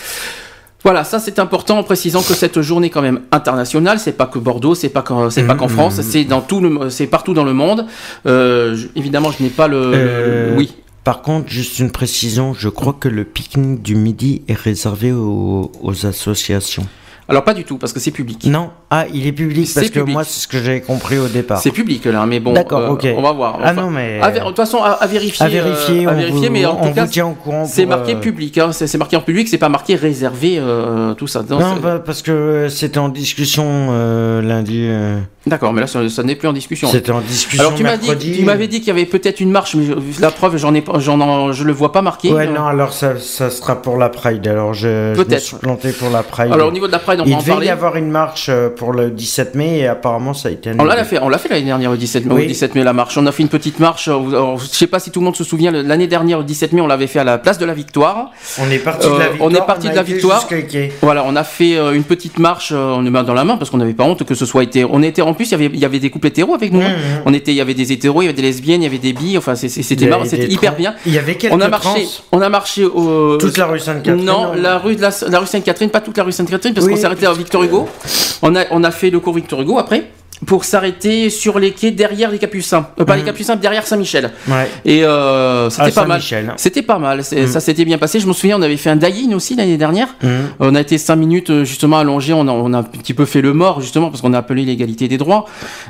Voilà, 0.84 1.04
ça 1.04 1.20
c'est 1.20 1.38
important 1.38 1.78
en 1.78 1.84
précisant 1.84 2.22
que 2.24 2.34
cette 2.34 2.60
journée 2.62 2.88
est 2.88 2.90
quand 2.90 3.04
même 3.04 3.22
internationale, 3.32 4.00
c'est 4.00 4.14
pas 4.14 4.26
que 4.26 4.40
Bordeaux, 4.40 4.74
c'est 4.74 4.90
pas 4.90 5.04
qu'en, 5.04 5.30
c'est 5.30 5.44
pas 5.44 5.54
qu'en 5.54 5.68
France, 5.68 6.02
c'est 6.02 6.24
dans 6.24 6.42
tout 6.42 6.60
le, 6.60 6.90
c'est 6.90 7.06
partout 7.06 7.36
dans 7.36 7.44
le 7.44 7.54
monde. 7.54 7.86
Euh, 8.26 8.76
je- 8.76 8.88
évidemment, 8.96 9.32
je 9.32 9.44
n'ai 9.44 9.50
pas 9.50 9.68
le, 9.68 9.92
le- 9.92 10.54
oui. 10.58 10.74
Par 11.04 11.24
contre, 11.24 11.50
juste 11.50 11.80
une 11.80 11.92
précision, 11.92 12.54
je 12.54 12.70
crois 12.70 12.94
que 12.94 13.10
le 13.10 13.26
pique-nique 13.26 13.82
du 13.82 13.96
midi 13.96 14.44
est 14.48 14.58
réservé 14.58 15.12
aux, 15.12 15.72
associations. 16.06 16.86
Alors 17.32 17.44
pas 17.44 17.54
du 17.54 17.64
tout, 17.64 17.78
parce 17.78 17.92
que 17.94 18.00
c'est 18.00 18.12
public. 18.12 18.46
Non, 18.46 18.70
ah, 18.90 19.06
il 19.14 19.26
est 19.26 19.32
public 19.32 19.70
parce 19.74 19.90
que 19.90 20.00
public. 20.00 20.14
moi, 20.14 20.24
c'est 20.24 20.40
ce 20.42 20.48
que 20.48 20.62
j'avais 20.62 20.82
compris 20.82 21.18
au 21.18 21.28
départ. 21.28 21.60
C'est 21.60 21.72
public 21.72 22.06
là, 22.06 22.26
mais 22.26 22.40
bon. 22.40 22.54
D'accord, 22.54 22.82
euh, 22.82 22.90
ok. 22.90 23.08
On 23.18 23.22
va 23.22 23.32
voir. 23.32 23.60
Ah 23.64 23.74
non, 23.74 23.90
mais- 23.90 24.20
de 24.20 24.40
toute 24.46 24.56
façon, 24.56 24.78
à, 24.84 24.92
à 24.92 25.08
vérifier. 25.08 25.46
À 25.46 25.50
vérifier, 25.50 26.06
euh, 26.06 26.10
à 26.10 26.14
vérifier, 26.14 26.48
vous- 26.48 26.54
mais 26.54 26.66
en 26.66 26.78
on 26.82 26.88
tout 26.90 26.94
cas, 26.94 27.06
vous 27.06 27.12
tient 27.12 27.28
au 27.28 27.32
courant 27.34 27.66
c'est 27.66 27.86
marqué 27.86 28.14
euh, 28.16 28.20
public. 28.20 28.58
Hein, 28.58 28.72
c'est 28.72 28.98
marqué 28.98 29.16
en 29.18 29.22
public, 29.22 29.48
c'est 29.48 29.58
pas 29.58 29.70
marqué 29.70 29.96
réservé, 29.96 30.58
euh, 30.60 31.14
tout 31.14 31.28
ça. 31.28 31.44
Non, 31.50 31.76
bah, 31.82 32.00
parce 32.06 32.22
que 32.22 32.68
c'était 32.70 32.98
en 33.00 33.10
discussion 33.10 33.66
euh, 33.92 34.42
lundi. 34.42 34.82
euh, 34.88 35.20
D'accord, 35.48 35.74
mais 35.74 35.82
là, 35.82 35.88
ça, 35.88 36.08
ça 36.10 36.22
n'est 36.24 36.36
plus 36.36 36.48
en 36.48 36.54
discussion. 36.54 36.88
C'était 36.88 37.12
en 37.12 37.22
discussion 37.22 37.62
Alors 37.66 37.76
tu 37.76 37.84
m'as 37.84 37.98
dit, 37.98 38.34
tu 38.38 38.44
m'avais 38.46 38.68
dit 38.68 38.80
qu'il 38.80 38.90
y 38.90 38.92
avait 38.92 39.06
peut-être 39.06 39.40
une 39.40 39.50
marche, 39.52 39.74
mais 39.76 39.86
je- 39.86 40.22
la 40.22 40.30
preuve, 40.30 40.58
j'en 40.58 40.74
ai, 40.76 40.82
pas- 40.82 41.00
j'en, 41.00 41.20
en- 41.20 41.52
je 41.52 41.64
le 41.64 41.72
vois 41.74 41.92
pas 41.92 42.02
marqué. 42.04 42.32
Ouais, 42.32 42.48
Euh, 42.48 42.52
non, 42.54 42.66
alors 42.66 42.94
ça, 42.94 43.18
ça 43.20 43.50
sera 43.50 43.82
pour 43.82 43.98
la 43.98 44.10
Pride. 44.10 44.48
Alors 44.48 44.74
je, 44.74 45.12
me 45.12 45.16
Peut-être. 45.16 45.40
suis 45.42 45.56
planté 45.58 45.92
pour 45.94 46.10
la 46.12 46.22
Pride. 46.24 46.52
Alors 46.52 46.68
au 46.68 46.72
niveau 46.72 46.86
de 46.88 46.92
la 46.92 47.00
Pride, 47.00 47.21
on 47.22 47.26
Il 47.26 47.32
va 47.32 47.38
en 47.38 47.40
devait 47.40 47.52
parler. 47.52 47.68
y 47.68 47.70
avoir 47.70 47.96
une 47.96 48.10
marche 48.10 48.48
euh, 48.50 48.70
pour 48.70 48.94
le 48.94 49.10
17 49.12 49.56
mai 49.56 49.80
et 49.80 49.88
apparemment 49.88 50.34
ça 50.34 50.50
a 50.50 50.52
été 50.52 50.70
annulé. 50.70 50.84
On 50.84 50.88
l'a 50.88 51.04
fait, 51.04 51.20
on 51.22 51.30
l'a 51.30 51.38
fait 51.38 51.50
l'année 51.50 51.66
dernière 51.66 51.92
au 51.92 51.96
17 51.96 52.26
mai, 52.26 52.34
Oui. 52.36 52.44
au 52.44 52.48
17 52.48 52.76
mai 52.76 52.84
la 52.84 52.94
marche. 52.94 53.18
On 53.18 53.26
a 53.26 53.32
fait 53.32 53.44
une 53.44 53.50
petite 53.50 53.80
marche. 53.80 54.08
euh, 54.08 54.14
alors, 54.30 54.58
je 54.60 54.66
sais 54.66 54.88
pas 54.88 55.00
si 55.00 55.12
tout 55.12 55.20
le 55.20 55.26
monde 55.26 55.36
se 55.36 55.44
souvient. 55.44 55.72
L'année 55.72 56.08
dernière 56.08 56.40
au 56.40 56.44
17 56.44 56.74
mai, 56.74 56.82
on 56.82 56.88
l'avait 56.88 57.08
fait 57.08 57.20
à 57.20 57.24
la 57.24 57.38
place 57.38 57.58
de 57.58 57.66
la 57.66 57.74
Victoire. 57.74 58.32
On 58.60 58.70
est 58.70 58.80
parti 58.80 59.08
de 59.08 59.14
la 59.14 59.26
Euh, 59.26 59.30
victoire. 59.30 59.50
on 59.50 59.54
est 59.56 59.66
parti 59.66 59.90
de 59.90 59.96
la 59.96 60.04
victoire. 60.04 60.48
Voilà, 61.02 61.24
on 61.28 61.36
a 61.36 61.44
fait 61.44 61.76
euh, 61.78 61.94
une 61.94 62.04
petite 62.04 62.40
marche, 62.40 62.72
euh, 62.74 62.96
on 62.98 63.06
est 63.06 63.10
main 63.10 63.24
dans 63.24 63.34
la 63.34 63.44
main 63.44 63.58
parce 63.58 63.70
qu'on 63.70 63.78
n'avait 63.78 63.94
pas 63.94 64.04
honte 64.04 64.24
que 64.24 64.36
ce 64.36 64.46
soit 64.46 64.64
été. 64.64 64.86
On 64.86 65.02
était 65.04 65.22
en 65.22 65.34
plus, 65.34 65.46
il 65.46 65.52
y 65.52 65.56
avait, 65.56 65.66
il 65.74 65.80
y 65.80 65.86
avait 65.86 66.00
des 66.00 66.10
couples 66.10 66.28
hétéros 66.28 66.54
avec 66.54 66.72
nous. 66.72 66.82
hein. 66.82 66.90
Mhm. 66.90 67.22
On 67.26 67.34
était, 67.34 67.52
il 67.52 67.56
y 67.56 67.62
avait 67.62 67.74
des 67.74 67.92
hétéros, 67.92 68.22
il 68.22 68.26
y 68.26 68.28
avait 68.28 68.36
des 68.36 68.42
lesbiennes, 68.42 68.82
il 68.82 68.86
y 68.86 68.88
avait 68.88 68.98
des 68.98 69.14
billes. 69.14 69.38
Enfin, 69.38 69.56
c'était 69.56 70.08
marrant, 70.08 70.26
c'était 70.26 70.48
hyper 70.52 70.76
bien. 70.76 70.96
Il 71.06 71.14
y 71.14 71.18
avait 71.18 71.36
quelques 71.36 71.54
On 71.54 71.62
a 71.62 71.68
marché, 71.68 71.90
trans. 71.90 72.24
on 72.34 72.42
a 72.42 72.50
marché 72.50 72.86
au 72.86 73.38
Toute 73.38 73.58
la 73.58 73.66
rue 73.68 73.80
Sainte-Catherine. 73.80 74.26
Non, 74.26 74.54
la 74.56 74.78
rue 74.78 74.96
de 74.96 75.02
la, 75.02 75.10
la 75.30 75.40
rue 75.40 75.48
Sainte-Catherine, 75.48 75.90
pas 75.90 76.02
toute 76.02 76.18
la 76.18 76.24
rue 76.24 76.32
Sainte-Catherine, 76.32 76.74
parce 76.74 76.86
Oui, 76.86 76.94
qu'on 76.94 77.00
s'est 77.00 77.08
Victor 77.36 77.64
Hugo. 77.64 77.88
On 78.42 78.84
a 78.84 78.92
fait 78.92 79.10
le 79.10 79.20
cours 79.20 79.34
Victor 79.34 79.62
Hugo 79.62 79.78
après, 79.78 80.10
pour 80.46 80.66
s'arrêter 80.66 81.30
sur 81.30 81.60
les 81.60 81.72
quais 81.72 81.92
derrière 81.92 82.32
les 82.32 82.40
Capucins. 82.40 82.88
Euh, 83.00 83.06
pas 83.06 83.16
les 83.16 83.22
Mhm. 83.22 83.28
Capucins, 83.28 83.56
derrière 83.56 83.86
Saint-Michel. 83.86 84.32
Ouais. 84.48 84.68
Et 84.86 85.04
euh, 85.06 85.70
c'était 85.70 85.84
À 85.84 85.92
pas 85.92 86.06
mal. 86.06 86.22
Saint-Michel. 86.22 86.54
C'était 86.58 86.82
pas 86.82 86.98
mal. 86.98 87.24
Ça 87.24 87.60
s'était 87.60 87.86
bien 87.86 87.98
passé. 87.98 88.20
Je 88.20 88.28
me 88.28 88.34
souviens, 88.34 88.58
on 88.58 88.62
avait 88.62 88.78
fait 88.78 88.90
un 88.90 88.96
die-in 88.96 89.34
aussi 89.36 89.56
l'année 89.56 89.78
dernière. 89.78 90.08
Mhm. 90.24 90.30
On 90.60 90.76
a 90.76 90.82
été 90.82 90.98
5 90.98 91.16
minutes 91.16 91.50
euh, 91.52 91.64
justement 91.64 92.00
allongé. 92.00 92.34
On 92.34 92.48
a, 92.48 92.52
on 92.52 92.74
a 92.74 92.80
un 92.80 92.84
petit 92.84 93.14
peu 93.14 93.26
fait 93.26 93.42
le 93.42 93.54
mort 93.54 93.82
justement 93.82 94.10
parce 94.10 94.22
qu'on 94.22 94.34
a 94.34 94.40
appelé 94.40 94.66
l'égalité 94.66 95.08
des 95.08 95.18
droits. 95.18 95.46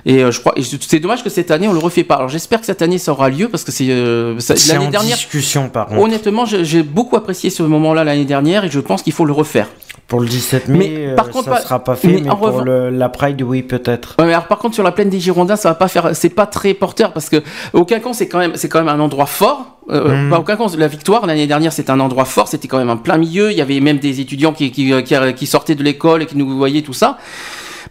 Et 0.06 0.24
euh, 0.24 0.32
je 0.32 0.40
crois, 0.40 0.54
c'est 0.82 1.00
dommage 1.00 1.24
que 1.24 1.30
cette 1.30 1.52
année 1.52 1.68
on 1.68 1.74
le 1.74 1.80
refait 1.80 2.04
pas. 2.04 2.16
Alors 2.16 2.30
j'espère 2.30 2.60
que 2.60 2.66
cette 2.66 2.82
année 2.82 2.98
ça 2.98 3.12
aura 3.14 3.30
lieu 3.30 3.48
parce 3.48 3.64
que 3.64 3.72
c'est 3.72 3.86
l'année 3.88 4.88
dernière. 4.90 5.16
discussion 5.16 5.70
par 5.70 5.88
contre. 5.88 6.02
Honnêtement, 6.02 6.46
j'ai 6.46 6.84
beaucoup 6.84 7.16
apprécié 7.16 7.50
ce 7.50 7.64
moment-là 7.64 8.04
l'année 8.04 8.26
dernière 8.26 8.66
et 8.66 8.70
je 8.70 8.80
pense 8.80 9.02
qu'il 9.02 9.14
faut 9.14 9.26
le 9.26 9.34
refaire. 9.34 9.68
Pour 10.08 10.20
le 10.20 10.28
17 10.28 10.68
mai, 10.68 10.92
Mais, 11.08 11.16
par 11.16 11.30
contre, 11.30 11.46
ça 11.46 11.52
pas- 11.52 11.62
sera 11.62 11.84
pas 11.84 11.96
fait, 11.96 12.08
mais 12.10 12.22
pour 12.30 12.62
le- 12.64 12.90
la 12.90 13.08
Pride, 13.08 13.42
oui, 13.44 13.62
peut-être. 13.62 14.16
Ouais, 14.20 14.26
alors 14.42 14.48
par 14.48 14.58
contre 14.60 14.76
sur 14.76 14.84
la 14.84 14.92
plaine 14.92 15.10
des 15.10 15.20
Girondins, 15.20 15.56
ça 15.56 15.70
va 15.70 15.76
pas 15.76 15.88
faire, 15.88 16.16
c'est 16.16 16.30
pas 16.30 16.46
très 16.46 16.74
porteur 16.74 17.14
parce 17.14 17.30
que 17.30 17.38
aucun 17.74 18.00
c'est 18.14 18.28
quand 18.28 18.40
même, 18.40 18.54
c'est 18.56 18.70
quand 18.70 18.80
même 18.84 18.90
un 18.90 19.00
endroit 19.00 19.26
fort. 19.28 19.78
Euh, 19.90 20.10
Mhm. 20.26 20.30
pas 20.30 20.40
aucun 20.40 20.58
la 20.78 20.88
Victoire 20.88 21.26
l'année 21.26 21.48
dernière 21.48 21.74
c'était 21.74 21.92
un 21.92 22.00
endroit 22.00 22.26
fort, 22.26 22.48
c'était 22.48 22.68
quand 22.68 22.78
même 22.78 22.90
un 22.90 22.98
plein 22.98 23.18
milieu. 23.18 23.52
Il 23.52 23.58
y 23.58 23.62
avait 23.62 23.80
même 23.80 24.00
des 24.00 24.20
étudiants 24.22 24.54
qui 24.54 24.72
qui, 24.72 24.92
qui, 25.04 25.16
qui 25.36 25.48
sortaient 25.48 25.76
de 25.76 25.84
l'école 25.84 26.24
et 26.24 26.26
qui 26.26 26.38
nous 26.38 26.58
voyaient 26.58 26.82
tout 26.82 26.94
ça. 26.94 27.18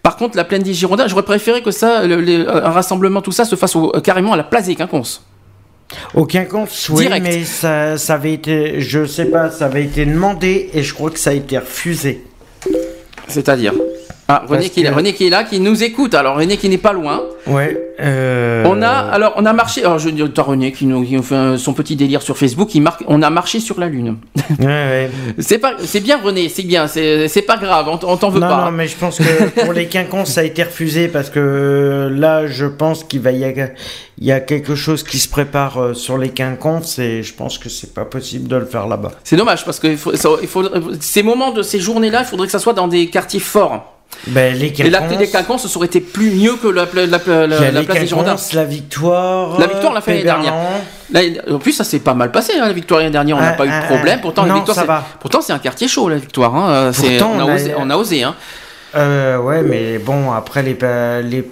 Par 0.02 0.16
contre, 0.16 0.36
la 0.36 0.44
plaine 0.44 0.62
des 0.62 0.72
Girondins, 0.72 1.06
j'aurais 1.08 1.24
préféré 1.24 1.62
que 1.62 1.70
ça, 1.70 2.06
le- 2.06 2.20
les- 2.20 2.46
un 2.46 2.70
rassemblement, 2.70 3.20
tout 3.22 3.32
ça, 3.32 3.44
se 3.44 3.54
fasse 3.56 3.76
au- 3.76 3.90
carrément 4.02 4.32
à 4.32 4.36
la 4.36 4.44
place 4.44 4.66
des 4.66 4.74
Quinconces. 4.74 5.24
Aucun 6.14 6.44
compte, 6.44 6.70
oui, 6.90 7.06
Direct. 7.06 7.22
mais 7.26 7.44
ça, 7.44 7.98
ça 7.98 8.14
avait 8.14 8.32
été, 8.32 8.80
je 8.80 9.04
sais 9.04 9.26
pas, 9.26 9.50
ça 9.50 9.66
avait 9.66 9.84
été 9.84 10.06
demandé 10.06 10.70
et 10.72 10.82
je 10.82 10.94
crois 10.94 11.10
que 11.10 11.18
ça 11.18 11.30
a 11.30 11.32
été 11.34 11.58
refusé. 11.58 12.24
C'est-à-dire? 13.28 13.74
Ah, 14.30 14.44
René, 14.48 14.68
qui 14.70 14.80
est 14.80 14.84
là, 14.84 14.90
que- 14.90 14.94
René 14.96 15.12
qui 15.14 15.26
est 15.26 15.30
là, 15.30 15.44
qui 15.44 15.60
nous 15.60 15.82
écoute. 15.82 16.14
Alors 16.14 16.36
René 16.36 16.56
qui 16.56 16.68
n'est 16.68 16.78
pas 16.78 16.92
loin. 16.92 17.22
Ouais. 17.46 17.92
euh, 18.00 18.64
On 18.66 18.80
a 18.82 18.88
alors 18.88 19.32
on 19.36 19.44
a 19.46 19.52
marché. 19.52 19.82
Alors 19.84 19.98
je 19.98 20.10
dis 20.10 20.22
René 20.22 20.72
qui 20.72 20.86
nous, 20.86 21.04
qui 21.04 21.14
nous 21.14 21.22
fait 21.22 21.56
son 21.58 21.72
petit 21.74 21.96
délire 21.96 22.22
sur 22.22 22.36
Facebook. 22.36 22.74
Il 22.74 22.82
marque. 22.82 23.02
On 23.06 23.22
a 23.22 23.30
marché 23.30 23.60
sur 23.60 23.78
la 23.80 23.86
lune. 23.88 24.16
Ouais, 24.58 24.66
ouais. 24.66 25.10
C'est 25.38 25.58
pas, 25.58 25.74
c'est 25.84 26.00
bien 26.00 26.18
René, 26.22 26.48
c'est 26.48 26.62
bien, 26.62 26.86
c'est 26.86 27.42
pas 27.46 27.56
grave, 27.56 27.86
on, 27.88 27.96
t'en 28.16 28.30
veut 28.30 28.40
non, 28.40 28.48
pas. 28.48 28.64
non, 28.66 28.72
mais 28.72 28.86
je 28.88 28.96
pense 28.96 29.18
que 29.18 29.60
pour 29.64 29.72
les 29.72 29.86
quinconces, 29.86 30.32
ça 30.32 30.40
a 30.42 30.44
été 30.44 30.62
refusé 30.62 31.08
parce 31.08 31.30
que 31.30 32.08
là, 32.12 32.46
je 32.46 32.66
pense 32.66 33.04
qu'il 33.04 33.20
va 33.20 33.32
y 33.32 33.44
a, 33.44 33.48
il 33.50 34.26
y 34.26 34.32
a 34.32 34.40
quelque 34.40 34.74
chose 34.74 35.02
qui 35.02 35.18
se 35.18 35.28
prépare 35.28 35.78
euh, 35.80 35.94
sur 35.94 36.18
les 36.18 36.28
quinconces 36.30 36.98
et 36.98 37.22
je 37.22 37.32
pense 37.34 37.58
que 37.58 37.68
c'est 37.68 37.94
pas 37.94 38.04
possible 38.04 38.48
de 38.48 38.56
le 38.56 38.66
faire 38.66 38.86
là-bas. 38.86 39.12
C'est 39.24 39.36
dommage 39.36 39.64
parce 39.64 39.78
que 39.80 39.86
il 39.88 39.96
faut, 39.96 40.14
ça- 40.14 40.28
il 40.42 40.48
faut- 40.48 40.64
ces 41.00 41.22
moments 41.22 41.52
de 41.52 41.62
ces 41.62 41.80
journées-là, 41.80 42.20
il 42.20 42.26
faudrait 42.26 42.46
que 42.46 42.52
ça 42.52 42.58
soit 42.58 42.74
dans 42.74 42.88
des 42.88 43.06
quartiers 43.08 43.40
forts. 43.40 43.96
Ben, 44.26 44.54
les 44.54 44.66
Et 44.80 44.90
la 44.90 45.00
des 45.00 45.28
quinconces, 45.28 45.66
ça 45.66 45.76
aurait 45.78 45.86
été 45.86 46.00
plus 46.00 46.30
mieux 46.30 46.54
que 46.56 46.68
la, 46.68 46.86
la, 46.94 47.06
la, 47.06 47.70
la- 47.70 47.82
place 47.82 48.00
des 48.00 48.06
Girondins. 48.06 48.36
la 48.52 48.64
victoire. 48.64 49.58
La 49.58 49.66
victoire, 49.66 49.92
on 49.92 49.94
l'a 49.94 50.00
fait 50.02 50.10
l'année 50.10 50.24
dernière. 50.24 50.54
Là, 51.10 51.20
en 51.50 51.58
plus, 51.58 51.72
ça 51.72 51.84
s'est 51.84 52.00
pas 52.00 52.12
mal 52.14 52.30
passé, 52.30 52.52
hein, 52.60 52.66
la 52.66 52.72
victoire 52.74 53.00
l'année 53.00 53.12
dernière, 53.12 53.36
on 53.36 53.40
n'a 53.40 53.50
Ah, 53.50 53.52
pas 53.54 53.64
eu 53.66 53.70
ah, 53.72 53.80
de 53.80 53.86
problème. 53.86 54.16
ah. 54.18 54.22
Pourtant, 54.22 54.44
la 54.44 54.54
victoire, 54.54 54.74
ça 54.74 54.82
c'est- 54.82 54.86
va. 54.86 55.04
pourtant, 55.20 55.40
c'est 55.40 55.52
un 55.54 55.58
quartier 55.58 55.88
chaud, 55.88 56.08
la 56.08 56.16
victoire. 56.16 56.54
Hein. 56.54 56.90
C'est- 56.92 57.18
Pourtant, 57.18 57.32
on, 57.36 57.40
a 57.40 57.44
on 57.44 57.48
a- 57.48 57.54
osé, 57.54 57.74
on 57.78 57.90
a 57.90 57.96
osé. 57.96 58.22
Hein. 58.22 58.34
Euh, 58.96 59.38
ouais, 59.38 59.62
mais 59.62 59.98
bon, 59.98 60.32
après, 60.32 60.62
les, 60.62 60.76
les, 61.22 61.44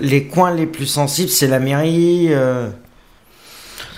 les 0.00 0.24
coins 0.26 0.52
les 0.52 0.66
plus 0.66 0.86
sensibles, 0.86 1.30
c'est 1.30 1.46
la 1.46 1.60
mairie. 1.60 2.28
euh. 2.30 2.68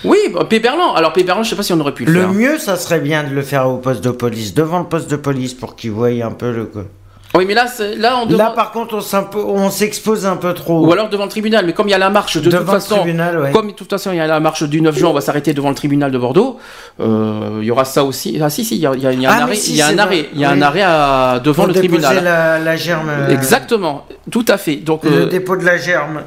Oui, 0.05 0.17
bah, 0.33 0.45
Péberlan. 0.47 0.93
Alors, 0.93 1.13
Péberlan, 1.13 1.43
je 1.43 1.49
sais 1.49 1.55
pas 1.55 1.63
si 1.63 1.73
on 1.73 1.79
aurait 1.79 1.93
pu 1.93 2.05
le, 2.05 2.11
Le 2.13 2.19
faire. 2.21 2.31
mieux, 2.33 2.57
ça 2.59 2.75
serait 2.77 2.99
bien 2.99 3.23
de 3.23 3.33
le 3.33 3.41
faire 3.41 3.67
au 3.67 3.77
poste 3.77 4.03
de 4.03 4.11
police, 4.11 4.53
devant 4.53 4.79
le 4.79 4.85
poste 4.85 5.09
de 5.09 5.15
police, 5.15 5.53
pour 5.53 5.75
qu'ils 5.75 5.91
voient 5.91 6.09
un 6.09 6.31
peu 6.31 6.51
le. 6.51 6.71
Oui, 7.35 7.45
mais 7.47 7.53
là, 7.53 7.67
c'est- 7.67 7.95
là, 7.95 8.15
on 8.17 8.25
Là, 8.25 8.31
demande- 8.31 8.55
par 8.55 8.71
contre, 8.71 8.99
on 9.35 9.69
s'expose 9.69 10.25
un 10.25 10.35
peu 10.35 10.53
trop. 10.55 10.83
Ou 10.87 10.91
alors 10.91 11.09
devant 11.09 11.25
le 11.25 11.29
tribunal. 11.29 11.63
Mais 11.65 11.73
comme 11.73 11.87
il 11.87 11.91
y 11.91 11.93
a 11.93 11.99
la 11.99 12.09
marche, 12.09 12.37
de 12.37 12.41
toute 12.41 12.51
Devant 12.51 12.71
façon, 12.73 12.95
tribunal, 12.95 13.39
ouais. 13.39 13.51
comme 13.51 13.67
de 13.67 13.73
toute 13.73 13.89
façon 13.89 14.11
il 14.11 14.17
y 14.17 14.19
a 14.19 14.25
la 14.25 14.39
marche 14.39 14.63
du 14.63 14.81
9 14.81 14.97
juin, 14.97 15.09
on 15.09 15.13
va 15.13 15.21
s'arrêter 15.21 15.53
devant 15.53 15.69
le 15.69 15.75
tribunal 15.75 16.11
de 16.11 16.17
Bordeaux. 16.17 16.57
euh, 16.99 17.59
il 17.61 17.65
y 17.65 17.71
aura 17.71 17.85
ça 17.85 18.03
aussi. 18.03 18.39
Ah 18.43 18.49
si, 18.49 18.65
si, 18.65 18.75
il 18.77 18.81
y 18.81 18.87
a, 18.87 18.93
il 18.95 19.01
y 19.03 19.05
a- 19.05 19.09
Ah, 19.09 19.13
un 19.13 19.37
mais 19.37 19.43
arrêt. 19.43 19.55
si, 19.55 19.71
il 19.71 19.77
y 19.77 19.81
a 19.83 19.87
un 19.87 19.97
arrêt. 19.99 20.29
Il 20.33 20.39
y 20.39 20.43
a 20.45 20.51
Oui. 20.51 20.57
un 20.57 20.61
arrêt 20.63 20.81
à- 20.81 21.39
devant 21.43 21.63
Pour 21.63 21.67
le 21.67 21.73
tribunal. 21.75 22.23
La, 22.23 22.57
la 22.59 22.75
germe. 22.75 23.09
euh, 23.09 23.29
Exactement, 23.29 24.05
tout 24.31 24.45
à 24.47 24.57
fait. 24.57 24.77
Donc, 24.77 25.03
Le 25.03 25.11
euh, 25.11 25.25
dépôt 25.27 25.55
de 25.55 25.63
la 25.63 25.77
germe. 25.77 26.21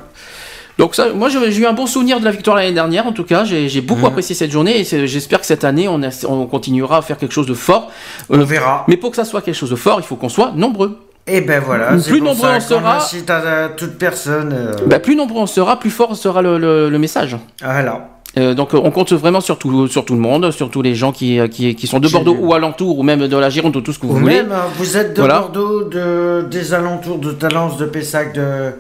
Donc 0.79 0.95
ça, 0.95 1.09
moi 1.15 1.29
j'ai 1.29 1.59
eu 1.59 1.67
un 1.67 1.73
bon 1.75 1.87
souvenir 1.87 2.19
de 2.19 2.25
la 2.25 2.31
victoire 2.31 2.57
l'année 2.57 2.73
dernière. 2.73 3.07
En 3.07 3.13
tout 3.13 3.25
cas, 3.25 3.45
j'ai 3.45 3.81
beaucoup 3.81 4.01
Mhm. 4.01 4.07
apprécié 4.07 4.35
cette 4.35 4.51
journée 4.51 4.81
et 4.81 5.07
j'espère 5.07 5.41
que 5.41 5.47
cette 5.47 5.65
année 5.65 5.87
on, 5.89 6.03
a- 6.03 6.27
on 6.27 6.47
continuera 6.47 6.99
à 6.99 7.03
faire 7.03 7.19
quelque 7.19 7.33
chose 7.35 7.47
de 7.47 7.55
fort. 7.55 7.91
Euh, 8.31 8.39
On 8.41 8.45
verra. 8.45 8.85
Mais 8.89 8.97
pour 8.97 9.11
que 9.11 9.17
ça 9.17 9.25
soit 9.25 9.43
quelque 9.43 9.55
chose 9.55 9.71
de 9.71 9.77
fort, 9.77 9.99
il 10.01 10.05
faut 10.05 10.17
qu'on 10.17 10.29
soit 10.31 10.53
nombreux. 10.57 10.99
Et 11.27 11.41
ben 11.41 11.63
voilà, 11.65 11.89
Plus 11.93 12.09
pour 12.19 12.29
nombreux 12.29 12.49
ça 12.49 12.57
on 12.57 12.61
sera- 12.61 12.99
à, 13.29 13.65
à 13.65 13.69
toute 13.69 13.97
personne. 13.99 14.53
euh, 14.53 14.73
Bah, 14.87 14.99
plus 14.99 15.15
nombreux 15.15 15.41
on 15.43 15.47
sera, 15.47 15.79
plus 15.79 15.91
fort 15.91 16.17
sera 16.17 16.43
le, 16.43 16.59
le- 16.59 16.89
le 16.91 16.99
message. 16.99 17.37
Voilà. 17.63 18.09
Euh, 18.39 18.55
donc 18.55 18.73
euh, 18.75 18.81
on 18.83 18.91
compte 18.91 19.13
vraiment 19.13 19.43
sur 19.43 19.59
tout, 19.59 19.87
sur 19.89 20.07
tout 20.07 20.15
le 20.15 20.19
monde, 20.21 20.51
sur 20.53 20.71
tous 20.71 20.81
les 20.81 20.95
gens 20.95 21.13
qui, 21.13 21.39
euh, 21.39 21.49
qui, 21.49 21.75
qui 21.75 21.87
sont 21.87 22.01
de 22.01 22.09
Bordeaux 22.09 22.35
ou 22.41 22.55
alentour 22.55 22.99
ou 22.99 23.03
même 23.03 23.29
de 23.29 23.37
la 23.37 23.51
Gironde 23.51 23.77
ou 23.77 23.83
tout 23.83 23.93
ce 23.93 23.99
que 23.99 24.07
vous 24.07 24.15
Ou 24.15 24.21
voulez. 24.21 24.37
même, 24.37 24.53
euh, 24.53 24.63
vous 24.79 24.97
êtes 24.97 25.13
de 25.15 25.21
Voilà. 25.21 25.41
Bordeaux, 25.41 25.85
de, 25.85 26.47
des 26.51 26.73
alentours 26.73 27.19
de 27.19 27.31
Talence, 27.33 27.77
de 27.77 27.85
Pessac, 27.85 28.33
de, 28.33 28.73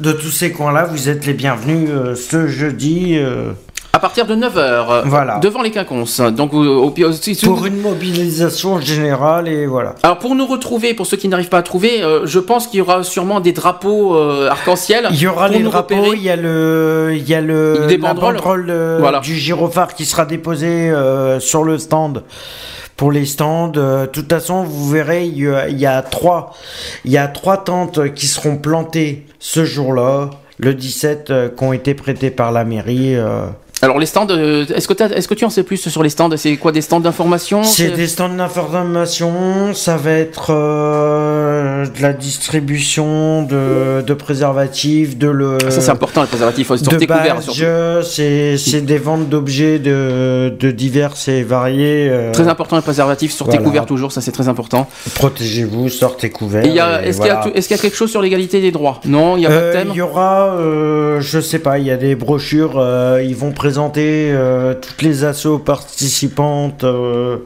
de 0.00 0.12
tous 0.12 0.30
ces 0.30 0.50
coins-là, 0.52 0.84
vous 0.84 1.08
êtes 1.08 1.26
les 1.26 1.34
bienvenus 1.34 1.88
euh, 1.90 2.14
ce 2.14 2.46
jeudi 2.48 3.16
euh, 3.16 3.52
À 3.92 4.00
partir 4.00 4.26
de 4.26 4.34
9h, 4.34 5.02
Voilà. 5.06 5.38
devant 5.38 5.62
les 5.62 5.70
quinconces. 5.70 6.20
Donc, 6.20 6.52
au, 6.52 6.90
pour 7.44 7.66
une 7.66 7.80
mobilisation 7.80 8.80
générale 8.80 9.46
et 9.46 9.66
voilà. 9.66 9.94
Alors 10.02 10.18
pour 10.18 10.34
nous 10.34 10.46
retrouver, 10.46 10.94
pour 10.94 11.06
ceux 11.06 11.16
qui 11.16 11.28
n'arrivent 11.28 11.48
pas 11.48 11.58
à 11.58 11.62
trouver, 11.62 12.02
euh, 12.02 12.26
je 12.26 12.40
pense 12.40 12.66
qu'il 12.66 12.78
y 12.78 12.80
aura 12.80 13.04
sûrement 13.04 13.38
des 13.40 13.52
drapeaux 13.52 14.16
euh, 14.16 14.48
arc-en-ciel. 14.50 15.06
Il 15.12 15.20
y 15.22 15.28
aura 15.28 15.48
les 15.48 15.60
drapeaux, 15.60 15.94
repérer. 15.94 16.16
il 16.16 16.22
y 16.24 16.30
a 16.30 16.36
le, 16.36 17.12
il 17.14 17.28
y 17.28 17.34
a 17.34 17.40
le, 17.40 17.86
Des 17.88 17.96
la 17.96 18.14
banderole 18.14 18.72
Voilà. 18.98 19.20
du 19.20 19.36
gyrophare 19.36 19.94
qui 19.94 20.04
sera 20.06 20.24
déposée 20.26 20.90
euh, 20.90 21.38
sur 21.38 21.62
le 21.62 21.78
stand. 21.78 22.24
Pour 22.96 23.10
les 23.10 23.26
stands, 23.26 23.72
euh, 23.76 24.02
de 24.02 24.10
toute 24.10 24.30
façon, 24.30 24.62
vous 24.62 24.88
verrez, 24.88 25.26
il 25.26 25.38
y 25.38 25.86
a, 25.86 26.02
trois, 26.02 26.54
il 27.04 27.10
y 27.10 27.18
a 27.18 27.26
trois 27.26 27.64
tentes 27.64 28.14
qui 28.14 28.26
seront 28.26 28.56
plantées 28.56 29.26
ce 29.40 29.64
jour-là, 29.64 30.30
le 30.58 30.74
17, 30.74 31.30
euh, 31.30 31.48
qui 31.48 31.64
ont 31.64 31.72
été 31.72 31.94
prêtées 31.94 32.30
par 32.30 32.52
la 32.52 32.64
mairie. 32.64 33.16
euh. 33.16 33.46
Alors 33.84 33.98
les 33.98 34.06
stands, 34.06 34.26
euh, 34.30 34.64
est-ce 34.74 34.88
que, 34.88 35.34
tu 35.34 35.44
en 35.44 35.50
sais 35.50 35.62
plus 35.62 35.76
sur 35.76 36.02
les 36.02 36.08
stands? 36.08 36.30
C'est 36.38 36.56
quoi 36.56 36.72
des 36.72 36.80
stands 36.80 37.00
d'information? 37.00 37.62
C'est 37.64 37.90
des 37.90 38.06
stands 38.06 38.30
d'information, 38.30 39.74
ça 39.74 39.98
va 39.98 40.12
être 40.12 40.46
euh, 40.54 41.84
de 41.84 42.00
la 42.00 42.14
distribution 42.14 43.42
de, 43.42 44.00
de 44.00 44.14
préservatifs, 44.14 45.18
de 45.18 45.28
le. 45.28 45.58
Ça 45.68 45.82
c'est 45.82 45.90
important 45.90 46.22
les 46.22 46.28
préservatifs, 46.28 46.66
faut 46.68 46.76
de 46.76 47.06
badges, 47.06 48.02
c'est 48.06 48.80
des 48.86 48.96
ventes 48.96 49.28
d'objets 49.28 49.78
de, 49.78 50.54
de 50.58 50.70
divers 50.70 51.12
et 51.28 51.42
variés. 51.42 52.08
euh, 52.10 52.32
Très 52.32 52.48
important 52.48 52.76
les 52.76 52.82
préservatifs, 52.82 53.32
sortez 53.32 53.58
voilà. 53.58 53.66
couvert 53.68 53.84
toujours, 53.86 54.12
ça 54.12 54.22
c'est 54.22 54.32
très 54.32 54.48
important. 54.48 54.88
Protégez-vous, 55.14 55.90
sortez 55.90 56.30
couverts. 56.30 56.64
Y 56.64 56.78
Est-ce 56.78 57.18
qu'il 57.18 57.26
y, 57.26 57.30
a 57.30 57.34
voilà. 57.34 57.50
tout- 57.50 57.52
est-ce 57.54 57.68
qu'il 57.68 57.76
y 57.76 57.80
a 57.80 57.82
quelque 57.82 57.96
chose 57.98 58.10
sur 58.10 58.22
l'égalité 58.22 58.62
des 58.62 58.70
droits? 58.72 59.02
Non, 59.04 59.36
il 59.36 59.40
n'y 59.40 59.46
a 59.46 59.50
pas 59.50 59.60
de 59.60 59.72
thème? 59.72 59.88
Il 59.90 59.96
y 59.96 60.00
aura, 60.00 60.56
je 61.20 61.38
sais 61.38 61.58
pas, 61.58 61.78
il 61.78 61.84
y 61.86 61.90
a 61.90 61.98
des 61.98 62.14
brochures. 62.14 62.82
ils 63.22 63.36
vont 63.36 63.50
présenter 63.52 63.73
euh, 63.78 64.74
toutes 64.80 65.02
les 65.02 65.24
assos 65.24 65.58
participantes 65.58 66.84
euh, 66.84 67.38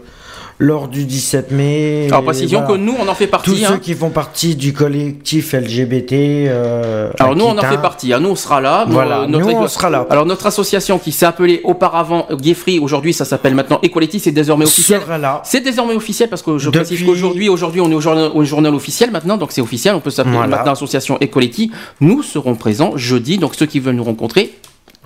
lors 0.61 0.89
du 0.89 1.05
17 1.05 1.53
mai. 1.53 2.07
Alors 2.09 2.25
précision 2.25 2.61
voilà. 2.65 2.75
que 2.75 2.79
nous 2.81 2.95
on 3.01 3.07
en 3.07 3.15
fait 3.15 3.27
Tous 3.27 3.31
partie. 3.31 3.57
ceux 3.59 3.75
hein. 3.75 3.79
qui 3.81 3.95
font 3.95 4.11
partie 4.11 4.57
du 4.57 4.73
collectif 4.73 5.53
LGBT. 5.53 6.13
euh, 6.13 7.11
Alors 7.21 7.37
nous 7.37 7.45
on 7.45 7.57
en 7.57 7.63
fait 7.63 7.79
partie, 7.81 8.13
hein. 8.13 8.19
nous 8.19 8.31
on 8.31 8.35
sera 8.35 8.61
là. 8.61 8.85
Nous, 8.87 8.93
Voilà, 8.93 9.21
euh, 9.21 9.27
notre 9.29 9.47
nous, 9.47 9.53
on 9.57 9.69
sera 9.69 9.89
là. 9.89 10.05
Alors 10.11 10.27
notre 10.27 10.47
association 10.47 10.99
qui 10.99 11.13
s'est 11.13 11.27
appelée 11.27 11.61
auparavant 11.63 12.27
Gay 12.33 12.55
Free, 12.55 12.81
aujourd'hui 12.81 13.13
ça 13.13 13.25
s'appelle 13.25 13.55
maintenant 13.55 13.79
Equality, 13.85 14.19
c'est 14.19 14.33
désormais 14.33 14.65
officiel. 14.65 15.01
Sera 15.01 15.17
là. 15.19 15.43
C'est 15.45 15.61
désormais 15.61 15.95
officiel 15.95 16.29
parce 16.29 16.43
que 16.43 16.59
je 16.59 16.71
Depuis- 16.71 16.79
précise 16.87 17.07
qu'aujourd'hui, 17.07 17.49
aujourd'hui, 17.49 17.81
on 17.81 17.91
est 17.93 17.95
au 17.95 18.01
journal, 18.01 18.31
au 18.35 18.43
journal 18.45 18.75
officiel 18.75 19.13
maintenant, 19.13 19.37
donc 19.37 19.53
c'est 19.53 19.61
officiel. 19.61 19.95
On 19.95 20.01
peut 20.01 20.11
s'appeler 20.11 20.35
Voilà. 20.39 20.57
maintenant 20.57 20.73
association 20.73 21.19
Equality. 21.21 21.71
Nous 22.01 22.25
serons 22.25 22.57
présents 22.57 22.97
jeudi, 22.97 23.39
donc 23.39 23.55
ceux 23.55 23.67
qui 23.67 23.79
veulent 23.79 23.95
nous 23.95 24.03
rencontrer, 24.03 24.59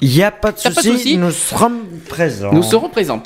Il 0.02 0.10
n'y 0.10 0.22
a 0.22 0.30
pas 0.30 0.52
de 0.52 0.58
souci, 0.58 1.16
nous 1.16 1.30
serons 1.30 1.72
présents. 2.08 2.52
nous 2.52 2.62
serons 2.62 2.88
présents. 2.90 3.22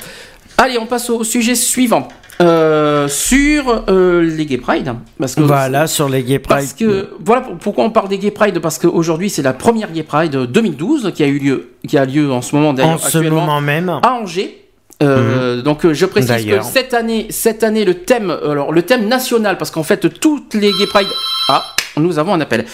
Allez, 0.57 0.77
on 0.79 0.85
passe 0.85 1.09
au 1.09 1.23
sujet 1.23 1.55
suivant 1.55 2.07
Euh, 2.39 3.07
sur 3.07 3.85
euh, 3.89 4.21
les 4.21 4.45
Gay 4.45 4.57
Pride, 4.59 4.93
parce 5.19 5.33
que 5.33 5.41
Voilà, 5.41 5.87
sur 5.87 6.07
les 6.07 6.21
Gay 6.21 6.37
Pride. 6.37 6.57
parce 6.59 6.73
que 6.73 7.09
voilà 7.25 7.41
pour- 7.41 7.57
pourquoi 7.57 7.83
on 7.83 7.89
parle 7.89 8.09
des 8.09 8.19
Gay 8.19 8.29
Pride 8.29 8.59
parce 8.59 8.77
qu'aujourd'hui 8.77 9.31
c'est 9.31 9.41
la 9.41 9.53
première 9.53 9.91
Gay 9.91 10.03
Pride 10.03 10.35
2012 10.35 11.11
qui 11.15 11.23
a 11.23 11.27
eu 11.27 11.39
lieu 11.39 11.69
qui 11.87 11.97
a 11.97 12.05
lieu 12.05 12.31
en 12.31 12.43
ce 12.43 12.55
moment 12.55 12.69
en 12.69 12.73
d'ailleurs 12.73 12.99
ce 12.99 13.07
actuellement 13.07 13.39
moment 13.41 13.59
même. 13.59 13.89
à 13.89 14.13
Angers. 14.13 14.63
Euh, 15.01 15.63
Donc 15.63 15.83
euh, 15.83 15.95
je 15.95 16.05
précise 16.05 16.45
que 16.45 16.61
cette 16.61 16.93
année, 16.93 17.25
cette 17.31 17.63
année 17.63 17.85
le 17.85 17.95
thème, 17.95 18.29
alors 18.29 18.71
le 18.71 18.83
thème 18.83 19.07
national, 19.07 19.57
parce 19.57 19.71
qu'en 19.71 19.81
fait 19.83 20.07
toutes 20.19 20.53
les 20.53 20.69
Gay 20.71 20.85
Pride, 20.93 21.07
ah, 21.49 21.63
nous 21.97 22.19
avons 22.19 22.35
un 22.35 22.41
appel. 22.41 22.65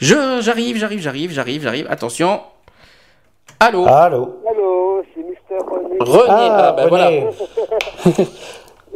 Je, 0.00 0.38
j'arrive, 0.40 0.76
j'arrive, 0.78 1.00
j'arrive, 1.02 1.32
j'arrive, 1.32 1.62
j'arrive. 1.64 1.86
Attention. 1.90 2.40
Allô. 3.60 3.84
Allô 3.86 4.28
Allô, 4.48 5.02
c'est 5.14 5.22
Mister 5.22 5.58
René. 5.58 5.96
René. 6.00 6.24
Ah, 6.28 6.72
ben 6.76 6.88
voilà. 6.88 7.06
René. 7.06 7.28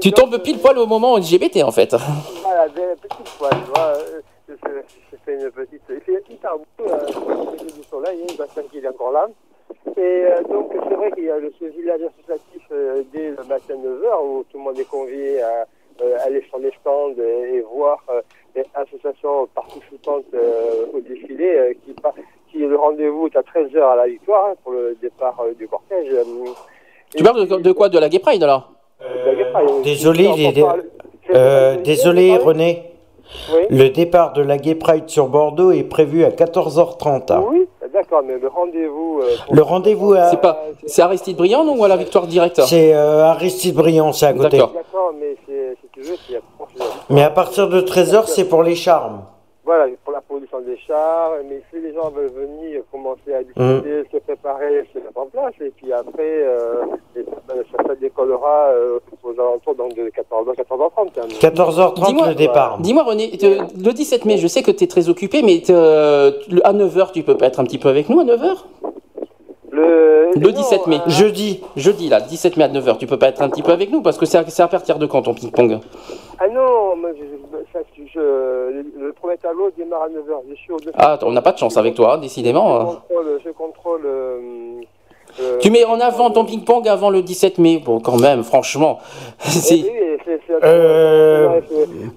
Tu 0.01 0.10
tombes 0.12 0.36
pile 0.43 0.59
poil 0.59 0.76
au 0.78 0.86
moment 0.86 1.17
LGBT 1.17 1.62
en 1.62 1.70
fait. 1.70 1.94
Voilà, 2.43 2.68
des 2.68 2.83
petites 3.01 3.28
fois, 3.28 3.49
tu 3.51 3.70
vois. 3.73 3.94
euh, 3.97 4.20
J'ai 4.49 5.17
fait 5.25 5.34
une 5.34 5.51
petite. 5.51 5.83
Il 5.89 6.01
fait 6.01 6.23
hyper 6.28 6.57
beau, 6.59 6.84
euh, 6.84 7.07
du 7.62 7.83
soleil, 7.89 8.23
hein, 8.28 8.34
Bastien 8.36 8.65
qui 8.70 8.78
est 8.78 8.89
encore 8.89 9.12
là. 9.12 9.26
Et 9.97 10.01
euh, 10.01 10.43
donc, 10.51 10.73
c'est 10.89 10.94
vrai 10.94 11.12
qu'il 11.12 11.25
y 11.25 11.31
a 11.31 11.39
le, 11.39 11.52
ce 11.60 11.67
village 11.67 12.01
associatif 12.02 12.62
euh, 12.73 13.02
dès 13.12 13.31
le 13.31 13.44
matin 13.49 13.75
9h 13.75 14.25
où 14.26 14.44
tout 14.51 14.59
le 14.59 14.65
monde 14.65 14.78
est 14.78 14.89
convié 14.91 15.41
à 15.43 15.65
euh, 16.02 16.17
aller 16.26 16.43
sur 16.49 16.59
les 16.59 16.73
stands 16.81 17.15
et, 17.17 17.57
et 17.59 17.60
voir 17.60 18.02
euh, 18.10 18.20
les 18.57 18.65
associations 18.75 19.47
participantes 19.55 20.25
euh, 20.34 20.86
au 20.93 21.01
défilé 21.01 21.55
euh, 21.55 21.73
qui, 21.84 21.94
le 22.60 22.76
rendez-vous 22.76 23.26
est 23.26 23.36
à 23.36 23.42
13h 23.42 23.83
à 23.83 23.97
la 23.97 24.07
victoire 24.07 24.47
hein, 24.50 24.55
pour 24.62 24.73
le 24.73 24.97
départ 25.00 25.34
euh, 25.41 25.52
du 25.58 25.66
cortège. 25.68 26.08
euh. 26.12 26.24
Tu 27.15 27.23
parles 27.23 27.47
de, 27.47 27.57
de 27.57 27.73
quoi 27.73 27.89
De 27.89 27.99
la 27.99 28.08
Gay 28.08 28.18
Pride 28.18 28.42
alors? 28.42 28.70
Désolé, 29.83 30.28
les- 30.36 30.65
Euh, 31.34 31.76
désolé 31.83 32.36
René. 32.36 32.91
Oui. 33.52 33.62
Le 33.70 33.89
départ 33.89 34.33
de 34.34 34.42
la 34.42 34.58
Gay 34.58 34.74
Pride 34.74 35.08
sur 35.08 35.28
Bordeaux 35.28 35.73
est 35.73 35.83
prévu 35.84 36.24
à 36.24 36.31
14h30. 36.31 37.33
Oui, 37.50 37.66
d'accord, 37.92 38.23
mais 38.24 38.39
le 38.39 38.49
rendez-vous. 38.49 39.20
euh, 39.23 39.31
pour- 39.47 39.55
Le 39.57 39.62
rendez-vous 39.62 40.12
à- 40.12 40.31
C'est 40.31 40.41
pas, 40.41 40.62
c'est 40.86 41.02
Aristide 41.02 41.36
Briand 41.36 41.66
ou 41.66 41.83
à 41.84 41.89
la 41.89 41.97
victoire 41.97 42.26
directe? 42.26 42.60
C'est 42.62 42.94
euh, 42.94 43.24
Aristide 43.24 43.74
Briand, 43.74 44.12
c'est 44.12 44.26
à 44.26 44.33
côté. 44.34 44.58
D'accord. 44.58 44.73
Mais 45.18 45.36
c'est- 45.47 45.76
si 45.81 45.89
tu 45.92 46.00
veux, 46.02 46.16
c'est 46.28 46.41
pour 46.58 46.68
Mais 47.10 47.23
à 47.23 47.31
partir 47.31 47.68
de 47.68 47.81
13h, 47.81 48.26
c'est 48.28 48.49
pour 48.49 48.62
les 48.62 48.74
charmes. 48.74 49.23
Voilà, 49.65 49.86
pour 50.05 50.12
la 50.12 50.20
production 50.20 50.60
des 50.60 50.76
chars, 50.86 51.33
mais 51.49 51.62
si 51.73 51.81
les 51.81 51.94
gens 51.94 52.10
veulent 52.10 52.31
venir 52.33 52.83
commencer 52.93 53.33
à 53.33 53.41
Mmh. 53.41 53.44
discuter, 53.81 54.05
se 54.12 54.17
préparer, 54.18 54.84
se 54.93 54.99
mettre 54.99 55.17
en 55.18 55.26
place, 55.26 55.55
et 55.60 55.70
puis 55.70 55.91
après, 55.91 56.12
euh, 56.20 56.84
et 57.17 57.25
ça, 57.25 57.55
ça, 57.55 57.84
ça 57.89 57.94
décollera 57.94 58.67
euh, 58.75 58.99
aux 59.23 59.33
alentours 59.33 59.75
donc, 59.75 59.94
de 59.94 60.10
14, 60.10 60.49
14h30. 60.49 61.18
hein. 61.18 61.26
14h30 61.41 62.07
Dis-moi- 62.07 62.28
le 62.28 62.34
départ. 62.34 62.78
Dis-moi 62.81 63.05
René, 63.05 63.31
te- 63.39 63.47
le 63.83 63.93
17 63.94 64.26
mai, 64.26 64.36
je 64.36 64.47
sais 64.49 64.62
que 64.62 64.70
tu 64.70 64.84
es 64.84 64.86
très 64.86 65.09
occupé, 65.09 65.43
mais 65.43 65.60
te- 65.62 65.73
le- 66.52 66.67
à 66.67 66.75
9h, 66.75 67.12
tu 67.12 67.23
peux 67.23 67.36
pas 67.39 67.47
être 67.47 67.59
un 67.60 67.65
petit 67.65 67.78
peu 67.78 67.89
avec 67.89 68.10
nous 68.10 68.20
à 68.20 68.25
9h 68.25 68.67
Le, 69.85 70.41
Le 70.41 70.53
17 70.53 70.87
mai. 70.87 70.99
Jeudi. 71.07 71.63
Jeudi, 71.77 72.09
là, 72.09 72.21
17 72.21 72.57
mai 72.57 72.65
à 72.65 72.69
9h, 72.69 72.99
tu 72.99 73.07
peux 73.07 73.19
pas 73.19 73.29
être 73.29 73.43
un 73.43 73.49
petit 73.49 73.63
peu 73.63 73.73
avec 73.73 73.91
nous 73.91 74.03
parce 74.03 74.19
que 74.19 74.27
c'est 74.27 74.39
à, 74.39 74.65
à 74.65 74.69
partir 74.69 74.99
de 74.99 75.07
quand 75.07 75.23
ton 75.23 75.35
ping-pong? 75.35 75.79
Ah 76.39 76.49
non, 76.49 76.97
moi, 76.97 77.11
je, 77.17 77.25
le, 78.21 79.13
premier 79.13 79.37
tableau 79.37 79.71
démarre 79.77 80.03
à 80.03 80.09
9h. 80.09 80.43
Je 80.51 80.55
suis 80.55 80.73
au 80.73 80.77
Ah, 80.95 81.19
on 81.23 81.33
n'a 81.33 81.43
pas 81.43 81.53
de 81.53 81.59
chance 81.59 81.77
avec 81.77 81.95
toi, 81.95 82.15
hein, 82.15 82.19
décidément. 82.19 82.67
Je 82.67 82.81
hein. 82.81 83.01
contrôle, 83.09 83.41
je 83.45 83.51
contrôle 83.51 84.07
euh, 85.41 85.59
Tu 85.59 85.71
mets 85.71 85.85
en 85.85 85.99
avant 86.01 86.31
ton 86.31 86.45
ping-pong 86.45 86.87
avant 86.89 87.11
le 87.11 87.23
17 87.23 87.59
mai. 87.59 87.81
Bon, 87.85 88.01
quand 88.01 88.21
même, 88.21 88.43
franchement. 88.45 88.99
c'est- 89.39 89.75
Oui, 89.75 89.91
Euh, 90.63 91.61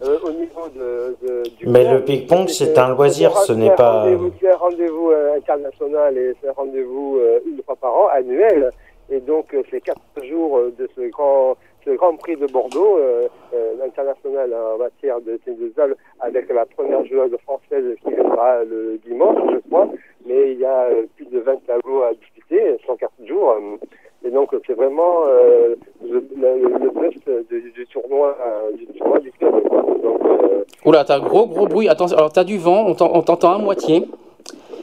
euh, 0.03 0.17
au 0.23 0.31
niveau 0.31 0.67
de, 0.75 1.15
de- 1.25 1.43
du 1.57 1.67
Mais 1.67 1.81
club, 1.83 1.93
le 1.93 2.03
ping-pong, 2.05 2.47
c'est 2.49 2.65
c'est- 2.65 2.77
un 2.77 2.89
loisir, 2.89 3.35
ce 3.37 3.53
n'est 3.53 3.73
pas- 3.75 4.01
rendez-vous- 4.03 4.31
C'est 4.39 4.51
un 4.51 4.55
rendez-vous 4.57 5.09
euh, 5.11 5.37
international 5.37 6.17
et 6.17 6.33
c'est 6.41 6.49
un 6.49 6.53
rendez-vous 6.53 7.19
une 7.45 7.61
fois 7.65 7.75
par 7.75 7.95
an, 7.95 8.07
annuel. 8.13 8.71
Et 9.09 9.19
donc, 9.21 9.55
c'est 9.71 9.81
quatre 9.81 10.01
jours 10.29 10.59
de 10.77 10.89
ce 10.95 11.01
grand, 11.09 11.55
ce 11.85 11.91
grand 11.91 12.15
prix 12.17 12.35
de 12.35 12.45
Bordeaux 12.47 12.97
euh, 12.99 13.27
euh, 13.53 13.73
international 13.85 14.53
en 14.53 14.77
matière 14.77 15.19
de 15.21 15.37
tennis 15.45 15.59
de 15.59 15.67
table 15.69 15.95
avec 16.19 16.49
la 16.49 16.65
première 16.65 17.05
joueuse 17.05 17.31
française 17.43 17.85
qui 18.03 18.13
viendra 18.13 18.63
le 18.65 18.99
dimanche, 19.05 19.37
je 19.53 19.59
crois. 19.69 19.87
Mais 20.25 20.51
il 20.51 20.59
y 20.59 20.65
a 20.65 20.87
plus 21.15 21.25
de 21.27 21.39
20 21.39 21.65
tableaux 21.65 22.03
à 22.03 22.11
disputer, 22.49 22.77
104 22.85 23.11
jours. 23.25 23.51
euh, 23.51 23.77
et 24.25 24.31
donc, 24.31 24.49
c'est 24.65 24.73
vraiment 24.73 25.23
euh, 25.27 25.75
le, 26.03 26.27
le, 26.35 26.79
le 26.79 26.89
best 26.89 27.49
du, 27.49 27.71
du 27.71 27.85
tournoi, 27.87 28.35
euh, 28.45 28.75
du 28.75 28.85
tournoi 28.87 29.19
du 29.19 29.31
club. 29.33 29.53
Donc, 30.01 30.21
euh, 30.25 30.63
Oula, 30.85 31.03
t'as 31.05 31.17
un 31.17 31.19
gros, 31.19 31.45
gros 31.47 31.67
bruit. 31.67 31.87
Attention, 31.87 32.17
alors 32.17 32.31
t'as 32.31 32.43
du 32.43 32.57
vent, 32.57 32.85
on 32.87 32.95
t'en- 32.95 33.11
on 33.13 33.21
t'entend 33.21 33.53
à 33.53 33.57
moitié. 33.59 34.03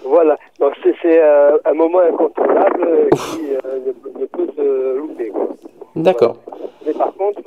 voilà. 0.05 0.37
Donc, 0.61 0.75
c'est 1.03 1.21
euh, 1.23 1.59
un 1.65 1.75
moment 1.75 1.99
incontournable 2.01 3.09
qui 3.11 3.43
ne, 3.43 4.21
ne 4.21 4.27
peut 4.27 4.47
se 4.57 4.97
louper. 4.99 5.33
D'accord. 5.97 6.37
Mais 6.87 6.93
par 6.93 7.13
contre, 7.15 7.41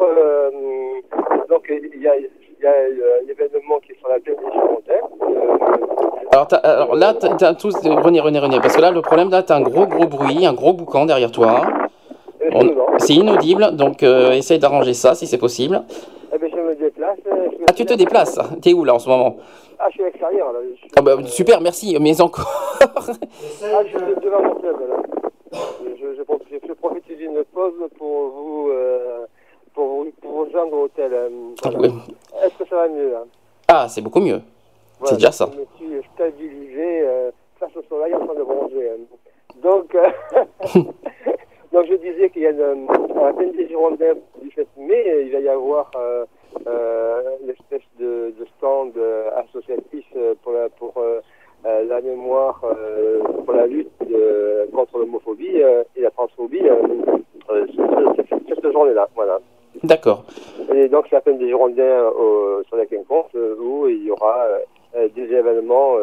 donc 1.49 1.65
il 1.69 2.01
y 2.01 2.07
a, 2.07 2.17
y 2.17 2.65
a 2.65 2.73
l'événement 3.27 3.79
qui 3.79 3.91
est 3.93 3.99
sur 3.99 4.09
la 4.09 4.19
plaine 4.19 4.35
des 4.35 4.51
Girondins. 4.51 5.56
Alors, 6.37 6.47
alors 6.63 6.95
là, 6.95 7.13
t'as, 7.15 7.53
tous. 7.55 7.75
René, 7.83 8.19
René, 8.19 8.37
René, 8.39 8.59
parce 8.59 8.75
que 8.75 8.81
là, 8.81 8.91
le 8.91 9.01
problème, 9.01 9.31
là, 9.31 9.41
t'as 9.41 9.55
un 9.55 9.61
gros, 9.61 9.87
gros 9.87 10.05
bruit, 10.05 10.45
un 10.45 10.53
gros 10.53 10.71
boucan 10.73 11.05
derrière 11.05 11.31
toi. 11.31 11.63
On- 12.53 12.97
c'est 12.99 13.15
inaudible, 13.15 13.75
donc 13.75 14.03
euh, 14.03 14.31
essaye 14.33 14.59
d'arranger 14.59 14.93
ça 14.93 15.15
si 15.15 15.25
c'est 15.25 15.39
possible. 15.39 15.81
Eh 16.33 16.37
ben, 16.37 16.49
je 16.53 16.59
me 16.61 16.75
déplace. 16.75 17.17
euh, 17.27 17.47
je 17.51 17.57
me 17.57 17.65
Ah, 17.67 17.73
tu 17.73 17.85
te 17.85 17.93
déplaces 17.95 18.39
T'es 18.61 18.73
où 18.73 18.83
là 18.83 18.93
en 18.93 18.99
ce 18.99 19.09
moment? 19.09 19.37
Ah, 19.79 19.85
je 19.89 19.93
suis 19.93 20.03
à 20.03 20.05
l'extérieur, 20.05 20.53
là. 20.53 20.59
Je 20.71 20.75
suis, 20.77 20.89
Ah 20.95 21.01
bah, 21.01 21.15
Super, 21.25 21.59
merci, 21.61 21.97
mais 21.99 22.21
encore. 22.21 22.77
ah, 22.81 22.85
je 23.83 23.87
suis 23.89 24.15
devant 24.23 24.41
mon 24.43 24.55
club, 24.55 24.75
là. 24.89 24.95
Je, 25.99 26.15
je, 26.17 26.21
profite- 26.21 26.61
je 26.67 26.73
profite 26.73 27.17
d'une 27.17 27.43
pause 27.53 27.73
pour 27.97 28.29
vous, 28.29 28.69
euh, 28.71 29.25
pour 29.73 29.87
vous, 29.87 30.11
pour 30.21 30.31
vous 30.31 30.51
joindre 30.51 30.73
au 30.73 30.83
hôtel. 30.83 31.11
euh, 31.13 31.29
voilà. 31.63 31.79
Oui. 31.79 31.89
Est-ce 32.43 32.63
que 32.63 32.69
ça 32.69 32.75
va 32.75 32.87
mieux, 32.87 33.11
là? 33.11 33.23
Ah, 33.67 33.87
c'est 33.89 34.01
beaucoup 34.01 34.21
mieux. 34.21 34.41
Voilà, 34.99 35.09
c'est 35.11 35.15
déjà 35.15 35.31
ça. 35.31 35.49
Je 35.53 35.59
me 35.59 35.65
suis 35.99 36.07
stabilisé 36.13 37.01
euh, 37.01 37.31
face 37.59 37.75
au 37.75 37.83
soleil 37.83 38.13
en 38.15 38.25
train 38.25 38.35
de 38.35 38.43
bronzer. 38.43 38.89
hein. 38.89 39.17
Donc, 39.61 39.95
euh, 39.95 40.09
donc 41.73 41.85
je 41.89 41.95
disais 41.95 42.29
qu'il 42.29 42.43
y 42.43 42.47
a 42.47 42.51
une, 42.51 42.87
à 43.17 43.23
la 43.25 43.33
peine 43.33 43.51
des 43.53 43.67
Girondins 43.67 44.13
du 44.41 44.51
7 44.51 44.67
mai, 44.77 45.03
euh, 45.07 45.23
il 45.23 45.31
va 45.31 45.39
y 45.39 45.49
avoir 45.49 45.91
euh, 45.95 46.25
euh, 46.67 47.21
l'espèce 47.45 47.81
de, 47.99 48.33
de 48.39 48.45
stand 48.57 48.93
euh, 48.97 49.29
associatif 49.37 50.05
euh, 50.15 50.35
pour 50.43 50.51
la, 50.53 50.69
pour, 50.69 50.93
euh, 50.97 51.21
euh, 51.65 51.85
la 51.85 52.01
mémoire, 52.01 52.61
euh, 52.65 53.21
pour 53.45 53.53
la 53.53 53.65
lutte 53.65 53.89
euh, 54.11 54.67
contre 54.73 54.99
l'homophobie 54.99 55.61
euh, 55.61 55.83
et 55.95 56.01
la 56.01 56.11
transphobie 56.11 56.67
euh, 56.69 56.75
euh, 57.49 57.65
cette, 58.15 58.27
cette- 58.29 58.55
cette 58.61 58.71
journée-là. 58.71 59.07
Voilà. 59.15 59.39
D'accord. 59.83 60.23
Et 60.73 60.87
donc, 60.89 61.09
la 61.11 61.21
peine 61.21 61.37
des 61.37 61.47
Girondins 61.47 61.81
euh, 61.83 62.63
sur 62.67 62.77
la 62.77 62.85
quinconce 62.85 63.27
euh, 63.35 63.55
où 63.59 63.87
il 63.87 64.03
y 64.05 64.11
aura 64.11 64.45
euh, 64.95 65.07
des 65.15 65.23
événements 65.33 65.93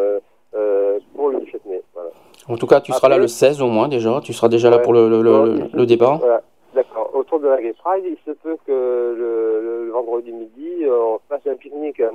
pour 1.14 1.28
le 1.30 1.40
17 1.40 1.66
mai. 1.66 1.82
Voilà. 1.94 2.10
En 2.48 2.56
tout 2.56 2.66
cas, 2.66 2.80
tu 2.80 2.92
seras 2.92 3.08
là 3.08 3.18
le 3.18 3.26
16 3.26 3.62
au 3.62 3.66
moins 3.68 3.88
déjà. 3.88 4.20
Tu 4.22 4.32
seras 4.32 4.48
déjà 4.48 4.70
là 4.70 4.78
pour 4.78 4.92
le, 4.92 5.08
le, 5.08 5.22
le, 5.22 5.68
le. 5.72 5.96
Voilà. 6.18 6.42
D'accord. 6.74 7.10
Autour 7.14 7.38
de 7.40 7.48
la 7.48 7.60
Gay 7.62 7.72
Pride, 7.84 8.04
il 8.06 8.16
se 8.26 8.32
peut 8.36 8.56
que 8.66 8.72
le, 8.72 9.90
vendredi 9.92 10.32
midi, 10.32 10.84
on 10.88 11.18
fasse 11.28 11.40
un 11.48 11.54
pique-nique. 11.54 12.00
euh, 12.00 12.10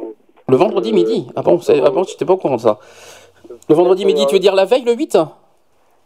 Le 0.50 0.56
vendredi 0.58 0.92
midi? 0.92 1.28
Ah 1.36 1.42
bon, 1.42 1.60
c'est- 1.60 1.80
ah 1.82 1.90
bon 1.90 2.04
j'étais 2.04 2.26
pas 2.26 2.34
au 2.34 2.38
courant 2.38 2.58
de 2.58 2.62
ça. 2.62 2.78
Le 3.70 3.76
vendredi 3.76 4.06
midi, 4.06 4.26
tu 4.28 4.36
veux 4.36 4.40
dire 4.40 4.56
la 4.56 4.66
veille, 4.66 4.84
le 4.84 4.94
8 4.94 5.18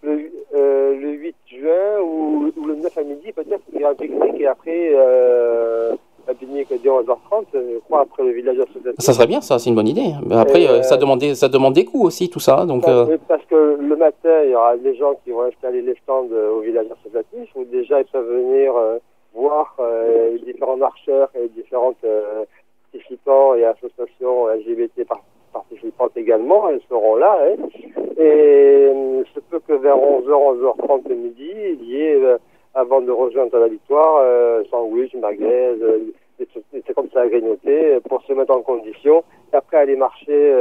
le, 0.04 0.32
euh, 0.56 0.96
le 0.96 1.10
8 1.14 1.36
juin 1.60 2.02
ou, 2.04 2.52
ou 2.58 2.66
le 2.66 2.76
9 2.76 2.98
à 2.98 3.04
midi, 3.04 3.32
peut-être, 3.32 3.62
il 3.74 3.82
y 3.82 3.84
a 3.84 3.90
un 3.90 3.96
pique-nique 3.96 4.40
et 4.40 4.48
après 4.48 4.92
euh, 4.94 5.94
un 6.28 6.34
pique-nique 6.34 6.70
dès 6.70 6.90
11h30, 6.90 7.46
je 7.54 7.80
crois, 7.80 8.02
après 8.02 8.24
le 8.24 8.32
village 8.32 8.60
associatif. 8.60 8.96
Ça 9.00 9.14
serait 9.14 9.28
bien, 9.28 9.42
ça, 9.42 9.60
c'est 9.60 9.70
une 9.70 9.76
bonne 9.76 9.88
idée. 9.88 10.12
Mais 10.26 10.36
après, 10.36 10.66
euh, 10.68 10.80
euh, 10.80 10.82
ça, 10.84 10.98
demande 10.98 11.20
des, 11.20 11.36
ça 11.36 11.50
demande 11.50 11.74
des 11.74 11.86
coûts 11.86 12.06
aussi, 12.06 12.30
tout 12.30 12.40
ça. 12.40 12.66
Donc, 12.66 12.88
euh, 12.88 13.18
Parce 13.28 13.44
que 13.46 13.78
le 13.80 13.96
matin, 13.96 14.44
il 14.46 14.52
y 14.52 14.56
aura 14.56 14.78
des 14.78 14.96
gens 14.96 15.16
qui 15.24 15.32
vont 15.32 15.44
installer 15.44 15.82
les 15.82 15.96
stands 16.04 16.28
euh, 16.32 16.52
au 16.52 16.62
village 16.62 16.88
associatif 17.00 17.50
où 17.56 17.66
déjà 17.66 18.00
ils 18.02 18.06
peuvent 18.06 18.28
venir 18.30 18.76
euh, 18.76 18.98
voir 19.34 19.76
euh, 19.80 20.32
les 20.34 20.54
différents 20.54 20.78
marcheurs 20.78 21.30
et 21.36 21.42
les 21.42 21.50
différentes 21.50 21.98
euh, 22.06 22.46
participants 22.92 23.56
et 23.56 23.66
associations 23.66 24.48
LGBT 24.48 25.06
par- 25.08 25.22
participantes 25.54 26.18
également. 26.18 26.70
Elles 26.70 26.82
seront 26.90 27.16
là. 27.16 27.38
Et 27.48 28.20
euh, 28.20 29.24
il 29.24 29.34
se 29.34 29.40
peut 29.40 29.62
que 29.68 29.74
vers 29.74 29.96
11h, 29.96 30.28
11h30 30.28 31.10
le 31.10 31.16
midi, 31.16 31.52
il 31.80 31.84
y 31.86 32.02
ait, 32.02 32.16
euh, 32.16 32.38
avant 32.74 33.02
de 33.02 33.12
rejoindre 33.12 33.58
la 33.58 33.68
victoire, 33.68 34.18
euh, 34.22 34.64
sandwich, 34.70 35.14
merguez, 35.16 35.78
euh, 35.82 36.00
des 36.40 36.48
des 36.74 36.82
trucs 36.82 36.96
comme 36.96 37.10
ça 37.14 37.22
à 37.22 37.28
grignoter 37.28 37.96
euh, 37.96 38.00
pour 38.10 38.22
se 38.24 38.34
mettre 38.34 38.56
en 38.56 38.62
condition 38.62 39.24
et 39.54 39.56
après 39.56 39.78
aller 39.78 39.96
marcher 39.96 40.54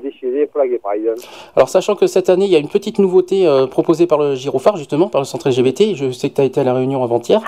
Gay 0.00 0.46
Pride. 0.82 1.14
Alors, 1.56 1.68
sachant 1.68 1.94
que 1.94 2.06
cette 2.06 2.30
année, 2.30 2.44
il 2.46 2.50
y 2.50 2.56
a 2.56 2.58
une 2.58 2.68
petite 2.68 2.98
nouveauté 2.98 3.46
euh, 3.46 3.66
proposée 3.66 4.06
par 4.06 4.18
le 4.18 4.34
Girophare, 4.34 4.76
justement, 4.76 5.08
par 5.08 5.20
le 5.20 5.24
centre 5.24 5.48
LGBT. 5.48 5.94
Je 5.94 6.10
sais 6.10 6.30
que 6.30 6.36
tu 6.36 6.40
as 6.40 6.44
été 6.44 6.60
à 6.60 6.64
la 6.64 6.74
réunion 6.74 7.02
avant-hier. 7.02 7.40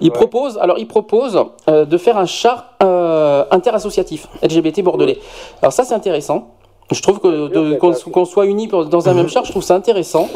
Il 0.00 0.10
propose, 0.10 0.58
alors, 0.58 0.78
il 0.78 0.86
propose 0.86 1.42
euh, 1.68 1.84
de 1.84 1.96
faire 1.98 2.16
un 2.18 2.26
char 2.26 2.74
euh, 2.82 3.44
interassociatif 3.50 4.26
LGBT 4.42 4.82
bordelais. 4.82 5.18
Alors, 5.62 5.72
ça, 5.72 5.84
c'est 5.84 5.94
intéressant. 5.94 6.48
Je 6.90 7.02
trouve 7.02 7.20
que 7.20 7.76
qu'on 8.08 8.24
soit 8.24 8.46
unis 8.46 8.66
pour- 8.66 8.86
dans 8.86 9.08
un 9.10 9.14
même 9.14 9.28
char, 9.28 9.44
je 9.44 9.50
trouve 9.50 9.62
ça 9.62 9.74
intéressant. 9.74 10.26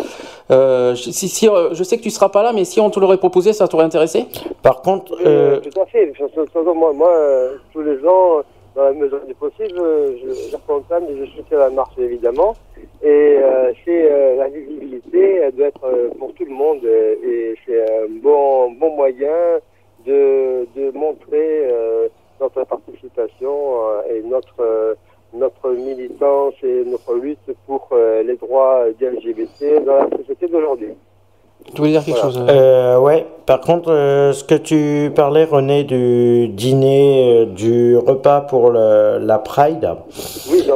Euh, 0.50 0.94
je- 0.94 1.10
si, 1.10 1.28
si, 1.28 1.48
je 1.72 1.82
sais 1.82 1.96
que 1.96 2.02
tu 2.02 2.10
seras 2.10 2.28
pas 2.28 2.42
là, 2.42 2.52
mais 2.52 2.64
si 2.64 2.78
on 2.78 2.90
te 2.90 3.00
l'aurait 3.00 3.16
proposé, 3.16 3.54
ça 3.54 3.68
t'aurait 3.68 3.84
intéressé? 3.86 4.26
Par 4.62 4.82
contre, 4.82 5.14
Euh, 5.24 5.60
tout 5.60 5.80
à 5.80 5.86
fait. 5.86 6.12
Moi, 6.74 6.92
moi 6.92 7.10
tous 7.72 7.80
les 7.80 7.96
ans, 8.06 8.42
dans 8.74 8.84
la 8.84 8.92
mesure 8.92 9.24
du 9.26 9.34
possible, 9.34 9.78
euh, 9.78 10.16
je, 10.22 10.50
j'accompagne 10.50 11.04
et 11.08 11.16
je 11.18 11.24
soutiens 11.32 11.58
la 11.58 11.70
marche, 11.70 11.98
évidemment. 11.98 12.54
Et 13.02 13.06
euh, 13.38 13.72
c'est 13.84 14.10
euh, 14.10 14.36
la 14.36 14.48
visibilité 14.48 15.36
elle 15.36 15.52
doit 15.52 15.66
être 15.66 16.10
pour 16.18 16.32
tout 16.34 16.44
le 16.44 16.52
monde 16.52 16.84
et 16.84 17.54
c'est 17.66 17.82
un 17.82 18.06
bon, 18.22 18.72
bon 18.72 18.96
moyen 18.96 19.58
de, 20.06 20.66
montrer 20.94 21.68
notre 22.40 22.64
participation 22.64 23.82
et 24.10 24.20
notre, 24.22 24.96
notre 25.32 25.70
militance 25.70 26.54
et 26.62 26.84
notre 26.84 27.14
lutte 27.14 27.56
pour 27.66 27.88
les 27.92 28.36
droits 28.36 28.84
des 28.98 29.10
LGBT 29.10 29.84
dans 29.84 29.96
la 29.96 30.16
société 30.18 30.48
d'aujourd'hui. 30.48 30.94
Tu 31.74 31.78
voulais 31.80 31.92
dire 31.92 32.04
quelque 32.04 32.20
chose 32.20 32.38
euh 32.38 32.46
Euh, 32.50 32.98
ouais, 32.98 33.26
par 33.46 33.60
contre, 33.60 33.90
euh, 33.90 34.32
ce 34.32 34.44
que 34.44 34.54
tu 34.54 35.10
parlais, 35.14 35.44
René, 35.44 35.84
du 35.84 36.48
dîner, 36.48 37.42
euh, 37.42 37.46
du 37.46 37.96
repas 37.96 38.40
pour 38.42 38.70
le- 38.70 39.18
la 39.20 39.38
Pride, 39.38 39.88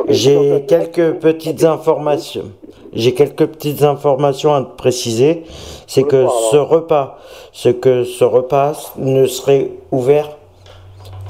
j'ai 0.09 0.65
quelques 0.67 1.15
petites 1.15 1.65
informations. 1.65 2.45
J'ai 2.93 3.13
quelques 3.13 3.47
petites 3.47 3.83
informations 3.83 4.55
à 4.55 4.63
te 4.63 4.77
préciser. 4.77 5.45
C'est 5.87 6.05
que 6.05 6.27
ce 6.51 6.57
repas, 6.57 7.19
ce 7.53 7.69
que 7.69 8.05
ce 8.05 8.25
repas 8.25 8.73
ne 8.97 9.27
serait 9.27 9.71
ouvert 9.93 10.31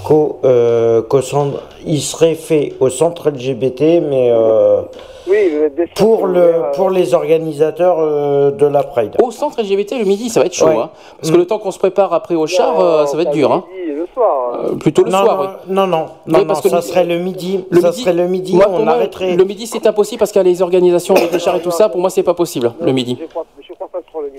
qu'au 0.07 0.39
euh, 0.45 1.03
qu'au 1.03 1.21
centre. 1.23 1.59
Il 1.89 2.01
serait 2.01 2.35
fait 2.35 2.75
au 2.81 2.89
centre 2.89 3.31
LGBT, 3.31 3.81
mais 4.11 4.31
euh, 4.33 4.83
Oui, 5.29 5.37
pour 5.95 6.27
le 6.27 6.73
pour 6.75 6.91
les 6.91 7.15
organisateurs 7.15 7.97
euh, 8.01 8.51
de 8.51 8.67
la 8.67 8.83
Pride. 8.83 9.17
Au 9.23 9.31
centre 9.31 9.61
LGBT 9.63 9.93
le 9.99 10.05
midi, 10.05 10.29
ça 10.29 10.41
va 10.41 10.47
être 10.47 10.55
chaud. 10.55 10.67
Ouais. 10.67 10.77
hein. 10.79 10.91
parce 11.21 11.31
que 11.33 11.37
le 11.37 11.47
temps 11.47 11.59
qu'on 11.59 11.71
se 11.71 11.79
prépare 11.79 12.13
après 12.13 12.35
au 12.35 12.47
char, 12.47 12.81
euh, 12.81 13.07
ça 13.07 13.17
va 13.17 13.23
être 13.23 13.31
dur. 13.31 13.53
Hein. 13.53 13.65
le 13.73 14.07
soir. 14.13 14.59
Euh, 14.65 14.75
plutôt 14.77 15.05
le 15.05 15.11
non, 15.11 15.25
soir. 15.25 15.37
non, 15.37 15.45
oui. 15.45 15.75
non, 15.75 15.87
non, 15.87 16.07
Oui, 16.41 16.45
parce 16.47 16.59
non, 16.59 16.63
que 16.63 16.69
ça 16.71 16.77
le- 16.77 16.83
serait 16.83 17.05
le 17.05 17.19
midi. 17.19 17.65
Le 17.71 17.81
ça 17.81 17.91
midi- 17.91 18.03
serait 18.03 18.13
le 18.15 18.27
midi. 18.29 18.55
Moi, 18.57 18.65
pour 18.67 18.75
on 18.81 18.85
moi, 18.85 18.95
arrêterait. 18.95 19.37
Le 19.37 19.45
midi, 19.45 19.67
c'est 19.67 19.87
impossible 19.87 20.19
parce 20.19 20.33
qu'il 20.33 20.41
y 20.41 20.45
a 20.45 20.49
les 20.49 20.61
organisations 20.63 21.15
avec 21.15 21.31
les 21.33 21.39
chars 21.39 21.57
et 21.57 21.61
tout 21.63 21.71
ça. 21.71 21.89
Pour 21.89 22.01
moi, 22.01 22.11
c'est 22.11 22.23
pas 22.25 22.35
possible 22.35 22.73
le 22.81 22.93
midi. 22.93 23.17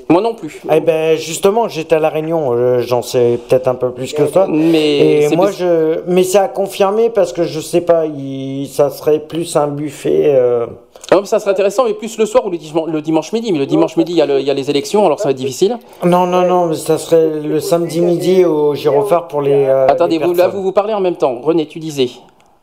Moi 0.10 0.22
non 0.22 0.34
plus. 0.36 0.62
Eh 0.72 0.80
ben 0.80 1.18
justement, 1.18 1.68
j'étais 1.68 1.96
à 1.96 2.00
la 2.00 2.10
Réunion. 2.10 2.54
euh, 2.54 2.80
J'en 2.80 3.02
sais 3.02 3.40
peut-être 3.48 3.68
un 3.68 3.76
peu 3.76 3.92
plus 3.92 4.14
que 4.14 4.24
toi. 4.24 4.48
Mais 4.50 5.24
Et 5.24 5.36
moi, 5.36 5.48
plus- 5.48 5.56
je. 5.58 6.00
Mais 6.08 6.24
c'est 6.24 6.38
à 6.38 6.48
confirmer 6.48 7.10
parce 7.10 7.34
que 7.34 7.44
je 7.44 7.60
sais 7.60 7.82
pas. 7.82 8.06
il- 8.06 8.68
Ça 8.68 8.90
serait 8.90 9.20
plus 9.20 9.56
un 9.56 9.68
buffet. 9.68 10.24
euh, 10.36 10.66
Ah, 11.12 11.18
mais 11.22 11.26
ça 11.26 11.40
serait 11.40 11.52
intéressant, 11.52 11.86
mais 11.86 11.94
plus 11.94 12.18
le 12.18 12.26
soir 12.26 12.46
ou 12.46 12.50
le 12.50 12.58
dimanche, 12.58 12.90
le 12.90 13.02
dimanche 13.02 13.32
midi. 13.32 13.52
Mais 13.54 13.60
le 13.60 13.66
dimanche 13.66 13.96
midi, 13.96 14.12
il 14.12 14.18
y, 14.18 14.22
a 14.22 14.26
le- 14.26 14.40
il 14.42 14.46
y 14.46 14.52
a 14.52 14.54
les 14.54 14.70
élections, 14.70 15.06
alors 15.06 15.20
ça 15.20 15.26
va 15.26 15.32
être 15.32 15.38
difficile. 15.38 15.78
Non, 16.04 16.26
non, 16.28 16.42
non. 16.46 16.66
mais 16.68 16.76
Ça 16.76 16.98
serait 16.98 17.40
le 17.42 17.60
samedi 17.62 18.02
midi 18.02 18.44
au 18.46 18.76
Girophare 18.76 19.28
pour 19.28 19.42
les. 19.42 19.54
euh, 19.66 19.88
Attendez, 19.88 20.20
les 20.20 20.26
vous, 20.26 20.34
là, 20.34 20.48
vous 20.50 20.62
vous 20.62 20.74
parlez 20.74 20.94
en 20.94 21.00
même 21.00 21.16
temps. 21.16 21.40
René, 21.42 21.66
tu 21.66 21.80
disais. 21.80 22.08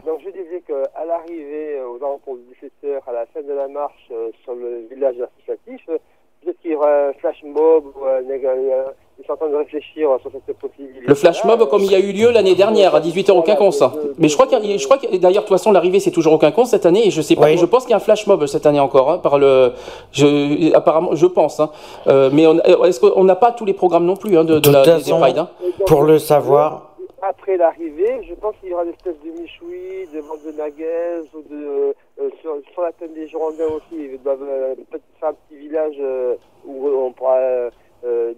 Donc 0.07 0.19
je 0.23 0.31
disais 0.31 0.63
qu'à 0.67 1.05
l'arrivée 1.07 1.81
aux 1.91 1.97
alentours 2.05 2.37
de 2.37 2.43
17h, 2.53 3.01
à 3.09 3.13
la 3.13 3.25
fin 3.33 3.41
de 3.41 3.53
la 3.55 3.69
marche 3.69 4.09
euh, 4.13 4.29
sur 4.45 4.53
le 4.55 4.87
village 4.95 5.17
associatif, 5.17 5.81
euh, 5.89 5.97
peut-être 6.45 6.61
qu'il 6.61 6.73
y 6.73 6.75
aura 6.75 7.09
un 7.09 7.13
flash 7.15 7.43
mob 7.45 7.85
ou 7.97 8.05
un, 8.05 8.21
euh, 8.31 8.85
ils 9.19 9.25
sont 9.27 9.33
en 9.33 9.37
train 9.37 9.49
de 9.49 9.57
réfléchir 9.57 10.09
sur 10.21 10.31
cette 10.33 10.57
possibilité. 10.59 11.05
Le 11.07 11.15
flash 11.15 11.45
mob, 11.45 11.69
comme 11.69 11.83
il 11.83 11.91
y 11.93 11.95
a 11.95 11.99
eu 12.01 12.13
lieu 12.13 12.31
l'année 12.31 12.55
dernière 12.55 12.95
à 12.95 13.01
18h 13.01 13.31
au 13.33 13.43
Quinconce. 13.43 13.83
Mais 14.19 14.29
je 14.29 14.35
crois 14.35 14.47
qu'il 14.47 14.65
y 14.71 14.75
a- 14.75 14.77
je 14.77 14.85
crois 14.85 14.99
que 14.99 15.07
d'ailleurs, 15.17 15.43
de 15.45 15.49
toute 15.49 15.57
façon, 15.57 15.71
l'arrivée 15.73 16.01
c'est 16.01 16.11
toujours 16.11 16.33
au 16.33 16.39
Quinconce 16.39 16.71
cette 16.71 16.85
année 16.87 17.07
et 17.07 17.11
je 17.11 17.23
sais 17.23 17.37
pas. 17.37 17.47
Oui. 17.47 17.57
Je 17.57 17.65
pense 17.67 17.85
qu'il 17.85 17.91
y 17.91 17.95
a 17.95 17.99
un 17.99 18.01
flash 18.01 18.27
mob 18.27 18.45
cette 18.47 18.67
année 18.67 18.81
encore 18.81 19.11
hein, 19.11 19.19
par 19.19 19.39
le. 19.39 19.73
Je, 20.13 20.75
apparemment, 20.75 21.15
je 21.15 21.27
pense. 21.27 21.61
hein. 21.61 21.71
Euh, 22.09 22.31
mais 22.33 22.47
on- 22.47 22.59
est-ce 22.85 23.01
qu'on 23.01 23.25
n'a 23.25 23.37
pas 23.37 23.53
tous 23.53 23.65
les 23.65 23.75
programmes 23.75 24.05
non 24.05 24.17
plus 24.17 24.37
hein, 24.37 24.45
de, 24.45 24.55
de 24.55 24.59
De 24.61 24.71
la 24.71 24.83
toute 24.83 24.93
des- 24.93 24.99
des 24.99 25.05
façon, 25.05 25.21
Pride, 25.21 25.39
hein. 25.39 25.49
pour 25.87 26.03
le 26.03 26.19
savoir. 26.19 26.91
Après 27.23 27.57
l'arrivée, 27.57 28.21
je 28.29 28.35
pense 28.35 28.55
qu'il 28.61 28.69
y 28.71 28.75
aura 28.75 28.85
des 28.85 28.91
espèces 28.91 29.17
de 29.25 29.31
michoui, 29.41 30.07
de 30.13 30.21
vente 30.21 30.41
de 30.45 30.53
merguez, 30.53 31.23
ou 31.35 31.41
de, 31.51 31.95
euh, 32.25 32.31
sur, 32.41 32.57
sur 32.73 32.83
la 32.83 32.93
plaine 32.93 33.13
des 33.15 33.29
Girondins 33.29 33.67
aussi. 33.67 34.11
Ils 34.13 34.23
doivent 34.23 34.43
euh, 34.43 34.75
peut-être 34.91 35.05
faire 35.21 35.31
un 35.31 35.35
petit 35.35 35.59
village 35.59 35.97
euh, 36.01 36.37
où 36.65 36.89
on 36.89 37.13
pourra 37.13 37.39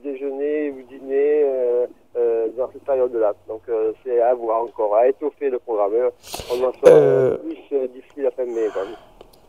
déjeuner 0.04 0.70
ou 0.70 0.82
dîner 0.82 1.44
dans 2.56 2.70
cette 2.72 2.84
période-là. 2.84 3.34
Donc 3.48 3.62
c'est 4.04 4.20
à 4.20 4.32
voir 4.32 4.62
encore, 4.62 4.94
à 4.94 5.08
étoffer 5.08 5.50
le 5.50 5.58
programme. 5.58 6.10
On 6.52 6.64
en 6.64 6.72
saura 6.72 7.36
plus 7.38 7.88
d'ici 7.88 8.22
la 8.22 8.30
fin 8.30 8.44
de 8.44 8.50
mai. 8.50 8.68
quand 8.72 8.84
même. 8.84 8.94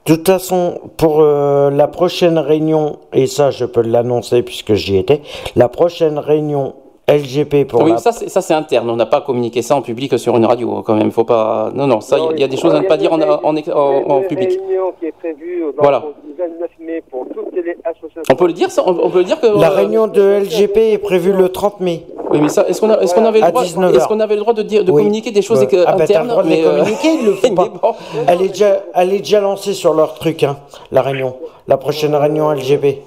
De 0.08 0.16
toute 0.16 0.26
façon, 0.26 0.80
pour 0.96 1.20
euh, 1.20 1.70
la 1.70 1.90
prochaine 1.90 2.38
réunion, 2.38 3.00
et 3.12 3.28
ça 3.28 3.52
je 3.52 3.66
peux 3.66 3.82
l'annoncer 3.82 4.42
puisque 4.42 4.74
j'y 4.74 4.96
étais, 4.96 5.22
la 5.58 5.68
prochaine 5.68 6.18
réunion 6.18 6.76
LGP 7.10 7.64
pour 7.70 7.84
oui, 7.84 7.92
la... 7.92 7.98
ça 8.00 8.12
c'est 8.12 8.28
ça 8.28 8.42
c'est 8.42 8.54
interne. 8.54 8.90
On 8.90 8.98
n'a 8.98 9.06
pas 9.06 9.22
communiqué 9.22 9.62
ça 9.62 9.78
en 9.78 9.82
public 9.82 10.20
sur 10.20 10.36
une 10.36 10.46
radio 10.46 10.82
quand 10.86 10.94
même. 10.96 11.10
Faut 11.12 11.24
pas. 11.24 11.72
Non 11.74 11.88
non, 11.88 12.02
ça 12.02 12.18
il 12.18 12.24
y 12.24 12.28
a- 12.28 12.32
il 12.34 12.40
y, 12.42 12.44
a 12.44 12.48
des 12.50 12.58
choses 12.58 12.76
à 12.76 12.82
ne 12.82 12.86
pas 12.86 12.98
dire 12.98 13.14
en, 13.14 13.22
en, 13.22 13.40
en- 13.46 14.10
en 14.10 14.22
public. 14.24 14.50
réunion 14.50 14.92
qui 15.00 15.06
est 15.06 15.14
prévue 15.14 15.64
au 15.64 15.74
Voilà. 15.78 16.04
du 16.26 16.34
29 16.38 16.70
mai 16.82 17.02
pour 17.10 17.26
toutes 17.34 17.54
les 17.56 17.78
associations. 17.86 18.24
On 18.30 18.36
peut 18.36 18.48
le 18.48 18.52
dire 18.52 18.70
ça 18.72 18.84
On 18.86 18.98
on 19.02 19.10
peut 19.10 19.20
le 19.20 19.24
dire 19.24 19.40
que. 19.40 19.48
La 19.48 19.72
euh, 19.72 19.76
réunion 19.76 20.08
de 20.08 20.22
LGP 20.42 20.78
est 20.78 20.98
prévue 20.98 21.32
le 21.32 21.48
30 21.48 21.80
mai. 21.80 22.06
Oui, 22.30 22.40
mais 22.42 22.50
ça, 22.50 22.68
est-ce 22.68 22.82
qu'on 22.82 22.90
a- 22.90 23.00
est-ce 23.00 23.16
qu'on 23.16 23.24
avait, 23.24 23.40
le 23.40 23.48
droit- 23.52 23.64
19 23.64 23.96
est-ce 23.96 24.08
qu'on 24.10 24.20
avait 24.20 24.36
le 24.36 24.42
droit 24.42 24.54
de, 24.54 24.62
dire, 24.64 24.84
de 24.84 24.92
Oui. 24.92 25.04
communiquer 25.04 25.32
des 25.32 25.42
choses 25.42 25.62
Ouais. 25.62 25.76
euh, 25.76 25.86
Ah 25.88 25.94
bah, 25.94 26.00
t'as 26.00 26.04
internes 26.04 26.26
le 26.26 26.32
droit 26.32 26.44
de 26.44 26.50
les 26.50 26.58
mais, 26.62 26.68
euh, 26.68 26.78
communiquer, 26.80 27.22
le 27.24 27.32
font 27.36 27.48
mais 27.52 27.56
pas. 27.56 27.68
bon. 27.70 27.94
Elle 28.28 28.42
est 28.42 28.48
déjà, 28.50 28.84
elle 28.94 29.14
est 29.14 29.20
déjà 29.20 29.40
lancée 29.40 29.74
sur 29.74 29.94
leur 29.94 30.14
truc, 30.16 30.44
hein, 30.44 30.58
la 30.92 31.02
réunion. 31.04 31.38
La 31.70 31.78
prochaine 31.78 32.14
réunion 32.16 32.52
LGP. 32.52 32.98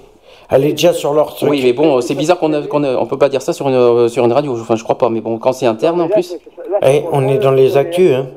Elle 0.51 0.65
est 0.65 0.71
déjà 0.71 0.93
sur 0.93 1.13
leur 1.13 1.33
truc. 1.35 1.49
Oui, 1.49 1.61
mais 1.63 1.73
bon, 1.73 2.01
c'est 2.01 2.15
bizarre 2.15 2.37
qu'on 2.39 2.51
a- 2.53 2.67
qu'on 2.67 2.83
a- 2.83 2.95
on 2.97 3.05
peut 3.05 3.17
pas 3.17 3.29
dire 3.29 3.41
ça 3.41 3.53
sur 3.53 3.67
une, 3.69 3.75
euh, 3.75 4.07
sur 4.09 4.25
une 4.25 4.33
radio. 4.33 4.51
Enfin, 4.53 4.75
je 4.75 4.83
crois 4.83 4.97
pas. 4.97 5.09
Mais 5.09 5.21
bon, 5.21 5.37
quand 5.37 5.53
c'est 5.53 5.65
interne 5.65 6.01
en 6.01 6.09
plus. 6.09 6.35
Eh, 6.83 7.03
on 7.11 7.27
est 7.27 7.37
dans 7.37 7.51
les 7.51 7.77
actus, 7.77 8.11
hein. 8.13 8.27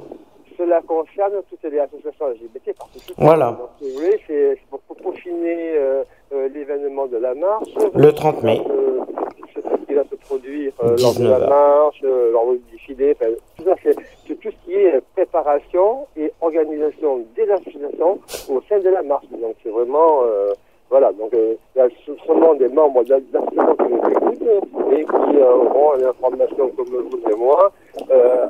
Cela 0.56 0.80
concerne 0.86 1.32
toutes 1.50 1.70
les 1.70 1.78
associations 1.80 2.26
LGBT. 2.28 2.74
Voilà. 3.18 3.46
Donc, 3.58 3.68
si 3.80 3.90
vous 3.90 3.96
voulez, 3.98 4.20
c'est 4.26 4.58
pour, 4.70 4.78
pour 4.80 4.96
peaufiner 4.96 5.72
euh, 5.76 6.04
euh, 6.32 6.48
l'événement 6.54 7.06
de 7.06 7.16
la 7.16 7.34
marche. 7.34 7.68
Le 7.94 8.12
30 8.12 8.42
mai. 8.44 8.60
Euh, 8.70 9.00
ce 9.54 9.86
qui 9.86 9.94
va 9.94 10.02
se 10.04 10.14
produire 10.26 10.72
euh, 10.82 10.96
lors 11.00 11.12
de 11.12 11.18
19 11.18 11.40
la 11.40 11.46
marche, 11.48 12.00
euh, 12.04 12.30
lors 12.32 12.46
du 12.52 12.60
défilé. 12.72 13.16
Tout 13.56 13.64
ça, 13.64 13.74
c'est 13.82 13.96
c'est 14.26 14.34
tout 14.40 14.48
ce 14.50 14.64
qui 14.64 14.74
est 14.74 15.00
préparation 15.14 16.06
et 16.16 16.32
organisation 16.40 17.22
des 17.36 17.50
associations 17.50 18.18
au 18.48 18.60
sein 18.68 18.78
de 18.78 18.88
la 18.88 19.02
marche. 19.02 19.26
Donc, 19.32 19.56
c'est 19.64 19.70
vraiment. 19.70 20.22
Voilà, 20.94 21.10
donc 21.10 21.34
euh, 21.34 21.56
il 21.74 21.78
y 21.78 21.82
a 21.82 21.88
des 22.54 22.68
membres 22.68 23.02
d'associations 23.02 23.74
qui 23.74 23.92
nous 23.92 24.10
écoutent 24.10 24.92
et 24.92 25.04
qui 25.04 25.36
euh, 25.40 25.56
auront 25.56 25.94
l'information 25.94 26.68
comme 26.68 26.86
vous 26.86 27.30
et 27.32 27.34
moi 27.34 27.72
euh, 28.12 28.46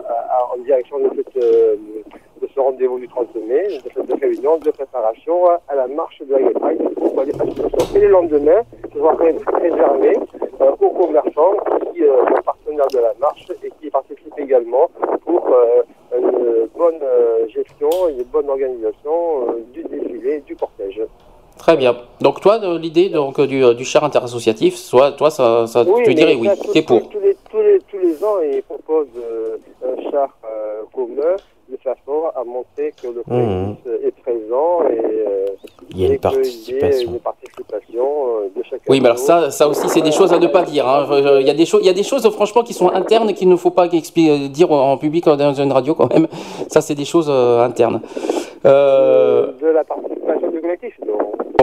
en 0.53 0.59
direction 0.59 0.99
de, 0.99 1.09
cette, 1.17 1.43
de 1.43 2.47
ce 2.55 2.61
rendez-vous 2.61 2.99
du 2.99 3.09
30 3.09 3.35
mai, 3.49 3.79
de 3.83 3.91
cette 3.95 4.21
réunion 4.21 4.59
de 4.59 4.71
préparation 4.73 5.47
à, 5.69 5.75
la 5.75 5.87
marche 5.87 6.21
de 6.21 6.35
la 6.35 6.49
associations. 7.33 7.97
Et 7.97 8.01
le 8.01 8.09
lendemain, 8.09 8.61
ce 8.93 8.99
sera 8.99 9.17
quand 9.17 9.25
même 9.25 9.39
réservé 9.63 10.19
aux 10.61 10.91
commerçants 10.91 11.55
qui 11.95 12.01
sont 12.01 12.43
partenaires 12.45 12.89
de 12.89 12.99
la 12.99 13.15
marche 13.23 13.47
et 13.63 13.71
qui 13.81 13.89
participent 13.89 14.39
également 14.39 14.91
pour 15.25 15.49
une 16.15 16.69
bonne 16.77 17.01
gestion 17.49 17.89
une 18.11 18.25
bonne 18.25 18.51
organisation 18.51 19.47
du 19.73 19.83
défilé, 19.85 20.41
du 20.41 20.55
cortège. 20.57 21.01
Très 21.59 21.77
bien. 21.77 21.97
Donc 22.21 22.41
toi, 22.41 22.59
de- 22.59 22.77
l'idée 22.77 23.09
donc 23.09 23.39
euh, 23.39 23.47
du, 23.47 23.65
euh, 23.65 23.75
du 23.75 23.85
char 23.85 24.05
interassociatif, 24.05 24.77
soit 24.77 25.13
toi, 25.13 25.31
ça, 25.31 25.67
ça 25.67 25.85
tu 26.05 26.15
dirais 26.15 26.35
oui, 26.39 26.49
t'es 26.73 26.83
pour. 26.83 27.09
Tous 27.09 27.21
les, 27.21 27.37
tous, 27.51 27.61
les, 27.61 27.79
tous 27.91 27.99
les 27.99 28.25
ans, 28.25 28.37
ils 28.43 28.63
proposent 28.63 29.07
euh, 29.17 29.57
un 29.87 30.11
char 30.11 30.29
euh, 30.45 30.83
commun 30.93 31.37
de 31.71 31.79
façon 31.79 32.25
à 32.37 32.45
montrer 32.45 32.93
que 33.01 33.07
le 33.09 33.23
collectif 33.23 33.87
est 34.07 34.15
présent 34.23 34.83
et, 34.91 34.99
euh, 35.03 35.47
Il 35.91 36.01
y 36.03 36.05
a 36.05 36.09
une 36.13 36.19
participation. 36.19 37.13
une 37.13 37.19
participation 37.21 38.05
euh, 38.29 38.49
de 38.55 38.63
chacun. 38.63 38.83
Oui, 38.89 39.01
mais 39.01 39.07
alors 39.07 39.19
ça, 39.19 39.51
ça 39.51 39.67
aussi, 39.67 39.89
c'est 39.89 40.03
des 40.03 40.13
choses 40.13 40.33
à 40.35 40.39
ne 40.39 40.47
pas 40.49 40.63
dire. 40.63 40.87
hein. 40.87 41.07
Euh, 41.11 41.41
Il 41.41 41.47
y 41.47 41.51
a 41.51 41.55
des 41.55 41.65
choses, 41.65 41.81
il 41.83 41.87
y 41.87 41.91
a 41.91 41.95
des 41.95 42.03
choses 42.03 42.29
franchement 42.31 42.63
qui 42.63 42.75
sont 42.75 42.91
internes 42.91 43.31
et 43.31 43.35
qu'il 43.35 43.49
ne 43.49 43.57
faut 43.57 43.71
pas 43.71 43.89
dire 43.89 44.71
en 44.71 44.99
public 44.99 45.27
euh, 45.27 45.37
dans 45.37 45.55
une 45.55 45.73
radio 45.73 45.95
quand 45.95 46.13
même. 46.13 46.27
Ça, 46.69 46.81
c'est 46.83 46.95
des 46.95 47.07
choses 47.07 47.29
euh, 47.31 47.63
internes. 47.65 48.03
Euh, 48.67 49.53
de 49.61 49.67
la 49.69 49.85
participation 49.85 50.51
du 50.51 50.61
collectif. 50.61 50.95
Donc, 51.07 51.14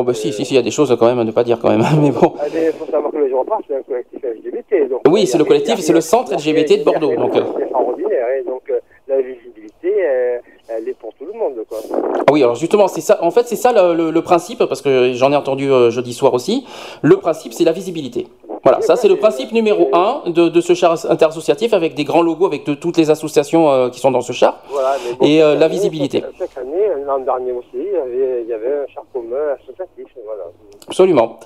bon, 0.01 0.07
bah 0.07 0.13
si, 0.13 0.33
si, 0.33 0.45
si, 0.45 0.53
il 0.53 0.57
y 0.57 0.59
a 0.59 0.63
des 0.63 0.71
choses 0.71 0.95
quand 0.99 1.05
même 1.07 1.19
à 1.19 1.23
ne 1.23 1.31
pas 1.31 1.43
dire 1.43 1.59
quand 1.61 1.69
même. 1.69 1.81
Mais 2.01 2.11
bon. 2.11 2.33
Ah, 2.39 2.45
il 2.47 2.71
faut 2.73 2.85
savoir 2.91 3.11
que 3.11 3.17
le 3.17 3.29
Jean 3.29 3.45
c'est 3.67 3.75
un 3.75 3.81
collectif 3.83 4.19
LGBT. 4.23 4.89
Donc, 4.89 5.01
Oui, 5.09 5.21
y 5.23 5.27
c'est 5.27 5.37
le 5.37 5.45
collectif, 5.45 5.79
c'est 5.79 5.93
le 5.93 6.01
centre 6.01 6.33
LGBT 6.33 6.79
de 6.79 6.83
Bordeaux, 6.83 7.15
donc, 7.15 7.35
euh. 7.35 7.41
C'est 7.55 7.61
extraordinaire. 7.63 8.25
hein. 8.27 8.43
Donc, 8.47 8.63
euh, 8.69 8.79
la 9.07 9.21
visibilité, 9.21 9.93
euh, 9.99 10.37
elle 10.77 10.87
est 10.89 10.93
pour 10.93 11.13
tout 11.13 11.25
le 11.25 11.37
monde. 11.37 11.55
Quoi. 11.67 11.79
Ah 11.91 12.31
oui, 12.31 12.41
alors 12.43 12.55
justement, 12.55 12.87
c'est 12.87 13.01
ça. 13.01 13.19
En 13.23 13.31
fait, 13.31 13.47
c'est 13.47 13.55
ça 13.55 13.71
le, 13.71 13.93
le- 13.95 14.11
le 14.11 14.21
principe, 14.21 14.63
parce 14.65 14.81
que 14.81 15.13
j'en 15.13 15.31
ai 15.31 15.35
entendu 15.35 15.71
euh, 15.71 15.89
jeudi 15.89 16.13
soir 16.13 16.33
aussi. 16.33 16.65
Le 17.01 17.17
principe, 17.17 17.53
c'est 17.53 17.63
la 17.63 17.71
visibilité. 17.71 18.27
Voilà, 18.63 18.79
ça 18.81 18.95
c'est 18.95 19.07
le 19.07 19.15
principe 19.15 19.51
numéro 19.53 19.89
un 19.93 20.21
de, 20.27 20.47
de 20.47 20.61
ce 20.61 20.73
char 20.75 20.95
interassociatif 21.09 21.73
avec 21.73 21.95
des 21.95 22.03
grands 22.03 22.21
logos 22.21 22.45
avec 22.45 22.63
de, 22.65 22.75
toutes 22.75 22.97
les 22.97 23.09
associations 23.09 23.71
euh, 23.71 23.89
qui 23.89 23.99
sont 23.99 24.11
dans 24.11 24.21
ce 24.21 24.33
char. 24.33 24.61
Voilà, 24.69 24.97
mais 25.03 25.13
bon, 25.15 25.25
Et 25.25 25.41
euh, 25.41 25.55
la 25.55 25.65
année, 25.65 25.73
visibilité. 25.73 26.23
Chaque, 26.37 26.57
année, 26.57 26.85
l'an 27.07 27.17
dernier 27.19 27.53
aussi, 27.53 27.67
il 27.73 27.91
y 27.91 27.97
avait, 27.97 28.41
il 28.43 28.47
y 28.49 28.53
avait 28.53 28.83
un 28.83 28.87
char 28.93 29.03
commun 29.11 29.55
associatif. 29.59 30.05
Voilà. 30.25 30.43
Absolument. 30.87 31.39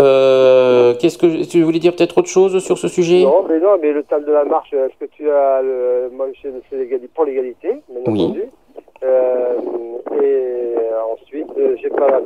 Euh, 0.00 0.94
Qu'est-ce 1.00 1.16
que 1.18 1.44
tu 1.48 1.62
voulais 1.62 1.78
dire 1.78 1.94
peut-être 1.96 2.18
autre 2.18 2.28
chose 2.28 2.62
sur 2.62 2.76
ce 2.78 2.88
sujet? 2.88 3.22
Non, 3.22 3.44
mais 3.48 3.58
non, 3.58 3.78
mais 3.80 3.92
le 3.92 4.02
thème 4.02 4.24
de 4.24 4.32
la 4.32 4.44
marche, 4.44 4.72
est-ce 4.72 4.96
que 5.04 5.10
tu 5.12 5.30
as 5.30 5.62
le, 5.62 6.10
moi, 6.12 6.26
c'est 6.42 6.52
l'égalité- 6.76 7.08
pour 7.14 7.24
l'égalité, 7.24 7.68
bien 7.88 8.02
Oui. 8.06 8.24
entendu. 8.24 8.42
Euh, 9.04 9.54
et 10.22 10.74
ensuite, 11.12 11.48
euh, 11.58 11.76
j'ai 11.80 11.88
pas 11.90 12.08
la 12.08 12.20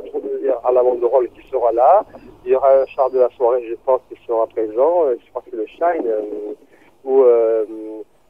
à 0.63 0.71
la 0.71 0.81
de 0.83 1.05
rôle 1.05 1.29
qui 1.29 1.41
sera 1.49 1.71
là. 1.71 2.03
Il 2.45 2.51
y 2.51 2.55
aura 2.55 2.73
un 2.81 2.85
char 2.87 3.09
de 3.09 3.19
la 3.19 3.29
soirée, 3.37 3.63
je 3.69 3.75
pense, 3.85 4.01
qui 4.09 4.17
sera 4.27 4.45
présent. 4.47 5.05
Je 5.11 5.29
crois 5.29 5.41
que 5.43 5.49
c'est 5.51 5.57
le 5.57 5.65
Shine, 5.67 6.07
euh, 6.07 6.53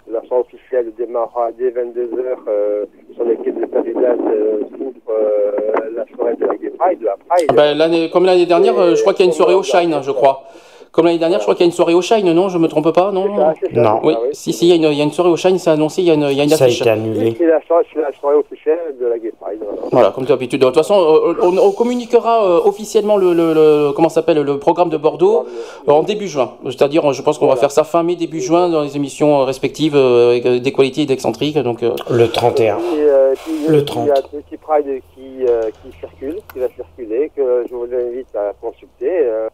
la 0.08 0.22
soirée 0.28 0.42
officielle 0.42 0.92
démarrera 0.98 1.52
dès 1.58 1.70
22h 1.70 2.38
euh, 2.48 2.86
sur 3.14 3.24
l'équipe 3.24 3.60
de 3.60 3.66
Paris-Date 3.66 4.20
euh, 4.28 4.60
pour 4.78 5.14
euh, 5.14 5.52
la 5.96 6.06
soirée 6.16 6.36
de 6.36 6.46
la 6.46 6.56
Gay 6.56 6.72
Pride, 6.78 7.00
de 7.00 7.06
la 7.06 7.18
Pride. 7.28 7.48
Ah 7.50 7.54
ben, 7.54 8.10
Comme 8.10 8.26
l'année 8.26 8.46
dernière, 8.46 8.78
euh, 8.80 8.96
je 8.96 9.02
crois 9.02 9.14
qu'il 9.14 9.26
y 9.26 9.28
a 9.28 9.32
une 9.32 9.36
soirée 9.36 9.54
au 9.54 9.64
Shine, 9.64 9.96
je 10.02 10.12
crois. 10.12 10.44
Comme 10.92 11.06
l'année 11.06 11.20
dernière, 11.20 11.40
je 11.40 11.44
crois 11.44 11.56
qu'il 11.56 11.62
y 11.66 11.68
a 11.68 11.72
une 11.72 11.76
soirée 11.76 11.94
au 11.94 12.02
Shine, 12.02 12.30
non 12.34 12.50
Je 12.50 12.58
me 12.58 12.68
trompe 12.68 12.92
pas, 12.92 13.12
non 13.14 13.26
Non. 13.74 14.00
Oui, 14.04 14.14
si, 14.34 14.52
si, 14.52 14.66
il 14.68 14.70
y, 14.70 14.72
a 14.74 14.76
une- 14.76 14.92
il 14.92 14.98
y 14.98 15.02
a 15.02 15.06
une 15.06 15.12
soirée 15.14 15.30
au 15.30 15.38
Shine, 15.38 15.58
c'est 15.58 15.70
annoncé, 15.70 16.02
il 16.02 16.08
y 16.10 16.12
a 16.12 16.16
une, 16.16 16.24
il 16.30 16.34
y 16.38 16.42
a 16.42 16.44
une 16.44 16.50
Ça 16.50 16.66
a 16.66 16.68
affiche. 16.68 16.82
été 16.82 16.90
annulé. 16.90 17.34
C'est 17.38 17.46
la, 17.46 17.62
soirée- 17.66 17.86
c'est 17.94 18.02
la 18.02 18.12
soirée 18.12 18.36
officielle 18.36 18.96
de 19.00 19.06
la 19.06 19.18
Gay 19.18 19.32
Pride. 19.40 19.60
Voilà. 19.62 19.82
Voilà, 19.90 20.12
comme 20.12 20.26
d'habitude. 20.26 20.60
De 20.60 20.66
toute 20.66 20.76
façon, 20.76 20.96
euh, 21.00 21.34
on, 21.42 21.58
on 21.58 21.72
communiquera 21.72 22.44
euh, 22.46 22.60
officiellement 22.66 23.16
le, 23.16 23.34
le, 23.34 23.54
le- 23.54 23.92
comment 23.96 24.10
s'appelle 24.10 24.42
le 24.42 24.60
programme 24.60 24.90
de 24.90 24.98
Bordeaux 24.98 25.46
euh, 25.88 25.92
en 25.94 26.04
début 26.04 26.28
juin. 26.28 26.56
C'est-à-dire, 26.66 27.10
euh, 27.10 27.14
je 27.14 27.22
pense 27.22 27.38
qu'on 27.38 27.48
va 27.48 27.56
faire 27.56 27.72
ça 27.72 27.86
fin 27.86 28.04
mai, 28.04 28.18
début 28.18 28.42
juin 28.42 28.68
dans 28.68 28.82
les 28.82 28.98
émissions 28.98 29.40
euh, 29.42 29.46
respectives 29.46 29.96
euh, 29.96 30.32
avec, 30.32 30.46
euh, 30.46 30.60
d'Equality 30.60 31.04
et 31.04 31.06
d'Excentrique. 31.06 31.58
Donc, 31.58 31.84
euh, 31.84 31.92
Le 32.10 32.28
31. 32.30 32.78
Et, 32.78 32.82
euh, 33.00 33.34
puis, 33.46 33.54
Le 33.70 33.78
Il 33.78 33.82
y 33.82 33.86
30. 33.86 34.10
a 34.10 34.14
un 34.14 34.42
petit 34.42 34.58
Pride 34.58 35.02
qui, 35.16 35.46
euh, 35.48 35.62
qui 35.82 35.98
circule, 36.02 36.36
qui 36.52 36.60
va 36.60 36.68
circuler, 36.76 37.32
que 37.34 37.64
je 37.70 37.74
vous 37.74 37.86
invite 37.86 38.36
à 38.36 38.52
consulter. 38.62 39.10
euh, 39.10 39.48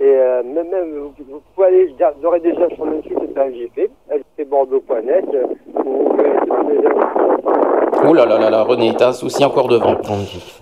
et 0.00 0.04
euh, 0.04 0.42
même, 0.42 0.68
même, 0.70 0.98
vous, 0.98 1.12
vous 1.28 1.40
pouvez 1.54 1.66
aller 1.66 1.94
et 2.36 2.40
déjà 2.40 2.68
sur 2.74 2.84
le 2.86 3.02
site 3.02 3.18
de 3.18 3.34
la 3.34 3.48
LGP, 3.48 3.90
lgpbordeaux.net, 4.10 5.24
où 5.74 5.80
vous 5.82 6.04
pouvez 6.08 6.30
toutes 6.46 6.68
les 6.70 6.86
informations. 6.86 8.08
oh 8.08 8.14
là 8.14 8.26
là 8.26 8.38
là 8.38 8.50
là, 8.50 8.62
René, 8.62 8.92
t'as 8.96 9.08
un 9.08 9.12
souci 9.12 9.44
encore 9.44 9.68
devant. 9.68 9.96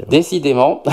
Décidément. 0.08 0.82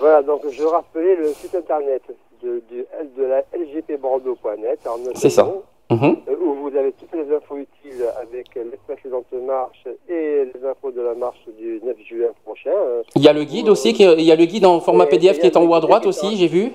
Voilà, 0.00 0.22
donc 0.22 0.40
je 0.50 0.62
rappelais 0.64 1.14
le 1.14 1.26
site 1.26 1.54
internet 1.54 2.00
de, 2.42 2.62
du- 2.70 2.86
de 3.18 3.22
la 3.22 3.42
lgpbordeaux.net. 3.54 4.80
en 4.86 4.94
un 4.94 5.12
C'est 5.14 5.28
ça. 5.28 5.46
Mhm. 5.90 6.16
euh, 6.26 6.34
où 6.42 6.54
vous 6.54 6.74
avez 6.74 6.92
toutes 6.92 7.12
les 7.12 7.34
infos 7.34 7.56
utiles 7.58 8.04
avec 8.22 8.46
les 8.54 8.78
précédentes 8.86 9.26
marches 9.46 9.86
et 10.08 10.44
les 10.54 10.66
infos 10.66 10.90
de 10.90 11.02
la 11.02 11.14
marche 11.14 11.44
du 11.58 11.80
9 11.84 11.96
juin 12.08 12.28
prochain. 12.46 12.70
euh, 12.70 13.02
Il 13.14 13.22
y 13.22 13.28
a 13.28 13.34
le 13.34 13.44
guide 13.44 13.68
aussi, 13.68 13.92
qui, 13.92 14.04
il 14.04 14.22
y 14.22 14.32
a 14.32 14.36
le 14.36 14.44
guide 14.46 14.64
en 14.64 14.80
format 14.80 15.04
PDF 15.04 15.38
qui 15.38 15.46
est 15.46 15.56
en 15.58 15.66
haut 15.68 15.74
à 15.74 15.80
droite 15.80 16.06
aussi, 16.06 16.36
j'ai 16.38 16.46
vu. 16.46 16.72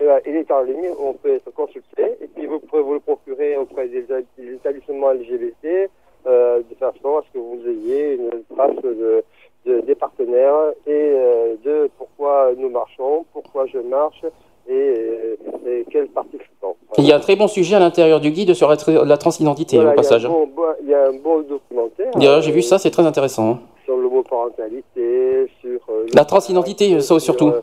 Voilà, 0.00 0.20
il 0.26 0.34
est 0.34 0.50
en 0.50 0.62
ligne, 0.62 0.88
on 0.98 1.12
peut 1.12 1.34
être 1.34 1.52
consulté, 1.52 2.02
et 2.22 2.26
puis 2.34 2.46
vous 2.46 2.58
pouvez 2.58 2.82
vous 2.82 2.94
le 2.94 3.00
procurer 3.00 3.56
auprès 3.58 3.86
des, 3.88 4.02
des 4.38 4.52
établissements 4.54 5.10
LGBT, 5.12 5.90
euh, 6.26 6.60
de 6.68 6.74
façon 6.76 7.18
à 7.18 7.22
ce 7.28 7.32
que 7.34 7.38
vous 7.38 7.60
ayez 7.68 8.14
une 8.14 8.30
trace 8.56 8.76
de, 8.82 9.22
de- 9.66 9.80
des 9.80 9.94
partenaires 9.94 10.70
et 10.86 10.90
euh, 10.90 11.54
de 11.64 11.90
pourquoi 11.98 12.50
nous 12.56 12.70
marchons, 12.70 13.26
pourquoi 13.34 13.66
je 13.66 13.78
marche 13.78 14.22
et, 14.68 14.72
euh, 14.72 15.36
et 15.66 15.84
quels 15.90 16.08
participants. 16.08 16.76
Il 16.98 17.06
y 17.06 17.12
a 17.12 17.16
un 17.16 17.20
très 17.20 17.36
bon 17.36 17.46
sujet 17.48 17.76
à 17.76 17.78
l'intérieur 17.78 18.20
du 18.20 18.30
guide 18.30 18.54
sur 18.54 18.68
la, 18.70 18.76
tra- 18.76 19.04
la 19.04 19.16
transidentité 19.18 19.76
Voilà, 19.76 19.92
au 19.92 19.96
passage. 19.96 20.22
Il 20.22 20.28
y, 20.28 20.28
a 20.28 20.30
un 20.30 20.38
bon, 20.38 20.46
bon- 20.46 20.74
il 20.82 20.88
y 20.88 20.94
a 20.94 21.06
un 21.08 21.12
beau 21.12 21.42
documentaire 21.42 22.10
euh, 22.16 22.40
J'ai 22.40 22.52
vu 22.52 22.62
ça, 22.62 22.78
c'est 22.78 22.90
très 22.90 23.04
intéressant. 23.04 23.50
hein. 23.50 23.60
sur 23.84 23.96
l'homoparentalité, 23.96 25.46
sur... 25.60 25.80
euh, 25.90 26.06
La 26.14 26.24
transidentité, 26.24 27.00
ça, 27.00 27.18
surtout. 27.20 27.48
euh, 27.48 27.60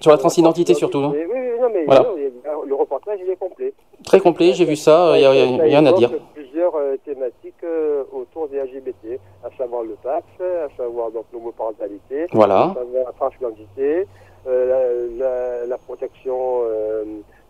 Sur 0.00 0.10
la 0.12 0.18
transidentité 0.18 0.72
surtout. 0.74 0.98
hein. 0.98 1.12
Oui, 1.14 1.24
oui, 1.30 1.38
non, 1.60 1.68
mais 1.72 1.84
Voilà. 1.84 2.02
non, 2.02 2.14
a- 2.62 2.66
le 2.66 2.74
reportage, 2.74 3.18
il 3.22 3.30
est 3.30 3.36
complet. 3.36 3.72
Très 4.04 4.18
complet, 4.18 4.52
j'ai 4.54 4.64
vu 4.64 4.76
ça, 4.76 5.12
il 5.16 5.22
y 5.22 5.26
a, 5.26 5.34
il 5.34 5.70
y 5.70 5.74
a 5.74 5.78
à 5.78 5.92
dire. 5.92 6.10
plusieurs 6.34 6.74
euh, 6.76 6.96
thématiques 7.04 7.62
euh, 7.64 8.04
autour 8.12 8.48
des 8.48 8.58
LGBT, 8.60 9.20
à 9.44 9.50
savoir 9.58 9.82
le 9.82 9.94
PAX, 10.02 10.24
à 10.40 10.68
savoir 10.76 11.10
donc 11.10 11.26
l'homoparentalité, 11.32 12.26
Voilà. 12.32 12.62
à 12.70 12.74
savoir 12.74 13.04
la 13.06 13.12
transidentité, 13.12 14.06
euh, 14.46 15.08
la, 15.18 15.60
la- 15.60 15.66
la 15.66 15.78
protection 15.78 16.60
euh, 16.64 17.04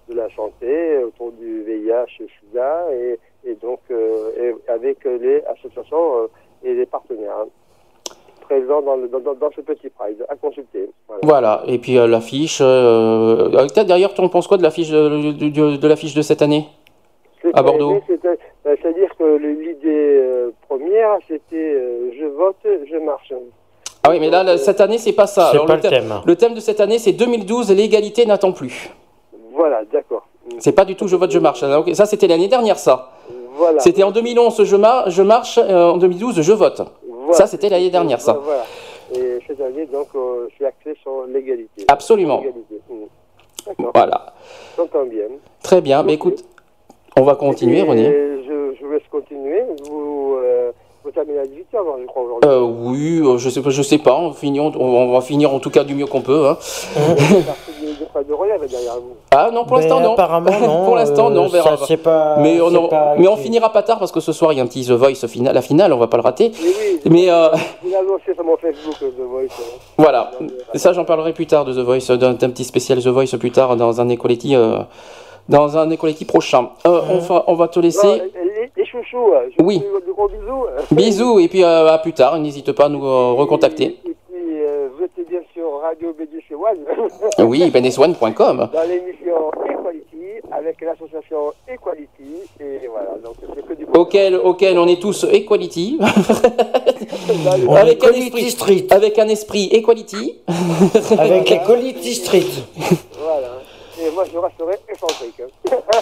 de 0.09 0.15
la 0.15 0.29
santé 0.35 0.99
autour 1.05 1.31
du 1.33 1.63
VIH, 1.63 2.19
SIDA, 2.41 2.87
et, 2.93 3.19
et 3.45 3.55
donc 3.55 3.79
euh, 3.93 4.57
et 4.67 4.71
avec 4.73 5.05
les 5.05 5.41
associations 5.45 6.17
euh, 6.23 6.27
et 6.65 6.75
les 6.75 6.87
partenaires. 6.87 7.45
Présent 8.51 8.83
dans, 8.83 8.97
le- 8.97 9.09
dans, 9.09 9.21
dans- 9.21 9.35
dans 9.35 9.51
ce 9.55 9.61
petit 9.61 9.89
Pride 9.91 10.25
à 10.29 10.35
consulter. 10.35 10.91
Voilà. 11.09 11.21
Voilà, 11.23 11.63
et 11.69 11.79
puis 11.79 11.99
euh, 11.99 12.07
l'affiche. 12.09 12.59
Euh, 12.61 13.49
euh, 13.55 13.67
peut-être, 13.69 13.87
D'ailleurs, 13.87 14.13
tu 14.15 14.21
en 14.21 14.29
penses 14.29 14.49
quoi 14.49 14.57
de 14.57 14.63
l'affiche 14.63 14.91
de, 14.91 15.33
de, 15.33 15.49
de- 15.49 15.77
de 15.77 15.89
l'affiche 15.89 16.15
de 16.15 16.23
cette 16.23 16.43
année 16.43 16.67
à 17.55 17.63
Bordeaux 17.63 17.93
euh, 18.11 18.37
C'est-à-dire 18.65 19.11
que 19.19 19.25
le- 19.25 19.53
l'idée 19.53 20.19
euh, 20.21 20.51
première, 20.69 21.17
c'était 21.29 21.57
euh, 21.75 22.11
je 22.19 22.27
vote, 22.27 22.57
je 22.65 22.97
marche. 22.99 23.33
Ah 24.03 24.09
oui, 24.11 24.19
mais 24.21 24.31
là, 24.31 24.57
cette 24.59 24.81
année, 24.81 24.99
c'est 24.99 25.13
pas 25.13 25.27
ça. 25.27 25.49
C'est 25.51 25.57
Alors, 25.57 25.67
pas 25.67 25.77
le, 25.77 25.81
thème- 25.83 25.91
thème. 25.91 26.15
le 26.27 26.37
thème 26.37 26.55
de 26.55 26.61
cette 26.61 26.81
année, 26.81 26.99
c'est 26.99 27.13
2012, 27.13 27.71
l'égalité 27.73 28.27
n'attend 28.27 28.53
plus. 28.53 28.91
Voilà, 29.53 29.83
d'accord. 29.93 30.27
C'est 30.59 30.73
pas 30.73 30.85
du 30.85 30.97
tout 30.97 31.07
je 31.07 31.17
vote, 31.17 31.31
je 31.31 31.39
marche. 31.39 31.63
Ok, 31.63 31.91
Ça, 31.95 32.07
c'était 32.07 32.27
l'année 32.27 32.49
dernière, 32.49 32.79
ça. 32.79 33.11
Voilà. 33.55 33.79
C'était 33.81 34.03
en 34.03 34.11
2011, 34.11 34.65
je, 34.65 34.77
mar- 34.77 35.11
je 35.11 35.23
marche. 35.23 35.59
euh, 35.59 35.91
en 35.91 35.99
2012, 35.99 36.41
je 36.41 36.53
vote. 36.53 36.81
Voilà. 37.31 37.37
Ça, 37.39 37.47
c'était 37.47 37.69
l'année 37.69 37.91
dernière, 37.91 38.21
ça. 38.21 38.35
Voilà. 38.43 38.65
Et 39.15 39.39
cette 39.47 39.61
année, 39.61 39.87
donc, 39.87 40.09
euh, 40.15 40.47
je 40.51 40.55
suis 40.55 40.65
axé 40.65 40.95
sur 41.03 41.25
l'égalité. 41.33 41.85
Absolument. 41.89 42.43
Mm. 42.89 42.95
D'accord. 43.67 43.91
Voilà. 43.95 44.33
J'entends 44.77 45.05
bien. 45.07 45.25
Très 45.63 45.81
bien. 45.81 46.03
Mais 46.03 46.15
écoute, 46.15 46.45
on 47.17 47.23
va 47.23 47.35
continuer, 47.35 47.83
René. 47.83 48.05
Je, 48.47 48.75
je 48.81 48.87
laisse 48.87 49.03
continuer. 49.11 49.63
Vous, 49.89 50.37
euh, 50.43 50.71
vous 51.05 51.11
terminez 51.11 51.39
à 51.41 51.45
18h, 51.45 52.01
je 52.01 52.07
crois, 52.07 52.23
aujourd'hui. 52.23 52.49
Euh, 52.49 52.61
oui, 52.63 53.21
euh, 53.23 53.37
je 53.39 53.51
sais 53.51 53.61
pas, 53.63 53.71
je 53.71 53.83
sais 53.83 53.99
pas. 53.99 54.15
On, 54.17 54.33
finit, 54.33 54.61
on, 54.61 54.73
on 54.81 55.13
va 55.13 55.21
finir 55.21 55.53
en 55.53 55.59
tout 55.59 55.71
cas 55.71 55.83
du 55.85 55.95
mieux 55.95 56.07
qu'on 56.07 56.23
peut. 56.23 56.47
hein. 56.49 56.57
Pas 58.21 58.25
de 58.25 58.35
relève 58.35 58.61
derrière 58.69 58.97
vous. 58.97 59.15
Ah 59.31 59.49
non, 59.51 59.65
pour 59.65 59.79
l'instant 59.79 59.99
non. 60.01 60.13
apparemment, 60.13 60.51
non, 60.61 60.85
pour 60.85 60.95
l'instant 60.97 61.29
euh, 61.29 61.35
non, 61.35 61.45
on 61.45 61.49
verra. 61.49 61.79
ça, 61.79 61.87
c'est 61.87 61.97
pas- 61.97 62.37
mais 62.39 62.61
on, 62.61 62.87
pas 62.89 63.15
mais 63.17 63.27
finira 63.37 63.73
pas 63.73 63.83
tard 63.83 63.99
parce 63.99 64.13
que 64.13 64.21
ce 64.21 64.33
soir 64.33 64.53
il 64.53 64.57
y 64.59 64.61
a 64.61 64.63
un 64.63 64.67
petit 64.67 64.85
The 64.85 64.91
Voice 64.91 65.27
final, 65.27 65.55
la 65.55 65.63
finale, 65.63 65.91
on 65.95 65.97
va 65.97 66.07
pas 66.07 66.19
le 66.19 66.23
rater. 66.23 66.53
Oui, 66.63 66.75
oui. 66.79 67.01
Mais 67.11 67.31
euh, 67.31 67.49
annoncé 67.99 68.35
sur 68.35 68.45
mon 68.45 68.59
Facebook, 68.59 68.97
The 68.99 69.23
Voice. 69.27 69.45
euh. 69.59 69.79
voilà, 69.97 70.33
ça 70.75 70.93
j'en 70.93 71.07
parlerai 71.07 71.33
plus 71.33 71.47
tard 71.47 71.65
de 71.65 71.73
The 71.73 71.79
Voice, 71.79 72.15
d'un 72.15 72.35
petit 72.35 72.65
spécial 72.65 72.99
The 73.03 73.07
Voice 73.07 73.39
plus 73.39 73.53
tard 73.53 73.75
dans 73.77 74.03
un 74.03 74.09
Equality, 74.11 74.55
euh, 74.55 74.81
dans 75.49 75.79
un 75.79 75.89
Equality 75.89 76.27
prochain. 76.27 76.69
Euh, 76.87 77.01
on, 77.11 77.19
va, 77.21 77.45
on 77.47 77.55
va 77.55 77.69
te 77.69 77.79
Non, 77.79 77.85
laisser. 77.85 78.07
les, 78.35 78.71
les 78.77 78.85
chouchous, 78.85 79.33
je 79.59 79.65
Oui. 79.65 79.79
de 79.79 80.13
gros 80.13 80.29
bisous. 80.29 80.67
Bisous 80.91 81.39
et 81.41 81.49
puis 81.49 81.65
euh, 81.65 81.89
à 81.91 81.97
plus 81.97 82.13
tard. 82.13 82.39
N'hésite 82.39 82.71
pas 82.73 82.85
à 82.85 82.89
nous 82.91 83.07
euh, 83.07 83.33
recontacter. 83.33 83.99
Et 84.05 84.13
euh, 84.37 84.89
vous 84.99 85.05
êtes 85.05 85.29
bien 85.29 85.41
sur 85.61 85.81
Radio 85.83 86.15
BDC 86.15 86.53
One. 86.55 87.47
Oui, 87.47 87.71
beneswan.com. 87.71 88.69
dans 88.73 88.83
l'émission 88.89 89.51
Equality 89.69 90.41
avec 90.51 90.81
l'association 90.81 91.53
Equality. 91.69 92.49
Et 92.61 92.87
voilà, 92.89 93.11
donc 93.23 93.35
c'est 93.55 93.67
que 93.67 93.75
du 93.75 93.85
Auquel, 93.95 94.37
auquel 94.37 94.79
on 94.79 94.87
est 94.87 95.01
tous 95.01 95.27
equality, 95.31 95.99
avec 97.77 98.03
un 98.05 98.13
esprit, 98.13 98.51
Street. 98.51 98.87
avec 98.91 99.19
un 99.19 99.29
esprit 99.29 99.69
equality. 99.73 100.39
Avec 101.19 101.51
Equality 101.51 102.15
Street. 102.15 102.47
Voilà. 103.19 103.49
Et 104.03 104.11
moi, 104.13 104.25
je 104.33 104.39
resterai 104.39 104.77
excentrique. 104.89 105.43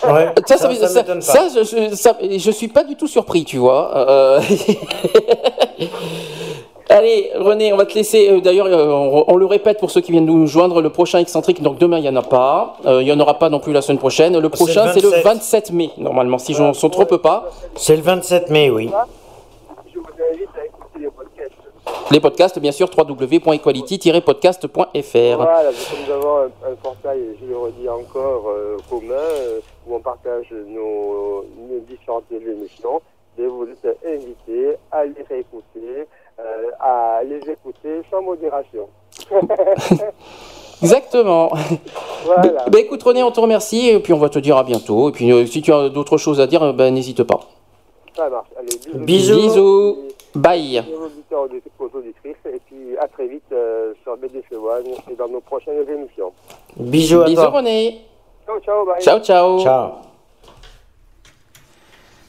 Ouais, 0.05 0.27
Ça, 0.47 0.57
ça, 0.57 0.73
ça, 0.73 0.89
ça, 0.89 1.01
m'étonne 1.01 1.19
pas. 1.19 1.21
ça, 1.23 1.49
je, 1.49 2.39
je 2.39 2.51
suis 2.53 2.69
pas 2.69 2.85
du 2.85 2.95
tout 2.95 3.09
surpris, 3.09 3.45
tu 3.45 3.57
vois. 3.57 3.91
Euh, 3.97 4.41
Allez, 6.91 7.31
René, 7.35 7.71
on 7.73 7.77
va 7.77 7.85
te 7.85 7.93
laisser. 7.95 8.31
euh, 8.31 8.41
D'ailleurs, 8.41 8.65
euh, 8.67 8.87
on, 8.91 9.25
on 9.29 9.37
le 9.37 9.45
répète 9.45 9.79
pour 9.79 9.91
ceux 9.91 10.01
qui 10.01 10.11
viennent 10.11 10.25
nous 10.25 10.47
joindre, 10.47 10.81
le 10.81 10.89
prochain 10.91 11.19
excentrique. 11.19 11.61
Donc 11.63 11.77
demain, 11.79 11.99
il 11.99 12.05
y 12.05 12.09
en 12.09 12.17
a 12.17 12.23
pas. 12.23 12.77
Euh, 12.87 13.03
il 13.03 13.09
y 13.09 13.13
en 13.13 13.21
aura 13.21 13.39
pas 13.39 13.51
non 13.51 13.61
plus 13.61 13.73
la 13.75 13.83
semaine 13.83 13.99
prochaine. 13.99 14.39
Le 14.39 14.49
prochain, 14.49 14.87
le 14.87 14.93
c'est 14.93 15.03
le 15.03 15.09
27. 15.11 15.25
27 15.25 15.71
mai, 15.73 15.91
normalement, 15.99 16.39
si 16.39 16.55
je 16.55 16.63
ne 16.63 16.69
me 16.69 16.89
trompe 16.89 17.17
pas. 17.19 17.51
C'est 17.77 17.95
le 17.97 18.03
27 18.03 18.49
mai, 18.51 18.71
oui. 18.71 18.89
Je 19.93 19.99
vous 19.99 20.07
invite 20.33 20.49
à 20.59 20.65
écouter 20.65 20.99
les 21.01 21.11
podcasts. 21.11 21.53
Les 22.11 22.21
podcasts, 22.21 22.59
bien 22.59 22.73
sûr, 22.73 22.89
www.equality-podcast.fr. 22.97 25.37
Voilà, 25.37 25.71
nous 26.07 26.13
avons 26.15 26.37
un, 26.39 26.47
un 26.71 26.75
portail, 26.83 27.21
je 27.39 27.45
le 27.47 27.59
redis 27.59 27.87
encore, 27.89 28.49
euh, 28.49 28.79
commun, 28.89 29.13
euh, 29.13 29.61
où 29.87 29.95
on 29.97 30.01
partage 30.01 30.47
nos, 30.69 31.45
nos 31.69 31.81
différentes 31.87 32.25
émissions. 32.33 33.03
Et 33.39 33.47
vous 33.47 33.67
êtes 33.85 33.99
invités 34.07 34.77
à 34.91 35.05
les 35.05 35.23
réécouter, 35.29 36.07
euh, 36.41 36.71
à 36.81 37.21
les 37.25 37.41
écouter 37.51 38.03
sans 38.11 38.23
modération. 38.23 38.89
Exactement. 40.83 41.51
Voilà. 42.25 42.65
Ben, 42.71 42.79
écoute, 42.79 43.03
René, 43.03 43.23
on 43.23 43.31
te 43.31 43.41
remercie. 43.41 43.89
Et 43.89 43.99
puis, 43.99 44.13
on 44.13 44.19
va 44.19 44.29
te 44.29 44.39
dire 44.39 44.57
à 44.57 44.65
bientôt. 44.65 45.09
Et 45.09 45.13
puis, 45.13 45.33
euh, 45.33 45.47
si 45.47 45.63
tu 45.63 45.73
as 45.73 45.89
d'autres 45.89 46.19
choses 46.19 46.41
à 46.41 46.47
dire, 46.47 46.63
euh, 46.63 46.73
ben, 46.73 46.95
n'hésite 46.95 47.23
pas. 47.25 47.41
Ça 48.17 48.29
marche. 48.29 48.49
Allez, 48.59 48.69
bisous. 48.95 49.05
Bisous. 49.05 49.37
Bisous. 49.37 49.99
Bye. 50.35 50.85
aux 50.95 51.05
auditeurs 51.07 51.47
et 51.53 51.63
aux 51.83 51.99
auditrices. 51.99 52.37
Et 52.47 52.61
puis 52.67 52.97
à 53.01 53.09
très 53.09 53.27
vite 53.27 53.43
euh, 53.53 53.95
sur 54.03 54.17
BDC 54.17 54.53
One 54.53 54.85
et 55.11 55.15
dans 55.17 55.29
nos 55.29 55.41
prochaines 55.41 55.89
émissions. 55.89 56.33
Bisous 56.77 57.23
à 57.23 57.25
Bisous, 57.25 57.43
toi. 57.43 57.51
René. 57.51 58.03
Ciao, 58.47 58.61
ciao, 58.61 58.85
bye. 58.87 59.01
Ciao, 59.01 59.21
ciao. 59.21 59.61
Ciao. 59.61 60.08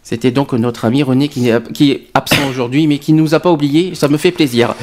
C'était 0.09 0.31
donc 0.31 0.53
notre 0.53 0.85
ami 0.85 1.03
René 1.03 1.27
qui 1.27 1.49
est, 1.49 2.07
absent 2.15 2.49
aujourd'hui, 2.49 2.87
mais 2.87 2.97
qui 2.97 3.13
ne 3.13 3.21
nous 3.21 3.35
a 3.35 3.39
pas 3.39 3.51
oubliés. 3.51 3.93
Ça 3.93 4.07
me 4.07 4.17
fait 4.17 4.31
plaisir. 4.31 4.73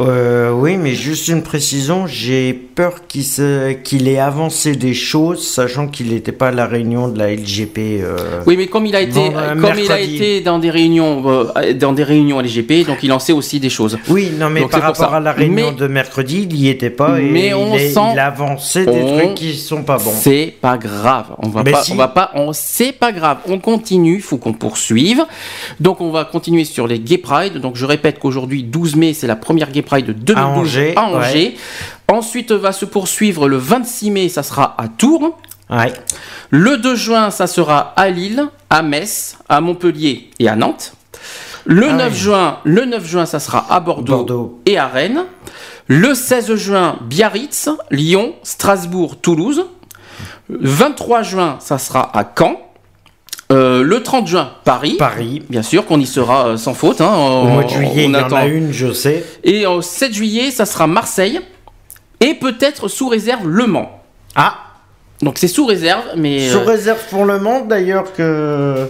Euh, 0.00 0.50
oui, 0.52 0.76
mais 0.76 0.94
juste 0.94 1.28
une 1.28 1.42
précision, 1.42 2.06
j'ai 2.06 2.52
peur 2.52 3.06
qu'il 3.08 4.08
ait 4.08 4.18
avancé 4.18 4.74
des 4.74 4.94
choses, 4.94 5.46
sachant 5.46 5.86
qu'il 5.88 6.08
n'était 6.12 6.32
pas 6.32 6.48
à 6.48 6.50
la 6.50 6.66
réunion 6.66 7.08
de 7.08 7.18
la 7.18 7.30
LGP. 7.34 8.00
euh. 8.02 8.16
Oui, 8.46 8.56
mais 8.56 8.66
comme 8.66 8.86
il 8.86 8.96
a 8.96 9.00
été, 9.02 9.12
Bon, 9.12 9.32
euh, 9.36 9.54
comme 9.54 9.78
il 9.78 9.92
a 9.92 10.00
été 10.00 10.40
dans 10.40 10.58
des 10.58 10.70
réunions, 10.70 11.22
euh, 11.56 11.72
dans 11.74 11.92
des 11.92 12.04
réunions 12.04 12.40
LGP, 12.40 12.84
donc 12.86 12.98
il 13.02 13.12
en 13.12 13.18
sait 13.18 13.32
aussi 13.32 13.60
des 13.60 13.68
choses. 13.70 13.98
Oui, 14.08 14.30
non, 14.38 14.48
mais 14.50 14.60
Donc, 14.60 14.70
par 14.70 14.82
rapport 14.82 15.12
à 15.14 15.20
la 15.20 15.32
réunion 15.32 15.70
Mais- 15.72 15.76
de 15.78 15.86
mercredi, 15.86 16.46
il 16.50 16.56
n'y 16.56 16.68
était 16.68 16.90
pas. 16.90 17.20
Et 17.20 17.24
Mais 17.24 17.48
il, 17.48 17.54
on 17.54 17.74
est- 17.74 17.90
sent- 17.90 18.00
il 18.14 18.18
a 18.18 18.26
avancé 18.26 18.86
des 18.86 19.00
trucs 19.18 19.34
qui 19.34 19.54
sont 19.56 19.82
pas 19.82 19.98
bons. 19.98 20.12
C'est 20.14 20.54
pas 20.60 20.78
grave. 20.78 21.26
On 21.38 21.48
va 21.48 21.62
Mais 21.62 21.72
pas, 21.72 21.82
si. 21.82 21.92
on 21.92 21.96
va 21.96 22.08
pas, 22.08 22.30
on, 22.34 22.52
c'est 22.52 22.92
pas 22.92 23.12
grave. 23.12 23.38
On 23.46 23.58
continue. 23.58 24.20
Faut 24.20 24.38
qu'on 24.38 24.52
poursuive. 24.54 25.22
Donc 25.80 26.00
on 26.00 26.10
va 26.10 26.24
continuer 26.24 26.64
sur 26.64 26.86
les 26.86 26.98
Gay 26.98 27.18
Pride. 27.18 27.58
Donc 27.58 27.76
je 27.76 27.84
répète 27.84 28.18
qu'aujourd'hui 28.18 28.62
12 28.62 28.96
mai, 28.96 29.12
c'est 29.12 29.26
la 29.26 29.36
première 29.36 29.70
Gay 29.70 29.81
Pride 29.82 30.06
de 30.06 30.12
2012 30.12 30.58
Angers, 30.58 30.94
à 30.96 31.02
Angers. 31.04 31.56
Ensuite 32.08 32.52
va 32.52 32.72
se 32.72 32.84
poursuivre 32.84 33.48
le 33.48 33.56
26 33.56 34.10
mai, 34.10 34.28
ça 34.28 34.42
sera 34.42 34.74
à 34.78 34.88
Tours. 34.88 35.38
Ouais. 35.70 35.92
Le 36.50 36.76
2 36.76 36.94
juin, 36.94 37.30
ça 37.30 37.46
sera 37.46 37.92
à 37.96 38.08
Lille, 38.10 38.46
à 38.68 38.82
Metz, 38.82 39.36
à 39.48 39.60
Montpellier 39.60 40.30
et 40.38 40.48
à 40.48 40.56
Nantes. 40.56 40.94
Le 41.64 41.88
Ah 41.90 41.94
9 41.94 42.12
oui. 42.12 42.18
juin, 42.18 42.58
le 42.64 42.84
9 42.84 43.06
juin, 43.06 43.24
ça 43.26 43.38
sera 43.40 43.72
à 43.72 43.80
Bordeaux, 43.80 44.16
Bordeaux. 44.16 44.60
et 44.66 44.76
à 44.78 44.88
Rennes. 44.88 45.24
Le 45.86 46.14
16 46.14 46.54
juin, 46.56 46.98
Biarritz, 47.02 47.68
Lyon, 47.90 48.34
Strasbourg, 48.42 49.16
Toulouse. 49.20 49.64
Le 50.48 50.58
23 50.68 51.22
juin, 51.22 51.56
ça 51.60 51.78
sera 51.78 52.16
à 52.18 52.24
Caen. 52.36 52.56
Euh, 53.52 53.82
le 53.82 54.02
30 54.02 54.26
juin, 54.26 54.50
Paris. 54.64 54.96
Paris. 54.98 55.42
Bien 55.48 55.62
sûr 55.62 55.84
qu'on 55.86 56.00
y 56.00 56.06
sera 56.06 56.48
euh, 56.48 56.56
sans 56.56 56.74
faute. 56.74 57.00
hein, 57.00 57.14
Au 57.14 57.44
mois 57.44 57.64
de 57.64 57.68
juillet, 57.68 58.06
on 58.06 58.10
il 58.10 58.12
y 58.12 58.16
en 58.16 58.32
a 58.32 58.46
une, 58.46 58.72
je 58.72 58.92
sais. 58.92 59.24
Et 59.44 59.66
au 59.66 59.82
7 59.82 60.12
juillet, 60.12 60.50
ça 60.50 60.64
sera 60.66 60.86
Marseille. 60.86 61.40
Et 62.20 62.34
peut-être 62.34 62.88
sous 62.88 63.08
réserve 63.08 63.46
Le 63.48 63.66
Mans. 63.66 64.00
Ah, 64.34 64.56
Donc 65.20 65.38
c'est 65.38 65.48
sous 65.48 65.66
réserve, 65.66 66.02
mais. 66.16 66.48
sous 66.48 66.58
euh, 66.58 66.64
réserve 66.64 67.00
pour 67.10 67.24
le 67.24 67.38
monde 67.38 67.68
d'ailleurs 67.68 68.12
que. 68.12 68.88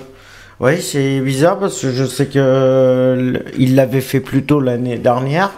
Oui, 0.60 0.80
c'est 0.80 1.18
bizarre 1.20 1.58
parce 1.58 1.80
que 1.80 1.90
je 1.90 2.04
sais 2.04 2.26
que 2.26 3.42
il 3.58 3.74
l'avait 3.74 4.00
fait 4.00 4.20
plus 4.20 4.44
tôt 4.44 4.60
l'année 4.60 4.96
dernière, 4.98 5.50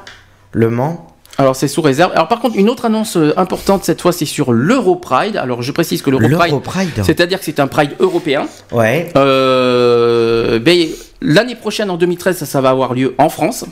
Le 0.52 0.70
Mans. 0.70 1.14
Alors 1.39 1.57
c'est 1.57 1.69
sous 1.69 1.83
réserve. 1.83 2.13
Alors 2.15 2.29
par 2.29 2.41
contre, 2.41 2.57
une 2.57 2.71
autre 2.71 2.85
annonce 2.85 3.17
euh, 3.17 3.33
importante 3.37 3.85
cette 3.85 4.01
fois, 4.01 4.13
c'est 4.13 4.25
sur 4.25 4.53
l'Europride. 4.53 5.37
Alors 5.37 5.63
je 5.63 5.73
précise 5.73 6.01
que 6.03 6.11
l'Europride, 6.11 6.51
L'Europride. 6.51 7.03
c'est-à-dire 7.03 7.39
que 7.39 7.45
c'est 7.45 7.61
un 7.61 7.67
Pride 7.67 7.93
européen. 8.01 8.47
Ouais. 8.73 9.11
Euh, 9.17 10.59
ben, 10.59 10.87
L'année 11.27 11.55
prochaine, 11.55 11.89
en 11.91 11.97
2013, 11.97 12.37
ça, 12.37 12.45
ça 12.45 12.61
va 12.61 12.69
avoir 12.69 12.93
lieu 12.93 13.15
en 13.17 13.31
France. 13.31 13.65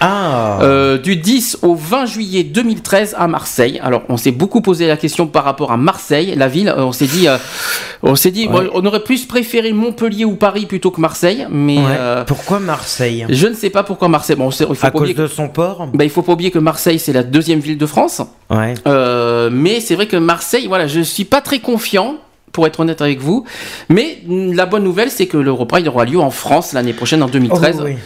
Ah. 0.00 0.58
Euh, 0.62 0.98
du 0.98 1.16
10 1.16 1.58
au 1.62 1.74
20 1.74 2.06
juillet 2.06 2.42
2013 2.44 3.14
à 3.18 3.28
Marseille. 3.28 3.80
Alors, 3.82 4.02
on 4.08 4.16
s'est 4.16 4.30
beaucoup 4.32 4.60
posé 4.60 4.86
la 4.86 4.96
question 4.96 5.26
par 5.26 5.44
rapport 5.44 5.72
à 5.72 5.76
Marseille, 5.76 6.34
la 6.36 6.48
ville. 6.48 6.68
Euh, 6.68 6.84
On 6.84 6.92
s'est 6.92 7.06
dit, 7.06 7.28
euh, 7.28 7.38
on 8.02 8.14
s'est 8.16 8.30
dit, 8.30 8.46
Ouais. 8.48 8.68
on 8.74 8.84
aurait 8.86 9.02
plus 9.02 9.24
préféré 9.26 9.72
Montpellier 9.72 10.24
ou 10.24 10.36
Paris 10.36 10.66
plutôt 10.66 10.90
que 10.90 11.00
Marseille, 11.00 11.46
mais 11.50 11.78
Ouais. 11.78 11.84
euh, 11.98 12.24
Pourquoi 12.24 12.58
Marseille? 12.60 13.26
je 13.28 13.46
ne 13.46 13.54
sais 13.54 13.70
pas 13.70 13.82
pourquoi 13.82 14.08
Marseille. 14.08 14.36
Bon, 14.36 14.50
il 14.50 14.54
faut 14.56 14.72
À 14.86 14.90
pas 14.90 14.98
cause 14.98 15.14
de 15.14 15.26
son 15.26 15.48
port? 15.48 15.88
ben, 15.92 16.04
il 16.04 16.10
faut 16.10 16.22
pas 16.22 16.32
oublier 16.32 16.50
que 16.50 16.58
Marseille 16.58 16.98
c'est 16.98 17.12
la 17.12 17.22
deuxième 17.22 17.60
ville 17.60 17.78
de 17.78 17.86
France. 17.86 18.20
Ouais. 18.50 18.74
Euh, 18.86 19.48
mais 19.52 19.80
c'est 19.80 19.94
vrai 19.94 20.06
que 20.06 20.16
Marseille, 20.16 20.66
voilà, 20.68 20.86
je 20.86 21.00
suis 21.00 21.24
pas 21.24 21.40
très 21.40 21.58
confiant. 21.58 22.16
Pour 22.56 22.66
être 22.66 22.80
honnête 22.80 23.02
avec 23.02 23.20
vous, 23.20 23.44
mais 23.90 24.22
la 24.30 24.64
bonne 24.64 24.82
nouvelle, 24.82 25.10
c'est 25.10 25.26
que 25.26 25.36
l'Europride 25.36 25.86
aura 25.88 26.06
lieu 26.06 26.18
en 26.18 26.30
France 26.30 26.72
l'année 26.72 26.94
prochaine, 26.94 27.22
en 27.22 27.28
2013. 27.28 27.76
Oh, 27.80 27.84
oui. 27.84 27.96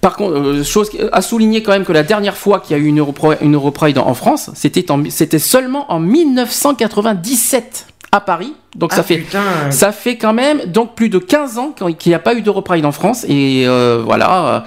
Par 0.00 0.16
contre, 0.16 0.34
euh, 0.38 0.64
chose 0.64 0.90
à 1.12 1.22
souligner 1.22 1.62
quand 1.62 1.70
même 1.70 1.84
que 1.84 1.92
la 1.92 2.02
dernière 2.02 2.36
fois 2.36 2.58
qu'il 2.58 2.76
y 2.76 2.80
a 2.80 2.82
eu 2.82 2.86
une, 2.88 2.98
Europride 2.98 3.98
en 3.98 4.14
France, 4.14 4.50
c'était 4.54 4.90
en- 4.90 5.04
c'était 5.08 5.38
seulement 5.38 5.86
en 5.92 6.00
1997 6.00 7.86
à 8.10 8.20
Paris. 8.20 8.54
Donc 8.74 8.92
ça 8.92 8.98
Ah, 9.00 9.04
fait 9.04 9.18
putain. 9.18 9.40
ça 9.70 9.92
fait 9.92 10.16
quand 10.16 10.32
même 10.32 10.62
donc 10.66 10.96
plus 10.96 11.08
de 11.08 11.18
15 11.18 11.58
ans 11.58 11.72
qu'il 11.72 12.10
n'y 12.10 12.14
a 12.14 12.18
pas 12.18 12.34
eu 12.34 12.42
d'Europride 12.42 12.84
en 12.84 12.92
France 12.92 13.24
et 13.28 13.64
euh, 13.68 14.02
voilà. 14.04 14.64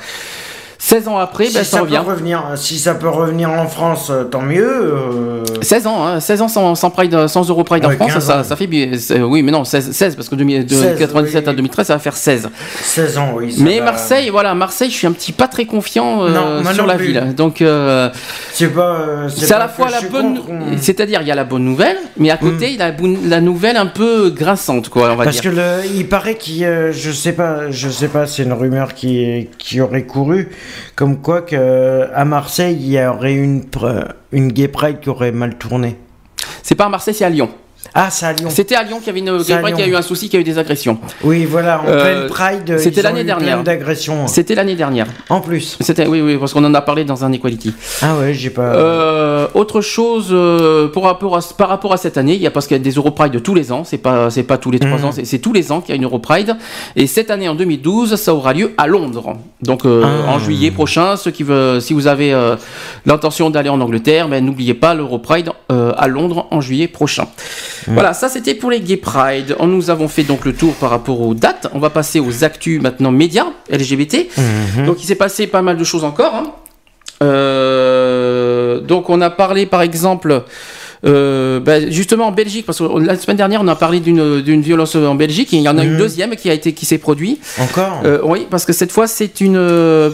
Euh, 0.94 0.96
16 0.96 1.08
ans 1.08 1.18
après, 1.18 1.46
si 1.48 1.54
ben, 1.56 1.64
ça 1.64 1.78
ça 1.78 1.82
revient. 1.82 2.02
peut 2.06 2.12
revenir, 2.12 2.44
si 2.56 2.78
ça 2.80 2.96
peut 2.96 3.10
revenir 3.10 3.50
en 3.52 3.68
France, 3.68 4.10
euh, 4.12 4.24
tant 4.24 4.42
mieux. 4.42 4.66
euh, 4.68 5.44
16 5.62 5.88
ans, 5.88 6.06
hein, 6.06 6.20
16 6.20 6.42
ans 6.44 6.48
sans, 6.48 6.76
sans, 6.76 6.90
Pride, 6.90 7.28
sans 7.28 7.50
Euro 7.50 7.64
Pride 7.64 7.86
en 7.86 7.92
France, 7.92 8.14
15 8.14 8.24
ça, 8.26 8.40
ans. 8.40 8.44
ça 8.44 8.56
fait 8.56 8.68
Oui, 9.22 9.42
mais 9.44 9.52
non, 9.52 9.64
16, 9.64 9.92
16 9.92 10.16
parce 10.16 10.30
que 10.30 10.36
de, 10.36 10.44
de 10.44 10.68
16, 10.68 10.98
97 11.00 11.48
à 11.48 11.52
oui. 11.52 11.56
2013, 11.58 11.88
ça 11.88 11.94
va 11.94 12.00
faire 12.00 12.16
16. 12.16 12.50
16 12.82 13.18
ans, 13.18 13.32
oui. 13.36 13.56
Mais 13.60 13.80
va. 13.80 13.86
Marseille, 13.86 14.30
voilà, 14.30 14.54
Marseille, 14.54 14.90
je 14.90 14.96
suis 14.96 15.08
un 15.08 15.12
petit 15.12 15.32
pas 15.32 15.48
très 15.48 15.66
confiant 15.66 16.24
euh, 16.24 16.30
Non, 16.64 16.74
sur 16.74 16.86
la 16.86 16.96
plus. 16.96 17.08
ville. 17.08 17.34
Donc, 17.36 17.62
euh, 17.62 18.10
C'est 18.54 18.68
pas. 18.70 18.96
euh, 18.96 19.30
c'est 19.30 19.52
à 19.54 19.60
la 19.60 19.68
fois 19.68 19.88
que 19.88 19.92
la 19.92 20.02
bonne, 20.02 20.40
on- 20.50 20.78
c'est-à-dire 20.80 21.22
il 21.22 21.28
y 21.28 21.32
a 21.32 21.36
la 21.36 21.44
bonne 21.44 21.64
nouvelle, 21.66 21.98
mais 22.18 22.30
à 22.30 22.38
côté 22.38 22.70
il 22.72 22.78
y 22.78 22.82
a 22.82 22.94
la, 23.28 23.42
nouvelle 23.42 23.78
un 23.78 23.86
peu 23.88 24.30
grinçante, 24.30 24.90
quoi, 24.90 25.10
on 25.12 25.16
va 25.16 25.24
Parce 25.26 25.42
dire. 25.42 25.52
que 25.52 25.56
le, 25.56 25.86
il 25.96 26.08
paraît 26.08 26.36
qu'il, 26.36 26.68
je 26.92 27.12
sais 27.12 27.34
pas, 27.34 27.72
je 27.72 27.90
sais 27.90 28.08
pas, 28.08 28.28
c'est 28.28 28.44
une 28.44 28.54
rumeur 28.54 28.94
qui, 28.94 29.48
qui 29.58 29.82
aurait 29.82 30.04
couru, 30.04 30.50
comme 30.96 31.22
quoi 31.22 31.42
que 31.42 32.08
à 32.14 32.26
Marseille 32.26 32.78
il 32.80 32.92
y 32.92 33.00
aurait 33.06 33.34
une 33.34 33.62
pr- 33.62 34.08
une 34.32 34.52
gay 34.52 34.68
pride 34.68 35.00
qui 35.00 35.10
aurait 35.10 35.32
mal 35.32 35.58
tourné. 35.58 35.98
C'est 36.64 36.76
pas 36.76 36.86
à 36.86 36.90
Marseille, 36.90 37.14
c'est 37.14 37.26
à 37.26 37.30
Lyon. 37.30 37.50
Ah, 37.94 38.10
c'est 38.10 38.26
à 38.26 38.34
Lyon. 38.34 38.50
C'était 38.50 38.76
à 38.76 38.84
Lyon 38.84 38.98
qu'il 38.98 39.08
y 39.08 39.10
avait 39.12 39.20
une 39.20 39.62
Pride, 39.62 39.80
a 39.80 39.88
eu 39.88 39.96
un 39.96 40.02
souci, 40.02 40.28
qui 40.30 40.36
a 40.36 40.40
eu 40.40 40.44
des 40.44 40.58
agressions. 40.58 40.98
Oui, 41.24 41.46
voilà, 41.46 41.82
en 41.82 41.88
Euh, 41.88 42.02
pleine 42.02 42.30
pride. 42.30 42.78
c'était 42.80 43.02
l'année 43.02 43.24
dernière. 43.24 43.64
d'agressions. 43.64 44.28
C'était 44.28 44.56
l'année 44.56 44.76
dernière. 44.76 45.08
En 45.30 45.40
plus. 45.42 45.78
C'était 45.82 46.06
oui 46.08 46.22
oui 46.22 46.38
parce 46.38 46.54
qu'on 46.54 46.64
en 46.66 46.74
a 46.74 46.82
parlé 46.82 47.06
dans 47.06 47.24
un 47.24 47.32
Equality. 47.32 47.74
Ah 48.02 48.18
ouais, 48.18 48.34
j'ai 48.34 48.50
pas. 48.50 48.64
Euh, 48.76 49.48
autre 49.54 49.82
chose 49.82 50.28
euh, 50.32 50.88
pour 50.90 51.06
rapport 51.06 51.38
à, 51.38 51.40
par 51.58 51.70
rapport 51.70 51.94
à 51.94 51.98
cette 51.98 52.18
année, 52.18 52.34
il 52.36 52.42
y 52.42 52.48
a 52.48 52.52
parce 52.52 52.68
qu'il 52.68 52.76
y 52.76 52.80
a 52.80 52.84
des 52.84 52.92
Europride 52.92 53.42
tous 53.42 53.54
les 53.56 53.72
ans, 53.72 53.84
c'est 53.84 53.98
pas 53.98 54.30
c'est 54.30 54.44
pas 54.44 54.58
tous 54.58 54.72
les 54.72 54.80
trois 54.80 54.98
Mhm. 54.98 55.06
ans, 55.06 55.12
c'est 55.24 55.40
tous 55.40 55.54
les 55.54 55.72
ans 55.72 55.82
qu'il 55.82 55.90
y 55.90 55.94
a 55.94 55.96
une 55.96 56.04
Europride. 56.06 56.56
Et 56.96 57.08
cette 57.08 57.32
année 57.32 57.48
en 57.48 57.56
2012, 57.56 58.16
ça 58.16 58.34
aura 58.34 58.54
lieu 58.54 58.74
à 58.78 58.88
Londres. 58.88 59.34
Donc 59.62 59.86
euh, 59.86 60.04
Ah. 60.06 60.32
en 60.32 60.40
juillet 60.40 60.72
prochain, 60.72 61.16
ceux 61.18 61.32
qui 61.32 61.44
veulent, 61.44 61.82
si 61.82 61.94
vous 61.94 62.08
avez 62.08 62.34
euh, 62.34 62.56
l'intention 63.06 63.50
d'aller 63.50 63.70
en 63.70 63.80
Angleterre, 63.82 64.28
ben 64.28 64.44
n'oubliez 64.44 64.74
pas 64.74 64.94
l'Europride 64.94 65.52
euh, 65.72 65.92
à 65.98 66.08
Londres 66.08 66.48
en 66.52 66.62
juillet 66.62 66.88
prochain. 66.88 67.28
Voilà, 67.88 68.14
ça 68.14 68.30
c'était 68.30 68.54
pour 68.56 68.72
les 68.72 68.80
Gay 68.82 68.98
Pride. 68.98 69.56
On- 69.60 69.68
Nous 69.68 69.90
avons 69.90 70.08
fait 70.08 70.24
donc 70.24 70.46
le 70.46 70.54
tour 70.54 70.74
par 70.76 70.90
rapport 70.90 71.20
aux 71.22 71.34
dates. 71.34 71.68
On 71.74 71.80
va 71.80 71.90
passer 71.90 72.20
aux 72.20 72.44
actus 72.44 72.82
maintenant 72.82 73.12
médias 73.12 73.48
LGBT. 73.70 74.28
Mhm. 74.78 74.86
Donc 74.86 75.04
il 75.04 75.06
s'est 75.08 75.16
passé 75.16 75.48
pas 75.48 75.62
mal 75.62 75.78
de 75.78 75.84
choses 75.84 76.04
encore. 76.04 76.34
hein. 76.36 76.52
Euh, 77.24 78.80
donc 78.82 79.10
on 79.10 79.22
a 79.22 79.30
parlé 79.30 79.66
par 79.66 79.82
exemple, 79.82 80.44
euh, 81.06 81.60
ben, 81.60 81.92
justement 81.92 82.28
en 82.28 82.32
Belgique, 82.32 82.66
parce 82.66 82.80
que 82.80 83.00
la 83.00 83.18
semaine 83.18 83.38
dernière 83.38 83.62
on 83.62 83.68
a 83.68 83.76
parlé 83.76 84.00
d'une 84.00 84.62
violence 84.62 84.96
en 84.96 85.16
Belgique, 85.16 85.54
et 85.54 85.58
il 85.58 85.64
y 85.64 85.70
en 85.70 85.78
a 85.78 85.84
une 85.84 85.94
Mhm. 85.94 85.98
deuxième 85.98 86.36
qui 86.36 86.50
a 86.50 86.54
été 86.54 86.74
qui 86.74 86.86
s'est 86.86 86.98
produit. 86.98 87.40
Encore? 87.60 88.02
Euh, 88.06 88.20
oui, 88.24 88.48
parce 88.50 88.66
que 88.66 88.74
cette 88.74 88.92
fois 88.92 89.08
c'est 89.08 89.40
une 89.42 89.60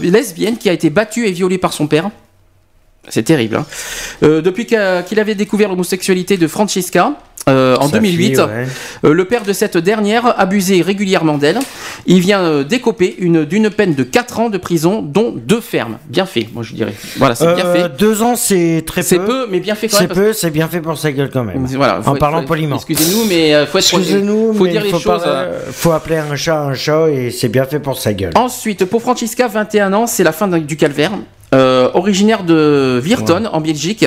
lesbienne 0.01 0.57
qui 0.57 0.69
a 0.69 0.73
été 0.73 0.89
battue 0.89 1.27
et 1.27 1.31
violée 1.31 1.57
par 1.57 1.73
son 1.73 1.87
père. 1.87 2.09
C'est 3.09 3.23
terrible. 3.23 3.55
hein. 3.57 3.65
Euh, 4.23 4.41
depuis 4.41 4.65
qu'il 4.65 4.77
avait 5.19 5.35
découvert 5.35 5.69
l'homosexualité 5.69 6.37
de 6.37 6.47
Francesca. 6.47 7.13
euh, 7.49 7.75
en 7.77 7.87
Sa 7.87 7.97
2008, 7.97 8.25
fille, 8.35 8.37
ouais. 8.37 8.67
euh, 9.03 9.13
le 9.13 9.25
père 9.25 9.41
de 9.41 9.51
cette 9.51 9.75
dernière 9.75 10.39
abusait 10.39 10.81
régulièrement 10.83 11.39
d'elle. 11.39 11.57
Il 12.05 12.19
vient 12.19 12.61
décoper 12.61 13.15
une 13.17 13.45
d'une 13.45 13.71
peine 13.71 13.95
de 13.95 14.03
4 14.03 14.39
ans 14.39 14.49
de 14.51 14.59
prison, 14.59 15.01
dont 15.01 15.33
deux 15.35 15.59
fermes. 15.59 15.97
Bien 16.05 16.27
fait, 16.27 16.47
moi 16.53 16.61
je 16.61 16.75
dirais. 16.75 16.93
Voilà, 17.17 17.33
c'est 17.33 17.51
bien 17.55 17.73
fait. 17.73 17.89
Deux 17.97 18.21
ans, 18.21 18.35
c'est 18.35 18.83
très 18.85 19.01
peu. 19.01 19.07
C'est 19.07 19.17
peu, 19.17 19.47
mais 19.49 19.59
bien 19.59 19.73
fait 19.73 19.87
quand 19.87 19.97
C'est 19.97 20.03
même. 20.03 20.07
parce 20.09 20.19
peu, 20.19 20.33
c'est 20.33 20.51
bien 20.51 20.67
fait 20.67 20.81
pour 20.81 20.95
sa 20.99 21.11
gueule 21.11 21.31
quand 21.33 21.43
même. 21.43 21.65
Voilà, 21.65 21.99
en 21.99 22.03
faut- 22.03 22.13
parlant 22.15 22.41
faut- 22.41 22.47
poliment. 22.47 22.75
Excusez-nous, 22.75 23.25
mais 23.27 23.65
faut 23.65 23.79
être. 23.79 23.93
Excusez-nous, 23.97 24.53
faut 24.53 24.63
mais 24.65 24.69
dire 24.71 24.81
il 24.81 24.85
les 24.85 24.91
faut, 24.91 24.99
choses. 24.99 25.23
pas- 25.23 25.47
faut 25.71 25.91
appeler 25.93 26.17
un 26.17 26.35
chat 26.35 26.59
un 26.61 26.75
chat 26.75 27.09
et 27.09 27.31
c'est 27.31 27.49
bien 27.49 27.65
fait 27.65 27.79
pour 27.79 27.97
sa 27.97 28.13
gueule. 28.13 28.33
Ensuite, 28.35 28.85
pour 28.85 29.01
Francisca, 29.01 29.47
21 29.47 29.91
ans, 29.93 30.05
c'est 30.05 30.23
la 30.23 30.31
fin 30.31 30.47
du 30.47 30.77
calvaire. 30.77 31.11
Euh, 31.53 31.89
originaire 31.93 32.43
de 32.43 32.99
Virton, 33.03 33.49
en 33.51 33.59
Belgique, 33.59 34.05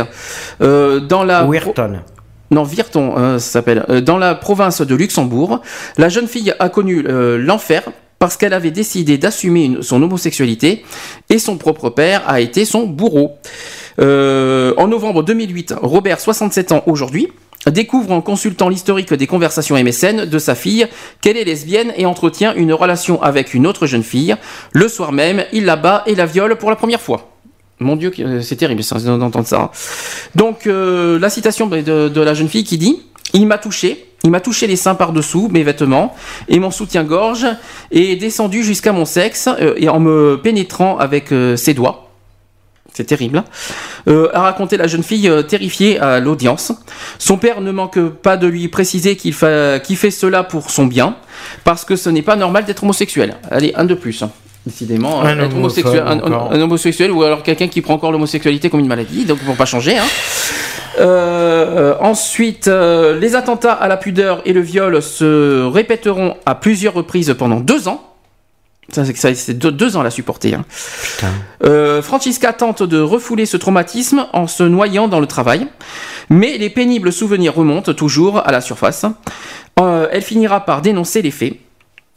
euh, 0.62 1.00
dans 1.00 1.24
la 1.24 1.44
Weirton. 1.44 2.00
non, 2.50 2.62
Virton, 2.62 3.14
euh, 3.18 3.38
ça 3.38 3.50
s'appelle. 3.50 3.84
Euh, 3.90 4.00
dans 4.00 4.16
la 4.16 4.34
province 4.34 4.80
de 4.80 4.94
Luxembourg, 4.94 5.60
la 5.98 6.08
jeune 6.08 6.26
fille 6.26 6.54
a 6.58 6.68
connu 6.70 7.04
euh, 7.06 7.36
l'enfer 7.36 7.82
parce 8.18 8.38
qu'elle 8.38 8.54
avait 8.54 8.70
décidé 8.70 9.18
d'assumer 9.18 9.76
son 9.82 10.02
homosexualité 10.02 10.84
et 11.28 11.38
son 11.38 11.58
propre 11.58 11.90
père 11.90 12.22
a 12.26 12.40
été 12.40 12.64
son 12.64 12.86
bourreau. 12.86 13.32
Euh, 14.00 14.72
en 14.78 14.88
novembre 14.88 15.22
2008, 15.22 15.74
Robert, 15.82 16.20
67 16.20 16.72
ans 16.72 16.82
aujourd'hui, 16.86 17.28
découvre 17.66 18.12
en 18.12 18.22
consultant 18.22 18.70
l'historique 18.70 19.12
des 19.12 19.26
conversations 19.26 19.76
MSN 19.76 20.24
de 20.24 20.38
sa 20.38 20.54
fille 20.54 20.86
qu'elle 21.20 21.36
est 21.36 21.44
lesbienne 21.44 21.92
et 21.98 22.06
entretient 22.06 22.54
une 22.54 22.72
relation 22.72 23.22
avec 23.22 23.52
une 23.52 23.66
autre 23.66 23.86
jeune 23.86 24.02
fille. 24.02 24.34
Le 24.72 24.88
soir 24.88 25.12
même, 25.12 25.44
il 25.52 25.66
la 25.66 25.76
bat 25.76 26.02
et 26.06 26.14
la 26.14 26.24
viole 26.24 26.56
pour 26.56 26.70
la 26.70 26.76
première 26.76 27.02
fois. 27.02 27.33
Mon 27.80 27.96
Dieu, 27.96 28.12
euh, 28.20 28.40
c'est 28.40 28.56
terrible 28.56 28.82
d'entendre 29.04 29.46
ça. 29.46 29.72
Donc, 30.34 30.66
euh, 30.66 31.18
la 31.18 31.28
citation 31.28 31.66
de, 31.66 32.20
la 32.20 32.34
jeune 32.34 32.48
fille 32.48 32.64
qui 32.64 32.78
dit 32.78 33.00
Il 33.32 33.46
m'a 33.46 33.58
touché, 33.58 34.06
il 34.22 34.30
m'a 34.30 34.40
touché 34.40 34.66
les 34.66 34.76
seins 34.76 34.94
par-dessous 34.94 35.48
mes 35.50 35.64
vêtements 35.64 36.14
et 36.48 36.60
mon 36.60 36.70
soutien-gorge 36.70 37.46
est 37.90 38.16
descendu 38.16 38.62
jusqu'à 38.62 38.92
mon 38.92 39.04
sexe 39.04 39.48
euh, 39.48 39.74
et 39.76 39.88
en 39.88 39.98
me 39.98 40.40
pénétrant 40.42 40.98
avec 40.98 41.30
ses 41.56 41.74
doigts. 41.74 42.10
C'est 42.96 43.06
terrible. 43.06 43.42
a 44.06 44.40
raconté 44.40 44.76
la 44.76 44.86
jeune 44.86 45.02
fille 45.02 45.28
terrifiée 45.48 45.98
à 45.98 46.20
l'audience. 46.20 46.72
Son 47.18 47.38
père 47.38 47.60
ne 47.60 47.72
manque 47.72 47.98
pas 47.98 48.36
de 48.36 48.46
lui 48.46 48.68
préciser 48.68 49.16
qu'il 49.16 49.34
fait 49.34 50.10
cela 50.12 50.44
pour 50.44 50.70
son 50.70 50.86
bien, 50.86 51.16
parce 51.64 51.84
que 51.84 51.96
ce 51.96 52.08
n'est 52.08 52.22
pas 52.22 52.36
normal 52.36 52.66
d'être 52.66 52.84
homosexuel. 52.84 53.34
Allez, 53.50 53.72
un 53.74 53.84
de 53.84 53.94
plus. 53.94 54.22
Décidément, 54.66 55.20
Un 55.20 55.38
être 55.40 55.54
homosexuel, 55.54 56.02
un, 56.06 56.60
homosexuel 56.60 57.10
ou 57.10 57.22
alors 57.22 57.42
quelqu'un 57.42 57.68
qui 57.68 57.82
prend 57.82 57.94
encore 57.94 58.12
l'homosexualité 58.12 58.70
comme 58.70 58.80
une 58.80 58.86
maladie, 58.86 59.26
donc 59.26 59.38
pour 59.40 59.56
pas 59.56 59.66
changer. 59.66 59.98
Hein. 59.98 60.06
Euh, 60.98 61.94
ensuite, 62.00 62.68
euh, 62.68 63.18
les 63.18 63.34
attentats 63.34 63.72
à 63.72 63.88
la 63.88 63.98
pudeur 63.98 64.40
et 64.46 64.52
le 64.52 64.60
viol 64.60 65.02
se 65.02 65.66
répéteront 65.66 66.36
à 66.46 66.54
plusieurs 66.54 66.94
reprises 66.94 67.34
pendant 67.36 67.60
deux 67.60 67.88
ans. 67.88 68.14
Ça, 68.90 69.04
c'est, 69.04 69.16
ça, 69.16 69.34
c'est 69.34 69.54
deux, 69.54 69.72
deux 69.72 69.96
ans 69.96 70.00
à 70.00 70.04
la 70.04 70.10
supporter. 70.10 70.54
Hein. 70.54 70.64
Euh, 71.64 72.02
Francisca 72.02 72.52
tente 72.52 72.82
de 72.82 73.00
refouler 73.00 73.46
ce 73.46 73.56
traumatisme 73.56 74.26
en 74.32 74.46
se 74.46 74.62
noyant 74.62 75.08
dans 75.08 75.20
le 75.20 75.26
travail, 75.26 75.66
mais 76.28 76.58
les 76.58 76.70
pénibles 76.70 77.12
souvenirs 77.12 77.54
remontent 77.54 77.94
toujours 77.94 78.46
à 78.46 78.52
la 78.52 78.60
surface. 78.60 79.06
Euh, 79.80 80.08
elle 80.12 80.22
finira 80.22 80.64
par 80.64 80.82
dénoncer 80.82 81.22
les 81.22 81.30
faits. 81.30 81.54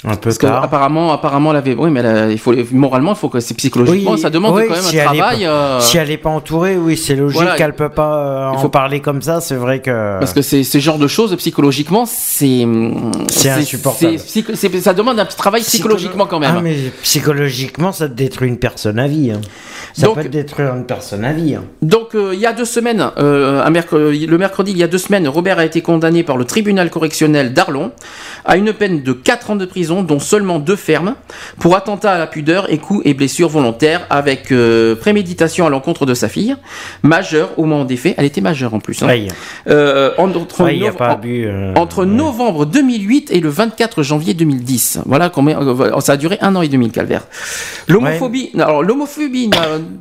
Un 0.04 0.10
peu 0.16 0.30
Parce 0.30 0.38
que 0.38 0.46
apparemment, 0.46 1.12
apparemment, 1.12 1.50
elle 1.52 1.58
avait, 1.58 1.74
oui, 1.74 1.90
mais 1.90 2.04
il 2.32 2.38
faut, 2.38 2.54
moralement, 2.72 3.14
il 3.14 3.18
faut 3.18 3.30
que 3.30 3.40
c'est 3.40 3.56
psychologiquement, 3.56 4.12
Oui, 4.12 4.20
ça 4.20 4.30
demande 4.30 4.54
oui, 4.54 4.66
quand 4.68 4.76
même 4.76 4.84
si 4.84 5.00
un 5.00 5.02
est 5.02 5.06
travail. 5.18 5.40
pas- 5.46 5.50
euh, 5.50 5.80
Si 5.80 5.98
elle 5.98 6.10
n'est 6.10 6.18
pas 6.18 6.30
entourée, 6.30 6.78
oui, 6.78 6.96
c'est 6.96 7.16
logique 7.16 7.38
Voilà, 7.42 7.56
qu'elle 7.56 7.74
peut 7.74 7.90
pas 7.90 8.16
euh, 8.20 8.50
il 8.54 8.58
en 8.58 8.62
faut- 8.62 8.70
parler 8.70 9.00
comme 9.00 9.24
ça. 9.24 9.42
C'est 9.42 9.56
vrai 9.56 9.80
que. 9.82 10.20
Parce 10.20 10.34
que 10.34 10.44
c'est 10.44 10.64
ce 10.64 10.78
genre 10.78 11.00
de 11.00 11.08
choses 11.08 11.36
psychologiquement, 11.38 12.06
c'est 12.06 12.68
C'est 13.30 13.50
insupportable. 13.50 14.20
c'est 14.20 14.26
psycho- 14.44 14.54
c'est- 14.56 14.82
ça 14.82 14.94
demande 14.94 15.20
un 15.20 15.26
travail 15.26 15.62
psychologiquement 15.64 16.28
quand 16.28 16.40
même. 16.40 16.54
Ah, 16.58 16.62
mais 16.62 16.76
psychologiquement, 17.02 17.92
ça 17.92 18.08
te 18.08 18.14
détruit 18.14 18.50
une 18.50 18.60
personne 18.60 19.00
à 19.00 19.08
vie. 19.08 19.32
hein. 19.32 19.42
Ça 19.98 20.06
Donc- 20.06 20.22
peut 20.22 20.30
détruire 20.30 20.76
une 20.76 20.86
personne 20.86 21.26
à 21.26 21.34
vie. 21.34 21.56
hein. 21.56 21.64
Donc 21.82 22.14
euh, 22.14 22.32
il 22.36 22.40
y 22.40 22.46
a 22.46 22.54
deux 22.54 22.66
semaines, 22.66 23.04
euh, 23.18 23.64
un 23.64 23.70
le 23.72 24.38
mercredi 24.38 24.72
il 24.72 24.78
y 24.78 24.84
a 24.84 24.88
deux 24.88 25.00
semaines, 25.00 25.28
Robert 25.28 25.58
a 25.58 25.66
été 25.66 25.82
condamné 25.82 26.22
par 26.24 26.38
le 26.38 26.46
tribunal 26.46 26.92
correctionnel 26.92 27.52
d'Arlon 27.54 27.92
à 28.46 28.58
une 28.58 28.74
peine 28.74 29.02
de 29.02 29.12
4 29.14 29.50
ans 29.52 29.56
de 29.56 29.66
prison, 29.66 30.04
dont 30.04 30.20
seulement 30.20 30.60
deux 30.60 30.76
fermes, 30.76 31.16
pour 31.60 31.76
attentat 31.76 32.12
à 32.12 32.18
la 32.20 32.28
pudeur 32.28 32.72
et 32.72 32.78
coups 32.78 33.02
et 33.06 33.16
blessures 33.16 33.50
volontaires 33.50 34.06
avec 34.12 34.52
euh, 34.52 34.96
préméditation 34.96 35.66
à 35.66 35.70
l'encontre 35.72 36.06
de 36.06 36.14
sa 36.14 36.30
fille, 36.30 36.56
majeure 37.02 37.50
au 37.58 37.64
moment 37.66 37.84
des 37.86 37.98
faits. 37.98 38.14
Elle 38.18 38.26
était 38.26 38.42
majeure 38.42 38.76
en 38.76 38.80
plus. 38.80 39.02
hein. 39.02 39.08
Entre, 41.76 42.04
Ouais, 42.04 42.04
en- 42.04 42.06
novembre 42.06 42.66
2008 42.68 43.32
et 43.32 43.40
le 43.40 43.50
24 43.50 44.04
janvier 44.04 44.34
2010. 44.36 45.00
Voilà 45.08 45.30
combien 45.30 45.60
ça 46.02 46.14
a 46.14 46.18
duré 46.18 46.38
un 46.42 46.56
an 46.56 46.62
et 46.62 46.68
demi 46.68 46.86
le 46.86 46.92
calvaire. 46.92 47.24
L'homophobie, 47.88 48.52
alors 48.56 48.84
l'homophobie 48.84 49.50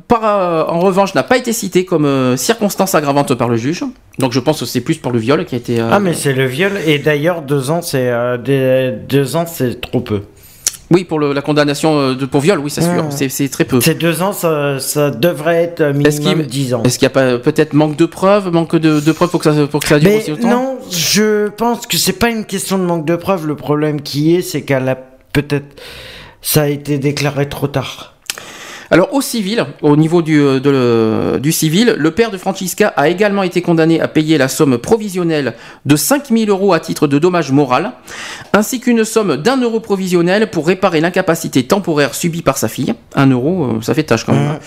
par, 0.07 0.23
euh, 0.25 0.63
en 0.67 0.79
revanche 0.79 1.13
n'a 1.15 1.23
pas 1.23 1.37
été 1.37 1.53
citée 1.53 1.85
comme 1.85 2.05
euh, 2.05 2.37
circonstance 2.37 2.95
aggravante 2.95 3.33
par 3.35 3.49
le 3.49 3.57
juge. 3.57 3.83
Donc 4.19 4.31
je 4.33 4.39
pense 4.39 4.59
que 4.59 4.65
c'est 4.65 4.81
plus 4.81 4.95
pour 4.97 5.11
le 5.11 5.19
viol 5.19 5.43
qui 5.45 5.55
a 5.55 5.57
été. 5.57 5.79
euh, 5.79 5.89
Ah, 5.91 5.99
mais 5.99 6.13
c'est 6.13 6.33
le 6.33 6.45
viol. 6.45 6.71
Et 6.85 6.99
d'ailleurs, 6.99 7.41
deux 7.41 7.69
ans, 7.71 7.81
c'est 7.81 8.11
deux 9.09 9.35
ans, 9.35 9.45
c'est 9.47 9.79
trop 9.81 10.01
peu. 10.01 10.21
Oui, 10.89 11.03
pour 11.03 11.19
le- 11.19 11.33
la 11.33 11.41
condamnation 11.41 12.13
de, 12.13 12.25
pour 12.25 12.39
viol, 12.39 12.59
oui, 12.59 12.69
c'est 12.69 12.81
sûr. 12.81 12.91
Ouais. 13.05 13.27
C'est- 13.29 13.49
très 13.51 13.65
peu. 13.65 13.81
C'est 13.81 13.95
deux 13.95 14.21
ans, 14.21 14.31
ça, 14.31 14.79
ça 14.79 15.11
devrait 15.11 15.57
être 15.63 15.83
minimum 15.83 16.43
dix 16.43 16.73
ans. 16.73 16.81
est-ce 16.85 16.97
qu'il 16.97 17.09
n'y 17.13 17.13
a 17.19 17.37
peut-être 17.39 17.73
manque 17.73 17.97
de 17.97 18.05
preuves, 18.05 18.49
manque 18.53 18.77
de, 18.77 19.01
de 19.01 19.11
preuves 19.11 19.29
pour 19.29 19.41
que 19.41 19.51
ça 19.53 19.67
pour 19.67 19.81
que 19.81 19.87
ça 19.87 19.99
dure 19.99 20.09
Mais 20.09 20.17
aussi 20.17 20.31
longtemps? 20.31 20.47
non, 20.49 20.77
je 20.89 21.49
pense 21.49 21.85
que 21.87 21.97
c'est 21.97 22.13
pas 22.13 22.29
une 22.29 22.45
question 22.45 22.77
de 22.77 22.83
manque 22.85 23.05
de 23.05 23.17
preuves. 23.17 23.45
Le 23.47 23.55
problème 23.57 23.99
qui 24.01 24.33
est, 24.35 24.41
c'est 24.41 24.61
qu'elle 24.61 24.87
a 24.87 24.95
peut-être. 25.33 25.81
Ça 26.41 26.61
a 26.61 26.67
été 26.67 26.97
déclaré 26.99 27.49
trop 27.49 27.67
tard. 27.67 28.13
Alors 28.89 29.13
au 29.13 29.21
civil, 29.21 29.65
au 29.81 29.97
niveau 29.97 30.21
du, 30.21 30.39
euh, 30.39 30.59
de 30.59 30.69
le- 30.69 31.39
du 31.39 31.51
civil, 31.51 31.95
le 31.97 32.11
père 32.11 32.31
de 32.31 32.37
Francisca 32.37 32.93
a 32.95 33.09
également 33.09 33.43
été 33.43 33.61
condamné 33.61 33.99
à 33.99 34.07
payer 34.07 34.37
la 34.37 34.47
somme 34.47 34.77
provisionnelle 34.77 35.55
de 35.85 35.95
5000 35.95 36.49
euros 36.49 36.73
à 36.73 36.79
titre 36.79 37.05
de 37.07 37.19
dommage 37.19 37.51
moral, 37.51 37.91
ainsi 38.53 38.79
qu'une 38.79 39.03
somme 39.03 39.35
d'un 39.37 39.57
euro 39.57 39.79
provisionnel 39.81 40.49
pour 40.49 40.67
réparer 40.67 41.01
l'incapacité 41.01 41.63
temporaire 41.63 42.15
subie 42.15 42.41
par 42.41 42.57
sa 42.57 42.67
fille. 42.69 42.93
Un 43.15 43.27
euro, 43.29 43.65
euh, 43.65 43.81
ça 43.81 43.93
fait 43.93 44.03
tâche 44.03 44.23
quand 44.25 44.33
même. 44.33 44.51
hein. 44.51 44.59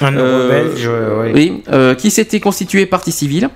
Un 0.00 0.12
euro 0.12 0.26
Euh, 0.26 0.48
belge, 0.48 0.86
ouais, 0.86 1.30
ouais. 1.30 1.32
Oui, 1.34 1.62
euh, 1.72 1.94
qui 1.94 2.10
s'était 2.10 2.40
constitué 2.40 2.86
partie 2.86 3.12
civile. 3.12 3.50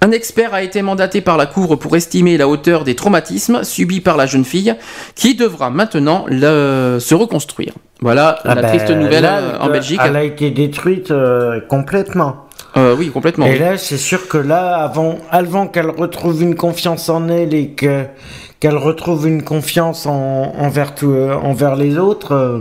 Un 0.00 0.10
expert 0.10 0.54
a 0.54 0.62
été 0.62 0.80
mandaté 0.82 1.20
par 1.20 1.36
la 1.36 1.46
Cour 1.46 1.78
pour 1.78 1.96
estimer 1.96 2.36
la 2.38 2.48
hauteur 2.48 2.84
des 2.84 2.94
traumatismes 2.94 3.62
subis 3.62 4.00
par 4.00 4.16
la 4.16 4.26
jeune 4.26 4.44
fille, 4.44 4.74
qui 5.14 5.34
devra 5.34 5.68
maintenant 5.70 6.24
le- 6.28 6.98
se 7.00 7.14
reconstruire. 7.14 7.74
Voilà 8.00 8.38
Ah 8.44 8.54
la 8.54 8.62
ben, 8.62 8.68
triste 8.68 8.90
nouvelle 8.90 9.22
là, 9.22 9.38
euh, 9.38 9.58
en 9.60 9.68
Belgique. 9.68 10.00
Elle 10.04 10.16
a 10.16 10.22
été 10.22 10.50
détruite 10.50 11.10
euh, 11.10 11.60
complètement. 11.68 12.46
Euh, 12.76 12.94
oui, 12.98 13.10
complètement. 13.10 13.46
Et 13.46 13.52
oui. 13.52 13.58
là, 13.58 13.78
c'est 13.78 13.96
sûr 13.96 14.28
que 14.28 14.36
là, 14.36 14.76
avant, 14.76 15.16
avant 15.30 15.66
qu'elle 15.66 15.88
retrouve 15.90 16.42
une 16.42 16.54
confiance 16.56 17.08
en 17.08 17.28
elle 17.28 17.54
et 17.54 17.70
que 17.70 18.04
qu'elle 18.60 18.76
retrouve 18.76 19.26
une 19.28 19.42
confiance 19.42 20.06
en, 20.06 20.52
envers, 20.58 20.94
tout, 20.94 21.10
euh, 21.10 21.34
envers 21.34 21.76
les 21.76 21.98
autres, 21.98 22.32
euh, 22.34 22.60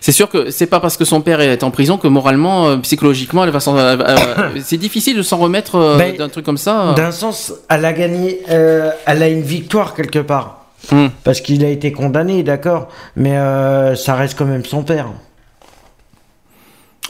C'est 0.00 0.12
sûr 0.12 0.28
que 0.28 0.50
c'est 0.50 0.66
pas 0.66 0.80
parce 0.80 0.96
que 0.98 1.04
son 1.06 1.20
père 1.22 1.40
est 1.40 1.62
en 1.62 1.70
prison 1.70 1.96
que 1.98 2.06
moralement, 2.08 2.68
euh, 2.68 2.76
psychologiquement, 2.78 3.44
elle 3.44 3.50
va 3.50 3.60
s'en. 3.60 3.76
c'est 4.62 4.76
difficile 4.78 5.16
de 5.16 5.22
s'en 5.22 5.36
remettre 5.38 5.96
Ben, 5.98 6.16
d'un 6.16 6.28
truc 6.30 6.44
comme 6.44 6.58
ça. 6.58 6.94
d'un 6.96 7.12
sens, 7.12 7.52
elle 7.68 7.84
a 7.84 7.92
gagné, 7.92 8.40
euh, 8.50 8.90
elle 9.06 9.22
a 9.22 9.28
une 9.28 9.42
victoire 9.42 9.94
quelque 9.94 10.18
part. 10.18 10.59
Hmm. 10.90 11.08
Parce 11.24 11.40
qu'il 11.40 11.64
a 11.64 11.68
été 11.68 11.92
condamné, 11.92 12.42
d'accord, 12.42 12.88
mais 13.16 13.36
euh, 13.36 13.94
ça 13.94 14.14
reste 14.14 14.36
quand 14.38 14.46
même 14.46 14.64
son 14.64 14.82
père. 14.82 15.08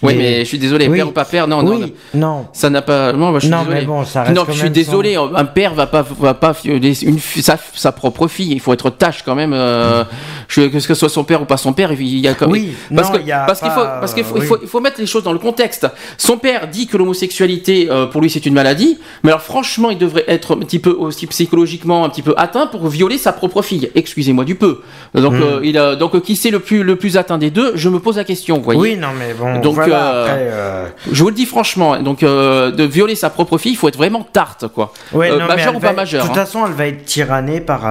Oui, 0.03 0.15
Mais- 0.15 0.23
mais 0.23 0.39
je 0.41 0.45
suis 0.45 0.59
désolé, 0.59 0.89
Oui. 0.89 0.97
père 0.97 1.09
ou 1.09 1.12
pas 1.12 1.25
père, 1.27 1.47
non, 1.47 1.62
non, 1.62 1.73
oui, 1.77 1.93
non. 2.15 2.47
Ça 2.55 2.70
n'a 2.70 2.81
pas. 2.81 3.12
Non, 3.12 3.35
je 3.35 3.41
suis 3.41 3.49
Non, 3.51 3.59
désolé. 3.65 3.81
mais 3.81 3.85
bon, 3.87 4.05
ça 4.05 4.23
reste 4.23 4.35
non, 4.35 4.45
je 4.49 4.53
suis 4.53 4.70
désolé. 4.70 5.17
Un 5.17 5.45
père 5.45 5.75
va 5.75 5.87
pas, 5.87 6.03
va 6.19 6.33
pas 6.35 6.53
violer 6.53 6.95
une, 7.05 7.19
sa, 7.19 7.57
sa 7.75 7.93
propre 7.93 8.27
fille. 8.27 8.53
Il 8.53 8.61
faut 8.61 8.73
être 8.73 8.89
tâche 8.91 9.23
quand 9.25 9.35
même. 9.35 9.53
euh, 9.53 10.05
je- 10.49 10.69
que 10.69 10.81
ce 10.81 10.95
soit 10.95 11.09
son 11.11 11.25
père 11.25 11.43
ou 11.43 11.45
pas 11.45 11.57
son 11.59 11.73
père, 11.75 11.93
il 11.93 12.19
y 12.19 12.29
a 12.29 12.35
quand 12.35 12.47
même. 12.47 12.53
Oui, 12.53 12.73
parce 12.95 13.11
non, 13.11 13.17
que 13.17 13.20
il 13.20 13.27
y 13.29 13.33
a 13.33 13.45
parce 13.45 13.61
qu'il 13.61 13.70
faut, 13.70 13.81
parce 13.81 14.15
qu'il 14.15 14.25
faut, 14.25 14.37
euh, 14.37 14.41
il 14.41 14.47
faut, 14.47 14.55
oui. 14.55 14.61
il 14.62 14.69
faut 14.69 14.81
mettre 14.81 15.01
les 15.01 15.07
choses 15.07 15.23
dans 15.23 15.33
le 15.35 15.39
contexte. 15.39 15.87
Son 16.17 16.39
père 16.39 16.69
dit 16.69 16.87
que 16.87 16.97
l'homosexualité 16.97 17.89
euh, 17.91 18.07
pour 18.07 18.20
lui 18.23 18.31
c'est 18.31 18.47
une 18.47 18.55
maladie, 18.55 18.99
mais 19.23 19.31
alors 19.31 19.43
franchement, 19.43 19.91
il 19.91 19.99
devrait 19.99 20.25
être 20.29 20.55
un 20.57 20.59
petit 20.61 20.79
peu 20.79 20.91
aussi 20.91 21.27
psychologiquement 21.27 22.05
un 22.05 22.09
petit 22.09 22.23
peu 22.23 22.35
atteint 22.39 22.67
pour 22.67 22.89
violer 22.89 23.19
sa 23.19 23.33
propre 23.33 23.62
fille. 23.62 23.91
Excusez-moi 23.95 24.45
du 24.45 24.55
peu. 24.55 24.81
Donc, 25.15 25.35
Hmm. 25.35 25.43
euh, 25.43 25.61
il 25.62 25.77
a, 25.79 25.95
donc 25.97 26.20
qui 26.23 26.37
c'est 26.37 26.51
le 26.51 26.61
plus 26.61 26.83
le 26.83 26.97
plus 26.97 27.17
atteint 27.17 27.39
des 27.39 27.51
deux? 27.51 27.73
Je 27.75 27.89
me 27.89 27.99
pose 28.01 28.17
la 28.17 28.25
question. 28.25 28.57
Vous 28.59 28.62
voyez. 28.65 28.81
Oui, 28.81 28.97
non, 28.97 29.09
mais 29.19 29.35
bon, 29.35 29.61
Donc, 29.61 29.75
voilà, 29.75 29.90
euh, 29.97 30.23
après, 30.25 30.49
euh, 30.52 30.86
Je 31.10 31.23
vous 31.23 31.28
le 31.28 31.35
dis 31.35 31.47
franchement, 31.47 32.01
donc 32.02 32.23
euh, 32.23 32.70
de 32.70 32.85
violer 32.85 33.15
sa 33.15 33.31
propre 33.31 33.59
fille, 33.59 33.73
il 33.73 33.77
faut 33.77 33.89
être 33.89 33.97
vraiment 33.99 34.23
tarte, 34.23 34.67
quoi. 34.69 34.93
ouais, 35.12 35.31
non, 35.31 35.47
majeur 35.47 35.75
ou 35.77 35.81
pas 35.81 35.93
majeur. 35.93 36.23
De 36.25 36.28
toute 36.28 36.36
hein. 36.36 36.41
façon, 36.44 36.67
elle 36.67 36.73
va 36.73 36.86
être 36.86 37.05
tyrannée 37.05 37.60
par, 37.60 37.83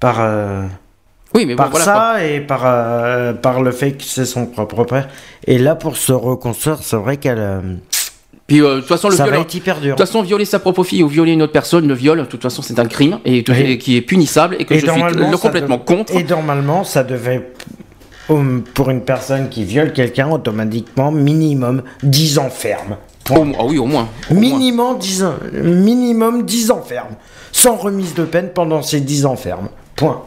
par, 0.00 0.20
Oui, 1.34 1.46
mais 1.46 1.54
bon, 1.54 1.62
par 1.62 1.70
voilà. 1.70 1.84
ça 1.84 1.92
quoi. 2.14 2.22
et 2.24 2.40
par, 2.40 2.62
euh, 2.64 3.32
par 3.32 3.62
le 3.62 3.70
fait 3.72 3.92
que 3.92 4.04
c'est 4.04 4.26
son 4.26 4.46
propre 4.46 4.84
père. 4.84 5.08
Et 5.46 5.58
là, 5.58 5.74
pour 5.74 5.96
se 5.96 6.12
reconstruire, 6.12 6.78
c'est 6.82 6.96
vrai 6.96 7.16
qu'elle. 7.16 7.38
euh, 7.38 7.60
Puis 8.46 8.60
euh, 8.60 8.76
de 8.76 8.80
toute 8.80 8.88
façon, 8.88 9.08
le 9.08 9.16
ça 9.16 9.24
viol, 9.24 9.34
va 9.36 9.40
de 9.40 9.44
être 9.46 9.54
hyper 9.54 9.80
dur. 9.80 9.96
toute 9.96 10.06
façon, 10.06 10.22
violer 10.22 10.44
sa 10.44 10.58
propre 10.58 10.84
fille 10.84 11.02
ou 11.02 11.08
violer 11.08 11.32
une 11.32 11.42
autre 11.42 11.52
personne, 11.52 11.88
le 11.88 11.94
viol, 11.94 12.18
de 12.18 12.24
toute 12.24 12.42
façon, 12.42 12.60
c'est 12.62 12.78
un 12.78 12.84
crime 12.86 13.18
et, 13.24 13.42
tout- 13.42 13.52
Oui. 13.52 13.62
et 13.62 13.78
qui 13.78 13.96
est 13.96 14.02
punissable 14.02 14.56
et 14.58 14.64
que 14.64 14.74
Et 14.74 14.80
je 14.80 14.86
suis 14.90 15.38
complètement 15.40 15.78
contre. 15.78 16.14
Et 16.14 16.24
normalement, 16.24 16.84
ça 16.84 17.02
devait. 17.04 17.50
Hum, 18.28 18.62
Pour 18.74 18.90
une 18.90 19.02
personne 19.02 19.48
qui 19.48 19.64
viole 19.64 19.92
quelqu'un, 19.92 20.30
automatiquement, 20.30 21.10
minimum 21.10 21.82
10 22.02 22.38
ans 22.38 22.50
ferme. 22.50 22.96
Moins- 23.30 23.52
ah 23.58 23.64
oui, 23.64 23.78
au 23.78 23.86
moins. 23.86 24.08
Au 24.30 24.34
moins. 24.34 24.40
Minimum 24.42 24.98
10 24.98 25.22
ans, 25.24 25.34
minimum 25.52 26.42
10 26.44 26.70
ans 26.70 26.82
ferme. 26.82 27.14
Sans 27.52 27.76
remise 27.76 28.14
de 28.14 28.24
peine 28.24 28.50
pendant 28.54 28.82
ces 28.82 29.00
10 29.00 29.26
ans 29.26 29.36
ferme. 29.36 29.68
Point. 29.96 30.22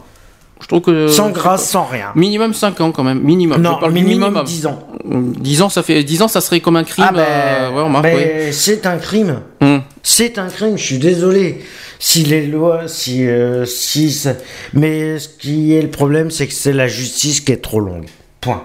Je 0.60 0.66
trouve 0.68 0.80
que 0.80 1.08
sans 1.08 1.30
grâce, 1.30 1.68
sans 1.68 1.84
rien. 1.84 2.12
Minimum 2.14 2.54
5 2.54 2.80
ans 2.80 2.90
quand 2.92 3.04
même, 3.04 3.20
minimum. 3.20 3.60
Non, 3.60 3.74
Je 3.74 3.80
parle 3.80 3.92
du 3.94 4.02
minimum 4.02 4.42
10 4.44 4.66
ans. 4.66 4.78
10 5.04 5.62
ans, 5.62 5.68
ça 5.68 5.82
fait 5.82 6.02
10 6.02 6.22
ans, 6.22 6.28
ça 6.28 6.40
serait 6.40 6.60
comme 6.60 6.76
un 6.76 6.84
crime. 6.84 7.04
Ah 7.08 7.12
ben, 7.12 7.20
euh, 7.20 7.70
ouais, 8.00 8.02
ben, 8.02 8.52
c'est 8.52 8.86
un 8.86 8.96
crime. 8.96 9.40
Hum. 9.60 9.82
C'est 10.02 10.38
un 10.38 10.48
crime, 10.48 10.78
je 10.78 10.82
suis 10.84 10.98
désolé. 10.98 11.62
Si 11.98 12.24
les 12.24 12.46
lois, 12.46 12.88
si, 12.88 13.26
euh, 13.26 13.64
si 13.66 14.10
ça- 14.12 14.34
Mais 14.72 15.18
ce 15.18 15.28
qui 15.28 15.74
est 15.74 15.82
le 15.82 15.90
problème, 15.90 16.30
c'est 16.30 16.46
que 16.46 16.52
c'est 16.52 16.72
la 16.72 16.88
justice 16.88 17.40
qui 17.40 17.52
est 17.52 17.62
trop 17.62 17.80
longue. 17.80 18.06
Point. 18.40 18.64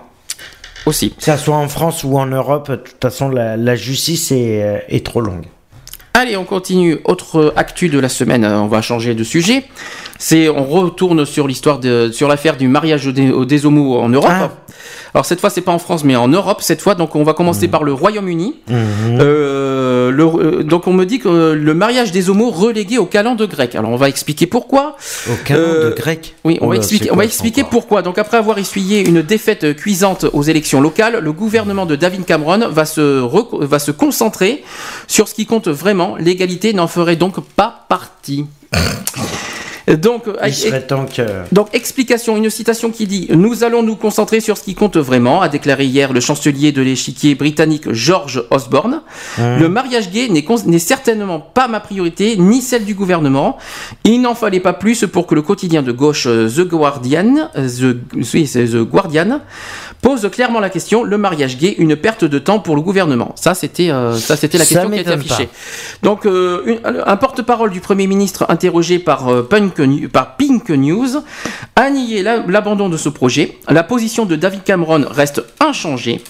Aussi. 0.86 1.12
Que 1.12 1.24
ça 1.24 1.38
soit 1.38 1.56
en 1.56 1.68
France 1.70 2.04
ou 2.04 2.18
en 2.18 2.26
Europe, 2.26 2.72
de 2.72 2.76
toute 2.78 3.02
façon, 3.02 3.30
la, 3.30 3.56
la 3.58 3.76
justice 3.76 4.32
est, 4.32 4.64
euh, 4.64 4.78
est 4.90 5.06
trop 5.06 5.22
longue. 5.22 5.46
Allez, 6.14 6.36
on 6.36 6.44
continue. 6.44 7.00
Autre 7.06 7.54
actu 7.56 7.88
de 7.90 7.98
la 7.98 8.10
semaine, 8.10 8.44
euh, 8.44 8.60
on 8.60 8.68
va 8.68 8.82
changer 8.82 9.16
de 9.16 9.24
sujet. 9.24 9.64
C'est, 10.20 10.50
on 10.50 10.66
retourne 10.66 11.26
sur 11.26 11.48
l'histoire 11.48 11.80
de, 11.80 12.12
sur 12.12 12.28
l'affaire 12.28 12.58
du 12.58 12.68
mariage 12.68 13.06
des, 13.08 13.32
des 13.46 13.66
homos 13.66 13.98
en 13.98 14.10
Europe. 14.10 14.30
Ah. 14.32 14.52
Alors 15.14 15.26
cette 15.26 15.40
fois, 15.42 15.50
c'est 15.50 15.62
pas 15.62 15.72
en 15.72 15.80
France, 15.80 16.04
mais 16.04 16.16
en 16.16 16.28
Europe 16.28 16.62
cette 16.62 16.82
fois. 16.82 16.96
Donc 16.96 17.16
on 17.16 17.24
va 17.24 17.34
commencer 17.34 17.68
Mmh. 17.68 17.72
par 17.72 17.84
le 17.84 17.94
Royaume-Uni. 17.94 18.56
Euh, 18.70 20.12
le- 20.12 20.24
euh, 20.24 20.64
donc 20.64 20.88
on 20.88 20.94
me 20.94 21.06
dit 21.06 21.20
que 21.20 21.54
le 21.54 21.74
mariage 21.74 22.12
des 22.12 22.30
homos 22.30 22.50
relégué 22.50 22.98
au 22.98 23.06
calende 23.06 23.42
grec. 23.48 23.76
Alors 23.76 23.92
on 23.92 23.98
va 23.98 24.10
expliquer 24.10 24.46
pourquoi. 24.48 24.96
Au 25.30 25.36
calendrier 25.46 25.76
Euh, 25.86 25.96
grec 25.96 26.36
Oui, 26.44 26.58
on 26.62 26.68
Oh 26.68 26.70
va 26.70 26.76
expliquer, 26.78 27.12
on 27.12 27.16
va 27.16 27.26
expliquer 27.26 27.64
pourquoi. 27.64 28.02
Donc 28.02 28.18
après 28.18 28.38
avoir 28.38 28.58
essuyé 28.58 29.08
une 29.08 29.22
défaite 29.22 29.76
cuisante 29.76 30.26
aux 30.34 30.44
élections 30.44 30.82
locales, 30.82 31.20
le 31.22 31.32
gouvernement 31.32 31.86
de 31.86 31.96
David 31.96 32.26
Cameron 32.26 32.68
va 32.70 32.86
se, 32.86 33.22
va 33.66 33.80
se 33.80 33.92
concentrer 33.92 34.64
sur 35.08 35.28
ce 35.28 35.34
qui 35.36 35.46
compte 35.46 35.68
vraiment. 35.68 36.16
L'égalité 36.18 36.74
n'en 36.74 36.88
ferait 36.88 37.16
donc 37.16 37.40
pas 37.56 37.86
partie. 37.90 38.46
Donc, 39.88 40.24
Il 40.46 40.54
serait 40.54 40.82
temps 40.82 41.06
que. 41.06 41.22
donc, 41.52 41.68
explication, 41.74 42.38
une 42.38 42.50
citation 42.50 42.92
qui 42.92 43.08
dit 43.08 43.28
Nous 43.32 43.64
allons 43.64 43.84
nous 43.84 43.96
concentrer 43.96 44.40
sur 44.40 44.58
ce 44.58 44.64
qui 44.64 44.76
compte 44.76 44.98
vraiment, 44.98 45.42
a 45.42 45.50
déclaré 45.50 45.86
hier 45.86 46.14
le 46.14 46.20
chancelier 46.20 46.72
de 46.72 46.82
l'échiquier 46.82 47.36
britannique 47.36 47.92
George 47.92 48.44
Osborne. 48.50 49.02
Le 49.38 49.68
mariage 49.68 50.10
gay 50.12 50.30
n'est 50.30 50.80
certainement 50.80 51.40
pas 51.40 51.68
ma 51.68 51.80
priorité, 51.80 52.38
ni 52.38 52.62
celle 52.62 52.86
du 52.86 52.94
gouvernement. 52.94 53.58
Il 54.04 54.22
n'en 54.22 54.36
fallait 54.36 54.60
pas 54.60 54.74
plus 54.74 55.06
pour 55.06 55.28
que 55.28 55.36
le 55.36 55.42
quotidien 55.42 55.82
de 55.82 55.92
gauche 55.92 56.28
euh, 56.28 56.50
The 56.50 56.62
Guardian, 56.68 57.50
euh, 57.56 57.68
The, 57.68 57.98
oui, 58.34 58.48
c'est 58.48 58.66
The 58.66 58.84
Guardian 58.84 59.42
pose 60.02 60.30
clairement 60.32 60.60
la 60.60 60.70
question 60.70 61.04
le 61.04 61.18
mariage 61.18 61.58
gay, 61.58 61.76
une 61.78 61.96
perte 61.96 62.26
de 62.26 62.40
temps 62.40 62.60
pour 62.60 62.76
le 62.76 62.82
gouvernement 62.82 63.34
Ça, 63.36 63.54
c'était 63.54 63.90
euh, 63.92 64.16
ça, 64.16 64.36
c'était 64.36 64.58
la 64.58 64.66
Ça 64.66 64.70
question 64.76 64.90
qui 64.90 64.98
m'étonne 64.98 65.20
affichée. 65.20 65.50
Donc, 66.04 66.26
euh, 66.26 66.62
une- 66.66 66.80
un 67.06 67.18
porte-parole 67.18 67.70
du 67.72 67.82
Premier 67.82 68.08
ministre 68.08 68.46
interrogé 68.50 69.00
par, 69.00 69.30
euh, 69.32 69.48
par 70.12 70.36
Pink 70.38 70.70
News 70.70 71.08
a 71.76 71.90
nié 71.90 72.24
la- 72.24 72.44
l'abandon 72.48 72.90
de 72.90 72.98
ce 72.98 73.10
projet. 73.10 73.58
La 73.70 73.84
position 73.84 74.26
de 74.26 74.36
David 74.36 74.64
Cameron 74.64 75.06
reste 75.10 75.44
inchangée, 75.60 76.22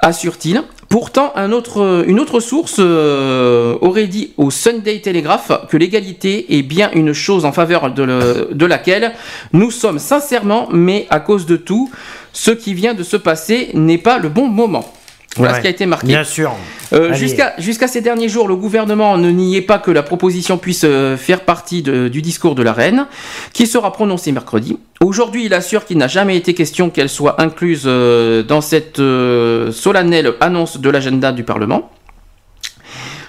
assure-t-il. 0.00 0.62
Pourtant, 0.88 1.32
un 1.34 1.50
autre, 1.52 2.04
une 2.06 2.20
autre 2.20 2.38
source 2.40 2.76
euh, 2.78 3.76
aurait 3.80 4.06
dit 4.06 4.32
au 4.36 4.50
Sunday 4.50 5.00
Telegraph 5.00 5.50
que 5.68 5.76
l'égalité 5.76 6.56
est 6.56 6.62
bien 6.62 6.90
une 6.94 7.12
chose 7.12 7.44
en 7.44 7.52
faveur 7.52 7.92
de, 7.92 8.02
le- 8.02 8.48
de 8.52 8.66
laquelle 8.66 9.12
nous 9.52 9.70
sommes 9.70 9.98
sincèrement, 9.98 10.68
mais 10.72 11.06
à 11.10 11.18
cause 11.20 11.46
de 11.46 11.56
tout, 11.56 11.90
ce 12.34 12.50
qui 12.50 12.74
vient 12.74 12.92
de 12.92 13.02
se 13.02 13.16
passer 13.16 13.70
n'est 13.72 13.96
pas 13.96 14.18
le 14.18 14.28
bon 14.28 14.46
moment. 14.48 14.92
Voilà 15.36 15.52
Ouais, 15.54 15.56
ce 15.58 15.62
qui 15.62 15.66
a 15.66 15.70
été 15.70 15.86
marqué. 15.86 16.06
Bien 16.06 16.22
sûr. 16.22 16.52
Euh. 16.92 17.12
Jusqu'à 17.12 17.54
jusqu'à 17.58 17.88
ces 17.88 18.00
derniers 18.00 18.28
jours, 18.28 18.46
le 18.46 18.54
gouvernement 18.54 19.16
ne 19.18 19.30
niait 19.30 19.62
pas 19.62 19.78
que 19.78 19.90
la 19.90 20.04
proposition 20.04 20.58
puisse 20.58 20.82
euh, 20.84 21.16
faire 21.16 21.40
partie 21.40 21.82
de- 21.82 22.06
du 22.06 22.22
discours 22.22 22.54
de 22.54 22.62
la 22.62 22.72
reine, 22.72 23.06
qui 23.52 23.66
sera 23.66 23.92
prononcé 23.92 24.30
mercredi. 24.30 24.78
Aujourd'hui, 25.02 25.46
il 25.46 25.54
assure 25.54 25.86
qu'il 25.86 25.98
n'a 25.98 26.06
jamais 26.06 26.36
été 26.36 26.54
question 26.54 26.88
qu'elle 26.88 27.08
soit 27.08 27.42
incluse 27.42 27.82
euh, 27.86 28.44
dans 28.44 28.60
cette 28.60 29.00
euh, 29.00 29.72
solennelle 29.72 30.34
annonce 30.40 30.78
de 30.78 30.88
l'agenda 30.88 31.32
du 31.32 31.42
Parlement. 31.42 31.90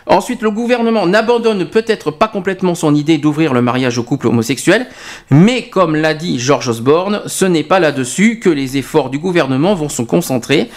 Ensuite, 0.08 0.42
le 0.42 0.51
gouvernement 0.51 1.08
n'abandonne 1.08 1.66
peut-être 1.66 2.11
pas 2.11 2.27
complètement 2.27 2.75
son 2.75 2.93
idée 2.93 3.17
d'ouvrir 3.17 3.53
le 3.53 3.61
mariage 3.61 3.98
aux 3.98 4.03
couples 4.03 4.27
homosexuels, 4.27 4.85
mais 5.32 5.64
comme 5.69 5.95
l'a 5.95 6.14
dit 6.14 6.40
George 6.40 6.69
Osborne, 6.69 7.22
ce 7.25 7.45
n'est 7.45 7.64
pas 7.64 7.80
là-dessus 7.80 8.40
que 8.40 8.50
les 8.50 8.77
efforts 8.77 9.09
du 9.09 9.17
gouvernement 9.17 9.74
vont 9.74 9.90
se 9.90 10.03
concentrer. 10.03 10.69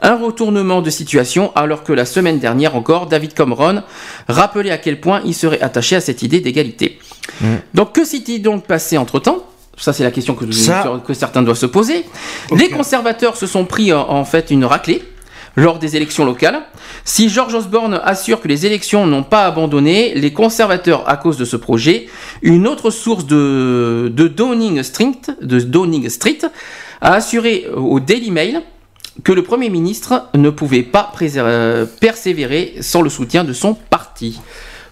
Un 0.00 0.16
retournement 0.16 0.82
de 0.82 0.90
situation 0.90 1.52
alors 1.54 1.84
que 1.84 1.92
la 1.92 2.04
semaine 2.04 2.38
dernière 2.38 2.74
encore, 2.74 3.06
David 3.06 3.34
Cameron 3.34 3.82
rappelait 4.28 4.70
à 4.72 4.78
quel 4.78 5.00
point 5.00 5.20
il 5.24 5.34
serait 5.34 5.60
attaché 5.60 5.96
à 5.96 6.00
cette 6.00 6.22
idée 6.22 6.40
d'égalité. 6.40 6.98
Donc 7.74 7.92
que 7.92 8.04
s'est-il 8.04 8.42
donc 8.42 8.64
passé 8.66 8.98
entre-temps? 8.98 9.38
Ça, 9.78 9.92
c'est 9.92 10.04
la 10.04 10.10
question 10.10 10.34
que, 10.34 10.44
Ça- 10.52 11.00
que 11.06 11.14
certains 11.14 11.42
doivent 11.42 11.56
se 11.56 11.66
poser. 11.66 12.04
Les 12.54 12.68
conservateurs 12.68 13.36
se 13.36 13.46
sont 13.46 13.64
pris 13.64 13.92
en, 13.92 14.08
en 14.10 14.24
fait 14.24 14.50
une 14.50 14.64
raclée 14.64 15.02
lors 15.56 15.78
des 15.78 15.96
élections 15.96 16.24
locales. 16.24 16.60
Si 17.04 17.28
George 17.28 17.54
Osborne 17.54 18.00
assure 18.04 18.40
que 18.40 18.48
les 18.48 18.64
élections 18.66 19.06
n'ont 19.06 19.22
pas 19.22 19.44
abandonné 19.46 20.14
les 20.14 20.32
conservateurs 20.32 21.08
à 21.08 21.16
cause 21.16 21.36
de 21.36 21.44
ce 21.44 21.56
projet, 21.56 22.06
une 22.42 22.66
autre 22.66 22.90
source 22.90 23.26
de, 23.26 24.10
de 24.14 24.28
Downing 24.28 24.82
Street, 24.82 25.18
de 25.42 25.60
Downing 25.60 26.08
Street 26.08 26.38
a 27.00 27.14
assuré 27.14 27.66
au 27.76 28.00
Daily 28.00 28.30
Mail 28.30 28.62
que 29.24 29.32
le 29.32 29.42
Premier 29.42 29.68
ministre 29.68 30.28
ne 30.34 30.48
pouvait 30.48 30.82
pas 30.82 31.12
euh, 31.36 31.84
persévérer 32.00 32.74
sans 32.80 33.02
le 33.02 33.10
soutien 33.10 33.44
de 33.44 33.52
son 33.52 33.74
parti. 33.74 34.40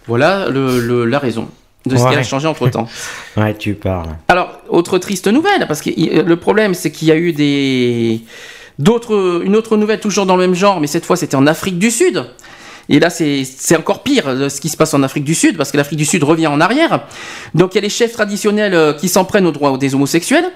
Voilà 0.07 0.49
le- 0.51 0.81
le- 0.81 1.05
la 1.07 1.19
raison 1.19 1.49
de 1.87 1.97
ce 1.97 2.03
qui 2.03 2.15
a 2.17 2.23
changé 2.23 2.47
entre-temps. 2.47 2.87
Ouais, 3.39 3.55
tu 3.57 3.73
parles. 3.75 4.09
Alors, 4.29 4.59
autre 4.69 4.99
triste 4.99 5.29
nouvelle, 5.29 5.67
parce 5.69 5.81
que 5.81 5.89
le 6.23 6.37
problème, 6.37 6.75
c'est 6.75 6.91
qu'il 6.91 7.09
y 7.09 7.13
a 7.13 7.17
eu 7.17 7.33
des 7.33 8.21
une 8.87 9.57
autre 9.57 9.77
nouvelle 9.77 10.01
toujours 10.01 10.27
dans 10.27 10.37
le 10.37 10.43
même 10.43 10.55
genre, 10.55 10.81
mais 10.81 10.87
cette 10.87 11.05
fois 11.05 11.17
c'était 11.17 11.37
en 11.37 11.47
Afrique 11.47 11.79
du 11.79 11.91
Sud. 11.91 12.25
Et 12.93 12.99
là, 12.99 13.09
c'est 13.09 13.77
encore 13.77 14.03
pire 14.03 14.25
euh, 14.27 14.49
ce 14.49 14.61
qui 14.61 14.69
se 14.69 14.77
passe 14.77 14.95
en 14.95 15.05
Afrique 15.05 15.23
du 15.23 15.37
Sud, 15.37 15.57
parce 15.57 15.71
que 15.71 15.77
l'Afrique 15.77 15.99
du 15.99 16.05
Sud 16.05 16.25
revient 16.25 16.49
en 16.49 16.61
arrière. 16.61 17.07
Donc, 17.55 17.73
il 17.73 17.77
y 17.77 17.79
a 17.79 17.83
les 17.83 17.89
chefs 17.89 18.13
traditionnels 18.13 18.75
euh, 18.75 18.93
qui 18.93 19.09
s'en 19.09 19.25
prennent 19.25 19.47
aux 19.47 19.53
droits 19.53 19.79
des 19.79 19.95
homosexuels. 19.95 20.51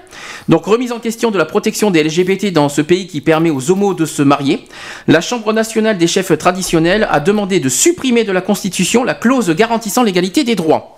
Donc, 0.49 0.65
remise 0.65 0.91
en 0.91 0.99
question 0.99 1.31
de 1.31 1.37
la 1.37 1.45
protection 1.45 1.91
des 1.91 2.03
LGBT 2.03 2.51
dans 2.51 2.67
ce 2.67 2.81
pays 2.81 3.07
qui 3.07 3.21
permet 3.21 3.51
aux 3.51 3.71
homos 3.71 3.93
de 3.93 4.03
se 4.03 4.21
marier. 4.21 4.65
La 5.07 5.21
Chambre 5.21 5.53
nationale 5.53 5.97
des 5.97 6.07
chefs 6.07 6.37
traditionnels 6.37 7.07
a 7.09 7.21
demandé 7.21 7.61
de 7.61 7.69
supprimer 7.69 8.25
de 8.25 8.33
la 8.33 8.41
Constitution 8.41 9.05
la 9.05 9.13
clause 9.15 9.49
garantissant 9.51 10.03
l'égalité 10.03 10.43
des 10.43 10.55
droits. 10.55 10.97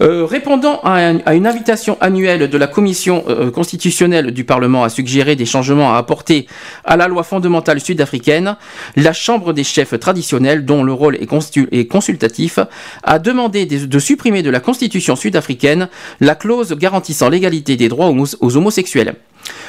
Euh, 0.00 0.24
répondant 0.24 0.80
à, 0.84 0.92
un- 1.08 1.18
à 1.26 1.34
une 1.34 1.46
invitation 1.46 1.96
annuelle 2.00 2.48
de 2.48 2.58
la 2.58 2.68
Commission 2.68 3.24
euh, 3.28 3.50
constitutionnelle 3.50 4.30
du 4.30 4.44
Parlement 4.44 4.84
à 4.84 4.88
suggérer 4.90 5.34
des 5.34 5.44
changements 5.46 5.92
à 5.92 5.98
apporter 5.98 6.46
à 6.84 6.96
la 6.96 7.08
loi 7.08 7.24
fondamentale 7.24 7.80
sud-africaine, 7.80 8.56
la 8.96 9.12
Chambre 9.12 9.52
des 9.52 9.64
chefs 9.64 9.98
traditionnels, 9.98 10.64
dont 10.64 10.84
le 10.84 10.92
rôle 10.92 11.16
est, 11.16 11.86
consultatif, 11.86 12.58
a 13.02 13.18
demandé 13.18 13.66
de, 13.66 13.98
supprimer 13.98 14.42
de 14.42 14.50
la 14.50 14.60
Constitution 14.60 15.16
sud-africaine 15.16 15.88
la 16.20 16.34
clause 16.36 16.72
garantissant 16.74 17.28
l'égalité 17.28 17.76
des 17.76 17.88
droits 17.88 18.08
aux, 18.10 18.24
aux 18.40 18.56
homosexuels. 18.56 19.14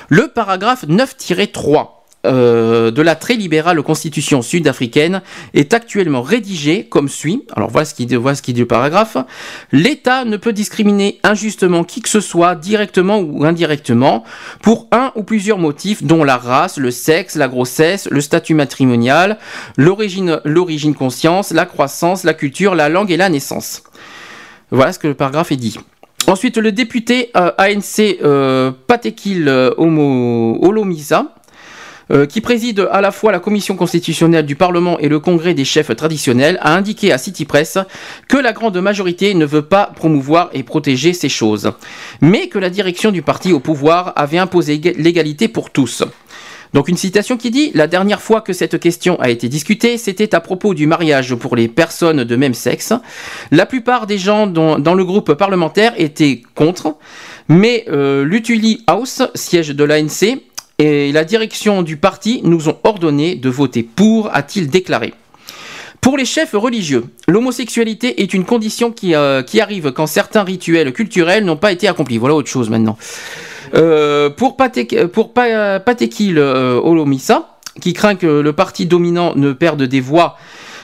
Le 0.10 0.28
paragraphe 0.28 0.86
9-3 0.88 1.99
euh, 2.26 2.92
de 2.92 3.02
la 3.02 3.16
très 3.16 3.36
libérale 3.36 3.82
constitution 3.82 4.42
sud-africaine 4.42 5.22
est 5.54 5.74
actuellement 5.74 6.22
rédigé 6.22 6.84
comme 6.84 7.08
suit. 7.08 7.44
Alors 7.56 7.70
voilà 7.70 7.86
ce 7.86 7.94
qui 7.94 8.08
ce 8.10 8.42
qui 8.42 8.54
dit 8.54 8.60
le 8.60 8.68
paragraphe. 8.68 9.18
L'État 9.72 10.26
ne 10.26 10.36
peut 10.38 10.52
discriminer 10.52 11.20
injustement 11.24 11.84
qui 11.84 12.02
que 12.02 12.10
ce 12.10 12.20
soit, 12.20 12.56
directement 12.56 13.20
ou 13.20 13.46
indirectement, 13.46 14.24
pour 14.62 14.88
un 14.92 15.12
ou 15.16 15.24
plusieurs 15.24 15.60
motifs, 15.60 16.04
dont 16.04 16.24
la 16.24 16.38
race, 16.38 16.78
le 16.78 16.92
sexe, 16.92 17.36
la 17.36 17.48
grossesse, 17.48 18.08
le 18.12 18.22
statut 18.22 18.54
matrimonial, 18.54 19.38
l'origine, 19.78 20.42
conscience, 20.96 21.52
la 21.52 21.66
croissance, 21.66 22.24
la 22.24 22.34
culture, 22.34 22.76
la 22.76 22.90
langue 22.90 23.12
et 23.12 23.18
la 23.18 23.30
naissance. 23.30 23.84
Voilà 24.72 24.94
ce 24.94 25.00
que 25.00 25.08
le 25.08 25.14
paragraphe 25.14 25.52
est 25.52 25.56
dit. 25.58 25.78
Ensuite, 26.28 26.58
le 26.58 26.72
député 26.72 27.32
euh, 27.38 27.52
ANC 27.58 28.20
euh, 28.22 28.72
Patekil 28.88 29.48
Homo- 29.78 30.60
Olomisa, 30.62 31.34
euh, 32.12 32.26
qui 32.26 32.42
préside 32.42 32.88
à 32.92 33.02
la 33.02 33.12
fois 33.12 33.32
la 33.32 33.40
commission 33.40 33.76
constitutionnelle 33.76 34.46
du 34.46 34.56
Parlement 34.56 34.98
et 35.00 35.10
le 35.10 35.20
congrès 35.20 35.54
des 35.54 35.66
chefs 35.66 35.96
traditionnels, 35.96 36.58
a 36.62 36.76
indiqué 36.76 37.12
à 37.12 37.18
City 37.18 37.46
Press 37.46 37.78
que 38.28 38.38
la 38.38 38.54
grande 38.54 38.78
majorité 38.78 39.34
ne 39.34 39.46
veut 39.46 39.62
pas 39.64 39.92
promouvoir 39.96 40.50
et 40.54 40.64
protéger 40.64 41.14
ces 41.14 41.30
choses, 41.30 41.72
mais 42.22 42.48
que 42.48 42.60
la 42.60 42.70
direction 42.70 43.12
du 43.12 43.22
parti 43.22 43.54
au 43.54 43.60
pouvoir 43.60 44.14
avait 44.16 44.38
imposé 44.38 44.78
éga- 44.78 44.96
l'égalité 44.98 45.48
pour 45.48 45.70
tous. 45.70 46.04
Donc 46.72 46.88
une 46.88 46.98
citation 46.98 47.36
qui 47.36 47.50
dit 47.50 47.72
La 47.74 47.88
dernière 47.88 48.22
fois 48.22 48.42
que 48.42 48.54
cette 48.54 48.80
question 48.80 49.20
a 49.20 49.30
été 49.30 49.50
discutée, 49.50 49.98
c'était 49.98 50.36
à 50.36 50.40
propos 50.40 50.76
du 50.76 50.86
mariage 50.86 51.34
pour 51.34 51.56
les 51.56 51.68
personnes 51.68 52.24
de 52.24 52.36
même 52.36 52.54
sexe. 52.54 52.94
La 53.50 53.66
plupart 53.66 54.06
des 54.06 54.20
gens 54.20 54.46
dans 54.46 54.94
le 54.94 55.04
groupe 55.04 55.34
parlementaire 55.34 55.94
étaient 55.98 56.44
contre, 56.54 56.96
mais 57.48 57.86
euh, 57.90 58.24
l'Utuli 58.24 58.84
House, 58.86 59.24
siège 59.34 59.70
de 59.70 59.84
l'ANC, 59.84 60.38
et 60.80 61.12
la 61.12 61.26
direction 61.26 61.82
du 61.84 61.98
parti 61.98 62.42
nous 62.44 62.70
ont 62.70 62.78
ordonné 62.84 63.36
de 63.36 63.50
voter 63.50 63.84
pour, 63.84 64.30
a-t-il 64.34 64.70
déclaré. 64.70 65.14
Pour 66.02 66.18
les 66.18 66.24
chefs 66.24 66.54
religieux, 66.54 67.04
l'homosexualité 67.28 68.22
est 68.22 68.34
une 68.34 68.46
condition 68.46 68.90
qui, 68.92 69.14
euh, 69.14 69.44
arrive 69.60 69.92
quand 69.92 70.08
certains 70.08 70.44
rituels 70.44 70.94
culturels 70.94 71.44
n'ont 71.44 71.58
pas 71.58 71.74
été 71.74 71.90
accomplis. 71.90 72.18
Voilà 72.18 72.36
autre 72.36 72.48
chose 72.50 72.70
maintenant. 72.70 72.98
Euh, 73.76 74.30
pour 74.30 74.56
Patek, 74.56 75.08
pour 75.08 75.34
Pa- 75.34 75.80
Patekil 75.82 76.40
euh, 76.40 76.80
Olomisa, 76.82 77.58
qui 77.82 77.92
craint 77.94 78.16
que 78.16 78.28
le 78.28 78.54
parti 78.54 78.86
dominant 78.86 79.34
ne 79.36 79.52
perde 79.52 79.84
des 79.84 80.00
voix 80.02 80.38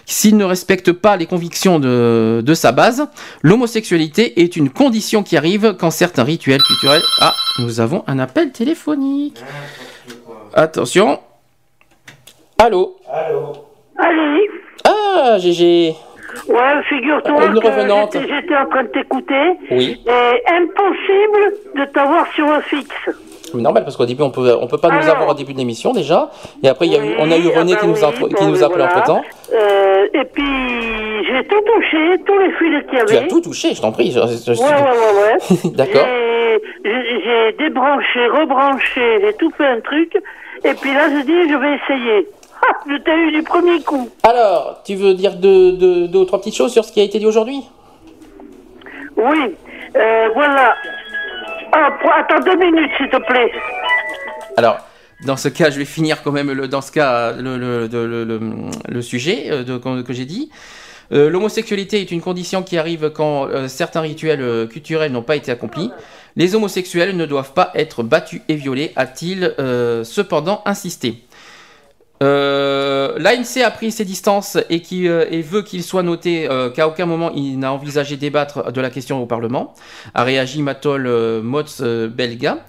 s'il 0.05 0.37
ne 0.37 0.43
respecte 0.45 0.91
pas 0.91 1.17
les 1.17 1.25
convictions 1.25 1.79
de, 1.79 2.41
de 2.45 2.53
sa 2.53 2.71
base, 2.71 3.07
l'homosexualité 3.41 4.41
est 4.41 4.55
une 4.55 4.69
condition 4.69 5.23
qui 5.23 5.35
arrive 5.37 5.75
quand 5.79 5.91
certains 5.91 6.23
rituels 6.23 6.61
culturels... 6.61 7.01
Ah, 7.21 7.33
nous 7.59 7.79
avons 7.79 8.03
un 8.07 8.19
appel 8.19 8.51
téléphonique. 8.51 9.39
Attention. 10.53 11.19
Allô? 12.57 12.97
Allez, 13.97 14.49
Ah, 14.83 15.37
GG. 15.39 15.95
ouais, 16.47 16.83
figure-toi 16.89 17.47
que 17.49 17.65
revenante. 17.65 18.13
j'étais- 18.13 18.27
j'étais 18.41 18.55
en 18.55 18.69
train 18.69 18.83
de 18.83 18.89
t'écouter. 18.89 19.51
Oui. 19.71 20.01
Et 20.05 20.53
impossible 20.53 21.53
de 21.75 21.85
t'avoir 21.91 22.27
sur 22.33 22.45
un 22.49 22.61
fixe. 22.61 23.09
Mais 23.55 23.61
normal, 23.63 23.83
parce 23.83 23.95
qu'au 23.97 24.05
début, 24.05 24.21
on 24.23 24.29
peut, 24.29 24.55
on 24.61 24.67
peut 24.67 24.77
pas 24.77 24.89
nous 24.89 24.97
Alors. 24.99 25.15
avoir 25.15 25.29
au 25.29 25.33
début 25.33 25.53
de 25.53 25.57
l'émission 25.57 25.93
déjà. 25.93 26.29
Et 26.63 26.67
après, 26.67 26.85
il 26.87 26.93
y 26.93 26.97
a 26.97 27.03
eu, 27.03 27.15
on 27.19 27.31
a 27.31 27.37
eu 27.37 27.47
Oui, 27.47 27.55
René 27.55 27.73
ah 27.73 27.79
qui 27.79 27.85
bah 27.87 27.91
nous 27.91 28.03
a, 28.03 28.09
oui, 28.09 28.33
qui 28.35 28.45
nous 28.45 28.55
voilà. 28.55 28.85
entre 28.85 29.03
temps. 29.03 29.21
Euh, 29.53 30.07
et 30.13 30.23
puis, 30.25 30.43
j'ai 31.27 31.43
tout 31.47 31.61
touché, 31.61 32.21
tous 32.25 32.37
les 32.39 32.51
fils 32.51 32.85
qu'il 32.89 32.97
y 32.97 33.01
avait. 33.01 33.07
Tu 33.07 33.15
as 33.17 33.27
tout 33.27 33.41
touché, 33.41 33.73
je 33.73 33.81
t'en 33.81 33.91
prie. 33.91 34.11
je- 34.11 34.19
je- 34.19 34.53
je- 34.53 34.59
Ouais, 34.59 34.67
ouais, 34.67 35.61
ouais. 35.63 35.71
D'accord. 35.75 36.05
J'ai- 36.05 37.51
débranché, 37.57 38.27
rebranché, 38.27 39.19
j'ai 39.21 39.33
tout 39.33 39.51
fait 39.57 39.65
un 39.65 39.79
truc. 39.81 40.15
Et 40.63 40.73
puis 40.73 40.93
là, 40.93 41.07
je 41.09 41.25
dis, 41.25 41.49
je 41.51 41.55
vais 41.57 41.75
essayer. 41.75 42.27
Ah, 42.61 42.73
je 42.89 42.95
t'ai 42.97 43.11
eu 43.15 43.31
du 43.31 43.43
premier 43.43 43.81
coup. 43.81 44.09
Alors, 44.23 44.81
tu 44.85 44.95
veux 44.95 45.13
dire 45.13 45.35
deux, 45.35 45.73
deux, 45.73 46.07
deux 46.07 46.19
ou 46.19 46.25
trois 46.25 46.39
petites 46.39 46.55
choses 46.55 46.71
sur 46.71 46.83
ce 46.85 46.91
qui 46.91 47.01
a 47.01 47.03
été 47.03 47.19
dit 47.19 47.25
aujourd'hui? 47.25 47.61
Oui, 49.17 49.55
euh, 49.95 50.29
voilà. 50.33 50.75
Ah, 51.71 51.89
attends 52.19 52.43
deux 52.43 52.55
minutes, 52.57 52.91
s'il 52.97 53.09
te 53.09 53.17
plaît. 53.17 53.51
Alors, 54.57 54.77
dans 55.25 55.37
ce 55.37 55.49
cas, 55.49 55.69
je 55.69 55.77
vais 55.77 55.85
finir 55.85 56.23
quand 56.23 56.31
même 56.31 56.51
le, 56.51 56.67
dans 56.67 56.81
ce 56.81 56.91
cas 56.91 57.33
le, 57.33 59.01
sujet 59.01 59.45
euh, 59.49 59.63
de- 59.63 60.01
que, 60.01 60.13
j'ai 60.13 60.25
dit. 60.25 60.49
Euh, 61.11 61.29
L'homosexualité 61.29 62.01
est 62.01 62.11
une 62.11 62.21
condition 62.21 62.63
qui 62.63 62.77
arrive 62.77 63.11
quand 63.11 63.47
euh, 63.47 63.67
certains 63.67 64.01
rituels 64.01 64.67
culturels 64.69 65.11
n'ont 65.11 65.21
pas 65.21 65.35
été 65.35 65.51
accomplis. 65.51 65.91
Les 66.35 66.55
homosexuels 66.55 67.15
ne 67.15 67.25
doivent 67.25 67.53
pas 67.53 67.71
être 67.75 68.03
battus 68.03 68.41
et 68.49 68.55
violés, 68.55 68.91
a-t-il 68.97 69.53
cependant 70.03 70.61
insisté. 70.65 71.23
Euh, 72.23 73.17
L'ANC 73.17 73.61
a 73.63 73.71
pris 73.71 73.91
ses 73.91 74.05
distances 74.05 74.57
et, 74.69 74.81
qui, 74.81 75.07
euh, 75.07 75.25
veut 75.43 75.61
qu'il 75.61 75.83
soit 75.83 76.03
noté 76.03 76.49
euh, 76.49 76.69
qu'à 76.69 76.87
aucun 76.87 77.05
moment 77.05 77.31
il 77.35 77.59
n'a 77.59 77.73
envisagé 77.73 78.15
débattre 78.15 78.71
de 78.71 78.81
la 78.81 78.89
question 78.89 79.21
au 79.21 79.25
Parlement, 79.25 79.73
a 80.13 80.23
réagi 80.23 80.61
Matol 80.61 81.07
euh, 81.07 81.41
Motz 81.41 81.81
Belga, 81.81 82.59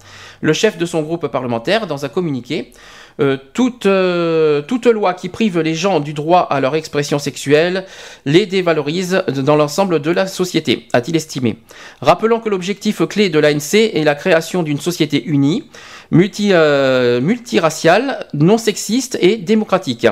le 0.40 0.52
chef 0.52 0.78
de 0.78 0.86
son 0.86 1.02
groupe 1.02 1.28
parlementaire, 1.28 1.86
dans 1.86 2.04
un 2.04 2.08
communiqué. 2.08 2.72
Euh, 3.18 3.38
toute, 3.54 3.86
euh, 3.86 4.60
toute 4.60 4.84
loi 4.86 5.14
qui 5.14 5.30
prive 5.30 5.60
les 5.60 5.74
gens 5.74 6.00
du 6.00 6.12
droit 6.12 6.40
à 6.50 6.60
leur 6.60 6.76
expression 6.76 7.18
sexuelle 7.18 7.86
les 8.26 8.44
dévalorise 8.44 9.22
dans 9.28 9.56
l'ensemble 9.56 10.02
de 10.02 10.10
la 10.10 10.26
société, 10.26 10.86
a-t-il 10.92 11.16
estimé. 11.16 11.56
Rappelons 12.02 12.40
que 12.40 12.50
l'objectif 12.50 13.06
clé 13.06 13.30
de 13.30 13.38
l'ANC 13.38 13.74
est 13.74 14.04
la 14.04 14.14
création 14.14 14.62
d'une 14.62 14.78
société 14.78 15.24
unie, 15.24 15.64
multi, 16.10 16.50
euh, 16.52 17.22
multiraciale, 17.22 18.26
non 18.34 18.58
sexiste 18.58 19.16
et 19.22 19.38
démocratique. 19.38 20.06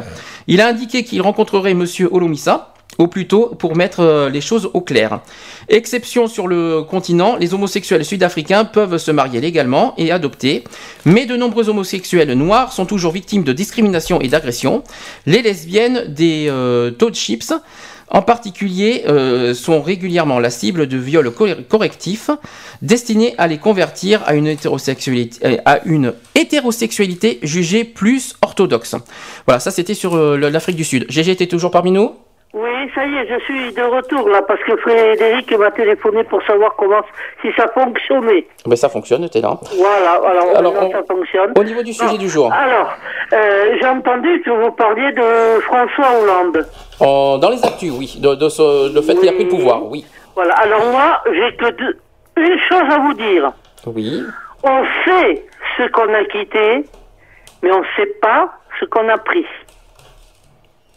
Il 0.46 0.62
a 0.62 0.68
indiqué 0.68 1.04
qu'il 1.04 1.20
rencontrerait 1.20 1.74
Monsieur 1.74 2.08
Olomissa 2.10 2.73
au 2.98 3.06
plus 3.06 3.26
tôt 3.26 3.54
pour 3.58 3.76
mettre 3.76 4.00
euh, 4.00 4.28
les 4.30 4.40
choses 4.40 4.70
au 4.72 4.80
clair. 4.80 5.20
Exception 5.68 6.26
sur 6.26 6.46
le 6.46 6.82
continent, 6.82 7.36
les 7.36 7.54
homosexuels 7.54 8.04
sud-africains 8.04 8.64
peuvent 8.64 8.98
se 8.98 9.10
marier 9.10 9.40
légalement 9.40 9.94
et 9.96 10.12
adopter, 10.12 10.64
mais 11.04 11.26
de 11.26 11.36
nombreux 11.36 11.68
homosexuels 11.68 12.32
noirs 12.34 12.72
sont 12.72 12.86
toujours 12.86 13.12
victimes 13.12 13.44
de 13.44 13.52
discrimination 13.52 14.20
et 14.20 14.28
d'agression. 14.28 14.82
Les 15.26 15.42
lesbiennes 15.42 16.04
des 16.08 16.46
euh, 16.48 16.90
townships 16.90 17.52
en 18.10 18.20
particulier, 18.22 19.04
euh, 19.08 19.54
sont 19.54 19.80
régulièrement 19.82 20.38
la 20.38 20.50
cible 20.50 20.86
de 20.86 20.98
viols 20.98 21.30
cor- 21.32 21.48
correctifs 21.68 22.30
destinés 22.82 23.34
à 23.38 23.46
les 23.48 23.58
convertir 23.58 24.22
à 24.26 24.34
une 24.34 24.46
hétérosexualité, 24.46 25.38
euh, 25.44 25.56
à 25.64 25.80
une 25.86 26.12
hétérosexualité 26.34 27.40
jugée 27.42 27.82
plus 27.82 28.34
orthodoxe. 28.42 28.94
Voilà, 29.46 29.58
ça 29.58 29.70
c'était 29.70 29.94
sur 29.94 30.14
euh, 30.16 30.36
l'Afrique 30.36 30.76
du 30.76 30.84
Sud. 30.84 31.06
GG 31.08 31.32
était 31.32 31.46
toujours 31.46 31.70
parmi 31.70 31.90
nous? 31.90 32.12
Oui, 32.56 32.70
ça 32.94 33.04
y 33.04 33.16
est, 33.16 33.26
je 33.28 33.38
suis 33.44 33.72
de 33.72 33.82
retour 33.82 34.28
là 34.28 34.40
parce 34.42 34.60
que 34.62 34.76
Frédéric 34.76 35.50
m'a 35.58 35.72
téléphoné 35.72 36.22
pour 36.22 36.40
savoir 36.44 36.76
comment 36.76 37.00
si 37.42 37.48
ça 37.56 37.66
fonctionnait. 37.74 38.46
Ben 38.64 38.76
ça 38.76 38.88
fonctionne, 38.88 39.28
t'es 39.28 39.40
là. 39.40 39.58
Voilà, 39.76 40.12
alors, 40.12 40.56
Alors, 40.56 40.74
on- 40.80 40.90
ça 40.92 41.02
fonctionne. 41.02 41.52
Au 41.58 41.64
niveau 41.64 41.82
du 41.82 41.92
sujet 41.92 42.16
du 42.16 42.28
jour, 42.28 42.52
Alors, 42.52 42.92
euh, 43.32 43.76
j'ai 43.80 43.86
entendu 43.88 44.40
que 44.42 44.50
vous 44.50 44.70
parliez 44.70 45.10
de 45.12 45.60
François 45.62 46.06
Hollande. 46.22 46.64
en- 47.00 47.38
dans 47.38 47.50
les 47.50 47.64
actus, 47.64 47.92
oui, 47.98 48.14
de, 48.20 48.36
de 48.36 48.48
ce- 48.48 48.94
le 48.94 49.02
fait 49.02 49.16
qu'il 49.16 49.28
a 49.28 49.32
pris 49.32 49.44
le 49.44 49.50
pouvoir, 49.50 49.84
oui. 49.90 50.06
Voilà, 50.36 50.54
alors 50.54 50.84
moi, 50.92 51.22
j'ai 51.32 51.56
que 51.56 51.70
deux- 51.72 51.98
une 52.36 52.58
chose 52.68 52.88
à 52.88 52.98
vous 53.00 53.14
dire. 53.14 53.52
Oui. 53.86 54.22
On 54.62 54.84
sait 55.04 55.44
ce 55.76 55.88
qu'on 55.90 56.12
a 56.14 56.24
quitté 56.24 56.84
mais 57.62 57.72
on 57.72 57.80
ne 57.80 57.84
sait 57.96 58.12
pas 58.22 58.52
ce 58.78 58.84
qu'on 58.84 59.08
a 59.08 59.16
pris. 59.18 59.44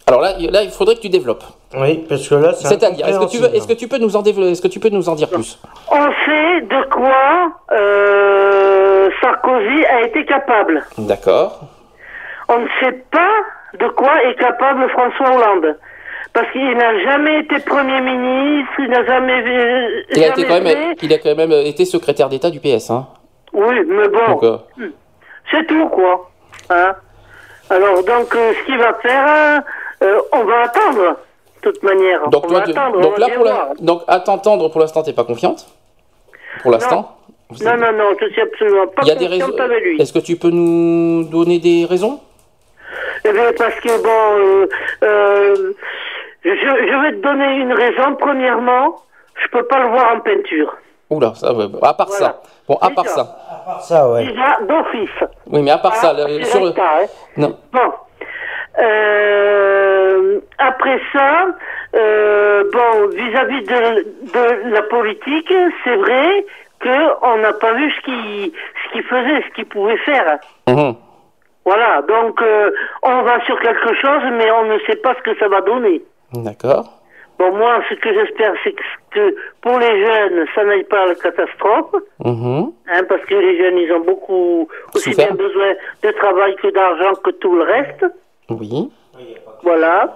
Alors 0.08 0.22
là, 0.22 0.34
il- 0.40 0.50
là, 0.52 0.64
il 0.64 0.70
faudrait 0.72 0.96
que 0.96 1.02
tu 1.02 1.10
développes. 1.10 1.44
Oui, 1.76 2.06
parce 2.08 2.28
que 2.28 2.36
là, 2.36 2.54
c'est 2.54 2.68
C'est-à-dire, 2.68 3.06
est-ce 3.08 3.20
que 3.20 3.30
tu 3.30 3.38
veux, 3.40 3.54
est-ce 3.54 3.68
que 3.68 3.74
tu 3.74 3.88
peux 3.90 3.98
nous 3.98 4.16
en 4.16 4.22
développer, 4.22 4.52
est-ce 4.52 4.62
que 4.62 4.70
tu 4.70 4.80
peux 4.80 4.88
nous 4.90 5.10
en 5.10 5.16
dire 5.16 5.30
plus? 5.30 5.60
On 5.92 6.06
sait 6.26 6.62
de 6.62 6.90
quoi 6.90 7.52
euh, 7.74 9.10
Sarkozy 9.22 9.86
a 9.86 10.02
été 10.04 10.26
capable. 10.26 10.84
D'accord. 10.98 11.60
On 12.48 12.60
ne 12.60 12.68
sait 12.80 12.94
pas 13.12 13.34
de 13.78 13.88
quoi 13.90 14.24
est 14.24 14.36
capable 14.36 14.90
François 14.92 15.36
Hollande. 15.36 15.78
Parce 16.32 16.50
qu'il 16.52 16.78
n'a 16.78 17.00
jamais 17.04 17.40
été 17.42 17.60
Premier 17.60 18.00
ministre, 18.00 18.72
il 18.80 18.90
n'a 18.90 19.04
jamais... 19.06 19.42
euh, 19.46 20.02
Il 20.16 20.24
a 20.24 20.28
été 20.30 20.46
quand 20.46 20.62
même, 20.62 20.94
il 21.02 21.14
a 21.14 21.18
quand 21.18 21.36
même 21.36 21.52
été 21.52 21.84
secrétaire 21.84 22.30
d'État 22.30 22.50
du 22.50 22.60
PS, 22.62 22.92
hein. 22.92 23.08
Oui, 23.54 23.76
mais 23.88 24.08
bon, 24.08 24.26
Donc, 24.34 24.44
euh, 24.44 24.58
c'est 25.52 25.66
tout, 25.68 25.88
quoi. 25.90 26.30
Hein 26.70 26.94
Alors, 27.70 28.04
donc, 28.04 28.34
euh, 28.36 28.54
ce 28.60 28.66
qu'il 28.66 28.78
va 28.78 28.94
faire, 29.02 29.62
euh, 30.04 30.20
on 30.34 30.44
va 30.46 30.62
attendre, 30.64 31.18
de 31.64 31.72
toute 31.72 31.84
manière. 31.84 32.28
donc 32.30 32.46
on 32.46 32.48
toi, 32.50 32.60
va 32.60 32.66
tu- 32.66 32.72
attendre, 32.72 32.98
on 32.98 33.02
donc 33.02 33.18
là 33.18 33.28
pour 33.36 33.46
la, 33.46 33.70
donc 33.80 34.02
à 34.08 34.20
t'entendre 34.20 34.70
pour 34.70 34.82
l'instant, 34.82 35.04
t'es 35.04 35.14
pas 35.14 35.24
confiante? 35.24 35.68
Pour 36.62 36.72
l'instant? 36.72 37.14
Non, 37.64 37.78
non, 37.78 37.94
non, 37.94 38.10
je 38.20 38.28
suis 38.30 38.42
absolument 38.42 38.88
pas 38.88 39.04
Il 39.04 39.08
y 39.08 39.12
a 39.12 39.16
des 39.16 39.28
confiante 39.28 39.52
raisons. 39.52 39.64
avec 39.64 39.84
lui. 39.84 40.02
Est-ce 40.02 40.12
que 40.12 40.20
tu 40.20 40.36
peux 40.36 40.50
nous 40.50 41.24
donner 41.24 41.60
des 41.60 41.86
raisons? 41.86 42.20
Eh 43.24 43.32
bien, 43.32 43.52
parce 43.58 43.76
que, 43.80 44.04
bon, 44.04 44.40
euh, 44.40 44.68
euh, 45.04 45.74
je, 46.44 46.50
je 46.52 47.02
vais 47.04 47.12
te 47.18 47.22
donner 47.22 47.56
une 47.58 47.72
raison. 47.74 48.16
Premièrement, 48.20 48.98
je 49.42 49.48
peux 49.50 49.64
pas 49.66 49.80
le 49.84 49.90
voir 49.90 50.16
en 50.16 50.20
peinture. 50.20 50.76
Oula, 51.10 51.34
ça, 51.36 51.48
à 51.84 51.94
part 51.94 52.08
Voilà. 52.08 52.26
ça. 52.26 52.42
Bon, 52.68 52.76
à 52.82 52.90
part 52.90 53.06
Déjà. 53.06 53.16
ça. 53.16 53.80
Ça, 53.82 54.10
ouais. 54.12 54.26
Déjà, 54.26 54.58
d'office. 54.68 55.30
Oui, 55.48 55.62
mais 55.62 55.72
à 55.72 55.78
part 55.78 55.96
ça, 55.96 56.14
sur 56.44 56.66
le. 56.66 56.70
hein. 56.78 57.06
Non. 57.38 57.58
Bon. 57.72 57.94
Euh, 58.80 60.40
après 60.58 61.00
ça, 61.14 61.48
euh, 61.96 62.64
bon, 62.72 63.08
vis-à-vis 63.10 63.64
de, 63.64 64.04
de 64.34 64.74
la 64.74 64.82
politique, 64.84 65.54
c'est 65.84 65.96
vrai 65.96 66.46
qu'on 66.82 67.38
n'a 67.38 67.54
pas 67.54 67.74
vu 67.74 67.92
ce 67.92 68.02
qu'il 68.02 68.52
ce 68.52 68.92
qu'il 68.92 69.04
faisait, 69.04 69.42
ce 69.48 69.54
qu'il 69.56 69.66
pouvait 69.66 69.98
faire. 69.98 70.40
Mhm. 70.68 70.96
Voilà, 71.66 72.02
donc 72.04 72.42
euh, 72.42 72.72
on 73.04 73.24
va 73.24 73.44
sur 73.46 73.60
quelque 73.60 73.94
chose, 73.96 74.24
mais 74.34 74.50
on 74.52 74.66
ne 74.66 74.80
sait 74.88 74.96
pas 74.98 75.16
ce 75.16 75.22
que 75.22 75.38
ça 75.38 75.48
va 75.48 75.62
donner. 75.62 76.02
D'accord. 76.34 76.94
Bon, 77.40 77.52
moi, 77.56 77.82
ce 77.90 77.94
que 77.96 78.12
j'espère, 78.14 78.54
c'est 78.64 78.74
que, 79.12 79.36
pour 79.62 79.78
les 79.78 80.06
jeunes, 80.06 80.46
ça 80.56 80.64
n'aille 80.64 80.86
pas 80.86 81.04
à 81.04 81.06
la 81.08 81.16
catastrophe. 81.16 81.94
Mhm. 82.26 82.72
Hein, 82.88 83.04
parce 83.08 83.24
que 83.26 83.36
les 83.36 83.58
jeunes, 83.58 83.78
ils 83.78 83.92
ont 83.94 84.00
beaucoup 84.00 84.68
aussi 84.96 85.16
bien 85.16 85.32
besoin 85.32 85.74
de 86.04 86.12
travail 86.12 86.56
que 86.56 86.70
d'argent 86.70 87.14
que 87.24 87.32
tout 87.32 87.56
le 87.56 87.64
reste. 87.64 88.06
Oui. 88.50 88.90
Voilà. 89.64 90.16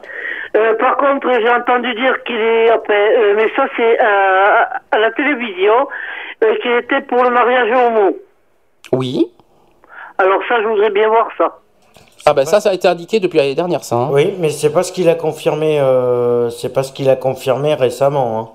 Euh, 0.56 0.76
par 0.78 0.98
contre, 0.98 1.32
j'ai 1.32 1.50
entendu 1.50 1.94
dire 1.96 2.24
qu'il 2.24 2.36
est, 2.36 2.70
euh, 2.72 3.34
mais 3.36 3.48
ça 3.56 3.66
c'est 3.78 4.00
à, 4.00 4.82
à 4.92 5.00
la 5.00 5.12
télévision, 5.12 5.88
euh, 6.44 6.56
qu'il 6.62 6.72
était 6.72 7.02
pour 7.02 7.24
le 7.24 7.30
mariage 7.30 7.70
homo. 7.72 8.18
Oui. 8.92 9.32
Alors 10.18 10.42
ça, 10.48 10.62
je 10.62 10.68
voudrais 10.68 10.90
bien 10.92 11.08
voir 11.10 11.30
ça. 11.38 11.58
Ah 12.26 12.34
ben 12.34 12.46
ça, 12.46 12.60
ça 12.60 12.70
a 12.70 12.74
été 12.74 12.88
indiqué 12.88 13.20
depuis 13.20 13.38
l'année 13.38 13.56
dernière, 13.56 13.84
ça. 13.84 13.96
hein. 13.96 14.10
Oui, 14.12 14.36
mais 14.40 14.50
c'est 14.50 14.72
pas 14.72 14.84
ce 14.84 14.92
qu'il 14.92 15.10
a 15.10 15.16
confirmé. 15.16 15.80
euh, 15.80 16.50
c'est 16.52 16.72
pas 16.72 16.84
ce 16.84 16.92
qu'il 16.94 17.10
a 17.10 17.16
confirmé 17.16 17.74
récemment. 17.74 18.40
hein. 18.40 18.50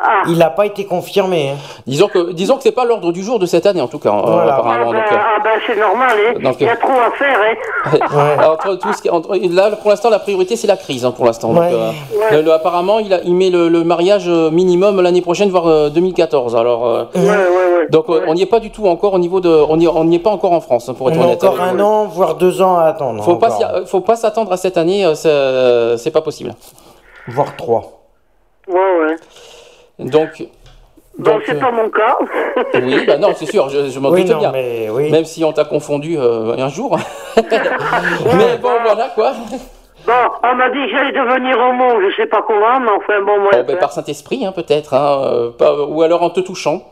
Ah. 0.00 0.22
Il 0.28 0.38
n'a 0.38 0.50
pas 0.50 0.64
été 0.66 0.84
confirmé. 0.84 1.50
hein. 1.50 1.56
Disons 1.86 2.06
que, 2.08 2.30
disons 2.32 2.56
que 2.56 2.62
c'est 2.62 2.70
pas 2.72 2.84
l'ordre 2.84 3.10
du 3.10 3.22
jour 3.24 3.38
de 3.40 3.46
cette 3.46 3.66
année 3.66 3.80
en 3.80 3.88
tout 3.88 3.98
cas, 3.98 4.10
euh, 4.10 4.20
Voilà. 4.24 4.52
Ah 4.54 4.58
apparemment. 4.58 4.90
ben, 4.92 4.98
euh, 4.98 5.02
ah 5.12 5.40
ben, 5.42 5.50
c'est 5.66 5.76
normal, 5.76 6.16
hein. 6.28 6.34
Donc, 6.40 6.56
il 6.60 6.66
y 6.66 6.68
a 6.68 6.72
euh, 6.72 6.76
trop 6.80 6.92
à 6.92 7.10
faire. 7.10 7.38
Hein. 7.42 8.48
entre 8.52 8.74
tout 8.76 8.92
ce 8.92 9.02
qui, 9.02 9.10
entre- 9.10 9.36
là, 9.50 9.70
pour 9.72 9.90
l'instant, 9.90 10.08
la 10.10 10.20
priorité 10.20 10.54
c'est 10.56 10.68
la 10.68 10.76
crise. 10.76 11.04
hein, 11.04 11.10
pour 11.10 11.24
l'instant. 11.26 11.48
Donc, 11.52 11.62
Ouais. 11.64 11.70
euh, 11.72 11.90
Ouais. 12.16 12.36
le- 12.36 12.42
le- 12.42 12.52
apparemment, 12.52 13.00
il, 13.00 13.12
a, 13.12 13.20
il 13.24 13.34
met 13.34 13.50
le, 13.50 13.68
le 13.68 13.82
mariage 13.82 14.28
minimum 14.28 15.00
l'année 15.00 15.20
prochaine, 15.22 15.50
voire 15.50 15.66
euh, 15.66 15.88
2014. 15.90 16.54
Alors, 16.54 16.86
euh, 16.86 17.04
Ouais, 17.16 17.20
ouais, 17.22 17.28
ouais. 17.28 17.88
donc 17.90 18.04
on 18.08 18.34
n'y 18.34 18.42
est 18.42 18.46
pas 18.46 18.60
du 18.60 18.70
tout 18.70 18.86
encore 18.86 19.14
au 19.14 19.18
niveau 19.18 19.40
de, 19.40 19.48
on 19.48 19.76
n'y 19.78 19.88
on 19.88 20.04
n'y 20.04 20.16
est 20.16 20.20
pas 20.20 20.30
encore 20.30 20.52
en 20.52 20.60
France, 20.60 20.90
pour 20.96 21.10
être 21.10 21.16
On 21.18 21.22
a 21.22 21.24
honnête. 21.24 21.42
encore 21.42 21.60
un 21.60 21.78
an, 21.80 22.04
voire 22.06 22.36
deux 22.36 22.62
ans 22.62 22.78
à 22.78 22.84
attendre. 22.84 23.24
Faut 23.24 23.34
pas, 23.36 23.52
encore. 23.52 23.88
faut 23.88 24.00
pas 24.00 24.14
s'attendre 24.16 24.52
à 24.52 24.56
cette 24.56 24.76
année, 24.76 25.04
c'est 25.14 26.12
pas 26.12 26.20
possible. 26.22 26.54
Voire 27.26 27.56
trois. 27.56 27.82
Ouais, 28.68 28.74
ouais. 28.76 29.16
Donc, 29.98 30.46
Bon, 31.18 31.32
donc, 31.32 31.42
c'est 31.46 31.56
euh, 31.56 31.60
pas 31.60 31.72
mon 31.72 31.88
cas. 31.90 32.16
oui, 32.74 33.04
bah 33.04 33.16
non, 33.18 33.30
c'est 33.34 33.46
sûr, 33.46 33.68
je, 33.68 33.88
je 33.88 33.98
m'en 33.98 34.10
Oui, 34.10 34.24
doute 34.24 34.38
bien. 34.38 34.52
mais 34.52 34.88
oui. 34.88 35.10
Même 35.10 35.24
si 35.24 35.42
on 35.42 35.52
t'a 35.52 35.64
confondu 35.64 36.16
euh, 36.16 36.54
un 36.56 36.68
jour. 36.68 36.96
mais 37.36 38.56
bon, 38.62 38.70
voilà 38.84 39.08
quoi. 39.14 39.32
Bon, 40.06 40.12
on 40.44 40.54
m'a 40.54 40.70
dit 40.70 40.78
que 40.86 40.90
j'allais 40.90 41.12
devenir 41.12 41.58
homo, 41.58 42.00
je 42.08 42.14
sais 42.16 42.26
pas 42.26 42.42
comment, 42.46 42.78
mais 42.80 42.90
enfin 42.96 43.20
bon, 43.20 43.40
moi. 43.40 43.50
Bon, 43.52 43.64
ben, 43.66 43.76
par 43.78 43.90
Saint-Esprit, 43.92 44.46
hein, 44.46 44.52
peut-être, 44.52 44.94
hein, 44.94 45.22
euh, 45.24 45.50
pas- 45.50 45.74
ou 45.82 46.00
alors 46.02 46.22
en 46.22 46.30
te 46.30 46.38
touchant. 46.40 46.82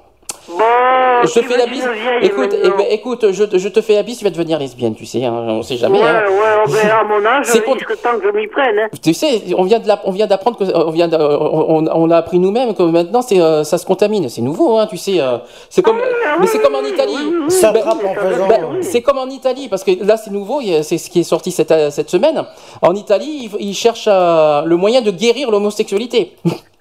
Je 1.27 1.41
te 1.41 1.45
fais 1.47 1.57
la 1.59 1.67
bise. 1.67 1.87
Écoute, 2.23 2.55
eh 2.63 2.69
ben, 2.71 2.87
écoute, 2.91 3.33
je, 3.33 3.45
je 3.59 3.69
te 3.69 3.81
fais 3.81 3.95
la 3.95 4.03
bise, 4.03 4.19
tu 4.19 4.25
vas 4.25 4.31
devenir 4.31 4.59
lesbienne, 4.59 4.95
tu 4.95 5.05
sais, 5.07 5.25
hein, 5.25 5.33
on 5.49 5.63
sait 5.63 5.77
jamais. 5.77 5.99
Ouais, 6.01 6.05
hein. 6.09 6.23
ouais, 6.31 6.73
ben, 6.73 6.91
à 6.91 7.05
mon 7.05 7.25
âge, 7.25 7.47
C'est 7.47 7.63
contre- 7.63 7.85
temps 8.03 8.19
que 8.19 8.27
je 8.27 8.37
m'y 8.37 8.47
prenne. 8.47 8.79
Hein. 8.79 8.89
Tu 9.03 9.13
sais, 9.15 9.43
on 9.57 9.65
vient 9.65 9.79
de 9.79 9.89
la- 9.89 10.01
on 10.05 10.11
vient 10.13 10.27
d'apprendre 10.27 10.57
que, 10.59 10.65
on 10.75 10.91
vient, 10.91 11.09
de- 11.09 11.17
on, 11.17 11.87
on 11.87 12.11
a 12.11 12.17
appris 12.17 12.39
nous-mêmes 12.39 12.75
que 12.75 12.83
maintenant 12.83 13.23
c'est, 13.23 13.41
euh, 13.41 13.65
ça 13.65 13.79
se 13.79 13.87
contamine. 13.87 14.29
C'est 14.29 14.43
nouveau, 14.43 14.79
hein, 14.79 14.87
tu 14.89 14.97
sais. 14.97 15.21
euh, 15.21 15.39
c'est 15.71 15.83
comme, 15.83 15.99
mais 16.41 16.47
c'est 16.47 16.61
comme 16.61 16.75
en 16.75 16.85
Italie. 16.85 17.17
Ça 17.49 17.73
Ben, 17.73 17.81
attrape 17.81 18.05
en 18.05 18.15
faisant. 18.15 18.49
ben, 18.49 18.61
c'est 18.83 19.03
comme 19.03 19.19
en 19.19 19.27
Italie, 19.29 19.69
parce 19.69 19.85
que 19.85 19.93
là 20.05 20.17
c'est 20.17 20.31
nouveau, 20.31 20.61
c'est 20.83 20.99
ce 20.99 21.11
qui 21.11 21.21
est 21.21 21.25
sorti 21.25 21.51
cette, 21.51 21.75
cette 21.91 22.11
semaine. 22.11 22.43
En 22.83 22.95
Italie, 22.95 23.51
ils, 23.61 23.69
ils 23.69 23.75
cherchent 23.75 24.09
euh, 24.11 24.63
le 24.63 24.77
moyen 24.77 25.01
de 25.03 25.11
guérir 25.11 25.51
l'homosexualité. 25.51 26.37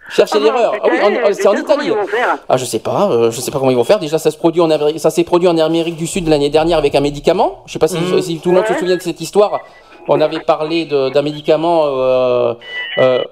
Cherchez 0.09 0.35
Ah 0.37 0.43
l'erreur. 0.43 0.73
Ah 0.83 0.87
oui, 0.91 0.97
en- 1.01 1.07
putain, 1.09 1.33
c'est 1.33 1.47
en 1.47 1.53
Italie. 1.55 1.85
ils 1.87 1.91
vont 1.93 2.05
faire 2.07 2.37
Ah, 2.47 2.57
je 2.57 2.65
sais 2.65 2.79
pas, 2.79 3.09
euh, 3.11 3.31
je 3.31 3.39
sais 3.41 3.49
pas 3.51 3.57
comment 3.59 3.71
ils 3.71 3.77
vont 3.77 3.83
faire. 3.83 3.99
Déjà, 3.99 4.17
ça 4.19 4.29
se 4.31 4.37
produit 4.37 4.61
en 4.61 4.69
Amérique, 4.69 4.99
ça 4.99 5.09
s'est 5.09 5.23
produit 5.23 5.47
en 5.47 5.57
Amérique 5.57 5.95
du 5.95 6.05
Sud 6.07 6.27
l'année 6.27 6.49
dernière 6.49 6.77
avec 6.77 6.93
un 6.95 6.99
médicament. 7.01 7.63
Je 7.65 7.73
sais 7.73 7.79
pas 7.79 7.87
si, 7.87 7.97
Mhm. 7.97 8.21
si 8.21 8.39
tout 8.39 8.49
le 8.49 8.55
monde 8.57 8.67
se 8.67 8.75
souvient 8.75 8.95
de 8.97 9.01
cette 9.01 9.19
histoire. 9.21 9.61
On 10.07 10.21
avait 10.21 10.39
parlé 10.41 10.85
de- 10.85 11.09
d'un 11.09 11.23
médicament, 11.23 11.83
euh, 11.87 12.53
euh, 12.99 13.23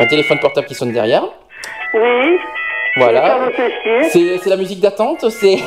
un 0.00 0.06
téléphone 0.06 0.40
portable 0.40 0.66
qui 0.66 0.74
sonne 0.74 0.92
derrière. 0.92 1.22
Oui. 1.94 2.38
Voilà. 2.96 3.38
C'est 4.10 4.46
la 4.46 4.56
musique 4.56 4.80
d'attente. 4.80 5.28
C'est 5.30 5.58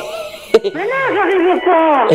Mais 0.74 0.80
non, 0.80 1.14
j'arrive 1.14 1.60
pas. 1.64 2.06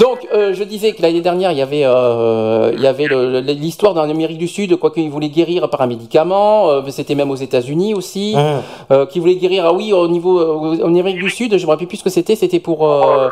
donc 0.00 0.18
euh, 0.32 0.52
je 0.54 0.62
disais 0.64 0.92
que 0.92 1.02
l'année 1.02 1.20
dernière 1.20 1.52
il 1.52 1.58
y 1.58 1.62
avait 1.62 1.82
euh, 1.84 2.70
il 2.74 2.80
y 2.80 2.86
avait 2.86 3.06
l'histoire 3.54 3.94
dans 3.94 4.04
l'Amérique 4.04 4.38
du 4.38 4.48
Sud, 4.48 4.76
quoi 4.76 4.90
qu'ils 4.90 5.10
voulaient 5.10 5.28
guérir 5.28 5.68
par 5.70 5.80
un 5.82 5.86
médicament. 5.86 6.68
euh, 6.70 6.82
C'était 6.88 7.14
même 7.14 7.30
aux 7.30 7.36
États-Unis 7.36 7.94
aussi, 7.94 8.34
Hein. 8.36 8.62
euh, 8.90 9.06
qui 9.06 9.18
voulaient 9.20 9.36
guérir. 9.36 9.64
Ah 9.66 9.72
oui, 9.72 9.92
au 9.92 10.08
niveau 10.08 10.38
euh, 10.40 10.82
en 10.84 10.88
Amérique 10.94 11.18
du 11.18 11.30
Sud, 11.30 11.56
je 11.56 11.64
me 11.66 11.70
rappelle 11.70 11.86
plus 11.88 11.98
ce 11.98 12.04
que 12.04 12.10
c'était. 12.10 12.36
C'était 12.36 12.60
pour 12.60 12.86
euh, 12.88 13.28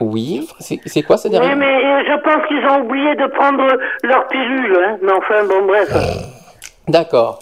oui, 0.00 0.46
c'est 0.58 0.78
c'est 0.86 1.02
quoi 1.02 1.16
ça 1.16 1.28
derrière 1.28 1.52
Oui, 1.52 1.58
mais 1.58 2.04
je 2.04 2.20
pense 2.22 2.46
qu'ils 2.48 2.64
ont 2.66 2.84
oublié 2.84 3.14
de 3.16 3.26
prendre 3.34 3.64
leur 4.02 4.28
pilule. 4.28 4.78
Hein. 4.84 4.98
Mais 5.02 5.12
enfin, 5.12 5.44
bon, 5.48 5.66
bref. 5.66 5.88
D'accord. 6.88 7.38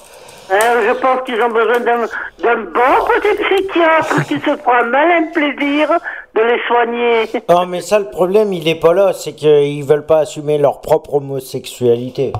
Hein, 0.50 0.56
je 0.86 0.92
pense 1.00 1.22
qu'ils 1.22 1.40
ont 1.40 1.48
besoin 1.48 1.80
d'un 1.80 2.56
bon 2.56 3.04
petit 3.06 3.42
psychiatre 3.42 4.24
qui 4.28 4.38
se 4.40 4.56
prend 4.56 4.84
malin 4.84 5.26
plaisir 5.32 5.88
de 6.34 6.40
les 6.42 6.60
soigner. 6.66 7.24
Non, 7.48 7.66
mais 7.66 7.80
ça, 7.80 7.98
le 7.98 8.10
problème, 8.10 8.52
il 8.52 8.68
est 8.68 8.78
pas 8.78 8.92
là. 8.92 9.12
C'est 9.12 9.32
qu'ils 9.32 9.84
veulent 9.84 10.06
pas 10.06 10.18
assumer 10.18 10.58
leur 10.58 10.80
propre 10.80 11.14
homosexualité. 11.14 12.32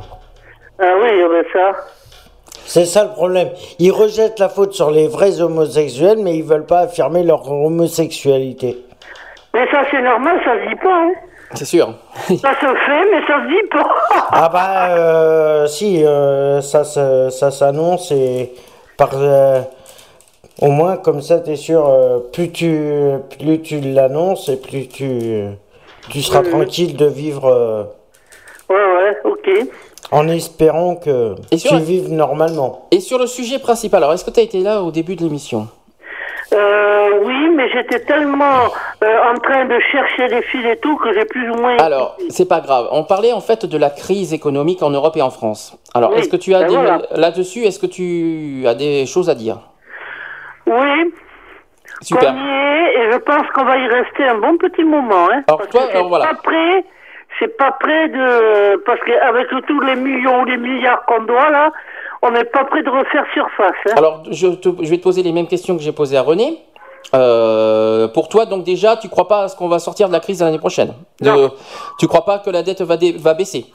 Ah 0.79 0.95
oui, 1.01 1.11
ben 1.31 1.45
ça. 1.53 1.73
C'est 2.67 2.85
ça 2.85 3.05
le 3.05 3.11
problème. 3.11 3.49
Ils 3.79 3.93
rejettent 3.93 4.39
la 4.39 4.49
faute 4.49 4.73
sur 4.73 4.91
les 4.91 5.07
vrais 5.07 5.41
homosexuels, 5.41 6.19
mais 6.19 6.37
ils 6.37 6.45
veulent 6.45 6.67
pas 6.67 6.81
affirmer 6.81 7.23
leur 7.23 7.51
homosexualité. 7.51 8.77
Mais 9.55 9.67
ça, 9.71 9.83
c'est 9.91 10.03
normal, 10.03 10.41
ça 10.45 10.57
se 10.63 10.69
dit 10.69 10.77
pas. 10.77 11.05
Hein. 11.05 11.13
C'est 11.55 11.65
sûr. 11.67 11.95
Ça 12.27 12.55
se 12.55 12.67
fait, 12.67 13.11
mais 13.13 13.21
ça 13.27 13.43
se 13.43 13.49
dit 13.49 13.69
pas. 13.71 13.89
Ah 14.31 14.49
bah 14.49 14.97
euh, 14.97 15.67
si, 15.67 16.05
euh, 16.05 16.61
ça, 16.61 16.83
s'annonce 17.51 18.11
et 18.11 18.53
par 18.97 19.11
euh, 19.15 19.61
au 20.61 20.69
moins 20.71 20.97
comme 20.97 21.21
ça 21.23 21.39
t'es 21.41 21.57
sûr, 21.57 21.87
euh, 21.89 22.19
plus 22.33 22.51
tu 22.51 22.89
plus 23.39 23.61
tu 23.63 23.81
l'annonces 23.81 24.49
et 24.49 24.57
plus 24.61 24.89
tu 24.89 25.45
tu 26.11 26.23
seras 26.23 26.43
tranquille 26.43 26.97
de 26.97 27.07
vivre 27.07 27.47
euh, 27.47 27.85
Ouais, 28.69 28.77
ouais, 28.77 29.17
ok. 29.25 29.69
en 30.11 30.29
espérant 30.29 30.97
que 30.97 31.35
Et 31.51 31.59
sur- 31.59 31.71
tu 31.73 31.79
vives 31.79 32.11
normalement. 32.11 32.89
Et 32.91 33.01
sur 33.01 33.19
le 33.19 33.27
sujet 33.27 33.59
principal, 33.59 34.03
alors 34.03 34.15
est-ce 34.15 34.25
que 34.25 34.31
tu 34.31 34.41
as 34.41 34.45
été 34.45 34.61
là 34.61 34.83
au 34.83 34.91
début 34.91 35.15
de 35.17 35.23
l'émission? 35.23 35.69
Euh, 36.55 37.21
oui, 37.25 37.49
mais 37.57 37.69
j'étais 37.71 38.01
tellement 38.01 38.71
euh, 39.03 39.33
en 39.33 39.35
train 39.39 39.65
de 39.65 39.79
chercher 39.91 40.29
des 40.29 40.43
fils 40.43 40.65
et 40.67 40.77
tout 40.77 40.97
que 40.97 41.13
j'ai 41.13 41.25
plus 41.25 41.51
ou 41.51 41.55
moins. 41.55 41.77
Alors, 41.79 42.17
c'est 42.31 42.49
pas 42.49 42.61
grave. 42.61 42.87
On 42.93 43.03
parlait 43.05 43.33
en 43.33 43.41
fait 43.41 43.67
de 43.67 43.77
la 43.79 43.91
crise 43.91 44.33
économique 44.33 44.83
en 44.83 44.91
Europe 44.91 45.17
et 45.17 45.23
en 45.23 45.31
France. 45.31 45.77
Alors, 45.95 46.13
Oui, 46.13 46.19
est-ce 46.19 46.29
que 46.29 46.37
tu 46.37 46.55
as 46.55 46.61
ben 46.61 46.69
des 46.69 46.75
voilà. 46.77 46.99
là-dessus 47.17 47.61
Est-ce 47.65 47.79
que 47.81 47.87
tu 47.87 48.65
as 48.69 48.75
des 48.75 49.05
choses 49.07 49.29
à 49.29 49.35
dire? 49.35 49.59
Oui. 50.67 51.13
Super. 52.03 52.33
qu'on 52.33 52.39
y 52.39 52.49
est 52.49 52.99
et 52.99 53.13
je 53.13 53.19
pense 53.19 53.47
qu'on 53.55 53.65
va 53.65 53.77
y 53.79 53.87
rester 53.89 54.25
un 54.25 54.37
bon 54.37 54.57
petit 54.59 54.85
moment. 54.85 55.29
Hein, 55.33 55.43
Alors, 55.49 55.59
parce 55.59 55.71
toi, 55.71 55.87
que 55.89 55.97
alors, 55.97 56.09
voilà. 56.09 56.27
pas 56.27 56.35
prêt, 56.43 56.85
c'est 57.39 57.57
pas 57.57 57.73
prêt 57.73 58.09
de... 58.09 58.77
Parce 58.85 59.01
qu'avec 59.01 59.49
tous 59.67 59.81
les 59.81 59.97
millions 59.97 60.43
ou 60.43 60.45
les 60.45 60.57
milliards 60.57 61.05
qu'on 61.07 61.23
doit 61.25 61.51
là, 61.51 61.73
on 62.25 62.31
n'est 62.33 62.45
pas 62.45 62.65
prêt 62.65 62.83
de 62.83 62.91
refaire 62.91 63.25
surface. 63.33 63.73
Hein. 63.87 63.95
Alors, 63.97 64.23
je, 64.31 64.49
te- 64.49 64.83
je 64.83 64.91
vais 64.91 64.99
te 64.99 65.03
poser 65.03 65.23
les 65.23 65.33
mêmes 65.33 65.47
questions 65.47 65.77
que 65.77 65.83
j'ai 65.83 65.93
posées 65.93 66.17
à 66.17 66.23
René. 66.23 66.59
Euh, 67.15 68.09
pour 68.09 68.29
toi, 68.29 68.47
donc 68.47 68.65
déjà, 68.65 68.97
tu 68.97 69.09
crois 69.09 69.29
pas 69.29 69.43
à 69.43 69.49
ce 69.49 69.57
qu'on 69.57 69.69
va 69.69 69.79
sortir 69.79 70.09
de 70.09 70.13
la 70.13 70.21
crise 70.21 70.43
l'année 70.43 70.59
prochaine? 70.59 70.95
Tu 71.99 72.07
crois 72.09 72.25
pas 72.25 72.39
que 72.39 72.51
la 72.51 72.63
dette 72.63 72.81
va, 72.81 72.97
dé- 72.97 73.15
va 73.19 73.35
baisser? 73.35 73.67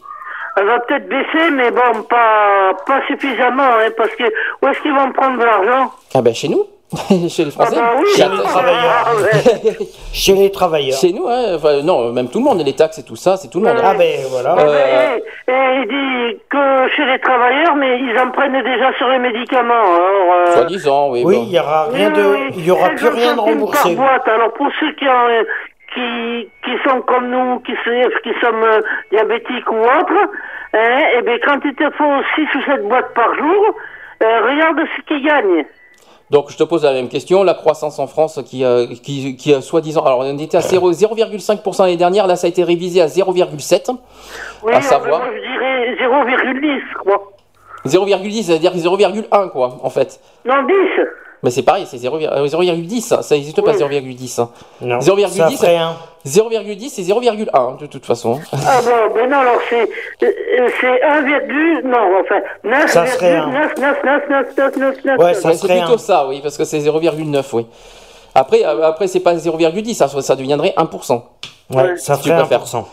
Elle 0.58 0.66
va 0.66 0.80
peut-être 0.80 1.08
baisser, 1.08 1.52
mais 1.52 1.70
bon, 1.72 2.02
pas, 2.10 2.74
pas 2.86 3.02
suffisamment, 3.08 3.62
hein, 3.80 3.90
parce 3.96 4.10
que 4.16 4.24
où 4.24 4.68
est-ce 4.68 4.82
qu'ils 4.82 4.94
vont 4.94 5.12
prendre 5.14 5.38
de 5.40 5.44
l'argent? 5.46 5.92
Ah 6.16 6.22
ben 6.22 6.34
chez 6.34 6.50
nous, 6.50 6.66
chez 7.30 7.46
les 7.46 7.52
Français. 7.52 7.78
Ah 7.80 7.94
bah 7.94 8.00
oui, 8.00 8.06
Chez 8.16 8.24
ah 8.24 8.30
les 8.30 8.38
bah, 8.38 8.44
travailleurs. 8.44 9.06
ah. 9.06 9.84
Chez 10.14 10.34
les 10.34 10.52
travailleurs. 10.52 10.98
Chez 10.98 11.14
nous, 11.14 11.28
hein, 11.28 11.56
enfin, 11.56 11.82
non, 11.84 12.12
même 12.12 12.30
tout 12.30 12.40
le 12.40 12.46
monde, 12.46 12.64
les 12.66 12.74
taxes 12.76 12.98
et 13.00 13.04
tout 13.04 13.16
ça, 13.16 13.38
c'est 13.38 13.48
tout 13.50 13.60
le 13.60 13.68
monde. 13.68 13.78
Ah 13.84 13.94
ben 13.94 14.22
voilà. 14.30 14.56
Euh, 14.58 15.18
Et, 15.48 15.52
et 15.52 15.82
il 15.82 15.88
dit 15.88 16.40
que 16.50 16.90
chez 16.96 17.06
les 17.06 17.20
travailleurs, 17.20 17.76
mais 17.76 18.00
ils 18.00 18.18
en 18.18 18.32
prennent 18.32 18.62
déjà 18.64 18.92
sur 18.98 19.08
les 19.10 19.20
médicaments. 19.20 19.74
Alors, 19.74 20.34
euh, 20.48 20.52
Soi-disant, 20.54 21.10
oui. 21.12 21.22
Oui, 21.26 21.36
bon. 21.36 21.44
il 21.44 21.50
y 21.54 21.60
aura 21.60 21.86
rien 21.92 22.12
oui, 22.12 22.18
de, 22.18 22.26
oui, 22.26 22.40
il 22.58 22.66
y 22.66 22.72
aura 22.72 22.90
16 22.90 23.00
plus 23.00 23.08
rien 23.10 23.34
de 23.34 23.38
centimes 23.38 23.54
remboursé. 23.54 23.96
Par 23.96 24.06
boîte. 24.06 24.28
Alors 24.28 24.54
pour 24.54 24.68
ceux 24.80 24.92
qui, 24.94 25.06
ont, 25.08 25.46
qui, 25.94 26.50
qui 26.66 26.90
sont 26.90 27.02
comme 27.02 27.30
nous, 27.30 27.60
qui, 27.60 27.74
se- 27.86 28.22
qui 28.22 28.32
sommes 28.42 28.64
euh, 28.64 28.82
diabétiques 29.12 29.72
ou 29.72 29.78
autres, 29.78 30.30
hein, 30.74 31.00
et 31.18 31.22
bien 31.22 31.38
quand 31.46 31.60
il 31.66 31.76
te 31.76 31.88
faut 31.92 32.22
6 32.36 32.42
ou 32.58 32.62
7 32.66 32.88
boîtes 32.88 33.14
par 33.14 33.34
jour, 33.36 33.76
euh, 34.24 34.42
regarde 34.50 34.80
ce 34.98 35.02
qu'ils 35.06 35.24
gagnent. 35.26 35.66
Donc 36.30 36.52
je 36.52 36.58
te 36.58 36.64
pose 36.64 36.84
la 36.84 36.94
même 36.94 37.10
question, 37.10 37.44
la 37.44 37.56
croissance 37.56 37.98
en 37.98 38.06
France 38.06 38.40
qui, 38.46 38.64
euh, 38.64 38.86
qui, 39.02 39.36
qui 39.36 39.54
euh, 39.54 39.62
soi-disant, 39.62 40.04
alors 40.06 40.20
on 40.20 40.38
était 40.38 40.58
à 40.58 40.62
0 40.62 40.92
0,5% 40.92 41.82
l'année 41.82 41.98
dernière, 41.98 42.28
là 42.28 42.36
ça 42.36 42.46
a 42.46 42.50
été 42.50 42.64
révisé 42.64 43.02
à 43.02 43.08
0,7, 43.08 43.96
Oui, 44.64 44.74
à 44.74 44.82
savoir 44.82 45.22
moi 45.22 45.30
je 45.34 45.42
dirais 45.42 45.96
0,10, 46.08 46.82
quoi. 47.04 47.32
0,10, 47.86 48.44
c'est-à-dire 48.44 48.76
0,1 48.76 49.50
quoi, 49.50 49.78
en 49.82 49.90
fait. 49.90 50.20
Non, 50.46 50.62
10. 50.64 50.74
Mais 51.42 51.52
c'est 51.52 51.64
pareil, 51.64 51.86
c'est 51.88 51.98
0, 51.98 52.18
euh, 52.18 52.48
0,10, 52.48 53.22
ça 53.22 53.36
n'existe 53.36 53.62
pas 53.62 53.74
0,10. 53.74 54.42
hein. 54.42 54.50
Non, 54.82 55.00
ça 55.00 55.12
0,10, 55.14 55.58
ferait 55.58 55.78
un. 55.78 55.96
0,10 56.26 56.90
c'est 56.90 57.02
0,1 57.04 57.78
de 57.80 57.86
toute 57.86 58.06
façon. 58.06 58.40
Ah 58.52 58.82
bon, 58.84 59.14
ben 59.16 59.30
non, 59.30 59.38
alors 59.38 59.56
c'est 59.70 59.90
euh, 60.24 60.68
c'est 60.82 61.02
1, 61.02 61.22
non, 61.88 61.98
enfin, 62.22 62.42
9, 62.66 62.92
Ça 62.92 63.06
serait 63.08 63.38
un. 63.38 63.48
9, 63.48 63.78
9, 63.78 64.04
9, 64.04 64.30
9, 64.30 64.58
9, 64.58 64.78
9, 64.78 64.96
9, 65.06 65.18
Ouais, 65.20 65.34
ça 65.34 65.54
serait 65.54 65.80
plutôt 65.80 65.98
ça, 65.98 66.28
oui, 66.28 66.42
parce 66.44 66.58
que 66.58 66.66
c'est 66.66 66.80
0,9, 66.80 67.44
oui. 67.54 67.66
Après, 68.36 68.66
euh, 68.66 68.88
après 68.88 69.08
c'est 69.08 69.22
pas 69.22 69.34
0,10, 69.36 69.94
ça, 69.94 70.08
ça 70.10 70.36
deviendrait 70.36 70.74
1%. 70.78 71.22
Ouais, 71.72 71.98
ça 71.98 72.18
ferait 72.18 72.36
préfères. 72.36 72.64
1%. 72.66 72.86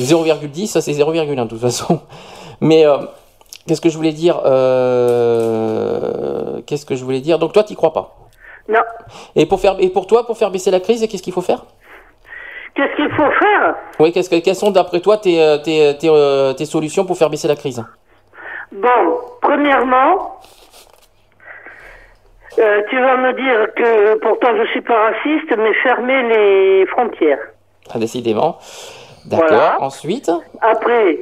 0,10, 0.00 0.66
ça 0.66 0.80
c'est 0.82 0.92
0,1 0.92 1.44
de 1.44 1.48
toute 1.48 1.60
façon. 1.60 2.00
Mais 2.60 2.84
euh, 2.86 2.98
qu'est-ce 3.66 3.80
que 3.80 3.88
je 3.88 3.96
voulais 3.96 4.12
dire 4.12 4.40
euh, 4.44 6.60
Qu'est-ce 6.66 6.86
que 6.86 6.96
je 6.96 7.04
voulais 7.04 7.20
dire? 7.20 7.38
Donc 7.38 7.52
toi, 7.52 7.64
tu 7.64 7.74
crois 7.74 7.92
pas? 7.92 8.14
Non. 8.68 8.80
Et 9.36 9.46
pour 9.46 9.60
faire 9.60 9.76
et 9.78 9.88
pour 9.90 10.06
toi, 10.06 10.26
pour 10.26 10.38
faire 10.38 10.50
baisser 10.50 10.70
la 10.70 10.80
crise, 10.80 11.06
qu'est-ce 11.06 11.22
qu'il 11.22 11.32
faut 11.32 11.42
faire? 11.42 11.64
Qu'est-ce 12.74 12.96
qu'il 12.96 13.10
faut 13.10 13.30
faire? 13.38 13.74
Oui, 14.00 14.12
qu'est-ce 14.12 14.30
que 14.30 14.36
quelles 14.40 14.56
sont 14.56 14.70
d'après 14.70 15.00
toi 15.00 15.18
tes, 15.18 15.40
euh, 15.40 15.58
tes, 15.58 15.96
tes, 15.98 16.08
euh, 16.08 16.52
tes 16.54 16.64
solutions 16.64 17.04
pour 17.04 17.16
faire 17.16 17.30
baisser 17.30 17.46
la 17.46 17.54
crise? 17.56 17.84
Bon, 18.72 19.18
premièrement, 19.40 20.40
euh, 22.58 22.82
tu 22.90 22.98
vas 23.00 23.16
me 23.18 23.32
dire 23.34 23.72
que 23.74 24.18
pourtant 24.18 24.56
je 24.56 24.66
suis 24.70 24.80
pas 24.80 25.10
raciste, 25.10 25.54
mais 25.56 25.72
fermer 25.82 26.22
les 26.28 26.86
frontières. 26.86 27.38
Ah, 27.92 27.98
Décidément. 27.98 28.58
D'accord. 29.26 29.48
Voilà. 29.48 29.82
Ensuite, 29.82 30.30
Après, 30.60 31.18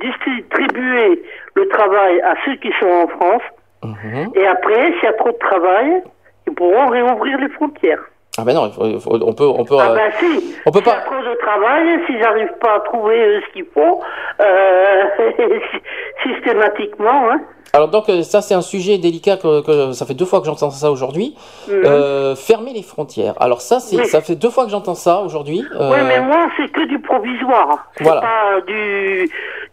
distribuer 0.00 1.22
le 1.58 1.68
travail 1.68 2.20
à 2.22 2.34
ceux 2.44 2.56
qui 2.56 2.70
sont 2.80 2.86
en 3.04 3.08
France. 3.08 3.42
Mhm. 3.84 4.30
Et 4.34 4.46
après, 4.46 4.92
s'il 4.94 5.04
y 5.04 5.06
a 5.06 5.12
trop 5.14 5.30
de 5.30 5.38
travail, 5.38 6.02
ils 6.46 6.54
pourront 6.54 6.88
réouvrir 6.88 7.38
les 7.38 7.48
frontières. 7.50 8.02
ah 8.40 8.44
ben 8.44 8.54
non, 8.54 8.70
il 8.84 9.00
faut- 9.00 9.18
on 9.30 9.34
peut 9.34 9.50
on 9.62 9.64
peut 9.64 9.76
Ah 9.80 9.90
euh, 9.90 9.94
ben 9.96 10.10
si, 10.20 10.54
on 10.66 10.70
peut 10.70 10.78
s'il 10.78 10.88
y 10.88 10.90
a 10.92 10.94
pas- 10.96 11.06
trop 11.10 11.22
de 11.30 11.34
travail, 11.46 11.84
s'ils 12.06 12.20
n'arrivent 12.20 12.58
pas 12.60 12.74
à 12.76 12.80
trouver 12.90 13.18
euh, 13.20 13.40
ce 13.44 13.52
qu'il 13.52 13.66
faut, 13.74 14.00
euh, 14.40 15.02
systématiquement, 16.24 17.30
hein. 17.30 17.40
Alors 17.74 17.88
donc 17.88 18.04
ça 18.22 18.40
c'est 18.40 18.54
un 18.54 18.62
sujet 18.62 18.96
délicat 18.96 19.36
que, 19.36 19.60
que 19.66 19.92
ça 19.92 20.06
fait 20.06 20.14
deux 20.14 20.24
fois 20.24 20.40
que 20.40 20.46
j'entends 20.46 20.70
ça 20.70 20.90
aujourd'hui. 20.90 21.36
Mhm. 21.68 21.82
Euh, 21.84 22.34
fermer 22.34 22.72
les 22.72 22.82
frontières. 22.82 23.34
Alors 23.40 23.60
ça 23.60 23.78
c'est 23.78 23.96
Oui. 23.98 24.06
ça 24.06 24.22
fait 24.22 24.36
deux 24.36 24.48
fois 24.48 24.64
que 24.64 24.70
j'entends 24.70 24.94
ça 24.94 25.18
aujourd'hui. 25.20 25.62
Oui, 25.78 25.96
mais 26.08 26.20
moi, 26.22 26.46
c'est 26.56 26.68
que 26.72 26.84
du 26.86 26.98
provisoire. 26.98 27.90
Voilà. 28.00 28.20
pas 28.22 28.60
du, 28.66 29.28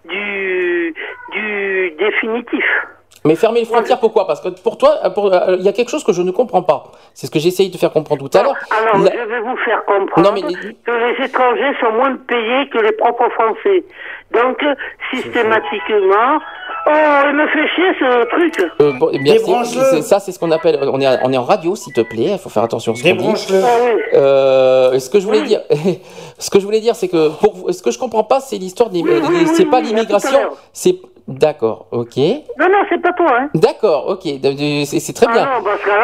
du, 0.07 0.93
du 1.31 1.91
définitif. 1.99 2.63
Mais 3.23 3.35
fermer 3.35 3.61
les 3.61 3.65
frontières 3.65 3.99
pourquoi? 3.99 4.27
Parce 4.27 4.39
que 4.39 4.49
pour 4.61 4.77
toi 4.77 4.99
euh, 5.03 5.09
pour- 5.09 5.33
euh, 5.33 5.55
il 5.57 5.65
y 5.65 5.67
a 5.67 5.73
quelque 5.73 5.89
chose 5.89 6.03
que 6.03 6.13
je 6.13 6.21
ne 6.21 6.29
comprends 6.29 6.61
pas. 6.61 6.83
C'est 7.15 7.25
ce 7.25 7.31
que 7.31 7.39
j'essaye 7.39 7.71
de 7.71 7.77
faire 7.77 7.91
comprendre 7.91 8.29
tout 8.29 8.37
à 8.37 8.43
l'heure. 8.43 8.55
Alors, 8.69 8.97
La- 9.03 9.11
je 9.11 9.27
vais 9.27 9.39
vous 9.39 9.57
faire 9.57 9.83
comprendre 9.85 10.21
Non, 10.29 10.31
mais 10.35 10.41
les- 10.47 10.73
que 10.75 10.91
les 10.91 11.25
étrangers 11.25 11.73
sont 11.79 11.91
moins 11.93 12.15
payés 12.27 12.69
que 12.69 12.77
les 12.77 12.91
propres 12.91 13.29
Français. 13.31 13.83
Donc, 14.31 14.63
systématiquement... 15.11 16.39
Oh, 16.87 16.91
il 17.27 17.33
me 17.35 17.47
fait 17.47 17.67
chier 17.75 17.91
ce 17.99 18.25
truc 18.29 18.71
Euh, 18.79 18.91
bon, 18.99 19.09
eh 19.11 19.17
Débranche-le. 19.19 19.81
c'est- 19.89 20.01
ça, 20.03 20.19
c'est 20.19 20.31
ce 20.31 20.37
qu'on 20.39 20.51
appelle. 20.51 20.77
On 20.83 20.99
est, 21.01 21.07
on 21.23 21.33
est 21.33 21.37
en 21.37 21.43
radio, 21.43 21.75
s'il 21.75 21.93
te 21.93 22.01
plaît. 22.01 22.31
Il 22.33 22.37
faut 22.37 22.49
faire 22.49 22.63
attention 22.63 22.91
à 22.91 22.95
ce 22.95 23.01
qu'on 23.03 23.33
dit. 23.33 23.43
Ah 23.51 23.67
oui. 23.83 24.01
Euh, 24.13 24.99
ce 24.99 25.09
que 25.09 25.19
je 25.19 25.25
voulais 25.25 25.39
Oui. 25.41 25.47
dire, 25.47 25.61
ce 26.39 26.49
que 26.49 26.59
je 26.59 26.65
voulais 26.65 26.81
dire, 26.81 26.95
c'est 26.95 27.07
que 27.07 27.29
pour 27.29 27.55
vous- 27.55 27.71
ce 27.71 27.81
que 27.81 27.89
je 27.91 27.97
comprends 27.97 28.23
pas, 28.23 28.39
c'est 28.39 28.57
l'histoire 28.57 28.89
des. 28.89 29.01
Oui, 29.01 29.09
oui, 29.13 29.27
oui, 29.29 29.47
c'est 29.55 29.65
pas 29.65 29.81
l'immigration. 29.81 30.37
C'est 30.73 30.97
d'accord, 31.27 31.87
ok. 31.91 32.17
Non, 32.17 32.67
non, 32.69 32.77
c'est 32.87 33.01
pas 33.01 33.13
toi, 33.13 33.31
hein. 33.39 33.49
D'accord, 33.55 34.05
ok. 34.09 34.21
C'est 34.85 35.13
très 35.13 35.25
Ah 35.29 35.33
bien. 35.33 35.45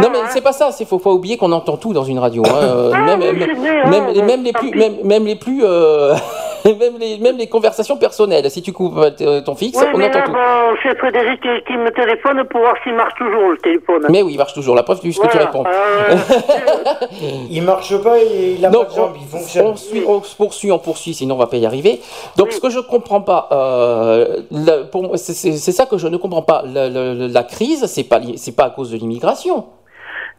non, 0.01 0.09
mais 0.11 0.17
hein. 0.17 0.29
c'est 0.29 0.41
pas 0.41 0.51
ça, 0.51 0.71
c'est 0.71 0.85
faut 0.85 0.97
pas 0.97 1.11
oublier 1.11 1.37
qu'on 1.37 1.51
entend 1.51 1.77
tout 1.77 1.93
dans 1.93 2.03
une 2.05 2.17
radio. 2.17 2.41
hein, 2.47 2.49
euh, 2.59 2.91
Ah, 2.95 3.01
même, 3.01 3.19
oui, 3.19 3.25
même, 3.37 3.37
même, 3.37 4.03
hein, 4.03 4.07
les- 4.13 4.21
bon, 4.21 4.25
même 4.25 4.43
les 4.43 4.51
plus, 4.53 4.71
même, 4.71 4.93
même 5.03 5.25
les 5.25 5.35
plus, 5.35 5.61
euh, 5.63 6.15
même 6.79 6.97
les, 6.99 7.17
même 7.17 7.37
les 7.37 7.47
conversations 7.47 7.97
personnelles. 7.97 8.49
Si 8.51 8.61
tu 8.61 8.71
coupes 8.73 8.97
euh, 8.97 9.41
ton 9.41 9.55
fixe, 9.55 9.77
Oui, 9.79 9.85
on 9.93 9.97
mais 9.97 10.07
entend 10.07 10.19
là, 10.19 10.25
tout. 10.25 10.31
bon, 10.33 10.77
c'est 10.83 10.97
Frédéric 10.97 11.41
qui, 11.41 11.49
qui 11.67 11.77
me 11.77 11.89
téléphone 11.91 12.43
pour 12.49 12.61
voir 12.61 12.75
s'il 12.83 12.93
marche 12.95 13.13
toujours, 13.17 13.51
le 13.51 13.57
téléphone. 13.57 14.05
Mais 14.09 14.21
oui, 14.21 14.33
il 14.33 14.37
marche 14.37 14.53
toujours. 14.53 14.75
La 14.75 14.83
preuve 14.83 15.01
du 15.01 15.11
ce 15.13 15.19
que 15.19 15.27
tu 15.27 15.37
Voilà. 15.37 15.45
réponds. 15.47 15.63
Euh, 16.11 16.15
Il 17.49 17.63
marche 17.63 17.95
pas, 18.01 18.17
il 18.19 18.57
il 18.59 18.65
a 18.65 18.69
Donc, 18.69 18.85
pas 18.87 18.91
de 18.91 18.95
jambes, 18.95 19.15
il 19.21 19.27
fonctionne. 19.27 19.65
on, 19.67 19.75
suit- 19.75 20.03
on 20.07 20.21
se 20.23 20.35
poursuit, 20.35 20.71
on 20.71 20.79
poursuit, 20.79 21.13
sinon 21.13 21.35
on 21.35 21.37
va 21.37 21.47
pas 21.47 21.57
y 21.57 21.65
arriver. 21.65 22.01
Donc, 22.37 22.47
Oui. 22.47 22.53
ce 22.53 22.59
que 22.59 22.69
je 22.69 22.79
comprends 22.79 23.21
pas, 23.21 23.47
euh, 23.51 24.41
la- 24.51 24.83
pour 24.85 25.03
moi, 25.03 25.17
c'est- 25.17 25.33
c'est 25.33 25.51
c'est 25.53 25.71
ça 25.71 25.85
que 25.85 25.97
je 25.97 26.07
ne 26.07 26.17
comprends 26.17 26.41
pas. 26.41 26.63
La, 26.65 26.89
la- 26.89 27.13
la 27.13 27.43
crise, 27.43 27.85
c'est 27.85 28.03
pas, 28.03 28.19
c'est 28.37 28.55
pas 28.55 28.65
à 28.65 28.69
cause 28.69 28.91
de 28.91 28.97
l'immigration. 28.97 29.65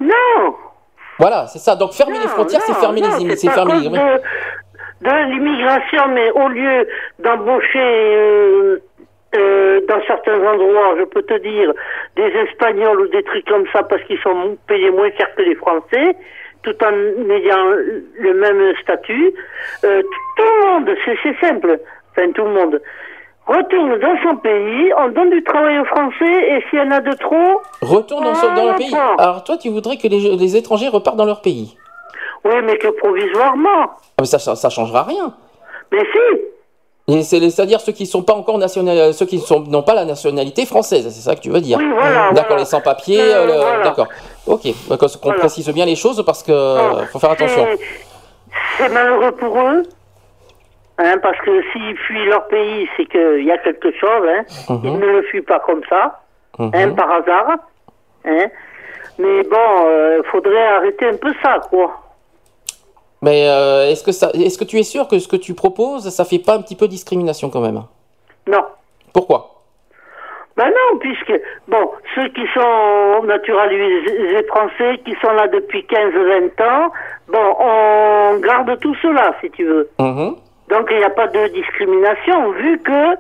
non 0.01 0.55
Voilà, 1.19 1.47
c'est 1.47 1.59
ça. 1.59 1.77
Donc, 1.77 1.93
fermer 1.93 2.19
les 2.19 2.29
frontières, 2.29 2.63
c'est 2.67 2.75
fermer 2.75 3.01
non, 3.01 3.09
les, 3.19 3.37
c'est 3.37 3.49
fermer 3.51 3.75
les. 3.81 3.89
de, 3.89 3.97
de 5.03 5.31
l'immigration, 5.33 6.09
mais 6.15 6.31
au 6.33 6.49
lieu 6.49 6.87
d'embaucher 7.19 7.79
euh, 7.79 8.79
euh, 9.35 9.81
dans 9.89 10.01
certains 10.07 10.39
endroits, 10.39 10.95
je 10.99 11.05
peux 11.05 11.23
te 11.23 11.39
dire, 11.39 11.73
des 12.17 12.31
Espagnols 12.47 13.01
ou 13.01 13.09
des 13.09 13.23
trucs 13.25 13.47
comme 13.47 13.65
ça, 13.73 13.83
parce 13.83 14.03
qu'ils 14.05 14.21
sont 14.21 14.57
payés 14.69 14.91
moins 14.91 15.11
cher 15.17 15.29
que 15.35 15.43
les 15.43 15.55
Français, 15.57 16.17
tout 16.63 16.77
en 16.85 16.93
ayant 17.31 17.67
le 18.19 18.35
même 18.35 18.75
statut, 18.83 19.33
euh, 19.85 20.03
tout 20.37 20.43
le 20.45 20.67
monde, 20.71 20.91
c'est 21.05 21.47
simple, 21.47 21.79
enfin 22.13 22.31
tout 22.33 22.45
le 22.45 22.51
monde, 22.51 22.81
retourne 23.47 23.99
dans 23.99 24.17
son 24.23 24.37
pays, 24.37 24.93
on 24.97 25.09
donne 25.09 25.31
du 25.31 25.43
travail 25.43 25.79
aux 25.81 25.85
Français, 25.87 26.35
et 26.57 26.63
s'il 26.71 26.79
y 26.79 26.83
en 26.83 26.91
a 26.93 27.01
de 27.01 27.13
trop, 27.15 27.61
Retourne 27.81 28.23
dans, 28.25 28.33
dans 28.33 28.55
le 28.55 28.55
Voilà. 28.55 28.75
pays. 28.75 28.95
Alors, 29.19 29.43
toi, 29.43 29.57
tu 29.57 29.69
voudrais 29.71 29.97
que 29.97 30.07
les, 30.07 30.37
les 30.37 30.57
étrangers 30.57 30.89
repartent 30.89 31.17
dans 31.17 31.25
leur 31.25 31.43
pays. 31.43 31.77
Oui, 32.45 32.55
mais 32.65 32.77
que 32.79 32.89
provisoirement. 32.89 33.83
Ah, 33.85 34.21
mais 34.21 34.27
ça, 34.27 34.39
ça, 34.39 34.55
ça 34.57 34.69
changera 34.71 35.03
rien. 35.05 35.33
Mais 35.93 36.01
si, 36.01 37.15
Et 37.15 37.23
C'est-à-dire 37.23 37.81
ceux 37.81 37.93
qui 37.93 38.07
sont 38.07 38.23
pas 38.23 38.33
encore 38.35 38.59
national, 38.59 39.13
ceux 39.13 39.27
qui 39.27 39.39
sont 39.41 39.61
n'ont 39.61 39.83
pas 39.83 39.95
la 39.95 40.05
nationalité 40.05 40.65
française, 40.67 41.05
c'est 41.05 41.21
ça 41.29 41.35
que 41.35 41.41
tu 41.41 41.51
veux 41.51 41.61
dire 41.61 41.79
Oui, 41.79 41.89
voilà, 41.93 42.31
D'accord, 42.31 42.45
voilà. 42.51 42.57
les 42.61 42.65
sans-papiers, 42.65 43.21
Euh, 43.21 43.43
euh, 43.43 43.47
le- 43.47 43.53
voilà. 43.61 43.85
d'accord. 43.85 44.07
Ok, 44.47 44.61
qu'on 44.89 44.97
Voilà. 45.25 45.39
précise 45.41 45.69
bien 45.71 45.85
les 45.85 45.97
choses 45.97 46.23
parce 46.25 46.43
que 46.43 46.53
euh, 46.53 47.05
faut 47.07 47.19
faire 47.19 47.31
attention. 47.33 47.67
C'est- 48.79 48.89
malheureux 48.89 49.33
pour 49.33 49.59
eux, 49.59 49.83
hein, 50.99 51.19
parce 51.23 51.39
que 51.39 51.63
s'ils 51.73 51.97
fuient 52.07 52.25
leur 52.27 52.47
pays, 52.49 52.89
c'est 52.97 53.07
qu'il 53.07 53.45
y 53.45 53.51
a 53.51 53.59
quelque 53.59 53.91
chose. 53.93 54.25
Hein. 54.29 54.45
Mhm. 54.71 54.81
Ils 54.85 54.99
ne 54.99 55.07
le 55.07 55.23
fuient 55.23 55.43
pas 55.43 55.61
comme 55.61 55.83
ça, 55.89 56.21
Mhm. 56.59 56.71
hein, 56.75 56.91
par 56.95 57.11
hasard. 57.11 57.57
Hein. 58.25 58.47
Mais 59.19 59.43
bon, 59.43 60.19
il 60.19 60.23
faudrait 60.31 60.67
arrêter 60.69 61.07
un 61.09 61.17
peu 61.17 61.33
ça, 61.43 61.61
quoi. 61.69 61.91
Mais 63.23 63.49
euh, 63.49 63.89
est-ce 63.89 64.03
que 64.03 64.13
ça, 64.13 64.31
est-ce 64.35 64.59
que 64.59 64.65
tu 64.65 64.79
es 64.79 64.83
sûr 64.83 65.07
que 65.07 65.19
ce 65.19 65.29
que 65.29 65.37
tu 65.37 65.55
proposes, 65.55 66.09
ça 66.11 66.25
fait 66.25 66.41
pas 66.41 66.55
un 66.55 66.63
petit 66.63 66.77
peu 66.77 66.89
discrimination 66.89 67.51
quand 67.51 67.61
même 67.61 67.83
Non. 68.49 68.65
Pourquoi? 69.15 69.49
Ben 70.57 70.67
non, 70.69 70.99
puisque, 70.99 71.33
bon, 71.69 71.91
ceux 72.15 72.29
qui 72.29 72.43
sont 72.53 73.23
naturalisés 73.25 74.43
français, 74.49 74.99
qui 75.05 75.15
sont 75.23 75.33
là 75.33 75.49
depuis 75.49 75.87
15-20 75.89 76.63
ans, 76.63 76.93
bon, 77.29 77.57
on 77.59 78.39
garde 78.41 78.79
tout 78.81 78.95
cela, 78.97 79.35
si 79.41 79.51
tu 79.51 79.65
veux. 79.65 79.89
Mhm. 79.99 80.37
Donc 80.69 80.89
il 80.91 80.99
n'y 80.99 81.05
a 81.05 81.11
pas 81.11 81.29
de 81.29 81.49
discrimination, 81.49 82.51
vu 82.53 82.79
que 82.81 83.17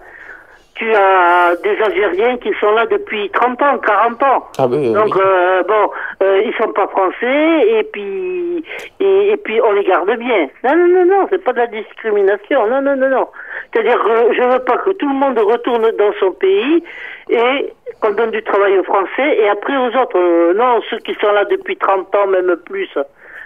tu 0.75 0.95
as 0.95 1.55
des 1.63 1.81
Algériens 1.83 2.39
qui 2.39 2.53
sont 2.61 2.73
là 2.73 2.87
depuis 2.87 3.31
30 3.31 3.61
ans, 3.63 3.79
40 3.79 4.23
ans. 4.23 4.49
Ah 4.59 4.67
oui, 4.69 4.93
Donc 4.93 5.17
euh, 5.17 5.63
bon, 5.65 5.91
euh, 6.23 6.43
ils 6.45 6.55
sont 6.55 6.73
pas 6.73 6.87
français 6.89 7.69
et 7.69 7.83
puis 7.93 8.65
et, 9.01 9.33
et 9.33 9.37
puis 9.37 9.61
on 9.61 9.73
les 9.73 9.85
garde 9.85 10.11
bien. 10.17 10.49
Non 10.65 10.77
non 10.77 10.89
non 10.89 11.05
non, 11.05 11.27
c'est 11.31 11.43
pas 11.43 11.53
de 11.53 11.59
la 11.59 11.67
discrimination. 11.67 12.67
Non 12.69 12.81
non 12.81 12.97
non 12.97 13.09
non. 13.09 13.29
C'est-à-dire 13.73 13.99
je 14.33 14.43
veux 14.43 14.65
pas 14.65 14.79
que 14.79 14.91
tout 14.91 15.09
le 15.09 15.15
monde 15.15 15.39
retourne 15.39 15.91
dans 15.93 16.13
son 16.19 16.33
pays 16.33 16.83
et 17.29 17.73
qu'on 18.01 18.13
donne 18.13 18.31
du 18.31 18.43
travail 18.43 18.79
aux 18.79 18.85
Français 18.85 19.37
et 19.39 19.49
après 19.49 19.77
aux 19.77 19.97
autres. 19.97 20.19
Euh, 20.19 20.55
non, 20.55 20.81
ceux 20.91 20.99
qui 20.99 21.15
sont 21.15 21.33
là 21.33 21.45
depuis 21.45 21.77
30 21.77 22.15
ans, 22.15 22.27
même 22.27 22.57
plus, 22.65 22.89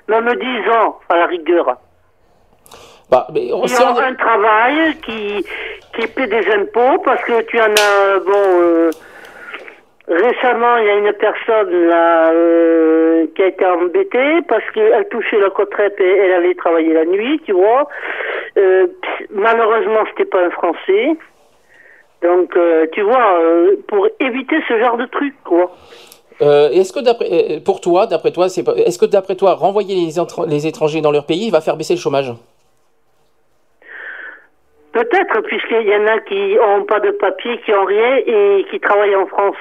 même 0.08 0.32
10 0.34 0.70
ans 0.70 0.98
à 1.08 1.16
la 1.16 1.26
rigueur. 1.26 1.76
Bah, 3.10 3.26
mais 3.32 3.52
on- 3.52 3.62
Ils 3.62 3.68
si 3.68 3.82
ont 3.82 3.86
on 3.94 4.00
est- 4.00 4.04
un 4.04 4.14
travail 4.14 4.96
qui, 5.04 5.44
qui 5.94 6.06
paie 6.08 6.26
des 6.26 6.46
impôts 6.50 6.98
parce 7.04 7.22
que 7.24 7.42
tu 7.42 7.60
en 7.60 7.64
as, 7.72 8.18
bon, 8.18 8.32
euh, 8.60 8.90
récemment, 10.08 10.76
il 10.78 10.86
y 10.86 10.90
a 10.90 10.96
une 10.96 11.12
personne 11.12 11.70
là 11.88 12.30
euh, 12.32 13.26
qui 13.34 13.42
a 13.42 13.46
été 13.46 13.64
embêtée 13.64 14.42
parce 14.48 14.64
qu'elle 14.74 15.06
touchait 15.08 15.38
la 15.38 15.48
retraite 15.48 15.94
et 16.00 16.16
elle 16.16 16.32
allait 16.32 16.54
travailler 16.54 16.94
la 16.94 17.04
nuit, 17.04 17.40
tu 17.44 17.52
vois. 17.52 17.88
Euh, 18.58 18.86
malheureusement, 19.30 20.00
c'était 20.10 20.24
pas 20.28 20.44
un 20.44 20.50
Français. 20.50 21.16
Donc, 22.22 22.56
euh, 22.56 22.86
tu 22.92 23.02
vois, 23.02 23.38
euh, 23.40 23.76
pour 23.88 24.08
éviter 24.20 24.56
ce 24.68 24.78
genre 24.80 24.96
de 24.96 25.06
truc, 25.06 25.34
quoi. 25.44 25.70
Euh, 26.42 26.70
est-ce 26.70 26.92
que 26.92 27.00
d'après, 27.00 27.28
euh, 27.30 27.60
pour 27.64 27.80
toi, 27.80 28.06
d'après 28.06 28.32
toi, 28.32 28.48
c'est 28.48 28.64
est-ce 28.78 28.98
que 28.98 29.06
d'après 29.06 29.36
toi, 29.36 29.54
renvoyer 29.54 29.94
les, 29.94 30.48
les 30.48 30.66
étrangers 30.66 31.00
dans 31.00 31.12
leur 31.12 31.24
pays 31.26 31.50
va 31.50 31.60
faire 31.60 31.76
baisser 31.76 31.94
le 31.94 32.00
chômage? 32.00 32.32
Peut-être, 34.96 35.42
puisqu'il 35.42 35.86
y 35.86 35.94
en 35.94 36.06
a 36.06 36.18
qui 36.20 36.56
ont 36.58 36.84
pas 36.84 37.00
de 37.00 37.10
papier, 37.10 37.60
qui 37.64 37.72
ont 37.74 37.84
rien 37.84 38.16
et 38.16 38.64
qui 38.70 38.80
travaillent 38.80 39.14
en 39.16 39.26
France. 39.26 39.56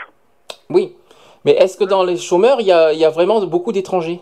Oui. 0.69 0.95
Mais 1.43 1.51
est-ce 1.61 1.75
que 1.77 1.83
dans 1.83 2.03
les 2.05 2.15
chômeurs, 2.15 2.61
il 2.61 2.67
y 2.67 2.72
a, 2.72 2.93
il 2.93 2.99
y 2.99 3.03
a 3.03 3.09
vraiment 3.09 3.41
beaucoup 3.45 3.73
d'étrangers? 3.73 4.22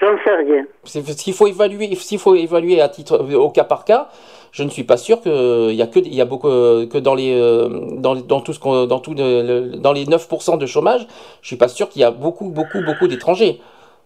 J'en 0.00 0.16
sais 0.24 0.34
rien. 0.34 0.64
S'il 0.82 1.34
faut 1.34 1.46
évaluer, 1.46 1.94
s'il 1.94 2.18
faut 2.18 2.34
évaluer 2.34 2.80
à 2.80 2.88
titre 2.88 3.16
au 3.36 3.50
cas 3.50 3.62
par 3.62 3.84
cas, 3.84 4.08
je 4.50 4.64
ne 4.64 4.68
suis 4.70 4.82
pas 4.82 4.96
sûr 4.96 5.20
que 5.22 5.70
il 5.70 5.76
y 5.76 5.82
a 5.82 5.86
que 5.86 6.00
il 6.00 6.12
y 6.14 6.20
a 6.20 6.24
beaucoup 6.24 6.48
que 6.48 6.98
dans 6.98 7.14
les 7.14 7.32
euh, 7.40 7.68
dans, 7.98 8.16
dans 8.16 8.40
tout 8.40 8.52
ce 8.52 8.58
qu'on 8.58 8.86
dans 8.86 8.98
tout 8.98 9.14
le- 9.16 9.76
dans 9.76 9.92
les 9.92 10.04
9% 10.06 10.58
de 10.58 10.66
chômage, 10.66 11.06
je 11.42 11.46
suis 11.46 11.56
pas 11.56 11.68
sûr 11.68 11.88
qu'il 11.88 12.02
y 12.02 12.04
a 12.04 12.10
beaucoup 12.10 12.48
beaucoup 12.50 12.80
beaucoup 12.84 13.06
d'étrangers. 13.06 13.60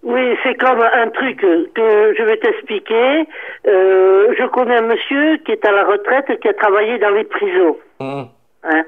Oui, 0.07 0.37
c'est 0.45 0.55
comme 0.55 0.81
un 0.81 1.09
truc 1.09 1.41
que 1.41 2.15
je 2.17 2.23
vais 2.23 2.37
t'expliquer. 2.37 3.27
Euh, 3.67 4.33
je 4.39 4.47
connais 4.47 4.77
un 4.77 4.83
monsieur 4.83 5.39
qui 5.39 5.51
est 5.51 5.65
à 5.65 5.73
la 5.73 5.85
retraite 5.85 6.31
et 6.31 6.39
qui 6.39 6.47
a 6.47 6.55
travaillé 6.55 6.97
dans 6.99 7.11
les 7.11 7.25
prisons. 7.25 7.77
Mhm. 7.99 8.27
Hein. 8.63 8.85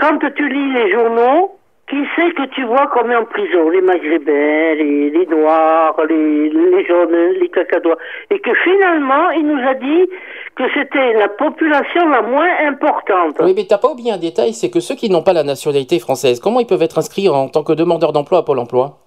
Quand 0.00 0.18
tu 0.18 0.48
lis 0.48 0.72
les 0.72 0.90
journaux, 0.90 1.52
qui 1.88 2.02
sait 2.16 2.32
que 2.32 2.46
tu 2.46 2.64
vois 2.64 2.88
qu'on 2.88 3.08
est 3.10 3.14
en 3.14 3.26
prison? 3.26 3.70
Les 3.70 3.80
Maghrébins, 3.80 4.74
les, 4.74 5.10
les 5.10 5.26
Noirs, 5.26 5.94
les, 6.08 6.50
les 6.50 6.84
jaunes, 6.84 7.14
les 7.40 7.48
cacadois. 7.48 7.96
Et 8.30 8.40
que 8.40 8.52
finalement, 8.54 9.30
il 9.30 9.46
nous 9.46 9.68
a 9.68 9.74
dit 9.74 10.10
que 10.56 10.64
c'était 10.74 11.12
la 11.12 11.28
population 11.28 12.08
la 12.08 12.22
moins 12.22 12.50
importante. 12.66 13.36
Oui, 13.38 13.52
mais 13.54 13.66
t'as 13.68 13.78
pas 13.78 13.92
oublié 13.92 14.10
un 14.10 14.18
détail, 14.18 14.52
c'est 14.52 14.70
que 14.70 14.80
ceux 14.80 14.96
qui 14.96 15.10
n'ont 15.10 15.22
pas 15.22 15.32
la 15.32 15.44
nationalité 15.44 16.00
française, 16.00 16.40
comment 16.40 16.58
ils 16.58 16.66
peuvent 16.66 16.82
être 16.82 16.98
inscrits 16.98 17.28
en 17.28 17.48
tant 17.48 17.62
que 17.62 17.72
demandeurs 17.72 18.12
d'emploi 18.12 18.38
à 18.38 18.42
Pôle 18.42 18.58
Emploi? 18.58 18.98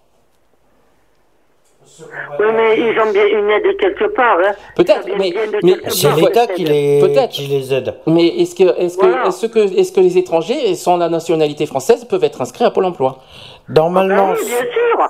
Oui, 2.39 2.45
mais 2.55 2.77
ils 2.79 2.99
ont 2.99 3.11
bien 3.11 3.25
une 3.27 3.49
aide 3.49 3.77
quelque 3.77 4.05
part. 4.15 4.37
Hein. 4.45 4.51
Peut-être, 4.75 5.07
mais, 5.17 5.33
mais 5.63 5.75
C'est 5.89 6.11
l'État 6.15 6.47
qui 6.47 6.63
les, 6.65 6.99
Peut-être. 7.01 7.29
qui 7.29 7.47
les 7.47 7.73
aide. 7.73 7.93
Mais 8.07 8.27
est-ce 8.27 8.55
que, 8.55 8.63
est-ce 8.79 8.97
que, 8.97 9.05
Voilà. 9.05 9.27
est-ce 9.27 9.45
que, 9.45 9.59
est-ce 9.79 9.91
que 9.91 9.99
les 10.01 10.17
étrangers 10.17 10.75
sans 10.75 10.97
la 10.97 11.09
nationalité 11.09 11.65
française 11.65 12.05
peuvent 12.05 12.23
être 12.23 12.41
inscrits 12.41 12.65
à 12.65 12.71
Pôle 12.71 12.85
Emploi? 12.85 13.17
Normalement, 13.69 14.29
Ah 14.31 14.35
oui, 14.39 14.45
bien 14.45 14.57
sûr. 14.59 15.07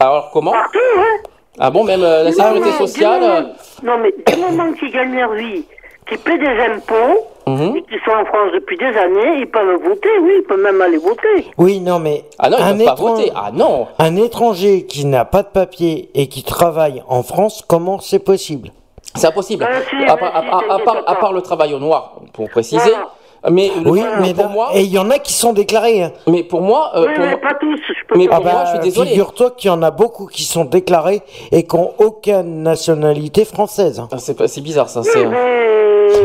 Alors 0.00 0.30
comment? 0.32 0.52
Partout, 0.52 0.78
hein. 0.98 1.28
Ah 1.58 1.70
bon, 1.70 1.82
même 1.82 2.04
euh, 2.04 2.22
la 2.22 2.32
sécurité 2.32 2.70
sociale. 2.72 3.20
euh, 3.24 3.42
Non, 3.82 3.98
mais 3.98 4.14
du 4.26 4.40
moment 4.40 4.72
qu'ils 4.74 4.92
gagnent 4.92 5.16
leur 5.18 5.32
vie, 5.34 5.64
qu'ils 6.08 6.18
paient 6.18 6.38
des 6.38 6.46
impôts, 6.46 7.26
mhm. 7.46 7.76
et 7.76 7.82
qu'ils 7.82 8.00
sont 8.04 8.12
en 8.12 8.24
France 8.24 8.50
depuis 8.54 8.76
des 8.76 8.86
années, 8.86 9.38
ils 9.40 9.46
peuvent 9.50 9.80
voter, 9.82 10.08
oui, 10.22 10.32
ils 10.38 10.44
peuvent 10.46 10.60
même 10.62 10.80
aller 10.80 10.98
voter. 10.98 11.46
oui, 11.58 11.80
non, 11.80 11.98
mais 11.98 12.24
Ah 12.38 12.48
non, 12.50 12.56
ils 12.58 12.62
un, 12.64 12.76
peuvent 12.76 12.86
pas 12.86 12.94
voter. 12.94 13.32
Ah 13.34 13.50
non. 13.52 13.86
un 13.98 14.16
étranger 14.16 14.84
qui 14.86 15.04
n'a 15.04 15.24
pas 15.24 15.42
de 15.42 15.48
papier 15.48 16.10
et 16.14 16.28
qui 16.28 16.42
travaille 16.42 17.02
en 17.08 17.22
France, 17.22 17.62
comment 17.66 18.00
c'est 18.00 18.18
possible? 18.20 18.70
C'est 19.14 19.26
impossible. 19.26 19.64
Ben 19.64 19.82
si, 19.88 19.96
à, 20.04 20.14
ben 20.14 20.16
part, 20.16 20.36
à- 20.36 20.42
si, 20.42 20.48
à- 20.48 20.50
à 20.50 20.58
t'inquiète 20.60 20.84
part- 20.84 20.96
à 20.98 21.02
pas. 21.02 21.20
part 21.20 21.32
le 21.32 21.40
travail 21.42 21.72
au 21.74 21.78
noir, 21.78 22.16
pour 22.34 22.48
préciser. 22.50 22.80
Voilà. 22.90 23.08
Mais 23.50 23.70
Oui, 23.86 24.02
mais 24.20 24.34
pour 24.34 24.44
dans- 24.46 24.50
moi, 24.50 24.68
et 24.74 24.80
il 24.82 24.90
y 24.92 24.98
en 24.98 25.10
a 25.10 25.18
qui 25.20 25.32
sont 25.32 25.52
déclarés. 25.52 26.02
hein. 26.02 26.12
mais 26.26 26.42
pour 26.42 26.60
moi, 26.60 26.90
euh, 26.96 27.06
oui, 27.06 27.14
pour 27.14 27.24
mais 27.24 27.30
moi- 27.30 27.40
pas 27.40 27.54
tous, 27.54 27.76
je 27.88 28.06
peux 28.08 28.18
Mais 28.18 28.26
pas 28.26 28.34
Ah 28.34 28.40
pour 28.40 28.44
dire. 28.46 28.52
moi, 28.54 28.64
je 28.64 28.70
suis 28.70 28.78
désolé. 28.80 29.10
Figure-toi 29.10 29.50
qu'il 29.52 29.68
y 29.70 29.72
en 29.72 29.80
a 29.82 29.92
beaucoup 29.92 30.26
qui 30.26 30.42
sont 30.42 30.64
déclarés 30.64 31.22
et 31.52 31.62
qui 31.64 31.76
n'ont 31.76 31.92
aucune 31.98 32.64
nationalité 32.64 33.44
française. 33.44 34.00
hein. 34.00 34.08
Ah, 34.10 34.16
c'est 34.18 34.60
bizarre 34.60 34.88
ça. 34.88 35.00
Oui, 35.02 35.08
C'est 35.12 35.24
mais- 35.24 35.36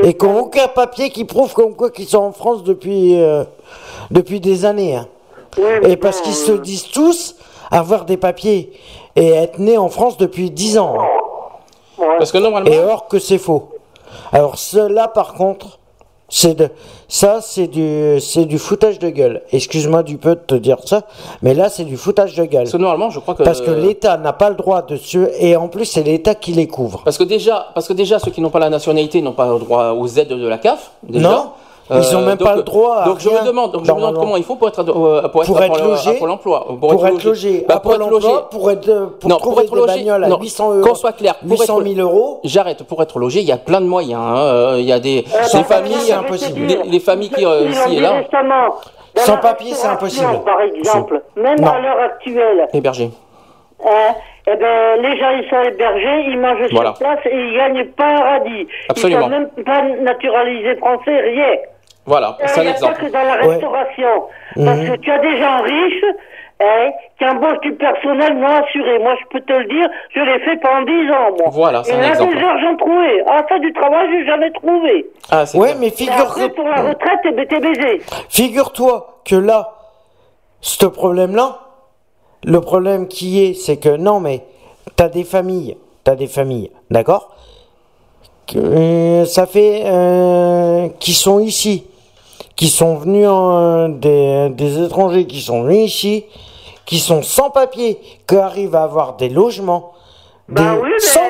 Et 0.04 0.14
qui 0.14 0.26
n'ont 0.26 0.40
aucun 0.42 0.68
papier 0.68 1.10
qui 1.10 1.26
prouve 1.26 1.54
comme 1.54 1.76
quoi 1.76 1.90
qu'ils 1.90 2.08
sont 2.08 2.20
en 2.20 2.32
France 2.32 2.64
depuis, 2.64 3.20
euh, 3.22 3.44
depuis 4.12 4.40
des 4.40 4.66
années. 4.66 4.96
hein. 4.96 5.08
oui, 5.58 5.64
Et 5.92 5.98
parce 5.98 6.22
qu'ils 6.22 6.34
se 6.34 6.52
euh, 6.54 6.58
disent 6.58 6.88
tous 6.90 7.36
avoir 7.72 8.06
des 8.06 8.18
papiers 8.18 8.72
et 9.16 9.30
être 9.30 9.60
nés 9.60 9.78
en 9.78 9.90
France 9.90 10.18
depuis 10.18 10.52
10 10.52 10.78
ans. 10.78 10.96
hein. 11.00 11.08
ouais. 12.00 12.18
parce 12.18 12.32
que 12.32 12.38
normalement, 12.38 12.70
Et 12.72 12.80
or 12.80 13.08
que 13.08 13.20
c'est 13.20 13.38
faux. 13.38 13.70
Alors 14.32 14.58
cela 14.58 15.08
par 15.08 15.34
contre, 15.34 15.80
c'est 16.30 16.56
de 16.56 16.70
ça 17.08 17.40
c'est 17.42 17.68
du 17.68 18.20
c'est 18.20 18.46
du 18.46 18.58
foutage 18.58 19.00
de 19.00 19.10
gueule. 19.10 19.42
Excuse-moi 19.52 20.04
du 20.04 20.18
peu 20.18 20.36
de 20.36 20.42
te 20.42 20.56
dire 20.56 20.78
ça, 20.86 21.04
mais 21.42 21.54
là 21.54 21.70
c'est 21.70 21.84
du 21.84 21.98
foutage 21.98 22.36
de 22.36 22.46
gueule. 22.46 22.64
parce 22.64 22.72
que 22.72 22.78
normalement, 22.78 23.10
je 23.10 23.20
crois 23.20 23.36
que 23.36 23.44
Parce 23.44 23.62
que 23.62 23.72
l'État 23.72 24.18
n'a 24.18 24.34
pas 24.34 24.50
le 24.50 24.56
droit 24.56 24.82
de 24.82 24.96
se 24.96 25.30
et 25.40 25.56
en 25.56 25.68
plus 25.68 25.86
c'est 25.86 26.04
l'État 26.04 26.36
qui 26.36 26.54
les 26.54 26.68
couvre. 26.68 27.02
Parce 27.04 27.18
que 27.18 27.24
déjà, 27.24 27.68
parce 27.74 27.88
que 27.88 27.94
déjà 27.94 28.20
ceux 28.20 28.32
qui 28.32 28.42
n'ont 28.42 28.50
pas 28.50 28.60
la 28.60 28.70
nationalité 28.70 29.22
n'ont 29.22 29.34
pas 29.34 29.52
le 29.52 29.60
droit 29.60 29.92
aux 29.92 30.08
aides 30.08 30.30
de 30.30 30.48
la 30.48 30.58
CAF. 30.58 30.92
Déjà. 31.04 31.30
Non, 31.30 31.52
ils 31.92 32.16
ont 32.16 32.22
même 32.22 32.38
donc- 32.38 32.48
pas 32.48 32.56
le 32.56 32.64
droit 32.64 32.96
à 32.98 33.06
Donc 33.06 33.20
je 33.20 33.30
rien, 33.30 33.42
me 33.42 33.48
demande, 33.48 33.72
donc 33.72 33.86
je 33.86 33.92
me 33.92 33.96
demande 33.98 34.16
comment 34.16 34.38
il 34.38 34.44
faut 34.44 34.56
pour 34.56 34.68
être, 34.68 34.80
euh, 34.80 35.28
pour 35.28 35.42
être, 35.44 35.48
Pour 35.48 35.62
être 35.62 35.74
Pôle- 35.74 35.84
logé, 35.90 36.14
Pôle 36.20 36.30
Emploi. 36.32 36.66
Pour, 36.80 37.08
être 37.08 37.24
logé 37.26 37.66
Bah, 37.68 37.80
pour 37.80 37.94
être 37.94 38.10
logé. 38.10 38.28
pour 38.52 38.72
être 38.72 38.88
euh, 38.90 39.06
pour 39.20 39.30
Non, 39.30 39.36
pour 39.38 39.42
trouver 39.52 39.64
être 39.66 39.74
des 39.74 39.80
logé, 39.82 39.96
bagnoles 39.98 40.24
à 40.24 40.28
non, 40.30 40.38
800 40.40 40.72
euros, 40.74 40.82
qu'on 40.88 40.96
soit 40.96 41.12
clair, 41.14 41.36
pour 41.36 41.52
800 41.52 41.80
être- 41.82 41.88
000 41.96 42.00
euros. 42.08 42.40
J'arrête. 42.44 42.84
Pour 42.84 43.02
être 43.04 43.20
logé, 43.20 43.40
il 43.42 43.46
y 43.48 43.52
a 43.52 43.58
plein 43.58 43.82
de 43.82 43.86
moyens. 43.88 44.22
hein. 44.24 44.38
Euh, 44.38 44.76
Il 44.80 44.86
y 44.86 44.92
a 44.94 45.00
des, 45.00 45.20
Euh, 45.28 45.46
des 45.52 45.58
bah, 45.60 45.64
familles, 45.64 45.94
je 46.02 46.08
te 46.08 46.14
impossible. 46.20 46.68
des- 46.68 46.80
les 46.84 47.00
familles 47.00 47.30
qui 47.30 47.42
ils 47.42 47.46
euh, 47.48 47.66
ici 47.70 47.98
et 47.98 48.00
là, 48.00 48.14
Sans 49.16 49.38
papier, 49.38 49.74
c'est 49.74 49.88
impossible. 49.88 50.42
Par 50.46 50.62
exemple, 50.62 51.22
même 51.36 51.60
Non. 51.60 51.68
à 51.72 51.80
l'heure 51.80 52.00
actuelle, 52.00 52.68
hébergés. 52.74 53.12
hein, 53.86 54.14
eh 54.48 54.56
ben, 54.56 55.02
les 55.02 55.18
gens 55.18 55.30
ils 55.30 55.48
sont 55.50 55.62
hébergés, 55.62 56.26
ils 56.30 56.40
mangent 56.40 56.68
Voilà. 56.72 56.90
sur 56.96 57.00
place 57.00 57.20
et 57.26 57.36
ils 57.36 57.56
gagnent 57.56 57.86
pas 57.96 58.06
un 58.08 58.24
radis. 58.40 58.68
Absolument. 58.90 59.20
Ils 59.20 59.24
sont 59.24 59.30
même 59.30 59.50
pas 59.66 59.82
naturalisés 60.02 60.76
français, 60.78 61.16
rien. 61.20 61.56
Voilà, 62.06 62.38
c'est 62.46 62.58
Il 62.58 62.60
un 62.60 62.64
n'y 62.64 62.70
a 62.70 62.72
pas 62.74 62.78
exemple. 62.78 63.02
que 63.06 63.12
dans 63.12 63.24
la 63.24 63.38
Ouais. 63.46 63.54
restauration. 63.54 64.24
Parce 64.56 64.80
Mhm. 64.80 64.88
que 64.90 64.96
tu 64.98 65.12
as 65.12 65.20
des 65.20 65.38
gens 65.42 65.62
riches 65.62 66.04
hein, 66.60 66.92
qui 67.18 67.26
embauchent 67.26 67.60
du 67.62 67.74
personnel 67.74 68.38
non 68.40 68.48
assuré. 68.48 69.00
Moi, 69.00 69.16
je 69.22 69.26
peux 69.32 69.42
te 69.46 69.54
le 69.54 69.66
dire, 69.66 69.88
je 70.14 70.20
l'ai 70.22 70.40
fait 70.40 70.58
pendant 70.62 70.84
10 70.84 71.10
ans, 71.12 71.32
moi. 71.38 71.48
Voilà, 71.52 71.84
c'est 71.84 71.92
Et 71.92 71.96
un 71.96 72.02
là, 72.02 72.10
exemple. 72.10 72.36
des 72.36 72.42
heures, 72.44 72.58
j'en 72.62 72.76
trouvais. 72.78 73.24
Ah, 73.28 73.44
ça, 73.50 73.60
du 73.60 73.74
travail, 73.74 74.08
j'ai 74.12 74.26
jamais 74.26 74.52
trouvé. 74.52 75.06
Ah, 75.32 75.46
c'est 75.46 75.58
Ouais, 75.58 75.74
mais 75.80 75.88
Et 75.88 75.92
figure 75.92 76.14
après, 76.22 76.50
pour 76.50 76.68
la 76.68 76.82
retraite, 76.84 77.20
eh 77.26 77.32
ben, 77.32 77.46
t'es 77.48 77.60
baisé. 77.60 78.02
Figure-toi 78.30 79.20
que 79.26 79.36
là, 79.36 79.74
ce 80.62 80.86
problème-là, 80.86 81.60
le 82.46 82.62
problème 82.62 83.08
qui 83.08 83.44
est, 83.44 83.54
c'est 83.54 83.78
que 83.78 83.96
non, 83.98 84.20
mais 84.20 84.44
t'as 84.96 85.10
des 85.10 85.24
familles, 85.24 85.78
t'as 86.04 86.16
des 86.16 86.28
familles, 86.28 86.70
d'accord? 86.92 87.30
Que, 88.48 88.58
euh, 88.60 89.26
Ça 89.26 89.46
fait 89.48 89.84
euh, 89.86 90.90
qui 91.00 91.14
sont 91.14 91.40
ici, 91.40 91.88
qui 92.56 92.68
sont 92.70 92.96
venus 92.96 93.28
en, 93.28 93.90
des, 93.90 94.50
des 94.52 94.84
étrangers 94.84 95.26
qui 95.26 95.42
sont 95.42 95.64
venus 95.64 95.94
ici, 95.94 96.26
qui 96.86 97.00
sont 97.00 97.22
sans 97.24 97.50
papier, 97.50 98.00
qui 98.28 98.36
arrivent 98.36 98.76
à 98.76 98.84
avoir 98.84 99.16
des 99.16 99.30
logements. 99.30 99.92
Bah 100.50 100.76
des- 100.76 100.82
oui, 100.82 100.90
mais- 100.92 101.00
sans, 101.00 101.23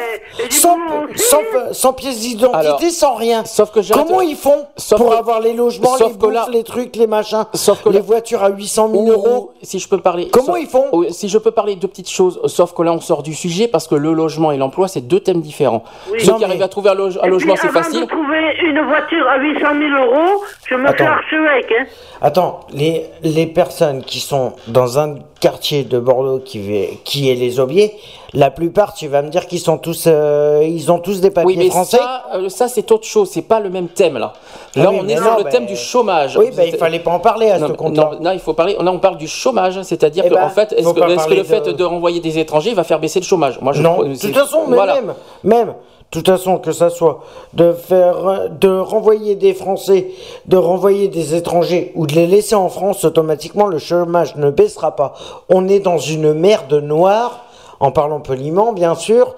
sans- 0.49 0.77
sans, 1.15 1.39
sans 1.71 1.93
pièce 1.93 2.19
d'identité, 2.19 2.89
sans 2.89 3.15
rien. 3.15 3.45
Sauf 3.45 3.71
que 3.71 3.81
j'ai 3.81 3.93
Comment 3.93 4.21
ils 4.21 4.35
font 4.35 4.65
Sauf 4.77 4.99
pour 4.99 5.09
que- 5.11 5.15
avoir 5.15 5.39
les 5.39 5.53
logements, 5.53 5.95
sauf 5.97 6.13
les 6.13 6.17
que 6.17 6.25
là- 6.27 6.41
bourses, 6.41 6.49
les 6.55 6.63
trucs, 6.63 6.95
les 6.95 7.07
machins, 7.07 7.45
Sauf 7.53 7.81
que 7.83 7.89
les 7.89 7.95
là- 7.99 8.01
voitures 8.01 8.43
à 8.43 8.49
800 8.49 8.89
000 8.91 9.03
Ou- 9.03 9.11
euros 9.11 9.51
Si 9.61 9.79
je 9.79 9.87
peux 9.87 9.99
parler. 9.99 10.29
Comment 10.31 10.45
sauf- 10.53 10.59
ils 10.61 10.67
font 10.67 10.89
Si 11.09 11.29
je 11.29 11.37
peux 11.37 11.51
parler 11.51 11.75
de 11.75 11.87
petites 11.87 12.09
choses, 12.09 12.39
sauf 12.47 12.73
que 12.73 12.81
là 12.83 12.93
on 12.93 12.99
sort 12.99 13.23
du 13.23 13.33
sujet 13.33 13.67
parce 13.67 13.87
que 13.87 13.95
le 13.95 14.13
logement 14.13 14.51
et 14.51 14.57
l'emploi 14.57 14.87
c'est 14.87 15.01
deux 15.01 15.19
thèmes 15.19 15.41
différents. 15.41 15.83
Oui. 16.11 16.19
Ceux 16.19 16.31
Non, 16.31 16.33
qui 16.37 16.39
mais- 16.41 16.45
arrivent 16.49 16.61
à 16.63 16.67
trouver 16.67 16.89
un, 16.89 16.95
loge- 16.95 17.19
un 17.21 17.25
Et 17.27 17.29
logement 17.29 17.53
puis, 17.53 17.61
c'est 17.63 17.69
avant 17.69 17.83
facile. 17.83 18.01
de 18.01 18.05
trouver 18.05 18.39
une 18.63 18.81
voiture 18.87 19.27
à 19.27 19.37
800 19.37 19.67
000 19.77 20.03
euros, 20.05 20.41
je 20.69 20.75
me 20.75 20.83
fais 20.87 20.89
Attends. 21.03 21.05
archevêque. 21.05 21.73
Hein. 21.79 21.85
Attends, 22.21 22.59
les, 22.73 23.05
les 23.23 23.45
personnes 23.47 24.03
qui 24.03 24.19
sont 24.19 24.53
dans 24.67 24.99
un 24.99 25.15
quartier 25.39 25.83
de 25.83 25.99
Bordeaux 25.99 26.39
qui, 26.39 26.61
qui 27.03 27.29
est 27.29 27.35
les 27.35 27.59
Aubiers, 27.59 27.93
la 28.33 28.49
plupart, 28.51 28.93
tu 28.93 29.07
vas 29.07 29.21
me 29.21 29.29
dire 29.29 29.45
qu'ils 29.47 29.59
sont 29.59 29.77
tous, 29.77 30.05
euh, 30.07 30.61
ils 30.67 30.91
ont 30.91 30.97
tous 30.99 31.21
des 31.21 31.29
papiers 31.29 31.45
Oui, 31.45 31.55
mais 31.57 31.69
français. 31.69 31.97
ça, 31.97 32.23
euh, 32.35 32.49
ça 32.49 32.67
c'est 32.67 32.91
autre 32.91 33.05
chose, 33.05 33.29
c'est 33.31 33.43
pas 33.43 33.59
le 33.59 33.69
même 33.69 33.89
thème 33.89 34.15
là. 34.17 34.33
Là 34.75 34.85
Ah 34.87 34.89
oui, 34.91 34.99
on 35.03 35.07
est 35.07 35.15
non, 35.15 35.21
sur 35.21 35.37
le 35.37 35.43
thème 35.51 35.65
du 35.67 35.75
chômage. 35.75 36.35
Oui, 36.37 36.49
bah, 36.55 36.65
il 36.65 36.75
fallait 36.77 36.99
pas 36.99 37.11
en 37.11 37.19
parler 37.19 37.51
à 37.51 37.59
non, 37.59 37.67
ce 37.67 37.73
compte-là. 37.73 38.11
non, 38.17 38.23
là, 38.23 38.33
il 38.33 38.39
faut 38.39 38.53
parler. 38.53 38.75
Là, 38.79 38.91
on 38.91 38.97
parle 38.99 39.17
du 39.17 39.27
chômage, 39.27 39.79
c'est-à-dire 39.83 40.23
Eh 40.25 40.29
que 40.29 40.33
ben, 40.35 40.45
en 40.45 40.49
fait, 40.49 40.73
est-ce 40.73 40.89
que, 40.93 41.33
le 41.35 41.43
fait 41.43 41.61
de- 41.61 41.71
de... 41.73 41.83
renvoyer 41.83 42.19
des 42.21 42.39
étrangers 42.39 42.73
va 42.73 42.83
faire 42.83 42.99
baisser 42.99 43.19
le 43.19 43.25
chômage? 43.25 43.59
Moi, 43.61 43.73
je 43.73 43.81
Non, 43.81 44.01
de 44.03 44.15
toute 44.15 44.33
façon, 44.35 44.63
mais 44.67 44.75
voilà. 44.77 44.95
même, 44.95 45.13
même, 45.43 45.67
de 45.67 45.73
toute 46.19 46.27
façon, 46.27 46.57
que 46.57 46.71
ça 46.71 46.89
soit 46.89 47.19
de 47.53 47.71
faire, 47.73 48.49
de 48.49 48.69
renvoyer 48.79 49.35
des 49.35 49.53
Français, 49.53 50.09
de 50.47 50.57
renvoyer 50.57 51.07
des 51.07 51.35
étrangers 51.35 51.91
ou 51.95 52.07
de 52.07 52.13
les 52.15 52.25
laisser 52.27 52.55
en 52.55 52.69
France, 52.69 53.05
automatiquement, 53.05 53.67
le 53.67 53.77
chômage 53.77 54.35
ne 54.37 54.49
baissera 54.49 54.95
pas. 54.95 55.13
On 55.49 55.67
est 55.67 55.79
dans 55.79 55.97
une 55.99 56.33
merde 56.33 56.73
noire, 56.73 57.45
en 57.83 57.91
parlant 57.91 58.21
poliment, 58.21 58.71
bien 58.73 58.95
sûr. 58.95 59.35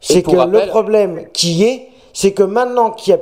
C'est 0.00 0.22
que 0.22 0.36
rappel- 0.36 0.64
le 0.64 0.66
problème 0.68 1.26
qui 1.32 1.64
est, 1.64 1.88
c'est 2.12 2.32
que 2.32 2.42
maintenant 2.42 2.94
y 3.06 3.12
a, 3.12 3.18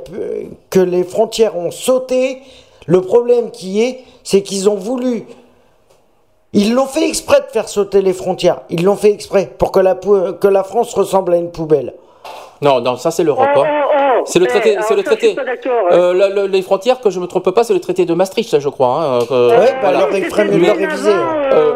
que 0.69 0.79
les 0.79 1.03
frontières 1.03 1.57
ont 1.57 1.71
sauté, 1.71 2.41
le 2.85 3.01
problème 3.01 3.51
qui 3.51 3.81
est, 3.81 3.99
c'est 4.23 4.41
qu'ils 4.41 4.69
ont 4.69 4.75
voulu 4.75 5.25
ils 6.55 6.73
l'ont 6.75 6.85
fait 6.85 7.07
exprès 7.07 7.41
de 7.41 7.47
faire 7.47 7.67
sauter 7.67 8.03
les 8.03 8.13
frontières. 8.13 8.61
Ils 8.69 8.83
l'ont 8.83 8.95
fait 8.95 9.09
exprès 9.11 9.51
pour 9.57 9.71
que 9.71 9.79
la, 9.79 9.95
pou- 9.95 10.33
que 10.39 10.47
la 10.47 10.63
France 10.63 10.93
ressemble 10.93 11.33
à 11.33 11.37
une 11.37 11.49
poubelle. 11.49 11.95
Non, 12.61 12.79
non, 12.81 12.95
ça 12.97 13.11
c'est 13.11 13.23
l'Europe. 13.23 13.47
Oh, 13.55 13.59
hein. 13.61 13.67
oh, 13.67 13.89
oh. 14.19 14.23
C'est 14.25 14.39
le 14.39 14.45
Eh, 14.45 14.49
traité. 14.49 14.71
alors 14.73 14.85
c'est 14.85 14.95
le 14.95 15.03
ça, 15.03 15.11
je 15.11 15.17
suis 15.17 15.33
traité. 15.33 15.35
pas 15.35 15.43
d'accord, 15.43 15.87
hein. 15.91 15.95
Euh, 15.95 16.13
le- 16.13 16.35
le- 16.43 16.47
les 16.47 16.61
frontières, 16.61 17.01
que 17.01 17.09
je 17.09 17.19
me 17.19 17.27
trompe 17.27 17.49
pas, 17.51 17.63
c'est 17.63 17.73
le 17.73 17.81
traité 17.81 18.05
de 18.05 18.13
Maastricht, 18.13 18.49
ça, 18.49 18.59
je 18.59 18.69
crois. 18.69 18.87
hein, 19.03 19.19
que- 19.27 19.49
Ouais, 19.49 19.57
bah 19.57 19.71
voilà. 19.81 19.97
alors 19.99 20.09
il 20.15 20.23
ferait 20.25 20.45
mieux 20.45 20.51
de 20.51 20.57
le 20.57 20.61
bien 20.63 20.73
réviser. 20.73 21.11
avant, 21.11 21.21
euh, 21.51 21.73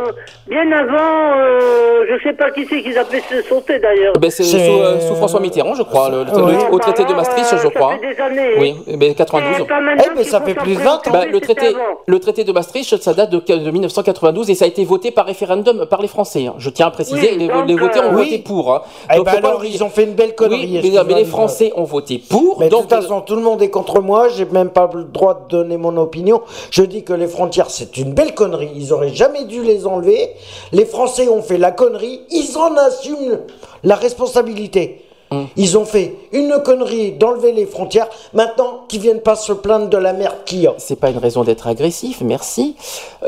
bien 0.48 0.72
avant, 0.72 1.38
euh, 1.40 2.06
je 2.10 2.24
sais 2.24 2.34
pas 2.34 2.52
qui 2.52 2.66
c'est 2.70 2.82
qu'ils 2.82 2.98
appelaient 2.98 3.22
se 3.30 3.42
sauter 3.44 3.80
d'ailleurs. 3.80 4.14
Ben, 4.20 4.30
c'est 4.32 4.44
sous, 4.44 4.56
euh, 4.58 5.00
François 5.16 5.40
Mitterrand, 5.42 5.76
je 5.76 5.84
crois, 5.84 6.10
le- 6.10 6.24
le- 6.24 6.32
Ouais. 6.42 6.54
le- 6.70 6.74
au 6.74 6.80
traité 6.80 7.04
de 7.04 7.14
Maastricht, 7.14 7.52
euh, 7.54 7.58
je 7.58 7.64
ça 7.64 7.70
crois. 7.70 7.98
fait 8.00 8.14
des 8.16 8.22
années, 8.22 8.54
Oui, 8.58 8.76
ben, 8.98 9.14
92. 9.14 9.56
C'est 9.58 9.66
pas 9.68 9.82
maintenant 9.82 10.04
Eh 10.06 10.10
ben, 10.16 10.22
qu'il 10.22 10.32
ça 10.32 10.42
fait 10.42 10.54
plus 10.54 10.76
de 10.76 10.80
20 10.80 10.94
ans. 10.96 10.98
présenter, 11.00 11.28
Bah, 11.28 11.32
le, 11.32 11.42
traité, 11.42 11.68
avant. 11.68 11.78
le 12.06 12.20
traité 12.20 12.44
de 12.46 12.52
Maastricht, 12.54 13.02
ça 13.02 13.14
date 13.14 13.30
de, 13.30 13.40
de 13.40 13.72
1992 13.72 14.50
et 14.50 14.56
ça 14.56 14.66
a 14.66 14.68
été 14.70 14.86
voté 14.86 15.12
par 15.12 15.26
référendum 15.26 15.86
par 15.90 16.02
les 16.02 16.08
Français. 16.08 16.46
hein. 16.48 16.54
Je 16.60 16.70
tiens 16.70 16.88
à 16.88 16.92
préciser, 16.92 17.32
Oui, 17.34 17.38
les, 17.40 17.48
donc, 17.48 17.68
les 17.68 17.76
votés 17.76 18.00
ont 18.00 18.14
euh, 18.14 18.24
voté 18.24 18.38
pour. 18.40 18.74
hein. 18.74 18.82
Eh 19.12 19.18
Donc, 19.18 19.26
ben 19.26 19.32
pas 19.42 19.48
alors, 19.50 19.66
ils 19.66 19.84
ont 19.84 19.90
fait 19.90 20.04
une 20.04 20.14
belle 20.14 20.34
connerie. 20.36 20.67
Mais, 20.74 21.16
les. 21.16 21.26
Français 21.26 21.72
ont 21.76 21.84
voté 21.84 22.22
pour. 22.30 22.60
Mais 22.60 22.70
donc, 22.70 22.88
de 22.88 22.96
toute 22.96 23.02
façon, 23.04 23.22
tout 23.22 23.36
le 23.36 23.42
monde 23.42 23.62
est 23.62 23.70
contre 23.70 24.02
moi. 24.02 24.30
J'ai 24.30 24.46
même 24.46 24.70
pas 24.70 24.90
le 24.94 25.04
droit 25.04 25.34
de 25.34 25.48
donner 25.50 25.78
mon 25.78 25.96
opinion. 25.98 26.42
Je 26.72 26.84
dis 26.84 27.04
que 27.04 27.14
les 27.14 27.28
frontières, 27.28 27.70
c'est 27.70 27.98
une 27.98 28.14
belle 28.14 28.34
connerie. 28.34 28.72
Ils 28.76 28.94
auraient 28.94 29.14
jamais 29.14 29.46
dû 29.46 29.64
les 29.64 29.86
enlever. 29.86 30.32
Les 30.72 30.86
Français 30.86 31.28
ont 31.28 31.42
fait 31.42 31.58
la 31.58 31.72
connerie. 31.72 32.22
Ils 32.32 32.58
en 32.58 32.76
assument 32.76 33.40
la 33.84 33.96
responsabilité. 33.96 35.07
Hum. 35.30 35.48
Ils 35.58 35.78
ont 35.78 35.84
fait 35.84 36.16
une 36.32 36.62
connerie 36.64 37.12
d'enlever 37.12 37.52
les 37.52 37.66
frontières. 37.66 38.08
Maintenant, 38.34 38.86
qu'ils 38.88 39.02
viennent 39.02 39.20
pas 39.22 39.36
se 39.36 39.52
plaindre 39.52 39.88
de 39.90 39.98
la 39.98 40.14
merde 40.14 40.38
qu'il 40.46 40.62
y 40.62 40.68
a. 40.68 40.74
c'est 40.78 40.98
pas 40.98 41.10
une 41.10 41.18
raison 41.18 41.44
d'être 41.44 41.68
agressif, 41.68 42.22
merci. 42.22 42.76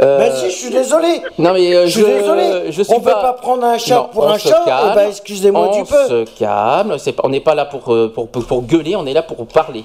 Euh, 0.02 0.18
Ben 0.18 0.32
si, 0.34 0.46
je 0.50 0.56
suis 0.56 0.70
désolé. 0.70 1.22
Non 1.38 1.52
mais 1.54 1.76
euh, 1.76 1.86
Je 1.88 1.92
suis 1.92 2.04
désolé. 2.06 2.72
je 2.72 2.84
suis 2.84 2.94
On 2.94 3.02
peut 3.02 3.10
pas 3.12 3.34
prendre 3.34 3.66
un 3.66 3.78
chat 3.78 3.96
Non, 3.96 4.10
pour 4.14 4.24
on 4.24 4.30
un 4.30 4.38
chat. 4.38 4.62
calme, 4.66 4.90
Eh 4.94 4.96
ben, 4.96 5.08
excusez-moi 5.10 5.70
on 5.74 5.78
du 5.82 5.84
peu. 5.90 6.08
se 6.08 6.26
calme. 6.40 6.96
Pas- 7.16 7.22
on 7.26 7.30
n'est 7.30 7.42
pas 7.42 7.56
là 7.56 7.66
pour, 7.66 7.94
euh, 7.94 8.08
pour, 8.14 8.30
pour, 8.30 8.46
pour 8.46 8.62
gueuler, 8.62 8.96
on 8.96 9.06
est 9.06 9.14
là 9.14 9.22
pour 9.24 9.46
parler. 9.48 9.84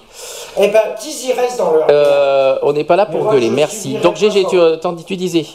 Eh 0.61 0.69
ben, 0.69 0.81
qu'ils 1.01 1.31
y 1.31 1.33
restent 1.33 1.59
dans 1.59 1.73
leur. 1.73 1.87
Euh, 1.91 2.59
on 2.63 2.73
n'est 2.73 2.85
pas 2.85 2.95
là 2.97 3.07
pour 3.07 3.25
moi, 3.25 3.33
gueuler, 3.35 3.49
je 3.49 3.53
merci. 3.55 3.95
Donc 3.95 4.15
pas 4.15 4.21
GG, 4.21 4.45
tu, 4.49 4.57
euh, 4.59 4.77
t'en 4.77 4.93
dis- 4.93 5.05
tu 5.05 5.17
disais. 5.17 5.47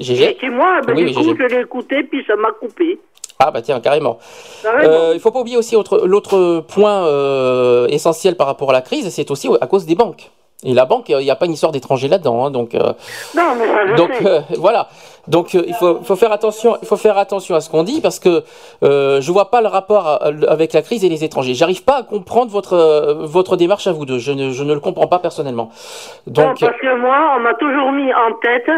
GG 0.00 0.38
c'est 0.40 0.48
moi, 0.48 0.80
ben, 0.86 0.94
Oui, 0.96 1.04
du 1.06 1.14
coup, 1.14 1.22
j'ai- 1.22 1.36
je 1.36 1.54
l'ai 1.54 1.60
écouté, 1.60 2.02
puis 2.04 2.24
ça 2.26 2.34
m'a 2.36 2.48
coupé. 2.52 2.98
Ah 3.38 3.50
bah 3.50 3.60
tiens, 3.62 3.80
carrément. 3.80 4.18
Carrément. 4.62 4.92
Euh, 4.92 5.10
il 5.14 5.20
faut 5.20 5.30
pas 5.30 5.40
oublier 5.40 5.56
aussi 5.58 5.76
autre- 5.76 6.02
l'autre 6.06 6.60
point 6.68 7.06
euh, 7.06 7.86
essentiel 7.88 8.34
par 8.36 8.46
rapport 8.46 8.70
à 8.70 8.72
la 8.72 8.80
crise, 8.80 9.08
c'est 9.10 9.30
aussi 9.30 9.48
à 9.60 9.66
cause 9.66 9.84
des 9.86 9.94
banques. 9.94 10.30
Et 10.64 10.72
la 10.72 10.86
banque, 10.86 11.10
il 11.10 11.18
n'y 11.18 11.30
a 11.30 11.36
pas 11.36 11.44
une 11.44 11.52
histoire 11.52 11.70
d'étrangers 11.70 12.08
là-dedans, 12.08 12.46
hein, 12.46 12.50
donc 12.50 12.74
euh, 12.74 12.78
Non, 13.36 13.54
mais 13.58 13.66
ça, 13.66 13.86
je 13.88 13.94
donc 13.94 14.14
sais. 14.14 14.26
euh, 14.26 14.40
voilà. 14.56 14.88
Donc 15.28 15.54
euh, 15.54 15.62
il 15.66 15.74
faut, 15.74 15.98
faut 16.02 16.16
faire 16.16 16.32
attention, 16.32 16.78
il 16.80 16.88
faut 16.88 16.96
faire 16.96 17.18
attention 17.18 17.54
à 17.56 17.60
ce 17.60 17.68
qu'on 17.68 17.82
dit 17.82 18.00
parce 18.00 18.18
que 18.18 18.42
euh, 18.82 19.20
je 19.20 19.32
vois 19.32 19.50
pas 19.50 19.60
le 19.60 19.68
rapport 19.68 20.06
à- 20.08 20.30
avec 20.48 20.72
la 20.72 20.80
crise 20.80 21.04
et 21.04 21.10
les 21.10 21.24
étrangers. 21.24 21.52
J'arrive 21.52 21.84
pas 21.84 21.98
à 21.98 22.02
comprendre 22.04 22.50
votre 22.50 23.18
votre 23.20 23.56
démarche 23.56 23.86
à 23.86 23.92
vous 23.92 24.06
deux. 24.06 24.18
Je 24.18 24.32
ne, 24.32 24.50
je 24.50 24.64
ne 24.64 24.72
le 24.72 24.80
comprends 24.80 25.08
pas 25.08 25.18
personnellement. 25.18 25.70
Non, 26.26 26.32
Donc 26.32 26.60
parce 26.60 26.80
que 26.80 26.96
moi, 27.00 27.34
on 27.36 27.40
m'a 27.40 27.52
toujours 27.54 27.92
mis 27.92 28.10
en 28.14 28.32
tête, 28.40 28.70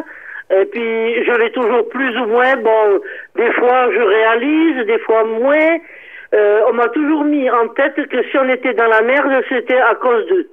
et 0.51 0.65
puis 0.67 1.25
je 1.25 1.33
l'ai 1.39 1.51
toujours 1.53 1.89
plus 1.89 2.17
ou 2.19 2.27
moins, 2.27 2.57
bon, 2.57 3.01
des 3.37 3.53
fois 3.53 3.91
je 3.93 4.01
réalise, 4.01 4.87
des 4.87 4.99
fois 5.01 5.25
moins. 5.25 5.77
Euh, 6.35 6.61
on 6.69 6.73
m'a 6.75 6.89
toujours 6.89 7.25
mis 7.25 7.49
en 7.51 7.69
tête 7.69 7.95
que 8.09 8.23
si 8.31 8.37
on 8.39 8.49
était 8.49 8.75
dans 8.75 8.87
la 8.87 9.01
merde, 9.03 9.43
c'était 9.49 9.79
à 9.81 9.95
cause 9.95 10.27
d'eux. 10.27 10.49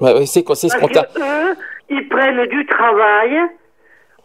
ouais, 0.00 0.12
ouais, 0.14 0.26
c'est 0.26 0.44
quoi- 0.44 0.54
c'est 0.56 0.68
ce 0.68 0.78
Parce 0.78 0.92
qu'on 0.92 1.00
t'a. 1.00 1.08
eux, 1.18 1.54
ils 1.88 2.08
prennent 2.08 2.46
du 2.46 2.64
travail 2.66 3.40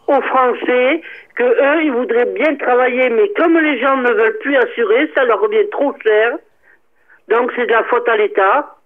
aux 0.06 0.20
Français, 0.22 1.00
que 1.34 1.42
eux, 1.42 1.82
ils 1.82 1.90
voudraient 1.92 2.26
bien 2.26 2.54
travailler, 2.56 3.08
mais 3.10 3.28
comme 3.36 3.58
les 3.58 3.80
gens 3.80 3.96
ne 3.96 4.10
veulent 4.12 4.38
plus 4.38 4.56
assurer, 4.56 5.10
ça 5.16 5.24
leur 5.24 5.40
revient 5.40 5.68
trop 5.70 5.92
cher. 6.04 6.36
Donc 7.28 7.50
c'est 7.56 7.66
de 7.66 7.72
la 7.72 7.82
faute 7.84 8.08
à 8.08 8.16
l'État. 8.16 8.76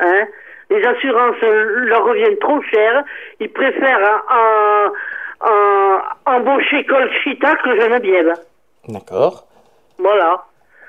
Hein. 0.00 0.26
Les 0.68 0.84
assurances 0.84 1.40
leur 1.40 2.04
reviennent 2.04 2.36
trop 2.38 2.60
cher. 2.62 3.04
Ils 3.40 3.50
préfèrent 3.50 4.22
euh, 4.30 4.88
euh, 5.44 5.98
embaucher 6.26 6.84
Colchita 6.84 7.56
que 7.56 7.80
Geneviève. 7.80 8.32
D'accord. 8.88 9.46
Voilà. 9.98 10.44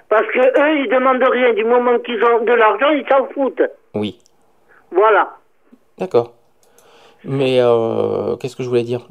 Parce 0.09 0.27
que 0.27 0.39
eux, 0.39 0.77
ils 0.79 0.89
demandent 0.89 1.23
rien. 1.23 1.53
Du 1.53 1.63
moment 1.65 1.97
qu'ils 1.99 2.23
ont 2.23 2.43
de 2.43 2.53
l'argent, 2.53 2.89
ils 2.91 3.05
s'en 3.09 3.25
foutent. 3.33 3.61
Oui. 3.93 4.17
Voilà. 4.91 5.33
D'accord. 5.97 6.33
Mais 7.25 7.59
euh, 7.59 8.35
qu'est-ce 8.37 8.55
que 8.55 8.63
je 8.63 8.69
voulais 8.69 8.83
dire? 8.83 9.01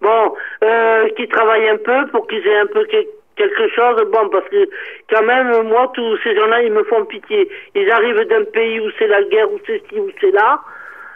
Bon, 0.00 0.34
euh, 0.64 1.08
qui 1.16 1.28
travaillent 1.28 1.68
un 1.68 1.76
peu 1.76 2.06
pour 2.10 2.26
qu'ils 2.26 2.44
aient 2.46 2.58
un 2.58 2.66
peu 2.66 2.84
que- 2.86 3.06
quelque 3.36 3.68
chose. 3.68 4.02
Bon, 4.12 4.28
parce 4.30 4.48
que 4.48 4.68
quand 5.10 5.22
même, 5.22 5.68
moi, 5.68 5.90
tous 5.94 6.16
ces 6.24 6.34
gens-là, 6.34 6.62
ils 6.62 6.72
me 6.72 6.82
font 6.84 7.04
pitié. 7.04 7.48
Ils 7.76 7.88
arrivent 7.90 8.26
d'un 8.26 8.44
pays 8.44 8.80
où 8.80 8.90
c'est 8.98 9.06
la 9.06 9.22
guerre, 9.24 9.52
où 9.52 9.58
c'est 9.66 9.80
ci, 9.88 10.00
où 10.00 10.10
c'est 10.20 10.32
là. 10.32 10.60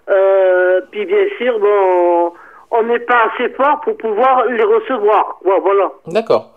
Euh, 0.08 0.80
puis 0.92 1.04
bien 1.04 1.26
sûr, 1.36 1.58
bon, 1.58 2.32
on 2.70 2.82
n'est 2.84 2.98
pas 3.00 3.28
assez 3.34 3.48
fort 3.50 3.80
pour 3.84 3.96
pouvoir 3.96 4.44
les 4.46 4.62
recevoir. 4.62 5.38
Ouais, 5.44 5.58
voilà. 5.62 5.90
D'accord. 6.06 6.50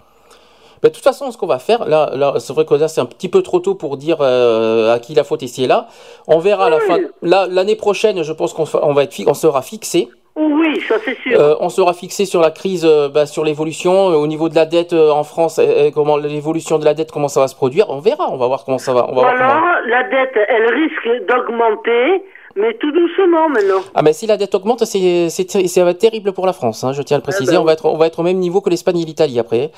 Bah, 0.82 0.88
de 0.90 0.94
toute 0.94 1.04
façon, 1.04 1.30
ce 1.32 1.38
qu'on 1.38 1.46
va 1.48 1.60
faire, 1.60 1.86
là, 1.88 2.12
là 2.16 2.34
c'est 2.40 2.54
vrai 2.54 2.66
que 2.66 2.74
là, 2.74 2.88
c'est 2.88 3.02
un 3.02 3.06
petit 3.06 3.28
peu 3.30 3.42
trop 3.42 3.60
tôt 3.60 3.76
pour 3.76 3.98
dire 3.98 4.18
euh, 4.22 4.94
à 4.94 5.00
qui 5.00 5.14
la 5.14 5.24
faute 5.26 5.42
ici 5.42 5.66
et 5.66 5.68
là. 5.68 5.88
On 6.28 6.40
verra 6.40 6.68
à 6.68 6.70
la 6.70 6.80
fin. 6.80 7.00
là, 7.22 7.48
L'année 7.50 7.76
prochaine, 7.76 8.24
je 8.24 8.32
pense 8.34 8.54
qu'on 8.54 8.64
on 8.82 8.94
va 8.94 9.04
être 9.04 9.16
on 9.28 9.34
sera 9.34 9.62
fixé. 9.62 10.08
Oui, 10.38 10.80
ça 10.88 10.96
c'est 11.04 11.18
sûr. 11.18 11.38
Euh, 11.38 11.56
on 11.60 11.68
sera 11.68 11.92
fixé 11.94 12.24
sur 12.24 12.40
la 12.40 12.52
crise, 12.52 12.86
euh, 12.86 13.10
bah, 13.10 13.26
sur 13.26 13.44
l'évolution, 13.44 14.12
euh, 14.12 14.14
au 14.16 14.26
niveau 14.28 14.48
de 14.48 14.56
la 14.56 14.66
dette 14.66 14.94
en 14.94 15.24
France, 15.26 15.60
comment 15.94 16.16
l'évolution 16.16 16.80
de 16.80 16.86
la 16.86 16.94
dette, 16.94 17.12
comment 17.12 17.28
ça 17.28 17.42
va 17.42 17.50
se 17.50 17.56
produire. 17.56 17.90
On 17.90 18.00
verra, 18.00 18.30
on 18.30 18.38
va 18.38 18.48
voir 18.48 18.64
comment 18.64 18.78
ça 18.78 18.94
va. 18.94 19.06
On 19.10 19.16
va 19.16 19.22
voir 19.22 19.34
comment- 19.36 19.80
la 19.86 20.04
dette, 20.04 20.38
elle 20.48 20.74
risque 20.74 21.26
d'augmenter, 21.28 22.24
mais 22.60 22.74
tout 22.76 22.92
doucement 22.92 23.50
maintenant. 23.50 23.82
Ah 23.96 24.02
mais 24.04 24.14
si 24.14 24.28
la 24.28 24.38
dette 24.38 24.54
augmente, 24.56 24.84
c'est 24.86 25.30
c'est 25.30 25.50
ça 25.68 25.84
va 25.84 25.92
être 25.92 26.00
terrible 26.00 26.32
pour 26.34 26.46
la 26.46 26.54
France. 26.54 26.84
hein, 26.84 26.94
je 26.94 27.02
tiens 27.02 27.18
à 27.18 27.20
le 27.20 27.24
préciser. 27.24 27.54
ben 27.54 27.62
on 27.62 27.66
va 27.66 27.74
être 27.74 27.86
on 27.86 27.98
va 27.98 28.08
être 28.08 28.20
au 28.20 28.24
même 28.24 28.38
niveau 28.38 28.62
que 28.62 28.70
l'Espagne 28.70 29.00
et 29.00 29.06
l'Italie 29.06 29.40
après. 29.40 29.72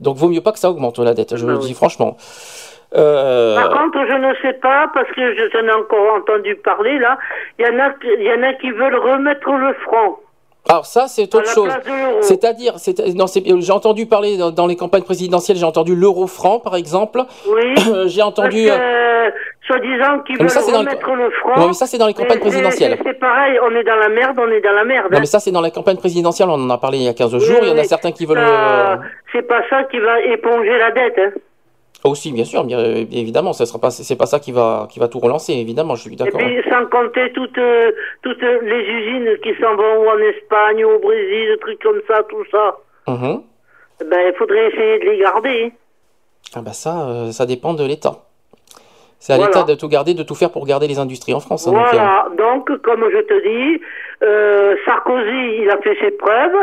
Donc 0.00 0.16
vaut 0.16 0.28
mieux 0.28 0.40
pas 0.40 0.52
que 0.52 0.58
ça 0.58 0.70
augmente 0.70 0.98
la 0.98 1.14
dette. 1.14 1.36
Je 1.36 1.44
ben 1.44 1.52
le 1.52 1.58
oui. 1.58 1.66
dis 1.66 1.74
franchement. 1.74 2.16
Euh, 2.96 3.54
Par 3.56 3.68
contre, 3.82 3.98
je 4.08 4.14
ne 4.14 4.32
sais 4.40 4.54
pas, 4.58 4.90
parce 4.94 5.08
que 5.10 5.34
je- 5.34 5.50
j'en 5.52 5.66
ai 5.66 5.72
encore 5.72 6.14
entendu 6.14 6.54
parler 6.56 6.98
là, 6.98 7.18
il 7.58 7.66
y 7.66 7.68
en 7.68 7.78
a, 7.78 7.90
il 8.02 8.22
y 8.26 8.32
en 8.32 8.42
a 8.42 8.54
qui 8.54 8.70
veulent 8.70 8.96
remettre 8.96 9.50
le 9.50 9.74
franc. 9.84 10.18
Alors 10.68 10.86
ça, 10.86 11.06
c'est 11.08 11.34
autre 11.34 11.48
chose. 11.48 11.70
C'est-à-dire, 12.20 12.74
j'ai 12.78 13.72
entendu 13.72 14.06
parler 14.06 14.36
dans, 14.36 14.50
dans 14.50 14.66
les 14.66 14.76
campagnes 14.76 15.02
présidentielles, 15.02 15.56
j'ai 15.56 15.64
entendu 15.64 15.94
l'euro 15.94 16.26
franc, 16.26 16.60
par 16.60 16.76
exemple. 16.76 17.22
Oui. 17.48 17.74
j'ai 18.06 18.22
entendu. 18.22 18.66
Parce 18.66 18.78
que, 18.78 18.82
euh, 18.82 19.26
euh, 19.26 19.30
soi-disant 19.66 20.18
qu'ils 20.26 20.38
veulent 20.38 20.50
ça, 20.50 20.60
le- 20.70 20.76
remettre 20.78 21.10
le 21.14 21.30
franc. 21.30 21.58
Non, 21.60 21.66
mais 21.68 21.72
ça, 21.72 21.86
c'est 21.86 21.98
dans 21.98 22.06
les 22.06 22.14
campagnes 22.14 22.40
présidentielles. 22.40 22.98
C'est 23.04 23.18
pareil, 23.18 23.58
on 23.62 23.74
est 23.74 23.84
dans 23.84 23.96
la 23.96 24.08
merde, 24.08 24.38
on 24.38 24.50
est 24.50 24.60
dans 24.60 24.72
la 24.72 24.84
merde. 24.84 25.06
Non, 25.10 25.16
hein. 25.16 25.20
mais 25.20 25.26
ça, 25.26 25.40
c'est 25.40 25.50
dans 25.52 25.60
la 25.62 25.70
campagne 25.70 25.96
présidentielle. 25.96 26.48
On 26.50 26.54
en 26.54 26.70
a 26.70 26.78
parlé 26.78 26.98
il 26.98 27.04
y 27.04 27.08
a 27.08 27.14
15 27.14 27.34
Oui, 27.34 27.40
jours. 27.40 27.58
Il 27.62 27.68
y 27.68 27.72
en 27.72 27.78
a 27.78 27.84
certains 27.84 28.12
qui 28.12 28.26
veulent. 28.26 28.38
Euh, 28.38 28.96
C'est 29.32 29.46
pas 29.48 29.62
ça 29.70 29.84
qui 29.84 29.98
va 29.98 30.20
éponger 30.20 30.76
la 30.78 30.90
dette. 30.90 31.18
Hein. 31.18 31.30
Aussi, 32.04 32.30
bien 32.32 32.44
sûr, 32.44 32.62
bien 32.64 32.78
euh, 32.78 33.04
évidemment, 33.10 33.52
ça 33.52 33.66
sera 33.66 33.80
pas, 33.80 33.90
c'est 33.90 34.16
pas 34.16 34.26
ça 34.26 34.38
qui 34.38 34.52
va, 34.52 34.86
qui 34.90 35.00
va 35.00 35.08
tout 35.08 35.18
relancer, 35.18 35.52
évidemment, 35.54 35.96
je 35.96 36.02
suis 36.02 36.12
Et 36.12 36.16
d'accord. 36.16 36.38
puis, 36.40 36.60
sans 36.70 36.86
compter 36.86 37.32
toutes, 37.32 37.58
euh, 37.58 37.90
toutes 38.22 38.40
les 38.40 38.82
usines 38.84 39.36
qui 39.42 39.52
s'en 39.60 39.74
vont 39.74 40.08
en 40.08 40.18
Espagne 40.18 40.84
au 40.84 40.98
Brésil, 41.00 41.48
des 41.50 41.58
trucs 41.58 41.82
comme 41.82 42.00
ça, 42.06 42.22
tout 42.28 42.44
ça. 42.52 42.76
Mhm. 43.08 43.42
Ben, 44.08 44.18
il 44.28 44.34
faudrait 44.38 44.68
essayer 44.68 44.98
de 45.00 45.04
les 45.10 45.18
garder. 45.18 45.72
Ah 46.54 46.60
bah 46.62 46.72
ça, 46.72 47.08
euh, 47.08 47.30
ça 47.32 47.46
dépend 47.46 47.74
de 47.74 47.84
l'État. 47.84 48.18
C'est 49.18 49.32
à 49.32 49.36
Voilà. 49.36 49.50
l'État 49.50 49.64
de 49.64 49.74
tout 49.74 49.88
garder, 49.88 50.14
de 50.14 50.22
tout 50.22 50.36
faire 50.36 50.52
pour 50.52 50.64
garder 50.66 50.86
les 50.86 51.00
industries 51.00 51.34
en 51.34 51.40
France. 51.40 51.66
hein, 51.66 51.72
donc, 51.72 51.80
euh, 51.80 51.90
Voilà, 51.90 52.28
donc, 52.38 52.80
comme 52.82 53.04
je 53.10 53.18
te 53.22 53.42
dis, 53.76 53.82
euh, 54.22 54.76
Sarkozy, 54.84 55.62
il 55.62 55.68
a 55.68 55.78
fait 55.78 55.96
ses 56.00 56.12
preuves, 56.12 56.56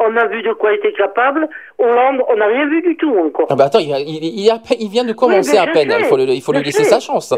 on 0.00 0.16
a 0.16 0.26
vu 0.26 0.42
de 0.42 0.52
quoi 0.54 0.72
il 0.72 0.76
était 0.76 0.92
capable. 0.92 1.48
Hollande, 1.78 2.22
on 2.32 2.36
n'a 2.36 2.46
rien 2.46 2.66
vu 2.66 2.82
du 2.82 2.96
tout 2.96 3.14
encore. 3.18 3.46
Ah 3.50 3.54
bah 3.54 3.64
attends, 3.64 3.78
il, 3.78 3.92
a- 3.92 4.00
il, 4.00 4.24
il, 4.24 4.50
a- 4.50 4.58
il 4.78 4.88
vient 4.88 5.04
de 5.04 5.12
commencer 5.12 5.56
à 5.56 5.66
peine. 5.66 5.90
sais, 5.90 5.96
il 6.00 6.04
faut, 6.06 6.16
le- 6.16 6.24
il 6.30 6.42
faut 6.42 6.52
lui 6.52 6.62
laisser 6.62 6.84
sais, 6.84 6.90
sa 6.90 7.00
chance. 7.00 7.34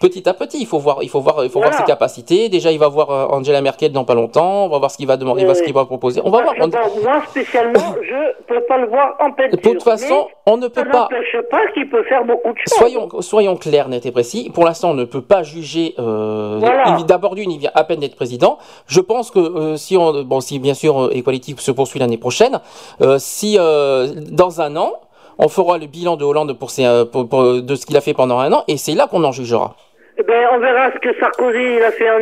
Petit 0.00 0.28
à 0.28 0.34
petit, 0.34 0.58
il 0.60 0.66
faut 0.66 0.78
voir, 0.78 0.98
il 1.02 1.08
faut 1.08 1.20
voir, 1.20 1.44
il 1.44 1.50
faut 1.50 1.60
voir 1.60 1.70
Voilà. 1.70 1.84
ses 1.84 1.90
capacités. 1.90 2.48
Déjà, 2.48 2.70
il 2.72 2.78
va 2.78 2.88
voir 2.88 3.10
euh, 3.10 3.26
Angela 3.36 3.60
Merkel 3.62 3.92
dans 3.92 4.04
pas 4.04 4.14
longtemps. 4.14 4.66
On 4.66 4.68
va 4.68 4.78
voir 4.78 4.90
ce 4.90 4.96
qu'il 4.98 5.06
va 5.06 5.16
demander, 5.16 5.42
ce 5.54 5.62
qu'il 5.62 5.72
va 5.72 5.84
proposer. 5.86 6.20
On 6.24 6.30
va 6.30 6.42
voir. 6.42 6.54
On- 6.60 6.68
moi, 7.02 7.22
spécialement, 7.28 7.94
je 8.02 8.44
peux 8.46 8.60
pas 8.68 8.78
le 8.78 8.86
voir 8.88 9.16
en 9.20 9.32
peinture. 9.32 9.56
De 9.56 9.62
toute 9.62 9.82
façon, 9.82 10.28
on 10.46 10.56
ne 10.56 10.68
peut 10.68 10.84
pas. 10.84 11.08
pas 11.50 11.66
qu'il 11.72 11.88
peut 11.88 12.02
faire 12.04 12.24
beaucoup 12.24 12.52
de 12.52 12.58
choses. 12.58 12.78
Soyons, 12.78 13.08
soyons 13.20 13.56
clairs, 13.56 13.88
net 13.88 14.04
et 14.06 14.12
précis. 14.12 14.50
Pour 14.52 14.64
l'instant, 14.64 14.90
on 14.90 14.94
ne 14.94 15.04
peut 15.04 15.22
pas 15.22 15.42
juger. 15.42 15.94
Euh, 15.98 16.56
Voilà. 16.58 16.96
D'abord 17.06 17.34
d'une, 17.34 17.50
il 17.50 17.58
vient 17.58 17.70
à 17.74 17.84
peine 17.84 18.00
d'être 18.00 18.16
président. 18.16 18.58
Je 18.86 19.00
pense 19.00 19.30
que 19.30 19.38
euh, 19.38 19.76
si 19.76 19.96
on, 19.96 20.22
bon, 20.24 20.40
si 20.40 20.58
bien 20.58 20.74
sûr 20.74 21.10
Equality 21.12 21.54
se 21.58 21.70
poursuit 21.84 22.00
l'année 22.00 22.18
prochaine, 22.18 22.60
euh, 23.02 23.16
si 23.18 23.56
euh, 23.58 24.06
dans 24.42 24.60
un 24.62 24.74
an, 24.76 24.90
on 25.38 25.48
fera 25.48 25.76
le 25.78 25.86
bilan 25.86 26.16
de 26.16 26.24
Hollande 26.24 26.52
pour, 26.58 26.70
ses, 26.70 26.86
euh, 26.86 27.04
pour- 27.04 27.26
de 27.70 27.74
ce 27.74 27.84
qu'il 27.86 27.96
a 27.96 28.00
fait 28.00 28.14
pendant 28.14 28.38
un 28.38 28.50
an, 28.52 28.64
et 28.68 28.76
c'est 28.78 28.94
là 28.94 29.06
qu'on 29.10 29.22
en 29.24 29.32
jugera. 29.32 29.74
Eh 30.16 30.22
ben, 30.22 30.42
on 30.52 30.58
verra 30.60 30.92
ce 30.94 30.98
que 31.04 31.12
Sarkozy 31.20 31.58
il 31.78 31.82
a 31.82 31.90
fait 31.90 32.08
en, 32.10 32.18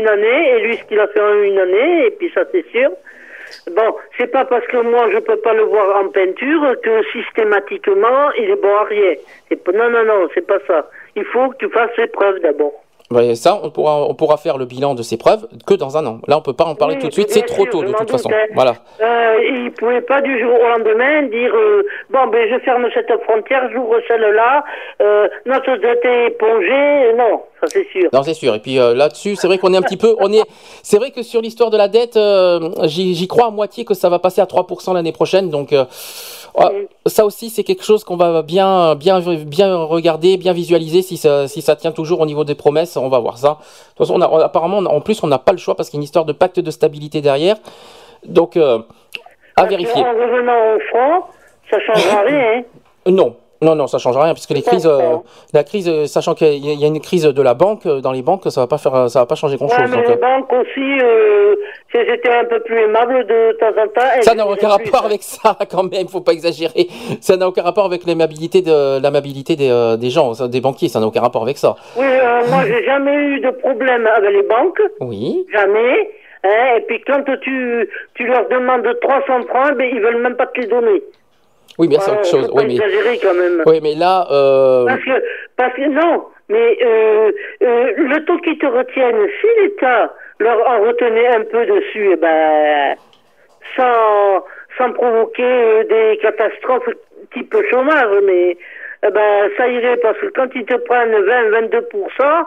une 0.00 0.08
année 0.08 0.40
et 0.52 0.58
lui 0.64 0.76
ce 0.78 0.84
qu'il 0.84 1.00
a 1.00 1.08
fait 1.08 1.20
en 1.20 1.34
une 1.42 1.58
année 1.58 2.06
et 2.06 2.10
puis 2.12 2.30
ça 2.34 2.42
c'est 2.52 2.64
sûr. 2.70 2.90
Bon, 3.76 3.90
c'est 4.16 4.28
pas 4.36 4.44
parce 4.46 4.66
que 4.68 4.78
moi 4.92 5.04
je 5.12 5.18
peux 5.18 5.36
pas 5.36 5.52
le 5.52 5.64
voir 5.64 5.88
en 6.02 6.08
peinture 6.08 6.64
que 6.84 6.94
systématiquement 7.12 8.30
il 8.38 8.48
est 8.50 8.62
bon 8.62 8.74
à 8.76 8.84
rien. 8.84 9.14
Non 9.74 9.90
non 9.90 10.04
non, 10.04 10.28
c'est 10.34 10.46
pas 10.46 10.60
ça. 10.68 10.88
Il 11.16 11.24
faut 11.24 11.48
que 11.50 11.56
tu 11.56 11.68
fasses 11.70 11.90
ses 11.96 12.06
preuves 12.06 12.38
d'abord. 12.40 12.72
Ouais, 13.12 13.34
ça, 13.34 13.60
on 13.62 13.70
pourra, 13.70 14.02
on 14.04 14.14
pourra 14.14 14.36
faire 14.36 14.58
le 14.58 14.64
bilan 14.64 14.94
de 14.94 15.02
ses 15.02 15.16
preuves 15.16 15.46
que 15.66 15.74
dans 15.74 15.96
un 15.96 16.06
an. 16.06 16.20
Là, 16.28 16.38
on 16.38 16.42
peut 16.42 16.52
pas 16.52 16.64
en 16.64 16.74
parler 16.74 16.94
Oui, 16.96 17.00
tout 17.02 17.08
de 17.08 17.12
suite. 17.12 17.30
C'est 17.30 17.42
trop 17.42 17.62
sûr, 17.64 17.70
tôt 17.70 17.82
de 17.82 17.92
toute 17.92 18.10
façon. 18.10 18.28
doutais. 18.28 18.50
Voilà. 18.54 18.74
Euh, 19.00 19.36
il 19.50 19.70
pouvait 19.72 20.00
pas 20.00 20.20
du 20.20 20.40
jour 20.40 20.52
au 20.54 20.68
lendemain 20.68 21.22
dire 21.22 21.52
euh, 21.54 21.82
bon 22.10 22.26
ben 22.28 22.48
je 22.50 22.58
ferme 22.60 22.86
cette 22.94 23.12
frontière, 23.24 23.68
j'ouvre 23.72 23.96
celle-là, 24.08 24.64
euh, 25.00 25.28
notre 25.46 25.76
dette 25.76 26.04
est 26.04 26.26
épongée. 26.28 27.12
Non, 27.16 27.42
ça 27.60 27.66
c'est 27.68 27.86
sûr. 27.90 28.08
Non, 28.12 28.22
c'est 28.22 28.34
sûr. 28.34 28.54
Et 28.54 28.58
puis 28.60 28.78
euh, 28.78 28.94
là-dessus, 28.94 29.36
c'est 29.36 29.46
vrai 29.46 29.58
qu'on 29.58 29.72
est 29.74 29.76
un 29.76 29.82
petit 29.82 29.96
peu, 29.96 30.14
on 30.20 30.32
est, 30.32 30.42
c'est 30.82 30.98
vrai 30.98 31.10
que 31.10 31.22
sur 31.22 31.40
l'histoire 31.40 31.70
de 31.70 31.76
la 31.76 31.88
dette, 31.88 32.16
euh, 32.16 32.60
j'y 32.84 33.26
crois 33.28 33.46
à 33.46 33.50
moitié 33.50 33.84
que 33.84 33.94
ça 33.94 34.08
va 34.08 34.18
passer 34.18 34.40
à 34.40 34.44
3% 34.44 34.94
l'année 34.94 35.12
prochaine. 35.12 35.50
Donc 35.50 35.72
euh, 35.72 35.84
ça 37.06 37.24
aussi, 37.24 37.50
c'est 37.50 37.64
quelque 37.64 37.82
chose 37.84 38.04
qu'on 38.04 38.16
va 38.16 38.42
bien, 38.42 38.94
bien, 38.94 39.20
bien 39.20 39.76
regarder, 39.76 40.36
bien 40.36 40.52
visualiser 40.52 41.02
si 41.02 41.16
ça, 41.16 41.48
si 41.48 41.62
ça 41.62 41.76
tient 41.76 41.92
toujours 41.92 42.20
au 42.20 42.26
niveau 42.26 42.44
des 42.44 42.54
promesses. 42.54 42.96
On 42.96 43.08
va 43.08 43.18
voir 43.18 43.38
ça. 43.38 43.48
De 43.48 43.54
toute 43.96 43.98
façon, 43.98 44.14
on 44.16 44.20
a, 44.20 44.28
on- 44.28 44.38
apparemment, 44.38 44.78
on 44.78 44.86
a- 44.86 44.90
en 44.90 45.00
plus, 45.00 45.22
on 45.22 45.26
n'a 45.26 45.38
pas 45.38 45.52
le 45.52 45.58
choix 45.58 45.74
parce 45.74 45.88
qu'il 45.90 45.96
y 45.96 46.00
a 46.00 46.02
une 46.02 46.04
histoire 46.04 46.24
de 46.24 46.32
pacte 46.32 46.60
de 46.60 46.70
stabilité 46.70 47.20
derrière. 47.20 47.56
Donc 48.24 48.56
euh, 48.56 48.78
à 49.56 49.64
vérifier. 49.66 50.02
En 50.02 50.12
revenant 50.12 50.76
au 50.76 50.80
front, 50.90 51.24
ça 51.70 51.78
changera 51.80 52.20
rien. 52.26 52.58
hein. 52.58 52.62
Non, 53.06 53.34
non, 53.62 53.74
non, 53.74 53.86
ça 53.86 53.98
change 53.98 54.16
rien 54.16 54.32
puisque 54.34 54.50
les 54.50 54.62
crises, 54.62 54.86
euh, 54.86 55.16
la 55.52 55.64
crise, 55.64 55.88
euh, 55.88 56.06
sachant 56.06 56.34
qu'il 56.34 56.48
y 56.64 56.70
a- 56.70 56.72
il 56.72 56.80
y 56.80 56.84
a 56.84 56.88
une 56.88 57.00
crise 57.00 57.24
de 57.24 57.42
la 57.42 57.54
banque 57.54 57.86
euh, 57.86 58.00
dans 58.00 58.12
les 58.12 58.22
banques, 58.22 58.42
ça 58.50 58.60
va 58.60 58.66
pas 58.66 58.78
faire, 58.78 59.08
ça 59.08 59.20
va 59.20 59.26
pas 59.26 59.34
changer 59.34 59.56
grand 59.56 59.66
Ouais, 59.66 59.76
chose. 59.86 59.90
mais 59.96 60.06
les 60.06 60.16
banques 60.16 60.52
aussi, 60.52 60.98
euh, 61.02 61.54
si 61.90 61.98
étaient 61.98 62.32
un 62.34 62.44
peu 62.44 62.60
plus 62.60 62.78
aimables 62.82 63.26
de 63.26 63.52
temps 63.58 63.68
en 63.80 63.86
temps. 63.88 64.22
Ça 64.22 64.34
n'a 64.34 64.46
aucun 64.46 64.68
rapport 64.68 65.02
hein. 65.02 65.06
avec 65.06 65.22
ça, 65.22 65.56
quand 65.70 65.84
même, 65.90 66.08
faut 66.08 66.20
pas 66.20 66.32
exagérer. 66.32 66.88
Ça 67.20 67.36
n'a 67.36 67.46
aucun 67.48 67.62
rapport 67.62 67.84
avec 67.86 68.06
l'amabilité 68.06 68.62
de 68.62 69.00
l'amabilité 69.02 69.56
des, 69.56 69.70
euh, 69.70 69.96
des 69.96 70.10
gens, 70.10 70.32
des 70.48 70.60
banquiers, 70.60 70.88
ça 70.88 71.00
n'a 71.00 71.06
aucun 71.06 71.20
rapport 71.20 71.42
avec 71.42 71.58
ça. 71.58 71.76
Oui, 71.96 72.06
euh, 72.06 72.40
moi 72.50 72.62
j'ai 72.66 72.84
jamais 72.84 73.14
eu 73.14 73.40
de 73.40 73.50
problème 73.50 74.06
avec 74.06 74.30
les 74.32 74.42
banques, 74.42 74.80
Oui. 75.00 75.46
jamais. 75.52 76.10
Hein, 76.44 76.76
et 76.76 76.80
puis 76.80 77.00
quand 77.06 77.22
tu, 77.42 77.88
tu 78.14 78.26
leur 78.26 78.48
demandes 78.48 78.88
300 79.00 79.46
francs, 79.48 79.76
ben, 79.78 79.88
ils 79.92 80.00
veulent 80.00 80.20
même 80.20 80.34
pas 80.34 80.46
te 80.46 80.60
les 80.60 80.66
donner. 80.66 81.00
Oui, 81.78 81.88
mais 81.88 81.96
c'est 82.00 82.10
Ouais, 82.10 82.18
autre 82.18 82.26
chose. 82.28 82.46
pas 82.48 82.54
Oui, 82.54 82.64
mais, 82.66 83.18
quand 83.18 83.34
même. 83.34 83.62
oui, 83.66 83.80
mais 83.82 83.94
là, 83.94 84.26
euh, 84.30 84.86
Parce 84.86 85.02
que, 85.04 85.24
parce 85.56 85.74
que 85.74 85.88
non, 85.88 86.24
mais 86.48 86.78
euh, 86.84 87.32
euh, 87.62 87.92
le 87.96 88.24
taux 88.24 88.38
qu'ils 88.38 88.58
te 88.58 88.66
retiennent, 88.66 89.26
si 89.40 89.46
l'État 89.62 90.12
leur 90.38 90.58
en 90.68 90.80
retenait 90.82 91.28
un 91.28 91.44
peu 91.44 91.64
dessus, 91.66 92.10
eh 92.12 92.16
ben, 92.16 92.94
sans, 93.76 94.44
sans 94.78 94.92
provoquer 94.92 95.42
euh, 95.44 95.84
des 95.84 96.18
catastrophes 96.20 96.88
type 97.32 97.54
chômage, 97.70 98.22
mais 98.24 98.56
eh 99.06 99.10
ben, 99.10 99.50
ça 99.56 99.68
irait 99.68 99.96
parce 99.98 100.18
que 100.18 100.26
quand 100.34 100.48
ils 100.54 100.64
te 100.64 100.74
prennent 100.74 101.12
20-22%, 101.12 102.44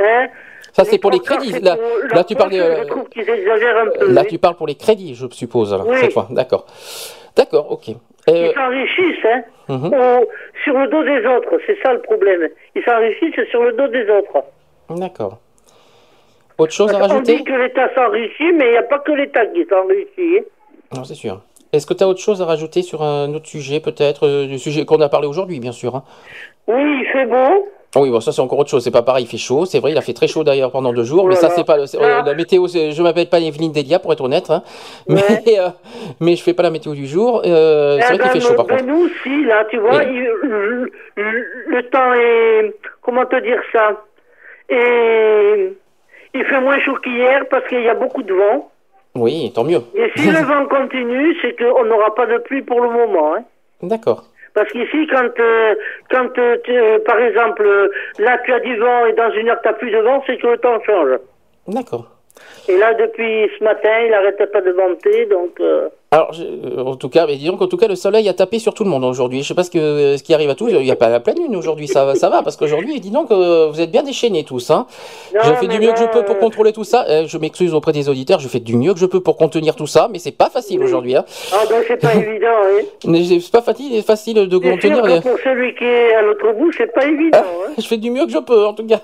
hein, 0.00 0.26
ça 0.72 0.84
c'est 0.84 0.98
pour 0.98 1.10
les 1.10 1.20
crédits. 1.20 1.52
Là, 1.60 1.76
pour 1.76 2.16
là, 2.16 2.24
tu 2.24 2.34
parles, 2.36 2.50
poche, 2.50 2.58
de- 2.58 2.82
Je 2.82 2.88
trouve 2.88 3.08
qu'ils 3.08 3.30
exagèrent 3.30 3.78
un 3.78 3.86
peu. 3.86 4.12
là, 4.12 4.20
oui. 4.22 4.26
tu 4.28 4.38
parles 4.38 4.56
pour 4.56 4.66
les 4.66 4.74
crédits, 4.74 5.14
je 5.14 5.26
suppose, 5.30 5.72
Oui. 5.86 5.96
cette 6.00 6.12
fois. 6.12 6.26
D'accord. 6.30 6.66
D'accord, 7.36 7.70
ok. 7.72 7.94
Ils 8.28 8.52
s'enrichissent, 8.54 9.24
hein, 9.24 9.42
mhm. 9.68 9.86
au- 9.94 10.28
sur 10.64 10.74
le 10.78 10.88
dos 10.88 11.02
des 11.04 11.24
autres, 11.26 11.60
c'est 11.66 11.78
ça 11.82 11.92
le 11.92 12.00
problème. 12.00 12.48
Ils 12.74 12.82
s'enrichissent 12.82 13.48
sur 13.50 13.62
le 13.62 13.72
dos 13.72 13.86
des 13.88 14.08
autres. 14.10 14.42
D'accord. 14.90 15.38
Autre 16.58 16.72
chose 16.72 16.92
à 16.92 16.96
On 16.98 17.00
rajouter 17.02 17.36
dit 17.36 17.44
que 17.44 17.52
l'État 17.52 17.88
s'enrichit, 17.94 18.52
mais 18.54 18.66
il 18.66 18.70
n'y 18.72 18.76
a 18.78 18.82
pas 18.82 18.98
que 19.00 19.12
l'État 19.12 19.46
qui 19.46 19.64
s'enrichit. 19.66 20.38
hein. 20.38 20.42
Non, 20.96 21.04
c'est 21.04 21.14
sûr. 21.14 21.40
Est-ce 21.72 21.86
que 21.86 21.94
tu 21.94 22.02
as 22.04 22.08
autre 22.08 22.20
chose 22.20 22.40
à 22.40 22.46
rajouter 22.46 22.82
sur 22.82 23.02
un 23.02 23.32
autre 23.34 23.46
sujet, 23.48 23.80
peut-être, 23.80 24.26
euh, 24.26 24.46
du 24.46 24.58
sujet 24.58 24.84
qu'on 24.84 25.00
a 25.00 25.08
parlé 25.08 25.26
aujourd'hui, 25.26 25.60
bien 25.60 25.72
sûr 25.72 25.94
hein? 25.96 26.04
Oui, 26.68 27.00
il 27.02 27.06
fait 27.12 27.26
beau. 27.26 27.68
Ah 27.94 28.00
Oui, 28.00 28.10
bon, 28.10 28.20
ça 28.20 28.32
c'est 28.32 28.42
encore 28.42 28.58
autre 28.58 28.68
chose. 28.70 28.82
C'est 28.84 28.90
pas 28.90 29.02
pareil, 29.02 29.24
il 29.24 29.28
fait 29.28 29.38
chaud. 29.38 29.64
C'est 29.64 29.78
vrai, 29.80 29.92
il 29.92 29.96
a 29.98 30.02
fait 30.02 30.12
très 30.12 30.26
chaud 30.28 30.44
d'ailleurs 30.44 30.70
pendant 30.70 30.92
deux 30.92 31.04
jours. 31.04 31.22
Oh 31.24 31.28
mais 31.28 31.34
là 31.34 31.40
ça, 31.40 31.50
c'est 31.50 31.64
pas 31.64 31.76
le- 31.76 31.84
euh, 31.94 32.22
la 32.22 32.34
météo. 32.34 32.66
Je 32.66 33.02
m'appelle 33.02 33.28
pas 33.28 33.38
Evelyne 33.40 33.72
Delia 33.72 33.98
pour 33.98 34.12
être 34.12 34.20
honnête, 34.22 34.50
hein. 34.50 34.62
mais 35.08 35.22
euh, 35.58 35.68
mais 36.20 36.36
je 36.36 36.42
fais 36.42 36.52
pas 36.52 36.62
la 36.62 36.70
météo 36.70 36.92
du 36.94 37.06
jour. 37.06 37.42
Euh, 37.46 37.98
c'est 38.00 38.04
Eh 38.04 38.06
vrai 38.08 38.18
qu'il 38.18 38.26
ben, 38.26 38.40
fait 38.40 38.40
chaud 38.40 38.54
par 38.54 38.66
contre. 38.66 38.84
nous 38.84 39.06
aussi, 39.06 39.44
là, 39.44 39.64
tu 39.70 39.78
vois, 39.78 39.96
Oui. 39.98 40.04
il- 40.08 40.90
le 41.68 41.82
temps 41.90 42.12
est... 42.14 42.74
Comment 43.02 43.24
te 43.24 43.36
dire 43.40 43.60
ça? 43.72 43.92
Et 44.68 45.72
il 46.34 46.44
fait 46.44 46.60
moins 46.60 46.78
chaud 46.80 46.96
qu'hier 47.02 47.44
parce 47.50 47.66
qu'il 47.68 47.82
y 47.82 47.88
a 47.88 47.94
beaucoup 47.94 48.22
de 48.22 48.34
vent. 48.34 48.70
Oui, 49.14 49.50
tant 49.54 49.64
mieux. 49.64 49.80
Et 49.94 50.10
si 50.16 50.30
le 50.30 50.38
vent 50.44 50.66
continue, 50.66 51.34
c'est 51.40 51.56
qu'on 51.56 51.84
n'aura 51.84 52.14
pas 52.14 52.26
de 52.26 52.38
pluie 52.38 52.62
pour 52.62 52.80
le 52.80 52.90
moment. 52.90 53.34
Hein. 53.36 53.44
D'accord. 53.82 54.24
Parce 54.56 54.70
qu'ici, 54.72 55.06
quand, 55.06 55.38
euh, 55.38 55.74
quand 56.10 56.36
euh, 56.38 56.56
tu- 56.64 56.72
euh, 56.76 56.98
par 57.04 57.20
exemple, 57.20 57.62
euh, 57.64 57.88
là 58.18 58.38
tu 58.44 58.52
as 58.54 58.60
du 58.60 58.74
vent 58.78 59.04
et 59.04 59.12
dans 59.12 59.30
une 59.32 59.50
heure 59.50 59.60
tu 59.62 59.68
n'as 59.68 59.74
plus 59.74 59.90
de 59.90 59.98
vent, 59.98 60.22
c'est 60.26 60.38
que 60.38 60.46
le 60.46 60.56
temps 60.58 60.80
change. 60.84 61.18
D'accord. 61.68 62.06
Et 62.68 62.76
là, 62.78 62.94
depuis 62.94 63.50
ce 63.58 63.62
matin, 63.62 63.94
il 64.04 64.10
n'arrête 64.10 64.42
pas 64.50 64.60
de 64.62 64.70
vanter, 64.72 65.26
donc... 65.26 65.60
euh, 66.16 66.18
Alors, 66.18 66.32
je- 66.32 66.42
euh, 66.44 66.82
en 66.84 66.96
tout 66.96 67.08
cas, 67.08 67.26
mais 67.26 67.36
disons 67.36 67.56
qu'en 67.56 67.66
tout 67.66 67.76
cas, 67.76 67.88
le 67.88 67.94
soleil 67.96 68.28
a 68.28 68.32
tapé 68.34 68.58
sur 68.58 68.74
tout 68.74 68.84
le 68.84 68.90
monde 68.90 69.04
aujourd'hui. 69.04 69.42
Je 69.42 69.48
sais 69.48 69.54
pas 69.54 69.62
ce, 69.64 69.70
que, 69.70 70.16
ce 70.16 70.22
qui 70.22 70.32
arrive 70.34 70.50
à 70.50 70.54
tous. 70.54 70.68
Il 70.70 70.78
n'y 70.78 70.90
a 70.90 70.96
pas 70.96 71.08
la 71.08 71.20
pleine 71.20 71.36
lune 71.38 71.54
aujourd'hui. 71.56 71.88
Ça, 71.88 72.04
va- 72.04 72.14
ça 72.14 72.28
va 72.30 72.42
parce 72.42 72.56
qu'aujourd'hui, 72.56 73.00
dis 73.00 73.10
donc, 73.10 73.30
euh, 73.30 73.68
vous 73.70 73.80
êtes 73.80 73.90
bien 73.90 74.02
déchaînés 74.02 74.44
tous. 74.44 74.70
Hein. 74.70 74.86
Non, 75.34 75.40
je 75.44 75.52
fais 75.54 75.66
du 75.68 75.78
mieux 75.78 75.92
que 75.92 75.98
je 75.98 76.04
peux 76.06 76.24
pour 76.24 76.38
contrôler 76.38 76.72
tout 76.72 76.84
ça. 76.84 77.04
Euh, 77.08 77.24
je 77.26 77.38
m'excuse 77.38 77.74
auprès 77.74 77.92
des 77.92 78.08
auditeurs. 78.08 78.38
Je 78.40 78.48
fais 78.48 78.60
du 78.60 78.76
mieux 78.76 78.92
que 78.94 78.98
je 79.00 79.06
peux 79.06 79.20
pour 79.20 79.36
contenir 79.36 79.76
tout 79.76 79.86
ça, 79.86 80.08
mais 80.10 80.18
c'est 80.18 80.32
pas 80.36 80.50
facile 80.50 80.82
aujourd'hui. 80.82 81.14
Hein. 81.16 81.24
Ah 81.52 81.64
ben 81.68 81.82
c'est 81.86 81.96
pas 82.00 82.14
évident. 82.14 82.46
Mais 83.06 83.24
C'est 83.24 83.50
pas 83.52 83.62
facile, 83.62 84.02
facile 84.02 84.34
de 84.36 84.50
sûr 84.60 84.70
contenir. 84.70 85.02
que 85.02 85.20
pour 85.20 85.38
celui 85.44 85.74
qui 85.74 85.84
est 85.84 86.14
à 86.14 86.22
l'autre 86.22 86.52
bout, 86.58 86.72
c'est 86.72 86.92
pas 86.92 87.04
évident. 87.04 87.38
hein. 87.38 87.72
Je 87.78 87.86
fais 87.86 87.96
du 87.98 88.10
mieux 88.10 88.24
que 88.26 88.32
je 88.32 88.38
peux, 88.38 88.66
en 88.66 88.72
tout 88.74 88.86
cas. 88.86 89.00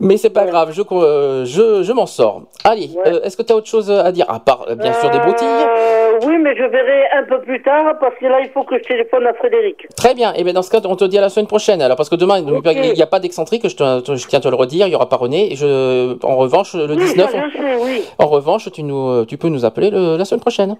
Mais 0.00 0.16
c'est 0.16 0.30
pas 0.30 0.44
grave, 0.44 0.72
je, 0.72 0.82
euh, 0.92 1.44
je, 1.44 1.82
je 1.82 1.92
m'en 1.92 2.06
sors. 2.06 2.42
Allez, 2.64 2.90
euh, 3.06 3.20
est-ce 3.22 3.36
que 3.36 3.42
tu 3.42 3.52
as 3.52 3.56
autre 3.56 3.68
chose 3.68 3.90
à 3.90 4.10
dire 4.12 4.26
À 4.28 4.40
part, 4.40 4.66
euh, 4.68 4.74
bien 4.74 4.92
sûr, 4.94 5.08
des 5.10 5.18
broutilles 5.18 5.46
Euh, 5.46 6.18
oui, 6.26 6.36
mais 6.38 6.56
je 6.56 6.64
verrai 6.64 7.04
un 7.16 7.22
peu 7.24 7.40
plus 7.40 7.62
tard, 7.62 7.94
parce 8.00 8.14
que 8.20 8.26
là, 8.26 8.40
il 8.40 8.50
faut 8.50 8.64
que 8.64 8.76
je 8.78 8.82
téléphone 8.82 9.26
à 9.26 9.34
Frédéric. 9.34 9.86
Très 9.96 10.14
bien, 10.14 10.32
et 10.34 10.42
bien 10.44 10.52
dans 10.52 10.62
ce 10.62 10.70
cas, 10.70 10.80
on 10.84 10.96
te 10.96 11.04
dit 11.04 11.18
à 11.18 11.20
la 11.20 11.28
semaine 11.28 11.46
prochaine. 11.46 11.80
Alors, 11.82 11.96
parce 11.96 12.08
que 12.08 12.16
demain, 12.16 12.42
qu'il 12.42 12.92
n'y 12.92 13.02
a 13.02 13.06
pas 13.06 13.20
d'excentrique, 13.20 13.68
je, 13.68 13.74
tiens 13.76 13.98
à 13.98 14.40
te 14.40 14.48
le 14.48 14.56
redire, 14.56 14.86
il 14.86 14.90
n'y 14.90 14.96
aura 14.96 15.08
pas 15.08 15.16
René. 15.16 15.52
Et 15.52 15.56
je, 15.56 16.16
en 16.24 16.36
revanche, 16.36 16.74
le 16.74 16.86
Oui, 16.94 16.96
19, 16.96 17.30
ça, 17.30 17.38
je 17.52 17.56
sais, 17.56 17.74
oui. 17.82 18.02
en 18.18 18.26
revanche, 18.26 18.70
tu, 18.72 18.82
nous, 18.82 19.24
tu 19.26 19.36
peux 19.38 19.48
nous 19.48 19.64
appeler 19.64 19.90
le- 19.90 20.16
la 20.16 20.24
semaine 20.24 20.40
prochaine. 20.40 20.76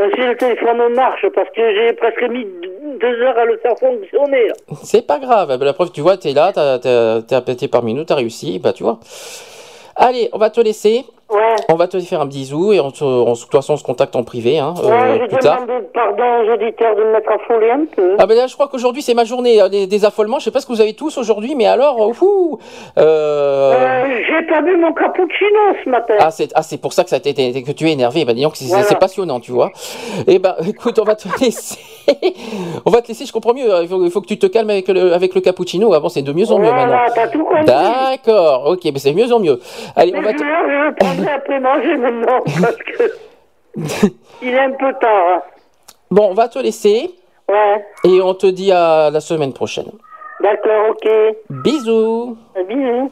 Euh, 0.00 0.08
si 0.14 0.20
le 0.20 0.36
téléphone 0.36 0.94
marche, 0.94 1.26
parce 1.34 1.48
que 1.50 1.74
j'ai 1.74 1.92
presque 1.94 2.22
mis 2.30 2.46
deux- 3.00 3.22
heures 3.22 3.36
à 3.38 3.44
le 3.44 3.58
faire 3.58 3.76
fonctionner. 3.78 4.48
C'est 4.84 5.06
pas 5.06 5.18
grave, 5.18 5.50
Eh 5.52 5.58
ben, 5.58 5.64
la 5.64 5.72
preuve, 5.72 5.90
tu 5.90 6.00
vois, 6.00 6.16
tu 6.16 6.28
es 6.28 6.32
là, 6.34 6.52
tu 6.52 7.34
as, 7.34 7.40
pété 7.40 7.66
parmi 7.68 7.94
nous, 7.94 8.04
tu 8.04 8.12
as 8.12 8.16
réussi, 8.16 8.58
bah 8.60 8.72
tu 8.72 8.84
vois. 8.84 9.00
Allez, 9.96 10.28
on 10.32 10.38
va 10.38 10.50
te 10.50 10.60
laisser. 10.60 11.04
Ouais. 11.30 11.56
On 11.68 11.74
va 11.74 11.88
te 11.88 11.98
faire 12.00 12.22
un 12.22 12.26
bisou 12.26 12.72
et 12.72 12.80
on 12.80 12.88
se, 12.90 13.04
on 13.04 13.32
de 13.34 13.38
toute 13.38 13.50
façon 13.52 13.74
on 13.74 13.76
se 13.76 13.84
contacte 13.84 14.16
en 14.16 14.24
privé 14.24 14.58
hein, 14.58 14.72
euh, 14.82 14.88
Ouais, 14.88 15.20
je 15.22 15.26
plus 15.26 15.36
tard. 15.38 15.58
pardon 15.92 16.24
aux 16.42 16.54
auditeurs 16.54 16.96
de 16.96 17.02
me 17.04 17.12
mettre 17.12 17.30
affolé 17.30 17.70
un 17.70 17.84
peu. 17.94 18.16
Ah 18.18 18.26
ben 18.26 18.34
là 18.34 18.46
je 18.46 18.54
crois 18.54 18.68
qu'aujourd'hui 18.68 19.02
c'est 19.02 19.12
ma 19.12 19.24
journée 19.24 19.60
euh, 19.60 19.68
des, 19.68 19.86
des 19.86 20.04
affolements. 20.06 20.38
Je 20.38 20.44
sais 20.44 20.50
pas 20.50 20.60
ce 20.60 20.66
que 20.66 20.72
vous 20.72 20.80
avez 20.80 20.94
tous 20.94 21.18
aujourd'hui, 21.18 21.54
mais 21.54 21.66
alors 21.66 22.00
euh, 22.00 22.06
ouhou, 22.18 22.58
euh, 22.96 23.74
Euh, 23.74 24.20
J'ai 24.26 24.46
pas 24.46 24.62
bu 24.62 24.74
mon 24.78 24.92
cappuccino 24.94 25.60
ce 25.84 25.90
matin. 25.90 26.14
Ah 26.18 26.30
c'est 26.30 26.50
ah 26.54 26.62
c'est 26.62 26.78
pour 26.78 26.94
ça 26.94 27.04
que 27.04 27.10
ça 27.10 27.20
que 27.20 27.28
tu 27.72 27.86
es 27.88 27.92
énervé. 27.92 28.24
Bah 28.24 28.32
dis 28.32 28.42
donc 28.42 28.56
c'est 28.56 28.64
Voilà. 28.66 28.84
c'est 28.84 28.98
passionnant 28.98 29.38
tu 29.40 29.52
vois. 29.52 29.70
Et 30.26 30.38
ben 30.38 30.54
écoute 30.66 30.98
on 30.98 31.04
va 31.04 31.14
te 31.14 31.28
laisser 31.42 31.78
on 32.86 32.90
va 32.90 33.02
te 33.02 33.08
laisser 33.08 33.26
je 33.26 33.32
comprends 33.32 33.52
mieux. 33.52 33.68
Il 33.82 33.88
faut, 33.88 34.02
il 34.02 34.10
faut 34.10 34.22
que 34.22 34.26
tu 34.28 34.38
te 34.38 34.46
calmes 34.46 34.70
avec 34.70 34.88
le 34.88 35.12
avec 35.12 35.34
le 35.34 35.42
cappuccino. 35.42 35.92
Ah 35.92 36.00
bon 36.00 36.08
c'est 36.08 36.22
de 36.22 36.32
mieux 36.32 36.50
en 36.50 36.58
mieux 36.58 36.70
maintenant. 36.72 37.00
Voilà, 37.14 37.28
compris. 37.28 37.64
D'accord 37.66 38.64
ok 38.68 38.80
mais 38.86 38.98
c'est 38.98 39.12
de 39.12 39.16
mieux 39.16 39.30
en 39.30 39.40
mieux. 39.40 39.60
Allez 39.94 40.12
on 40.16 40.20
Mais 40.22 40.32
va 40.32 40.32
je, 40.32 40.36
te... 40.38 41.17
je 41.18 41.22
prendrai 41.22 41.34
après 41.34 41.60
manger 41.60 41.96
maintenant 41.96 42.40
parce 42.60 42.76
que 42.76 44.06
il 44.42 44.48
est 44.48 44.58
un 44.60 44.70
peu 44.72 44.92
tard. 45.00 45.24
hein. 45.36 45.42
bon 46.10 46.28
on 46.30 46.34
va 46.34 46.48
te 46.48 46.58
laisser 46.58 47.10
Ouais, 47.50 47.84
et 48.04 48.20
on 48.20 48.34
te 48.34 48.46
dit 48.46 48.70
à 48.72 49.08
la 49.10 49.20
semaine 49.20 49.54
prochaine. 49.54 49.90
d'accord, 50.42 50.90
ok. 50.90 51.08
Bisous. 51.48 52.36
Bisous. 52.68 53.10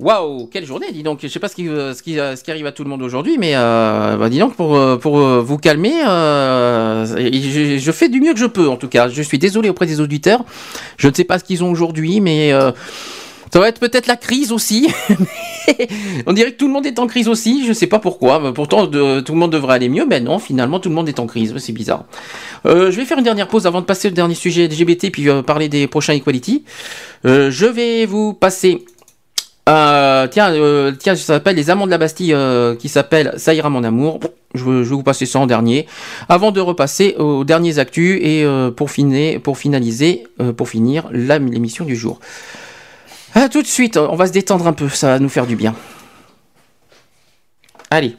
Waouh, 0.00 0.46
quelle 0.46 0.64
journée, 0.64 0.92
dis 0.92 1.02
donc. 1.02 1.18
Je 1.20 1.26
sais 1.28 1.40
pas 1.40 1.48
ce 1.48 1.56
qui, 1.56 1.68
euh, 1.68 1.92
ce 1.92 2.02
qui, 2.04 2.20
euh, 2.20 2.34
ce 2.36 2.44
qui 2.44 2.50
arrive 2.52 2.66
à 2.66 2.72
tout 2.72 2.84
le 2.84 2.88
monde 2.88 3.02
aujourd'hui, 3.02 3.36
mais 3.36 3.52
euh, 3.56 4.16
bah, 4.16 4.28
dis 4.28 4.38
donc, 4.38 4.54
pour, 4.54 4.76
euh, 4.76 4.96
pour 4.96 5.18
euh, 5.18 5.40
vous 5.40 5.58
calmer, 5.58 5.92
euh, 6.06 7.04
je, 7.04 7.76
je 7.78 7.92
fais 7.92 8.08
du 8.08 8.20
mieux 8.20 8.32
que 8.32 8.38
je 8.38 8.46
peux, 8.46 8.68
en 8.68 8.76
tout 8.76 8.88
cas. 8.88 9.08
Je 9.08 9.20
suis 9.22 9.38
désolé 9.38 9.68
auprès 9.68 9.86
des 9.86 10.00
auditeurs. 10.00 10.40
Je 10.98 11.08
ne 11.08 11.12
sais 11.14 11.24
pas 11.24 11.38
ce 11.40 11.44
qu'ils 11.44 11.64
ont 11.64 11.70
aujourd'hui, 11.72 12.20
mais 12.20 12.52
euh, 12.52 12.70
ça 13.52 13.60
va 13.60 13.68
être 13.68 13.80
peut-être 13.80 14.06
la 14.06 14.16
crise 14.16 14.52
aussi. 14.52 14.88
On 16.26 16.32
dirait 16.32 16.52
que 16.52 16.56
tout 16.56 16.66
le 16.66 16.72
monde 16.72 16.86
est 16.86 16.98
en 16.98 17.06
crise 17.06 17.28
aussi, 17.28 17.66
je 17.66 17.72
sais 17.72 17.86
pas 17.86 17.98
pourquoi. 17.98 18.52
Pourtant, 18.52 18.86
tout 18.86 18.92
le 18.92 19.34
monde 19.34 19.52
devrait 19.52 19.74
aller 19.74 19.88
mieux, 19.88 20.06
mais 20.06 20.20
non, 20.20 20.38
finalement, 20.38 20.80
tout 20.80 20.88
le 20.88 20.94
monde 20.94 21.08
est 21.08 21.18
en 21.18 21.26
crise. 21.26 21.54
C'est 21.58 21.72
bizarre. 21.72 22.04
Euh, 22.66 22.90
je 22.90 22.96
vais 22.96 23.04
faire 23.04 23.18
une 23.18 23.24
dernière 23.24 23.48
pause 23.48 23.66
avant 23.66 23.80
de 23.80 23.86
passer 23.86 24.08
au 24.08 24.10
dernier 24.10 24.34
sujet 24.34 24.66
LGBT, 24.66 25.10
puis 25.10 25.28
euh, 25.28 25.42
parler 25.42 25.68
des 25.68 25.86
prochains 25.86 26.14
Equality. 26.14 26.64
Euh, 27.24 27.50
je 27.50 27.66
vais 27.66 28.06
vous 28.06 28.34
passer 28.34 28.84
tiens, 29.66 30.54
tiens, 30.98 31.14
ça 31.14 31.16
s'appelle 31.16 31.56
Les 31.56 31.68
Amants 31.68 31.84
de 31.84 31.90
la 31.90 31.98
Bastille, 31.98 32.34
qui 32.78 32.88
s'appelle 32.88 33.34
Ça 33.36 33.52
ira 33.52 33.68
mon 33.68 33.84
amour. 33.84 34.20
Je, 34.54 34.64
vais 34.64 34.82
vous 34.82 35.02
passer 35.02 35.26
ça 35.26 35.40
en 35.40 35.46
dernier, 35.46 35.86
avant 36.30 36.52
de 36.52 36.60
repasser 36.60 37.14
aux 37.18 37.44
derniers 37.44 37.78
actus 37.78 38.18
et 38.22 38.46
pour 38.74 38.90
finir, 38.90 39.42
pour 39.42 39.58
finaliser, 39.58 40.24
pour 40.56 40.70
finir 40.70 41.10
l'émission 41.12 41.84
du 41.84 41.96
jour. 41.96 42.18
À 43.34 43.48
tout 43.48 43.62
de 43.62 43.66
suite, 43.66 43.96
on 43.96 44.16
va 44.16 44.26
se 44.26 44.32
détendre 44.32 44.66
un 44.66 44.72
peu, 44.72 44.88
ça 44.88 45.08
va 45.08 45.18
nous 45.18 45.28
faire 45.28 45.46
du 45.46 45.56
bien. 45.56 45.74
Allez. 47.90 48.16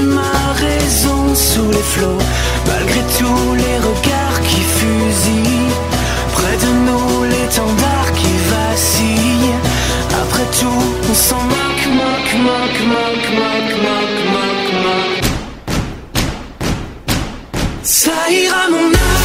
Ma 0.00 0.52
raison 0.54 1.34
sous 1.34 1.70
les 1.70 1.86
flots 1.94 2.18
Malgré 2.66 3.00
tous 3.18 3.54
les 3.54 3.78
regards 3.78 4.40
qui 4.48 4.60
fusillent. 4.60 5.74
Près 6.32 6.56
de 6.64 6.70
nous 6.86 7.24
l'étendard 7.24 8.12
qui 8.14 8.32
vacille. 8.54 9.52
Après 10.22 10.46
tout 10.58 10.84
on 11.10 11.14
s'en 11.14 11.42
moque, 11.42 11.86
moque, 12.00 12.34
moque, 12.48 12.80
moque, 12.94 13.28
moque, 13.40 13.74
moque, 13.86 14.22
moque, 14.34 14.72
moque. 14.84 15.20
Ça 17.82 18.18
ira 18.30 18.68
mon 18.70 18.86
amour, 18.86 19.19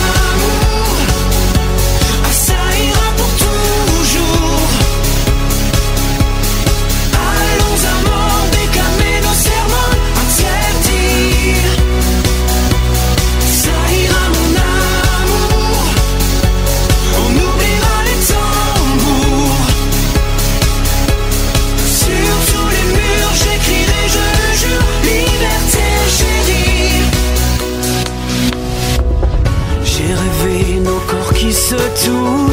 se 32.06 32.45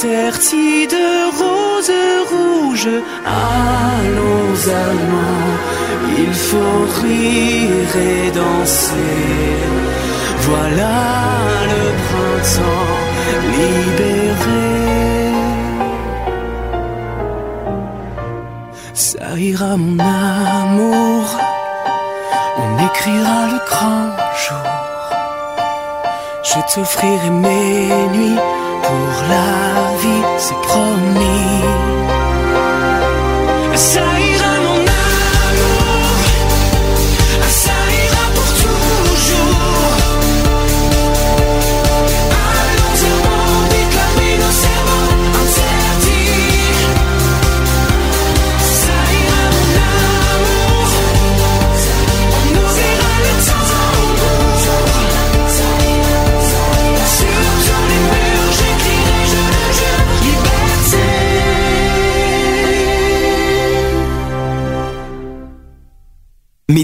Sertie 0.00 0.86
de 0.86 1.08
roses 1.40 2.00
rouges, 2.32 2.96
allons 3.26 4.60
amants, 4.88 5.56
il 6.16 6.32
faut 6.32 6.84
rire 7.02 7.96
et 8.08 8.30
danser. 8.30 9.18
Voilà 10.48 10.96
le 11.72 11.84
printemps 12.06 12.96
libéré. 13.58 14.68
Ça 18.94 19.36
ira 19.36 19.76
mon 19.76 19.98
amour, 19.98 21.24
on 22.56 22.86
écrira 22.86 23.38
le 23.52 23.58
grand 23.68 24.08
jour. 24.44 24.70
Je 26.42 26.74
t'offrirai 26.74 27.28
mes 27.28 28.08
nuits 28.16 28.40
pour 28.82 29.12
la 29.28 29.89
c'est 30.40 30.54
promis. 30.62 31.30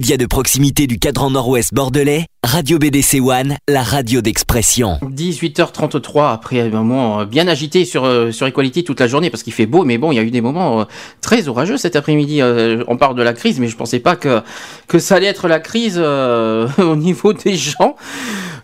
De 0.06 0.24
proximité 0.24 0.86
du 0.86 1.00
cadran 1.00 1.30
nord-ouest 1.30 1.74
bordelais, 1.74 2.26
Radio 2.44 2.78
BDC 2.78 3.18
One, 3.20 3.56
la 3.68 3.82
radio 3.82 4.20
d'expression. 4.20 5.00
18h33 5.02 6.32
après 6.32 6.60
un 6.60 6.68
moment 6.68 7.20
euh, 7.20 7.24
bien 7.24 7.48
agité 7.48 7.84
sur 7.84 8.04
euh, 8.04 8.30
sur 8.30 8.46
Equality 8.46 8.84
toute 8.84 9.00
la 9.00 9.08
journée 9.08 9.30
parce 9.30 9.42
qu'il 9.42 9.52
fait 9.52 9.66
beau 9.66 9.84
mais 9.84 9.98
bon 9.98 10.12
il 10.12 10.14
y 10.14 10.18
a 10.20 10.22
eu 10.22 10.30
des 10.30 10.40
moments 10.40 10.82
euh, 10.82 10.84
très 11.20 11.48
orageux 11.48 11.76
cet 11.76 11.96
après-midi 11.96 12.40
on 12.86 12.96
parle 12.96 13.16
de 13.16 13.22
la 13.22 13.32
crise 13.32 13.58
mais 13.58 13.66
je 13.66 13.76
pensais 13.76 13.98
pas 13.98 14.14
que 14.14 14.42
que 14.86 15.00
ça 15.00 15.16
allait 15.16 15.26
être 15.26 15.48
la 15.48 15.58
crise 15.58 15.98
au 16.78 16.96
niveau 16.96 17.32
des 17.32 17.56
gens 17.56 17.96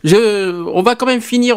on 0.05 0.83
va 0.83 0.95
quand 0.95 1.07
même 1.07 1.21
finir 1.21 1.57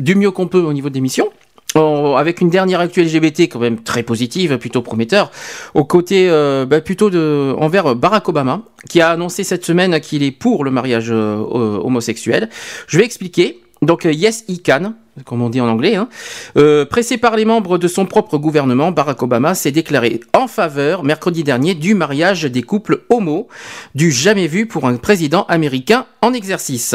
du 0.00 0.16
mieux 0.16 0.32
qu'on 0.32 0.48
peut 0.48 0.62
au 0.62 0.72
niveau 0.72 0.88
de 0.88 0.94
l'émission 0.94 1.30
en- 1.74 2.16
avec 2.16 2.40
une 2.40 2.50
dernière 2.50 2.80
actu 2.80 3.02
LGBT 3.02 3.48
quand 3.48 3.58
même 3.58 3.82
très 3.82 4.02
positive, 4.02 4.58
plutôt 4.58 4.82
prometteur, 4.82 5.30
au 5.74 5.84
côté 5.84 6.28
euh, 6.30 6.66
bah, 6.66 6.80
plutôt 6.80 7.10
de 7.10 7.54
envers 7.58 7.94
Barack 7.94 8.28
Obama, 8.28 8.62
qui 8.88 9.00
a 9.00 9.10
annoncé 9.10 9.44
cette 9.44 9.64
semaine 9.64 10.00
qu'il 10.00 10.22
est 10.22 10.30
pour 10.32 10.64
le 10.64 10.70
mariage 10.70 11.08
euh, 11.10 11.36
homosexuel. 11.82 12.48
Je 12.86 12.98
vais 12.98 13.04
expliquer. 13.04 13.60
Donc 13.82 14.06
euh, 14.06 14.12
yes 14.12 14.44
he 14.48 14.62
can, 14.62 14.94
comme 15.26 15.42
on 15.42 15.50
dit 15.50 15.60
en 15.60 15.68
anglais. 15.68 15.94
Hein. 15.94 16.08
Euh, 16.56 16.84
pressé 16.86 17.18
par 17.18 17.36
les 17.36 17.44
membres 17.44 17.76
de 17.78 17.86
son 17.86 18.06
propre 18.06 18.38
gouvernement, 18.38 18.92
Barack 18.92 19.22
Obama 19.22 19.54
s'est 19.54 19.70
déclaré 19.70 20.20
en 20.34 20.48
faveur 20.48 21.04
mercredi 21.04 21.44
dernier 21.44 21.74
du 21.74 21.94
mariage 21.94 22.44
des 22.44 22.62
couples 22.62 23.02
homo, 23.10 23.48
du 23.94 24.10
jamais 24.10 24.46
vu 24.46 24.66
pour 24.66 24.86
un 24.86 24.96
président 24.96 25.44
américain 25.48 26.06
en 26.22 26.32
exercice. 26.32 26.94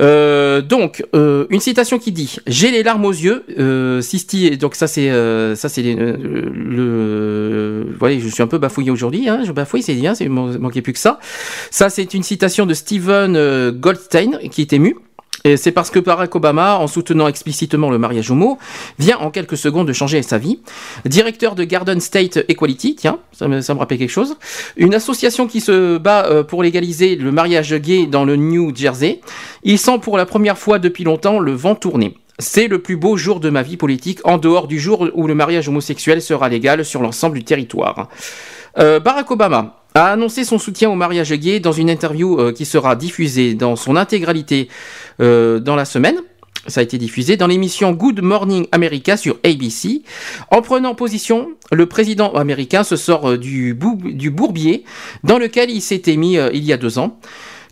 Euh, 0.00 0.60
donc, 0.60 1.04
euh, 1.14 1.46
une 1.50 1.60
citation 1.60 1.98
qui 1.98 2.12
dit 2.12 2.36
J'ai 2.46 2.70
les 2.70 2.82
larmes 2.82 3.04
aux 3.04 3.12
yeux. 3.12 3.44
Donc 4.60 4.74
ça 4.74 4.86
c'est 4.88 5.10
ça 5.54 5.68
c'est 5.68 5.82
le. 5.84 7.86
Voyez, 7.98 8.20
je 8.20 8.28
suis 8.28 8.42
un 8.42 8.46
peu 8.46 8.58
bafouillé 8.58 8.90
aujourd'hui. 8.90 9.28
Hein, 9.28 9.42
je 9.44 9.52
bafouille, 9.52 9.82
c'est 9.82 9.94
bien, 9.94 10.14
c'est 10.14 10.28
man- 10.28 10.58
manquait 10.58 10.82
plus 10.82 10.92
que 10.92 10.98
ça. 10.98 11.18
Ça 11.70 11.90
c'est 11.90 12.14
une 12.14 12.22
citation 12.22 12.66
de 12.66 12.74
Steven 12.74 13.70
Goldstein 13.70 14.38
qui 14.50 14.62
est 14.62 14.72
ému. 14.72 14.96
C'est 15.56 15.70
parce 15.70 15.90
que 15.90 15.98
Barack 15.98 16.34
Obama, 16.34 16.76
en 16.78 16.88
soutenant 16.88 17.28
explicitement 17.28 17.90
le 17.90 17.98
mariage 17.98 18.30
homo, 18.30 18.58
vient 18.98 19.18
en 19.18 19.30
quelques 19.30 19.56
secondes 19.56 19.86
de 19.86 19.92
changer 19.92 20.22
sa 20.22 20.38
vie. 20.38 20.60
Directeur 21.04 21.54
de 21.54 21.62
Garden 21.64 22.00
State 22.00 22.44
Equality, 22.48 22.96
tiens, 22.96 23.18
ça 23.32 23.46
me, 23.46 23.60
ça 23.60 23.74
me 23.74 23.78
rappelle 23.78 23.98
quelque 23.98 24.10
chose. 24.10 24.36
Une 24.76 24.94
association 24.94 25.46
qui 25.46 25.60
se 25.60 25.98
bat 25.98 26.26
euh, 26.26 26.42
pour 26.42 26.62
légaliser 26.62 27.16
le 27.16 27.30
mariage 27.30 27.74
gay 27.74 28.06
dans 28.06 28.24
le 28.24 28.36
New 28.36 28.74
Jersey. 28.74 29.20
Il 29.62 29.78
sent 29.78 29.98
pour 30.00 30.16
la 30.16 30.26
première 30.26 30.58
fois 30.58 30.78
depuis 30.78 31.04
longtemps 31.04 31.38
le 31.38 31.52
vent 31.52 31.74
tourner. 31.74 32.16
C'est 32.38 32.68
le 32.68 32.80
plus 32.80 32.96
beau 32.96 33.16
jour 33.16 33.40
de 33.40 33.48
ma 33.48 33.62
vie 33.62 33.78
politique, 33.78 34.20
en 34.24 34.36
dehors 34.36 34.68
du 34.68 34.78
jour 34.78 35.08
où 35.14 35.26
le 35.26 35.34
mariage 35.34 35.68
homosexuel 35.68 36.20
sera 36.20 36.48
légal 36.48 36.84
sur 36.84 37.00
l'ensemble 37.00 37.36
du 37.38 37.44
territoire. 37.44 38.08
Euh, 38.78 39.00
Barack 39.00 39.30
Obama 39.30 39.85
a 39.96 40.12
annoncé 40.12 40.44
son 40.44 40.58
soutien 40.58 40.90
au 40.90 40.94
mariage 40.94 41.32
gay 41.32 41.58
dans 41.60 41.72
une 41.72 41.88
interview 41.90 42.38
euh, 42.38 42.52
qui 42.52 42.64
sera 42.64 42.96
diffusée 42.96 43.54
dans 43.54 43.76
son 43.76 43.96
intégralité 43.96 44.68
euh, 45.20 45.58
dans 45.58 45.74
la 45.76 45.84
semaine. 45.84 46.16
Ça 46.66 46.80
a 46.80 46.82
été 46.82 46.98
diffusé 46.98 47.36
dans 47.36 47.46
l'émission 47.46 47.92
Good 47.92 48.20
Morning 48.22 48.66
America 48.72 49.16
sur 49.16 49.38
ABC. 49.44 50.02
En 50.50 50.62
prenant 50.62 50.94
position, 50.94 51.48
le 51.72 51.86
président 51.86 52.32
américain 52.34 52.82
se 52.84 52.96
sort 52.96 53.30
euh, 53.30 53.38
du, 53.38 53.72
bou- 53.72 54.00
du 54.04 54.30
bourbier 54.30 54.84
dans 55.24 55.38
lequel 55.38 55.70
il 55.70 55.80
s'était 55.80 56.16
mis 56.16 56.36
euh, 56.36 56.50
il 56.52 56.64
y 56.64 56.72
a 56.72 56.76
deux 56.76 56.98
ans. 56.98 57.18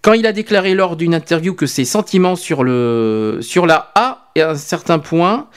Quand 0.00 0.12
il 0.12 0.26
a 0.26 0.32
déclaré 0.32 0.74
lors 0.74 0.96
d'une 0.96 1.14
interview 1.14 1.54
que 1.54 1.66
ses 1.66 1.84
sentiments 1.84 2.36
sur, 2.36 2.62
le, 2.62 3.38
sur 3.40 3.66
la 3.66 3.90
A 3.94 4.30
et 4.34 4.42
un 4.42 4.54
certain 4.54 4.98
point, 4.98 5.48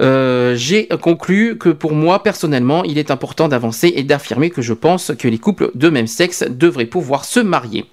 euh, 0.00 0.54
j'ai 0.56 0.88
conclu 1.00 1.58
que 1.58 1.68
pour 1.68 1.92
moi, 1.92 2.22
personnellement, 2.22 2.84
il 2.84 2.98
est 2.98 3.10
important 3.10 3.48
d'avancer 3.48 3.92
et 3.94 4.02
d'affirmer 4.02 4.50
que 4.50 4.62
je 4.62 4.72
pense 4.72 5.12
que 5.18 5.28
les 5.28 5.38
couples 5.38 5.70
de 5.74 5.90
même 5.90 6.06
sexe 6.06 6.44
devraient 6.48 6.86
pouvoir 6.86 7.24
se 7.24 7.40
marier. 7.40 7.84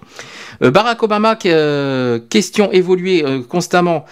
Euh, 0.64 0.72
Barack 0.72 1.04
Obama, 1.04 1.38
euh, 1.46 2.20
question 2.30 2.72
évoluée 2.72 3.24
constamment, 3.50 4.06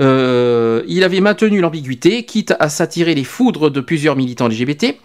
euh, 0.00 0.82
il 0.88 1.04
avait 1.04 1.20
maintenu 1.20 1.60
l'ambiguïté, 1.60 2.24
quitte 2.24 2.54
à 2.58 2.68
s'attirer 2.68 3.14
les 3.14 3.24
foudres 3.24 3.70
de 3.70 3.80
plusieurs 3.80 4.16
militants 4.16 4.48
LGBT. 4.48 4.96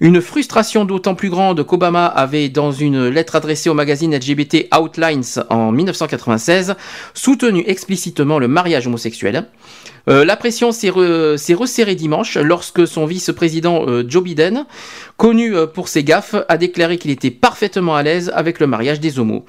Une 0.00 0.20
frustration 0.20 0.84
d'autant 0.84 1.14
plus 1.14 1.30
grande 1.30 1.64
qu'Obama 1.64 2.06
avait, 2.06 2.48
dans 2.48 2.70
une 2.72 3.08
lettre 3.08 3.36
adressée 3.36 3.70
au 3.70 3.74
magazine 3.74 4.14
LGBT 4.14 4.68
Outlines 4.78 5.24
en 5.48 5.72
1996, 5.72 6.74
soutenu 7.14 7.64
explicitement 7.66 8.38
le 8.38 8.48
mariage 8.48 8.86
homosexuel. 8.86 9.46
Euh, 10.08 10.24
la 10.24 10.36
pression 10.36 10.72
s'est 10.72 10.90
re- 10.90 11.36
s'est 11.36 11.54
resserrée 11.54 11.94
dimanche 11.94 12.36
lorsque 12.36 12.86
son 12.86 13.06
vice-président 13.06 13.84
euh, 13.86 14.04
Joe 14.06 14.22
Biden, 14.24 14.66
connu 15.16 15.54
pour 15.72 15.88
ses 15.88 16.02
gaffes, 16.04 16.34
a 16.48 16.58
déclaré 16.58 16.98
qu'il 16.98 17.10
était 17.12 17.30
parfaitement 17.30 17.94
à 17.94 18.02
l'aise 18.02 18.32
avec 18.34 18.58
le 18.60 18.66
mariage 18.66 18.98
des 19.00 19.18
homos. 19.18 19.44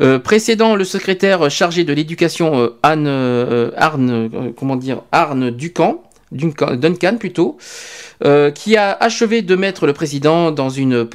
Euh, 0.00 0.18
précédant 0.18 0.74
le 0.74 0.84
secrétaire 0.84 1.48
chargé 1.50 1.84
de 1.84 1.92
l'éducation 1.92 2.60
euh, 2.60 2.78
Anne 2.82 3.06
euh, 3.06 3.70
Arne, 3.76 4.52
comment 4.56 4.74
dire 4.74 5.02
Arne 5.12 5.50
Duncan, 5.50 6.02
Duncan, 6.32 7.16
plutôt, 7.16 7.58
qui 8.54 8.76
a 8.76 8.92
achevé 8.98 9.42
de 9.42 9.54
mettre 9.54 9.86
le 9.86 9.92
président 9.92 10.50
dans 10.50 10.68
une, 10.68 11.06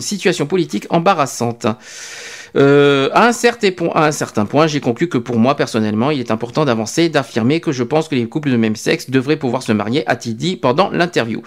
situation 0.00 0.46
politique 0.46 0.86
embarrassante. 0.88 1.66
À, 1.66 3.26
un 3.26 3.32
certain 3.32 3.70
point, 3.70 3.90
à 3.94 4.06
un 4.06 4.12
certain 4.12 4.46
point, 4.46 4.66
j'ai 4.66 4.80
conclu 4.80 5.08
que 5.08 5.18
pour 5.18 5.38
moi, 5.38 5.56
personnellement, 5.56 6.10
il 6.10 6.20
est 6.20 6.30
important 6.30 6.64
d'avancer, 6.64 7.10
d'affirmer 7.10 7.60
que 7.60 7.70
je 7.70 7.82
pense 7.82 8.08
que 8.08 8.14
les 8.14 8.26
couples 8.26 8.50
de 8.50 8.56
même 8.56 8.76
sexe 8.76 9.10
devraient 9.10 9.36
pouvoir 9.36 9.62
se 9.62 9.72
marier, 9.72 10.08
a-t-il 10.08 10.36
dit 10.36 10.56
pendant 10.56 10.88
l'interview. 10.88 11.42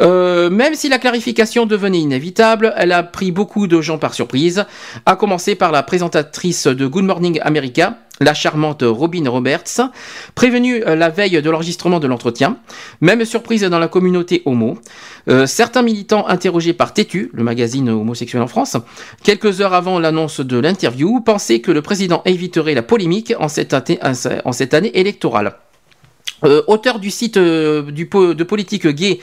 Euh, 0.00 0.50
même 0.50 0.74
si 0.74 0.88
la 0.88 0.98
clarification 0.98 1.66
devenait 1.66 2.00
inévitable, 2.00 2.74
elle 2.76 2.92
a 2.92 3.02
pris 3.02 3.30
beaucoup 3.30 3.66
de 3.66 3.80
gens 3.80 3.98
par 3.98 4.14
surprise, 4.14 4.64
à 5.06 5.16
commencer 5.16 5.54
par 5.54 5.72
la 5.72 5.82
présentatrice 5.82 6.66
de 6.66 6.86
Good 6.86 7.04
Morning 7.04 7.38
America, 7.42 7.98
la 8.20 8.34
charmante 8.34 8.82
Robin 8.82 9.28
Roberts, 9.28 9.80
prévenue 10.34 10.82
euh, 10.84 10.96
la 10.96 11.10
veille 11.10 11.40
de 11.40 11.50
l'enregistrement 11.50 12.00
de 12.00 12.06
l'entretien, 12.06 12.58
même 13.00 13.24
surprise 13.24 13.62
dans 13.62 13.78
la 13.78 13.88
communauté 13.88 14.42
homo. 14.46 14.78
Euh, 15.28 15.46
certains 15.46 15.82
militants 15.82 16.26
interrogés 16.26 16.72
par 16.72 16.92
Tétu, 16.92 17.30
le 17.32 17.44
magazine 17.44 17.88
homosexuel 17.88 18.42
en 18.42 18.48
France, 18.48 18.76
quelques 19.22 19.60
heures 19.60 19.74
avant 19.74 19.98
l'annonce 19.98 20.40
de 20.40 20.58
l'interview, 20.58 21.20
pensaient 21.20 21.60
que 21.60 21.72
le 21.72 21.82
président 21.82 22.22
éviterait 22.24 22.74
la 22.74 22.82
polémique 22.82 23.32
en 23.38 23.48
cette, 23.48 23.74
en 24.44 24.52
cette 24.52 24.74
année 24.74 24.98
électorale. 24.98 25.54
Euh, 26.44 26.62
auteur 26.66 26.98
du 26.98 27.10
site 27.10 27.36
euh, 27.38 27.82
de 27.82 28.44
politique 28.44 28.86
gay 28.86 29.18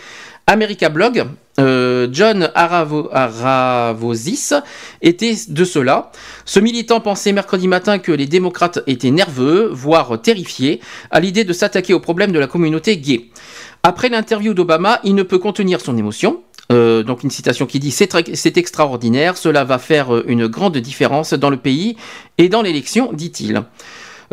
America 0.47 0.89
Blog, 0.89 1.25
euh, 1.59 2.07
John 2.11 2.49
Aravo- 2.55 3.09
Aravosis 3.11 4.53
était 5.01 5.35
de 5.47 5.63
cela. 5.63 6.11
Ce 6.45 6.59
militant 6.59 6.99
pensait 6.99 7.31
mercredi 7.31 7.67
matin 7.67 7.99
que 7.99 8.11
les 8.11 8.25
démocrates 8.25 8.79
étaient 8.87 9.11
nerveux, 9.11 9.69
voire 9.71 10.19
terrifiés, 10.19 10.81
à 11.11 11.19
l'idée 11.19 11.43
de 11.43 11.53
s'attaquer 11.53 11.93
au 11.93 11.99
problème 11.99 12.31
de 12.31 12.39
la 12.39 12.47
communauté 12.47 12.97
gay. 12.97 13.29
Après 13.83 14.09
l'interview 14.09 14.53
d'Obama, 14.53 14.99
il 15.03 15.13
ne 15.13 15.23
peut 15.23 15.39
contenir 15.39 15.79
son 15.79 15.97
émotion. 15.97 16.41
Donc 16.69 17.23
une 17.23 17.31
citation 17.31 17.65
qui 17.65 17.79
dit 17.79 17.91
c'est 17.91 18.57
extraordinaire, 18.57 19.35
cela 19.35 19.65
va 19.65 19.77
faire 19.77 20.25
une 20.25 20.47
grande 20.47 20.77
différence 20.77 21.33
dans 21.33 21.49
le 21.49 21.57
pays 21.57 21.97
et 22.37 22.47
dans 22.47 22.61
l'élection, 22.61 23.11
dit-il. 23.11 23.63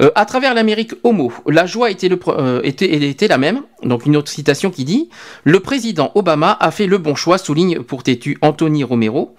Euh, 0.01 0.11
à 0.15 0.25
travers 0.27 0.55
l'Amérique 0.55 0.93
homo, 1.03 1.33
la 1.47 1.67
joie 1.67 1.89
euh, 1.91 2.61
était, 2.63 3.29
la 3.29 3.39
même. 3.39 3.63
Donc 3.83 4.07
une 4.07 4.17
autre 4.17 4.31
citation 4.31 4.71
qui 4.71 4.85
dit 4.85 5.09
Le 5.45 5.61
président 5.61 6.13
Obama 6.15 6.57
a 6.61 6.71
fait 6.71 6.87
le 6.87 6.99
bon 6.99 7.15
choix, 7.15 7.39
souligne 7.39 7.81
pour 7.81 8.03
têtu 8.03 8.39
Anthony 8.43 8.85
Romero, 8.85 9.35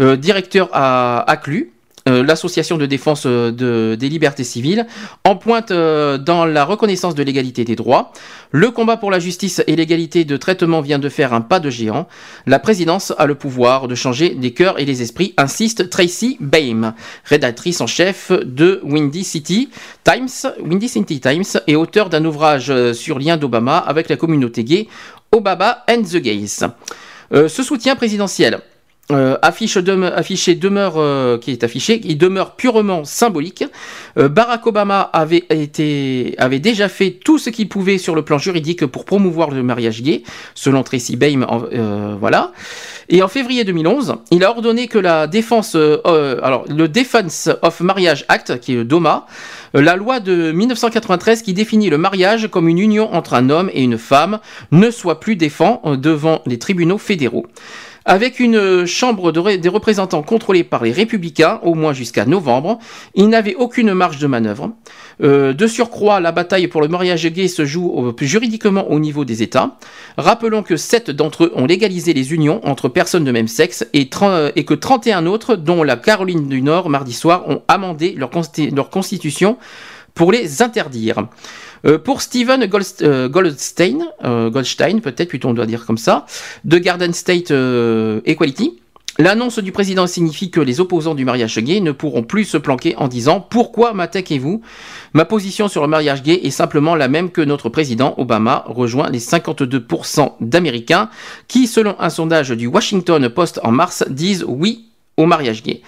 euh, 0.00 0.16
directeur 0.16 0.68
à 0.72 1.28
ACLU, 1.30 1.70
euh, 1.70 1.73
l'association 2.06 2.76
de 2.76 2.86
défense 2.86 3.22
euh, 3.26 3.50
de- 3.50 3.96
des 3.98 4.08
libertés 4.08 4.44
civiles, 4.44 4.86
en 5.24 5.36
pointe 5.36 5.70
euh, 5.70 6.18
dans 6.18 6.44
la 6.44 6.64
reconnaissance 6.64 7.14
de 7.14 7.22
l'égalité 7.22 7.64
des 7.64 7.76
droits. 7.76 8.12
Le 8.50 8.70
combat 8.70 8.96
pour 8.96 9.10
la 9.10 9.18
justice 9.18 9.62
et 9.66 9.74
l'égalité 9.76 10.24
de 10.24 10.36
traitement 10.36 10.80
vient 10.80 10.98
de 10.98 11.08
faire 11.08 11.32
un 11.32 11.40
pas 11.40 11.60
de 11.60 11.70
géant. 11.70 12.06
La 12.46 12.58
présidence 12.58 13.12
a 13.18 13.26
le 13.26 13.34
pouvoir 13.34 13.88
de 13.88 13.94
changer 13.94 14.36
les 14.38 14.52
cœurs 14.52 14.78
et 14.78 14.84
les 14.84 15.02
esprits, 15.02 15.34
insiste 15.36 15.88
Tracy 15.90 16.36
Baim, 16.40 16.94
rédactrice 17.24 17.80
en 17.80 17.86
chef 17.86 18.30
de 18.32 18.80
Windy 18.84 19.24
City 19.24 19.70
Times, 20.04 20.52
Windy 20.62 20.88
City 20.88 21.20
Times 21.20 21.60
et 21.66 21.74
auteur 21.76 22.10
d'un 22.10 22.24
ouvrage 22.24 22.70
euh, 22.70 22.92
sur 22.92 23.18
lien 23.18 23.36
d'Obama 23.36 23.78
avec 23.78 24.08
la 24.08 24.16
communauté 24.16 24.62
gay, 24.62 24.88
Obama 25.32 25.82
and 25.88 26.02
the 26.02 26.16
Gays. 26.18 26.60
Euh, 27.32 27.48
ce 27.48 27.62
soutien 27.62 27.96
présidentiel 27.96 28.60
euh, 29.12 29.36
affiche 29.42 29.76
dem- 29.76 30.02
affiché 30.04 30.54
demeure 30.54 30.94
euh, 30.96 31.36
qui 31.38 31.50
est 31.50 31.62
affiché, 31.62 32.00
il 32.04 32.16
demeure 32.16 32.56
purement 32.56 33.04
symbolique. 33.04 33.64
Euh, 34.16 34.28
Barack 34.28 34.66
Obama 34.66 35.00
avait 35.12 35.44
été 35.50 36.34
avait 36.38 36.58
déjà 36.58 36.88
fait 36.88 37.10
tout 37.10 37.36
ce 37.38 37.50
qu'il 37.50 37.68
pouvait 37.68 37.98
sur 37.98 38.14
le 38.14 38.22
plan 38.22 38.38
juridique 38.38 38.86
pour 38.86 39.04
promouvoir 39.04 39.50
le 39.50 39.62
mariage 39.62 40.02
gay, 40.02 40.22
selon 40.54 40.82
Tracy 40.82 41.16
Baim. 41.16 41.46
euh, 41.72 42.16
voilà. 42.18 42.52
Et 43.10 43.22
en 43.22 43.28
février 43.28 43.64
2011, 43.64 44.14
il 44.30 44.42
a 44.42 44.50
ordonné 44.50 44.88
que 44.88 44.96
la 44.98 45.26
défense, 45.26 45.74
alors 45.74 46.64
le 46.68 46.88
Defense 46.88 47.50
of 47.60 47.80
Marriage 47.80 48.24
Act, 48.28 48.58
qui 48.60 48.74
est 48.74 48.84
DOMA, 48.84 49.26
la 49.74 49.96
loi 49.96 50.20
de 50.20 50.52
1993 50.52 51.42
qui 51.42 51.52
définit 51.52 51.90
le 51.90 51.98
mariage 51.98 52.48
comme 52.50 52.68
une 52.68 52.78
union 52.78 53.12
entre 53.14 53.34
un 53.34 53.50
homme 53.50 53.68
et 53.74 53.82
une 53.82 53.98
femme, 53.98 54.38
ne 54.72 54.90
soit 54.90 55.20
plus 55.20 55.36
défend 55.36 55.82
devant 55.96 56.40
les 56.46 56.58
tribunaux 56.58 56.96
fédéraux. 56.96 57.44
Avec 58.06 58.38
une 58.38 58.56
euh, 58.56 58.86
chambre 58.86 59.32
des 59.32 59.68
représentants 59.68 60.22
contrôlée 60.22 60.62
par 60.62 60.84
les 60.84 60.92
républicains, 60.92 61.58
au 61.62 61.74
moins 61.74 61.94
jusqu'à 61.94 62.26
novembre, 62.26 62.78
il 63.14 63.28
n'avait 63.28 63.54
aucune 63.54 63.94
marge 63.94 64.18
de 64.18 64.26
manœuvre. 64.26 64.72
Euh, 65.22 65.54
de 65.54 65.66
surcroît, 65.66 66.20
la 66.20 66.30
bataille 66.30 66.66
pour 66.66 66.82
le 66.82 66.88
mariage 66.88 67.26
gay 67.26 67.48
se 67.48 67.64
joue 67.64 68.12
juridiquement 68.20 68.90
au 68.90 69.00
niveau 69.00 69.24
des 69.24 69.42
États. 69.42 69.78
Rappelons 70.18 70.62
que 70.62 70.76
sept 70.76 71.10
d'entre 71.10 71.44
eux 71.44 71.52
ont 71.54 71.64
légalisé 71.64 72.12
les 72.12 72.34
unions 72.34 72.60
entre 72.64 72.88
personnes 72.88 73.24
de 73.24 73.32
même 73.32 73.48
sexe 73.48 73.86
et, 73.94 74.04
tren- 74.10 74.52
et 74.54 74.64
que 74.64 74.74
31 74.74 75.24
autres, 75.26 75.56
dont 75.56 75.82
la 75.82 75.96
Caroline 75.96 76.46
du 76.48 76.60
Nord 76.60 76.90
mardi 76.90 77.14
soir, 77.14 77.48
ont 77.48 77.62
amendé 77.68 78.16
leur 78.18 78.90
constitution 78.90 79.56
pour 80.14 80.30
les 80.30 80.62
interdire. 80.62 81.26
Euh, 81.86 81.98
pour 81.98 82.22
Steven 82.22 82.68
euh, 83.02 83.28
Goldstein, 83.28 84.04
euh, 84.24 84.50
Goldstein 84.50 85.00
peut-être 85.00 85.28
plutôt 85.28 85.48
on 85.48 85.54
doit 85.54 85.66
dire 85.66 85.84
comme 85.86 85.98
ça, 85.98 86.26
de 86.64 86.78
Garden 86.78 87.12
State 87.12 87.52
Equality, 88.24 88.80
l'annonce 89.18 89.58
du 89.58 89.70
président 89.70 90.06
signifie 90.06 90.50
que 90.50 90.60
les 90.60 90.80
opposants 90.80 91.14
du 91.14 91.24
mariage 91.24 91.58
gay 91.58 91.80
ne 91.80 91.92
pourront 91.92 92.22
plus 92.22 92.44
se 92.44 92.56
planquer 92.56 92.96
en 92.96 93.08
disant 93.08 93.40
pourquoi 93.40 93.92
m'attaquez-vous? 93.92 94.62
Ma 95.12 95.24
position 95.24 95.68
sur 95.68 95.82
le 95.82 95.88
mariage 95.88 96.22
gay 96.22 96.40
est 96.42 96.50
simplement 96.50 96.94
la 96.96 97.08
même 97.08 97.30
que 97.30 97.42
notre 97.42 97.68
président 97.68 98.14
Obama 98.16 98.64
rejoint 98.66 99.10
les 99.10 99.20
52% 99.20 100.32
d'Américains 100.40 101.10
qui, 101.48 101.66
selon 101.66 101.96
un 102.00 102.10
sondage 102.10 102.50
du 102.50 102.66
Washington 102.66 103.28
Post 103.28 103.60
en 103.62 103.72
mars, 103.72 104.04
disent 104.08 104.44
oui 104.48 104.86
au 105.16 105.26
mariage 105.26 105.62
gay. 105.62 105.82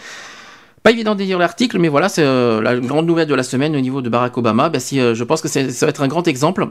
Pas 0.86 0.92
évident 0.92 1.16
de 1.16 1.22
lire 1.24 1.36
l'article, 1.40 1.80
mais 1.80 1.88
voilà, 1.88 2.08
c'est 2.08 2.22
euh, 2.22 2.62
la 2.62 2.76
grande 2.76 3.06
nouvelle 3.06 3.26
de 3.26 3.34
la 3.34 3.42
semaine 3.42 3.74
au 3.74 3.80
niveau 3.80 4.02
de 4.02 4.08
Barack 4.08 4.38
Obama. 4.38 4.68
Ben, 4.68 4.78
si, 4.78 5.00
euh, 5.00 5.16
je 5.16 5.24
pense 5.24 5.42
que 5.42 5.48
ça 5.48 5.60
va 5.64 5.90
être 5.90 6.00
un 6.00 6.06
grand 6.06 6.28
exemple. 6.28 6.68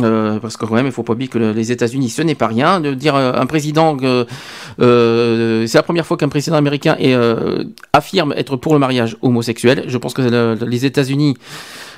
euh, 0.00 0.38
parce 0.38 0.56
que 0.56 0.64
quand 0.64 0.74
même, 0.74 0.86
il 0.86 0.92
faut 0.92 1.02
pas 1.02 1.12
oublier 1.12 1.28
que 1.28 1.38
le- 1.38 1.52
les 1.52 1.70
États-Unis, 1.70 2.08
ce 2.08 2.22
n'est 2.22 2.34
pas 2.36 2.46
rien. 2.46 2.80
De 2.80 2.94
dire 2.94 3.14
euh, 3.14 3.32
un 3.34 3.44
président, 3.44 3.94
euh, 4.02 5.66
c'est 5.66 5.76
la 5.76 5.82
première 5.82 6.06
fois 6.06 6.16
qu'un 6.16 6.28
président 6.30 6.56
américain 6.56 6.96
est, 6.98 7.12
euh, 7.14 7.64
affirme 7.92 8.32
être 8.38 8.56
pour 8.56 8.72
le 8.72 8.78
mariage 8.78 9.18
homosexuel. 9.20 9.84
Je 9.86 9.98
pense 9.98 10.14
que 10.14 10.22
le- 10.22 10.56
les 10.64 10.86
États-Unis, 10.86 11.34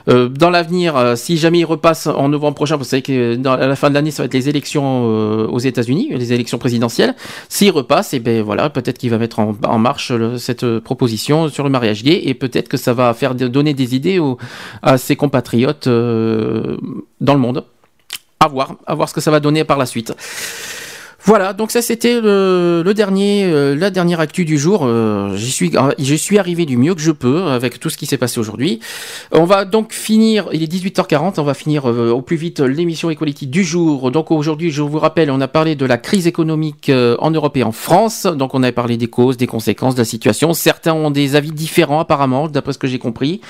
euh, 0.09 0.29
dans 0.29 0.51
l'avenir, 0.51 0.97
euh, 0.97 1.17
si 1.17 1.37
jamais 1.37 1.61
il 1.61 1.65
repasse 1.65 2.07
en 2.07 2.29
novembre 2.29 2.55
prochain, 2.55 2.77
vous 2.77 2.85
savez 2.85 3.03
que 3.03 3.37
dans, 3.37 3.53
à 3.53 3.67
la 3.67 3.77
fin 3.77 3.91
de 3.91 3.95
l'année, 3.95 4.11
ça 4.11 4.23
va 4.23 4.27
être 4.27 4.35
les 4.35 4.49
élections 4.49 5.07
euh, 5.07 5.47
aux 5.47 5.59
États-Unis, 5.59 6.09
les 6.11 6.33
élections 6.33 6.59
présidentielles. 6.59 7.15
S'il 7.49 7.70
repasse, 7.70 8.15
et 8.15 8.20
ben 8.20 8.43
voilà, 8.43 8.70
peut-être 8.70 8.99
qu'il 8.99 9.11
va 9.11 9.19
mettre 9.19 9.39
en, 9.39 9.79
marche 9.79 10.12
cette 10.39 10.65
euh, 10.65 10.81
proposition 10.81 11.49
sur 11.49 11.65
le 11.65 11.70
mariage 11.70 12.03
gay, 12.03 12.20
et 12.25 12.35
peut-être 12.35 12.69
que 12.69 12.77
ça 12.77 12.93
va 12.93 13.12
faire 13.15 13.35
donner 13.35 13.75
des 13.75 13.95
idées 13.95 14.20
à 14.83 14.99
ses 14.99 15.17
compatriotes 15.17 15.87
euh, 15.87 16.77
dans 17.20 17.35
le 17.35 17.41
monde. 17.41 17.65
À 18.41 18.49
voir, 18.49 18.77
à 18.87 18.95
voir 18.95 19.09
ce 19.09 19.15
que 19.15 19.20
ça 19.20 19.31
va 19.31 19.41
donner 19.41 19.65
par 19.65 19.77
la 19.77 19.87
suite. 19.87 20.15
Voilà, 21.25 21.53
donc 21.53 21.71
ça 21.71 21.83
c'était 21.83 22.21
le, 22.21 22.93
dernier, 22.95 23.45
euh, 23.45 23.77
la 23.77 23.91
dernière 23.91 24.21
actu 24.21 24.45
du 24.45 24.59
jour. 24.59 24.83
Euh, 24.85 25.37
J'y 25.37 25.51
suis, 25.51 25.77
euh, 25.77 25.93
j'y 25.99 26.19
suis 26.19 26.39
arrivé 26.39 26.65
du 26.67 26.77
mieux 26.77 26.95
que 26.95 27.01
je 27.01 27.11
peux 27.11 27.45
avec 27.45 27.79
tout 27.79 27.91
ce 27.91 27.97
qui 27.97 28.07
s'est 28.07 28.17
passé 28.17 28.41
aujourd'hui. 28.41 28.81
On 29.33 29.45
va 29.45 29.65
donc 29.65 29.93
finir, 29.93 30.49
il 30.53 30.63
est 30.63 30.73
18h40, 30.73 31.35
on 31.39 31.43
va 31.43 31.55
finir 31.55 31.89
euh, 31.89 32.11
au 32.11 32.23
plus 32.23 32.37
vite 32.37 32.61
l'émission 32.61 33.11
Equality 33.11 33.47
du 33.47 33.65
jour. 33.65 34.11
Donc 34.11 34.31
aujourd'hui, 34.31 34.71
je 34.71 34.83
vous 34.83 34.99
rappelle, 34.99 35.31
on 35.31 35.41
a 35.41 35.49
parlé 35.49 35.75
de 35.77 35.85
la 35.85 35.99
crise 35.99 36.27
économique 36.27 36.89
euh, 36.89 37.17
en 37.19 37.31
Europe 37.31 37.57
et 37.57 37.63
en 37.63 37.73
France. 37.73 38.27
Donc 38.27 38.55
on 38.55 38.63
a 38.63 38.73
parlé 38.73 38.97
des 38.97 39.09
causes, 39.09 39.37
des 39.37 39.47
conséquences 39.47 39.95
de 39.95 40.01
la 40.01 40.05
situation. 40.05 40.55
Certains 40.55 40.95
ont 40.95 41.11
des 41.11 41.37
avis 41.37 41.53
différents 41.53 42.01
apparemment, 42.01 42.49
d'après 42.49 42.73
ce 42.73 42.79
que 42.79 42.87
j'ai 42.87 42.99
compris. 42.99 43.41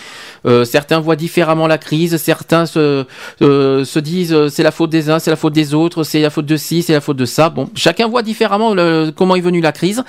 Certains 0.65 1.01
voient 1.01 1.17
différemment 1.17 1.67
la 1.67 1.79
crise, 1.79 2.17
certains 2.17 2.67
se, 2.67 3.05
se 3.41 3.99
disent 3.99 4.49
c'est 4.49 4.63
la 4.63 4.71
faute 4.71 4.91
des 4.91 5.11
uns, 5.11 5.19
c'est 5.19 5.31
la 5.31 5.37
faute 5.37 5.53
des 5.53 5.75
autres, 5.75 6.03
c'est 6.03 6.21
la 6.21 6.31
faute 6.31 6.47
de 6.47 6.57
ci, 6.57 6.83
c'est 6.83 6.93
la 6.93 7.01
faute 7.01 7.17
de 7.17 7.25
ça. 7.25 7.51
Chacun 7.75 8.09
voit 8.09 8.23
différemment 8.23 8.75
comment 9.17 9.37
est 9.37 9.41
venue 9.41 9.61
la 9.61 9.73
crise. 9.73 10.05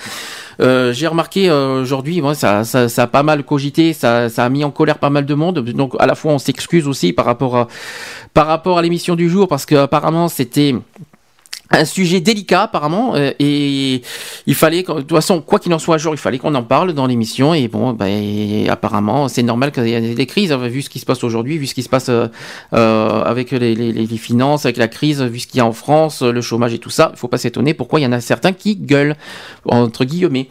Euh, 0.59 0.93
j'ai 0.93 1.07
remarqué 1.07 1.49
euh, 1.49 1.81
aujourd'hui, 1.81 2.21
ça, 2.33 2.61
a 2.61 3.07
pas 3.07 3.23
mal 3.23 3.43
cogité, 3.43 3.93
ça, 3.93 4.25
a 4.25 4.49
mis 4.49 4.63
en 4.63 4.71
colère 4.71 4.99
pas 4.99 5.09
mal 5.09 5.25
de 5.25 5.33
monde. 5.33 5.59
Donc 5.59 5.93
à 5.99 6.05
la 6.05 6.15
fois 6.15 6.33
on 6.33 6.39
s'excuse 6.39 6.87
aussi 6.87 7.13
par 7.13 7.25
rapport 7.25 7.57
à, 7.57 7.67
par 8.33 8.47
rapport 8.47 8.77
à 8.77 8.81
l'émission 8.81 9.15
du 9.15 9.29
jour 9.29 9.47
parce 9.47 9.65
que 9.65 9.75
apparemment 9.75 10.27
c'était 10.27 10.75
un 11.71 11.85
sujet 11.85 12.19
délicat 12.19 12.63
apparemment 12.63 13.15
euh, 13.15 13.31
et 13.39 14.01
il 14.45 14.55
fallait 14.55 14.83
de 14.83 15.01
toute 15.01 15.11
façon 15.11 15.41
quoi 15.41 15.59
qu'il 15.59 15.73
en 15.73 15.79
soit 15.79 15.95
un 15.95 15.97
jour 15.97 16.13
il 16.13 16.17
fallait 16.17 16.37
qu'on 16.37 16.55
en 16.55 16.63
parle 16.63 16.93
dans 16.93 17.07
l'émission 17.07 17.53
et 17.53 17.67
bon 17.67 17.93
ben 17.93 18.69
apparemment 18.69 19.27
c'est 19.27 19.43
normal 19.43 19.71
qu'il 19.71 19.87
y 19.87 19.93
ait 19.93 20.15
des 20.15 20.25
crises 20.25 20.51
hein, 20.51 20.57
vu 20.57 20.81
ce 20.81 20.89
qui 20.89 20.99
se 20.99 21.05
passe 21.05 21.23
aujourd'hui 21.23 21.57
vu 21.57 21.67
ce 21.67 21.73
qui 21.73 21.83
se 21.83 21.89
passe 21.89 22.09
euh, 22.09 22.27
euh, 22.73 23.23
avec 23.23 23.51
les, 23.51 23.75
les, 23.75 23.91
les 23.91 24.17
finances 24.17 24.65
avec 24.65 24.77
la 24.77 24.87
crise 24.87 25.21
vu 25.21 25.39
ce 25.39 25.47
qu'il 25.47 25.57
y 25.57 25.61
a 25.61 25.65
en 25.65 25.73
France 25.73 26.21
le 26.21 26.41
chômage 26.41 26.73
et 26.73 26.79
tout 26.79 26.89
ça. 26.89 27.11
Il 27.13 27.17
faut 27.17 27.27
pas 27.27 27.37
s'étonner 27.37 27.73
pourquoi 27.73 27.99
il 27.99 28.03
y 28.03 28.05
en 28.05 28.11
a 28.11 28.21
certains 28.21 28.53
qui 28.53 28.75
gueulent 28.75 29.15
entre 29.65 30.05
guillemets 30.05 30.47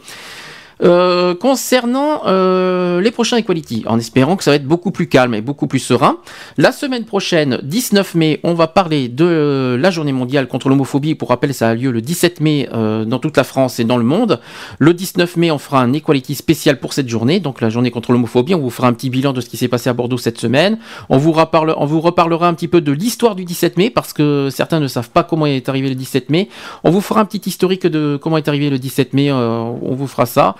euh, 0.83 1.35
concernant 1.35 2.23
euh, 2.25 3.01
les 3.01 3.11
prochains 3.11 3.37
Equality, 3.37 3.83
en 3.87 3.99
espérant 3.99 4.35
que 4.35 4.43
ça 4.43 4.51
va 4.51 4.55
être 4.55 4.65
beaucoup 4.65 4.91
plus 4.91 5.07
calme 5.07 5.33
et 5.33 5.41
beaucoup 5.41 5.67
plus 5.67 5.79
serein. 5.79 6.17
La 6.57 6.71
semaine 6.71 7.05
prochaine, 7.05 7.59
19 7.63 8.15
mai, 8.15 8.39
on 8.43 8.53
va 8.53 8.67
parler 8.67 9.07
de 9.07 9.77
la 9.79 9.91
journée 9.91 10.11
mondiale 10.11 10.47
contre 10.47 10.69
l'homophobie. 10.69 11.15
Pour 11.15 11.29
rappel, 11.29 11.53
ça 11.53 11.69
a 11.69 11.75
lieu 11.75 11.91
le 11.91 12.01
17 12.01 12.41
mai 12.41 12.69
euh, 12.73 13.05
dans 13.05 13.19
toute 13.19 13.37
la 13.37 13.43
France 13.43 13.79
et 13.79 13.83
dans 13.83 13.97
le 13.97 14.03
monde. 14.03 14.39
Le 14.79 14.93
19 14.93 15.37
mai, 15.37 15.51
on 15.51 15.57
fera 15.57 15.81
un 15.81 15.93
Equality 15.93 16.35
spécial 16.35 16.79
pour 16.79 16.93
cette 16.93 17.09
journée, 17.09 17.39
donc 17.39 17.61
la 17.61 17.69
journée 17.69 17.91
contre 17.91 18.11
l'homophobie. 18.11 18.55
On 18.55 18.59
vous 18.59 18.69
fera 18.69 18.87
un 18.87 18.93
petit 18.93 19.09
bilan 19.09 19.33
de 19.33 19.41
ce 19.41 19.49
qui 19.49 19.57
s'est 19.57 19.67
passé 19.67 19.89
à 19.89 19.93
Bordeaux 19.93 20.17
cette 20.17 20.39
semaine. 20.39 20.79
On 21.09 21.17
vous, 21.17 21.33
on 21.33 21.85
vous 21.85 22.01
reparlera 22.01 22.47
un 22.47 22.53
petit 22.53 22.67
peu 22.67 22.81
de 22.81 22.91
l'histoire 22.91 23.35
du 23.35 23.45
17 23.45 23.77
mai, 23.77 23.89
parce 23.89 24.13
que 24.13 24.49
certains 24.51 24.79
ne 24.79 24.87
savent 24.87 25.11
pas 25.11 25.23
comment 25.23 25.45
est 25.45 25.69
arrivé 25.69 25.89
le 25.89 25.95
17 25.95 26.29
mai. 26.29 26.49
On 26.83 26.89
vous 26.89 27.01
fera 27.01 27.21
un 27.21 27.25
petit 27.25 27.47
historique 27.47 27.85
de 27.85 28.17
comment 28.21 28.37
est 28.37 28.47
arrivé 28.47 28.69
le 28.69 28.79
17 28.79 29.13
mai. 29.13 29.31
euh, 29.31 29.61
on 29.81 29.95
vous 29.95 30.07
fera 30.07 30.25
ça. 30.25 30.55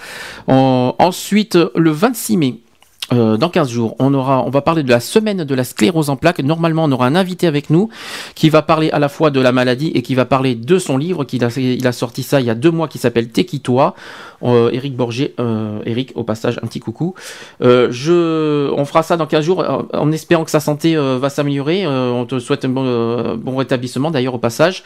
En- 0.47 0.95
ensuite, 0.99 1.57
le 1.75 1.91
26 1.91 2.37
mai. 2.37 2.55
euh, 3.13 3.35
dans 3.35 3.49
15 3.49 3.69
jours, 3.69 3.97
on 3.99 4.13
aura, 4.13 4.45
on 4.45 4.49
va 4.49 4.61
parler 4.61 4.83
de 4.83 4.89
la 4.89 5.01
semaine 5.01 5.43
de 5.43 5.55
la 5.55 5.65
sclérose 5.65 6.09
en 6.09 6.15
plaques. 6.15 6.39
Normalement, 6.39 6.85
on 6.85 6.91
aura 6.93 7.07
un 7.07 7.15
invité 7.15 7.45
avec 7.45 7.69
nous 7.69 7.89
qui 8.35 8.49
va 8.49 8.61
parler 8.61 8.89
à 8.91 8.99
la 8.99 9.09
fois 9.09 9.31
de 9.31 9.41
la 9.41 9.51
maladie 9.51 9.91
et 9.93 10.01
qui 10.01 10.15
va 10.15 10.23
parler 10.23 10.55
de 10.55 10.79
son 10.79 10.97
livre 10.97 11.25
qu'il 11.25 11.43
a, 11.43 11.49
il 11.57 11.85
a 11.85 11.91
sorti 11.91 12.23
ça 12.23 12.39
il 12.39 12.45
y 12.47 12.49
a 12.49 12.55
deux 12.55 12.71
mois 12.71 12.87
qui 12.87 12.99
s'appelle 12.99 13.27
T'es-qui-toi 13.27 13.95
euh, 14.43 14.69
Eric 14.71 14.95
Borgé, 14.95 15.33
euh, 15.41 15.79
Eric, 15.85 16.13
au 16.15 16.23
passage, 16.23 16.57
un 16.63 16.67
petit 16.67 16.79
coucou. 16.79 17.13
Euh, 17.61 17.89
je, 17.91 18.71
on 18.71 18.85
fera 18.85 19.03
ça 19.03 19.17
dans 19.17 19.27
15 19.27 19.43
jours 19.43 19.59
euh, 19.59 19.81
en 19.93 20.09
espérant 20.13 20.45
que 20.45 20.51
sa 20.51 20.61
santé 20.61 20.95
va 20.95 21.29
s'améliorer. 21.29 21.85
On 21.85 22.25
te 22.25 22.39
souhaite 22.39 22.63
un 22.63 22.69
bon, 22.69 23.57
rétablissement 23.57 24.09
d'ailleurs 24.11 24.35
au 24.35 24.39
passage. 24.39 24.83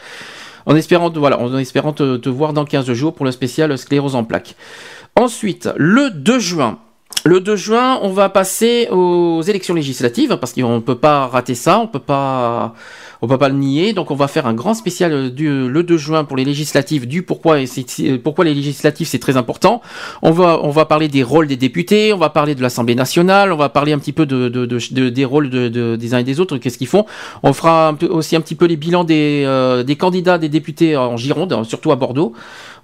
En 0.68 0.74
espérant, 0.74 1.10
voilà, 1.14 1.38
en 1.38 1.56
espérant 1.58 1.92
te, 1.92 2.16
te 2.16 2.28
voir 2.28 2.52
dans 2.52 2.64
15 2.64 2.92
jours 2.92 3.14
pour 3.14 3.24
le 3.24 3.30
spécial 3.30 3.78
sclérose 3.78 4.16
en 4.16 4.24
plaques. 4.24 4.56
Ensuite, 5.16 5.70
le 5.76 6.10
2 6.10 6.38
juin. 6.38 6.78
Le 7.24 7.40
2 7.40 7.56
juin, 7.56 7.98
on 8.02 8.10
va 8.10 8.28
passer 8.28 8.86
aux 8.90 9.42
élections 9.42 9.74
législatives 9.74 10.36
parce 10.36 10.52
qu'on 10.52 10.76
ne 10.76 10.80
peut 10.80 10.98
pas 10.98 11.26
rater 11.26 11.54
ça, 11.54 11.78
on 11.78 11.86
peut 11.86 11.98
pas, 11.98 12.74
on 13.22 13.28
peut 13.28 13.38
pas 13.38 13.48
le 13.48 13.54
nier. 13.56 13.92
Donc, 13.92 14.10
on 14.10 14.14
va 14.14 14.28
faire 14.28 14.46
un 14.46 14.54
grand 14.54 14.74
spécial 14.74 15.12
euh, 15.12 15.30
du, 15.30 15.68
le 15.68 15.82
2 15.82 15.96
juin 15.96 16.24
pour 16.24 16.36
les 16.36 16.44
législatives 16.44 17.06
du 17.06 17.22
pourquoi 17.22 17.64
c'est- 17.66 18.18
pourquoi 18.18 18.44
les 18.44 18.54
législatives 18.54 19.06
c'est 19.06 19.18
très 19.18 19.36
important. 19.36 19.82
On 20.22 20.30
va, 20.30 20.60
on 20.62 20.70
va 20.70 20.84
parler 20.84 21.08
des 21.08 21.22
rôles 21.22 21.46
des 21.46 21.56
députés, 21.56 22.12
on 22.12 22.18
va 22.18 22.30
parler 22.30 22.54
de 22.54 22.62
l'Assemblée 22.62 22.94
nationale, 22.94 23.52
on 23.52 23.56
va 23.56 23.68
parler 23.68 23.92
un 23.92 23.98
petit 23.98 24.12
peu 24.12 24.26
de, 24.26 24.48
de- 24.48 24.66
de- 24.66 24.78
de- 24.90 25.08
des 25.08 25.24
rôles 25.24 25.50
de, 25.50 25.68
de- 25.68 25.96
des 25.96 26.14
uns 26.14 26.18
et 26.18 26.24
des 26.24 26.40
autres, 26.40 26.58
qu'est-ce 26.58 26.78
qu'ils 26.78 26.86
font? 26.86 27.06
On 27.42 27.52
fera 27.52 27.96
aussi 28.10 28.36
un 28.36 28.40
petit 28.40 28.54
peu 28.54 28.66
les 28.66 28.76
bilans 28.76 29.04
des, 29.04 29.44
euh, 29.46 29.82
des 29.82 29.96
candidats 29.96 30.38
des 30.38 30.48
députés 30.48 30.96
en 30.96 31.16
Gironde, 31.16 31.64
surtout 31.64 31.92
à 31.92 31.96
Bordeaux. 31.96 32.32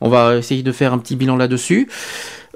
On 0.01 0.09
va 0.09 0.37
essayer 0.37 0.63
de 0.63 0.73
faire 0.73 0.93
un 0.93 0.99
petit 0.99 1.15
bilan 1.17 1.37
là-dessus. 1.37 1.89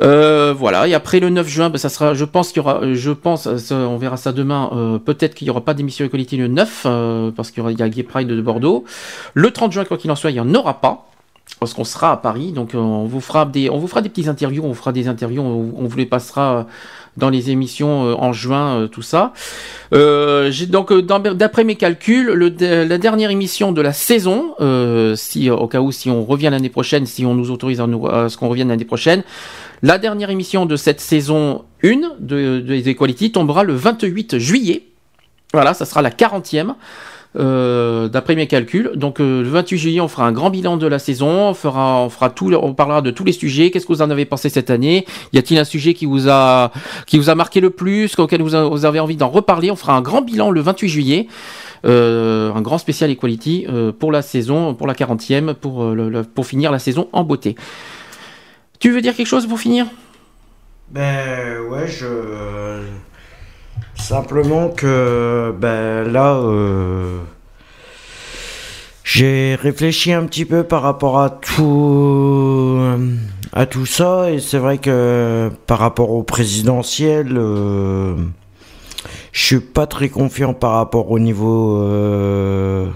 Euh, 0.02 0.54
voilà, 0.56 0.86
et 0.86 0.94
après 0.94 1.20
le 1.20 1.30
9 1.30 1.48
juin, 1.48 1.70
ben, 1.70 1.78
ça 1.78 1.88
sera, 1.88 2.14
je 2.14 2.24
pense 2.24 2.48
qu'il 2.48 2.58
y 2.58 2.60
aura, 2.60 2.80
je 2.92 3.10
pense, 3.10 3.46
euh, 3.46 3.84
on 3.86 3.96
verra 3.96 4.16
ça 4.16 4.32
demain, 4.32 4.70
euh, 4.74 4.98
peut-être 4.98 5.34
qu'il 5.34 5.46
n'y 5.46 5.50
aura 5.50 5.62
pas 5.62 5.74
d'émission 5.74 6.04
Equality 6.04 6.36
le 6.36 6.48
9, 6.48 6.82
euh, 6.84 7.30
parce 7.30 7.50
qu'il 7.50 7.58
y 7.58 7.60
aura 7.62 7.72
y 7.72 7.82
a 7.82 7.88
Gay 7.88 8.02
Pride 8.02 8.28
de 8.28 8.40
Bordeaux. 8.40 8.84
Le 9.34 9.50
30 9.50 9.72
juin, 9.72 9.84
quoi 9.84 9.96
qu'il 9.96 10.10
en 10.10 10.16
soit, 10.16 10.30
il 10.30 10.34
n'y 10.34 10.40
en 10.40 10.54
aura 10.54 10.80
pas. 10.80 11.08
Parce 11.60 11.72
qu'on 11.72 11.84
sera 11.84 12.12
à 12.12 12.16
Paris, 12.18 12.52
donc 12.52 12.74
euh, 12.74 12.78
on 12.78 13.06
vous 13.06 13.20
fera 13.20 13.46
des, 13.46 13.70
on 13.70 13.78
vous 13.78 13.86
fera 13.86 14.02
des 14.02 14.08
petites 14.10 14.28
interviews, 14.28 14.62
on 14.64 14.68
vous 14.68 14.74
fera 14.74 14.92
des 14.92 15.08
interviews, 15.08 15.40
on, 15.40 15.86
vous 15.86 15.96
les 15.96 16.04
passera 16.04 16.66
dans 17.16 17.30
les 17.30 17.50
émissions 17.50 18.20
en 18.20 18.32
juin, 18.32 18.88
tout 18.92 19.00
ça. 19.00 19.32
Euh, 19.94 20.52
donc 20.68 20.92
d'après 20.92 21.64
mes 21.64 21.76
calculs, 21.76 22.28
la 22.28 22.98
dernière 22.98 23.30
émission 23.30 23.72
de 23.72 23.80
la 23.80 23.92
saison, 23.92 24.54
euh, 24.60 25.14
si 25.16 25.48
au 25.48 25.66
cas 25.66 25.80
où 25.80 25.92
si 25.92 26.10
on 26.10 26.24
revient 26.24 26.48
l'année 26.50 26.68
prochaine, 26.68 27.06
si 27.06 27.24
on 27.24 27.34
nous 27.34 27.50
autorise 27.50 27.80
à 27.80 28.28
ce 28.28 28.36
qu'on 28.36 28.48
revienne 28.48 28.68
l'année 28.68 28.84
prochaine, 28.84 29.22
la 29.82 29.98
dernière 29.98 30.30
émission 30.30 30.66
de 30.66 30.76
cette 30.76 31.00
saison 31.00 31.64
1 31.84 31.88
de, 31.90 32.06
de, 32.20 32.60
des 32.60 32.88
Equality 32.88 33.32
tombera 33.32 33.62
le 33.64 33.74
28 33.74 34.38
juillet. 34.38 34.84
Voilà, 35.52 35.74
ça 35.74 35.84
sera 35.84 36.02
la 36.02 36.10
40e. 36.10 36.74
euh, 37.38 38.08
d'après 38.08 38.34
mes 38.34 38.46
calculs. 38.46 38.92
Donc 38.94 39.20
euh, 39.20 39.42
le 39.42 39.48
28 39.50 39.76
juillet, 39.78 40.00
on 40.00 40.08
fera 40.08 40.26
un 40.26 40.32
grand 40.32 40.48
bilan 40.48 40.78
de 40.78 40.86
la 40.86 40.98
saison, 40.98 41.28
on 41.50 41.54
fera, 41.54 42.00
on 42.00 42.08
fera 42.08 42.30
tout, 42.30 42.50
on 42.54 42.72
parlera 42.72 43.02
de 43.02 43.10
tous 43.10 43.24
les 43.24 43.32
sujets. 43.32 43.70
Qu'est-ce 43.70 43.84
que 43.86 43.92
vous 43.92 44.00
en 44.00 44.08
avez 44.10 44.24
pensé 44.24 44.48
cette 44.48 44.70
année? 44.70 45.04
Y 45.34 45.38
a-t-il 45.38 45.58
un 45.60 45.64
sujet 45.64 45.92
qui 45.92 46.06
vous 46.06 46.30
a, 46.30 46.72
qui 47.06 47.18
vous 47.18 47.28
a 47.28 47.34
marqué 47.34 47.60
le 47.60 47.68
plus, 47.70 48.18
auquel 48.18 48.40
vous, 48.40 48.54
avez 48.86 49.00
envie 49.00 49.16
d'en 49.16 49.28
reparler? 49.28 49.70
On 49.70 49.76
fera 49.76 49.94
un 49.94 50.00
grand 50.00 50.22
bilan 50.22 50.50
le 50.50 50.60
28 50.62 50.88
juillet. 50.88 51.26
euh, 51.84 52.52
un 52.54 52.62
grand 52.62 52.78
spécial 52.78 53.10
Equality 53.10 53.66
euh, 53.68 53.92
pour 53.92 54.10
la 54.12 54.22
saison, 54.22 54.74
pour 54.74 54.86
la 54.86 54.94
40e, 54.94 55.52
pour, 55.54 55.84
euh, 55.84 55.94
le- 55.94 56.08
le- 56.08 56.22
pour 56.24 56.46
finir 56.46 56.72
la 56.72 56.78
saison 56.78 57.08
en 57.12 57.22
beauté. 57.22 57.54
Tu 58.78 58.92
veux 58.92 59.00
dire 59.00 59.14
quelque 59.14 59.26
chose 59.26 59.46
pour 59.46 59.58
finir? 59.58 59.86
Ben 60.90 61.60
ouais, 61.68 61.86
je. 61.86 62.82
Simplement 63.94 64.68
que 64.68 65.54
ben 65.58 66.04
là, 66.04 66.36
euh, 66.36 67.18
j'ai 69.02 69.56
réfléchi 69.56 70.12
un 70.12 70.26
petit 70.26 70.44
peu 70.44 70.62
par 70.62 70.82
rapport 70.82 71.20
à 71.20 71.30
tout 71.30 72.80
à 73.52 73.66
tout 73.66 73.86
ça 73.86 74.30
et 74.30 74.38
c'est 74.38 74.58
vrai 74.58 74.78
que 74.78 75.50
par 75.66 75.78
rapport 75.78 76.10
au 76.10 76.22
présidentiel, 76.22 77.36
euh, 77.36 78.14
je 79.32 79.44
suis 79.44 79.60
pas 79.60 79.86
très 79.86 80.08
confiant 80.08 80.54
par 80.54 80.72
rapport 80.72 81.10
au 81.10 81.18
niveau 81.18 81.82
euh, 81.82 82.88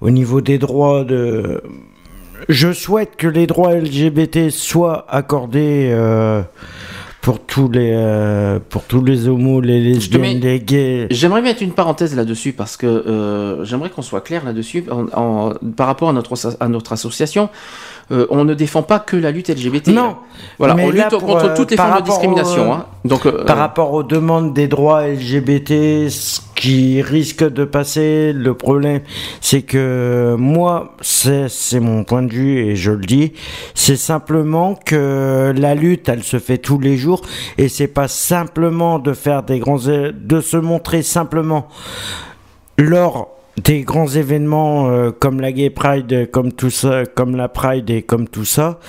au 0.00 0.10
niveau 0.10 0.40
des 0.40 0.58
droits 0.58 1.04
de. 1.04 1.62
Je 2.48 2.72
souhaite 2.72 3.16
que 3.16 3.26
les 3.26 3.46
droits 3.46 3.74
LGBT 3.74 4.50
soient 4.50 5.06
accordés 5.08 5.88
euh, 5.92 6.42
pour 7.20 7.40
tous 7.40 7.70
les 7.70 7.92
euh, 7.94 8.58
pour 8.68 8.82
tous 8.82 9.02
les 9.02 9.28
homos, 9.28 9.60
les 9.62 9.80
lesbiennes, 9.80 10.40
les 10.40 10.60
gays. 10.60 11.06
J'aimerais 11.10 11.40
mettre 11.40 11.62
une 11.62 11.72
parenthèse 11.72 12.14
là-dessus 12.14 12.52
parce 12.52 12.76
que 12.76 12.86
euh, 12.86 13.64
j'aimerais 13.64 13.88
qu'on 13.90 14.02
soit 14.02 14.20
clair 14.20 14.44
là-dessus 14.44 14.84
en- 14.90 15.06
en- 15.18 15.52
par 15.76 15.86
rapport 15.86 16.10
à 16.10 16.12
notre, 16.12 16.34
à 16.60 16.68
notre 16.68 16.92
association. 16.92 17.48
euh, 18.10 18.26
on 18.28 18.44
ne 18.44 18.52
défend 18.52 18.82
pas 18.82 18.98
que 18.98 19.16
la 19.16 19.30
lutte 19.30 19.48
LGBT. 19.48 19.88
Non, 19.88 20.16
Voilà, 20.58 20.74
mais 20.74 20.84
on 20.84 20.90
lutte 20.90 21.08
pour, 21.08 21.22
contre 21.24 21.54
toutes 21.54 21.70
les 21.70 21.76
formes 21.78 22.00
de 22.00 22.04
discrimination. 22.04 22.68
au- 22.70 22.74
hein. 22.74 22.86
Donc, 23.06 23.26
Par 23.46 23.56
rapport 23.56 23.94
aux 23.94 24.02
demandes 24.02 24.52
des 24.52 24.68
droits 24.68 25.06
LGBT, 25.08 26.10
qui 26.64 27.02
risque 27.02 27.44
de 27.44 27.66
passer, 27.66 28.32
le 28.32 28.54
problème, 28.54 29.02
c'est 29.42 29.60
que 29.60 30.34
moi, 30.38 30.96
c'est 31.02 31.78
mon 31.78 32.04
point 32.04 32.22
de 32.22 32.32
vue 32.32 32.56
et 32.56 32.74
je 32.74 32.90
le 32.90 33.04
dis, 33.04 33.34
c'est 33.74 33.98
simplement 33.98 34.74
que 34.74 35.52
la 35.54 35.74
lutte, 35.74 36.08
elle 36.08 36.22
se 36.22 36.38
fait 36.38 36.56
tous 36.56 36.78
les 36.78 36.96
jours 36.96 37.20
et 37.58 37.68
c'est 37.68 37.86
pas 37.86 38.08
simplement 38.08 38.98
de 38.98 39.12
faire 39.12 39.42
des 39.42 39.58
grands, 39.58 39.76
de 39.76 40.40
se 40.40 40.56
montrer 40.56 41.02
simplement. 41.02 41.68
Lors 42.78 43.28
des 43.62 43.82
grands 43.82 44.08
événements 44.08 44.88
euh, 44.88 45.10
comme 45.10 45.40
la 45.40 45.52
Gay 45.52 45.70
Pride, 45.70 46.30
comme 46.30 46.52
tout 46.52 46.70
ça, 46.70 47.04
comme 47.06 47.36
la 47.36 47.48
Pride 47.48 47.88
et 47.90 48.02
comme 48.02 48.28
tout 48.28 48.44
ça, 48.44 48.80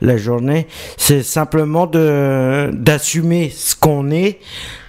la 0.00 0.16
journée, 0.16 0.66
c'est 0.96 1.22
simplement 1.22 1.86
de 1.86 2.70
d'assumer 2.72 3.50
ce 3.50 3.76
qu'on 3.76 4.10
est. 4.10 4.38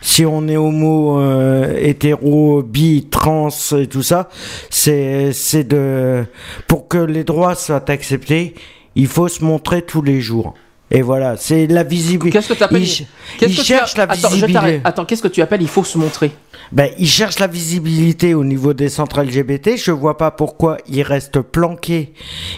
Si 0.02 0.26
on 0.26 0.48
est 0.48 0.58
homo, 0.58 1.20
euh, 1.20 1.76
hétéro, 1.78 2.62
bi, 2.64 3.08
trans 3.10 3.50
et 3.78 3.88
tout 3.88 4.04
ça, 4.04 4.30
c'est 4.70 5.34
c'est 5.34 5.64
de 5.64 6.24
pour 6.68 6.88
que 6.88 6.98
les 6.98 7.24
droits 7.24 7.56
soient 7.56 7.90
acceptés, 7.90 8.54
il 8.96 9.08
faut 9.08 9.28
se 9.28 9.44
montrer 9.44 9.82
tous 9.82 10.02
les 10.02 10.22
jours. 10.22 10.54
Et 10.96 11.02
voilà, 11.02 11.36
c'est 11.38 11.68
la 11.68 11.84
visibilité. 11.84 12.38
Qu'est-ce 12.38 12.50
que 12.50 12.54
tu 12.58 12.64
appelles 12.64 12.84
Il, 12.84 12.88
ch- 12.88 13.08
qu'est-ce 13.38 13.52
il 13.52 13.56
que 13.58 13.62
tu 13.62 13.68
cherche 13.68 13.96
as- 14.00 14.06
la 14.08 14.14
visibilité. 14.16 14.82
Attends, 14.84 15.04
qu'est-ce 15.06 15.22
que 15.22 15.28
tu 15.28 15.42
appelles 15.42 15.62
Il 15.62 15.68
faut 15.68 15.84
se 15.84 15.98
montrer? 15.98 16.32
Ben, 16.72 16.90
ils 16.98 17.08
cherchent 17.10 17.40
la 17.40 17.48
visibilité 17.48 18.34
au 18.34 18.44
niveau 18.44 18.74
des 18.74 18.90
centres 18.90 19.22
LGBT. 19.22 19.76
Je 19.78 19.92
vois 19.92 20.18
pas 20.18 20.32
pourquoi 20.32 20.78
ils 20.88 21.04
restent 21.04 21.42
planqués. 21.42 22.14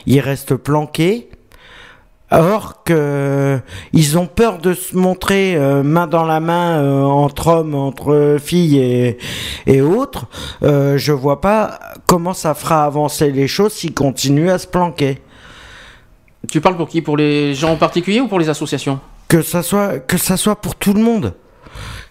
Ils 0.06 0.20
restent 0.20 0.56
planqués. 0.56 1.30
Or 2.30 2.84
que 2.84 3.58
ils 3.94 4.18
ont 4.18 4.28
peur 4.28 4.60
de 4.60 4.74
se 4.74 4.98
montrer 4.98 5.56
euh, 5.56 5.82
main 5.82 6.08
dans 6.08 6.26
la 6.26 6.42
main 6.42 6.82
euh, 6.84 7.02
entre 7.04 7.48
hommes, 7.48 7.74
entre 7.74 8.36
filles 8.38 8.80
et, 8.80 9.18
et 9.66 9.82
autres. 9.82 10.26
Euh, 10.62 10.98
je 10.98 11.14
vois 11.14 11.40
pas 11.40 11.80
comment 12.06 12.34
ça 12.34 12.54
fera 12.54 12.84
avancer 12.84 13.32
les 13.32 13.48
choses 13.48 13.72
s'ils 13.74 13.94
continuent 13.94 14.50
à 14.52 14.58
se 14.58 14.68
planquer. 14.68 15.20
Tu 16.50 16.62
parles 16.62 16.78
pour 16.78 16.88
qui? 16.88 17.02
Pour 17.02 17.18
les 17.18 17.54
gens 17.54 17.74
en 17.74 17.78
particulier 17.78 18.22
ou 18.22 18.28
pour 18.28 18.40
les 18.40 18.50
associations? 18.50 19.00
Que 19.28 19.42
ça 19.42 19.64
soit 19.64 20.00
que 20.00 20.18
ça 20.18 20.38
soit 20.38 20.56
pour 20.56 20.76
tout 20.76 20.94
le 20.94 21.02
monde. 21.02 21.34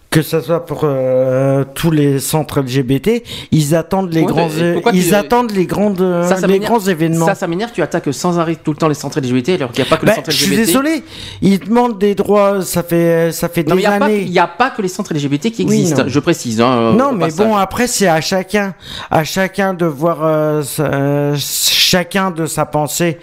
Que 0.09 0.21
ça 0.21 0.41
soit 0.41 0.65
pour 0.65 0.81
euh, 0.85 1.65
tous 1.75 1.91
les 1.91 2.19
centres 2.19 2.61
LGBT, 2.61 3.23
ils 3.51 3.75
attendent 3.75 4.13
les 4.13 4.21
Ouais, 4.21 4.27
grands, 4.27 4.47
pourquoi 4.73 4.93
ils 4.93 5.13
attendent 5.13 5.51
les 5.51 5.65
grandes, 5.65 5.97
Ça, 6.27 6.37
ça 6.37 6.47
les 6.47 6.59
grands 6.59 6.79
événements. 6.79 7.25
Ça, 7.25 7.35
ça 7.35 7.45
m'énerve. 7.45 7.71
Tu 7.73 7.81
attaques 7.81 8.13
sans 8.13 8.39
arrêt 8.39 8.55
tout 8.55 8.71
le 8.71 8.77
temps 8.77 8.87
les 8.87 8.93
centres 8.95 9.19
LGBT 9.19 9.49
alors 9.49 9.71
qu'il 9.73 9.83
n'y 9.83 9.89
a 9.89 9.91
pas 9.91 9.97
que 9.97 10.05
les 10.05 10.13
centres 10.13 10.31
je 10.31 10.45
LGBT. 10.45 10.55
suis 10.55 10.65
désolé, 10.65 11.03
ils 11.41 11.59
demandent 11.59 11.99
des 11.99 12.15
droits, 12.15 12.61
ça 12.61 12.83
fait, 12.83 13.33
ça 13.33 13.49
fait 13.49 13.67
Non, 13.67 13.75
des 13.75 13.81
n'y 13.81 13.85
années. 13.87 14.21
il 14.21 14.31
y 14.31 14.39
a 14.39 14.47
pas 14.47 14.69
que 14.69 14.81
les 14.81 14.87
centres 14.87 15.13
LGBT 15.13 15.51
qui 15.51 15.63
existent. 15.63 16.03
je 16.07 16.19
précise. 16.21 16.61
hein, 16.61 16.71
euh, 16.77 16.93
non, 16.93 17.11
mais 17.11 17.25
passage. 17.25 17.45
bon, 17.45 17.55
après, 17.57 17.87
c'est 17.87 18.07
à 18.07 18.21
chacun, 18.21 18.75
à 19.11 19.25
chacun 19.25 19.73
de 19.73 19.85
voir, 19.85 20.19
euh, 20.23 20.63
euh, 20.79 21.35
chacun 21.37 22.31
de 22.31 22.45
sa 22.45 22.65
pensée, 22.65 23.19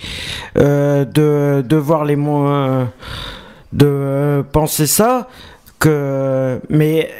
euh, 0.58 1.06
de, 1.06 1.62
de 1.66 1.76
voir 1.76 2.04
les 2.04 2.16
mots, 2.16 2.46
euh, 2.46 2.84
de 3.72 3.86
euh, 3.88 4.42
penser 4.42 4.86
ça, 4.86 5.28
que, 5.88 6.60
mais 6.70 7.10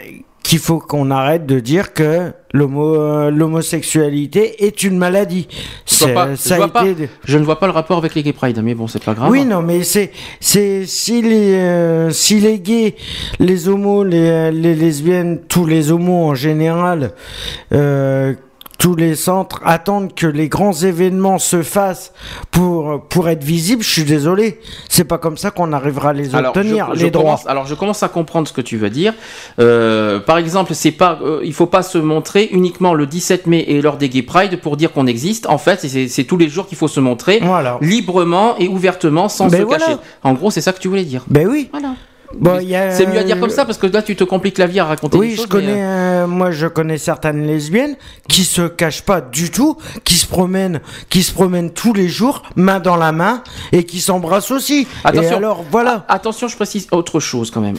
qu'il 0.42 0.58
faut 0.58 0.78
qu'on 0.78 1.10
arrête 1.10 1.46
de 1.46 1.58
dire 1.60 1.92
que 1.94 2.32
euh, 2.54 3.30
l'homosexualité 3.30 4.64
est 4.66 4.82
une 4.82 4.96
maladie. 4.98 5.48
Je, 5.86 6.04
pas- 6.14 6.36
ça 6.36 6.56
je 6.56 6.62
a 6.62 6.68
pas- 6.68 6.84
je 7.24 7.38
ne 7.38 7.44
vois 7.44 7.58
pas 7.58 7.66
le 7.66 7.72
rapport 7.72 7.98
avec 7.98 8.14
les 8.14 8.22
gay 8.22 8.32
pride, 8.32 8.60
mais 8.62 8.74
bon, 8.74 8.86
c'est 8.86 9.02
pas 9.02 9.14
grave. 9.14 9.30
Oui, 9.30 9.44
non, 9.44 9.62
mais 9.62 9.82
c'est, 9.82 10.10
c'est, 10.40 10.84
si 10.86 11.22
les, 11.22 11.54
euh, 11.54 12.10
si 12.10 12.40
les 12.40 12.58
gays, 12.60 12.94
les 13.38 13.68
homos, 13.68 14.04
les, 14.04 14.50
les 14.52 14.74
lesbiennes, 14.74 15.40
tous 15.48 15.66
les 15.66 15.90
homos 15.90 16.26
en 16.28 16.34
général, 16.34 17.12
euh, 17.72 18.34
tous 18.84 18.96
les 18.96 19.14
centres 19.14 19.62
attendent 19.64 20.14
que 20.14 20.26
les 20.26 20.50
grands 20.50 20.74
événements 20.74 21.38
se 21.38 21.62
fassent 21.62 22.12
pour, 22.50 23.00
pour 23.08 23.30
être 23.30 23.42
visibles, 23.42 23.82
je 23.82 23.88
suis 23.88 24.04
désolé. 24.04 24.60
C'est 24.90 25.04
pas 25.04 25.16
comme 25.16 25.38
ça 25.38 25.50
qu'on 25.50 25.72
arrivera 25.72 26.10
à 26.10 26.12
les 26.12 26.34
Alors, 26.34 26.54
obtenir, 26.54 26.88
je- 26.92 26.98
je 26.98 27.04
les 27.06 27.10
droits. 27.10 27.24
commence- 27.24 27.46
alors, 27.46 27.64
je 27.66 27.74
commence 27.74 28.02
à 28.02 28.08
comprendre 28.10 28.46
ce 28.46 28.52
que 28.52 28.60
tu 28.60 28.76
veux 28.76 28.90
dire. 28.90 29.14
Euh, 29.58 30.20
par 30.20 30.36
exemple, 30.36 30.74
c'est 30.74 30.90
pas, 30.90 31.18
euh, 31.22 31.40
il 31.44 31.54
faut 31.54 31.64
pas 31.64 31.82
se 31.82 31.96
montrer 31.96 32.50
uniquement 32.52 32.92
le 32.92 33.06
17 33.06 33.46
mai 33.46 33.64
et 33.68 33.80
lors 33.80 33.96
des 33.96 34.10
Gay 34.10 34.20
Pride 34.20 34.60
pour 34.60 34.76
dire 34.76 34.92
qu'on 34.92 35.06
existe. 35.06 35.46
En 35.46 35.56
fait, 35.56 35.80
c'est- 35.80 36.24
tous 36.24 36.36
les 36.36 36.50
jours 36.50 36.66
qu'il 36.66 36.76
faut 36.76 36.86
se 36.88 37.00
montrer 37.00 37.40
librement 37.80 38.58
et 38.58 38.68
ouvertement 38.68 39.30
sans 39.30 39.48
Ben 39.48 39.60
se 39.60 39.64
voilà. 39.64 39.86
cacher. 39.86 39.96
En 40.24 40.34
gros, 40.34 40.50
c'est 40.50 40.60
ça 40.60 40.74
que 40.74 40.78
tu 40.80 40.88
voulais 40.88 41.04
dire. 41.04 41.24
Ben 41.28 41.48
oui. 41.48 41.70
Voilà. 41.72 41.94
Bon, 42.38 42.58
C'est 42.90 43.06
mieux 43.06 43.18
à 43.18 43.22
dire 43.24 43.38
comme 43.40 43.50
ça 43.50 43.64
parce 43.64 43.78
que 43.78 43.86
là, 43.86 44.02
tu 44.02 44.16
te 44.16 44.24
compliques 44.24 44.58
la 44.58 44.66
vie 44.66 44.80
à 44.80 44.84
raconter 44.84 45.16
Oui, 45.18 45.30
les 45.30 45.36
choses. 45.36 45.44
je 45.44 45.48
connais, 45.50 45.82
euh, 45.82 46.24
euh, 46.24 46.26
moi 46.26 46.50
je 46.50 46.66
connais 46.66 46.98
certaines 46.98 47.46
lesbiennes 47.46 47.96
qui 48.28 48.44
se 48.44 48.62
cachent 48.62 49.02
pas 49.02 49.20
du 49.20 49.50
tout, 49.50 49.76
qui 50.04 50.14
se 50.14 50.26
promènent, 50.26 50.80
qui 51.10 51.22
se 51.22 51.32
promènent 51.32 51.70
tous 51.70 51.92
les 51.92 52.08
jours, 52.08 52.42
main 52.56 52.80
dans 52.80 52.96
la 52.96 53.12
main, 53.12 53.42
et 53.72 53.84
qui 53.84 54.00
s'embrassent 54.00 54.50
aussi. 54.50 54.86
Attention. 55.04 55.30
Et 55.32 55.34
alors 55.34 55.64
voilà. 55.70 56.04
A- 56.08 56.14
Attention, 56.14 56.48
je 56.48 56.56
précise 56.56 56.86
autre 56.92 57.20
chose 57.20 57.50
quand 57.50 57.60
même. 57.60 57.76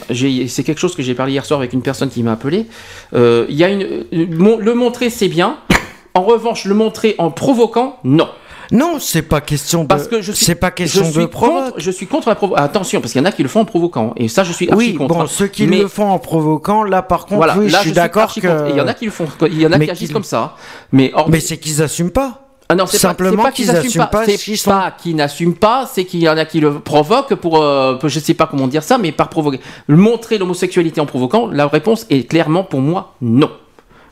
C'est 0.48 0.62
quelque 0.64 0.78
chose 0.80 0.94
que 0.94 1.02
j'ai 1.02 1.14
parlé 1.14 1.32
hier 1.32 1.44
soir 1.44 1.58
avec 1.60 1.72
une 1.72 1.82
personne 1.82 2.08
qui 2.10 2.22
m'a 2.22 2.32
appelé. 2.32 2.66
Euh, 3.14 3.46
Il 3.48 3.56
y 3.56 3.64
a 3.64 3.68
une, 3.68 3.82
euh, 3.82 4.56
le 4.58 4.74
montrer, 4.74 5.10
c'est 5.10 5.28
bien. 5.28 5.56
En 6.14 6.22
revanche, 6.22 6.64
le 6.64 6.74
montrer 6.74 7.14
en 7.18 7.30
provoquant, 7.30 7.98
non. 8.04 8.28
Non, 8.72 8.98
c'est 8.98 9.22
pas 9.22 9.40
question 9.40 9.82
de. 9.82 9.88
Parce 9.88 10.08
que 10.08 10.20
je 10.22 10.32
suis, 10.32 10.44
c'est 10.44 10.54
pas 10.54 10.70
question 10.70 11.04
je 11.04 11.10
suis 11.10 11.20
de 11.20 11.26
contre, 11.26 11.74
je 11.78 11.90
suis 11.90 12.06
contre 12.06 12.28
la 12.28 12.34
provocation. 12.34 12.64
Attention, 12.64 13.00
parce 13.00 13.12
qu'il 13.12 13.20
y 13.20 13.24
en 13.24 13.28
a 13.28 13.32
qui 13.32 13.42
le 13.42 13.48
font 13.48 13.60
en 13.60 13.64
provoquant. 13.64 14.12
Et 14.16 14.28
ça, 14.28 14.44
je 14.44 14.52
suis 14.52 14.68
archi 14.70 14.90
Oui, 14.90 14.94
contre. 14.94 15.14
bon, 15.14 15.26
ceux 15.26 15.46
qui 15.46 15.66
Mais- 15.66 15.80
le 15.82 15.88
font 15.88 16.08
en 16.10 16.18
provoquant, 16.18 16.82
là 16.84 17.02
par 17.02 17.26
contre, 17.26 17.36
voilà, 17.36 17.56
oui, 17.58 17.68
là, 17.70 17.78
je 17.78 17.82
suis 17.84 17.92
d'accord 17.92 18.32
que. 18.34 18.70
il 18.70 18.76
y 18.76 18.80
en 18.80 18.86
a 18.88 18.94
qui 18.94 19.04
le 19.06 19.10
font. 19.10 19.26
Il 19.50 19.60
y 19.60 19.66
en 19.66 19.72
a 19.72 19.78
Mais 19.78 19.84
qui 19.86 19.90
agissent 19.92 20.08
qui- 20.08 20.12
comme 20.12 20.24
ça. 20.24 20.54
Mais, 20.92 21.10
hors- 21.14 21.28
Mais 21.30 21.40
c'est 21.40 21.58
qu'ils 21.58 21.82
assument 21.82 22.10
pas. 22.10 22.42
Ah 22.68 22.74
non, 22.74 22.86
c'est 22.86 22.96
pas- 23.00 23.08
Simplement 23.10 23.30
c'est 23.30 23.48
pas, 23.48 23.52
qu'ils 23.52 23.64
qu'ils 23.66 23.76
assument 23.76 23.86
assument 24.02 24.08
pas 24.10 24.24
C'est 24.26 24.56
sont- 24.56 24.70
pas 24.70 24.90
qu'ils 25.00 25.14
n'assument 25.14 25.54
pas, 25.54 25.88
c'est 25.92 26.04
qu'il 26.04 26.18
y 26.20 26.28
en 26.28 26.36
a 26.36 26.44
qui 26.44 26.58
le 26.58 26.80
provoquent 26.80 27.36
pour, 27.36 27.62
euh, 27.62 27.96
je 28.02 28.18
sais 28.18 28.34
pas 28.34 28.48
comment 28.48 28.66
dire 28.66 28.82
ça, 28.82 28.98
mais 28.98 29.12
par 29.12 29.28
provoquer. 29.28 29.60
Montrer 29.86 30.36
l'homosexualité 30.38 31.00
en 31.00 31.06
provoquant, 31.06 31.46
la 31.46 31.68
réponse 31.68 32.06
est 32.10 32.28
clairement 32.28 32.64
pour 32.64 32.80
moi 32.80 33.14
non. 33.20 33.50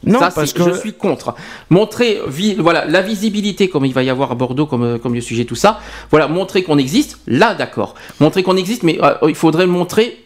Non, 0.07 0.21
Ça, 0.21 0.31
parce 0.35 0.53
que- 0.53 0.63
je 0.65 0.79
suis 0.79 0.93
contre. 0.93 1.35
Montrer, 1.71 2.21
vi- 2.29 2.57
voilà, 2.57 2.85
la 2.87 3.01
visibilité, 3.03 3.69
comme 3.69 3.85
il 3.85 3.95
va 3.95 4.03
y 4.03 4.11
avoir 4.11 4.33
à 4.33 4.35
Bordeaux, 4.35 4.67
comme, 4.67 4.83
euh, 4.85 4.99
comme 4.99 5.15
le 5.15 5.21
sujet, 5.21 5.45
tout 5.45 5.55
ça. 5.55 5.81
Voilà, 6.11 6.29
montrer 6.29 6.63
qu'on 6.63 6.79
existe, 6.79 7.19
là, 7.27 7.55
d'accord. 7.55 7.95
Montrer 8.21 8.43
qu'on 8.43 8.57
existe, 8.57 8.83
mais 8.83 8.99
euh, 9.03 9.15
il 9.29 9.35
faudrait 9.35 9.67
le 9.67 9.73
montrer 9.73 10.19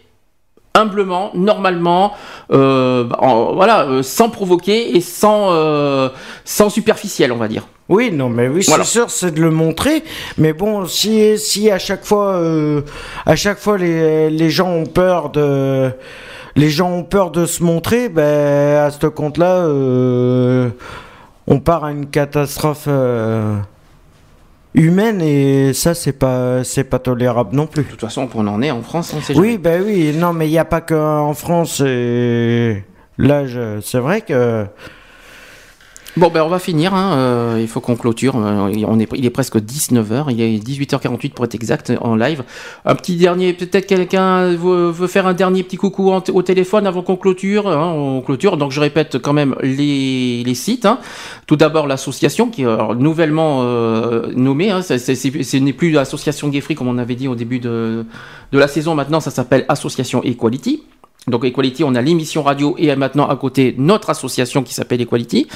humblement, 0.74 1.30
normalement, 1.34 2.12
euh, 2.52 3.08
en- 3.18 3.54
voilà, 3.54 3.84
euh, 3.86 4.02
sans 4.02 4.28
provoquer 4.30 4.96
et 4.96 5.00
sans, 5.00 5.48
euh, 5.52 6.08
sans 6.44 6.70
superficiel, 6.70 7.32
on 7.32 7.36
va 7.36 7.48
dire. 7.48 7.66
Oui, 7.88 8.10
non, 8.12 8.28
mais 8.28 8.48
oui, 8.48 8.62
Voilà. 8.68 8.84
c'est 8.84 8.90
sûr, 8.90 9.10
c'est 9.10 9.32
de 9.34 9.40
le 9.40 9.50
montrer. 9.50 10.04
Mais 10.36 10.52
bon, 10.52 10.86
si, 10.86 11.38
si 11.38 11.70
à 11.70 11.78
chaque 11.78 12.04
fois, 12.04 12.38
à 13.24 13.34
chaque 13.34 13.58
fois, 13.58 13.78
les, 13.78 14.28
les 14.30 14.50
gens 14.50 14.68
ont 14.70 14.84
peur 14.86 15.30
de, 15.30 15.90
les 16.58 16.70
gens 16.70 16.90
ont 16.90 17.04
peur 17.04 17.30
de 17.30 17.46
se 17.46 17.62
montrer, 17.62 18.08
ben, 18.08 18.78
à 18.84 18.90
ce 18.90 19.06
compte-là, 19.06 19.58
euh, 19.66 20.68
on 21.46 21.60
part 21.60 21.84
à 21.84 21.92
une 21.92 22.06
catastrophe 22.06 22.84
euh, 22.88 23.56
humaine 24.74 25.22
et 25.22 25.72
ça 25.72 25.94
c'est 25.94 26.12
pas 26.12 26.62
c'est 26.64 26.84
pas 26.84 26.98
tolérable 26.98 27.54
non 27.56 27.66
plus. 27.66 27.84
De 27.84 27.88
toute 27.88 28.00
façon, 28.00 28.28
on 28.34 28.46
en 28.46 28.60
est 28.62 28.70
en 28.70 28.82
France, 28.82 29.14
on 29.16 29.20
sait 29.20 29.36
Oui, 29.36 29.56
ben 29.58 29.82
oui, 29.84 30.12
non, 30.14 30.32
mais 30.32 30.46
il 30.48 30.50
n'y 30.50 30.58
a 30.58 30.64
pas 30.64 30.80
qu'en 30.80 31.32
France. 31.34 31.80
Et 31.84 32.82
là, 33.16 33.46
je- 33.46 33.80
c'est 33.80 33.98
vrai 34.00 34.20
que 34.20 34.66
Bon, 36.16 36.30
ben 36.30 36.42
on 36.42 36.48
va 36.48 36.58
finir. 36.58 36.94
hein, 36.94 37.16
euh, 37.16 37.58
il 37.60 37.68
faut 37.68 37.80
qu'on 37.80 37.94
clôture. 37.94 38.34
Euh, 38.36 38.72
on 38.88 38.98
est, 38.98 39.08
il 39.14 39.24
est 39.24 39.30
presque 39.30 39.56
19h. 39.58 40.26
Il 40.30 40.40
est 40.40 40.58
18h48 40.58 41.30
pour 41.32 41.44
être 41.44 41.54
exact 41.54 41.92
en 42.00 42.16
live. 42.16 42.42
Un 42.84 42.94
petit 42.96 43.14
dernier. 43.16 43.52
Peut-être 43.52 43.86
quelqu'un 43.86 44.48
veut, 44.54 44.92
faire 45.06 45.26
un 45.28 45.34
dernier 45.34 45.62
petit 45.62 45.76
coucou 45.76 46.10
au 46.12 46.42
téléphone 46.42 46.86
avant 46.88 47.02
qu'on 47.02 47.16
clôture. 47.16 47.68
hein, 47.68 47.92
on 47.94 48.20
clôture. 48.20 48.56
Donc 48.56 48.72
je 48.72 48.80
répète 48.80 49.18
quand 49.18 49.32
même 49.32 49.54
les, 49.62 50.54
sites. 50.54 50.86
hein. 50.86 50.98
Tout 51.46 51.56
d'abord 51.56 51.86
l'association 51.86 52.48
qui 52.50 52.62
est 52.62 52.66
alors, 52.66 52.96
nouvellement 52.96 53.60
euh, 53.62 54.32
nommée. 54.34 54.70
hein. 54.70 54.82
Ce 54.82 55.56
n'est 55.56 55.72
plus 55.72 55.90
l'association 55.92 56.48
Gay 56.48 56.60
Free 56.62 56.74
comme 56.74 56.88
on 56.88 56.98
avait 56.98 57.14
dit 57.14 57.28
au 57.28 57.36
début 57.36 57.60
de, 57.60 58.04
de 58.50 58.58
la 58.58 58.66
saison. 58.66 58.96
Maintenant, 58.96 59.20
ça 59.20 59.30
s'appelle 59.30 59.64
Association 59.68 60.24
Equality. 60.24 60.82
Donc 61.26 61.44
Equality, 61.44 61.84
on 61.84 61.94
a 61.94 62.00
l'émission 62.00 62.42
radio 62.42 62.74
et 62.78 62.94
maintenant 62.96 63.28
à 63.28 63.36
côté 63.36 63.74
notre 63.76 64.08
association 64.08 64.62
qui 64.62 64.72
s'appelle 64.72 65.00
Equality. 65.02 65.46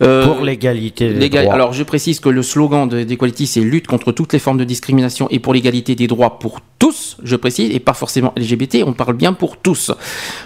Euh, 0.00 0.26
pour 0.26 0.44
l'égalité 0.44 1.12
des 1.12 1.28
droits. 1.28 1.54
Alors 1.54 1.72
je 1.72 1.82
précise 1.82 2.20
que 2.20 2.28
le 2.28 2.42
slogan 2.42 2.88
de- 2.88 3.02
d'Equality 3.02 3.46
c'est 3.48 3.60
lutte 3.60 3.86
contre 3.88 4.12
toutes 4.12 4.32
les 4.32 4.38
formes 4.38 4.58
de 4.58 4.64
discrimination 4.64 5.26
et 5.30 5.40
pour 5.40 5.54
l'égalité 5.54 5.94
des 5.96 6.06
droits 6.06 6.38
pour 6.38 6.60
tous, 6.78 7.16
je 7.24 7.34
précise, 7.34 7.74
et 7.74 7.80
pas 7.80 7.94
forcément 7.94 8.32
LGBT, 8.36 8.84
on 8.86 8.92
parle 8.92 9.14
bien 9.14 9.32
pour 9.32 9.56
tous. 9.56 9.90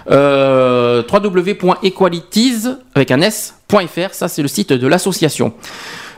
Euh, 0.09 1.03
www.equalities 1.11 2.67
avec 2.95 3.11
un 3.11 3.21
s.fr, 3.21 4.13
ça 4.13 4.27
c'est 4.27 4.41
le 4.41 4.47
site 4.47 4.73
de 4.73 4.87
l'association. 4.87 5.53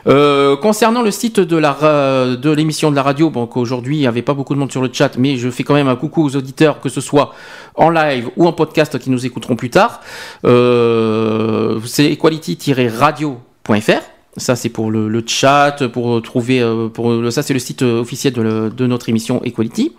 Euh, 0.06 0.56
concernant 0.56 1.02
le 1.02 1.10
site 1.10 1.40
de 1.40 2.50
l'émission 2.50 2.90
de 2.90 2.96
la 2.96 3.02
radio, 3.02 3.28
bon 3.30 3.46
qu'aujourd'hui 3.46 3.96
il 3.96 4.00
n'y 4.00 4.06
avait 4.06 4.22
pas 4.22 4.34
beaucoup 4.34 4.54
de 4.54 4.58
monde 4.58 4.70
sur 4.70 4.82
le 4.82 4.90
chat, 4.92 5.18
mais 5.18 5.36
je 5.36 5.50
fais 5.50 5.64
quand 5.64 5.74
même 5.74 5.88
un 5.88 5.96
coucou 5.96 6.24
aux 6.24 6.36
auditeurs, 6.36 6.80
que 6.80 6.88
ce 6.88 7.00
soit 7.00 7.34
en 7.74 7.90
live 7.90 8.30
ou 8.36 8.46
en 8.46 8.52
podcast 8.52 8.98
qui 8.98 9.10
nous 9.10 9.26
écouteront 9.26 9.56
plus 9.56 9.70
tard. 9.70 10.00
Euh, 10.44 11.80
c'est 11.84 12.12
equality-radio.fr. 12.12 14.02
Ça 14.36 14.54
c'est 14.54 14.68
pour 14.68 14.90
le, 14.90 15.24
chat, 15.26 15.88
pour 15.92 16.22
trouver, 16.22 16.60
euh, 16.60 17.30
ça 17.30 17.42
c'est 17.42 17.54
le 17.54 17.58
site 17.58 17.82
officiel 17.82 18.34
de, 18.34 18.86
notre 18.86 19.08
émission 19.08 19.42
Equality. 19.42 19.92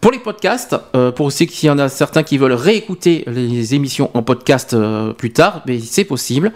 Pour 0.00 0.10
les 0.10 0.18
podcasts, 0.18 0.76
pour 1.14 1.30
ceux 1.30 1.44
qui 1.44 1.70
en 1.70 1.78
a 1.78 1.88
certains 1.88 2.24
qui 2.24 2.36
veulent 2.36 2.54
réécouter 2.54 3.22
les 3.28 3.76
émissions 3.76 4.10
en 4.14 4.24
podcast 4.24 4.76
plus 5.16 5.32
tard, 5.32 5.62
c'est 5.80 6.02
possible. 6.02 6.52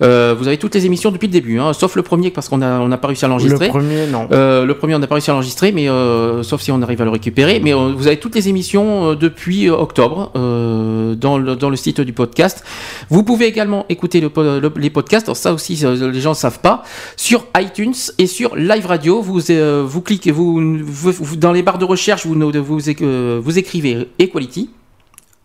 Euh, 0.00 0.34
vous 0.38 0.46
avez 0.46 0.58
toutes 0.58 0.74
les 0.74 0.86
émissions 0.86 1.10
depuis 1.10 1.26
le 1.26 1.32
début, 1.32 1.58
hein, 1.58 1.72
sauf 1.72 1.96
le 1.96 2.02
premier 2.02 2.30
parce 2.30 2.48
qu'on 2.48 2.58
n'a 2.58 2.80
on 2.80 2.88
n'a 2.88 2.98
pas 2.98 3.08
réussi 3.08 3.24
à 3.24 3.28
l'enregistrer. 3.28 3.66
Le 3.66 3.70
premier, 3.72 4.06
non. 4.06 4.28
Euh, 4.30 4.64
le 4.64 4.74
premier, 4.74 4.94
on 4.94 4.98
n'a 5.00 5.06
pas 5.08 5.16
réussi 5.16 5.30
à 5.30 5.32
l'enregistrer, 5.32 5.72
mais 5.72 5.88
euh, 5.88 6.42
sauf 6.44 6.60
si 6.62 6.70
on 6.70 6.80
arrive 6.82 7.00
à 7.00 7.04
le 7.04 7.10
récupérer. 7.10 7.60
Mais 7.62 7.74
euh, 7.74 7.92
vous 7.96 8.06
avez 8.06 8.18
toutes 8.18 8.34
les 8.36 8.48
émissions 8.48 9.10
euh, 9.10 9.14
depuis 9.16 9.68
octobre 9.68 10.30
euh, 10.36 11.14
dans, 11.16 11.36
le, 11.38 11.56
dans 11.56 11.70
le 11.70 11.76
site 11.76 12.00
du 12.00 12.12
podcast. 12.12 12.62
Vous 13.10 13.24
pouvez 13.24 13.46
également 13.46 13.86
écouter 13.88 14.20
le 14.20 14.30
le- 14.60 14.72
les 14.76 14.90
podcasts. 14.90 15.26
Alors 15.28 15.36
ça 15.36 15.52
aussi, 15.52 15.74
les 15.74 16.20
gens 16.20 16.30
ne 16.30 16.34
savent 16.34 16.60
pas. 16.60 16.84
Sur 17.16 17.46
iTunes 17.58 17.94
et 18.18 18.26
sur 18.26 18.54
Live 18.54 18.86
Radio, 18.86 19.20
vous 19.20 19.50
euh, 19.50 19.82
vous 19.86 20.00
cliquez, 20.00 20.30
vous, 20.30 20.60
vous- 20.84 21.36
dans 21.36 21.52
les 21.52 21.62
barres 21.62 21.78
de 21.78 21.84
recherche, 21.84 22.24
vous 22.24 22.34
vous, 22.34 22.88
euh, 23.02 23.40
vous 23.42 23.58
écrivez 23.58 24.08
Equality. 24.18 24.70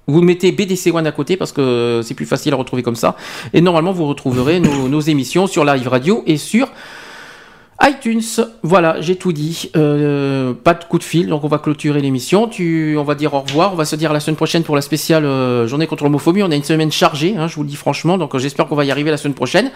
Vous 0.07 0.21
mettez 0.21 0.51
BDC 0.51 0.93
One 0.93 1.07
à 1.07 1.11
côté 1.11 1.37
parce 1.37 1.51
que 1.51 2.01
c'est 2.03 2.13
plus 2.13 2.25
facile 2.25 2.53
à 2.53 2.57
retrouver 2.57 2.83
comme 2.83 2.95
ça. 2.95 3.15
Et 3.53 3.61
normalement, 3.61 3.91
vous 3.91 4.05
retrouverez 4.05 4.59
nos, 4.59 4.87
nos 4.89 4.99
émissions 5.01 5.47
sur 5.47 5.63
Live 5.65 5.87
Radio 5.87 6.23
et 6.27 6.37
sur 6.37 6.69
iTunes. 7.81 8.21
Voilà, 8.61 9.01
j'ai 9.01 9.15
tout 9.15 9.33
dit. 9.33 9.71
Euh, 9.75 10.53
pas 10.53 10.73
de 10.73 10.83
coup 10.85 10.97
de 10.97 11.03
fil, 11.03 11.27
donc 11.27 11.43
on 11.43 11.47
va 11.47 11.57
clôturer 11.57 12.01
l'émission. 12.01 12.47
Tu, 12.47 12.95
on 12.97 13.03
va 13.03 13.15
dire 13.15 13.33
au 13.33 13.41
revoir. 13.41 13.73
On 13.73 13.75
va 13.75 13.85
se 13.85 13.95
dire 13.95 14.11
à 14.11 14.13
la 14.13 14.19
semaine 14.19 14.35
prochaine 14.35 14.63
pour 14.63 14.75
la 14.75 14.81
spéciale 14.81 15.25
euh, 15.25 15.67
journée 15.67 15.87
contre 15.87 16.03
l'homophobie. 16.03 16.43
On 16.43 16.51
a 16.51 16.55
une 16.55 16.63
semaine 16.63 16.91
chargée, 16.91 17.35
hein, 17.37 17.47
je 17.47 17.55
vous 17.55 17.63
le 17.63 17.69
dis 17.69 17.75
franchement. 17.75 18.17
Donc 18.17 18.35
euh, 18.35 18.39
j'espère 18.39 18.67
qu'on 18.67 18.75
va 18.75 18.85
y 18.85 18.91
arriver 18.91 19.11
la 19.11 19.17
semaine 19.17 19.33
prochaine. 19.33 19.71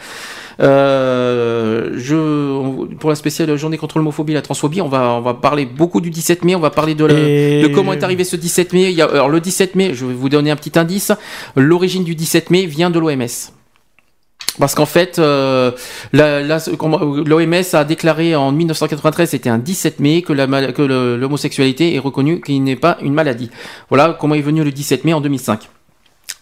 Euh, 0.59 1.91
je, 1.97 2.95
pour 2.95 3.09
la 3.09 3.15
spéciale 3.15 3.55
journée 3.57 3.77
contre 3.77 3.97
l'homophobie 3.97 4.31
et 4.33 4.35
la 4.35 4.41
transphobie, 4.41 4.81
on 4.81 4.87
va, 4.89 5.13
on 5.13 5.21
va 5.21 5.33
parler 5.33 5.65
beaucoup 5.65 6.01
du 6.01 6.09
17 6.09 6.43
mai. 6.43 6.55
On 6.55 6.59
va 6.59 6.69
parler 6.69 6.95
de, 6.95 7.05
la- 7.05 7.13
Et- 7.13 7.61
de 7.63 7.67
comment 7.67 7.93
est 7.93 8.03
arrivé 8.03 8.23
ce 8.23 8.35
17 8.35 8.73
mai. 8.73 8.83
Il 8.91 8.95
y 8.97 9.01
a, 9.01 9.05
alors 9.05 9.29
le 9.29 9.39
17 9.39 9.75
mai, 9.75 9.93
je 9.93 10.05
vais 10.05 10.13
vous 10.13 10.29
donner 10.29 10.51
un 10.51 10.55
petit 10.55 10.77
indice. 10.79 11.11
L'origine 11.55 12.03
du 12.03 12.15
17 12.15 12.49
mai 12.49 12.65
vient 12.65 12.89
de 12.89 12.99
l'OMS. 12.99 13.51
Parce 14.59 14.73
qu'en 14.73 14.87
fait, 14.87 15.19
euh, 15.19 15.69
la- 16.13 16.41
la- 16.41 16.59
comment- 16.79 16.97
l'OMS 16.99 17.63
a 17.73 17.83
déclaré 17.83 18.35
en 18.35 18.51
1993, 18.51 19.29
c'était 19.29 19.49
un 19.49 19.59
17 19.59 19.99
mai, 19.99 20.23
que 20.23 20.33
l'homosexualité 20.33 21.93
est 21.93 21.99
reconnue, 21.99 22.41
qu'il 22.41 22.63
n'est 22.63 22.75
pas 22.75 22.97
une 23.03 23.13
maladie. 23.13 23.51
Voilà 23.89 24.17
comment 24.19 24.33
est 24.33 24.41
venu 24.41 24.63
le 24.63 24.71
17 24.71 25.05
mai 25.05 25.13
en 25.13 25.21
2005. 25.21 25.69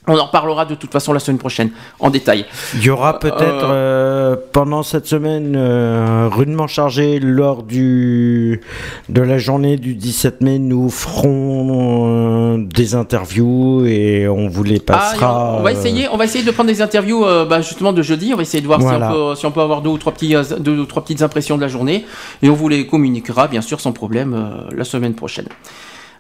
On 0.08 0.18
en 0.18 0.26
reparlera 0.26 0.66
de 0.66 0.76
toute 0.76 0.92
façon 0.92 1.14
la 1.14 1.20
semaine 1.20 1.40
prochaine, 1.40 1.72
en 2.00 2.10
détail. 2.10 2.46
Il 2.76 2.84
y 2.84 2.90
aura 2.90 3.18
peut-être 3.20 3.42
euh, 3.72 4.36
pendant 4.52 4.84
cette 4.84 5.08
semaine 5.08 5.56
euh, 5.58 6.30
rudement 6.32 6.68
chargée 6.68 7.20
lors 7.20 7.64
du 7.64 8.62
de 9.10 9.22
la 9.22 9.38
journée 9.38 9.78
du 9.78 9.96
17 9.96 10.42
mai, 10.42 10.60
nous 10.60 10.90
ferons 10.90 12.56
euh, 12.56 12.58
des 12.60 12.94
interviews 12.96 13.86
et 13.86 14.28
on 14.28 14.48
vous 14.48 14.64
les 14.64 14.82
Ah, 14.90 14.94
passera. 14.94 15.54
on, 15.56 15.60
on 15.60 15.64
va 15.64 15.70
euh, 15.70 15.74
essayer, 15.74 16.08
on 16.12 16.18
va 16.18 16.26
essayer 16.26 16.44
de 16.44 16.52
prendre 16.52 16.70
des 16.70 16.82
interviews 16.82 17.26
euh, 17.26 17.46
bah, 17.46 17.62
justement 17.62 17.94
de 17.94 18.02
jeudi. 18.02 18.32
On 18.34 18.38
va 18.38 18.44
essayer 18.44 18.62
de 18.62 18.68
voir 18.68 18.80
Voilà. 18.80 19.08
si, 19.08 19.14
on 19.14 19.30
peut, 19.30 19.36
si 19.36 19.46
on 19.48 19.52
peut 19.52 19.62
avoir 19.62 19.82
deux 19.82 19.90
ou 19.90 19.98
trois 19.98 20.14
petits, 20.14 20.36
euh, 20.36 20.44
deux 20.60 20.78
ou 20.80 20.86
trois 20.86 21.02
petites 21.04 21.22
impressions 21.24 21.56
de 21.58 21.62
la 21.62 21.68
journée, 21.68 22.06
et 22.44 22.50
on 22.50 22.54
vous 22.54 22.70
les 22.70 22.86
communiquera 22.88 23.48
bien 23.48 23.62
sûr 23.62 23.80
sans 23.80 23.92
problème 23.92 24.34
euh, 24.34 24.70
la 24.76 24.84
semaine 24.84 25.16
prochaine. 25.16 25.48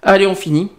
Allez, 0.01 0.27
on 0.27 0.35
finit. 0.35 0.69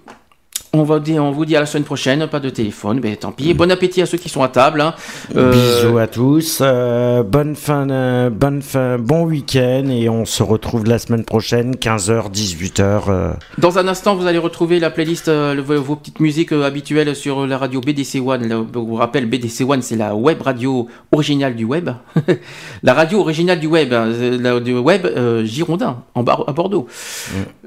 On, 0.78 0.82
va 0.84 0.98
dire, 1.00 1.24
on 1.24 1.30
vous 1.30 1.46
dit 1.46 1.56
à 1.56 1.60
la 1.60 1.66
semaine 1.66 1.84
prochaine, 1.84 2.26
pas 2.26 2.38
de 2.38 2.50
téléphone, 2.50 3.00
mais 3.02 3.16
tant 3.16 3.32
pis. 3.32 3.54
Bon 3.54 3.70
appétit 3.70 4.02
à 4.02 4.06
ceux 4.06 4.18
qui 4.18 4.28
sont 4.28 4.42
à 4.42 4.48
table. 4.48 4.80
hein. 4.82 4.94
Euh, 5.34 5.50
Bisous 5.52 5.96
à 5.98 6.06
tous, 6.06 6.58
euh, 6.60 7.22
bonne 7.22 7.56
fin, 7.56 7.88
euh, 7.88 8.28
bonne 8.30 8.60
fin, 8.60 8.98
bon 8.98 9.24
week-end 9.24 9.88
et 9.90 10.08
on 10.10 10.24
se 10.26 10.42
retrouve 10.42 10.84
la 10.84 10.98
semaine 10.98 11.24
prochaine, 11.24 11.76
15h, 11.76 12.30
18h. 12.30 13.04
euh. 13.08 13.32
Dans 13.58 13.78
un 13.78 13.88
instant, 13.88 14.14
vous 14.16 14.26
allez 14.26 14.38
retrouver 14.38 14.78
la 14.78 14.90
playlist, 14.90 15.28
le- 15.28 15.60
vos, 15.60 15.96
petites 15.96 16.20
musiques 16.20 16.52
habituelles 16.52 17.16
sur 17.16 17.46
la 17.46 17.56
radio 17.56 17.80
BDC 17.80 18.20
One. 18.20 18.46
Là, 18.46 18.62
Je 18.74 18.78
vous 18.78 18.94
rappelle, 18.96 19.26
BDC 19.26 19.62
One, 19.66 19.80
c'est 19.82 19.96
la 19.96 20.14
web 20.14 20.42
radio 20.42 20.88
originale 21.10 21.56
du 21.56 21.64
web. 21.64 21.88
la 22.82 22.92
radio 22.94 23.20
originale 23.20 23.58
du 23.60 23.66
web, 23.66 23.92
hein, 23.92 24.08
la- 24.40 24.60
du 24.60 24.74
web 24.76 25.06
girondin, 25.44 26.02
en 26.14 26.22
à 26.26 26.52
Bordeaux. 26.52 26.86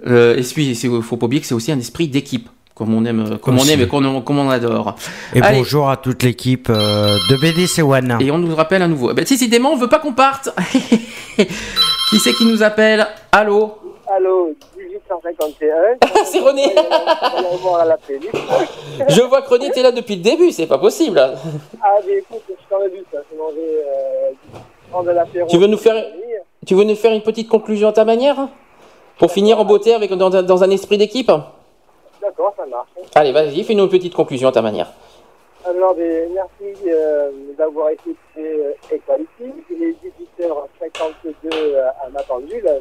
Euh, 0.07 0.38
et 0.38 0.41
puis, 0.43 0.69
il 0.69 1.01
faut 1.01 1.17
pas 1.17 1.25
oublier 1.25 1.41
que 1.41 1.47
c'est 1.47 1.55
aussi 1.55 1.71
un 1.71 1.79
esprit 1.79 2.07
d'équipe, 2.07 2.49
comme 2.80 2.95
on 2.95 3.03
aime, 3.03 3.38
comme 3.40 3.59
on 3.59 3.66
aime 3.66 3.82
et 3.82 3.88
qu'on 3.90 4.22
comme 4.22 4.40
on 4.40 4.49
adore. 4.49 4.95
Et 5.35 5.41
Allez. 5.41 5.58
bonjour 5.58 5.90
à 5.90 5.98
toute 5.98 6.24
l'équipe 6.24 6.69
euh, 6.69 7.17
de 7.30 7.35
BDC 7.35 7.83
One. 7.83 8.17
Et 8.22 8.32
on 8.32 8.38
nous 8.38 8.56
rappelle 8.56 8.82
à 8.82 8.88
nouveau. 8.88 9.14
Ben, 9.14 9.25
décidément, 9.25 9.72
on 9.72 9.75
veut 9.75 9.90
pas 9.90 9.99
qu'on 9.99 10.14
parte. 10.14 10.49
qui 11.38 12.19
c'est 12.24 12.32
qui 12.32 12.45
nous 12.45 12.64
appelle? 12.64 13.06
Allô? 13.33 13.74
Allô, 14.16 14.56
1851. 14.77 16.24
c'est 16.25 16.40
René. 16.40 16.74
On. 17.38 19.09
Je 19.09 19.22
vois 19.24 19.41
que 19.41 19.49
René, 19.49 19.72
t'es 19.72 19.83
là 19.83 19.91
depuis 19.91 20.16
le 20.16 20.22
début, 20.22 20.51
c'est 20.53 20.66
pas 20.66 20.77
possible. 20.77 21.19
Ah, 21.19 21.88
mais 22.08 22.19
écoute, 22.19 22.41
je 22.48 22.53
t'aurais 22.69 22.88
vu 22.88 23.03
ça. 23.11 23.17
Je 23.30 23.38
mangeais 23.38 23.58
euh, 23.59 24.58
prendre 24.90 25.08
de 25.08 25.11
l'apéro. 25.11 25.48
Tu 25.49 25.58
veux 25.58 25.67
nous 25.67 25.77
faire, 25.77 26.01
tu 26.66 26.75
veux 26.75 26.85
nous 26.85 26.95
faire 26.95 27.11
une 27.11 27.22
petite 27.24 27.49
conclusion 27.49 27.90
à 27.90 27.91
ta 27.91 28.06
manière? 28.06 28.48
Pour 29.17 29.33
finir 29.33 29.59
en 29.59 29.66
beauté 29.66 29.93
avec, 29.93 30.14
dans, 30.14 30.33
un- 30.33 30.43
dans 30.43 30.64
un 30.64 30.69
esprit 30.69 30.98
d'équipe? 30.98 31.30
D'accord, 32.22 32.53
ça 32.57 32.65
marche. 32.65 32.89
Allez, 33.15 33.31
vas-y, 33.31 33.64
fais-nous 33.64 33.83
une 33.85 33.89
petite 33.89 34.14
conclusion 34.14 34.49
à 34.49 34.51
ta 34.51 34.61
manière. 34.61 34.91
Alors, 35.65 35.93
ben, 35.95 36.31
merci 36.33 36.73
euh, 36.88 37.31
d'avoir 37.57 37.89
écouté 37.89 38.17
euh, 38.38 38.72
Equality. 38.91 39.53
Il 39.69 39.83
est 39.83 39.95
18h52 40.39 41.33
euh, 41.53 41.88
à 42.03 42.09
m'attendu. 42.09 42.59
là. 42.61 42.72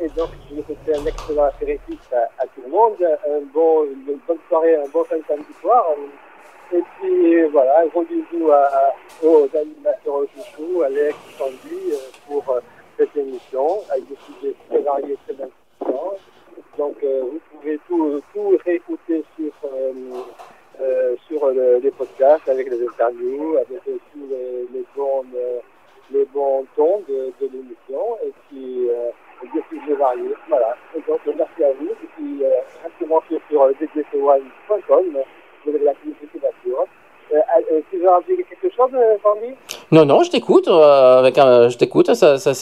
Et 0.00 0.08
donc, 0.10 0.28
je 0.50 0.56
vais 0.56 0.62
souhaiter 0.62 0.94
un 1.00 1.06
excellent 1.06 1.44
apéritif 1.44 1.98
à, 2.12 2.42
à 2.42 2.46
tout 2.46 2.62
le 2.64 2.70
monde. 2.70 2.94
Un 3.02 3.40
bon, 3.54 3.84
une 3.84 4.18
bonne 4.26 4.38
soirée, 4.48 4.76
un 4.76 4.88
bon 4.88 5.04
fin 5.04 5.16
de 5.16 5.22
samedi 5.28 5.52
soir. 5.60 5.86
Et 6.72 6.82
puis, 6.98 7.44
voilà, 7.44 7.80
un 7.80 7.86
gros 7.86 8.02
bisou 8.02 8.50
à, 8.50 8.64
à- 8.64 8.94
aux 9.26 9.48
animateurs 9.54 10.14
au 10.14 10.26
chouchou, 10.26 10.82
Alex, 10.82 11.14
Sandy, 11.38 11.92
euh, 11.92 11.96
pour 12.26 12.44
cette 12.98 13.16
émission, 13.16 13.66
avec 13.90 14.08
des 14.08 14.16
sujets 14.26 14.54
très 14.68 14.78
variés 14.80 15.16
très 15.26 15.34
intéressants. 15.34 16.14
Donc, 16.76 16.96
euh, 17.04 17.22
vous 17.22 17.40
tout, 17.88 18.20
tout 18.32 18.56
réécouter 18.64 19.24
sur, 19.36 19.52
euh, 19.64 19.92
euh, 20.80 21.14
sur 21.26 21.46
le- 21.48 21.78
les 21.82 21.90
podcasts, 21.90 22.48
avec 22.48 22.68
les 22.70 22.82
interviews, 22.86 23.56
avec 23.56 23.80
aussi 23.86 24.20
les, 24.30 24.66
les 24.72 24.84
euh, 25.36 25.58
les 26.12 26.24
bons 26.26 26.64
tons 26.76 27.02
de, 27.08 27.32
de 27.40 27.50
l'émission 27.52 28.16
et 28.24 28.32
puis 28.48 28.88
euh, 28.90 29.10
des 29.52 29.62
sujets. 29.68 29.96
Voilà. 30.48 30.76
Et 30.96 31.00
donc, 31.08 31.18
euh, 31.26 31.32
merci 31.36 31.64
à 31.64 31.72
vous. 31.72 31.88
Et 31.88 32.06
puis, 32.16 32.44
euh, 32.44 32.50
restez 32.84 33.06
sur 33.50 33.62
euh, 33.62 33.72
ddc1.com. 33.80 35.04
Vous 35.64 35.74
avez 35.74 35.84
la 35.84 35.94
publicité 35.94 36.38
d'assure. 36.38 36.84
Euh, 37.34 37.38
euh, 37.72 37.80
tu 37.90 37.98
veux 37.98 38.08
rajouter 38.08 38.36
quelque 38.48 38.72
chose, 38.76 38.90
euh, 38.94 39.16
Sandy 39.20 39.52
Non, 39.90 40.04
non, 40.04 40.22
je 40.22 40.30
t'écoute. 40.30 40.68
euh, 40.68 41.18
avec 41.18 41.36
un, 41.38 41.68
je 41.68 41.76
t'écoute. 41.76 42.14
Ça, 42.14 42.38
ça, 42.38 42.54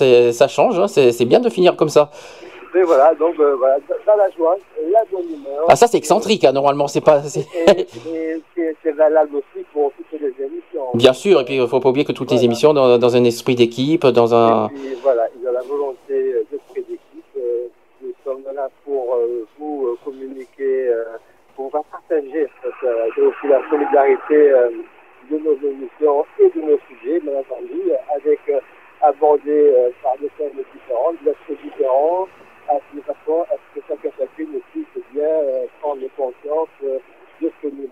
change. 0.48 0.78
hein, 0.78 0.88
c'est 0.88 1.24
bien 1.26 1.40
de 1.40 1.50
finir 1.50 1.76
comme 1.76 1.90
ça. 1.90 2.10
Et 2.76 2.82
voilà, 2.82 3.14
donc 3.14 3.38
euh, 3.38 3.54
voilà, 3.56 3.78
dans 4.06 4.16
la 4.16 4.30
joie, 4.30 4.56
la 4.90 5.00
bonne 5.10 5.24
humeur. 5.32 5.64
Ah, 5.68 5.76
ça, 5.76 5.86
c'est 5.86 5.96
excentrique. 5.98 6.44
hein, 6.44 6.52
normalement, 6.52 6.88
c'est 6.88 7.00
pas. 7.00 7.22
c'est- 7.22 7.46
Et, 7.54 7.80
et 8.12 8.42
c'est- 8.54 8.76
c'est 8.82 8.92
valable 8.92 9.36
aussi 9.36 9.64
pour 9.72 9.92
toutes 9.92 10.20
les 10.20 10.34
émissions. 10.44 10.86
Bien 10.94 11.12
sûr. 11.12 11.40
Et 11.40 11.44
puis, 11.44 11.56
il 11.56 11.68
faut 11.68 11.80
pas 11.80 11.88
oublier 11.90 12.04
que 12.04 12.12
toutes 12.12 12.32
les 12.32 12.44
émissions 12.44 12.74
dans, 12.74 12.98
dans 12.98 13.16
un 13.16 13.24
esprit 13.24 13.54
d'équipe, 13.54 14.04
dans 14.06 14.34
un. 14.34 14.66
Et 14.66 14.70
puis 14.74 14.94
voilà, 15.02 15.28
il 15.36 15.42
y 15.44 15.46
a 15.46 15.52
la 15.52 15.62
volonté 15.62 16.12
euh, 16.34 16.42
d'esprit 16.50 16.82
d'équipe. 16.82 17.24
euh, 17.38 17.68
nous 18.02 18.12
sommes 18.24 18.42
là 18.54 18.68
pour 18.84 19.14
euh, 19.14 19.46
vous 19.58 19.86
euh, 19.86 19.98
communiquer, 20.04 20.88
euh, 20.88 21.04
pour 21.56 21.66
vous 21.70 21.82
partager 21.90 22.48
euh, 22.64 23.06
c'est 23.14 23.20
aussi 23.22 23.46
la 23.48 23.60
solidarité 23.70 24.34
euh, 24.50 24.70
de 25.30 25.38
nos 25.38 25.54
émissions 25.54 26.24
et 26.40 26.50
de 26.50 26.60
nos 26.60 26.78
sujets, 26.88 27.20
bien 27.20 27.32
entendu, 27.38 27.80
avec 28.16 28.40
euh, 28.50 28.60
abordés 29.00 29.40
euh, 29.74 29.90
par 30.02 30.12
des 30.20 30.28
thèmes 30.36 30.50
différents, 30.74 31.12
des 31.22 31.30
aspects 31.30 31.62
différents, 31.64 32.26
à- 32.68 32.78
ce 33.74 33.80
que 33.80 33.86
chacun 33.88 34.08
chacune 34.18 34.60
puisse 34.72 35.04
bien 35.12 35.24
euh, 35.24 35.64
prendre 35.80 36.00
conscience 36.16 36.68
euh, 36.84 36.98
de 37.42 37.50
ce 37.62 37.68
que 37.68 37.74
nous 37.74 37.88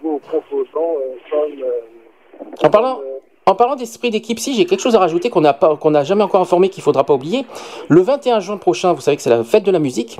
euh, 0.97 1.15
comme 1.31 1.52
euh, 1.62 2.67
En 2.67 2.70
parlant, 2.70 3.01
en 3.47 3.55
parlant 3.55 3.76
d'esprit 3.76 4.10
d'équipe, 4.10 4.39
si 4.39 4.55
j'ai 4.55 4.65
quelque 4.65 4.81
chose 4.81 4.94
à 4.94 4.99
rajouter 4.99 5.31
qu'on 5.31 5.41
n'a 5.41 5.59
n'a 5.84 6.05
jamais 6.05 6.23
encore 6.23 6.41
informé, 6.41 6.68
qu'il 6.68 6.83
faudra 6.83 7.05
pas 7.05 7.15
oublier. 7.15 7.44
Le 7.89 8.01
21 8.01 8.41
juin 8.41 8.57
prochain, 8.57 8.92
vous 8.92 9.01
savez 9.01 9.17
que 9.17 9.23
c'est 9.23 9.31
la 9.31 9.44
fête 9.44 9.65
de 9.65 9.73
la 9.73 9.78
musique. 9.78 10.18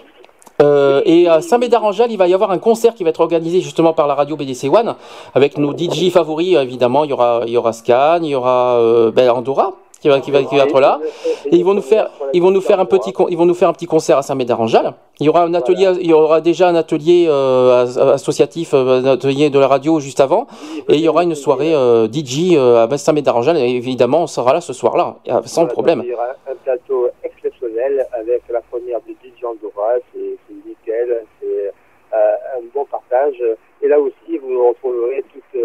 Euh, 0.61 1.03
et 1.05 1.29
à 1.29 1.41
Saint-Médard-en-Jalles, 1.41 2.13
il 2.13 2.19
va 2.19 2.29
y 2.29 2.35
avoir 2.35 2.51
un 2.51 2.59
concert 2.59 2.95
qui 2.95 3.05
va 3.05 3.11
être 3.11 3.21
organisé 3.21 3.61
justement 3.61 3.93
par 3.93 4.07
la 4.07 4.15
radio 4.15 4.37
BDC 4.37 4.69
One 4.69 4.95
avec 5.35 5.57
nos 5.57 5.77
DJ 5.77 6.11
favoris 6.11 6.57
évidemment. 6.57 7.05
Il 7.05 7.11
y 7.11 7.13
aura, 7.13 7.43
il 7.47 7.53
y 7.53 7.57
aura 7.57 7.73
Scan, 7.73 8.21
il 8.23 8.29
y 8.29 8.35
aura 8.35 8.79
euh, 8.79 9.11
ben, 9.11 9.31
Andorra 9.31 9.73
qui 10.03 10.09
va, 10.09 10.19
qui 10.21 10.33
va, 10.33 10.43
qui 10.43 10.57
va 10.57 10.65
être 10.65 10.81
là. 10.81 11.01
Et 11.47 11.57
ils 11.57 11.65
vont 11.65 11.75
nous 11.75 11.81
faire, 11.81 12.11
ils 12.33 12.43
vont 12.43 12.51
nous 12.51 12.61
faire 12.61 12.81
un 12.81 12.85
petit, 12.87 13.13
ils 13.31 13.39
vont 13.39 13.47
nous 13.47 13.55
faire 13.55 13.69
un 13.69 13.73
petit 13.73 13.87
concert 13.87 14.19
à 14.19 14.23
Saint-Médard-en-Jalles. 14.23 14.95
Il 15.21 15.27
y 15.27 15.29
aura 15.29 15.45
un 15.45 15.55
atelier, 15.55 15.93
il 16.01 16.09
y 16.09 16.13
aura 16.13 16.41
déjà 16.41 16.69
un 16.69 16.75
atelier 16.75 17.27
euh, 17.29 17.85
as- 17.85 17.99
associatif, 18.15 18.75
euh, 18.75 19.01
un 19.01 19.05
atelier 19.05 19.49
de 19.49 19.59
la 19.61 19.69
radio 19.69 20.01
juste 20.01 20.19
avant, 20.19 20.49
et 20.89 20.95
il 20.97 21.01
y 21.01 21.09
aura 21.09 21.23
une 21.23 21.37
soirée 21.37 21.73
euh, 21.73 22.09
DJ 22.13 22.57
à 22.57 22.89
Saint-Médard-en-Jalles. 22.99 23.59
Évidemment, 23.59 24.23
on 24.23 24.27
sera 24.27 24.53
là 24.53 24.61
ce 24.61 24.73
soir-là, 24.73 25.17
sans 25.45 25.67
problème. 25.67 26.03
Il 26.05 26.11
y 26.11 26.15
aura 26.15 26.31
un 26.51 26.55
plateau 26.65 27.09
exceptionnel 27.23 28.05
avec 28.13 28.43
la 28.51 28.61
première 28.63 28.99
de 29.07 29.13
DJ 29.13 29.45
Andorra, 29.45 29.93
c'est 30.13 30.37
nickel, 30.67 31.25
c'est 31.41 31.73
un 32.13 32.61
bon 32.75 32.85
partage. 32.91 33.41
Et 33.83 33.87
là 33.89 34.01
aussi, 34.01 34.37
vous 34.39 34.69
retrouverez 34.69 35.25
toute, 35.33 35.61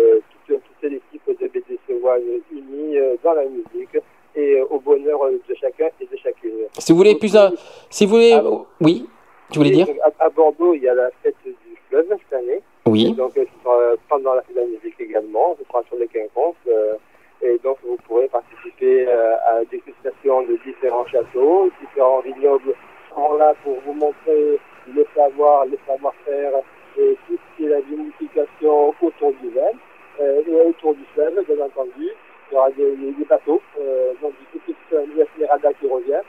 toute, 0.47 0.59
toute 0.61 0.91
l'équipe 0.91 1.27
de 1.41 1.47
BTC 1.47 1.87
One 2.03 2.21
unie 2.51 2.97
dans 3.23 3.33
la 3.33 3.43
musique 3.45 3.97
et 4.37 4.59
euh, 4.59 4.65
au 4.69 4.79
bonheur 4.79 5.19
de 5.49 5.55
chacun 5.55 5.87
et 5.99 6.05
de 6.05 6.17
chacune. 6.23 6.51
Si 6.77 6.91
vous 6.91 6.97
voulez 6.97 7.15
plus, 7.15 7.35
un- 7.35 7.51
si 7.89 8.05
vous 8.05 8.11
voulez, 8.15 8.39
oui, 8.79 9.05
tu 9.51 9.59
voulais 9.59 9.71
dire? 9.71 9.87
À, 10.19 10.25
à 10.25 10.29
Bordeaux, 10.29 10.73
il 10.73 10.83
y 10.83 10.87
a 10.89 10.93
la 10.93 11.09
fête 11.23 11.35
du 11.45 11.55
fleuve 11.89 12.07
cette 12.09 12.39
année. 12.39 12.61
Oui. 12.85 13.09
Et 13.11 13.13
donc, 13.15 13.35
euh, 13.37 13.43
ce 13.45 13.63
sera 13.63 13.77
pendant 14.07 14.33
la 14.35 14.41
fête 14.43 14.55
de 14.55 14.61
la 14.61 14.67
musique 14.67 14.95
également. 14.99 15.55
Ce 15.59 15.65
sera 15.67 15.83
sur 15.89 15.97
les 15.97 16.07
quinconces. 16.07 16.55
euh, 16.67 16.93
et 17.41 17.57
donc, 17.63 17.77
vous 17.85 17.97
pourrez 18.07 18.27
participer 18.27 19.05
euh, 19.07 19.35
à 19.47 19.59
des 19.65 19.77
dégustations 19.85 20.41
de 20.43 20.57
différents 20.65 21.05
châteaux. 21.07 21.69
Différents 21.81 22.21
vignobles 22.21 22.73
seront 23.09 23.33
là 23.37 23.53
pour 23.63 23.75
vous 23.85 23.93
montrer 23.93 24.59
le 24.95 25.05
savoir, 25.15 25.65
le 25.65 25.77
savoir-faire 25.87 26.51
et 26.97 27.15
tout 27.27 27.35
ce 27.37 27.57
qui 27.57 27.65
est 27.65 27.69
la 27.69 27.81
vinification 27.81 28.93
autour 29.01 29.33
du 29.41 29.49
vin 29.49 29.71
euh, 30.21 30.41
et 30.47 30.69
autour 30.69 30.95
du 30.95 31.03
fleuve, 31.13 31.35
bien 31.47 31.65
entendu. 31.65 32.07
Il 32.51 32.55
y 32.55 32.57
aura 32.57 32.71
des, 32.71 32.95
des- 32.95 33.11
des 33.11 33.25
bateaux, 33.25 33.61
euh, 33.79 34.13
donc 34.21 34.33
du 34.39 34.45
coup, 34.59 34.59
qui 35.79 35.87
revient. 35.87 36.21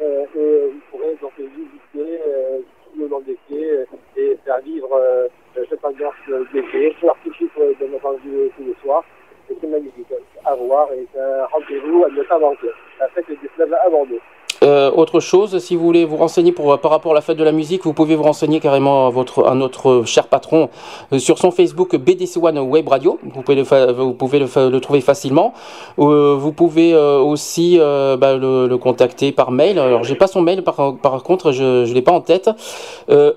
Euh, 0.00 0.24
et 0.36 0.70
vous 0.72 0.80
pourrez 0.90 1.14
donc 1.20 1.32
visiter 1.38 2.20
euh, 2.26 2.58
le 2.98 3.06
long 3.08 3.20
des 3.20 3.38
quais 3.48 3.86
et 4.16 4.36
faire 4.44 4.58
vivre 4.60 4.90
euh, 4.94 5.28
cette 5.68 5.84
ambiance 5.84 6.14
des 6.52 6.62
quais. 6.64 6.94
L'artifice, 7.02 7.48
euh, 7.60 7.72
bien 7.78 7.94
entendu, 7.96 8.50
tous 8.56 8.64
les 8.64 8.74
soirs. 8.82 9.04
Et 9.50 9.56
c'est 9.60 9.66
magnifique 9.66 10.06
à 10.44 10.54
voir 10.54 10.90
et 10.92 11.06
c'est 11.12 11.20
un 11.20 11.44
rendez-vous 11.46 12.04
à 12.04 12.08
ne 12.08 12.22
pas 12.22 12.38
manquer. 12.38 12.70
La 13.00 13.08
fête 13.08 13.28
des 13.28 13.48
fleuves 13.48 13.74
à 13.74 13.88
Bordeaux. 13.90 14.20
Euh, 14.62 14.90
autre 14.94 15.20
chose, 15.20 15.58
si 15.58 15.74
vous 15.74 15.84
voulez 15.84 16.04
vous 16.04 16.16
renseigner 16.16 16.52
par 16.52 16.90
rapport 16.90 17.12
à 17.12 17.14
la 17.14 17.20
fête 17.20 17.36
de 17.36 17.44
la 17.44 17.52
musique, 17.52 17.84
vous 17.84 17.92
pouvez 17.92 18.14
vous 18.14 18.22
renseigner 18.22 18.60
carrément 18.60 19.08
à, 19.08 19.54
notre 19.54 20.04
cher 20.04 20.28
patron 20.28 20.68
euh, 21.12 21.18
sur 21.18 21.38
son 21.38 21.50
Facebook 21.50 21.96
BDC 21.96 22.36
One 22.40 22.58
Web 22.58 22.88
Radio. 22.88 23.18
Vous 23.22 23.42
pouvez 23.42 23.56
le, 23.56 24.70
le, 24.70 24.80
trouver 24.80 25.00
facilement. 25.00 25.52
Euh, 25.98 26.36
vous 26.38 26.52
pouvez 26.52 26.94
aussi 26.94 27.78
bah, 27.78 28.36
le, 28.36 28.76
contacter 28.76 29.32
par 29.32 29.50
mail. 29.50 29.78
Alors, 29.78 30.04
j'ai 30.04 30.14
pas 30.14 30.26
son 30.26 30.40
mail, 30.40 30.62
par, 30.62 31.22
contre, 31.22 31.52
je 31.52 31.88
ne 31.88 31.92
l'ai 31.92 32.02
pas 32.02 32.12
en 32.12 32.20
tête. 32.20 32.50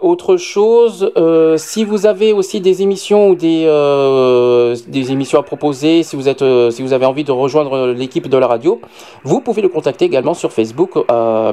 Autre 0.01 0.37
chose, 0.37 1.11
si 1.57 1.83
vous 1.83 2.05
avez 2.05 2.33
aussi 2.33 2.61
des 2.61 2.81
émissions 2.81 3.29
ou 3.29 3.35
des, 3.35 3.65
émissions 5.11 5.39
à 5.39 5.43
proposer, 5.43 6.03
si 6.03 6.15
vous, 6.15 6.29
êtes, 6.29 6.43
si 6.71 6.81
vous 6.81 6.93
avez 6.93 7.05
envie 7.05 7.23
de 7.23 7.31
rejoindre 7.31 7.87
l'équipe 7.87 8.27
de 8.27 8.37
la 8.37 8.47
radio, 8.47 8.79
vous 9.23 9.41
pouvez 9.41 9.61
le 9.61 9.69
contacter 9.69 10.05
également 10.05 10.33
sur 10.33 10.51
Facebook 10.51 10.91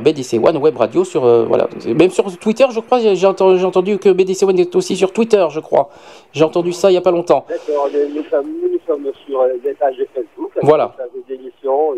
BDC 0.00 0.39
One 0.42 0.57
Web 0.58 0.76
Radio. 0.76 1.05
Sur, 1.05 1.24
euh, 1.24 1.44
voilà. 1.44 1.68
Même 1.86 2.10
sur 2.10 2.24
Twitter, 2.39 2.65
je 2.70 2.81
crois, 2.81 2.99
j'ai 3.00 3.26
entendu, 3.26 3.99
que 3.99 4.08
BDC 4.10 4.44
One 4.44 4.58
est 4.58 4.74
aussi 4.76 4.97
sur 4.97 5.12
Twitter, 5.12 5.44
je 5.50 5.60
crois. 5.60 5.91
J'ai 6.32 6.44
entendu 6.44 6.73
ça 6.73 6.89
il 6.91 6.92
n'y 6.92 6.99
a 6.99 7.02
pas 7.02 7.10
longtemps. 7.10 7.44
D'accord, 7.49 7.89
nous, 7.92 8.15
nous 8.15 8.24
sommes, 8.31 8.47
nous, 8.62 8.68
nous 8.70 8.81
sommes 8.86 9.10
sur 9.26 9.41
euh, 9.41 9.55
des 9.62 9.74
pages 9.74 9.97
de 9.97 10.07
Facebook, 10.15 10.52
Voilà. 10.62 10.94
des. 11.28 11.39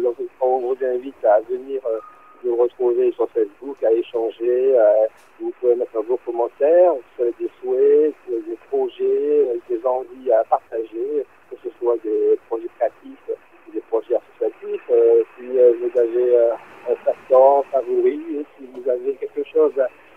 Donc, 0.03 0.15
on 0.41 0.59
vous 0.59 0.77
invite 0.85 1.25
à 1.25 1.41
venir 1.49 1.81
euh, 1.87 1.99
nous 2.45 2.57
retrouver 2.57 3.13
sur 3.13 3.29
Facebook, 3.31 3.77
à 3.83 3.93
échanger. 3.93 4.77
euh, 4.77 5.07
vous 5.41 5.53
pouvez 5.61 5.75
mettre 5.75 6.01
vos 6.09 6.19
commentaires, 6.25 6.93
si 6.95 7.03
vous 7.19 7.23
avez 7.25 7.35
des 7.41 7.51
souhaits, 7.61 8.15
si 8.25 8.31
vous 8.31 8.37
avez 8.37 8.51
des 8.51 8.59
projets, 8.71 9.49
euh, 9.51 9.57
des 9.69 9.81
envies 9.87 10.31
à 10.33 10.45
partager, 10.45 11.25
que 11.51 11.57
ce 11.65 11.69
soit 11.79 11.97
des 12.05 12.39
projets 12.49 12.69
créatifs, 12.79 13.31
des 13.73 13.81
projets 13.91 14.15
associatifs. 14.17 14.83
euh, 14.91 15.23
si 15.37 15.59
euh, 15.59 15.73
vous 15.81 15.99
avez 15.99 16.37
euh, 16.37 16.53
un 16.91 16.97
passe-temps 17.35 17.65
favori, 17.73 18.21
et 18.41 18.45
si 18.59 18.67
vous 18.75 18.89
avez 18.89 19.15
quelque 19.15 19.45
chose 19.53 19.73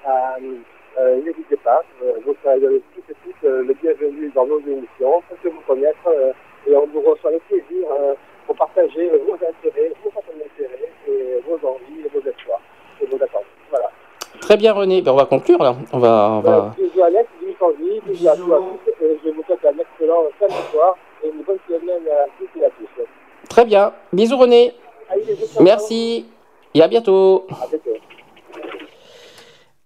à, 0.06 0.10
à, 0.10 0.38
euh, 1.00 1.16
n'hésitez 1.18 1.58
pas. 1.64 1.82
Euh, 2.04 2.14
vous 2.26 2.36
serez 2.44 2.60
toutes 2.96 3.10
et 3.10 3.14
tous 3.24 3.48
euh, 3.48 3.64
le 3.64 3.74
bienvenu 3.76 4.32
dans 4.34 4.46
nos 4.46 4.60
émissions, 4.60 5.22
faites 5.30 5.52
vous 5.52 5.62
connaître 5.68 6.08
euh, 6.08 6.32
et 6.68 6.76
on 6.76 6.88
vous 6.88 7.02
reçoit 7.02 7.30
avec 7.30 7.44
plaisir 7.48 7.88
euh, 7.92 8.14
pour 8.46 8.56
partager 8.56 9.10
vos 9.10 9.34
intérêts, 9.34 9.92
vos 10.04 10.10
façons 10.12 10.34
d'intérêt 10.38 10.90
et 11.08 11.42
vos 11.48 11.56
envies 11.68 12.02
et 12.06 12.10
vos 12.10 12.20
espoirs 12.28 12.62
et 13.02 13.06
vos 13.06 13.16
attentes. 13.18 13.44
Voilà. 13.70 13.92
Très 14.42 14.58
bien, 14.58 14.74
René. 14.74 15.02
Ben, 15.02 15.12
on 15.12 15.16
va 15.16 15.26
conclure 15.26 15.62
là. 15.62 15.76
On 15.94 16.00
va, 16.00 16.30
on 16.32 16.40
Voilà. 16.42 16.58
va... 16.60 16.76
Bisous 16.78 17.04
Alex, 17.04 17.30
bisous 17.42 17.56
Sandy, 17.60 18.02
bisous 18.06 18.30
à 18.30 18.36
tous 18.36 18.54
à 18.54 18.58
tous. 18.58 19.06
Et 19.06 19.20
je 19.24 19.30
vous 19.32 19.44
souhaite 19.44 19.66
un 19.66 19.78
excellent 19.78 20.24
samedi 20.40 20.56
soir 20.72 20.98
et 21.24 21.28
une 21.30 21.42
bonne 21.44 21.60
semaine 21.68 22.08
à 22.10 22.26
tous 22.40 22.60
et 22.60 22.66
à 22.66 22.70
tous. 22.70 23.04
Très 23.50 23.66
bien. 23.66 23.94
Bisous, 24.14 24.38
René. 24.38 24.74
Allez, 25.10 25.24
bisous, 25.24 25.54
ciao, 25.54 25.64
Merci. 25.64 26.26
Et 26.78 26.82
à 26.84 26.88
bientôt. 26.88 27.48
À 27.50 27.66
bientôt. 27.66 27.90